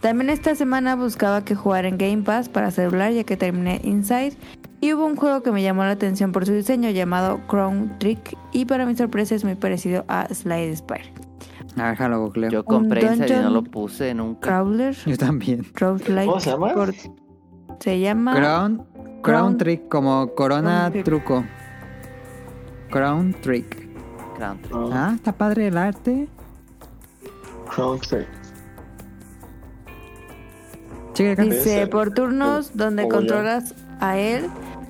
También 0.00 0.30
esta 0.30 0.56
semana 0.56 0.96
buscaba 0.96 1.44
que 1.44 1.54
jugar 1.54 1.84
en 1.84 1.98
Game 1.98 2.22
Pass 2.22 2.48
para 2.48 2.70
celular 2.70 3.12
ya 3.12 3.22
que 3.22 3.36
terminé 3.36 3.80
Inside 3.84 4.32
y 4.80 4.92
hubo 4.94 5.04
un 5.06 5.16
juego 5.16 5.42
que 5.42 5.50
me 5.52 5.62
llamó 5.62 5.82
la 5.84 5.90
atención 5.90 6.32
por 6.32 6.46
su 6.46 6.52
diseño 6.52 6.90
llamado 6.90 7.40
Crown 7.48 7.96
Trick 7.98 8.36
y 8.52 8.64
para 8.64 8.86
mi 8.86 8.96
sorpresa 8.96 9.34
es 9.34 9.44
muy 9.44 9.54
parecido 9.54 10.04
a 10.08 10.26
Slide 10.32 10.74
Spire. 10.76 11.12
A 11.76 11.84
ver, 11.88 11.96
jalo, 11.96 12.20
googleo. 12.20 12.50
Yo 12.50 12.64
compré 12.64 13.02
Inside 13.02 13.38
y 13.38 13.42
no 13.42 13.50
lo 13.50 13.62
puse 13.62 14.12
nunca. 14.14 14.40
Crawler, 14.40 14.94
Yo 15.06 15.16
también. 15.16 15.64
¿Cómo 15.78 15.98
se 16.40 16.50
llama? 16.50 16.74
por- 16.74 16.94
se 17.78 18.00
llama 18.00 18.34
Crown, 18.34 18.76
crown, 18.76 19.22
Crown- 19.22 19.56
Trick, 19.58 19.88
como 19.88 20.34
corona 20.34 20.90
Crown 20.90 20.92
Trick. 20.92 21.04
truco. 21.04 21.44
Crown 22.90 23.36
Trick. 23.40 23.88
Crown 24.36 24.58
Trick. 24.62 24.74
Ah, 24.74 25.08
Ah, 25.10 25.12
está 25.14 25.32
padre 25.32 25.68
el 25.68 25.78
arte. 25.78 26.28
Crown 27.74 28.00
Trick. 28.00 28.26
Dice, 31.14 31.82
Ese- 31.82 31.86
por 31.86 32.12
turnos 32.12 32.76
donde 32.76 33.02
como 33.02 33.12
yo. 33.12 33.18
controlas 33.18 33.74
a 34.00 34.18
él, 34.18 34.48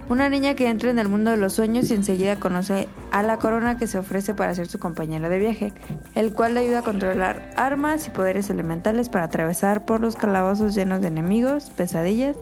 una 0.09 0.29
niña 0.29 0.55
que 0.55 0.69
entra 0.69 0.91
en 0.91 0.99
el 0.99 1.09
mundo 1.09 1.31
de 1.31 1.37
los 1.37 1.53
sueños 1.53 1.91
y 1.91 1.95
enseguida 1.95 2.37
conoce 2.37 2.89
a 3.13 3.23
la 3.23 3.39
corona 3.39 3.77
que 3.79 3.87
se 3.87 3.99
ofrece 3.99 4.35
para 4.35 4.55
ser 4.55 4.67
su 4.67 4.79
compañera 4.81 5.29
de 5.29 5.39
viaje, 5.39 5.73
el 6.17 6.33
cual 6.33 6.55
le 6.55 6.61
ayuda 6.61 6.81
a 6.81 6.83
controlar 6.83 7.51
armas 7.57 8.07
y 8.07 8.11
poderes 8.11 8.51
elementales 8.51 9.09
para 9.09 9.27
atravesar 9.27 9.85
por 9.85 10.01
los 10.01 10.17
calabozos 10.17 10.75
llenos 10.75 11.01
de 11.01 11.09
enemigos, 11.09 11.71
pesadillas, 11.77 12.37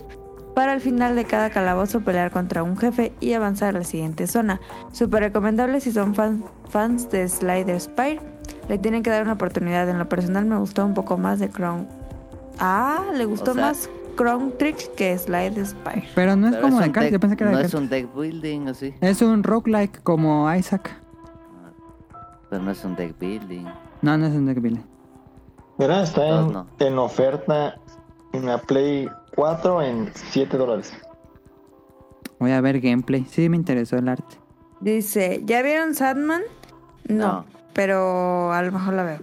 para 0.55 0.73
al 0.73 0.81
final 0.81 1.15
de 1.15 1.25
cada 1.25 1.51
calabozo 1.51 2.01
pelear 2.01 2.31
contra 2.33 2.63
un 2.63 2.77
jefe 2.77 3.13
y 3.21 3.35
avanzar 3.35 3.77
a 3.77 3.79
la 3.81 3.85
siguiente 3.85 4.27
zona. 4.27 4.61
Súper 4.93 5.21
recomendable 5.23 5.81
si 5.81 5.93
son 5.93 6.15
fan- 6.15 6.45
fans 6.71 7.11
de 7.11 7.29
Slider 7.29 7.79
Spire. 7.81 8.21
Le 8.69 8.79
tienen 8.79 9.03
que 9.05 9.11
dar 9.11 9.23
una 9.23 9.35
oportunidad. 9.35 9.89
En 9.89 9.99
lo 9.99 10.09
personal 10.09 10.47
me 10.47 10.57
gustó 10.59 10.85
un 10.85 10.95
poco 10.95 11.17
más 11.17 11.39
de 11.39 11.49
Crown. 11.49 11.87
Ah, 12.59 13.05
le 13.15 13.25
gustó 13.25 13.53
O 13.53 13.55
sea- 13.55 13.67
más 13.67 13.89
Trick 14.59 14.95
que 14.95 15.17
Slide 15.17 15.65
Spire. 15.65 16.09
Pero 16.15 16.37
no 16.37 16.47
es 16.49 16.55
Pero 16.55 16.63
como 16.69 16.81
es 16.81 16.87
de 16.87 16.93
cartas. 16.93 17.13
Yo 17.13 17.21
pensé 17.21 17.37
que 17.37 17.45
era 17.45 17.53
No 17.53 17.59
de 17.59 17.65
es 17.65 17.71
cartas. 17.73 17.83
un 17.83 17.89
deck 17.89 18.15
building 18.15 18.69
o 18.69 18.75
sí. 18.75 18.95
Es 19.01 19.23
un 19.23 19.43
roguelike 19.43 20.03
como 20.03 20.53
Isaac. 20.55 20.91
Pero 22.51 22.63
no 22.63 22.71
es 22.71 22.85
un 22.85 22.97
deck 22.97 23.19
building. 23.19 23.65
No, 24.03 24.17
no 24.19 24.27
es 24.27 24.35
un 24.35 24.47
deck 24.47 24.61
building. 24.61 24.83
Mira, 25.79 26.03
está 26.03 26.43
no. 26.43 26.67
en 26.79 26.99
oferta 26.99 27.77
en 28.33 28.47
la 28.47 28.59
Play 28.59 29.09
4 29.37 29.83
en 29.83 30.11
7 30.15 30.57
dólares. 30.57 30.93
Voy 32.41 32.53
a 32.53 32.61
ver 32.61 32.81
gameplay. 32.81 33.25
Sí, 33.25 33.49
me 33.49 33.57
interesó 33.57 33.97
el 33.97 34.09
arte. 34.09 34.37
Dice, 34.81 35.43
¿ya 35.45 35.63
vieron 35.63 35.95
Sadman? 35.95 36.43
No, 37.09 37.27
No. 37.27 37.45
pero 37.73 38.53
a 38.53 38.63
lo 38.63 38.73
mejor 38.73 38.95
la 38.95 39.03
veo. 39.05 39.19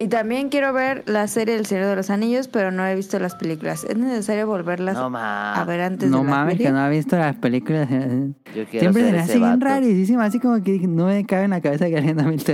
Y 0.00 0.06
también 0.06 0.48
quiero 0.48 0.72
ver 0.72 1.02
la 1.06 1.26
serie 1.26 1.56
El 1.56 1.66
Señor 1.66 1.86
de 1.86 1.96
los 1.96 2.08
Anillos, 2.08 2.46
pero 2.46 2.70
no 2.70 2.86
he 2.86 2.94
visto 2.94 3.18
las 3.18 3.34
películas. 3.34 3.82
¿Es 3.82 3.96
necesario 3.98 4.46
volverlas 4.46 4.94
No 4.94 5.10
a 5.16 5.64
ver 5.66 5.80
antes 5.80 6.08
No 6.08 6.18
de 6.18 6.24
la 6.24 6.30
mames, 6.30 6.52
serie? 6.54 6.66
que 6.68 6.72
no 6.72 6.78
ha 6.78 6.88
visto 6.88 7.16
las 7.18 7.34
películas. 7.36 7.88
Yo 7.90 8.64
quiero 8.70 8.92
Siempre 8.92 9.02
se 9.02 9.08
ser 9.08 9.12
me 9.12 9.18
ese 9.18 9.32
hace 9.32 9.38
bien 9.38 9.58
vato. 9.58 9.64
rarísimo, 9.64 10.20
así 10.20 10.38
como 10.38 10.62
que 10.62 10.78
no 10.86 11.06
me 11.06 11.26
cabe 11.26 11.44
en 11.44 11.50
la 11.50 11.60
cabeza 11.60 11.88
que 11.88 11.96
alguien 11.96 12.16
no 12.16 12.22
ha 12.22 12.30
visto 12.30 12.52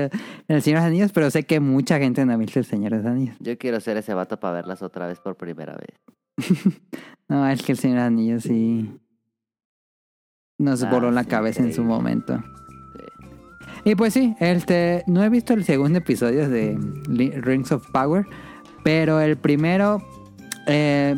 El 0.49 0.63
Señor 0.63 0.79
de 0.81 0.85
los 0.85 0.85
Anillos, 0.85 1.13
pero 1.13 1.31
sé 1.31 1.43
que 1.45 1.61
mucha 1.61 1.99
gente 1.99 2.25
no 2.25 2.33
ha 2.33 2.37
visto 2.39 2.59
El 2.59 2.65
Señor 2.65 2.93
de 2.93 2.97
los 2.99 3.07
Anillos. 3.07 3.37
Yo 3.41 3.59
quiero 3.59 3.79
ser 3.81 3.99
ese 3.99 4.15
vato 4.15 4.41
para 4.41 4.55
verlas 4.55 4.81
otra 4.83 5.07
vez 5.07 5.21
por 5.21 5.37
primera 5.37 5.77
vez. 5.77 5.99
No, 7.29 7.47
es 7.49 7.63
que 7.63 7.73
El 7.73 7.79
Señor 7.79 7.97
de 7.99 8.03
los 8.05 8.07
Anillos 8.09 8.43
sí 8.45 9.01
nos 10.59 10.83
Ah, 10.83 10.91
voló 10.91 11.11
la 11.11 11.25
sí, 11.25 11.29
cabeza 11.29 11.63
en 11.63 11.73
su 11.75 11.83
momento. 11.85 12.43
Y 13.85 13.95
pues 13.97 14.15
sí, 14.15 14.35
este, 14.41 15.05
no 15.07 15.23
he 15.23 15.29
visto 15.29 15.53
el 15.53 15.65
segundo 15.65 15.99
episodio 15.99 16.49
de 16.49 16.77
Rings 17.43 17.71
of 17.73 17.87
Power, 17.91 18.25
pero 18.83 19.21
el 19.21 19.37
primero 19.37 20.03
eh, 20.67 21.15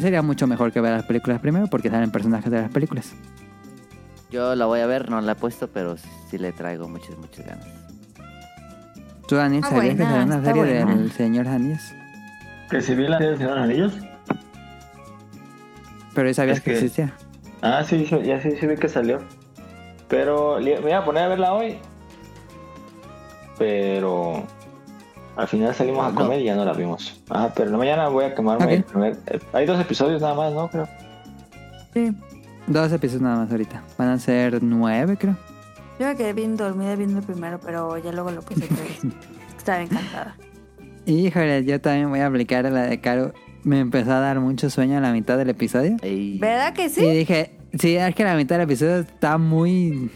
sería 0.00 0.20
mucho 0.20 0.46
mejor 0.46 0.72
que 0.72 0.80
ver 0.80 0.92
las 0.92 1.04
películas 1.04 1.40
primero 1.40 1.66
porque 1.68 1.88
salen 1.88 2.10
personajes 2.10 2.50
de 2.50 2.60
las 2.60 2.70
películas. 2.70 3.12
Yo 4.30 4.54
la 4.54 4.66
voy 4.66 4.80
a 4.80 4.86
ver, 4.86 5.10
no 5.10 5.20
la 5.22 5.32
he 5.32 5.34
puesto, 5.34 5.68
pero 5.68 5.96
sí 6.30 6.38
le 6.38 6.52
traigo 6.52 6.86
muchas, 6.88 7.16
muchas 7.16 7.46
ganas. 7.46 7.66
¿Tú, 9.26 9.36
Dani, 9.36 9.56
Está 9.56 9.70
sabías 9.70 9.96
que 9.96 10.02
salió 10.02 10.24
una 10.24 10.44
serie 10.44 10.62
buena. 10.62 10.94
del 10.96 11.12
Señor 11.12 11.48
Anillos? 11.48 11.92
Que 12.68 12.80
si 12.82 12.94
vi 12.94 13.08
la 13.08 13.16
serie 13.18 13.32
de 13.32 13.38
Señor 13.38 13.58
Anillos. 13.58 13.94
Pero 16.14 16.28
¿y 16.28 16.34
sabías 16.34 16.58
Es 16.58 16.62
que 16.62 16.70
que- 16.72 16.76
existía. 16.78 17.14
Ah, 17.62 17.82
sí, 17.84 18.06
sí, 18.06 18.16
ya 18.24 18.40
sí, 18.42 18.50
sí 18.58 18.66
vi 18.66 18.76
que 18.76 18.88
salió. 18.88 19.20
Pero 20.10 20.58
me 20.60 20.72
iba 20.90 20.98
a 20.98 21.04
poner 21.04 21.22
a 21.24 21.28
verla 21.28 21.54
hoy. 21.54 21.78
Pero 23.58 24.42
al 25.36 25.48
final 25.48 25.74
salimos 25.74 26.12
a 26.12 26.14
comer 26.14 26.40
y 26.40 26.44
ya 26.44 26.56
no 26.56 26.64
la 26.64 26.72
vimos. 26.72 27.20
Ah, 27.30 27.50
pero 27.54 27.76
mañana 27.76 28.08
voy 28.08 28.24
a 28.24 28.34
quemarme 28.34 28.74
el 28.74 28.84
primer- 28.84 29.18
Hay 29.52 29.66
dos 29.66 29.80
episodios 29.80 30.20
nada 30.20 30.34
más, 30.34 30.52
¿no? 30.52 30.68
Creo. 30.68 30.88
Sí. 31.94 32.12
Dos 32.66 32.92
episodios 32.92 33.22
nada 33.22 33.36
más 33.36 33.50
ahorita. 33.50 33.82
Van 33.98 34.08
a 34.08 34.18
ser 34.18 34.62
nueve, 34.62 35.16
creo. 35.16 35.36
Yo 35.98 36.06
me 36.06 36.16
quedé 36.16 36.32
bien 36.32 36.56
dormida 36.56 36.96
viendo 36.96 37.18
el 37.18 37.24
primero, 37.24 37.60
pero 37.60 37.98
ya 37.98 38.12
luego 38.12 38.30
lo 38.30 38.40
puse 38.42 38.60
vez. 38.60 39.00
Estaba 39.56 39.82
encantada. 39.82 40.36
Híjole, 41.06 41.64
yo 41.64 41.80
también 41.80 42.08
voy 42.10 42.20
a 42.20 42.26
aplicar 42.26 42.64
la 42.64 42.82
de 42.82 43.00
Caro. 43.00 43.32
Me 43.62 43.78
empezó 43.80 44.12
a 44.12 44.20
dar 44.20 44.40
mucho 44.40 44.70
sueño 44.70 44.96
a 44.96 45.00
la 45.00 45.12
mitad 45.12 45.36
del 45.36 45.50
episodio. 45.50 45.96
¿Verdad 46.00 46.72
que 46.72 46.86
Y 46.86 46.88
sí? 46.88 47.04
dije, 47.10 47.58
sí, 47.78 47.96
es 47.96 48.14
que 48.14 48.24
la 48.24 48.34
mitad 48.34 48.56
del 48.56 48.64
episodio 48.64 48.98
está 48.98 49.38
muy 49.38 50.10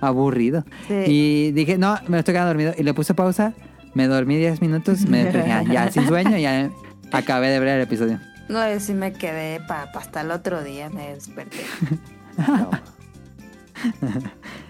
aburrido. 0.00 0.64
Sí. 0.88 0.94
Y 1.06 1.52
dije, 1.52 1.78
no, 1.78 1.98
me 2.08 2.18
estoy 2.18 2.34
quedando 2.34 2.48
dormido. 2.48 2.74
Y 2.76 2.82
le 2.82 2.94
puse 2.94 3.14
pausa, 3.14 3.54
me 3.94 4.06
dormí 4.06 4.36
10 4.36 4.60
minutos, 4.60 5.06
me 5.06 5.24
desperté, 5.24 5.72
ya, 5.72 5.90
sin 5.92 6.06
sueño, 6.06 6.36
ya 6.36 6.70
acabé 7.12 7.50
de 7.50 7.60
ver 7.60 7.68
el 7.68 7.82
episodio. 7.82 8.18
No, 8.48 8.68
yo 8.70 8.80
sí 8.80 8.94
me 8.94 9.12
quedé 9.12 9.60
para 9.60 9.84
hasta 9.84 10.22
el 10.22 10.30
otro 10.30 10.62
día, 10.62 10.90
me 10.90 11.14
desperté. 11.14 11.58
no. 12.38 12.70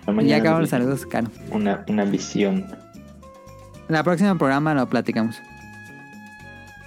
La 0.06 0.22
ya 0.22 0.36
acabaron 0.36 0.62
los 0.62 0.70
saludos, 0.70 1.06
Caro. 1.06 1.28
Una, 1.50 1.84
una 1.88 2.04
visión. 2.04 2.66
En 3.88 3.96
el 3.96 4.04
próximo 4.04 4.36
programa 4.38 4.74
lo 4.74 4.88
platicamos. 4.88 5.40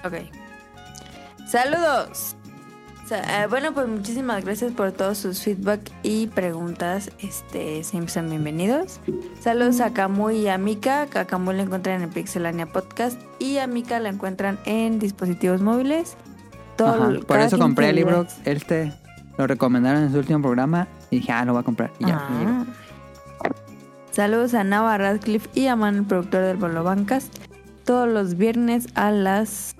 Ok. 0.03 0.13
Saludos. 1.47 2.35
Eh, 3.11 3.45
bueno, 3.49 3.71
pues 3.73 3.87
muchísimas 3.87 4.43
gracias 4.43 4.71
por 4.71 4.91
todos 4.91 5.19
sus 5.19 5.41
feedback 5.41 5.91
y 6.01 6.27
preguntas. 6.27 7.11
Este, 7.19 7.83
siempre 7.83 8.11
son 8.11 8.29
bienvenidos. 8.29 8.99
Saludos 9.39 9.79
a 9.79 9.93
Camuy 9.93 10.37
y 10.37 10.47
a 10.47 10.57
Mika. 10.57 11.03
A 11.03 11.25
Camuy 11.25 11.55
la 11.55 11.63
encuentran 11.63 12.01
en 12.01 12.09
Pixelania 12.09 12.65
Podcast 12.65 13.21
y 13.37 13.59
a 13.59 13.67
Mika 13.67 13.99
la 13.99 14.09
encuentran 14.09 14.57
en 14.65 14.97
dispositivos 14.97 15.61
móviles. 15.61 16.17
Todo 16.77 17.03
Ajá, 17.03 17.19
Por 17.27 17.39
eso 17.39 17.59
compré 17.59 17.89
el 17.89 17.95
15 17.95 18.09
libro. 18.09 18.27
Este 18.43 18.91
lo 19.37 19.47
recomendaron 19.47 20.03
en 20.03 20.11
su 20.11 20.17
último 20.17 20.41
programa. 20.41 20.87
Y 21.11 21.17
dije, 21.17 21.31
ah, 21.31 21.45
lo 21.45 21.53
voy 21.53 21.61
a 21.61 21.63
comprar. 21.63 21.91
Y 21.99 22.07
ya. 22.07 22.17
Ah. 22.19 22.65
Saludos 24.11 24.53
a 24.53 24.63
Nava 24.63 24.97
Radcliffe 24.97 25.49
y 25.53 25.67
a 25.67 25.75
Man, 25.75 25.97
el 25.97 26.03
productor 26.05 26.41
del 26.41 26.57
Bolo 26.57 26.83
Bancast. 26.83 27.37
Todos 27.83 28.09
los 28.09 28.35
viernes 28.37 28.87
a 28.95 29.11
las 29.11 29.75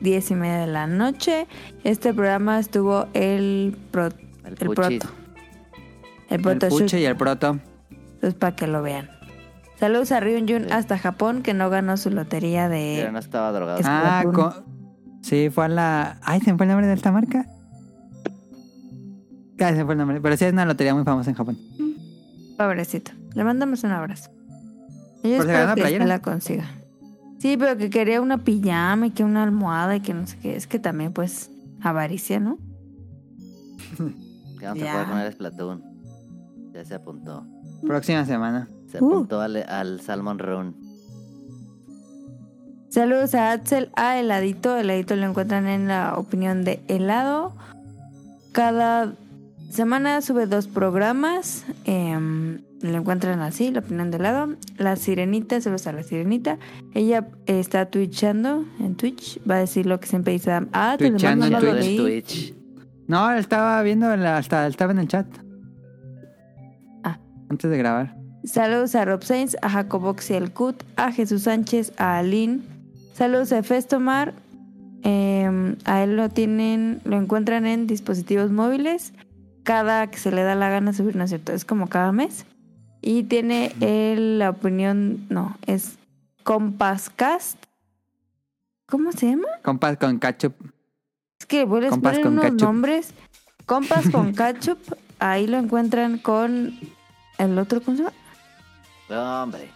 diez 0.00 0.30
y 0.30 0.34
media 0.34 0.58
de 0.58 0.66
la 0.66 0.86
noche. 0.86 1.46
Este 1.84 2.12
programa 2.14 2.58
estuvo 2.58 3.06
el, 3.14 3.76
pro, 3.90 4.06
El, 4.06 4.12
el 4.44 4.56
proto. 4.70 4.88
El 4.90 5.00
El 6.36 6.40
proto 6.42 6.68
shoot. 6.68 6.78
puche 6.80 7.00
y 7.00 7.04
el 7.04 7.16
proto. 7.16 7.58
Entonces, 8.14 8.34
para 8.34 8.54
que 8.56 8.66
lo 8.66 8.82
vean. 8.82 9.08
Saludos 9.78 10.12
a 10.12 10.20
Ryun 10.20 10.46
Jun 10.46 10.64
Sí. 10.64 10.70
hasta 10.72 10.98
Japón, 10.98 11.42
que 11.42 11.54
no 11.54 11.70
ganó 11.70 11.96
su 11.96 12.10
lotería 12.10 12.68
Pero 12.68 13.06
de. 13.06 13.12
no 13.12 13.18
estaba 13.18 13.50
drogado. 13.52 13.80
Ah, 13.84 14.22
sí, 15.22 15.48
fue 15.50 15.64
a 15.64 15.68
la. 15.68 16.18
Ay, 16.22 16.40
se 16.40 16.52
me 16.52 16.58
fue 16.58 16.66
el 16.66 16.68
nombre 16.70 16.86
de 16.86 16.92
esta 16.94 17.10
marca. 17.12 17.46
Ay, 19.58 19.72
se 19.72 19.78
me 19.78 19.84
fue 19.84 19.94
el 19.94 19.98
nombre. 19.98 20.20
Pero 20.20 20.36
sí 20.36 20.44
es 20.44 20.52
una 20.52 20.64
lotería 20.66 20.94
muy 20.94 21.04
famosa 21.04 21.30
en 21.30 21.36
Japón. 21.36 21.58
Pobrecito. 22.58 23.12
Le 23.34 23.42
mandamos 23.44 23.82
un 23.84 23.92
abrazo. 23.92 24.30
Yo 25.22 25.36
¿Por 25.36 25.46
si 25.46 25.50
espero 25.52 25.66
la 25.66 25.74
que 25.74 25.98
la 26.06 26.18
consiga. 26.20 26.64
Sí, 27.40 27.56
pero 27.56 27.76
que 27.76 27.90
quería 27.90 28.20
una 28.20 28.38
pijama 28.38 29.06
y 29.08 29.10
que 29.10 29.24
una 29.24 29.42
almohada 29.42 29.96
y 29.96 30.00
que 30.00 30.14
no 30.14 30.26
sé 30.26 30.36
qué. 30.40 30.54
Es 30.56 30.66
que 30.66 30.78
también, 30.78 31.12
pues, 31.12 31.50
avaricia, 31.82 32.38
¿no? 32.38 32.58
Que 34.58 34.66
vamos 34.66 34.82
Ya. 34.82 34.90
a 34.92 34.94
poder 34.94 35.08
poner 35.08 35.32
Splatoon. 35.32 35.82
Ya 36.74 36.84
se 36.84 36.94
apuntó. 36.94 37.46
Próxima 37.86 38.24
semana. 38.26 38.68
Se 38.88 39.02
Uh. 39.02 39.06
apuntó 39.14 39.40
al, 39.40 39.56
al 39.56 40.00
Salmon 40.00 40.38
Run. 40.38 40.76
Saludos 42.90 43.34
a 43.34 43.52
Axel, 43.52 43.90
a 43.96 44.18
Heladito. 44.18 44.76
Heladito 44.76 45.14
lo 45.16 45.26
encuentran 45.26 45.66
en 45.66 45.88
la 45.88 46.16
opinión 46.16 46.64
de 46.64 46.82
helado. 46.88 47.52
Cada 48.52 49.14
semana 49.70 50.20
sube 50.22 50.46
dos 50.46 50.66
programas. 50.66 51.64
em, 51.84 52.60
lo 52.80 52.96
encuentran 52.96 53.40
así, 53.40 53.70
la 53.70 53.80
opinión 53.80 54.10
de 54.10 54.16
helado. 54.18 54.54
La 54.78 54.96
sirenita, 54.96 55.60
saludos 55.60 55.86
a 55.86 55.92
la 55.92 56.02
sirenita. 56.02 56.58
Ella 56.94 57.28
eh, 57.46 57.60
está 57.60 57.86
twitchando 57.86 58.64
en 58.78 58.96
Twitch. 58.96 59.40
Va 59.48 59.56
a 59.56 59.58
decir 59.58 59.86
lo 59.86 60.00
que 60.00 60.06
siempre 60.06 60.32
dice. 60.32 60.50
Adam. 60.50 60.68
Ah, 60.72 60.96
te 60.98 61.10
lo 61.10 61.18
mando, 61.18 61.46
en 61.46 61.52
lo. 61.96 62.02
Twitch. 62.04 62.54
No, 63.06 63.30
estaba 63.32 63.82
viendo, 63.82 64.14
la- 64.16 64.38
hasta 64.38 64.66
estaba 64.66 64.92
en 64.92 64.98
el 65.00 65.08
chat. 65.08 65.26
Ah. 67.04 67.18
Antes 67.48 67.70
de 67.70 67.78
grabar. 67.78 68.16
Saludos 68.44 68.94
a 68.94 69.04
Rob 69.04 69.22
Sainz, 69.22 69.56
a 69.60 69.68
Jacobox 69.68 70.30
y 70.30 70.34
el 70.34 70.52
Cut, 70.52 70.82
a 70.96 71.12
Jesús 71.12 71.42
Sánchez, 71.42 71.92
a 71.98 72.18
Aline. 72.18 72.60
Saludos 73.12 73.52
a 73.52 73.62
Festomar. 73.62 74.32
Eh, 75.02 75.76
a 75.84 76.02
él 76.02 76.16
lo 76.16 76.28
tienen, 76.28 77.00
lo 77.04 77.16
encuentran 77.18 77.66
en 77.66 77.86
dispositivos 77.86 78.50
móviles. 78.50 79.12
Cada 79.62 80.06
que 80.10 80.18
se 80.18 80.32
le 80.32 80.42
da 80.42 80.54
la 80.54 80.70
gana 80.70 80.92
subir, 80.94 81.16
¿no 81.16 81.24
es 81.24 81.30
cierto? 81.30 81.52
Es 81.52 81.64
como 81.66 81.88
cada 81.88 82.12
mes. 82.12 82.46
Y 83.02 83.22
tiene 83.24 83.72
él 83.80 84.38
la 84.38 84.50
opinión, 84.50 85.26
no, 85.30 85.56
es 85.66 85.96
Compascast. 86.42 87.56
¿Cómo 88.86 89.12
se 89.12 89.30
llama? 89.30 89.48
Compas 89.62 89.96
con 89.98 90.18
ketchup. 90.18 90.54
Es 91.38 91.46
que 91.46 91.64
vuelves 91.64 91.92
a 91.92 91.96
poner 91.96 92.22
con 92.22 92.32
unos 92.32 92.44
ketchup. 92.46 92.60
nombres. 92.60 93.14
Compas 93.66 94.10
con 94.10 94.34
ketchup. 94.34 94.78
Ahí 95.18 95.46
lo 95.46 95.58
encuentran 95.58 96.18
con 96.18 96.78
el 97.38 97.58
otro, 97.58 97.80
¿cómo 97.82 97.96
se 97.96 98.02
llama? 98.04 99.42
Hombre. 99.42 99.70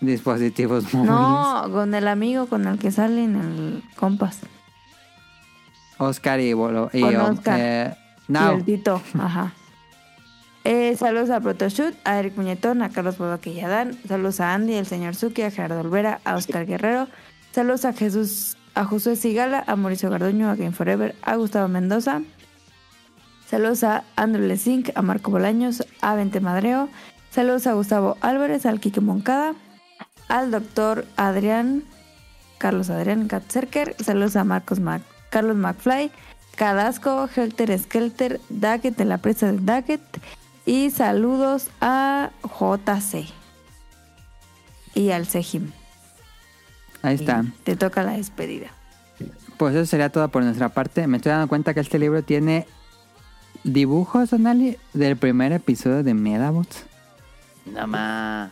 Dispositivos 0.00 0.92
móviles. 0.94 1.10
No, 1.14 1.68
con 1.72 1.94
el 1.94 2.06
amigo 2.08 2.46
con 2.46 2.66
el 2.66 2.78
que 2.78 2.90
sale 2.90 3.24
en 3.24 3.36
el 3.36 3.82
compas. 3.96 4.38
Oscar 5.98 6.38
y 6.40 6.52
Bolo. 6.52 6.88
Y, 6.92 7.00
Con 7.00 7.16
Oscar. 7.16 7.58
eh, 7.60 7.96
Y 8.28 8.32
Now. 8.32 8.56
el 8.56 8.64
Tito, 8.64 9.02
ajá. 9.18 9.52
Eh, 10.64 10.96
saludos 10.96 11.30
a 11.30 11.40
Protoshoot, 11.40 11.94
a 12.04 12.18
Eric 12.18 12.36
Muñetón, 12.36 12.82
a 12.82 12.90
Carlos 12.90 13.16
Bodoque 13.16 13.50
y 13.50 13.60
Adán. 13.60 13.98
Saludos 14.06 14.40
a 14.40 14.54
Andy, 14.54 14.74
el 14.74 14.86
señor 14.86 15.14
Suki, 15.14 15.42
a 15.42 15.50
Gerardo 15.50 15.80
Olvera, 15.80 16.20
a 16.24 16.34
Oscar 16.34 16.66
Guerrero. 16.66 17.08
Saludos 17.52 17.84
a 17.84 17.92
Jesús, 17.92 18.56
a 18.74 18.84
Josué 18.84 19.16
Sigala, 19.16 19.64
a 19.66 19.76
Mauricio 19.76 20.10
Garduño, 20.10 20.50
a 20.50 20.56
Game 20.56 20.72
Forever, 20.72 21.14
a 21.22 21.36
Gustavo 21.36 21.68
Mendoza. 21.68 22.22
Saludos 23.48 23.82
a 23.82 24.04
Andrew 24.16 24.46
Lesink, 24.46 24.90
a 24.94 25.00
Marco 25.00 25.30
Bolaños, 25.30 25.86
a 26.02 26.14
Vente 26.14 26.40
Madreo. 26.40 26.90
Saludos 27.30 27.66
a 27.66 27.72
Gustavo 27.72 28.18
Álvarez, 28.20 28.66
al 28.66 28.78
Quique 28.78 29.00
Moncada, 29.00 29.54
al 30.28 30.50
doctor 30.50 31.06
Adrián, 31.16 31.82
Carlos 32.58 32.90
Adrián 32.90 33.26
Katzerker. 33.26 33.96
Saludos 34.04 34.36
a 34.36 34.44
Marcos 34.44 34.80
Mac, 34.80 35.00
Carlos 35.30 35.56
McFly, 35.56 36.10
Cadasco, 36.56 37.28
Helter 37.34 37.78
Skelter, 37.78 38.40
Daggett 38.50 38.96
de 38.96 39.04
la 39.06 39.18
presa 39.18 39.50
de 39.50 39.58
Daggett. 39.60 40.02
Y 40.68 40.90
saludos 40.90 41.70
a 41.80 42.28
JC 42.42 43.24
y 44.94 45.12
al 45.12 45.24
Sejim. 45.24 45.70
Ahí 47.00 47.14
está. 47.14 47.42
Y 47.42 47.50
Te 47.62 47.74
toca 47.74 48.02
la 48.02 48.12
despedida. 48.18 48.66
Pues 49.56 49.74
eso 49.74 49.86
sería 49.86 50.10
todo 50.10 50.28
por 50.28 50.42
nuestra 50.44 50.68
parte. 50.68 51.06
Me 51.06 51.16
estoy 51.16 51.32
dando 51.32 51.48
cuenta 51.48 51.72
que 51.72 51.80
este 51.80 51.98
libro 51.98 52.22
tiene 52.22 52.66
dibujos, 53.64 54.28
Donali, 54.28 54.76
del 54.92 55.16
primer 55.16 55.52
episodio 55.52 56.02
de 56.02 56.12
Medabots. 56.12 56.84
Nada 57.64 57.86
más. 57.86 58.50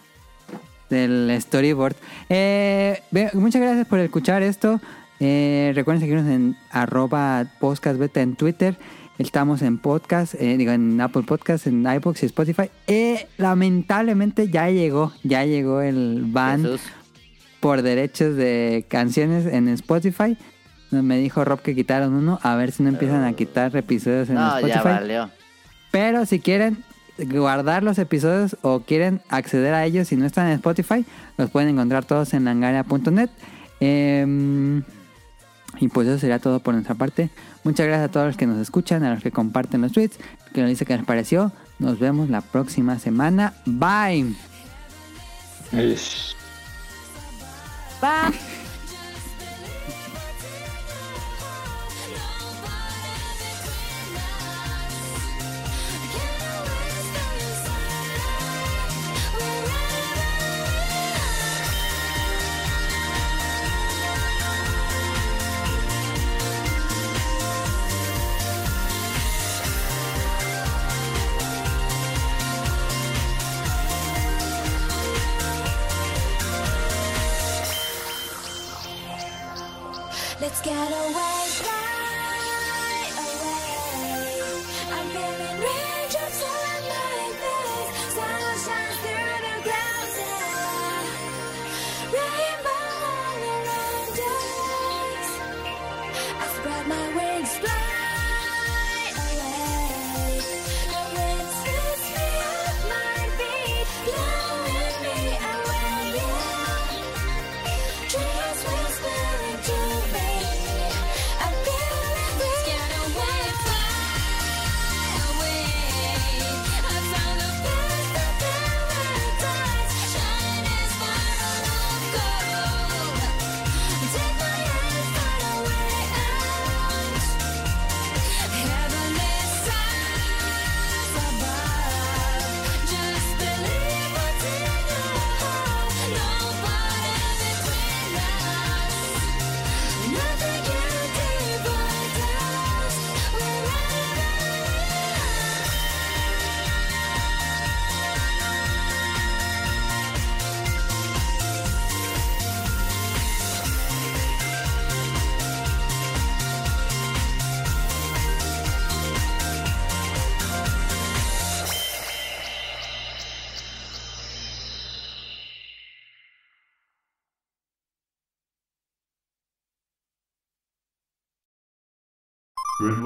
del 0.88 1.36
storyboard. 1.38 1.96
Eh, 2.30 3.02
muchas 3.34 3.60
gracias 3.60 3.86
por 3.86 3.98
escuchar 3.98 4.42
esto. 4.42 4.80
Eh, 5.20 5.72
recuerden 5.74 6.00
seguirnos 6.00 6.30
en 6.30 6.56
arroba 6.70 7.44
podcast 7.60 7.98
beta 7.98 8.22
en 8.22 8.36
Twitter. 8.36 8.78
Estamos 9.18 9.62
en 9.62 9.78
podcast, 9.78 10.34
eh, 10.34 10.56
digo, 10.58 10.72
en 10.72 11.00
Apple 11.00 11.22
Podcast, 11.22 11.66
en 11.66 11.86
iBox 11.86 12.22
y 12.22 12.26
Spotify. 12.26 12.70
Eh, 12.86 13.26
lamentablemente 13.38 14.50
ya 14.50 14.68
llegó, 14.68 15.12
ya 15.22 15.44
llegó 15.46 15.80
el 15.80 16.24
ban 16.26 16.62
Jesús. 16.62 16.82
por 17.60 17.80
derechos 17.80 18.36
de 18.36 18.84
canciones 18.88 19.46
en 19.46 19.68
Spotify. 19.68 20.36
Me 20.90 21.18
dijo 21.18 21.44
Rob 21.46 21.62
que 21.62 21.74
quitaron 21.74 22.12
uno. 22.12 22.38
A 22.42 22.56
ver 22.56 22.72
si 22.72 22.82
no 22.82 22.90
empiezan 22.90 23.24
a 23.24 23.32
quitar 23.32 23.74
episodios 23.74 24.28
en 24.28 24.34
No, 24.34 24.60
ya 24.60 24.66
Spotify. 24.76 24.84
valió. 25.00 25.30
Pero 25.90 26.26
si 26.26 26.38
quieren 26.38 26.84
guardar 27.18 27.82
los 27.82 27.98
episodios 27.98 28.58
o 28.60 28.80
quieren 28.80 29.22
acceder 29.30 29.72
a 29.72 29.86
ellos 29.86 30.08
si 30.08 30.16
no 30.16 30.26
están 30.26 30.48
en 30.48 30.52
Spotify, 30.54 31.06
los 31.38 31.48
pueden 31.50 31.70
encontrar 31.70 32.04
todos 32.04 32.34
en 32.34 32.44
langaria.net. 32.44 33.30
Em, 33.80 34.82
y 35.80 35.88
pues 35.88 36.06
eso 36.06 36.18
sería 36.18 36.38
todo 36.38 36.60
por 36.60 36.74
nuestra 36.74 36.94
parte. 36.94 37.30
Muchas 37.66 37.84
gracias 37.88 38.08
a 38.08 38.12
todos 38.12 38.26
los 38.28 38.36
que 38.36 38.46
nos 38.46 38.58
escuchan, 38.60 39.02
a 39.02 39.12
los 39.12 39.24
que 39.24 39.32
comparten 39.32 39.80
los 39.82 39.90
tweets, 39.90 40.18
que 40.54 40.60
nos 40.60 40.70
dicen 40.70 40.86
que 40.86 40.96
les 40.96 41.04
pareció. 41.04 41.50
Nos 41.80 41.98
vemos 41.98 42.30
la 42.30 42.40
próxima 42.40 42.96
semana. 43.00 43.54
Bye. 43.66 44.36
Es- 45.72 46.36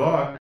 Good 0.00 0.06
luck. 0.06 0.39